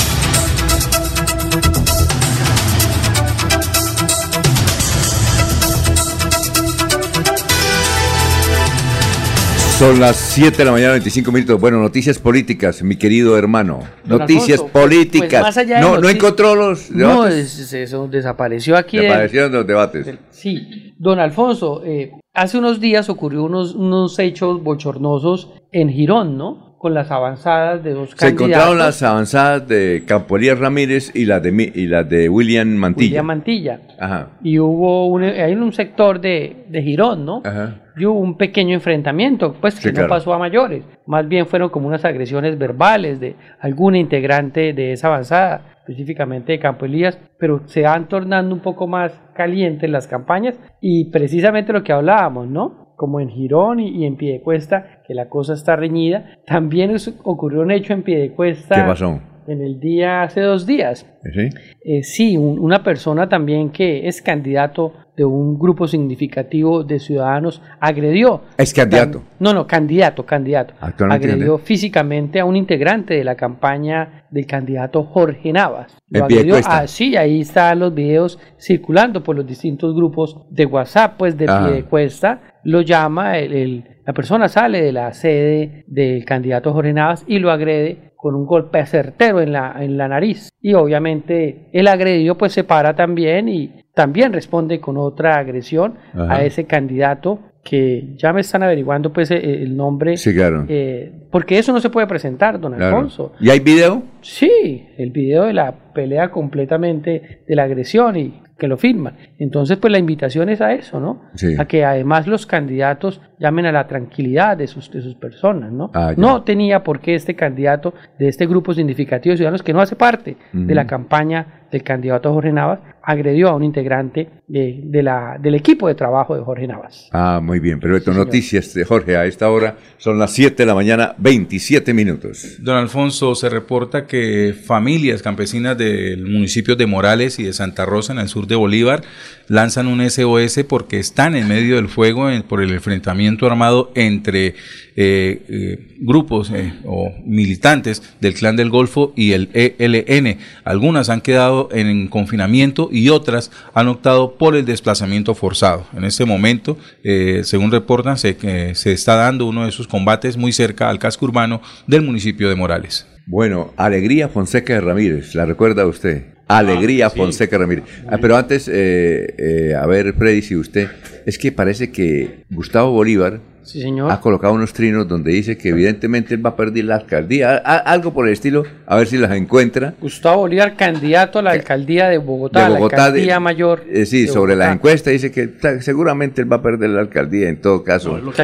Son 9.83 9.99
las 9.99 10.15
7 10.15 10.59
de 10.59 10.63
la 10.63 10.71
mañana, 10.71 10.91
25 10.93 11.29
minutos. 11.33 11.59
Bueno, 11.59 11.77
noticias 11.77 12.17
políticas, 12.17 12.81
mi 12.83 12.95
querido 12.95 13.37
hermano. 13.37 13.81
Don 14.05 14.19
Noticias 14.19 14.61
Alfonso, 14.61 14.71
pues, 14.71 14.83
políticas. 14.85 15.41
más 15.41 15.57
allá 15.57 15.75
de 15.75 15.81
no, 15.81 15.97
no 15.99 16.07
encontró 16.07 16.55
los 16.55 16.89
No, 16.89 17.27
es- 17.27 17.73
eso 17.73 18.07
desapareció 18.07 18.77
aquí. 18.77 18.95
de- 18.95 19.03
Desaparecieron 19.03 19.51
los 19.51 19.67
debates. 19.67 20.07
Sí, 20.29 20.93
don 20.97 21.19
Alfonso, 21.19 21.81
eh, 21.83 22.11
hace 22.33 22.59
unos 22.59 22.79
días 22.79 23.09
ocurrió 23.09 23.43
unos, 23.43 23.75
unos 23.75 24.17
hechos 24.19 24.63
bochornosos 24.63 25.49
en 25.73 25.89
Girón, 25.89 26.37
¿no? 26.37 26.72
Con 26.83 26.93
las 26.93 27.09
avanzadas 27.11 27.81
de 27.81 27.93
dos 27.93 28.09
Se 28.09 28.15
candidatos. 28.17 28.41
encontraron 28.49 28.77
las 28.77 29.01
avanzadas 29.03 29.65
de 29.69 30.03
Campo 30.05 30.35
Elías 30.35 30.59
Ramírez 30.59 31.15
y 31.15 31.23
las 31.23 31.41
de, 31.41 31.51
Mi- 31.53 31.71
y 31.73 31.87
las 31.87 32.09
de 32.09 32.27
William 32.27 32.67
Mantilla. 32.67 33.07
William 33.07 33.25
Mantilla. 33.25 33.79
Ajá. 33.97 34.27
Y 34.43 34.59
hubo 34.59 35.07
un, 35.07 35.23
hay 35.23 35.53
un 35.55 35.71
sector 35.71 36.19
de, 36.19 36.65
de 36.67 36.81
Girón, 36.83 37.25
¿no? 37.25 37.41
Ajá. 37.45 37.75
Y 37.95 38.05
hubo 38.05 38.19
un 38.19 38.35
pequeño 38.35 38.73
enfrentamiento, 38.73 39.55
pues 39.61 39.75
que 39.75 39.81
Sí, 39.83 39.87
no 39.87 39.93
claro. 39.93 40.09
pasó 40.09 40.33
a 40.33 40.37
mayores. 40.39 40.83
Más 41.07 41.25
bien 41.25 41.45
fueron 41.47 41.69
como 41.69 41.87
unas 41.87 42.03
agresiones 42.03 42.57
verbales 42.57 43.21
de 43.21 43.37
algún 43.61 43.95
integrante 43.95 44.73
de 44.73 44.91
esa 44.91 45.07
avanzada, 45.07 45.61
específicamente 45.87 46.51
de 46.51 46.59
Campo 46.59 46.83
Elías, 46.85 47.17
pero 47.39 47.61
se 47.65 47.83
van 47.83 48.09
tornando 48.09 48.53
un 48.53 48.61
poco 48.61 48.87
más 48.87 49.13
calientes 49.33 49.89
las 49.89 50.05
campañas 50.07 50.59
y 50.81 51.05
precisamente 51.11 51.71
lo 51.71 51.81
que 51.81 51.93
hablábamos, 51.93 52.47
¿no? 52.49 52.82
Como 52.95 53.19
en 53.19 53.29
Girón 53.29 53.79
y, 53.79 53.89
y 53.89 54.05
en 54.05 54.15
Piedecuesta, 54.15 55.01
que 55.07 55.13
la 55.13 55.29
cosa 55.29 55.53
está 55.53 55.75
reñida. 55.75 56.37
También 56.45 56.95
ocurrió 57.23 57.61
un 57.61 57.71
hecho 57.71 57.93
en 57.93 58.03
Piedecuesta. 58.03 58.75
¿Qué 58.75 58.81
pasó? 58.83 59.19
En 59.47 59.61
el 59.61 59.79
día 59.79 60.23
hace 60.23 60.41
dos 60.41 60.65
días. 60.65 61.05
¿Sí? 61.33 61.49
Eh, 61.85 62.03
sí, 62.03 62.37
un- 62.37 62.59
una 62.59 62.83
persona 62.83 63.29
también 63.29 63.69
que 63.71 64.07
es 64.07 64.21
candidato 64.21 64.93
de 65.15 65.23
un 65.25 65.59
grupo 65.59 65.87
significativo 65.87 66.83
de 66.83 66.99
ciudadanos 66.99 67.61
agredió. 67.79 68.41
Es 68.57 68.73
candidato. 68.73 69.21
No, 69.39 69.53
no, 69.53 69.67
candidato, 69.67 70.25
candidato. 70.25 70.73
Actualmente 70.81 71.25
agredió 71.27 71.39
candidato. 71.53 71.65
físicamente 71.65 72.39
a 72.39 72.45
un 72.45 72.55
integrante 72.55 73.13
de 73.13 73.23
la 73.23 73.35
campaña 73.35 74.25
del 74.31 74.47
candidato 74.47 75.03
Jorge 75.03 75.53
Navas. 75.53 75.95
Lo 76.09 76.25
agredió, 76.25 76.55
ah, 76.65 76.87
sí, 76.87 77.15
ahí 77.15 77.41
están 77.41 77.79
los 77.79 77.93
videos 77.93 78.39
circulando 78.59 79.23
por 79.23 79.35
los 79.35 79.45
distintos 79.45 79.93
grupos 79.95 80.35
de 80.49 80.65
WhatsApp, 80.65 81.15
pues 81.17 81.37
de 81.37 81.45
Ajá. 81.45 81.67
Piedecuesta. 81.67 82.41
Lo 82.63 82.81
llama, 82.81 83.37
el- 83.37 83.53
el- 83.53 83.83
la 84.07 84.13
persona 84.13 84.47
sale 84.47 84.81
de 84.81 84.91
la 84.91 85.13
sede 85.13 85.83
del 85.87 86.25
candidato 86.25 86.73
Jorge 86.73 86.91
Navas 86.93 87.23
y 87.27 87.37
lo 87.39 87.51
agrede 87.51 88.12
con 88.23 88.35
un 88.35 88.45
golpe 88.45 88.85
certero 88.85 89.41
en 89.41 89.51
la, 89.51 89.75
en 89.83 89.97
la 89.97 90.07
nariz. 90.07 90.47
Y 90.61 90.75
obviamente 90.75 91.67
el 91.73 91.89
agredido 91.89 92.37
pues 92.37 92.53
se 92.53 92.63
para 92.63 92.95
también 92.95 93.49
y 93.49 93.83
también 93.93 94.31
responde 94.31 94.79
con 94.79 94.95
otra 94.95 95.35
agresión 95.35 95.95
Ajá. 96.13 96.35
a 96.35 96.45
ese 96.45 96.63
candidato 96.63 97.41
que 97.63 98.13
ya 98.17 98.33
me 98.33 98.41
están 98.41 98.61
averiguando 98.63 99.13
pues 99.13 99.31
eh, 99.31 99.37
el 99.63 99.75
nombre. 99.77 100.17
Sí, 100.17 100.33
claro. 100.33 100.65
eh, 100.67 101.11
porque 101.31 101.57
eso 101.57 101.71
no 101.73 101.79
se 101.79 101.89
puede 101.89 102.07
presentar, 102.07 102.59
don 102.59 102.73
Claro. 102.73 102.97
Alfonso. 102.97 103.33
¿Y 103.39 103.49
hay 103.49 103.59
video? 103.59 104.03
Sí, 104.21 104.85
el 104.97 105.11
video 105.11 105.45
de 105.45 105.53
la 105.53 105.71
pelea 105.93 106.29
completamente 106.29 107.43
de 107.47 107.55
la 107.55 107.63
agresión 107.63 108.15
y 108.17 108.39
que 108.57 108.67
lo 108.67 108.77
firman. 108.77 109.15
Entonces, 109.39 109.77
pues 109.77 109.91
la 109.91 109.97
invitación 109.97 110.47
es 110.49 110.61
a 110.61 110.73
eso, 110.73 110.99
¿no? 110.99 111.23
Sí. 111.35 111.55
A 111.57 111.65
que 111.65 111.83
además 111.83 112.27
los 112.27 112.45
candidatos 112.45 113.19
llamen 113.39 113.65
a 113.65 113.71
la 113.71 113.87
tranquilidad 113.87 114.55
de 114.57 114.67
sus, 114.67 114.91
de 114.91 115.01
sus 115.01 115.15
personas, 115.15 115.71
¿no? 115.71 115.89
Ah, 115.93 116.13
no 116.15 116.43
tenía 116.43 116.83
por 116.83 116.99
qué 116.99 117.15
este 117.15 117.35
candidato 117.35 117.93
de 118.19 118.27
este 118.27 118.45
grupo 118.45 118.73
significativo 118.73 119.31
de 119.31 119.37
ciudadanos 119.37 119.63
que 119.63 119.73
no 119.73 119.81
hace 119.81 119.95
parte 119.95 120.37
de 120.53 120.75
la 120.75 120.85
campaña 120.85 121.62
del 121.73 121.83
candidato 121.83 122.31
Jorge 122.33 122.51
Navas 122.53 122.79
agredió 123.05 123.49
a 123.49 123.55
un 123.55 123.63
integrante 123.65 124.29
de, 124.47 124.79
de 124.81 125.03
la, 125.03 125.37
del 125.37 125.55
equipo 125.55 125.89
de 125.89 125.95
trabajo 125.95 126.37
de 126.37 126.41
Jorge 126.41 126.67
Navas. 126.67 127.09
Ah, 127.11 127.41
muy 127.43 127.59
bien, 127.59 127.79
perfecto. 127.81 128.13
Noticias 128.13 128.73
de 128.73 128.85
Jorge 128.85 129.17
a 129.17 129.25
esta 129.25 129.49
hora 129.51 129.75
son 129.97 130.17
las 130.19 130.31
7 130.31 130.55
de 130.63 130.65
la 130.65 130.73
mañana, 130.73 131.13
27 131.17 131.93
minutos. 131.93 132.57
Don 132.63 132.77
Alfonso, 132.77 133.35
se 133.35 133.49
reporta 133.49 134.07
que 134.07 134.53
familias 134.53 135.21
campesinas 135.21 135.77
del 135.77 136.23
municipio 136.25 136.77
de 136.77 136.85
Morales 136.87 137.39
y 137.39 137.43
de 137.43 137.51
Santa 137.51 137.85
Rosa, 137.85 138.13
en 138.13 138.19
el 138.19 138.29
sur 138.29 138.47
de 138.47 138.55
Bolívar, 138.55 139.01
lanzan 139.49 139.87
un 139.87 139.99
SOS 140.09 140.63
porque 140.69 140.97
están 140.99 141.35
en 141.35 141.49
medio 141.49 141.75
del 141.75 141.89
fuego 141.89 142.29
en- 142.29 142.43
por 142.43 142.61
el 142.63 142.71
enfrentamiento 142.71 143.45
armado 143.47 143.91
entre 143.95 144.55
eh, 144.95 145.41
eh, 145.49 145.95
grupos 145.99 146.51
eh, 146.51 146.71
o 146.85 147.09
militantes 147.25 148.15
del 148.21 148.33
Clan 148.35 148.55
del 148.55 148.69
Golfo 148.69 149.11
y 149.15 149.31
el 149.33 149.49
ELN. 149.53 150.37
Algunas 150.63 151.09
han 151.09 151.21
quedado 151.21 151.62
en 151.71 152.07
confinamiento 152.07 152.89
y 152.91 153.09
otras 153.09 153.51
han 153.73 153.87
optado 153.87 154.37
por 154.37 154.55
el 154.55 154.65
desplazamiento 154.65 155.35
forzado. 155.35 155.85
En 155.95 156.03
este 156.03 156.25
momento, 156.25 156.77
eh, 157.03 157.41
según 157.43 157.71
reportan, 157.71 158.17
se, 158.17 158.35
que 158.35 158.75
se 158.75 158.91
está 158.91 159.15
dando 159.15 159.45
uno 159.45 159.63
de 159.63 159.69
esos 159.69 159.87
combates 159.87 160.37
muy 160.37 160.51
cerca 160.51 160.89
al 160.89 160.99
casco 160.99 161.25
urbano 161.25 161.61
del 161.87 162.01
municipio 162.01 162.49
de 162.49 162.55
Morales. 162.55 163.07
Bueno, 163.25 163.73
Alegría 163.77 164.27
Fonseca 164.27 164.73
de 164.73 164.81
Ramírez, 164.81 165.33
¿la 165.33 165.45
recuerda 165.45 165.85
usted? 165.85 166.33
Alegría 166.47 167.09
Fonseca 167.09 167.57
Ramírez. 167.57 167.85
Ah, 168.07 168.17
pero 168.19 168.35
antes, 168.35 168.67
eh, 168.67 169.33
eh, 169.37 169.75
a 169.75 169.85
ver, 169.85 170.13
Freddy, 170.13 170.41
si 170.41 170.55
usted, 170.55 170.89
es 171.25 171.37
que 171.37 171.51
parece 171.51 171.91
que 171.91 172.43
Gustavo 172.49 172.91
Bolívar 172.91 173.39
Sí, 173.63 173.81
señor. 173.81 174.11
ha 174.11 174.19
colocado 174.19 174.53
unos 174.53 174.73
trinos 174.73 175.07
donde 175.07 175.31
dice 175.31 175.57
que 175.57 175.69
evidentemente 175.69 176.33
él 176.35 176.45
va 176.45 176.51
a 176.51 176.55
perder 176.55 176.85
la 176.85 176.95
alcaldía, 176.95 177.61
A- 177.63 177.77
algo 177.77 178.13
por 178.13 178.27
el 178.27 178.33
estilo, 178.33 178.63
a 178.85 178.97
ver 178.97 179.07
si 179.07 179.17
las 179.17 179.31
encuentra. 179.31 179.93
Gustavo 180.01 180.41
Bolívar, 180.41 180.75
candidato 180.75 181.39
a 181.39 181.41
la 181.41 181.51
alcaldía 181.51 182.09
de 182.09 182.17
Bogotá, 182.17 182.67
de 182.69 182.75
Bogotá, 182.75 182.97
la 182.97 183.03
alcaldía 183.05 183.33
de- 183.35 183.39
mayor. 183.39 183.83
eh, 183.89 184.05
sí, 184.05 184.21
de 184.23 184.27
sobre 184.27 184.53
Bogotá. 184.53 184.67
la 184.67 184.73
encuesta 184.73 185.09
dice 185.11 185.31
que 185.31 185.47
ta- 185.47 185.81
seguramente 185.81 186.41
él 186.41 186.51
va 186.51 186.57
a 186.57 186.61
perder 186.61 186.89
la 186.91 187.01
alcaldía 187.01 187.49
en 187.49 187.61
todo 187.61 187.83
caso. 187.83 188.17
lo 188.17 188.31
que. 188.31 188.37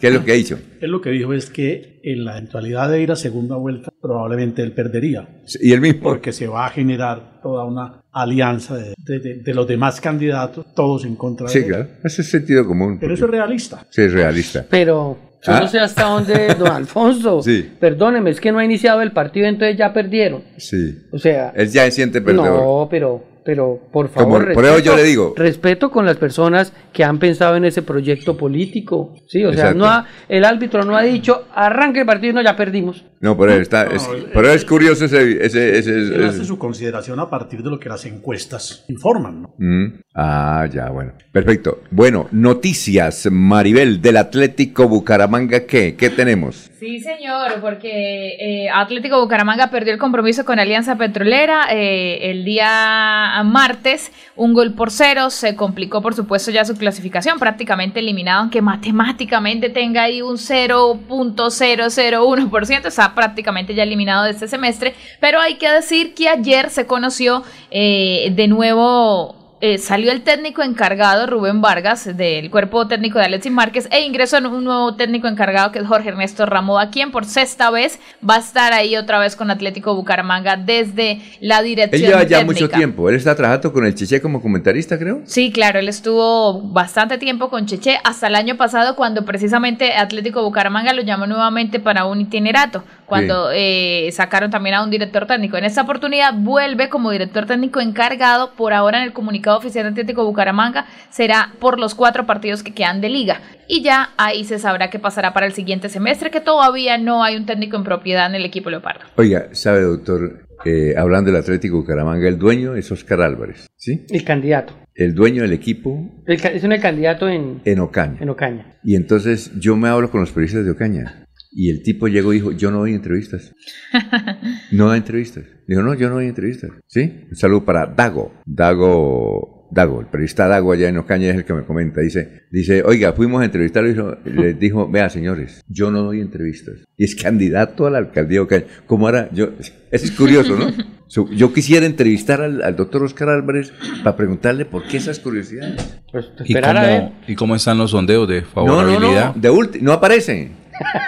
¿Qué 0.00 0.08
es 0.08 0.14
lo 0.14 0.24
que 0.24 0.32
ha 0.32 0.34
dicho? 0.34 0.58
Él 0.80 0.90
lo 0.90 1.00
que 1.00 1.10
dijo 1.10 1.32
es 1.34 1.50
que 1.50 2.00
en 2.02 2.24
la 2.24 2.32
eventualidad 2.38 2.90
de 2.90 3.02
ir 3.02 3.10
a 3.12 3.16
segunda 3.16 3.56
vuelta, 3.56 3.90
probablemente 4.00 4.62
él 4.62 4.72
perdería. 4.72 5.28
Y 5.60 5.72
el 5.72 5.80
mismo. 5.80 6.02
Porque 6.02 6.32
se 6.32 6.46
va 6.46 6.66
a 6.66 6.70
generar 6.70 7.40
toda 7.42 7.64
una 7.64 8.02
alianza 8.12 8.76
de, 8.76 8.94
de- 8.98 9.18
de- 9.20 9.34
de 9.36 9.54
los 9.54 9.66
demás 9.68 10.00
candidatos, 10.00 10.66
todos 10.74 11.04
en 11.04 11.16
contra 11.16 11.48
Sí, 11.48 11.60
de 11.60 11.64
él. 11.66 11.70
claro, 11.70 11.88
ese 12.04 12.22
es 12.22 12.30
sentido 12.30 12.66
común. 12.66 12.98
Pero 13.00 13.14
eso 13.14 13.24
es 13.26 13.30
realista. 13.30 13.86
Sí, 13.90 14.02
es 14.02 14.12
realista. 14.12 14.64
Pero 14.68 15.16
yo 15.42 15.52
Ah. 15.52 15.60
no 15.60 15.68
sé 15.68 15.78
hasta 15.80 16.04
dónde, 16.04 16.54
don 16.58 16.68
Alfonso. 16.72 17.42
Sí. 17.42 17.68
Perdóneme, 17.78 18.30
es 18.30 18.40
que 18.40 18.52
no 18.52 18.58
ha 18.58 18.64
iniciado 18.64 19.00
el 19.02 19.12
partido, 19.12 19.46
entonces 19.46 19.76
ya 19.78 19.92
perdieron. 19.92 20.42
Sí. 20.56 20.98
O 21.12 21.18
sea. 21.18 21.52
Él 21.56 21.68
ya 21.70 21.84
se 21.84 21.92
siente 21.92 22.20
perdedor. 22.20 22.60
No, 22.62 22.88
pero, 22.90 23.24
pero 23.44 23.80
por 23.92 24.10
Como- 24.10 24.36
favor. 24.38 24.52
por 24.54 24.64
eso 24.64 24.78
yo 24.80 24.96
le 24.96 25.02
digo. 25.04 25.34
Respeto 25.36 25.90
con 25.90 26.04
las 26.06 26.16
personas 26.16 26.72
que 26.92 27.04
han 27.04 27.18
pensado 27.18 27.56
en 27.56 27.64
ese 27.64 27.82
proyecto 27.82 28.36
político. 28.36 29.14
Sí, 29.28 29.44
o 29.44 29.52
sea, 29.52 29.74
no 29.74 29.86
ha- 29.86 30.06
el 30.28 30.44
árbitro 30.44 30.84
no 30.84 30.96
ha 30.96 31.02
dicho 31.02 31.46
arranque 31.54 32.00
el 32.00 32.06
partido 32.06 32.32
y 32.32 32.34
no, 32.34 32.42
ya 32.42 32.56
perdimos. 32.56 33.04
No, 33.20 33.36
pero 33.36 33.52
está, 33.52 33.84
es, 33.84 34.08
pero 34.32 34.50
es 34.50 34.64
curioso 34.64 35.04
ese, 35.04 35.44
ese, 35.44 35.78
ese- 35.78 35.90
Él 35.90 36.24
hace 36.24 36.44
su 36.44 36.58
consideración 36.58 37.20
a 37.20 37.28
partir 37.28 37.62
de 37.62 37.70
lo 37.70 37.78
que 37.78 37.88
las 37.88 38.06
encuestas 38.06 38.84
informan. 38.88 39.42
¿no? 39.42 39.54
Mm, 39.58 40.00
Ah, 40.14 40.66
ya, 40.72 40.88
bueno. 40.90 41.12
Perfecto. 41.32 41.82
Bueno, 41.92 42.26
noticias, 42.32 43.28
Maribel, 43.30 44.02
del 44.02 44.16
Atlético 44.16 44.88
Bucaramanga, 44.88 45.60
¿qué? 45.66 45.94
¿Qué 45.96 46.10
tenemos? 46.10 46.70
Sí, 46.80 46.98
señor, 46.98 47.60
porque 47.60 48.36
eh, 48.40 48.68
Atlético 48.74 49.20
Bucaramanga 49.20 49.70
perdió 49.70 49.92
el 49.92 49.98
compromiso 49.98 50.44
con 50.44 50.58
Alianza 50.58 50.96
Petrolera 50.96 51.66
eh, 51.72 52.30
el 52.30 52.44
día 52.44 53.29
martes, 53.44 54.10
un 54.36 54.52
gol 54.52 54.74
por 54.74 54.90
cero, 54.90 55.30
se 55.30 55.56
complicó 55.56 56.02
por 56.02 56.14
supuesto 56.14 56.50
ya 56.50 56.64
su 56.64 56.76
clasificación, 56.76 57.38
prácticamente 57.38 58.00
eliminado, 58.00 58.40
aunque 58.40 58.60
matemáticamente 58.62 59.68
tenga 59.70 60.02
ahí 60.02 60.22
un 60.22 60.36
0.001%, 60.36 62.86
está 62.86 63.14
prácticamente 63.14 63.74
ya 63.74 63.82
eliminado 63.82 64.24
de 64.24 64.30
este 64.30 64.48
semestre, 64.48 64.94
pero 65.20 65.38
hay 65.40 65.56
que 65.56 65.70
decir 65.70 66.14
que 66.14 66.28
ayer 66.28 66.70
se 66.70 66.86
conoció 66.86 67.42
eh, 67.70 68.32
de 68.34 68.48
nuevo 68.48 69.39
eh, 69.60 69.78
salió 69.78 70.10
el 70.12 70.22
técnico 70.22 70.62
encargado, 70.62 71.26
Rubén 71.26 71.60
Vargas, 71.60 72.16
del 72.16 72.50
cuerpo 72.50 72.86
técnico 72.88 73.18
de 73.18 73.26
Alexis 73.26 73.52
Márquez, 73.52 73.88
e 73.90 74.00
ingresó 74.00 74.38
en 74.38 74.46
un 74.46 74.64
nuevo 74.64 74.94
técnico 74.94 75.28
encargado 75.28 75.70
que 75.70 75.80
es 75.80 75.86
Jorge 75.86 76.08
Ernesto 76.08 76.46
Ramoa, 76.46 76.90
quien 76.90 77.10
por 77.10 77.24
sexta 77.24 77.70
vez 77.70 77.98
va 78.28 78.36
a 78.36 78.38
estar 78.38 78.72
ahí 78.72 78.96
otra 78.96 79.18
vez 79.18 79.36
con 79.36 79.50
Atlético 79.50 79.94
Bucaramanga 79.94 80.56
desde 80.56 81.20
la 81.40 81.58
Él 81.58 81.64
dirección 81.64 82.02
lleva 82.02 82.22
ya 82.22 82.38
técnica. 82.38 82.44
mucho 82.44 82.68
tiempo. 82.70 83.08
Él 83.10 83.16
está 83.16 83.34
trabajando 83.34 83.72
con 83.72 83.84
el 83.84 83.94
Cheche 83.94 84.20
como 84.20 84.40
comentarista, 84.40 84.98
creo. 84.98 85.20
Sí, 85.24 85.52
claro, 85.52 85.78
él 85.78 85.88
estuvo 85.88 86.60
bastante 86.62 87.18
tiempo 87.18 87.50
con 87.50 87.66
Cheche 87.66 87.98
hasta 88.02 88.28
el 88.28 88.36
año 88.36 88.56
pasado 88.56 88.96
cuando 88.96 89.24
precisamente 89.24 89.92
Atlético 89.92 90.42
Bucaramanga 90.42 90.92
lo 90.92 91.02
llamó 91.02 91.26
nuevamente 91.26 91.80
para 91.80 92.06
un 92.06 92.20
itinerato, 92.20 92.82
cuando 93.10 93.50
eh, 93.52 94.08
sacaron 94.12 94.50
también 94.50 94.76
a 94.76 94.82
un 94.82 94.90
director 94.90 95.26
técnico. 95.26 95.58
En 95.58 95.64
esta 95.64 95.82
oportunidad 95.82 96.32
vuelve 96.34 96.88
como 96.88 97.10
director 97.10 97.44
técnico 97.44 97.80
encargado 97.80 98.54
por 98.56 98.72
ahora 98.72 98.98
en 98.98 99.04
el 99.04 99.12
comunicado 99.12 99.58
oficial 99.58 99.84
de 99.84 99.90
Atlético 99.90 100.24
Bucaramanga, 100.24 100.86
será 101.10 101.52
por 101.58 101.78
los 101.78 101.94
cuatro 101.94 102.24
partidos 102.24 102.62
que 102.62 102.72
quedan 102.72 103.02
de 103.02 103.10
liga. 103.10 103.42
Y 103.68 103.82
ya 103.82 104.10
ahí 104.16 104.44
se 104.44 104.58
sabrá 104.58 104.88
qué 104.88 104.98
pasará 104.98 105.34
para 105.34 105.44
el 105.46 105.52
siguiente 105.52 105.90
semestre, 105.90 106.30
que 106.30 106.40
todavía 106.40 106.96
no 106.96 107.22
hay 107.22 107.36
un 107.36 107.44
técnico 107.44 107.76
en 107.76 107.84
propiedad 107.84 108.26
en 108.26 108.36
el 108.36 108.44
equipo 108.46 108.70
Leopardo. 108.70 109.00
Oiga, 109.16 109.48
sabe, 109.52 109.82
doctor, 109.82 110.46
Eh, 110.64 110.94
hablando 110.94 111.30
del 111.32 111.40
Atlético 111.40 111.78
Bucaramanga, 111.78 112.28
el 112.28 112.38
dueño 112.38 112.74
es 112.74 112.92
Oscar 112.92 113.22
Álvarez, 113.22 113.66
¿sí? 113.76 114.04
El 114.10 114.24
candidato. 114.24 114.74
El 114.94 115.14
dueño 115.14 115.40
del 115.40 115.54
equipo 115.54 116.22
El 116.26 116.34
es 116.38 116.62
un 116.62 116.76
candidato 116.78 117.26
en, 117.28 117.62
en 117.64 117.80
Ocaña. 117.80 118.18
en 118.20 118.28
Ocaña. 118.28 118.66
Y 118.84 118.94
entonces 118.94 119.52
yo 119.58 119.74
me 119.76 119.88
hablo 119.88 120.10
con 120.10 120.20
los 120.20 120.30
periodistas 120.32 120.66
de 120.66 120.72
Ocaña. 120.72 121.24
Y 121.52 121.70
el 121.70 121.82
tipo 121.82 122.06
llegó 122.08 122.32
y 122.32 122.36
dijo, 122.36 122.52
yo 122.52 122.70
no 122.70 122.78
doy 122.78 122.94
entrevistas. 122.94 123.52
No 124.72 124.88
da 124.88 124.96
entrevistas. 124.96 125.44
Dijo, 125.66 125.82
no, 125.82 125.94
yo 125.94 126.08
no 126.08 126.14
doy 126.16 126.26
entrevistas. 126.26 126.70
¿Sí? 126.86 127.24
Un 127.28 127.36
saludo 127.36 127.64
para 127.64 127.86
Dago. 127.86 128.32
Dago, 128.46 129.68
Dago, 129.72 130.00
el 130.00 130.06
periodista 130.06 130.46
Dago 130.48 130.72
allá 130.72 130.88
en 130.88 130.96
Ocaña 130.98 131.30
es 131.30 131.36
el 131.36 131.44
que 131.44 131.52
me 131.54 131.64
comenta. 131.64 132.00
Dice, 132.00 132.42
dice 132.52 132.82
oiga, 132.84 133.12
fuimos 133.12 133.42
a 133.42 133.44
entrevistarlo 133.44 133.88
y 133.90 133.92
dijo- 133.94 134.16
les 134.24 134.58
dijo, 134.60 134.88
vea 134.88 135.08
señores, 135.10 135.62
yo 135.68 135.90
no 135.90 136.02
doy 136.02 136.20
entrevistas. 136.20 136.84
Y 136.96 137.04
es 137.04 137.16
candidato 137.16 137.86
a 137.86 137.90
la 137.90 137.98
alcaldía 137.98 138.36
de 138.38 138.40
Ocaña. 138.40 138.64
¿Cómo 138.86 139.08
hará? 139.08 139.28
Yo, 139.32 139.50
eso 139.58 139.72
es 139.90 140.10
curioso, 140.12 140.56
¿no? 140.56 140.70
Yo 141.34 141.52
quisiera 141.52 141.86
entrevistar 141.86 142.40
al, 142.40 142.62
al 142.62 142.76
doctor 142.76 143.02
Oscar 143.02 143.30
Álvarez 143.30 143.72
para 144.04 144.14
preguntarle 144.16 144.64
por 144.64 144.84
qué 144.86 144.98
esas 144.98 145.18
curiosidades. 145.18 146.00
¿Y 146.44 146.54
cómo, 146.54 147.14
¿Y 147.26 147.34
cómo 147.34 147.56
están 147.56 147.78
los 147.78 147.90
sondeos 147.90 148.28
de 148.28 148.42
No, 148.42 148.46
no, 148.46 148.52
favorabilidad? 148.52 149.34
no, 149.34 149.40
de 149.42 149.50
ulti- 149.50 149.80
no 149.80 149.92
aparecen. 149.92 150.59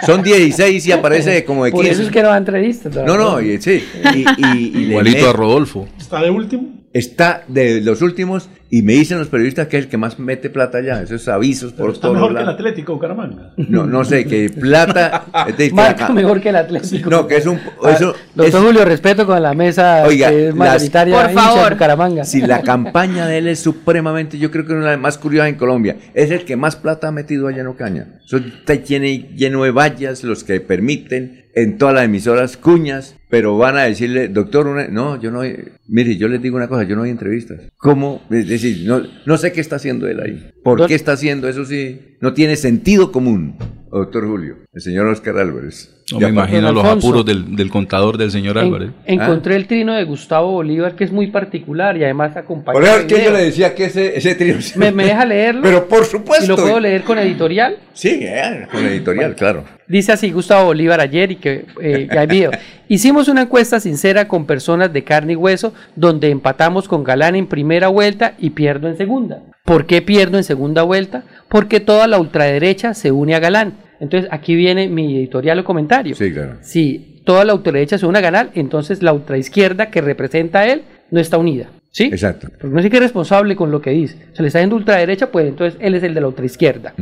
Son 0.05 0.21
16 0.23 0.85
y 0.87 0.91
aparece 0.91 1.43
como 1.45 1.65
de 1.65 1.71
15. 1.71 1.83
Por 1.83 1.91
eso 1.93 2.01
es 2.03 2.11
que 2.11 2.21
no 2.21 2.29
da 2.29 2.37
entrevistas. 2.37 2.95
No, 2.95 3.17
no, 3.17 3.41
y, 3.41 3.61
sí. 3.61 3.83
Y, 4.15 4.19
y- 4.19 4.71
y 4.77 4.81
Igualito 4.89 5.23
me- 5.23 5.29
a 5.29 5.33
Rodolfo. 5.33 5.87
¿Está 5.99 6.21
de 6.21 6.29
último? 6.29 6.82
Está 6.93 7.43
de 7.47 7.81
los 7.81 8.01
últimos 8.01 8.49
y 8.69 8.81
me 8.81 8.93
dicen 8.93 9.19
los 9.19 9.27
periodistas 9.27 9.67
que 9.67 9.77
es 9.77 9.83
el 9.85 9.89
que 9.89 9.97
más 9.97 10.17
mete 10.17 10.49
plata 10.49 10.79
allá. 10.79 11.03
Esos 11.03 11.27
avisos 11.27 11.73
Pero 11.73 11.85
por 11.85 11.93
está 11.93 12.01
todos 12.07 12.15
mejor 12.15 12.35
que 12.35 12.41
el. 12.41 12.49
Atlético 12.49 12.93
Bucaramanga. 12.93 13.53
No, 13.57 13.85
no 13.85 14.03
sé, 14.03 14.25
que 14.25 14.49
plata. 14.49 15.25
es 15.47 15.57
decir, 15.57 15.71
que 15.71 15.75
Marca 15.75 16.09
mejor 16.09 16.41
que 16.41 16.49
el 16.49 16.55
Atlético. 16.55 17.09
No, 17.09 17.27
que 17.27 17.37
es 17.37 17.45
un. 17.45 17.59
Ah, 17.83 17.91
Eso, 17.91 18.15
Doctor 18.33 18.61
es- 18.61 18.65
Julio, 18.67 18.85
respeto 18.85 19.27
con 19.27 19.41
la 19.43 19.53
mesa 19.53 20.03
Oiga, 20.07 20.29
que 20.29 20.39
es 20.39 20.45
las- 20.47 20.55
mayoritaria 20.55 21.15
Por 21.15 21.27
de 21.27 21.33
favor. 21.33 21.73
Bucaramanga. 21.73 22.23
Si 22.25 22.41
la 22.41 22.61
campaña 22.63 23.27
de 23.27 23.37
él 23.39 23.47
es 23.47 23.59
supremamente, 23.59 24.39
yo 24.39 24.49
creo 24.49 24.65
que 24.65 24.73
una 24.73 24.85
de 24.85 24.91
las 24.91 24.99
más 24.99 25.17
curiosas 25.19 25.49
en 25.49 25.55
Colombia, 25.55 25.97
es 26.15 26.31
el 26.31 26.43
que 26.45 26.55
más 26.55 26.75
plata 26.75 27.09
ha 27.09 27.11
metido 27.11 27.47
allá 27.47 27.61
en 27.61 27.67
Ocaña. 27.67 28.07
Eso 28.25 28.37
está 28.37 28.73
lleno, 28.75 29.05
lleno 29.35 29.63
de 29.63 29.71
vallas, 29.71 30.23
los 30.23 30.43
que 30.43 30.59
permiten 30.61 31.42
en 31.55 31.77
todas 31.77 31.95
las 31.95 32.05
emisoras 32.05 32.57
cuñas, 32.57 33.15
pero 33.29 33.57
van 33.57 33.77
a 33.77 33.83
decirle, 33.83 34.27
doctor, 34.27 34.89
no, 34.91 35.21
yo 35.21 35.31
no, 35.31 35.41
mire, 35.87 36.17
yo 36.17 36.27
les 36.27 36.41
digo 36.41 36.57
una 36.57 36.67
cosa, 36.67 36.83
yo 36.83 36.95
no 36.95 37.03
hay 37.03 37.11
entrevistas. 37.11 37.61
¿Cómo? 37.77 38.23
Es 38.29 38.47
decir, 38.47 38.87
no, 38.87 39.01
no 39.25 39.37
sé 39.37 39.51
qué 39.51 39.61
está 39.61 39.77
haciendo 39.77 40.07
él 40.07 40.19
ahí. 40.19 40.52
¿Por 40.63 40.79
Don- 40.79 40.87
qué 40.87 40.95
está 40.95 41.13
haciendo 41.13 41.47
eso? 41.49 41.65
Sí, 41.65 42.15
no 42.21 42.33
tiene 42.33 42.55
sentido 42.55 43.11
común, 43.11 43.55
doctor 43.91 44.25
Julio, 44.25 44.55
el 44.73 44.81
señor 44.81 45.07
Oscar 45.07 45.37
Álvarez. 45.37 45.89
No 46.11 46.19
Ya 46.19 46.27
me 46.27 46.33
imagino 46.33 46.71
los 46.73 46.83
apuros 46.85 47.25
del, 47.25 47.55
del 47.55 47.69
contador 47.69 48.17
del 48.17 48.29
señor 48.31 48.57
En- 48.57 48.65
Álvarez. 48.65 48.89
encontré 49.05 49.55
el 49.55 49.67
trino 49.67 49.93
de 49.93 50.03
Gustavo 50.03 50.51
Bolívar 50.51 50.95
que 50.95 51.05
es 51.05 51.11
muy 51.11 51.27
particular 51.27 51.95
y 51.97 52.03
además 52.03 52.35
acompaña. 52.35 52.73
Por 52.73 52.83
eso 52.83 53.07
que 53.07 53.23
yo 53.23 53.31
le 53.31 53.43
decía 53.43 53.73
que 53.73 53.85
ese, 53.85 54.17
ese 54.17 54.35
trío... 54.35 54.55
¿Me, 54.75 54.91
me 54.91 55.05
deja 55.05 55.25
leerlo? 55.25 55.61
Pero 55.63 55.87
por 55.87 56.05
supuesto. 56.05 56.45
¿Y 56.45 56.47
lo 56.49 56.55
puedo 56.57 56.79
leer 56.79 57.03
con 57.03 57.17
editorial? 57.19 57.77
Sí, 57.93 58.19
eh, 58.21 58.67
con 58.71 58.85
editorial, 58.85 59.33
claro. 59.35 59.63
Dice 59.87 60.11
así 60.11 60.31
Gustavo 60.31 60.65
Bolívar 60.65 60.99
ayer 60.99 61.31
y 61.31 61.35
que, 61.37 61.65
eh, 61.81 62.07
que 62.11 62.19
hay 62.19 62.27
video. 62.27 62.51
Hicimos 62.89 63.27
una 63.29 63.43
encuesta 63.43 63.79
sincera 63.79 64.27
con 64.27 64.45
personas 64.45 64.91
de 64.91 65.03
carne 65.03 65.33
y 65.33 65.35
hueso 65.37 65.73
donde 65.95 66.29
empatamos 66.29 66.87
con 66.87 67.03
Galán 67.03 67.35
en 67.35 67.47
primera 67.47 67.87
vuelta 67.87 68.35
y 68.39 68.49
pierdo 68.51 68.87
en 68.89 68.97
segunda. 68.97 69.41
¿Por 69.63 69.85
qué 69.85 70.01
pierdo 70.01 70.37
en 70.37 70.43
segunda 70.43 70.83
vuelta? 70.83 71.23
Porque 71.47 71.79
toda 71.79 72.07
la 72.07 72.19
ultraderecha 72.19 72.93
se 72.93 73.11
une 73.11 73.33
a 73.33 73.39
Galán. 73.39 73.75
Entonces 74.01 74.29
aquí 74.31 74.55
viene 74.55 74.89
mi 74.89 75.17
editorial 75.17 75.59
o 75.59 75.63
comentario. 75.63 76.15
Sí, 76.15 76.33
claro. 76.33 76.57
Si 76.61 77.21
toda 77.23 77.45
la 77.45 77.53
ultraderecha 77.53 77.97
se 77.97 78.05
une 78.05 78.17
a 78.17 78.21
Galán, 78.21 78.49
entonces 78.55 79.01
la 79.01 79.13
ultraizquierda 79.13 79.89
que 79.89 80.01
representa 80.01 80.59
a 80.59 80.67
él 80.67 80.83
no 81.11 81.21
está 81.21 81.37
unida. 81.37 81.69
¿Sí? 81.91 82.05
Exacto. 82.05 82.49
Porque 82.59 82.75
no 82.75 82.81
sé 82.81 82.89
qué 82.89 82.97
es 82.97 83.03
responsable 83.03 83.55
con 83.55 83.71
lo 83.71 83.81
que 83.81 83.91
dice. 83.91 84.17
Se 84.33 84.41
le 84.41 84.47
está 84.47 84.59
yendo 84.59 84.75
ultraderecha, 84.75 85.31
pues 85.31 85.47
entonces 85.47 85.79
él 85.79 85.95
es 85.95 86.03
el 86.03 86.13
de 86.13 86.21
la 86.21 86.27
ultraizquierda. 86.27 86.93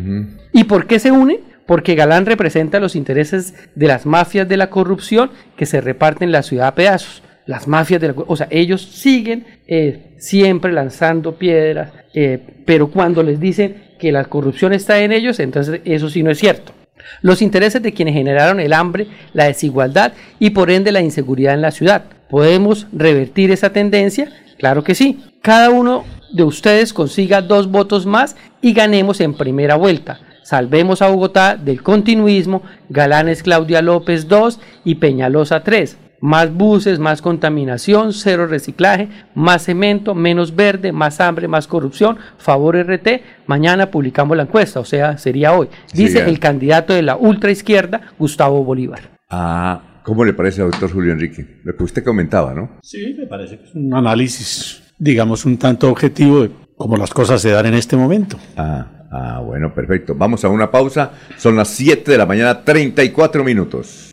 ¿Y 0.52 0.66
por 0.66 0.86
qué 0.86 1.00
se 1.00 1.12
une? 1.12 1.40
Porque 1.66 1.96
Galán 1.96 2.26
representa 2.28 2.80
los 2.80 2.96
intereses 2.96 3.56
de 3.74 3.88
las 3.88 4.06
mafias 4.06 4.48
de 4.48 4.58
la 4.58 4.70
corrupción 4.70 5.32
que 5.56 5.66
se 5.66 5.82
reparten 5.82 6.32
la 6.32 6.44
ciudad 6.44 6.68
a 6.68 6.76
pedazos. 6.76 7.24
Las 7.46 7.68
mafias 7.68 8.00
de 8.02 8.10
la 8.10 8.16
O 8.28 8.36
sea, 8.36 8.48
ellos 8.50 8.82
siguen 8.82 9.46
eh, 9.68 10.16
siempre 10.18 10.72
lanzando 10.72 11.36
piedras, 11.36 11.92
eh, 12.14 12.40
pero 12.66 12.90
cuando 12.90 13.24
les 13.24 13.40
dicen 13.40 13.92
que 14.00 14.12
la 14.12 14.26
corrupción 14.26 14.74
está 14.74 15.00
en 15.00 15.12
ellos, 15.12 15.40
entonces 15.40 15.82
eso 15.86 16.10
sí 16.10 16.24
no 16.24 16.32
es 16.32 16.40
cierto. 16.40 16.74
Los 17.22 17.42
intereses 17.42 17.82
de 17.82 17.94
quienes 17.94 18.14
generaron 18.14 18.60
el 18.60 18.74
hambre, 18.74 19.08
la 19.34 19.46
desigualdad 19.46 20.14
y 20.40 20.52
por 20.52 20.72
ende 20.72 20.92
la 20.92 21.02
inseguridad 21.02 21.54
en 21.54 21.62
la 21.62 21.72
ciudad. 21.72 22.04
¿Podemos 22.30 22.88
revertir 22.94 23.52
esa 23.52 23.72
tendencia? 23.72 24.32
Claro 24.58 24.84
que 24.84 24.96
sí. 24.96 25.24
Cada 25.42 25.70
uno 25.70 26.06
de 26.32 26.44
ustedes 26.44 26.94
consiga 26.94 27.42
dos 27.42 27.70
votos 27.70 28.06
más 28.06 28.36
y 28.62 28.74
ganemos 28.74 29.20
en 29.20 29.34
primera 29.34 29.76
vuelta. 29.76 30.20
Salvemos 30.44 31.02
a 31.02 31.08
Bogotá 31.08 31.56
del 31.56 31.84
continuismo, 31.84 32.64
Galanes 32.90 33.44
Claudia 33.44 33.82
López 33.82 34.28
2 34.28 34.60
y 34.84 34.96
Peñalosa 34.96 35.64
3. 35.64 35.98
Más 36.22 36.54
buses, 36.54 37.00
más 37.00 37.20
contaminación, 37.22 38.14
cero 38.14 38.46
reciclaje, 38.46 39.10
más 39.34 39.66
cemento, 39.66 40.14
menos 40.14 40.56
verde, 40.56 40.92
más 40.92 41.20
hambre, 41.20 41.48
más 41.48 41.66
corrupción, 41.68 42.18
favor 42.38 42.78
RT. 42.78 43.22
Mañana 43.48 43.90
publicamos 43.90 44.38
la 44.38 44.44
encuesta, 44.44 44.80
o 44.80 44.86
sea, 44.86 45.18
sería 45.18 45.54
hoy. 45.54 45.68
Dice 45.94 46.24
el 46.24 46.40
candidato 46.40 46.94
de 46.94 47.02
la 47.02 47.16
ultraizquierda, 47.16 48.02
Gustavo 48.20 48.64
Bolívar. 48.64 49.00
Ah, 49.32 49.82
¿cómo 50.04 50.24
le 50.24 50.34
parece, 50.34 50.62
doctor 50.62 50.92
Julio 50.92 51.12
Enrique? 51.12 51.60
Lo 51.64 51.76
que 51.76 51.84
usted 51.84 52.04
comentaba, 52.04 52.54
¿no? 52.54 52.78
Sí, 52.84 53.16
me 53.18 53.26
parece 53.26 53.58
que 53.58 53.66
es 53.66 53.74
un 53.74 53.92
análisis, 53.92 54.94
digamos, 55.00 55.44
un 55.46 55.58
tanto 55.58 55.90
objetivo 55.90 56.44
de 56.44 56.52
cómo 56.78 56.98
las 56.98 57.10
cosas 57.12 57.42
se 57.42 57.50
dan 57.50 57.66
en 57.66 57.74
este 57.74 57.98
momento. 57.98 58.38
Ah, 58.58 59.08
ah, 59.12 59.42
bueno, 59.44 59.74
perfecto. 59.74 60.14
Vamos 60.14 60.46
a 60.46 60.50
una 60.50 60.70
pausa. 60.70 61.14
Son 61.38 61.56
las 61.56 61.70
7 61.70 62.12
de 62.12 62.18
la 62.18 62.28
mañana, 62.28 62.64
34 62.64 63.44
minutos. 63.44 64.11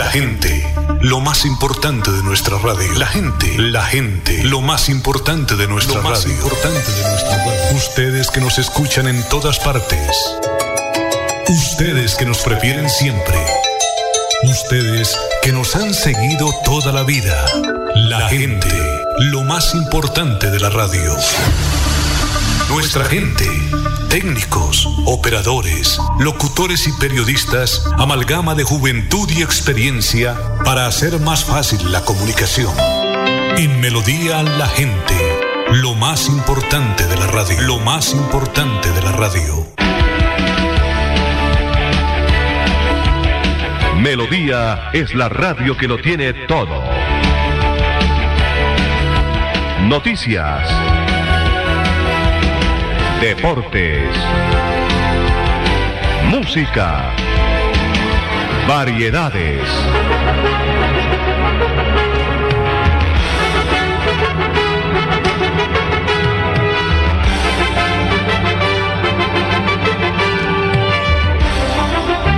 La 0.00 0.10
gente, 0.10 0.66
lo 1.02 1.20
más 1.20 1.44
importante 1.44 2.10
de 2.10 2.22
nuestra 2.22 2.56
radio. 2.56 2.90
La 2.94 3.04
gente, 3.04 3.58
la 3.58 3.84
gente, 3.84 4.42
lo 4.44 4.62
más 4.62 4.88
importante 4.88 5.56
de 5.56 5.68
nuestra 5.68 5.96
Lo 5.96 6.08
más 6.08 6.24
radio. 6.24 6.36
importante 6.36 6.90
de 6.90 7.02
nuestra 7.02 7.36
radio. 7.36 7.76
Ustedes 7.76 8.30
que 8.30 8.40
nos 8.40 8.58
escuchan 8.58 9.08
en 9.08 9.22
todas 9.28 9.58
partes. 9.58 10.16
Ustedes 11.48 12.14
que 12.14 12.24
nos 12.24 12.38
prefieren 12.38 12.88
siempre. 12.88 13.36
Ustedes 14.44 15.18
que 15.42 15.52
nos 15.52 15.76
han 15.76 15.92
seguido 15.92 16.50
toda 16.64 16.92
la 16.92 17.02
vida. 17.02 17.44
La 17.94 18.26
gente, 18.30 18.72
lo 19.18 19.44
más 19.44 19.74
importante 19.74 20.50
de 20.50 20.60
la 20.60 20.70
radio. 20.70 21.14
Nuestra 22.70 23.04
gente, 23.04 23.46
técnicos, 24.08 24.86
operadores, 25.04 25.98
locutores 26.20 26.86
y 26.86 26.92
periodistas, 27.00 27.84
amalgama 27.98 28.54
de 28.54 28.62
juventud 28.62 29.28
y 29.28 29.42
experiencia 29.42 30.36
para 30.64 30.86
hacer 30.86 31.18
más 31.18 31.44
fácil 31.44 31.90
la 31.90 32.04
comunicación. 32.04 32.72
En 33.58 33.80
Melodía 33.80 34.44
la 34.44 34.68
gente, 34.68 35.14
lo 35.72 35.96
más 35.96 36.28
importante 36.28 37.08
de 37.08 37.16
la 37.16 37.26
radio, 37.26 37.60
lo 37.62 37.80
más 37.80 38.12
importante 38.14 38.92
de 38.92 39.02
la 39.02 39.12
radio. 39.12 39.66
Melodía 43.98 44.90
es 44.92 45.12
la 45.12 45.28
radio 45.28 45.76
que 45.76 45.88
lo 45.88 46.00
tiene 46.00 46.32
todo. 46.46 46.84
Noticias. 49.88 50.99
Deportes. 53.20 54.16
Música. 56.30 57.12
Variedades. 58.66 59.68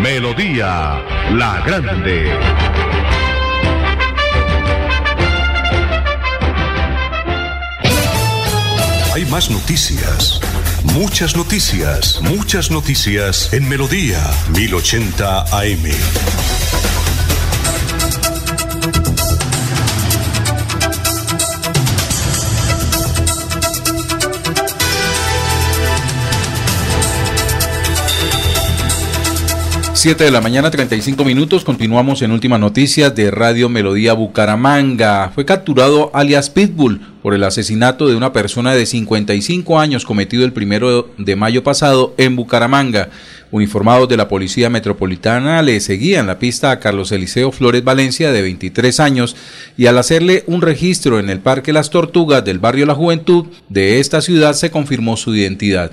Melodía 0.00 1.00
La 1.30 1.62
Grande. 1.64 2.32
Hay 9.14 9.24
más 9.26 9.48
noticias. 9.48 10.40
Muchas 10.84 11.36
noticias, 11.36 12.20
muchas 12.22 12.70
noticias 12.70 13.52
en 13.52 13.68
Melodía 13.68 14.20
1080 14.52 15.44
AM. 15.56 16.61
Siete 30.02 30.24
de 30.24 30.32
la 30.32 30.40
mañana, 30.40 30.68
35 30.68 31.24
minutos. 31.24 31.62
Continuamos 31.62 32.22
en 32.22 32.32
últimas 32.32 32.58
noticias 32.58 33.14
de 33.14 33.30
Radio 33.30 33.68
Melodía 33.68 34.14
Bucaramanga. 34.14 35.30
Fue 35.32 35.44
capturado 35.44 36.10
alias 36.12 36.50
Pitbull 36.50 37.00
por 37.22 37.34
el 37.34 37.44
asesinato 37.44 38.08
de 38.08 38.16
una 38.16 38.32
persona 38.32 38.74
de 38.74 38.84
55 38.84 39.78
años 39.78 40.04
cometido 40.04 40.44
el 40.44 40.52
primero 40.52 41.08
de 41.18 41.36
mayo 41.36 41.62
pasado 41.62 42.14
en 42.18 42.34
Bucaramanga. 42.34 43.10
Uniformados 43.52 44.08
de 44.08 44.16
la 44.16 44.26
Policía 44.26 44.68
Metropolitana 44.70 45.62
le 45.62 45.78
seguían 45.78 46.26
la 46.26 46.40
pista 46.40 46.72
a 46.72 46.80
Carlos 46.80 47.12
Eliseo 47.12 47.52
Flores 47.52 47.84
Valencia, 47.84 48.32
de 48.32 48.42
23 48.42 48.98
años, 48.98 49.36
y 49.76 49.86
al 49.86 49.98
hacerle 49.98 50.42
un 50.48 50.62
registro 50.62 51.20
en 51.20 51.30
el 51.30 51.38
Parque 51.38 51.72
Las 51.72 51.90
Tortugas 51.90 52.44
del 52.44 52.58
barrio 52.58 52.86
La 52.86 52.96
Juventud 52.96 53.46
de 53.68 54.00
esta 54.00 54.20
ciudad 54.20 54.54
se 54.54 54.72
confirmó 54.72 55.16
su 55.16 55.32
identidad. 55.32 55.92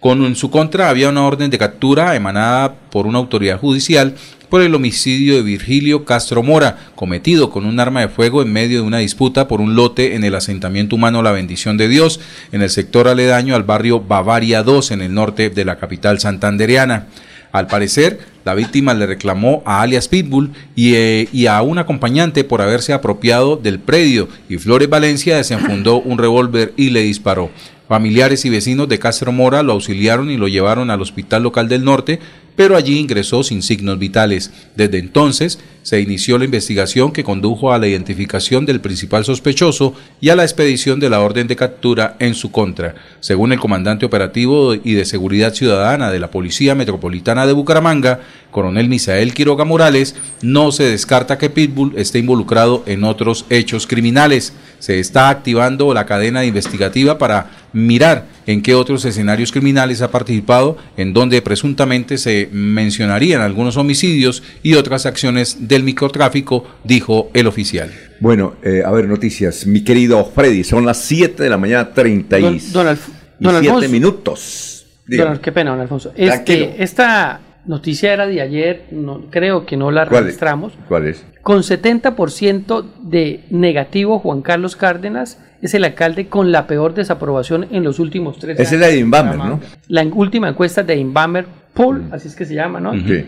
Con 0.00 0.24
en 0.24 0.34
su 0.34 0.50
contra 0.50 0.88
había 0.88 1.10
una 1.10 1.26
orden 1.26 1.50
de 1.50 1.58
captura 1.58 2.16
emanada 2.16 2.74
por 2.90 3.06
una 3.06 3.18
autoridad 3.18 3.60
judicial 3.60 4.14
por 4.48 4.62
el 4.62 4.74
homicidio 4.74 5.36
de 5.36 5.42
Virgilio 5.42 6.06
Castro 6.06 6.42
Mora, 6.42 6.78
cometido 6.94 7.50
con 7.50 7.66
un 7.66 7.78
arma 7.78 8.00
de 8.00 8.08
fuego 8.08 8.40
en 8.40 8.50
medio 8.50 8.80
de 8.80 8.86
una 8.86 8.98
disputa 8.98 9.46
por 9.46 9.60
un 9.60 9.76
lote 9.76 10.14
en 10.16 10.24
el 10.24 10.34
asentamiento 10.34 10.96
humano 10.96 11.22
La 11.22 11.32
Bendición 11.32 11.76
de 11.76 11.88
Dios, 11.88 12.18
en 12.50 12.62
el 12.62 12.70
sector 12.70 13.08
aledaño 13.08 13.54
al 13.54 13.62
barrio 13.62 14.00
Bavaria 14.00 14.62
2, 14.62 14.90
en 14.92 15.02
el 15.02 15.12
norte 15.12 15.50
de 15.50 15.64
la 15.66 15.76
capital 15.76 16.18
santandereana. 16.18 17.06
Al 17.52 17.66
parecer, 17.66 18.20
La 18.44 18.54
víctima 18.54 18.94
le 18.94 19.04
reclamó 19.06 19.62
a 19.66 19.82
alias 19.82 20.08
Pitbull 20.08 20.52
y, 20.74 20.94
eh, 20.94 21.28
y 21.30 21.46
a 21.46 21.60
un 21.60 21.76
acompañante 21.76 22.42
por 22.42 22.62
haberse 22.62 22.94
apropiado 22.94 23.56
del 23.56 23.78
predio 23.78 24.28
y 24.48 24.56
Flores 24.56 24.88
Valencia 24.88 25.36
desenfundó 25.36 26.00
un 26.00 26.16
revólver 26.16 26.72
y 26.78 26.88
le 26.88 27.02
disparó. 27.02 27.50
Familiares 27.90 28.44
y 28.44 28.50
vecinos 28.50 28.88
de 28.88 29.00
Castro 29.00 29.32
Mora 29.32 29.64
lo 29.64 29.72
auxiliaron 29.72 30.30
y 30.30 30.36
lo 30.36 30.46
llevaron 30.46 30.90
al 30.90 31.02
Hospital 31.02 31.42
Local 31.42 31.68
del 31.68 31.84
Norte, 31.84 32.20
pero 32.54 32.76
allí 32.76 33.00
ingresó 33.00 33.42
sin 33.42 33.62
signos 33.62 33.98
vitales. 33.98 34.52
Desde 34.76 34.98
entonces 34.98 35.58
se 35.82 36.00
inició 36.00 36.38
la 36.38 36.44
investigación 36.44 37.10
que 37.10 37.24
condujo 37.24 37.72
a 37.72 37.78
la 37.78 37.88
identificación 37.88 38.64
del 38.64 38.80
principal 38.80 39.24
sospechoso 39.24 39.94
y 40.20 40.28
a 40.28 40.36
la 40.36 40.44
expedición 40.44 41.00
de 41.00 41.10
la 41.10 41.20
orden 41.20 41.48
de 41.48 41.56
captura 41.56 42.14
en 42.20 42.34
su 42.34 42.52
contra. 42.52 42.94
Según 43.18 43.52
el 43.52 43.58
comandante 43.58 44.06
operativo 44.06 44.74
y 44.74 44.92
de 44.92 45.04
seguridad 45.04 45.52
ciudadana 45.52 46.12
de 46.12 46.20
la 46.20 46.30
Policía 46.30 46.76
Metropolitana 46.76 47.44
de 47.44 47.54
Bucaramanga, 47.54 48.20
coronel 48.52 48.88
Misael 48.88 49.34
Quiroga 49.34 49.64
Morales, 49.64 50.14
no 50.42 50.70
se 50.70 50.84
descarta 50.84 51.38
que 51.38 51.50
Pitbull 51.50 51.94
esté 51.96 52.20
involucrado 52.20 52.84
en 52.86 53.02
otros 53.02 53.46
hechos 53.50 53.88
criminales. 53.88 54.52
Se 54.78 55.00
está 55.00 55.28
activando 55.28 55.92
la 55.92 56.06
cadena 56.06 56.44
investigativa 56.44 57.18
para 57.18 57.50
mirar 57.72 58.26
en 58.46 58.62
qué 58.62 58.74
otros 58.74 59.04
escenarios 59.04 59.52
criminales 59.52 60.02
ha 60.02 60.10
participado, 60.10 60.76
en 60.96 61.12
donde 61.12 61.40
presuntamente 61.42 62.18
se 62.18 62.48
mencionarían 62.52 63.42
algunos 63.42 63.76
homicidios 63.76 64.42
y 64.62 64.74
otras 64.74 65.06
acciones 65.06 65.68
del 65.68 65.82
microtráfico, 65.84 66.64
dijo 66.84 67.30
el 67.34 67.46
oficial. 67.46 67.90
Bueno, 68.20 68.54
eh, 68.62 68.82
a 68.84 68.90
ver, 68.90 69.06
noticias. 69.06 69.66
Mi 69.66 69.82
querido 69.84 70.24
Freddy, 70.24 70.64
son 70.64 70.84
las 70.84 70.98
7 71.02 71.42
de 71.42 71.48
la 71.50 71.56
mañana, 71.58 71.90
30 71.92 72.38
y, 72.38 72.42
Don- 72.42 72.58
don 72.72 72.86
Alf- 72.88 73.08
y 73.38 73.44
don 73.44 73.52
siete 73.54 73.68
Alfonso. 73.68 73.88
minutos. 73.90 74.86
Dígame. 75.06 75.30
Don- 75.30 75.38
qué 75.40 75.52
pena, 75.52 75.70
don 75.70 75.80
Alfonso. 75.80 76.12
Este, 76.16 76.82
esta 76.82 77.40
noticia 77.66 78.12
era 78.12 78.26
de 78.26 78.40
ayer, 78.40 78.84
no, 78.90 79.26
creo 79.30 79.64
que 79.64 79.76
no 79.76 79.90
la 79.90 80.06
¿Cuál 80.06 80.20
es? 80.20 80.26
registramos. 80.26 80.72
¿Cuál 80.88 81.06
es? 81.08 81.24
Con 81.42 81.62
70% 81.62 82.84
de 83.02 83.44
negativo, 83.50 84.18
Juan 84.18 84.42
Carlos 84.42 84.76
Cárdenas 84.76 85.38
es 85.62 85.74
el 85.74 85.84
alcalde 85.84 86.26
con 86.28 86.52
la 86.52 86.66
peor 86.66 86.94
desaprobación 86.94 87.66
en 87.70 87.84
los 87.84 87.98
últimos 87.98 88.38
tres 88.38 88.58
Esa 88.58 88.62
es 88.62 88.72
años. 88.72 88.80
la 88.80 88.86
de 88.88 88.98
Inbamer, 88.98 89.36
¿no? 89.36 89.60
La 89.88 90.02
última 90.04 90.48
encuesta 90.48 90.82
de 90.82 90.96
Inbamer 90.96 91.46
Poll, 91.74 92.08
así 92.12 92.28
es 92.28 92.34
que 92.34 92.44
se 92.44 92.54
llama, 92.54 92.80
¿no? 92.80 92.92
Sí. 92.94 93.24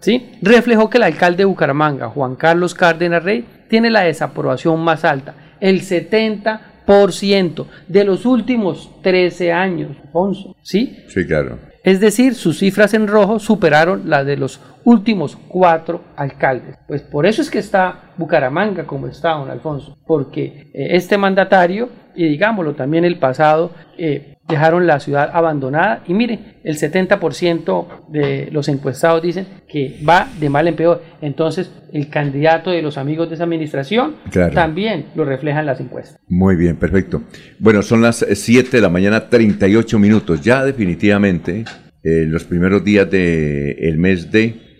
¿Sí? 0.00 0.30
Reflejó 0.42 0.88
que 0.88 0.98
el 0.98 1.04
alcalde 1.04 1.38
de 1.38 1.44
Bucaramanga, 1.46 2.08
Juan 2.08 2.36
Carlos 2.36 2.74
Cárdenas 2.74 3.22
Rey, 3.22 3.44
tiene 3.68 3.90
la 3.90 4.00
desaprobación 4.02 4.80
más 4.82 5.04
alta, 5.04 5.34
el 5.60 5.82
70% 5.82 7.66
de 7.88 8.04
los 8.04 8.24
últimos 8.26 8.90
13 9.02 9.52
años, 9.52 9.96
Alfonso. 10.02 10.56
¿Sí? 10.62 10.96
Sí, 11.08 11.26
claro. 11.26 11.58
Es 11.82 12.00
decir, 12.00 12.34
sus 12.34 12.58
cifras 12.58 12.92
en 12.94 13.06
rojo 13.06 13.38
superaron 13.38 14.08
las 14.08 14.26
de 14.26 14.36
los 14.36 14.60
últimos 14.84 15.36
cuatro 15.48 16.02
alcaldes. 16.16 16.76
Pues 16.86 17.02
por 17.02 17.26
eso 17.26 17.40
es 17.40 17.50
que 17.50 17.58
está 17.58 18.12
Bucaramanga 18.16 18.86
como 18.86 19.06
está, 19.06 19.30
don 19.30 19.50
Alfonso, 19.50 19.96
porque 20.06 20.70
eh, 20.74 20.88
este 20.96 21.16
mandatario, 21.16 21.88
y 22.14 22.28
digámoslo 22.28 22.74
también 22.74 23.04
el 23.04 23.18
pasado, 23.18 23.72
eh, 23.96 24.36
dejaron 24.50 24.86
la 24.86 25.00
ciudad 25.00 25.30
abandonada 25.32 26.02
y 26.06 26.14
mire, 26.14 26.60
el 26.64 26.76
70% 26.76 27.86
de 28.08 28.48
los 28.50 28.68
encuestados 28.68 29.22
dicen 29.22 29.46
que 29.68 29.98
va 30.08 30.28
de 30.38 30.50
mal 30.50 30.68
en 30.68 30.76
peor. 30.76 31.02
Entonces, 31.22 31.70
el 31.92 32.08
candidato 32.08 32.70
de 32.70 32.82
los 32.82 32.98
amigos 32.98 33.28
de 33.28 33.34
esa 33.36 33.44
administración 33.44 34.16
Claro. 34.30 34.52
también 34.54 35.06
lo 35.14 35.24
reflejan 35.24 35.66
las 35.66 35.80
encuestas. 35.80 36.18
Muy 36.28 36.56
bien, 36.56 36.76
perfecto. 36.76 37.22
Bueno, 37.58 37.82
son 37.82 38.02
las 38.02 38.24
7 38.30 38.76
de 38.76 38.80
la 38.80 38.88
mañana, 38.88 39.28
38 39.28 39.98
minutos. 39.98 40.40
Ya 40.42 40.64
definitivamente, 40.64 41.64
eh, 42.02 42.24
los 42.26 42.44
primeros 42.44 42.84
días 42.84 43.10
del 43.10 43.96
mes 43.98 44.30
de 44.30 44.70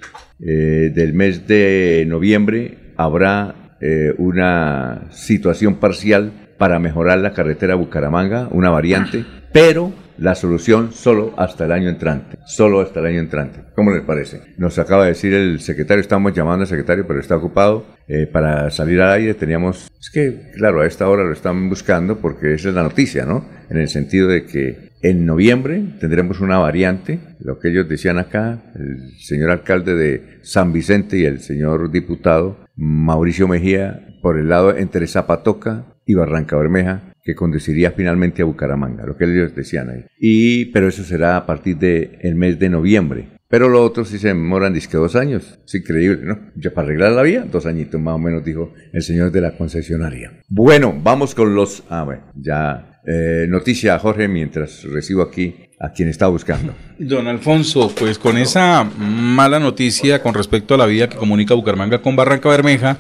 eh, 0.43 0.91
del 0.95 1.13
mes 1.13 1.47
de 1.47 2.05
noviembre 2.09 2.95
habrá 2.97 3.77
eh, 3.83 4.15
una 4.17 5.09
situación 5.11 5.75
parcial 5.75 6.33
para 6.57 6.79
mejorar 6.79 7.19
la 7.19 7.33
carretera 7.35 7.75
Bucaramanga, 7.75 8.49
una 8.51 8.71
variante, 8.71 9.25
pero 9.53 9.93
la 10.19 10.35
solución 10.35 10.93
solo 10.93 11.33
hasta 11.39 11.65
el 11.65 11.73
año 11.73 11.89
entrante, 11.89 12.39
solo 12.47 12.81
hasta 12.81 13.01
el 13.01 13.07
año 13.07 13.21
entrante. 13.21 13.61
¿Cómo 13.75 13.91
les 13.91 14.03
parece? 14.03 14.43
Nos 14.59 14.79
acaba 14.79 15.05
de 15.05 15.11
decir 15.11 15.33
el 15.33 15.61
secretario, 15.61 16.03
estamos 16.03 16.35
llamando 16.35 16.63
al 16.63 16.69
secretario, 16.69 17.07
pero 17.07 17.21
está 17.21 17.37
ocupado. 17.37 17.87
eh, 18.07 18.27
para 18.27 18.71
salir 18.71 19.01
al 19.01 19.13
aire 19.13 19.35
teníamos, 19.35 19.89
es 19.99 20.11
que 20.11 20.51
claro, 20.57 20.83
a 20.83 20.87
esta 20.87 21.09
hora 21.09 21.25
lo 21.25 21.33
están 21.33 21.69
buscando 21.69 22.19
porque 22.19 22.55
esa 22.55 22.69
es 22.69 22.75
la 22.75 22.83
noticia, 22.83 23.25
¿no? 23.25 23.47
En 23.71 23.79
el 23.79 23.89
sentido 23.89 24.29
de 24.29 24.45
que 24.45 24.91
en 25.03 25.25
noviembre 25.25 25.83
tendremos 26.01 26.41
una 26.41 26.59
variante, 26.59 27.21
lo 27.39 27.59
que 27.59 27.69
ellos 27.69 27.89
decían 27.89 28.19
acá, 28.19 28.73
el 28.75 29.17
señor 29.21 29.51
alcalde 29.51 29.95
de 29.95 30.39
San 30.43 30.73
Vicente 30.73 31.17
y 31.19 31.25
el 31.25 31.41
señor 31.41 31.91
diputado 31.91 32.59
Mauricio 32.77 33.49
Mejía, 33.49 34.19
por 34.21 34.39
el 34.39 34.49
lado 34.49 34.77
entre 34.77 35.07
Zapatoca 35.07 35.87
y 36.05 36.15
Barranca 36.15 36.57
Bermeja, 36.57 37.10
que 37.23 37.35
conduciría 37.35 37.93
finalmente 37.93 38.43
a 38.43 38.45
Bucaramanga, 38.47 39.05
lo 39.07 39.17
que 39.17 39.25
ellos 39.25 39.55
decían 39.55 39.91
ahí. 39.91 40.05
Y, 40.19 40.67
pero 40.67 40.89
eso 40.89 41.05
será 41.05 41.37
a 41.37 41.47
partir 41.47 41.77
del 41.77 42.35
mes 42.35 42.59
de 42.59 42.69
noviembre. 42.69 43.29
Pero 43.49 43.69
lo 43.69 43.83
otro 43.83 44.05
sí 44.05 44.19
se 44.19 44.29
demoran, 44.29 44.73
disque 44.73 44.97
dos 44.97 45.17
años. 45.17 45.59
Es 45.67 45.75
increíble, 45.75 46.21
¿no? 46.23 46.39
Ya 46.55 46.71
para 46.71 46.87
arreglar 46.87 47.13
la 47.13 47.23
vía, 47.23 47.45
dos 47.51 47.67
añitos 47.67 48.01
más 48.01 48.15
o 48.15 48.19
menos, 48.19 48.45
dijo 48.45 48.73
el 48.93 49.03
señor 49.03 49.33
de 49.33 49.41
la 49.41 49.57
concesionaria. 49.57 50.41
Bueno, 50.49 50.97
vamos 51.03 51.35
con 51.35 51.55
los... 51.55 51.83
Ah, 51.91 52.05
bueno, 52.05 52.23
ya. 52.37 53.01
eh, 53.07 53.47
noticia, 53.49 53.99
Jorge, 53.99 54.29
mientras 54.29 54.85
recibo 54.85 55.23
aquí 55.23 55.57
a 55.81 55.91
quien 55.91 56.09
está 56.09 56.29
buscando. 56.29 56.75
Don 56.99 57.27
Alfonso, 57.27 57.93
pues 57.99 58.19
con 58.19 58.39
esa 58.39 58.85
mala 58.85 59.59
noticia 59.59 60.23
con 60.23 60.33
respecto 60.35 60.75
a 60.75 60.79
la 60.79 60.87
vía 60.87 61.09
que 61.09 61.17
comunica 61.17 61.55
Bucaramanga 61.55 62.01
con 62.03 62.15
Barranca 62.15 62.51
Bermeja, 62.51 62.99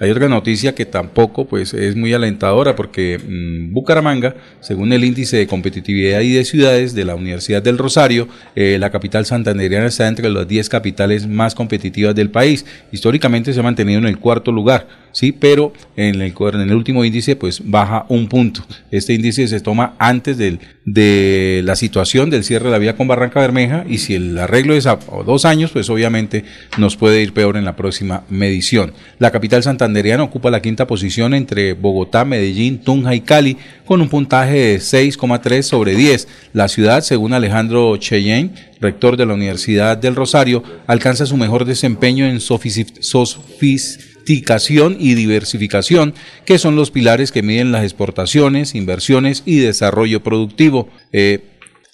hay 0.00 0.10
otra 0.10 0.28
noticia 0.28 0.74
que 0.74 0.86
tampoco 0.86 1.44
pues 1.44 1.74
es 1.74 1.94
muy 1.94 2.14
alentadora 2.14 2.74
porque 2.74 3.18
mm, 3.18 3.74
Bucaramanga, 3.74 4.34
según 4.60 4.94
el 4.94 5.04
índice 5.04 5.36
de 5.36 5.46
competitividad 5.46 6.22
y 6.22 6.32
de 6.32 6.44
ciudades 6.46 6.94
de 6.94 7.04
la 7.04 7.14
Universidad 7.14 7.62
del 7.62 7.76
Rosario, 7.76 8.26
eh, 8.56 8.78
la 8.80 8.90
capital 8.90 9.26
santandereana 9.26 9.88
está 9.88 10.08
entre 10.08 10.30
las 10.30 10.48
10 10.48 10.70
capitales 10.70 11.26
más 11.26 11.54
competitivas 11.54 12.14
del 12.14 12.30
país. 12.30 12.64
Históricamente 12.90 13.52
se 13.52 13.60
ha 13.60 13.62
mantenido 13.62 13.98
en 13.98 14.06
el 14.06 14.18
cuarto 14.18 14.52
lugar, 14.52 14.88
sí, 15.12 15.32
pero 15.32 15.74
en 15.96 16.22
el, 16.22 16.74
último 16.74 17.04
índice 17.04 17.36
pues 17.36 17.60
baja 17.62 18.06
un 18.08 18.26
punto. 18.26 18.64
Este 18.90 19.12
índice 19.12 19.48
se 19.48 19.60
toma 19.60 19.96
antes 19.98 20.38
de 20.38 21.60
la 21.62 21.76
situación 21.76 22.30
del 22.30 22.42
cierre 22.42 22.66
de 22.66 22.70
la 22.70 22.78
vía 22.78 22.96
con 22.96 23.06
Barranca 23.06 23.40
Bermeja 23.40 23.84
y 23.86 23.98
si 23.98 24.14
el 24.14 24.38
arreglo 24.38 24.72
es 24.74 24.86
a 24.86 24.92
a 24.92 25.22
dos 25.24 25.44
años, 25.44 25.72
pues 25.72 25.90
obviamente 25.90 26.44
nos 26.78 26.96
puede 26.96 27.22
ir 27.22 27.34
peor 27.34 27.58
en 27.58 27.66
la 27.66 27.76
próxima 27.76 28.24
medición. 28.30 28.92
La 29.18 29.30
capital 29.30 29.62
santandereana 29.62 29.89
ocupa 30.20 30.50
la 30.50 30.62
quinta 30.62 30.86
posición 30.86 31.34
entre 31.34 31.74
Bogotá, 31.74 32.24
Medellín, 32.24 32.78
Tunja 32.78 33.14
y 33.14 33.20
Cali 33.20 33.56
con 33.84 34.00
un 34.00 34.08
puntaje 34.08 34.52
de 34.52 34.76
6,3 34.78 35.62
sobre 35.62 35.94
10. 35.94 36.28
La 36.52 36.68
ciudad, 36.68 37.02
según 37.02 37.32
Alejandro 37.32 37.96
Cheyenne, 37.96 38.50
rector 38.80 39.16
de 39.16 39.26
la 39.26 39.34
Universidad 39.34 39.96
del 39.96 40.14
Rosario, 40.14 40.62
alcanza 40.86 41.26
su 41.26 41.36
mejor 41.36 41.64
desempeño 41.64 42.26
en 42.26 42.40
sofisticación 42.40 44.96
y 44.98 45.14
diversificación, 45.14 46.14
que 46.44 46.58
son 46.58 46.76
los 46.76 46.90
pilares 46.90 47.32
que 47.32 47.42
miden 47.42 47.72
las 47.72 47.84
exportaciones, 47.84 48.74
inversiones 48.74 49.42
y 49.46 49.58
desarrollo 49.58 50.22
productivo. 50.22 50.88
Eh, 51.12 51.40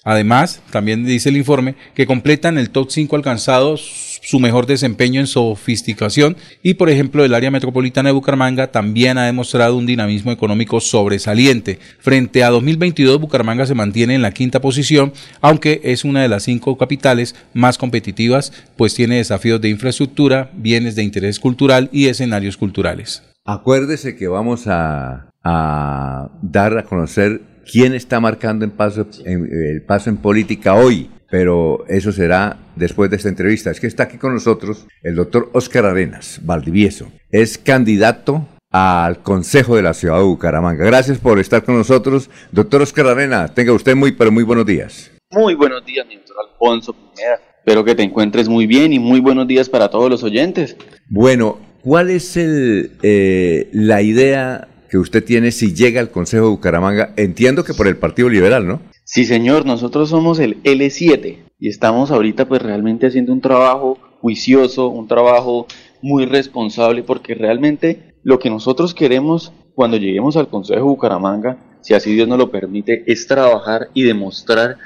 Además, 0.07 0.61
también 0.71 1.03
dice 1.03 1.27
el 1.27 1.35
informe 1.35 1.75
que 1.93 2.05
completan 2.05 2.57
el 2.57 2.69
top 2.69 2.91
5 2.91 3.13
alcanzado 3.17 3.75
su 3.75 4.39
mejor 4.39 4.65
desempeño 4.65 5.19
en 5.19 5.27
sofisticación 5.27 6.37
y, 6.63 6.75
por 6.75 6.89
ejemplo, 6.89 7.25
el 7.25 7.33
área 7.33 7.51
metropolitana 7.51 8.07
de 8.07 8.13
Bucaramanga 8.13 8.71
también 8.71 9.17
ha 9.17 9.25
demostrado 9.25 9.75
un 9.75 9.85
dinamismo 9.85 10.31
económico 10.31 10.79
sobresaliente. 10.79 11.79
Frente 11.99 12.45
a 12.45 12.51
2022, 12.51 13.19
Bucaramanga 13.19 13.65
se 13.65 13.75
mantiene 13.75 14.15
en 14.15 14.21
la 14.21 14.31
quinta 14.31 14.61
posición, 14.61 15.11
aunque 15.41 15.81
es 15.83 16.05
una 16.05 16.21
de 16.21 16.29
las 16.29 16.43
cinco 16.43 16.77
capitales 16.77 17.35
más 17.53 17.77
competitivas, 17.77 18.53
pues 18.77 18.95
tiene 18.95 19.17
desafíos 19.17 19.59
de 19.59 19.67
infraestructura, 19.67 20.51
bienes 20.53 20.95
de 20.95 21.03
interés 21.03 21.37
cultural 21.37 21.89
y 21.91 22.07
escenarios 22.07 22.55
culturales. 22.55 23.23
Acuérdese 23.43 24.15
que 24.15 24.29
vamos 24.29 24.67
a, 24.67 25.31
a 25.43 26.29
dar 26.41 26.77
a 26.77 26.83
conocer 26.83 27.56
quién 27.71 27.93
está 27.93 28.19
marcando 28.19 28.65
en 28.65 28.71
paso, 28.71 29.07
en- 29.25 29.49
el 29.51 29.81
paso 29.83 30.09
en 30.09 30.17
política 30.17 30.75
hoy, 30.75 31.09
pero 31.29 31.85
eso 31.87 32.11
será 32.11 32.57
después 32.75 33.09
de 33.09 33.17
esta 33.17 33.29
entrevista. 33.29 33.69
Es 33.71 33.79
que 33.79 33.87
está 33.87 34.03
aquí 34.03 34.17
con 34.17 34.33
nosotros 34.33 34.85
el 35.03 35.15
doctor 35.15 35.49
Óscar 35.53 35.85
Arenas, 35.85 36.39
Valdivieso. 36.43 37.11
Es 37.31 37.57
candidato 37.57 38.47
al 38.71 39.21
Consejo 39.23 39.75
de 39.75 39.81
la 39.81 39.93
Ciudad 39.93 40.17
de 40.17 40.23
Bucaramanga. 40.23 40.85
Gracias 40.85 41.17
por 41.19 41.39
estar 41.39 41.63
con 41.63 41.75
nosotros. 41.77 42.29
Doctor 42.51 42.81
Óscar 42.81 43.07
Arenas, 43.07 43.53
tenga 43.53 43.73
usted 43.73 43.95
muy, 43.95 44.11
pero 44.13 44.31
muy 44.31 44.43
buenos 44.43 44.65
días. 44.65 45.11
Muy 45.31 45.55
buenos 45.55 45.85
días, 45.85 46.05
mi 46.07 46.15
doctor 46.15 46.35
Alfonso 46.51 46.93
Pineda. 46.93 47.39
Espero 47.59 47.83
que 47.83 47.95
te 47.95 48.03
encuentres 48.03 48.47
muy 48.47 48.65
bien 48.65 48.93
y 48.93 48.99
muy 48.99 49.19
buenos 49.19 49.45
días 49.47 49.67
para 49.67 49.89
todos 49.89 50.09
los 50.09 50.23
oyentes. 50.23 50.77
Bueno, 51.09 51.59
¿cuál 51.81 52.09
es 52.09 52.37
el, 52.37 52.91
eh, 53.03 53.67
la 53.73 54.01
idea 54.01 54.67
que 54.89 54.97
usted 54.97 55.23
tiene 55.23 55.51
si 55.51 55.73
llega 55.73 55.99
al 55.99 56.11
Consejo 56.11 56.45
de 56.45 56.51
Bucaramanga? 56.51 57.13
Entiendo 57.17 57.63
que 57.63 57.73
por 57.73 57.87
el 57.87 57.97
Partido 57.97 58.29
Liberal, 58.29 58.67
¿no? 58.67 58.81
Sí, 59.03 59.25
señor, 59.25 59.65
nosotros 59.65 60.09
somos 60.09 60.39
el 60.39 60.61
L7 60.63 61.37
y 61.59 61.69
estamos 61.69 62.11
ahorita 62.11 62.47
pues 62.47 62.61
realmente 62.61 63.07
haciendo 63.07 63.33
un 63.33 63.41
trabajo 63.41 63.97
juicioso, 64.19 64.89
un 64.89 65.07
trabajo 65.07 65.67
muy 66.01 66.25
responsable, 66.25 67.03
porque 67.03 67.35
realmente 67.35 68.15
lo 68.23 68.39
que 68.39 68.49
nosotros 68.49 68.93
queremos 68.93 69.53
cuando 69.73 69.97
lleguemos 69.97 70.37
al 70.37 70.49
Consejo 70.49 70.79
de 70.79 70.85
Bucaramanga, 70.85 71.79
si 71.81 71.93
así 71.93 72.13
Dios 72.13 72.27
nos 72.27 72.37
lo 72.37 72.51
permite, 72.51 73.03
es 73.07 73.27
trabajar 73.27 73.89
y 73.93 74.03
demostrar 74.03 74.77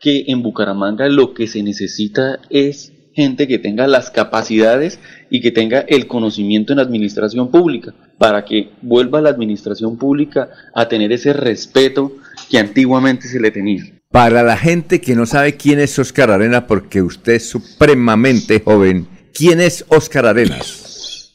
que 0.00 0.24
en 0.28 0.42
Bucaramanga 0.42 1.08
lo 1.08 1.34
que 1.34 1.46
se 1.46 1.62
necesita 1.62 2.38
es 2.50 2.92
gente 3.16 3.48
que 3.48 3.58
tenga 3.58 3.86
las 3.86 4.10
capacidades 4.10 5.00
y 5.30 5.40
que 5.40 5.50
tenga 5.50 5.80
el 5.80 6.06
conocimiento 6.06 6.74
en 6.74 6.80
administración 6.80 7.50
pública, 7.50 7.94
para 8.18 8.44
que 8.44 8.68
vuelva 8.82 9.22
la 9.22 9.30
administración 9.30 9.96
pública 9.96 10.50
a 10.74 10.86
tener 10.86 11.10
ese 11.12 11.32
respeto 11.32 12.12
que 12.50 12.58
antiguamente 12.58 13.26
se 13.26 13.40
le 13.40 13.50
tenía. 13.50 13.84
Para 14.10 14.42
la 14.42 14.56
gente 14.56 15.00
que 15.00 15.16
no 15.16 15.24
sabe 15.24 15.56
quién 15.56 15.80
es 15.80 15.98
Oscar 15.98 16.30
Arenas, 16.30 16.64
porque 16.68 17.00
usted 17.00 17.34
es 17.34 17.48
supremamente 17.48 18.60
joven, 18.60 19.08
¿quién 19.32 19.60
es 19.60 19.84
Oscar 19.88 20.26
Arenas? 20.26 21.34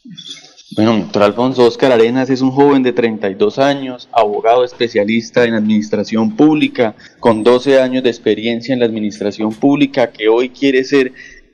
Bueno, 0.74 0.98
doctor 1.00 1.24
Alfonso 1.24 1.66
Oscar 1.66 1.92
Arenas 1.92 2.30
es 2.30 2.42
un 2.42 2.52
joven 2.52 2.82
de 2.82 2.94
32 2.94 3.60
años, 3.60 4.08
abogado 4.14 4.64
especialista 4.64 5.44
en 5.44 5.56
administración 5.56 6.38
pública, 6.38 6.96
con 7.20 7.44
12 7.44 7.82
años 7.82 8.04
de 8.04 8.10
experiencia 8.10 8.72
en 8.72 8.80
la 8.80 8.86
administración 8.86 9.54
pública, 9.54 10.12
que 10.12 10.30
hoy 10.30 10.50
quiere 10.50 10.86
ser 10.86 11.12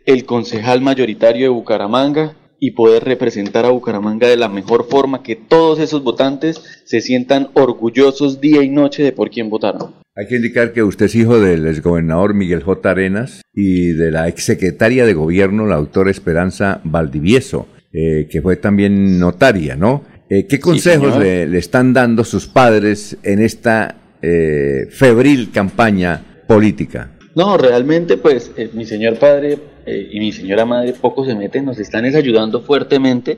el 0.07 0.25
concejal 0.25 0.81
mayoritario 0.81 1.43
de 1.43 1.49
Bucaramanga 1.49 2.33
y 2.59 2.71
poder 2.71 3.03
representar 3.03 3.65
a 3.65 3.69
Bucaramanga 3.69 4.27
de 4.27 4.37
la 4.37 4.47
mejor 4.47 4.87
forma, 4.89 5.21
que 5.21 5.35
todos 5.35 5.79
esos 5.79 6.01
votantes 6.01 6.63
se 6.85 7.01
sientan 7.01 7.49
orgullosos 7.53 8.41
día 8.41 8.63
y 8.63 8.69
noche 8.69 9.03
de 9.03 9.11
por 9.11 9.29
quién 9.29 9.49
votaron. 9.49 9.95
Hay 10.15 10.25
que 10.27 10.37
indicar 10.37 10.73
que 10.73 10.81
usted 10.81 11.05
es 11.05 11.15
hijo 11.15 11.39
del 11.39 11.67
exgobernador 11.67 12.33
Miguel 12.33 12.63
J. 12.63 12.89
Arenas 12.89 13.41
y 13.53 13.89
de 13.89 14.09
la 14.09 14.27
exsecretaria 14.27 15.05
de 15.05 15.13
gobierno, 15.13 15.67
la 15.67 15.75
doctora 15.75 16.09
Esperanza 16.09 16.81
Valdivieso, 16.85 17.67
eh, 17.93 18.27
que 18.31 18.41
fue 18.41 18.55
también 18.55 19.19
notaria, 19.19 19.75
¿no? 19.75 20.03
Eh, 20.29 20.47
¿Qué 20.47 20.59
consejos 20.59 21.19
le, 21.19 21.47
le 21.47 21.57
están 21.57 21.93
dando 21.93 22.23
sus 22.23 22.47
padres 22.47 23.17
en 23.23 23.41
esta 23.41 24.17
eh, 24.21 24.87
febril 24.89 25.51
campaña 25.51 26.43
política? 26.47 27.11
No, 27.35 27.57
realmente 27.57 28.17
pues 28.17 28.51
mi 28.73 28.85
señor 28.85 29.19
padre 29.19 29.59
eh, 29.87 30.09
y 30.11 30.19
mi 30.19 30.33
señora 30.33 30.65
madre 30.65 30.91
poco 30.91 31.25
se 31.25 31.33
meten, 31.33 31.63
nos 31.63 31.79
están 31.79 32.03
es 32.03 32.13
ayudando 32.13 32.61
fuertemente, 32.61 33.37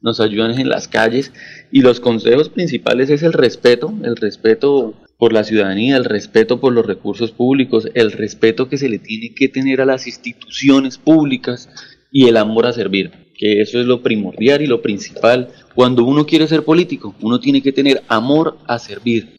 nos 0.00 0.20
ayudan 0.20 0.58
en 0.58 0.68
las 0.68 0.86
calles 0.86 1.32
y 1.72 1.80
los 1.80 1.98
consejos 1.98 2.48
principales 2.48 3.10
es 3.10 3.24
el 3.24 3.32
respeto, 3.32 3.92
el 4.04 4.14
respeto 4.14 4.94
por 5.18 5.32
la 5.32 5.42
ciudadanía, 5.42 5.96
el 5.96 6.04
respeto 6.04 6.60
por 6.60 6.72
los 6.72 6.86
recursos 6.86 7.32
públicos, 7.32 7.88
el 7.94 8.12
respeto 8.12 8.68
que 8.68 8.78
se 8.78 8.88
le 8.88 9.00
tiene 9.00 9.34
que 9.34 9.48
tener 9.48 9.80
a 9.80 9.86
las 9.86 10.06
instituciones 10.06 10.98
públicas 10.98 11.68
y 12.12 12.28
el 12.28 12.36
amor 12.36 12.66
a 12.66 12.72
servir, 12.72 13.10
que 13.36 13.60
eso 13.60 13.80
es 13.80 13.86
lo 13.86 14.00
primordial 14.00 14.62
y 14.62 14.68
lo 14.68 14.80
principal. 14.80 15.48
Cuando 15.74 16.04
uno 16.04 16.26
quiere 16.26 16.46
ser 16.46 16.62
político, 16.62 17.16
uno 17.22 17.40
tiene 17.40 17.60
que 17.60 17.72
tener 17.72 18.04
amor 18.06 18.56
a 18.68 18.78
servir. 18.78 19.36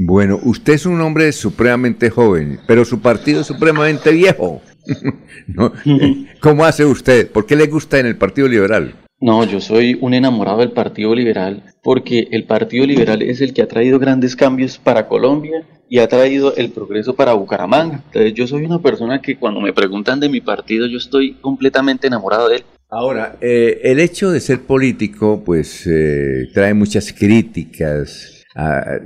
Bueno, 0.00 0.38
usted 0.42 0.74
es 0.74 0.86
un 0.86 1.00
hombre 1.00 1.32
supremamente 1.32 2.08
joven, 2.08 2.60
pero 2.66 2.84
su 2.84 3.00
partido 3.00 3.40
es 3.40 3.48
supremamente 3.48 4.12
viejo. 4.12 4.62
No, 5.46 5.72
eh, 5.84 6.26
¿Cómo 6.40 6.64
hace 6.64 6.84
usted? 6.84 7.30
¿Por 7.30 7.46
qué 7.46 7.56
le 7.56 7.66
gusta 7.66 7.98
en 7.98 8.06
el 8.06 8.16
Partido 8.16 8.48
Liberal? 8.48 8.94
No, 9.20 9.44
yo 9.44 9.60
soy 9.60 9.98
un 10.00 10.14
enamorado 10.14 10.58
del 10.58 10.72
Partido 10.72 11.14
Liberal 11.14 11.74
porque 11.82 12.28
el 12.30 12.44
Partido 12.44 12.86
Liberal 12.86 13.22
es 13.22 13.40
el 13.40 13.52
que 13.52 13.62
ha 13.62 13.68
traído 13.68 13.98
grandes 13.98 14.36
cambios 14.36 14.78
para 14.78 15.08
Colombia 15.08 15.64
y 15.88 15.98
ha 15.98 16.08
traído 16.08 16.54
el 16.54 16.70
progreso 16.70 17.14
para 17.14 17.32
Bucaramanga. 17.32 18.02
Entonces 18.06 18.34
yo 18.34 18.46
soy 18.46 18.64
una 18.64 18.80
persona 18.80 19.20
que 19.20 19.36
cuando 19.36 19.60
me 19.60 19.72
preguntan 19.72 20.20
de 20.20 20.28
mi 20.28 20.40
partido 20.40 20.86
yo 20.86 20.98
estoy 20.98 21.34
completamente 21.34 22.06
enamorado 22.06 22.48
de 22.48 22.56
él. 22.56 22.64
Ahora, 22.90 23.36
eh, 23.40 23.80
el 23.82 24.00
hecho 24.00 24.30
de 24.30 24.40
ser 24.40 24.62
político, 24.62 25.42
pues, 25.44 25.86
eh, 25.86 26.48
trae 26.54 26.72
muchas 26.72 27.12
críticas. 27.12 28.46
Ah, 28.56 28.98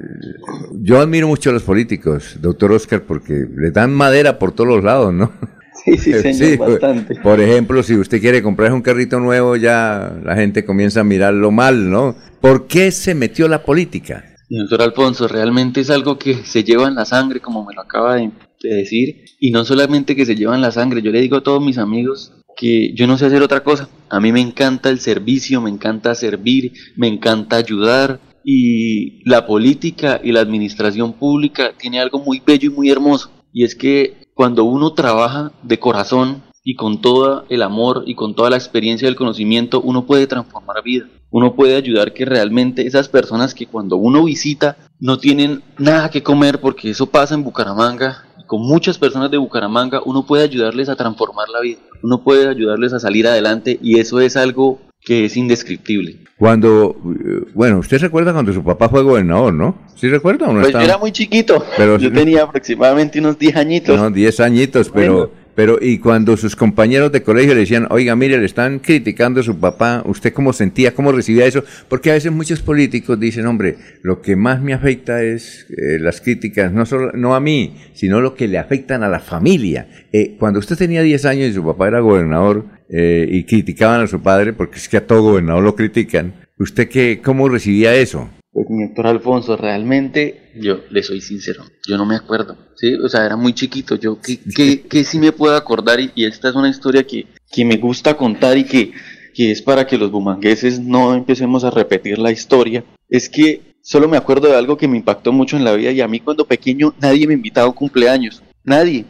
yo 0.80 1.00
admiro 1.00 1.26
mucho 1.26 1.50
a 1.50 1.52
los 1.52 1.64
políticos, 1.64 2.36
doctor 2.40 2.70
Oscar, 2.72 3.02
porque 3.02 3.44
le 3.56 3.72
dan 3.72 3.92
madera 3.92 4.38
por 4.38 4.52
todos 4.52 4.68
los 4.68 4.84
lados, 4.84 5.12
¿no? 5.12 5.32
Sí, 5.96 5.96
sí, 5.96 6.12
señor, 6.12 6.58
bastante. 6.58 7.16
Por 7.16 7.40
ejemplo, 7.40 7.82
si 7.82 7.96
usted 7.96 8.20
quiere 8.20 8.42
comprar 8.42 8.72
un 8.72 8.82
carrito 8.82 9.18
nuevo, 9.18 9.56
ya 9.56 10.12
la 10.24 10.36
gente 10.36 10.64
comienza 10.64 11.00
a 11.00 11.04
mirarlo 11.04 11.50
mal, 11.50 11.90
¿no? 11.90 12.14
¿Por 12.40 12.66
qué 12.66 12.92
se 12.92 13.14
metió 13.14 13.48
la 13.48 13.64
política? 13.64 14.24
Doctor 14.48 14.82
Alfonso, 14.82 15.26
realmente 15.28 15.80
es 15.80 15.90
algo 15.90 16.18
que 16.18 16.34
se 16.44 16.62
lleva 16.62 16.86
en 16.86 16.94
la 16.94 17.04
sangre, 17.04 17.40
como 17.40 17.64
me 17.64 17.74
lo 17.74 17.80
acaba 17.80 18.16
de, 18.16 18.30
de 18.62 18.74
decir, 18.74 19.24
y 19.40 19.50
no 19.50 19.64
solamente 19.64 20.14
que 20.14 20.26
se 20.26 20.36
lleva 20.36 20.54
en 20.54 20.60
la 20.60 20.70
sangre, 20.70 21.02
yo 21.02 21.10
le 21.10 21.20
digo 21.20 21.38
a 21.38 21.42
todos 21.42 21.64
mis 21.64 21.78
amigos 21.78 22.32
que 22.56 22.92
yo 22.94 23.06
no 23.06 23.16
sé 23.18 23.26
hacer 23.26 23.42
otra 23.42 23.64
cosa. 23.64 23.88
A 24.10 24.20
mí 24.20 24.30
me 24.30 24.40
encanta 24.40 24.90
el 24.90 25.00
servicio, 25.00 25.60
me 25.60 25.70
encanta 25.70 26.14
servir, 26.14 26.72
me 26.96 27.08
encanta 27.08 27.56
ayudar, 27.56 28.20
y 28.44 29.28
la 29.28 29.46
política 29.46 30.20
y 30.22 30.32
la 30.32 30.40
administración 30.40 31.12
pública 31.12 31.72
tiene 31.78 32.00
algo 32.00 32.18
muy 32.18 32.42
bello 32.44 32.70
y 32.70 32.74
muy 32.74 32.90
hermoso, 32.90 33.30
y 33.52 33.64
es 33.64 33.74
que 33.74 34.21
cuando 34.42 34.64
uno 34.64 34.92
trabaja 34.92 35.52
de 35.62 35.78
corazón 35.78 36.42
y 36.64 36.74
con 36.74 37.00
todo 37.00 37.44
el 37.48 37.62
amor 37.62 38.02
y 38.06 38.16
con 38.16 38.34
toda 38.34 38.50
la 38.50 38.56
experiencia 38.56 39.06
del 39.06 39.14
conocimiento, 39.14 39.80
uno 39.80 40.04
puede 40.04 40.26
transformar 40.26 40.82
vida. 40.82 41.06
Uno 41.30 41.54
puede 41.54 41.76
ayudar 41.76 42.12
que 42.12 42.24
realmente 42.24 42.84
esas 42.84 43.08
personas 43.08 43.54
que 43.54 43.68
cuando 43.68 43.94
uno 43.94 44.24
visita 44.24 44.76
no 44.98 45.18
tienen 45.18 45.62
nada 45.78 46.10
que 46.10 46.24
comer, 46.24 46.60
porque 46.60 46.90
eso 46.90 47.06
pasa 47.06 47.36
en 47.36 47.44
Bucaramanga, 47.44 48.24
con 48.48 48.62
muchas 48.62 48.98
personas 48.98 49.30
de 49.30 49.38
Bucaramanga, 49.38 50.02
uno 50.04 50.26
puede 50.26 50.42
ayudarles 50.42 50.88
a 50.88 50.96
transformar 50.96 51.48
la 51.48 51.60
vida. 51.60 51.78
Uno 52.02 52.24
puede 52.24 52.48
ayudarles 52.48 52.92
a 52.92 52.98
salir 52.98 53.28
adelante 53.28 53.78
y 53.80 54.00
eso 54.00 54.18
es 54.18 54.36
algo 54.36 54.80
que 55.04 55.24
es 55.24 55.36
indescriptible. 55.36 56.18
Cuando, 56.38 56.96
eh, 57.24 57.50
bueno, 57.54 57.78
usted 57.78 58.00
recuerda 58.00 58.32
cuando 58.32 58.52
su 58.52 58.62
papá 58.62 58.88
fue 58.88 59.02
gobernador, 59.02 59.52
¿no? 59.52 59.76
¿Sí 59.96 60.08
recuerda 60.08 60.46
o 60.48 60.52
no? 60.52 60.60
Pues 60.60 60.72
yo 60.72 60.80
era 60.80 60.98
muy 60.98 61.12
chiquito, 61.12 61.64
Pero- 61.76 61.98
yo 61.98 62.12
tenía 62.12 62.42
aproximadamente 62.44 63.18
unos 63.18 63.38
10 63.38 63.56
añitos. 63.56 63.96
No, 63.98 64.10
10 64.10 64.40
añitos, 64.40 64.90
pero, 64.90 65.32
pero, 65.54 65.78
y 65.80 65.98
cuando 65.98 66.36
sus 66.36 66.56
compañeros 66.56 67.12
de 67.12 67.22
colegio 67.22 67.54
le 67.54 67.60
decían, 67.60 67.86
oiga, 67.90 68.16
mire, 68.16 68.38
le 68.38 68.46
están 68.46 68.78
criticando 68.78 69.40
a 69.40 69.42
su 69.42 69.58
papá, 69.58 70.02
¿usted 70.06 70.32
cómo 70.32 70.52
sentía, 70.52 70.94
cómo 70.94 71.12
recibía 71.12 71.46
eso? 71.46 71.64
Porque 71.88 72.10
a 72.10 72.14
veces 72.14 72.32
muchos 72.32 72.62
políticos 72.62 73.20
dicen, 73.20 73.46
hombre, 73.46 73.76
lo 74.02 74.22
que 74.22 74.36
más 74.36 74.62
me 74.62 74.72
afecta 74.72 75.22
es 75.22 75.66
eh, 75.70 75.98
las 75.98 76.20
críticas, 76.20 76.72
no 76.72 76.86
solo, 76.86 77.12
no 77.12 77.34
a 77.34 77.40
mí, 77.40 77.76
sino 77.94 78.20
lo 78.20 78.34
que 78.34 78.48
le 78.48 78.58
afectan 78.58 79.02
a 79.02 79.08
la 79.08 79.20
familia. 79.20 79.88
Eh, 80.12 80.36
cuando 80.38 80.58
usted 80.58 80.76
tenía 80.76 81.02
10 81.02 81.24
años 81.26 81.50
y 81.50 81.52
su 81.52 81.64
papá 81.64 81.88
era 81.88 82.00
gobernador, 82.00 82.64
eh, 82.94 83.26
y 83.30 83.44
criticaban 83.44 84.02
a 84.02 84.06
su 84.06 84.20
padre, 84.20 84.52
porque 84.52 84.76
es 84.76 84.86
que 84.86 84.98
a 84.98 85.06
todo 85.06 85.22
gobernador 85.22 85.62
lo 85.62 85.74
critican, 85.74 86.34
¿usted 86.58 86.90
qué, 86.90 87.20
cómo 87.24 87.48
recibía 87.48 87.94
eso? 87.94 88.28
Pues 88.52 88.68
mi 88.68 88.84
doctor 88.84 89.06
Alfonso, 89.06 89.56
realmente, 89.56 90.50
yo 90.56 90.82
le 90.90 91.02
soy 91.02 91.22
sincero, 91.22 91.64
yo 91.88 91.96
no 91.96 92.04
me 92.04 92.16
acuerdo, 92.16 92.58
¿sí? 92.76 92.92
O 92.94 93.08
sea, 93.08 93.24
era 93.24 93.34
muy 93.34 93.54
chiquito, 93.54 93.96
yo 93.96 94.20
que, 94.20 94.38
que, 94.54 94.82
que 94.82 95.04
sí 95.04 95.18
me 95.18 95.32
puedo 95.32 95.56
acordar 95.56 96.00
y, 96.00 96.12
y 96.14 96.26
esta 96.26 96.50
es 96.50 96.54
una 96.54 96.68
historia 96.68 97.02
que, 97.06 97.26
que 97.50 97.64
me 97.64 97.78
gusta 97.78 98.14
contar 98.14 98.58
y 98.58 98.64
que, 98.64 98.92
que 99.32 99.50
es 99.50 99.62
para 99.62 99.86
que 99.86 99.96
los 99.96 100.10
bumangueses 100.10 100.80
no 100.80 101.14
empecemos 101.14 101.64
a 101.64 101.70
repetir 101.70 102.18
la 102.18 102.30
historia, 102.30 102.84
es 103.08 103.30
que 103.30 103.62
solo 103.80 104.06
me 104.06 104.18
acuerdo 104.18 104.48
de 104.48 104.56
algo 104.56 104.76
que 104.76 104.86
me 104.86 104.98
impactó 104.98 105.32
mucho 105.32 105.56
en 105.56 105.64
la 105.64 105.72
vida 105.72 105.90
y 105.90 106.02
a 106.02 106.08
mí 106.08 106.20
cuando 106.20 106.46
pequeño 106.46 106.94
nadie 107.00 107.26
me 107.26 107.34
invitaba 107.34 107.66
a 107.66 107.70
un 107.70 107.74
cumpleaños, 107.74 108.42
nadie, 108.64 109.06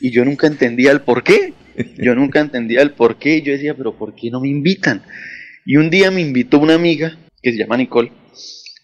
y 0.00 0.10
yo 0.10 0.24
nunca 0.24 0.48
entendía 0.48 0.90
el 0.90 1.02
por 1.02 1.22
qué, 1.22 1.54
yo 1.98 2.16
nunca 2.16 2.40
entendía 2.40 2.82
el 2.82 2.90
por 2.90 3.14
qué, 3.14 3.36
y 3.36 3.42
yo 3.42 3.52
decía, 3.52 3.74
pero 3.76 3.96
¿por 3.96 4.16
qué 4.16 4.28
no 4.28 4.40
me 4.40 4.48
invitan? 4.48 5.04
Y 5.64 5.76
un 5.76 5.88
día 5.88 6.10
me 6.10 6.20
invitó 6.20 6.58
una 6.58 6.74
amiga 6.74 7.16
que 7.40 7.52
se 7.52 7.58
llama 7.58 7.76
Nicole, 7.76 8.10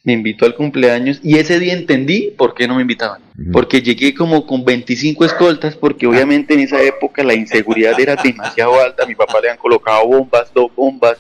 me 0.05 0.13
invitó 0.15 0.47
al 0.47 0.55
cumpleaños 0.55 1.21
y 1.23 1.37
ese 1.39 1.59
día 1.59 1.75
entendí 1.75 2.33
por 2.37 2.55
qué 2.55 2.67
no 2.67 2.77
me 2.77 2.83
invitaban. 2.83 3.21
Porque 3.53 3.83
llegué 3.83 4.15
como 4.15 4.47
con 4.47 4.65
25 4.65 5.25
escoltas, 5.25 5.77
porque 5.77 6.07
obviamente 6.07 6.55
en 6.55 6.61
esa 6.61 6.81
época 6.83 7.23
la 7.23 7.35
inseguridad 7.35 7.99
era 8.01 8.17
demasiado 8.17 8.81
alta. 8.81 9.05
A 9.05 9.07
mi 9.07 9.15
papá 9.15 9.41
le 9.43 9.51
han 9.51 9.59
colocado 9.59 10.07
bombas, 10.07 10.51
dos 10.55 10.71
bombas, 10.75 11.19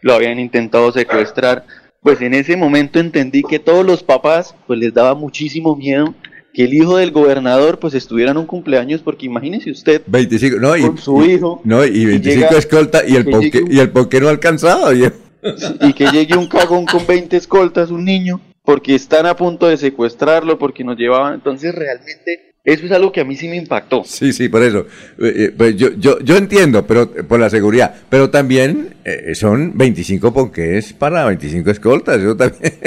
lo 0.00 0.14
habían 0.14 0.38
intentado 0.40 0.90
secuestrar. 0.92 1.64
Pues 2.02 2.20
en 2.22 2.32
ese 2.32 2.56
momento 2.56 2.98
entendí 2.98 3.42
que 3.42 3.58
todos 3.58 3.84
los 3.84 4.02
papás 4.02 4.54
pues 4.66 4.78
les 4.78 4.94
daba 4.94 5.14
muchísimo 5.14 5.76
miedo 5.76 6.14
que 6.54 6.64
el 6.64 6.74
hijo 6.74 6.96
del 6.96 7.10
gobernador 7.12 7.78
pues 7.78 7.94
estuviera 7.94 8.30
en 8.32 8.38
un 8.38 8.46
cumpleaños, 8.46 9.02
porque 9.02 9.26
imagínese 9.26 9.70
usted 9.70 10.02
25, 10.06 10.56
no, 10.58 10.76
y, 10.76 10.80
con 10.80 10.98
su 10.98 11.22
hijo 11.24 11.60
no, 11.62 11.84
y 11.84 12.06
25 12.06 12.46
llega- 12.46 12.58
escolta 12.58 13.02
y 13.06 13.14
el, 13.16 13.24
que 13.24 13.30
ponque, 13.30 13.50
llegue 13.50 13.62
un- 13.64 13.72
y 13.72 13.78
el 13.78 13.90
ponque 13.90 14.20
no 14.20 14.28
alcanzado. 14.28 14.92
y- 14.94 15.08
y 15.80 15.92
que 15.92 16.06
llegue 16.06 16.36
un 16.36 16.48
cagón 16.48 16.86
con 16.86 17.06
20 17.06 17.36
escoltas, 17.36 17.90
un 17.90 18.04
niño, 18.04 18.40
porque 18.64 18.94
están 18.94 19.26
a 19.26 19.36
punto 19.36 19.66
de 19.66 19.76
secuestrarlo, 19.76 20.58
porque 20.58 20.84
nos 20.84 20.96
llevaban. 20.96 21.34
Entonces, 21.34 21.74
realmente, 21.74 22.54
eso 22.64 22.84
es 22.84 22.92
algo 22.92 23.10
que 23.10 23.20
a 23.20 23.24
mí 23.24 23.36
sí 23.36 23.48
me 23.48 23.56
impactó. 23.56 24.04
Sí, 24.04 24.32
sí, 24.32 24.48
por 24.48 24.62
eso. 24.62 24.86
Eh, 25.18 25.34
eh, 25.36 25.54
pues 25.56 25.76
yo, 25.76 25.92
yo, 25.98 26.20
yo 26.20 26.36
entiendo, 26.36 26.86
pero 26.86 27.10
eh, 27.16 27.22
por 27.22 27.40
la 27.40 27.48
seguridad. 27.48 27.94
Pero 28.08 28.30
también 28.30 28.94
eh, 29.04 29.34
son 29.34 29.76
25 29.76 30.32
ponques 30.32 30.92
para 30.92 31.24
25 31.24 31.70
escoltas. 31.70 32.20
Eso 32.20 32.36
también. 32.36 32.72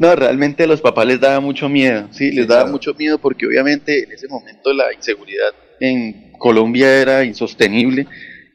No, 0.00 0.16
realmente 0.16 0.62
a 0.62 0.66
los 0.66 0.80
papás 0.80 1.06
les 1.06 1.20
daba 1.20 1.40
mucho 1.40 1.68
miedo, 1.68 2.08
sí, 2.10 2.32
les 2.32 2.48
daba 2.48 2.70
mucho 2.70 2.94
miedo 2.94 3.18
porque 3.18 3.46
obviamente 3.46 4.04
en 4.04 4.12
ese 4.12 4.28
momento 4.28 4.72
la 4.72 4.94
inseguridad 4.94 5.50
en 5.78 6.32
Colombia 6.38 7.02
era 7.02 7.22
insostenible 7.22 8.06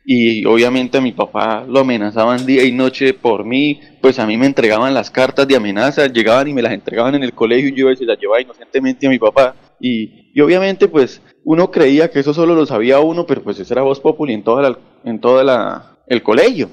y 0.06 0.46
obviamente 0.46 1.00
a 1.00 1.02
mi 1.02 1.12
papá 1.12 1.66
lo 1.68 1.80
amenazaban 1.80 2.46
día 2.46 2.64
y 2.64 2.72
noche 2.72 3.14
por 3.14 3.44
mí, 3.44 3.80
pues 4.02 4.20
a 4.20 4.28
mí 4.28 4.38
me 4.38 4.46
entregaban 4.46 4.94
las 4.94 5.10
cartas 5.10 5.48
de 5.48 5.56
amenaza, 5.56 6.06
llegaban 6.08 6.48
y 6.48 6.54
me 6.54 6.62
las 6.62 6.74
entregaban 6.74 7.16
en 7.16 7.24
el 7.24 7.34
colegio 7.34 7.70
y 7.70 7.76
yo 7.76 7.96
se 7.96 8.06
las 8.06 8.20
llevaba 8.20 8.42
inocentemente 8.42 9.08
a 9.08 9.10
mi 9.10 9.18
papá. 9.18 9.56
Y, 9.80 10.32
y 10.34 10.42
obviamente 10.42 10.88
pues 10.88 11.22
uno 11.44 11.72
creía 11.72 12.12
que 12.12 12.20
eso 12.20 12.34
solo 12.36 12.54
lo 12.54 12.68
sabía 12.68 13.00
uno, 13.00 13.26
pero 13.26 13.42
pues 13.44 13.60
eso 13.60 13.74
era 13.74 13.82
voz 13.82 14.00
populi 14.00 14.34
en 14.34 14.44
toda 14.44 14.70
la, 14.70 14.80
en 15.04 15.20
toda 15.20 15.44
la, 15.44 15.98
el 16.06 16.22
colegio. 16.22 16.70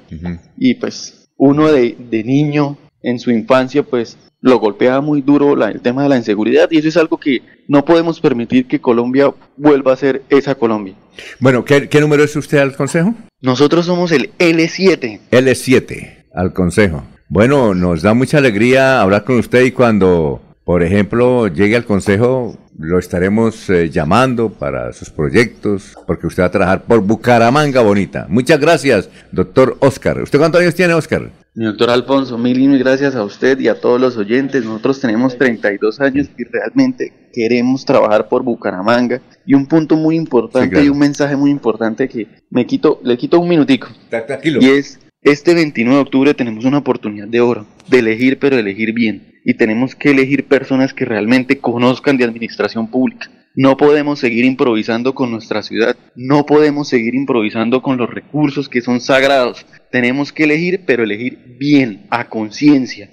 Y 0.59 0.75
pues 0.75 1.31
uno 1.39 1.73
de, 1.73 1.97
de 1.99 2.25
niño 2.25 2.77
en 3.03 3.19
su 3.19 3.31
infancia 3.31 3.83
pues 3.83 4.19
lo 4.43 4.59
golpeaba 4.59 5.01
muy 5.01 5.23
duro 5.23 5.57
la- 5.57 5.71
el 5.71 5.81
tema 5.81 6.03
de 6.03 6.09
la 6.11 6.17
inseguridad 6.19 6.69
y 6.71 6.79
eso 6.79 6.89
es 6.89 6.97
algo 6.99 7.17
que 7.19 7.41
no 7.69 7.85
podemos 7.85 8.21
permitir 8.21 8.67
que 8.67 8.81
Colombia 8.81 9.33
vuelva 9.57 9.93
a 9.93 9.97
ser 9.97 10.23
esa 10.29 10.55
Colombia. 10.55 10.95
Bueno, 11.41 11.65
¿qué, 11.65 11.89
qué 11.89 12.01
número 12.01 12.23
es 12.25 12.35
usted 12.37 12.59
al 12.59 12.75
consejo? 12.77 13.15
Nosotros 13.41 13.87
somos 13.87 14.13
el 14.13 14.31
L7. 14.39 15.21
L7 15.31 16.25
al 16.35 16.53
consejo. 16.53 17.03
Bueno, 17.29 17.75
nos 17.75 18.03
da 18.03 18.15
mucha 18.15 18.39
alegría 18.39 19.01
hablar 19.01 19.25
con 19.25 19.39
usted 19.39 19.63
y 19.65 19.73
cuando, 19.73 20.41
por 20.65 20.83
ejemplo, 20.83 21.49
llegue 21.49 21.77
al 21.77 21.85
consejo, 21.85 22.57
lo 22.79 22.99
estaremos 22.99 23.69
eh, 23.71 23.91
llamando 23.91 24.51
para 24.51 24.93
sus 24.93 25.11
proyectos, 25.11 25.95
porque 26.07 26.27
usted 26.27 26.43
va 26.43 26.47
a 26.47 26.51
trabajar 26.51 26.83
por 26.85 27.01
Bucaramanga 27.01 27.81
Bonita. 27.83 28.27
Muchas 28.29 28.59
gracias, 28.59 29.09
doctor 29.31 29.77
Oscar. 29.81 30.21
¿Usted 30.23 30.39
cuántos 30.39 30.61
años 30.61 30.75
tiene, 30.75 30.95
Oscar? 30.95 31.31
Mi 31.55 31.67
doctor 31.67 31.91
Alfonso, 31.91 32.39
mil 32.39 32.59
y 32.59 32.67
mil 32.67 32.79
gracias 32.79 33.15
a 33.15 33.23
usted 33.25 33.59
y 33.61 33.69
a 33.69 33.79
todos 33.79 34.01
los 34.01 34.17
oyentes. 34.17 34.65
Nosotros 34.65 35.01
tenemos 35.01 35.37
32 35.37 36.01
años 36.01 36.29
y 36.39 36.45
realmente 36.45 37.29
queremos 37.33 37.85
trabajar 37.85 38.29
por 38.29 38.43
Bucaramanga. 38.43 39.21
Y 39.45 39.53
un 39.55 39.67
punto 39.67 39.97
muy 39.97 40.17
importante 40.17 40.67
Sí, 40.67 40.71
claro. 40.71 40.87
y 40.87 40.89
un 40.89 40.99
mensaje 40.99 41.37
muy 41.37 41.51
importante 41.51 42.09
que 42.09 42.27
me 42.51 42.65
quito, 42.67 43.01
le 43.05 43.19
quito 43.19 43.39
un 43.39 43.49
minutico. 43.49 43.89
Tranquilo. 44.09 44.61
Y 44.63 44.71
es, 44.71 44.99
este 45.21 45.55
29 45.55 45.97
de 45.97 46.03
octubre 46.03 46.35
tenemos 46.35 46.65
una 46.65 46.79
oportunidad 46.79 47.29
de 47.29 47.41
oro, 47.43 47.67
de 47.87 47.99
elegir 47.99 48.39
pero 48.39 48.57
elegir 48.57 48.95
bien. 48.95 49.32
Y 49.45 49.55
tenemos 49.55 49.95
que 49.95 50.11
elegir 50.11 50.47
personas 50.47 50.95
que 50.95 51.05
realmente 51.05 51.59
conozcan 51.59 52.17
de 52.17 52.25
administración 52.25 52.89
pública. 52.91 53.29
No 53.55 53.77
podemos 53.77 54.19
seguir 54.19 54.45
improvisando 54.47 55.15
con 55.15 55.31
nuestra 55.31 55.63
ciudad, 55.63 55.95
no 56.17 56.47
podemos 56.47 56.89
seguir 56.89 57.15
improvisando 57.15 57.83
con 57.83 57.99
los 57.99 58.09
recursos 58.09 58.69
que 58.69 58.81
son 58.81 59.01
sagrados. 59.01 59.67
Tenemos 59.91 60.33
que 60.33 60.45
elegir, 60.45 60.83
pero 60.87 61.03
elegir 61.03 61.39
bien, 61.59 62.07
a 62.11 62.29
conciencia. 62.31 63.11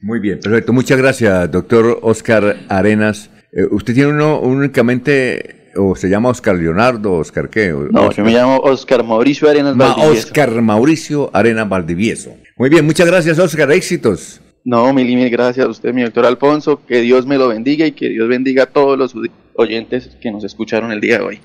Muy 0.00 0.18
bien, 0.20 0.40
perfecto. 0.40 0.72
Muchas 0.72 0.98
gracias, 0.98 1.50
doctor 1.52 1.98
Oscar 2.02 2.56
Arenas. 2.68 3.30
Eh, 3.52 3.64
¿Usted 3.70 3.94
tiene 3.94 4.10
uno 4.10 4.40
únicamente, 4.40 5.70
o 5.76 5.94
se 5.94 6.08
llama 6.08 6.30
Oscar 6.30 6.56
Leonardo, 6.56 7.12
Oscar 7.12 7.48
qué? 7.48 7.72
O- 7.72 7.84
No, 7.88 8.02
Oscar- 8.08 8.16
yo 8.16 8.24
me 8.24 8.32
llamo 8.32 8.56
Oscar 8.58 9.04
Mauricio 9.04 9.48
Arenas 9.48 9.76
Ma- 9.76 9.94
Valdivieso. 9.94 10.26
Oscar 10.26 10.60
Mauricio 10.62 11.30
Arenas 11.32 11.68
Valdivieso. 11.68 12.34
Muy 12.56 12.68
bien, 12.68 12.84
muchas 12.84 13.06
gracias, 13.06 13.38
Oscar. 13.38 13.70
Éxitos. 13.70 14.40
No, 14.68 14.92
mil 14.92 15.08
y 15.08 15.16
mil 15.16 15.30
gracias 15.30 15.64
a 15.64 15.70
usted, 15.70 15.94
mi 15.94 16.02
doctor 16.02 16.26
Alfonso. 16.26 16.84
Que 16.86 17.00
Dios 17.00 17.24
me 17.24 17.38
lo 17.38 17.48
bendiga 17.48 17.86
y 17.86 17.92
que 17.92 18.10
Dios 18.10 18.28
bendiga 18.28 18.64
a 18.64 18.66
todos 18.66 18.98
los 18.98 19.14
oyentes 19.54 20.10
que 20.20 20.30
nos 20.30 20.44
escucharon 20.44 20.92
el 20.92 21.00
día 21.00 21.16
de 21.16 21.24
hoy. 21.24 21.40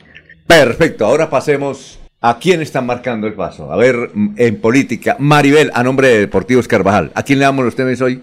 Perfecto, 0.45 1.05
ahora 1.05 1.29
pasemos 1.29 2.01
a 2.19 2.37
quién 2.37 2.61
están 2.61 2.85
marcando 2.85 3.25
el 3.25 3.33
paso. 3.33 3.71
A 3.71 3.77
ver, 3.77 4.11
en 4.35 4.59
política, 4.59 5.15
Maribel, 5.19 5.71
a 5.73 5.83
nombre 5.83 6.09
de 6.09 6.19
Deportivos 6.19 6.67
Carvajal. 6.67 7.13
¿A 7.15 7.23
quién 7.23 7.39
le 7.39 7.45
damos 7.45 7.63
los 7.63 7.77
temas 7.77 8.01
hoy? 8.01 8.21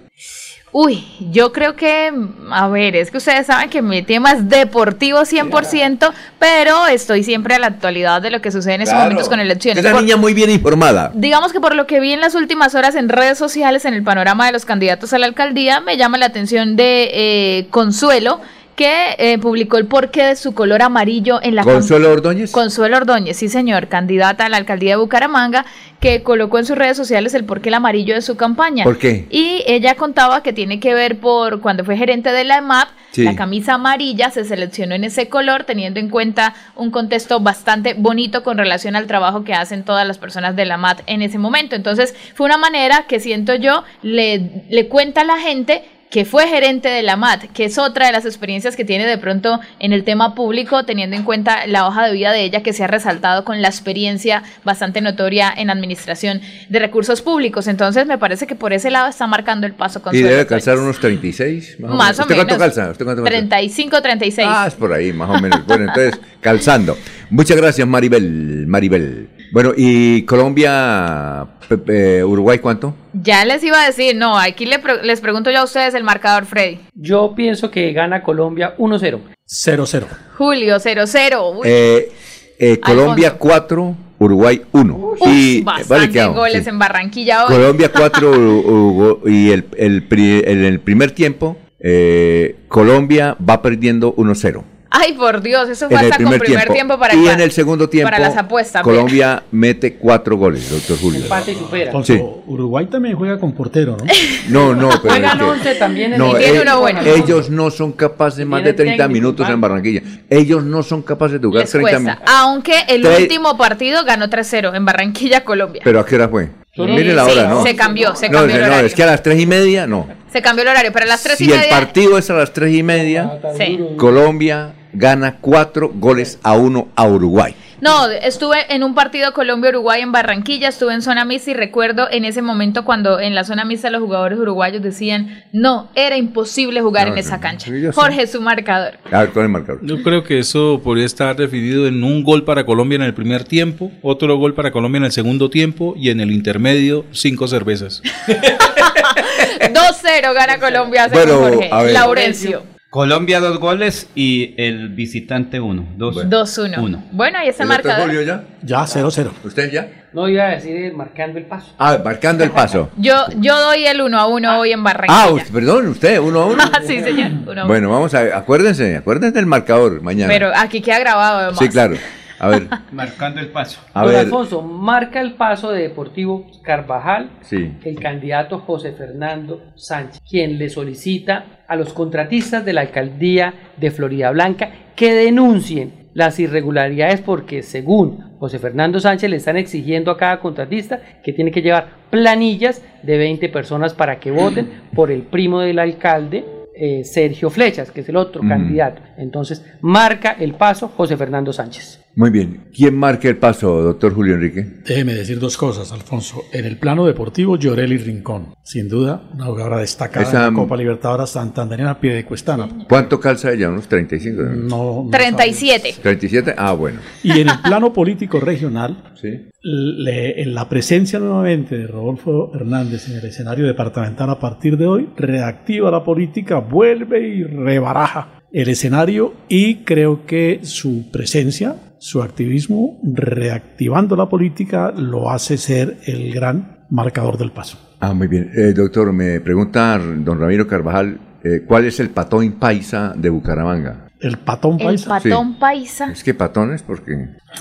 Uy, 0.73 1.05
yo 1.33 1.53
creo 1.53 1.75
que, 1.75 2.13
a 2.53 2.69
ver, 2.69 2.95
es 2.95 3.11
que 3.11 3.17
ustedes 3.19 3.47
saben 3.49 3.69
que 3.71 3.83
mi 3.83 4.03
tema 4.03 4.31
es 4.33 4.49
deportivo 4.49 5.19
100%, 5.23 6.13
pero 6.39 6.87
estoy 6.87 7.25
siempre 7.25 7.57
a 7.57 7.59
la 7.59 7.67
actualidad 7.67 8.23
de 8.23 8.31
lo 8.31 8.41
que 8.41 8.53
sucede 8.53 8.75
en 8.75 8.83
estos 8.83 8.95
Claro. 8.95 9.11
momentos 9.11 9.29
con 9.29 9.41
elecciones. 9.41 9.85
Es 9.85 9.91
Por- 9.91 10.01
niña 10.01 10.17
muy 10.17 10.33
bien 10.33 10.49
informada. 10.49 11.11
Digamos 11.13 11.53
que 11.53 11.59
por 11.61 11.75
lo 11.75 11.89
que 11.89 11.99
vi 11.99 12.13
en 12.13 12.21
las 12.21 12.37
últimas 12.37 12.77
horas 12.77 12.95
en 12.95 13.09
redes 13.09 13.37
sociales, 13.37 13.85
en 13.85 13.95
el 13.95 14.05
panorama 14.05 14.47
de 14.47 14.53
los 14.53 14.65
candidatos 14.65 15.13
a 15.13 15.19
la 15.19 15.27
alcaldía, 15.27 15.81
me 15.81 15.97
llama 15.97 16.19
la 16.19 16.27
atención 16.27 16.77
de 16.77 17.11
eh, 17.15 17.67
Consuelo, 17.71 18.41
que 18.81 19.15
eh, 19.18 19.36
publicó 19.36 19.76
el 19.76 19.84
porqué 19.84 20.25
de 20.25 20.36
su 20.36 20.55
color 20.55 20.81
amarillo 20.81 21.39
en 21.42 21.55
la 21.55 21.65
¿Consuelo 21.65 22.10
Ordóñez? 22.12 22.50
Consuelo 22.50 22.97
Ordóñez, 22.97 23.36
sí 23.36 23.50
señor, 23.50 23.89
candidata 23.89 24.47
a 24.47 24.49
la 24.49 24.57
alcaldía 24.57 24.92
de 24.92 24.97
Bucaramanga, 24.97 25.67
que 26.00 26.23
colocó 26.23 26.59
en 26.59 26.65
sus 26.65 26.78
redes 26.78 26.97
sociales 26.97 27.34
el 27.34 27.44
porqué 27.44 27.68
el 27.68 27.75
amarillo 27.75 28.15
de 28.15 28.23
su 28.23 28.39
campaña. 28.39 28.84
¿Por 28.84 28.97
qué? 28.97 29.26
Y 29.28 29.62
ella 29.67 29.97
contaba 29.97 30.42
que 30.42 30.55
tiene 30.55 30.81
que 30.81 30.94
ver 30.94 31.18
por 31.20 31.60
cuando 31.60 31.84
fue 31.84 31.99
gerente 31.99 32.33
de 32.33 32.44
la 32.44 32.57
EMAP, 32.57 32.89
Sí. 33.10 33.25
la 33.25 33.36
camisa 33.36 33.75
amarilla 33.75 34.31
se 34.31 34.47
seleccionó 34.47 34.94
en 34.94 35.05
ese 35.05 35.28
color 35.28 35.65
teniendo 35.65 36.00
en 36.00 36.09
cuenta 36.09 36.55
un 36.75 36.91
contexto 36.91 37.39
bastante 37.41 37.92
bonito 37.92 38.42
con 38.42 38.57
relación 38.57 38.97
al 38.97 39.07
trabajo 39.07 39.44
que 39.44 39.52
hacen 39.52 39.84
todas 39.84 40.07
las 40.07 40.17
personas 40.17 40.57
de 40.57 40.65
la 40.65 40.78
MAT 40.78 41.02
en 41.07 41.20
ese 41.20 41.36
momento. 41.36 41.76
Entonces 41.76 42.15
fue 42.34 42.47
una 42.47 42.57
manera 42.57 43.05
que 43.07 43.20
siento 43.20 43.55
yo 43.57 43.84
le, 44.00 44.65
le 44.70 44.89
cuenta 44.89 45.20
a 45.20 45.25
la 45.25 45.36
gente 45.36 45.83
que 46.11 46.25
fue 46.25 46.49
gerente 46.49 46.89
de 46.89 47.03
la 47.03 47.17
MAT, 47.17 47.45
que 47.53 47.65
es 47.65 47.79
otra 47.79 48.07
de 48.07 48.13
las 48.13 48.27
experiencias 48.27 48.75
que 48.75 48.85
tiene 48.85 49.07
de 49.07 49.17
pronto 49.17 49.61
en 49.79 49.93
el 49.93 50.03
tema 50.03 50.35
público, 50.35 50.85
teniendo 50.85 51.15
en 51.15 51.23
cuenta 51.23 51.69
la 51.69 51.87
hoja 51.87 52.07
de 52.07 52.13
vida 52.13 52.33
de 52.33 52.43
ella 52.43 52.65
que 52.65 52.73
se 52.73 52.83
ha 52.83 52.89
resaltado 52.89 53.45
con 53.45 53.63
la 53.63 53.69
experiencia 53.69 54.43
bastante 54.65 55.01
notoria 55.01 55.55
en 55.57 55.71
administración 55.71 56.41
de 56.69 56.79
recursos 56.81 57.23
públicos. 57.23 57.69
Entonces 57.69 58.07
me 58.07 58.19
parece 58.19 58.49
que 58.49 58.57
por 58.57 58.73
ese 58.73 58.91
lado 58.91 59.09
está 59.09 59.29
marcando 59.29 59.69
el 59.69 59.73
paso 59.73 60.03
con 60.03 60.15
Y 60.15 60.21
debe 60.21 60.47
calzar 60.47 60.79
unos 60.79 60.99
36. 60.99 61.79
Más 61.79 61.91
o, 61.91 61.95
Más 61.95 62.19
o 62.19 62.23
¿Usted 62.23 62.35
cuánto 62.35 62.55
menos. 62.55 62.75
calza? 62.75 62.91
¿Usted 62.91 63.05
cuánto 63.05 63.23
calza? 63.23 63.39
35, 63.39 64.03
36. 64.03 64.49
Ah, 64.51 64.65
es 64.67 64.75
por 64.75 64.93
ahí, 64.93 65.13
más 65.13 65.31
o 65.31 65.41
menos. 65.41 65.65
Bueno, 65.65 65.85
entonces, 65.85 66.21
calzando. 66.41 66.99
Muchas 67.31 67.57
gracias, 67.57 67.87
Maribel. 67.87 68.67
Maribel. 68.67 69.29
Bueno, 69.53 69.73
¿y 69.77 70.23
Colombia, 70.27 71.47
eh, 71.89 72.23
Uruguay 72.25 72.59
cuánto? 72.59 72.95
Ya 73.12 73.45
les 73.45 73.62
iba 73.65 73.83
a 73.83 73.87
decir, 73.87 74.15
no, 74.17 74.39
aquí 74.39 74.65
le 74.67 74.79
pre- 74.79 75.03
les 75.03 75.20
pregunto 75.20 75.51
yo 75.51 75.61
a 75.61 75.65
ustedes 75.65 75.95
el 75.95 76.05
marcador, 76.05 76.45
Freddy. 76.47 76.79
Yo 76.95 77.35
pienso 77.35 77.70
que 77.70 77.93
gana 77.93 78.23
Colombia 78.23 78.75
1-0. 78.79 79.20
0-0. 79.47 80.07
Julio 80.39 80.77
0-0. 80.79 81.59
Uy, 81.59 81.62
Eh, 81.69 82.12
eh, 82.59 82.79
Colombia 82.79 83.35
4, 83.39 83.97
Uruguay 84.19 84.62
1. 84.73 85.15
y 85.27 85.62
bastante 85.62 86.11
quedamos, 86.11 86.37
goles 86.37 86.62
sí. 86.65 86.69
en 86.70 86.79
Barranquilla 86.79 87.45
hoy. 87.47 87.53
Colombia 87.55 87.91
4 87.93 89.20
y 89.27 89.51
el, 89.51 89.65
el, 89.77 90.03
pri- 90.05 90.43
el- 90.47 90.65
el 90.65 90.79
primer 90.81 91.11
tiempo, 91.11 91.57
eh, 91.81 92.57
Colombia 92.69 93.37
va 93.49 93.62
perdiendo 93.62 94.15
1-0. 94.15 94.62
Ay, 94.93 95.12
por 95.12 95.41
Dios, 95.41 95.69
eso 95.69 95.85
En 95.85 95.91
fue 95.93 96.01
el 96.01 96.05
hasta 96.12 96.17
con 96.17 96.33
primer 96.33 96.41
primer 96.41 96.59
tiempo. 96.65 96.75
tiempo, 96.75 96.99
para 96.99 97.15
y 97.15 97.23
acá. 97.25 97.35
en 97.35 97.41
el 97.43 97.52
segundo 97.52 97.89
tiempo, 97.89 98.10
Para 98.10 98.19
las 98.19 98.36
apuestas. 98.36 98.83
Colombia 98.83 99.43
mete 99.52 99.94
4 99.94 100.36
goles, 100.36 100.69
doctor 100.69 100.99
Julio. 100.99 101.20
Empate 101.23 101.52
y 101.52 101.55
supera. 101.55 101.93
Sí. 102.05 102.20
Uruguay 102.47 102.86
también 102.86 103.15
juega 103.17 103.39
con 103.39 103.52
portero, 103.52 103.97
¿no? 103.97 104.05
No, 104.49 104.75
no, 104.75 104.89
pero 105.02 105.15
Juegan 105.15 105.39
es 105.39 105.44
que- 105.44 105.51
11 105.51 105.75
también 105.77 106.12
en 106.15 106.19
no, 106.19 106.33
el- 106.36 106.43
tiene 106.43 106.59
eh, 106.59 106.62
uno 106.62 106.81
bueno. 106.81 107.01
ellos 107.02 107.51
no 107.51 107.70
son 107.70 107.93
capaces 107.93 108.44
más 108.44 108.65
de 108.65 108.73
Tienen 108.73 108.97
30 108.97 109.05
técnico, 109.05 109.12
minutos 109.27 109.49
en. 109.49 109.60
Barranquilla. 109.60 110.02
Ellos 110.28 110.65
no 110.65 110.83
son 110.83 111.02
capaces 111.02 111.41
de 111.41 111.47
jugar 111.47 111.62
Les 111.62 111.70
30 111.70 111.83
cuesta. 111.91 112.01
minutos. 112.01 112.25
Aunque 112.35 112.75
el 112.89 113.07
último 113.07 113.57
partido 113.57 114.05
ganó 114.05 114.28
3-0 114.28 114.75
en 114.75 114.85
Barranquilla, 114.85 115.44
Colombia. 115.44 115.83
Pero 115.85 116.01
¿a 116.01 116.05
qué 116.07 116.17
hora 116.17 116.28
fue? 116.28 116.49
Sí, 116.75 116.83
Mire 116.83 117.15
la 117.15 117.25
hora, 117.27 117.49
¿no? 117.49 117.62
Se 117.65 117.77
cambió, 117.77 118.15
se 118.17 118.28
no, 118.28 118.39
cambió 118.39 118.57
el 118.57 118.62
no, 118.62 118.67
horario. 118.69 118.86
es 118.86 118.94
que 118.94 119.02
a 119.02 119.07
las 119.07 119.23
3 119.23 119.41
y 119.41 119.47
media, 119.47 119.86
no. 119.86 120.09
Se 120.33 120.41
cambió 120.43 120.62
el 120.62 120.69
horario, 120.69 120.91
pero 120.93 121.05
a 121.05 121.09
las 121.09 121.23
3 121.23 121.36
Si 121.39 121.44
y 121.47 121.51
el 121.52 121.59
media. 121.59 121.70
partido 121.78 122.17
es 122.19 122.31
a 122.31 122.35
las 122.35 122.52
3 122.52 122.75
y 122.75 122.83
media, 122.83 123.41
Sí. 123.59 123.78
Colombia 123.97 124.73
gana 124.93 125.36
4 125.41 125.91
goles 125.94 126.39
a 126.43 126.55
1 126.57 126.89
a 126.94 127.07
Uruguay. 127.09 127.55
No, 127.81 128.10
estuve 128.10 128.75
en 128.75 128.83
un 128.85 128.94
partido 128.94 129.33
Colombia-Uruguay 129.33 130.02
en 130.02 130.12
Barranquilla, 130.12 130.69
estuve 130.69 130.93
en 130.93 131.01
zona 131.01 131.25
mixta 131.25 131.52
y 131.52 131.55
recuerdo 131.55 132.09
en 132.10 132.27
ese 132.27 132.43
momento 132.43 132.85
cuando 132.85 133.19
en 133.20 133.35
la 133.35 133.43
zona 133.44 133.65
mixta 133.65 133.89
los 133.89 134.02
jugadores 134.02 134.39
uruguayos 134.39 134.83
decían, 134.83 135.44
no, 135.55 135.91
era 135.94 136.19
imposible 136.19 136.83
jugar 136.83 137.05
No, 137.07 137.12
en 137.12 137.15
no, 137.15 137.20
esa 137.20 137.41
cancha. 137.41 137.70
Jorge, 137.94 138.27
su 138.27 138.43
marcador. 138.43 138.99
Con 139.33 139.44
el 139.44 139.49
marcador. 139.49 139.81
Yo 139.83 140.02
creo 140.02 140.25
que 140.25 140.39
eso 140.41 140.83
podría 140.85 141.07
estar 141.07 141.35
definido 141.36 141.86
en 141.86 142.05
un 142.05 142.23
gol 142.23 142.44
para 142.44 142.67
Colombia 142.67 142.97
en 142.97 143.02
el 143.02 143.15
primer 143.15 143.44
tiempo, 143.44 143.91
otro 144.02 144.36
gol 144.36 144.52
para 144.52 144.73
Colombia 144.73 144.99
en 144.99 145.05
el 145.05 145.12
segundo 145.12 145.49
tiempo 145.49 145.94
y 145.97 146.10
en 146.10 146.20
el 146.20 146.33
intermedio 146.33 147.07
cinco 147.12 147.49
cervezas. 147.49 148.02
2-0 149.60 150.35
gana 150.35 150.59
Colombia, 150.59 151.09
según 151.09 151.25
Bueno, 151.25 151.39
Jorge. 151.57 151.69
a 151.73 151.83
ver. 151.83 151.93
Laurencio, 151.94 152.62
Colombia 152.91 153.39
dos 153.39 153.60
goles 153.60 154.09
y 154.17 154.52
el 154.60 154.89
visitante 154.89 155.60
uno. 155.60 155.86
Dos. 155.97 156.17
2-1. 156.17 156.77
Uno. 156.83 157.05
Bueno, 157.12 157.39
ahí 157.39 157.49
está 157.49 157.62
el 157.62 157.70
¿El 157.70 157.77
doctor 157.77 157.93
marcador. 157.93 158.09
Julio 158.09 158.23
ya? 158.23 158.44
Ya, 158.62 158.78
0-0. 158.85 159.31
¿Usted 159.44 159.70
ya? 159.70 159.89
No 160.12 160.28
iba 160.28 160.43
a 160.43 160.49
decir 160.49 160.75
eh, 160.77 160.93
marcando 160.93 161.39
el 161.39 161.44
paso. 161.44 161.73
Ah, 161.78 162.01
marcando 162.05 162.43
el 162.43 162.51
paso. 162.51 162.91
Yo, 162.97 163.15
yo 163.36 163.57
doy 163.60 163.85
el 163.86 164.01
1 164.01 164.19
a 164.19 164.27
1 164.27 164.59
hoy 164.59 164.73
en 164.73 164.83
Barranquilla. 164.83 165.23
Ah, 165.23 165.31
usted- 165.31 165.52
perdón, 165.52 165.86
usted, 165.86 166.19
uno 166.19 166.41
a 166.41 166.47
uno. 166.47 166.65
sí, 166.85 166.99
señor. 167.01 167.31
uno 167.47 167.51
a 167.51 167.52
uno. 167.52 167.67
Bueno, 167.69 167.91
vamos 167.91 168.12
a, 168.15 168.36
acuérdense, 168.36 168.97
acuérdense 168.97 169.36
del 169.36 169.47
marcador 169.47 170.02
mañana. 170.02 170.27
Pero 170.33 170.51
aquí 170.52 170.81
queda 170.81 170.99
grabado, 170.99 171.39
además. 171.39 171.60
Sí, 171.60 171.69
claro. 171.69 171.94
A 172.41 172.49
ver, 172.49 172.67
Marcando 172.93 173.41
el 173.41 173.49
paso. 173.49 173.81
a 173.94 174.02
Don 174.02 174.10
ver. 174.12 174.20
Alfonso, 174.20 174.62
marca 174.62 175.20
el 175.20 175.35
paso 175.35 175.70
de 175.70 175.83
Deportivo 175.83 176.47
Carvajal 176.62 177.31
Sí. 177.43 177.73
el 177.85 177.99
candidato 178.01 178.59
José 178.59 178.93
Fernando 178.93 179.62
Sánchez, 179.77 180.20
quien 180.28 180.59
le 180.59 180.69
solicita 180.70 181.44
a 181.69 181.77
los 181.77 181.93
contratistas 181.93 182.65
de 182.65 182.73
la 182.73 182.81
alcaldía 182.83 183.55
de 183.77 183.91
Florida 183.91 184.31
Blanca 184.31 184.70
que 184.97 185.15
denuncien 185.15 186.09
las 186.15 186.41
irregularidades 186.41 187.20
porque 187.20 187.62
según 187.62 188.36
José 188.41 188.59
Fernando 188.59 188.99
Sánchez 188.99 189.31
le 189.31 189.36
están 189.36 189.57
exigiendo 189.57 190.10
a 190.10 190.17
cada 190.17 190.41
contratista 190.41 191.01
que 191.23 191.33
tiene 191.33 191.52
que 191.52 191.62
llevar 191.62 191.89
planillas 192.10 192.83
de 193.02 193.17
20 193.17 193.49
personas 193.51 193.94
para 193.94 194.19
que 194.19 194.31
voten 194.31 194.69
por 194.94 195.10
el 195.12 195.23
primo 195.23 195.60
del 195.60 195.78
alcalde. 195.78 196.44
eh, 196.83 197.05
Sergio 197.05 197.51
Flechas, 197.51 197.91
que 197.91 198.01
es 198.01 198.09
el 198.09 198.17
otro 198.17 198.43
Mm. 198.43 198.49
candidato. 198.49 199.02
Entonces, 199.19 199.62
marca 199.83 200.35
el 200.41 200.55
paso 200.55 200.89
José 200.89 201.15
Fernando 201.19 201.52
Sánchez. 201.52 202.00
Muy 202.17 202.31
bien. 202.31 202.65
¿Quién 202.77 202.97
marca 202.97 203.29
el 203.29 203.37
paso, 203.37 203.83
doctor 203.83 204.13
Julio 204.13 204.35
Enrique? 204.35 204.67
Déjeme 204.85 205.15
decir 205.15 205.39
dos 205.39 205.57
cosas, 205.57 205.93
Alfonso. 205.93 206.43
En 206.53 206.65
el 206.65 206.77
plano 206.77 207.07
deportivo, 207.07 207.57
Llorelli 207.57 207.99
Rincón. 207.99 208.55
Sin 208.65 208.89
duda, 208.89 209.29
una 209.33 209.47
jugadora 209.47 209.79
destacada 209.79 210.27
Esa- 210.27 210.47
en 210.49 210.55
la 210.55 210.61
Copa 210.61 210.77
Libertadora 210.77 211.27
Santanderina 211.27 211.99
Piedecuestana. 212.01 212.69
¿Cuánto 212.89 213.21
calza 213.21 213.53
ella? 213.53 213.69
¿Unos 213.69 213.87
35? 213.89 214.43
No, 214.43 215.05
no 215.05 215.09
37. 215.11 215.95
¿37? 216.03 216.55
Ah, 216.59 216.73
bueno. 216.73 216.99
Y 217.23 217.31
en 217.41 217.49
el 217.49 217.59
plano 217.63 217.93
político 217.93 218.41
regional, 218.41 219.13
Sí. 219.21 219.49
le- 219.63 220.43
en 220.43 220.55
la 220.55 220.69
presencia 220.69 221.19
nuevamente 221.21 221.79
de 221.79 221.87
Rodolfo 221.87 222.51
Hernández 222.55 223.09
en 223.09 223.19
el 223.19 223.25
escenario 223.27 223.67
departamental 223.67 224.31
a 224.31 224.39
partir 224.41 224.77
de 224.77 224.87
hoy, 224.87 225.09
reactiva 225.17 225.91
la 225.91 226.03
política, 226.03 226.59
vuelve 226.59 227.21
y 227.29 227.45
rebaraja 227.45 228.41
el 228.53 228.69
escenario 228.69 229.33
y 229.49 229.77
creo 229.85 230.27
que 230.27 230.61
su 230.65 231.11
presencia, 231.13 231.77
su 232.01 232.23
activismo, 232.23 232.99
reactivando 233.05 234.17
la 234.17 234.27
política, 234.27 234.91
lo 234.91 235.31
hace 235.31 235.59
ser 235.59 235.99
el 236.07 236.33
gran 236.33 236.79
marcador 236.89 237.37
del 237.37 237.53
paso. 237.53 237.77
Ah, 238.01 238.15
muy 238.15 238.27
bien. 238.27 238.51
Eh, 238.57 238.73
doctor, 238.73 239.12
me 239.12 239.39
pregunta 239.41 239.99
don 239.99 240.41
Ramiro 240.41 240.67
Carvajal, 240.67 241.20
eh, 241.45 241.62
¿cuál 241.67 241.85
es 241.85 242.01
el 242.01 242.09
patón 242.09 242.53
paisa 242.53 243.12
de 243.15 243.29
Bucaramanga? 243.29 244.07
El 244.19 244.39
patón 244.39 244.81
El 244.81 244.87
paisa. 244.87 245.11
patón 245.11 245.59
paisa. 245.59 246.11
Es 246.11 246.25
que 246.25 246.33
patones, 246.33 246.83
porque 246.83 247.12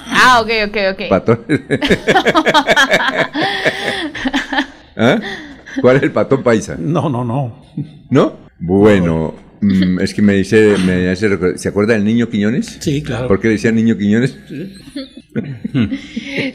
Ah, 0.07 0.39
ok, 0.41 0.49
ok, 0.69 0.77
ok. 0.93 1.01
patones. 1.09 1.45
¿Ah? 4.97 5.19
¿Cuál 5.81 5.97
es 5.97 6.03
el 6.03 6.11
patón 6.11 6.43
paisa? 6.43 6.75
No, 6.79 7.09
no, 7.09 7.25
no. 7.25 7.61
¿No? 8.09 8.33
Bueno, 8.59 9.33
mm, 9.61 9.99
es 9.99 10.13
que 10.13 10.21
me 10.21 10.33
dice, 10.33 10.75
me 10.85 11.09
hace 11.09 11.27
recordar- 11.29 11.57
¿se 11.57 11.69
acuerda 11.69 11.93
del 11.93 12.05
niño 12.05 12.29
Quiñones? 12.29 12.77
Sí, 12.79 13.01
claro. 13.03 13.27
¿Por 13.27 13.39
qué 13.39 13.47
le 13.49 13.53
decían 13.53 13.75
niño 13.75 13.97
Quiñones? 13.97 14.35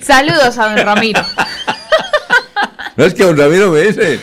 Saludos 0.00 0.58
a 0.58 0.74
don 0.74 0.84
Ramiro. 0.86 1.20
No 2.97 3.05
es 3.05 3.15
que 3.15 3.24
don 3.24 3.36
Ramiro 3.36 3.70
me 3.73 3.83
dice. 3.83 4.18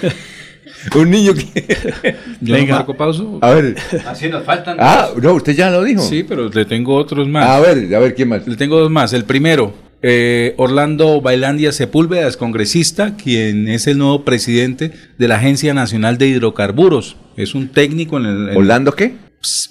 Un 0.95 1.11
niño 1.11 1.33
que. 1.35 2.15
Yo 2.41 2.57
no 2.57 2.65
marco 2.67 2.95
pauso. 2.95 3.37
A 3.41 3.51
ver. 3.51 3.75
Así 4.07 4.29
nos 4.29 4.43
faltan 4.43 4.77
Ah, 4.79 5.09
dos. 5.13 5.23
no, 5.23 5.33
usted 5.33 5.53
ya 5.53 5.69
lo 5.69 5.83
dijo. 5.83 6.01
Sí, 6.01 6.23
pero 6.23 6.49
le 6.49 6.65
tengo 6.65 6.95
otros 6.95 7.27
más. 7.27 7.45
A 7.47 7.59
ver, 7.59 7.93
a 7.93 7.99
ver, 7.99 8.15
¿quién 8.15 8.29
más? 8.29 8.47
Le 8.47 8.55
tengo 8.55 8.79
dos 8.79 8.89
más. 8.89 9.13
El 9.13 9.25
primero, 9.25 9.73
eh, 10.01 10.53
Orlando 10.57 11.21
Bailandia 11.21 11.71
Sepúlveda, 11.71 12.27
es 12.27 12.37
congresista, 12.37 13.15
quien 13.15 13.67
es 13.67 13.87
el 13.87 13.97
nuevo 13.97 14.23
presidente 14.25 14.91
de 15.17 15.27
la 15.27 15.35
Agencia 15.35 15.73
Nacional 15.73 16.17
de 16.17 16.27
Hidrocarburos. 16.27 17.17
Es 17.37 17.55
un 17.55 17.67
técnico 17.69 18.17
en 18.17 18.25
el... 18.25 18.49
en- 18.49 18.57
¿Orlando 18.57 18.93
qué? 18.93 19.15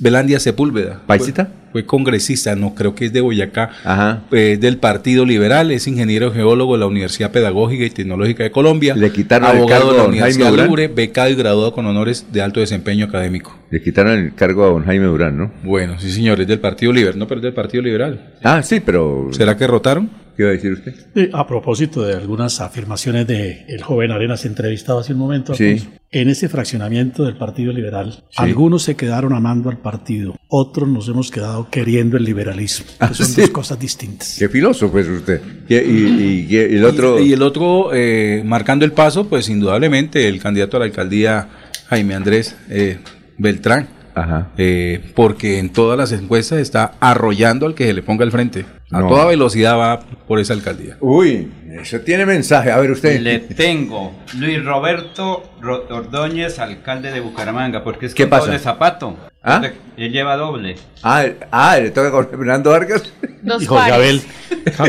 Belandia 0.01 0.41
Sepúlveda. 0.41 1.03
¿Paisita? 1.07 1.53
Fue, 1.73 1.85
congresista, 1.87 2.57
no 2.57 2.75
creo 2.75 2.95
que 2.95 3.07
es 3.07 3.13
de 3.13 3.21
Boyacá, 3.21 3.71
Ajá. 3.85 4.23
eh, 4.33 4.59
del 4.61 4.79
Partido 4.79 5.25
Liberal, 5.25 5.71
es 5.71 5.87
ingeniero 5.87 6.33
geólogo 6.33 6.75
de 6.75 6.81
la 6.81 6.87
Universidad 6.87 7.31
Pedagógica 7.31 7.85
y 7.85 7.91
Tecnológica 7.91 8.43
de 8.43 8.51
Colombia. 8.51 8.95
Le 8.97 9.11
quitaron 9.13 9.51
el 9.51 9.57
abogado 9.59 9.81
cargo 9.81 9.93
de 9.93 9.97
la 9.97 10.03
a 10.03 10.07
don 10.07 10.13
Jaime 10.13 10.19
Universidad 10.19 10.51
Durán. 10.51 10.67
Libre, 10.67 10.89
becado 10.89 11.31
y 11.31 11.35
graduado 11.35 11.73
con 11.73 11.87
honores 11.87 12.27
de 12.33 12.43
alto 12.43 12.61
desempeño 12.61 13.07
académico. 13.07 13.57
Le 13.71 13.81
quitaron 13.83 14.19
el 14.19 14.35
cargo 14.35 14.65
a 14.65 14.69
don 14.69 14.85
Jaime 14.85 15.07
Durán, 15.07 15.39
¿no? 15.39 15.53
Bueno, 15.63 15.99
sí 15.99 16.11
señor, 16.11 16.41
es 16.41 16.49
del 16.49 16.59
Partido 16.59 16.93
Liberal, 16.93 17.19
no, 17.19 17.29
pero 17.29 17.39
es 17.39 17.45
del 17.45 17.55
Partido 17.55 17.83
Liberal. 17.83 18.35
Ah, 18.43 18.63
sí, 18.63 18.81
pero. 18.81 19.29
¿Será 19.33 19.57
que 19.57 19.67
rotaron? 19.67 20.11
¿Qué 20.37 20.43
iba 20.43 20.51
a 20.51 20.55
decir 20.55 20.73
usted? 20.73 20.95
Sí, 21.15 21.29
a 21.33 21.47
propósito 21.47 22.03
de 22.03 22.15
algunas 22.15 22.61
afirmaciones 22.61 23.27
de 23.27 23.65
el 23.69 23.83
joven 23.83 24.11
Arenas 24.11 24.45
entrevistado 24.45 24.99
hace 25.01 25.13
un 25.13 25.19
momento, 25.19 25.55
Sí. 25.55 25.65
Alfonso, 25.73 25.91
en 26.13 26.29
ese 26.29 26.49
fraccionamiento 26.49 27.25
del 27.25 27.37
Partido 27.37 27.73
Liberal, 27.73 28.25
algunos 28.37 28.83
se 28.83 28.97
quedaron 28.97 29.33
amando 29.33 29.71
al 29.71 29.79
partido, 29.79 30.35
otros 30.49 30.89
nos 30.89 31.09
hemos 31.09 31.31
quedado 31.31 31.69
queriendo 31.71 32.17
el 32.17 32.25
liberalismo, 32.25 32.87
que 32.87 32.95
Ah, 32.99 33.15
son 33.15 33.27
sí. 33.27 33.41
dos 33.43 33.51
cosas 33.51 33.79
distintas. 33.79 34.37
Qué 34.39 34.49
filósofo 34.49 34.99
es 34.99 35.07
usted. 35.09 35.41
¿Qué- 35.69 35.85
y, 35.87 36.47
y- 36.47 36.47
y 36.51 36.57
el 36.77 36.85
otro. 36.85 37.21
Y, 37.21 37.29
y 37.29 37.33
el 37.35 37.43
otro, 37.43 37.91
eh, 37.95 38.43
marcando 38.45 38.85
el 38.85 38.93
paso, 38.93 39.29
pues 39.29 39.49
indudablemente 39.49 40.27
el 40.29 40.41
candidato 40.41 40.77
a 40.77 40.81
la 40.81 40.87
alcaldía, 40.87 41.49
Jaime 41.89 42.15
Andrés 42.15 42.57
eh, 42.69 42.99
Beltrán. 43.39 44.00
Ajá. 44.15 44.49
Eh, 44.57 45.13
porque 45.15 45.59
en 45.59 45.71
todas 45.71 45.97
las 45.99 46.13
encuestas 46.13 46.59
está 46.59 46.93
arrollando 47.01 47.67
al 47.67 47.75
que 47.75 47.87
se 47.87 47.93
le 47.95 48.03
ponga 48.03 48.25
al 48.25 48.31
frente. 48.33 48.65
A 48.93 49.01
No. 49.01 49.09
toda 49.09 49.25
velocidad 49.27 49.79
va 49.79 50.01
por 50.01 50.41
esa 50.41 50.53
alcaldía. 50.53 50.97
Uy, 51.01 51.49
eso 51.81 52.01
tiene 52.01 52.27
mensaje. 52.27 52.73
A 52.73 52.79
ver, 52.79 52.91
usted. 52.91 53.21
Le 53.21 53.39
tengo 53.39 54.13
Luis 54.37 54.65
Roberto 54.65 55.45
Ro- 55.61 55.87
Ordóñez, 55.91 56.59
alcalde 56.59 57.13
de 57.13 57.21
Bucaramanga, 57.21 57.85
porque 57.85 58.07
es 58.07 58.15
¿Qué 58.15 58.25
con 58.25 58.31
pasa? 58.31 58.47
doble 58.47 58.59
zapato. 58.59 59.17
¿Ah? 59.43 59.63
Él 59.97 60.11
lleva 60.13 60.37
doble. 60.37 60.75
Ah, 61.05 61.25
ah, 61.53 61.79
le 61.79 61.91
toca 61.91 62.11
con 62.11 62.29
Fernando 62.29 62.71
Vargas. 62.71 63.05
Dos 63.43 63.63
Y 63.63 63.67
Jorge 63.67 63.93
Abel, 63.93 64.21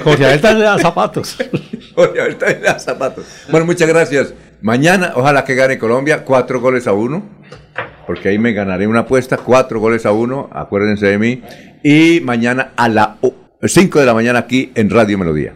Jorge 0.03 0.25
Abel 0.25 0.41
también 0.41 0.59
le 0.59 0.65
da 0.65 0.77
zapatos. 0.79 1.37
Oye, 1.95 2.21
ahorita 2.21 2.49
en 2.51 2.63
los 2.63 2.81
zapatos. 2.83 3.25
Bueno, 3.49 3.65
muchas 3.67 3.87
gracias. 3.87 4.33
Mañana, 4.61 5.13
ojalá 5.15 5.43
que 5.45 5.55
gane 5.55 5.77
Colombia, 5.77 6.23
cuatro 6.25 6.59
goles 6.59 6.85
a 6.87 6.93
uno. 6.93 7.23
Porque 8.05 8.29
ahí 8.29 8.39
me 8.39 8.53
ganaré 8.53 8.87
una 8.87 9.01
apuesta, 9.01 9.37
cuatro 9.37 9.79
goles 9.79 10.05
a 10.05 10.11
uno. 10.11 10.49
Acuérdense 10.51 11.07
de 11.07 11.17
mí. 11.17 11.41
Y 11.83 12.19
mañana 12.21 12.71
a 12.75 12.89
las 12.89 13.09
5 13.63 13.99
de 13.99 14.05
la 14.05 14.13
mañana 14.13 14.39
aquí 14.39 14.71
en 14.75 14.89
Radio 14.89 15.17
Melodía. 15.17 15.53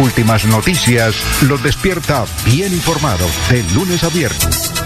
Últimas 0.00 0.44
noticias 0.44 1.14
los 1.48 1.62
despierta 1.62 2.24
bien 2.44 2.72
informados 2.72 3.30
de 3.50 3.62
lunes 3.74 4.04
a 4.04 4.10
viernes. 4.10 4.85